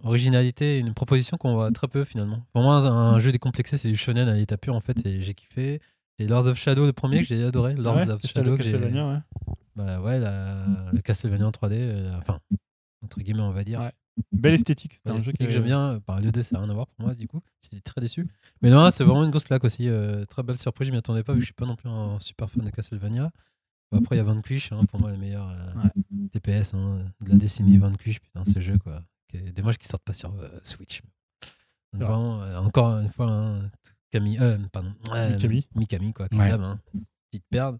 originalité, 0.03 0.77
une 0.77 0.93
proposition 0.93 1.37
qu'on 1.37 1.53
voit 1.55 1.71
très 1.71 1.87
peu 1.87 2.03
finalement. 2.03 2.41
Pour 2.53 2.61
moi, 2.61 2.75
un 2.77 3.19
jeu 3.19 3.31
décomplexé, 3.31 3.77
c'est 3.77 3.89
du 3.89 3.97
shonen 3.97 4.27
à 4.29 4.35
l'état 4.35 4.57
pur 4.57 4.75
en 4.75 4.79
fait, 4.81 5.05
et 5.05 5.21
j'ai 5.23 5.33
kiffé. 5.33 5.81
Et 6.19 6.27
Lord 6.27 6.47
of 6.47 6.57
Shadow, 6.57 6.85
le 6.85 6.93
premier 6.93 7.19
que 7.19 7.25
j'ai 7.25 7.43
adoré, 7.43 7.75
Ah 7.77 7.81
Lords 7.81 7.95
ouais, 7.97 8.09
of 8.09 8.21
le 8.23 8.27
Shadow, 8.27 8.57
j'ai- 8.57 8.71
Castlevania, 8.71 9.07
ouais. 9.07 9.19
bah 9.75 10.01
ouais, 10.01 10.19
la- 10.19 10.65
le 10.93 11.01
Castlevania 11.01 11.45
en 11.47 11.51
3D, 11.51 11.73
euh, 11.73 12.17
enfin, 12.17 12.39
entre 13.03 13.19
guillemets, 13.21 13.41
on 13.41 13.51
va 13.51 13.63
dire. 13.63 13.79
Ouais. 13.81 13.91
Belle 14.31 14.55
esthétique. 14.55 14.99
C'est 15.03 15.11
un 15.11 15.19
jeu 15.19 15.31
qui 15.31 15.45
que 15.45 15.51
j'aime 15.51 15.63
bien. 15.63 16.01
Bah, 16.07 16.19
le 16.19 16.31
2, 16.31 16.41
ça 16.41 16.55
n'a 16.55 16.61
rien 16.63 16.69
à 16.71 16.73
voir 16.73 16.87
pour 16.87 17.05
moi, 17.05 17.13
du 17.15 17.27
coup. 17.27 17.39
J'étais 17.61 17.79
très 17.81 18.01
déçu. 18.01 18.27
Mais 18.61 18.69
non, 18.71 18.89
c'est 18.89 19.03
vraiment 19.03 19.23
une 19.23 19.29
grosse 19.29 19.43
claque 19.45 19.63
aussi. 19.63 19.87
euh, 19.87 20.25
très 20.25 20.41
belle 20.43 20.57
surprise, 20.57 20.87
je 20.87 20.91
m'y 20.91 20.97
attendais 20.97 21.23
pas, 21.23 21.33
vu 21.33 21.37
que 21.39 21.41
je 21.43 21.47
suis 21.47 21.53
pas 21.53 21.65
non 21.67 21.75
plus 21.75 21.87
un 21.89 22.19
super 22.19 22.49
fan 22.49 22.63
de 22.65 22.69
Castlevania. 22.71 23.31
Après, 23.95 24.15
il 24.15 24.17
y 24.17 24.21
a 24.21 24.23
Vanquish, 24.23 24.71
hein, 24.71 24.79
pour 24.89 24.99
moi, 24.99 25.11
le 25.11 25.17
meilleur 25.17 25.47
euh, 25.49 25.73
Ouais. 25.83 26.29
TPS 26.33 26.73
hein, 26.73 27.05
de 27.21 27.29
la 27.29 27.35
décennie. 27.35 27.77
Vanquish, 27.77 28.19
putain, 28.19 28.43
ce 28.43 28.59
jeu, 28.59 28.77
quoi. 28.79 29.03
Qui 29.29 29.37
est- 29.37 29.51
Dommage 29.51 29.77
qu'il 29.77 29.87
sorte 29.87 30.03
pas 30.03 30.13
sur 30.13 30.33
euh, 30.35 30.49
Switch. 30.63 31.01
Donc, 31.93 32.01
Ouais. 32.01 32.07
vraiment, 32.07 32.41
euh, 32.43 32.57
encore 32.57 32.97
une 32.99 33.09
fois, 33.11 33.29
hein, 33.31 33.69
Camille, 34.11 34.39
euh, 34.41 34.57
pardon, 34.71 34.93
euh, 35.13 35.29
Mikami. 35.35 35.67
Mikami, 35.75 36.13
quoi. 36.13 36.27
Ouais. 36.33 36.51
Hein. 36.51 36.79
Petite 37.31 37.45
perle. 37.49 37.77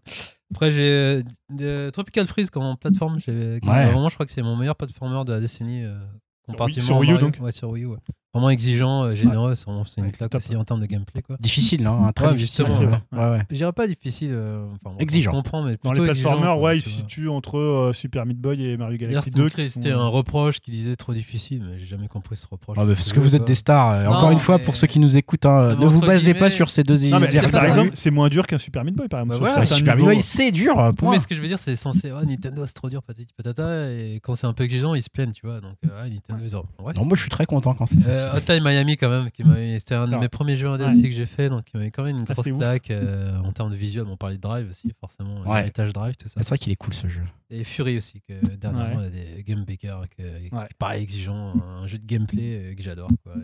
Après, 0.50 0.72
j'ai 0.72 0.82
euh, 0.90 1.22
de- 1.50 1.90
Tropical 1.90 2.26
Freeze 2.26 2.50
comme 2.50 2.76
plateforme. 2.76 3.18
j'ai- 3.20 3.32
Ouais. 3.62 3.86
Vraiment, 3.86 4.08
je 4.08 4.14
crois 4.14 4.26
que 4.26 4.32
c'est 4.32 4.42
mon 4.42 4.56
meilleur 4.56 4.76
platformer 4.76 5.24
de 5.24 5.32
la 5.32 5.40
décennie. 5.40 5.84
euh, 5.84 5.98
comparativement 6.46 6.86
sur 6.86 6.98
Wii 6.98 7.10
U, 7.12 7.18
donc 7.18 7.36
Ouais, 7.40 7.52
sur 7.52 7.68
Wii 7.70 7.84
U, 7.84 7.86
ouais. 7.88 7.98
Vraiment 8.34 8.50
exigeant, 8.50 9.04
euh, 9.04 9.14
généreux, 9.14 9.54
c'est 9.54 9.66
une 9.96 10.10
claque 10.10 10.34
aussi 10.34 10.54
en 10.54 10.62
termes 10.62 10.80
de 10.82 10.86
gameplay. 10.86 11.22
Quoi. 11.22 11.36
Difficile, 11.40 11.86
hein, 11.86 12.12
très 12.14 12.26
Ouais, 12.26 12.34
difficile. 12.34 12.66
justement, 12.66 12.90
ouais. 12.90 13.18
Ouais, 13.18 13.30
ouais. 13.38 13.42
Je 13.50 13.56
dirais 13.56 13.72
pas 13.72 13.86
difficile. 13.86 14.30
euh, 14.32 14.66
enfin, 14.66 14.94
bon, 14.94 14.98
Exigeant. 14.98 15.30
Je 15.32 15.36
comprends, 15.36 15.62
mais 15.62 15.78
Dans 15.82 15.92
les 15.92 16.12
quoi, 16.14 16.56
ouais, 16.58 16.76
il 16.76 16.82
se 16.82 16.90
situe 16.90 17.28
entre 17.30 17.56
euh, 17.58 17.92
Super 17.94 18.26
Meat 18.26 18.38
Boy 18.38 18.62
et 18.62 18.76
Mario 18.76 18.98
Galaxy 18.98 19.30
c'était 19.30 19.38
2. 19.40 19.46
écrit- 19.46 19.64
qui 19.64 19.70
C'était 19.70 19.92
un 19.92 20.06
reproche 20.06 20.60
qui 20.60 20.70
disait 20.70 20.94
trop 20.94 21.14
difficile, 21.14 21.64
mais 21.66 21.78
j'ai 21.78 21.86
jamais 21.86 22.06
compris 22.06 22.36
ce 22.36 22.46
reproche. 22.50 22.76
Ah 22.78 22.84
bah, 22.84 22.92
parce 22.94 23.14
que 23.14 23.18
vous 23.20 23.34
êtes 23.34 23.46
des 23.46 23.54
stars. 23.54 23.92
euh, 23.92 24.04
Non, 24.04 24.10
Encore 24.12 24.30
une 24.30 24.40
fois, 24.40 24.58
pour 24.58 24.76
ceux 24.76 24.86
qui 24.86 24.98
nous 24.98 25.16
écoutent, 25.16 25.46
hein, 25.46 25.74
Non, 25.74 25.86
ne 25.86 25.86
vous 25.86 26.00
basez 26.00 26.34
pas 26.34 26.50
sur 26.50 26.68
ces 26.68 26.82
deux 26.82 27.08
Non, 27.08 27.20
c'est- 27.24 27.50
par 27.50 27.64
exemple, 27.64 27.92
c'est 27.94 28.10
moins 28.10 28.28
dur 28.28 28.46
qu'un 28.46 28.58
Super 28.58 28.84
Meat 28.84 28.94
Boy, 28.94 29.08
par 29.08 29.20
exemple. 29.22 29.66
Super 29.66 29.96
Meat. 29.96 30.04
Boy, 30.04 30.22
c'est 30.22 30.50
dur. 30.52 30.90
mais 31.10 31.18
ce 31.18 31.26
que 31.26 31.34
je 31.34 31.40
veux 31.40 31.48
dire, 31.48 31.58
c'est 31.58 31.76
censé. 31.76 32.12
Oh, 32.12 32.22
Nintendo, 32.24 32.66
c'est 32.66 32.74
trop 32.74 32.90
dur, 32.90 33.02
patati 33.02 33.26
patata. 33.34 33.90
Et 33.90 34.20
quand 34.22 34.34
c'est 34.34 34.46
un 34.46 34.52
peu 34.52 34.64
exigeant, 34.64 34.94
ils 34.94 35.02
se 35.02 35.08
plaignent, 35.10 35.32
tu 35.32 35.46
vois. 35.46 35.60
Donc, 35.62 35.72
ouais, 35.82 36.10
Nintendo, 36.10 36.44
ils 36.44 36.56
ont. 36.56 36.64
Bref. 36.78 36.94
Non, 36.96 37.04
moi, 37.06 37.16
je 37.16 37.22
suis 37.22 37.30
très 37.30 37.46
content 37.46 37.72
quand 37.74 37.86
c'est. 37.86 38.17
Euh, 38.24 38.36
Hot 38.36 38.40
Time 38.40 38.62
Miami 38.64 38.96
quand 38.96 39.08
même, 39.08 39.30
qui 39.30 39.44
m'a- 39.44 39.56
c'était 39.78 39.94
un 39.94 40.06
de 40.08 40.16
mes 40.16 40.28
premiers 40.28 40.56
jeux 40.56 40.68
indés 40.68 40.84
Ouais. 40.84 40.90
aussi 40.90 41.02
que 41.04 41.10
j'ai 41.14 41.26
fait, 41.26 41.48
donc 41.48 41.62
il 41.72 41.78
m'avait 41.78 41.90
quand 41.90 42.02
même 42.04 42.18
une 42.18 42.26
Ah, 42.28 42.32
grosse 42.34 42.46
claque 42.46 42.90
euh, 42.90 43.36
en 43.38 43.52
termes 43.52 43.70
de 43.70 43.76
visuel. 43.76 44.04
On 44.08 44.16
parlait 44.16 44.36
de 44.36 44.40
Drive 44.40 44.68
aussi, 44.68 44.92
forcément, 45.00 45.40
Ouais. 45.42 45.58
l'héritage 45.60 45.92
Drive, 45.92 46.14
tout 46.16 46.28
ça. 46.28 46.40
C'est 46.42 46.48
vrai 46.48 46.58
qu'il 46.58 46.72
est 46.72 46.76
cool 46.76 46.94
ce 46.94 47.08
jeu. 47.08 47.22
Et 47.50 47.64
Fury 47.64 47.96
aussi, 47.96 48.20
que 48.20 48.34
dernièrement, 48.56 49.00
il 49.00 49.04
y 49.04 49.06
a 49.06 49.10
des 49.36 49.42
Game 49.44 49.64
Baker, 49.64 50.00
que, 50.16 50.22
qui 50.48 50.54
Ouais. 50.54 50.64
est 50.64 50.74
pareil 50.78 51.02
exigeant, 51.02 51.54
un 51.60 51.86
jeu 51.86 51.98
de 51.98 52.04
gameplay 52.06 52.72
euh, 52.72 52.74
que 52.74 52.82
j'adore. 52.82 53.08
quoi. 53.22 53.34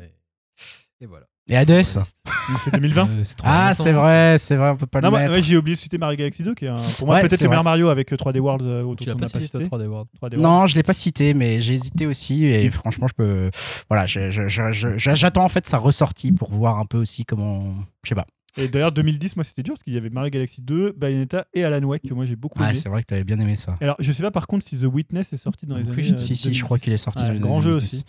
Et, 1.01 1.05
et 1.05 1.07
voilà. 1.07 1.27
Et 1.51 1.57
Hades 1.57 1.83
C'est 1.83 2.73
2020. 2.73 3.07
Euh, 3.09 3.23
Ah, 3.43 3.75
c'est 3.75 3.93
vrai, 3.93 4.37
c'est 4.39 4.57
vrai, 4.57 4.71
on 4.71 4.77
peut 4.77 4.87
pas 4.87 5.03
Non, 5.03 5.11
le 5.11 5.31
ouais, 5.31 5.43
j'ai 5.43 5.59
oublié 5.59 5.75
de 5.75 5.81
citer 5.81 5.99
Mario 5.99 6.17
Galaxy 6.17 6.43
2, 6.43 6.55
qui 6.55 6.65
est 6.65 6.69
un- 6.69 6.77
pour 6.99 7.07
moi 7.07 7.17
Ouais, 7.17 7.21
peut-être 7.23 7.43
le 7.43 7.49
meilleur 7.51 7.65
Mario 7.65 7.89
avec 7.89 8.13
euh, 8.13 8.17
3D 8.17 8.39
Worlds 8.41 8.67
euh, 8.67 8.95
Tu 8.99 9.07
l'as 9.09 9.15
pas 9.15 9.21
pas 9.21 9.27
cité, 9.27 9.41
cité. 9.43 9.59
toi, 9.69 9.79
3D 9.79 9.87
World 9.87 10.09
3D 10.19 10.37
Worlds. 10.37 10.43
Non, 10.43 10.67
je 10.67 10.75
l'ai 10.75 10.83
pas 10.83 10.95
cité, 10.95 11.35
mais 11.35 11.61
j'ai 11.61 11.75
hésité 11.75 12.07
aussi 12.07 12.47
et 12.47 12.71
franchement, 12.71 13.07
je 13.09 13.13
peux. 13.15 13.51
Voilà, 13.91 14.07
je- 14.07 14.31
je- 14.31 14.49
je- 14.49 14.73
je- 14.73 14.97
je- 14.97 15.15
j'attends 15.15 15.45
en 15.45 15.49
fait 15.51 15.67
sa 15.67 15.77
ressortie 15.77 16.33
pour 16.33 16.51
voir 16.51 16.79
un 16.79 16.87
peu 16.87 16.97
aussi 16.99 17.27
comment. 17.27 17.75
Je 18.05 18.09
sais 18.11 18.15
pas. 18.15 18.27
Et 18.57 18.69
d'ailleurs, 18.69 18.93
2010, 18.93 19.37
moi, 19.37 19.45
c'était 19.45 19.65
dur 19.65 19.75
parce 19.75 19.83
qu'il 19.83 19.93
y 19.95 19.97
avait 19.99 20.11
Mario 20.11 20.31
Galaxy 20.31 20.63
2, 20.63 20.93
Bayonetta 20.97 21.47
et 21.55 21.65
Alan 21.65 21.85
Wake, 21.87 22.03
que 22.09 22.15
moi 22.15 22.25
j'ai 22.25 22.37
beaucoup 22.37 22.59
Ah, 22.63 22.71
aimé. 22.71 22.79
c'est 22.79 22.89
vrai 22.89 23.03
que 23.03 23.07
t'avais 23.09 23.25
bien 23.25 23.39
aimé 23.41 23.57
ça. 23.57 23.75
Alors, 23.83 23.97
je 23.99 24.13
sais 24.13 24.23
pas 24.23 24.31
par 24.31 24.47
contre 24.47 24.65
si 24.65 24.79
The 24.81 24.85
Witness 24.85 25.33
est 25.33 25.37
sorti 25.37 25.67
dans 25.67 25.77
les 25.77 25.89
années. 25.91 26.13
euh, 26.13 26.17
si, 26.17 26.37
si, 26.37 26.45
je 26.45 26.61
2010. 26.61 26.63
crois 26.63 26.79
qu'il 26.79 26.93
est 26.93 26.97
sorti. 26.97 27.21
Ouais, 27.23 27.29
dans 27.29 27.35
les 27.35 27.41
grand 27.41 27.53
années 27.55 27.63
jeu 27.63 27.71
2010. 27.73 27.95
aussi. 27.97 28.05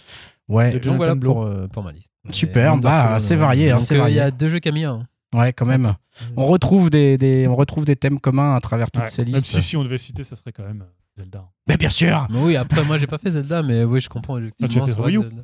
Ouais, 0.48 0.80
Donc 0.80 0.96
voilà 0.98 1.16
pour, 1.16 1.42
euh, 1.44 1.68
pour 1.68 1.84
ma 1.84 1.92
liste. 1.92 2.12
Super, 2.32 2.78
bah, 2.78 3.20
c'est 3.20 3.36
varié, 3.36 3.72
hein, 3.72 3.78
euh, 3.92 4.10
Il 4.10 4.16
y 4.16 4.20
a 4.20 4.32
deux 4.32 4.50
jeux 4.50 4.60
Camilla. 4.60 4.92
hein. 4.92 5.08
ouais, 5.34 5.54
quand 5.54 5.66
même. 5.66 5.96
On 6.38 6.46
retrouve 6.46 6.90
des, 6.90 7.18
des- 7.18 7.48
on 7.48 7.56
retrouve 7.56 7.86
des 7.86 7.96
thèmes 7.96 8.20
communs 8.20 8.56
à 8.56 8.60
travers 8.60 8.90
toutes 8.92 9.04
Ouais, 9.04 9.08
ces 9.10 9.24
Même 9.26 9.34
listes. 9.36 9.48
si, 9.48 9.62
si 9.62 9.78
on 9.78 9.84
devait 9.84 9.98
citer, 9.98 10.24
ça 10.24 10.36
serait 10.36 10.52
quand 10.54 10.64
même 10.64 10.82
euh, 10.84 11.22
Zelda. 11.22 11.46
Mais 11.68 11.78
bien 11.78 11.90
sûr 11.90 12.26
Mais 12.30 12.40
oui, 12.42 12.56
après, 12.56 12.84
moi, 12.86 12.98
j'ai 12.98 13.08
pas 13.08 13.18
fait 13.18 13.32
Zelda, 13.32 13.62
mais 13.62 13.84
oui, 13.84 14.00
je 14.02 14.10
comprends 14.10 14.36
Ah, 14.38 14.40
tu 14.40 14.46
as 14.46 14.66
objectivement. 14.66 14.88
fait 14.88 15.02
Wii 15.02 15.16
que 15.18 15.22
U 15.22 15.24
Zelda- 15.30 15.44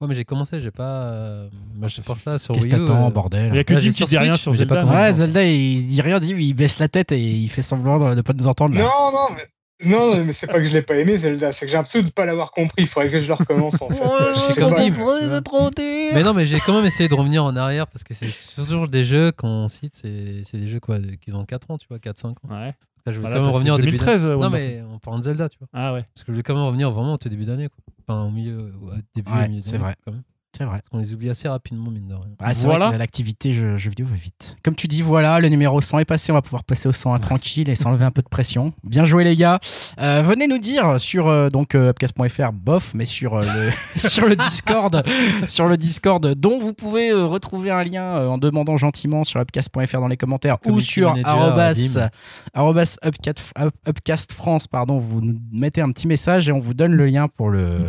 Ouais, 0.00 0.06
mais 0.06 0.14
j'ai 0.14 0.24
commencé, 0.24 0.60
j'ai 0.60 0.70
pas. 0.70 1.48
moi, 1.74 1.88
je 1.88 2.00
pense 2.02 2.18
ça 2.20 2.38
sur 2.38 2.54
Qu'est-ce 2.54 2.66
Wii 2.68 2.76
U. 2.76 2.88
euh, 2.88 3.10
bordel 3.10 3.48
Il 3.52 3.56
y 3.56 3.58
a 3.58 3.64
que 3.64 3.74
Dim 3.74 3.90
qui 3.90 4.04
dit 4.04 4.18
rien 4.18 4.36
sur 4.36 4.52
pas 4.52 4.58
Zelda. 4.58 4.84
Ouais, 4.86 5.12
Zelda, 5.12 5.44
il 5.44 5.86
dit 5.88 6.00
rien, 6.00 6.20
dit, 6.20 6.34
il 6.38 6.54
baisse 6.54 6.78
la 6.78 6.86
tête 6.88 7.10
et 7.10 7.18
il 7.20 7.48
fait 7.48 7.62
semblant 7.62 7.98
de 8.10 8.14
ne 8.14 8.20
pas 8.22 8.32
nous 8.32 8.46
entendre. 8.46 8.76
Là. 8.76 8.82
Non, 8.82 9.10
non, 9.12 9.26
mais. 9.36 9.42
Non, 9.84 10.24
mais 10.24 10.32
c'est 10.32 10.48
pas 10.48 10.58
que 10.58 10.64
je 10.64 10.72
l'ai 10.72 10.82
pas 10.82 10.96
aimé 10.96 11.16
Zelda, 11.16 11.52
c'est 11.52 11.64
que 11.66 11.70
j'ai 11.70 11.76
l'impression 11.76 12.02
de 12.02 12.10
pas 12.10 12.24
l'avoir 12.24 12.50
compris. 12.50 12.82
Il 12.82 12.86
faudrait 12.88 13.10
que 13.10 13.20
je 13.20 13.28
le 13.28 13.34
recommence 13.34 13.80
en 13.80 13.88
fait. 13.90 14.04
Je 14.34 14.40
c'est 14.40 14.52
sais 14.54 14.60
comme 14.60 14.74
pas. 14.74 14.82
dit, 14.82 14.92
c'est 15.30 15.42
trop 15.44 15.70
dur. 15.70 15.84
Mais 16.14 16.22
non, 16.24 16.34
mais 16.34 16.46
j'ai 16.46 16.58
quand 16.58 16.74
même 16.74 16.84
essayé 16.86 17.08
de 17.08 17.14
revenir 17.14 17.44
en 17.44 17.54
arrière 17.54 17.86
parce 17.86 18.02
que 18.02 18.12
c'est 18.12 18.28
toujours 18.56 18.88
des 18.88 19.04
jeux 19.04 19.30
qu'on 19.30 19.68
cite, 19.68 19.94
c'est 19.94 20.42
c'est 20.44 20.58
des 20.58 20.66
jeux 20.66 20.80
quoi, 20.80 20.98
de- 20.98 21.12
qui 21.14 21.32
ont 21.32 21.44
4 21.44 21.70
ans, 21.70 21.78
tu 21.78 21.86
vois, 21.88 21.98
4-5 21.98 22.30
ans. 22.30 22.34
Ouais. 22.50 22.74
Là, 23.06 23.12
je 23.12 23.12
voulais 23.12 23.20
Voilà, 23.30 23.36
quand 23.36 23.40
même 23.42 23.50
bah, 23.50 23.54
revenir 23.54 23.74
au 23.74 23.78
début 23.78 23.92
2013, 23.92 24.22
d'année. 24.24 24.34
Non, 24.36 24.50
mais 24.50 24.82
on 24.92 24.98
parle 24.98 25.18
de 25.20 25.24
Zelda, 25.24 25.48
tu 25.48 25.58
vois. 25.60 25.68
Ah 25.72 25.94
ouais. 25.94 26.02
Parce 26.14 26.24
que 26.24 26.26
je 26.28 26.32
voulais 26.32 26.42
quand 26.42 26.54
même 26.54 26.64
revenir 26.64 26.90
vraiment 26.90 27.14
au 27.14 27.18
tout 27.18 27.28
début 27.28 27.44
d'année, 27.44 27.68
quoi. 27.68 27.78
Enfin, 28.06 28.24
au 28.24 28.30
milieu, 28.30 28.58
au 28.82 28.90
début, 29.14 29.30
Ouais, 29.32 29.44
au 29.44 29.48
milieu 29.48 29.62
c'est 29.62 29.78
vrai. 29.78 29.94
Quand 30.04 30.10
même. 30.12 30.22
C'est 30.56 30.64
vrai. 30.64 30.80
Qu'on 30.90 30.98
les 30.98 31.12
oublie 31.14 31.28
assez 31.28 31.46
rapidement, 31.46 31.90
mine 31.90 32.08
de 32.08 32.14
rien. 32.14 32.24
Ah, 32.40 32.54
c'est 32.54 32.66
Voilà. 32.66 32.86
vrai 32.86 32.94
que 32.94 32.98
l'activité 32.98 33.52
jeu, 33.52 33.76
jeu 33.76 33.90
vidéo 33.90 34.06
va 34.06 34.16
vite. 34.16 34.56
Comme 34.64 34.74
tu 34.74 34.88
dis, 34.88 35.02
voilà, 35.02 35.38
le 35.40 35.48
numéro 35.50 35.80
100 35.80 35.98
est 36.00 36.04
passé. 36.04 36.32
On 36.32 36.34
va 36.34 36.42
pouvoir 36.42 36.64
passer 36.64 36.88
au 36.88 36.92
101 36.92 37.18
tranquille 37.20 37.68
et 37.68 37.74
s'enlever 37.74 38.04
un 38.06 38.10
peu 38.10 38.22
de 38.22 38.28
pression. 38.28 38.72
Bien 38.82 39.04
joué, 39.04 39.24
les 39.24 39.36
gars. 39.36 39.60
Euh, 40.00 40.22
venez 40.24 40.46
nous 40.48 40.58
dire 40.58 40.98
sur 40.98 41.28
euh, 41.28 41.48
donc 41.50 41.74
euh, 41.74 41.90
upcast.fr, 41.90 42.52
bof, 42.52 42.92
mais 42.94 43.04
sur, 43.04 43.38
le, 43.38 43.46
sur 43.96 44.26
le 44.26 44.34
Discord, 44.36 45.02
sur 45.46 45.68
le 45.68 45.76
Discord, 45.76 46.26
dont 46.34 46.58
vous 46.58 46.72
pouvez 46.72 47.12
retrouver 47.12 47.70
un 47.70 47.84
lien 47.84 48.26
en 48.26 48.38
demandant 48.38 48.76
gentiment 48.78 49.24
sur 49.24 49.40
upcast.fr 49.40 50.00
dans 50.00 50.08
les 50.08 50.16
commentaires 50.16 50.56
ou 50.66 50.80
sur 50.80 51.14
arrobas, 52.54 52.96
upcast, 53.04 53.52
up- 53.58 53.74
upcast 53.86 54.32
France, 54.32 54.66
pardon. 54.66 54.98
Vous 54.98 55.20
nous 55.20 55.38
mettez 55.52 55.82
un 55.82 55.90
petit 55.92 56.06
message 56.08 56.48
et 56.48 56.52
on 56.52 56.58
vous 56.58 56.74
donne 56.74 56.92
le 56.94 57.06
lien 57.06 57.28
pour 57.28 57.50
le, 57.50 57.88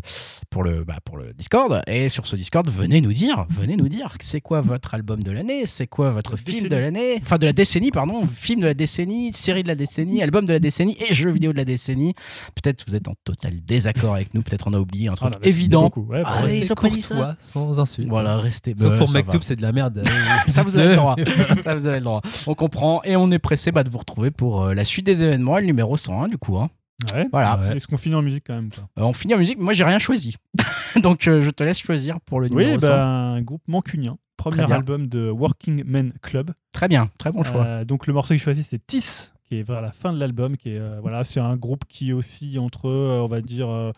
pour 0.49 0.63
le, 0.63 0.83
bah, 0.83 0.97
pour 1.03 1.17
le 1.17 1.33
Discord. 1.33 1.81
Et 1.87 2.09
sur 2.09 2.27
ce 2.27 2.35
Discord, 2.35 2.58
Discord, 2.61 2.81
venez 2.81 3.01
nous 3.01 3.13
dire, 3.13 3.45
venez 3.49 3.77
nous 3.77 3.87
dire, 3.87 4.15
c'est 4.19 4.41
quoi 4.41 4.61
votre 4.61 4.93
album 4.93 5.23
de 5.23 5.31
l'année, 5.31 5.65
c'est 5.65 5.87
quoi 5.87 6.11
votre 6.11 6.31
La 6.31 6.37
film 6.37 6.47
décennie. 6.47 6.69
de 6.69 6.75
l'année, 6.75 7.19
enfin 7.21 7.37
de 7.37 7.45
la 7.45 7.53
décennie, 7.53 7.91
pardon, 7.91 8.27
film 8.27 8.61
de 8.61 8.65
la 8.65 8.73
décennie, 8.73 9.31
série 9.33 9.63
de 9.63 9.67
la 9.67 9.75
décennie, 9.75 10.21
album 10.21 10.45
de 10.45 10.53
la 10.53 10.59
décennie 10.59 10.97
et 11.09 11.13
jeu 11.13 11.31
vidéo 11.31 11.51
de 11.53 11.57
la 11.57 11.65
décennie. 11.65 12.13
Peut-être 12.55 12.83
vous 12.87 12.95
êtes 12.95 13.07
en 13.07 13.13
total 13.23 13.61
désaccord 13.61 14.15
avec 14.15 14.33
nous, 14.33 14.41
peut-être 14.41 14.67
on 14.67 14.73
a 14.73 14.79
oublié 14.79 15.07
un 15.07 15.13
Ah 15.13 15.15
truc 15.15 15.33
là, 15.33 15.39
merci 15.41 15.57
évident. 15.59 15.91
Ouais, 15.95 16.23
bah, 16.23 16.33
Ah, 16.43 16.49
ça. 16.63 16.75
courtois, 16.75 17.35
sans 17.39 17.79
insulte. 17.79 18.07
Voilà, 18.09 18.37
restez. 18.37 18.73
Sauf 18.77 18.91
bah, 18.91 18.97
pour 18.97 19.11
Mektoub, 19.11 19.39
c'est 19.41 19.55
de 19.55 19.61
la 19.61 19.71
merde. 19.71 20.03
Ça 20.47 20.63
vous 20.63 20.75
avez 20.77 20.89
le 20.89 20.95
droit. 20.95 21.15
ça 21.63 21.75
vous 21.75 21.85
avez 21.87 21.99
le 21.99 22.05
droit. 22.05 22.21
On 22.47 22.55
comprend 22.55 23.01
et 23.03 23.15
on 23.15 23.31
est 23.31 23.39
pressé 23.39 23.71
bah, 23.71 23.83
de 23.83 23.89
vous 23.89 23.99
retrouver 23.99 24.31
pour 24.31 24.63
euh, 24.63 24.73
la 24.73 24.83
suite 24.83 25.05
des 25.05 25.23
événements, 25.23 25.57
et 25.57 25.61
le 25.61 25.67
numéro 25.67 25.95
101 25.95 26.27
du 26.27 26.37
coup. 26.37 26.57
hein. 26.57 26.69
Ouais. 27.13 27.27
Voilà. 27.31 27.57
Ouais. 27.59 27.75
Est-ce 27.77 27.87
qu'on 27.87 27.97
finit 27.97 28.15
en 28.15 28.21
musique 28.21 28.43
quand 28.47 28.55
même 28.55 28.69
Euh, 28.97 29.03
on 29.03 29.13
finit 29.13 29.33
en 29.33 29.37
musique. 29.37 29.57
Moi, 29.59 29.73
j'ai 29.73 29.83
rien 29.83 29.99
choisi. 29.99 30.35
Donc, 31.01 31.27
euh, 31.27 31.41
je 31.43 31.49
te 31.49 31.63
laisse 31.63 31.79
choisir 31.79 32.19
pour 32.21 32.39
le 32.41 32.49
numéro 32.49 32.73
Oui, 32.73 32.81
100. 32.81 32.87
bah, 32.87 33.05
un 33.07 33.41
groupe 33.41 33.63
mancunien. 33.67 34.17
Premier 34.37 34.71
album 34.71 35.07
de 35.07 35.29
Working 35.29 35.83
Men 35.85 36.13
Club. 36.21 36.51
Très 36.71 36.87
bien, 36.87 37.09
très 37.17 37.31
bon 37.31 37.43
choix. 37.43 37.65
Euh, 37.65 37.83
donc 37.85 38.07
le 38.07 38.13
morceau 38.13 38.29
que 38.29 38.37
j'ai 38.37 38.43
choisi 38.43 38.63
c'est 38.63 38.79
Tis, 38.87 39.31
qui 39.43 39.57
est 39.59 39.63
vers 39.63 39.81
la 39.81 39.91
fin 39.91 40.13
de 40.13 40.19
l'album. 40.19 40.55
Qui 40.55 40.69
est 40.69 40.99
voilà, 41.01 41.25
c'est 41.25 41.41
un 41.41 41.57
groupe 41.57 41.83
qui 41.89 42.13
oscille 42.13 42.57
entre, 42.57 42.85
euh, 42.89 43.19
on 43.19 43.27
va 43.27 43.41
dire, 43.41 43.91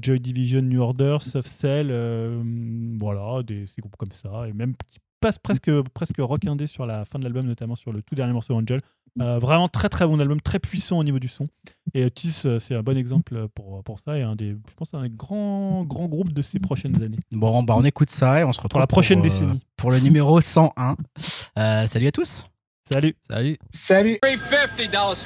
Joy 0.00 0.20
Division, 0.20 0.62
New 0.62 0.80
Order, 0.80 1.16
Soft 1.20 1.48
Cell, 1.48 1.88
voilà, 3.00 3.42
des 3.42 3.66
ces 3.66 3.80
groupes 3.80 3.96
comme 3.96 4.12
ça, 4.12 4.46
et 4.48 4.52
même 4.52 4.74
qui 4.86 4.98
passent 5.20 5.38
presque 5.38 5.70
presque 5.94 6.18
rock 6.18 6.46
indé 6.46 6.66
sur 6.66 6.86
la 6.86 7.04
fin 7.04 7.18
de 7.18 7.24
l'album, 7.24 7.46
notamment 7.46 7.76
sur 7.76 7.92
le 7.92 8.02
tout 8.02 8.14
dernier 8.14 8.32
morceau 8.32 8.54
Angel. 8.54 8.80
Euh, 9.20 9.38
vraiment 9.40 9.68
très 9.68 9.88
très 9.88 10.06
bon 10.06 10.20
album, 10.20 10.40
très 10.40 10.60
puissant 10.60 10.98
au 10.98 11.04
niveau 11.04 11.18
du 11.18 11.28
son. 11.28 11.48
Et 11.94 12.04
euh, 12.04 12.10
Tis, 12.10 12.42
euh, 12.44 12.58
c'est 12.60 12.76
un 12.76 12.82
bon 12.82 12.96
exemple 12.96 13.48
pour, 13.48 13.82
pour 13.82 13.98
ça 13.98 14.16
et 14.16 14.22
un 14.22 14.36
des, 14.36 14.50
je 14.50 14.74
pense, 14.76 14.94
un 14.94 15.02
des 15.02 15.10
grands 15.10 15.82
grands 15.84 16.06
groupes 16.06 16.32
de 16.32 16.42
ces 16.42 16.60
prochaines 16.60 17.02
années. 17.02 17.18
Bon, 17.32 17.62
bah, 17.62 17.74
on 17.76 17.84
écoute 17.84 18.10
ça 18.10 18.40
et 18.40 18.44
on 18.44 18.52
se 18.52 18.60
retrouve 18.60 18.80
la 18.80 18.86
prochaine 18.86 19.18
euh, 19.18 19.22
décennie. 19.22 19.60
Pour 19.76 19.90
le 19.90 19.98
numéro 19.98 20.40
101. 20.40 20.96
Euh, 21.58 21.86
salut 21.86 22.06
à 22.06 22.12
tous. 22.12 22.46
Salut. 22.90 23.16
Salut. 23.20 23.58
Salut 23.70 24.18
350 24.20 25.16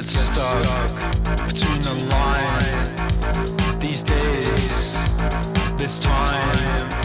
gets 0.00 0.18
stuck 0.18 1.46
between 1.46 1.82
the 1.82 1.92
line. 2.08 3.80
These 3.80 4.02
days, 4.02 4.96
this 5.76 5.98
time 5.98 6.99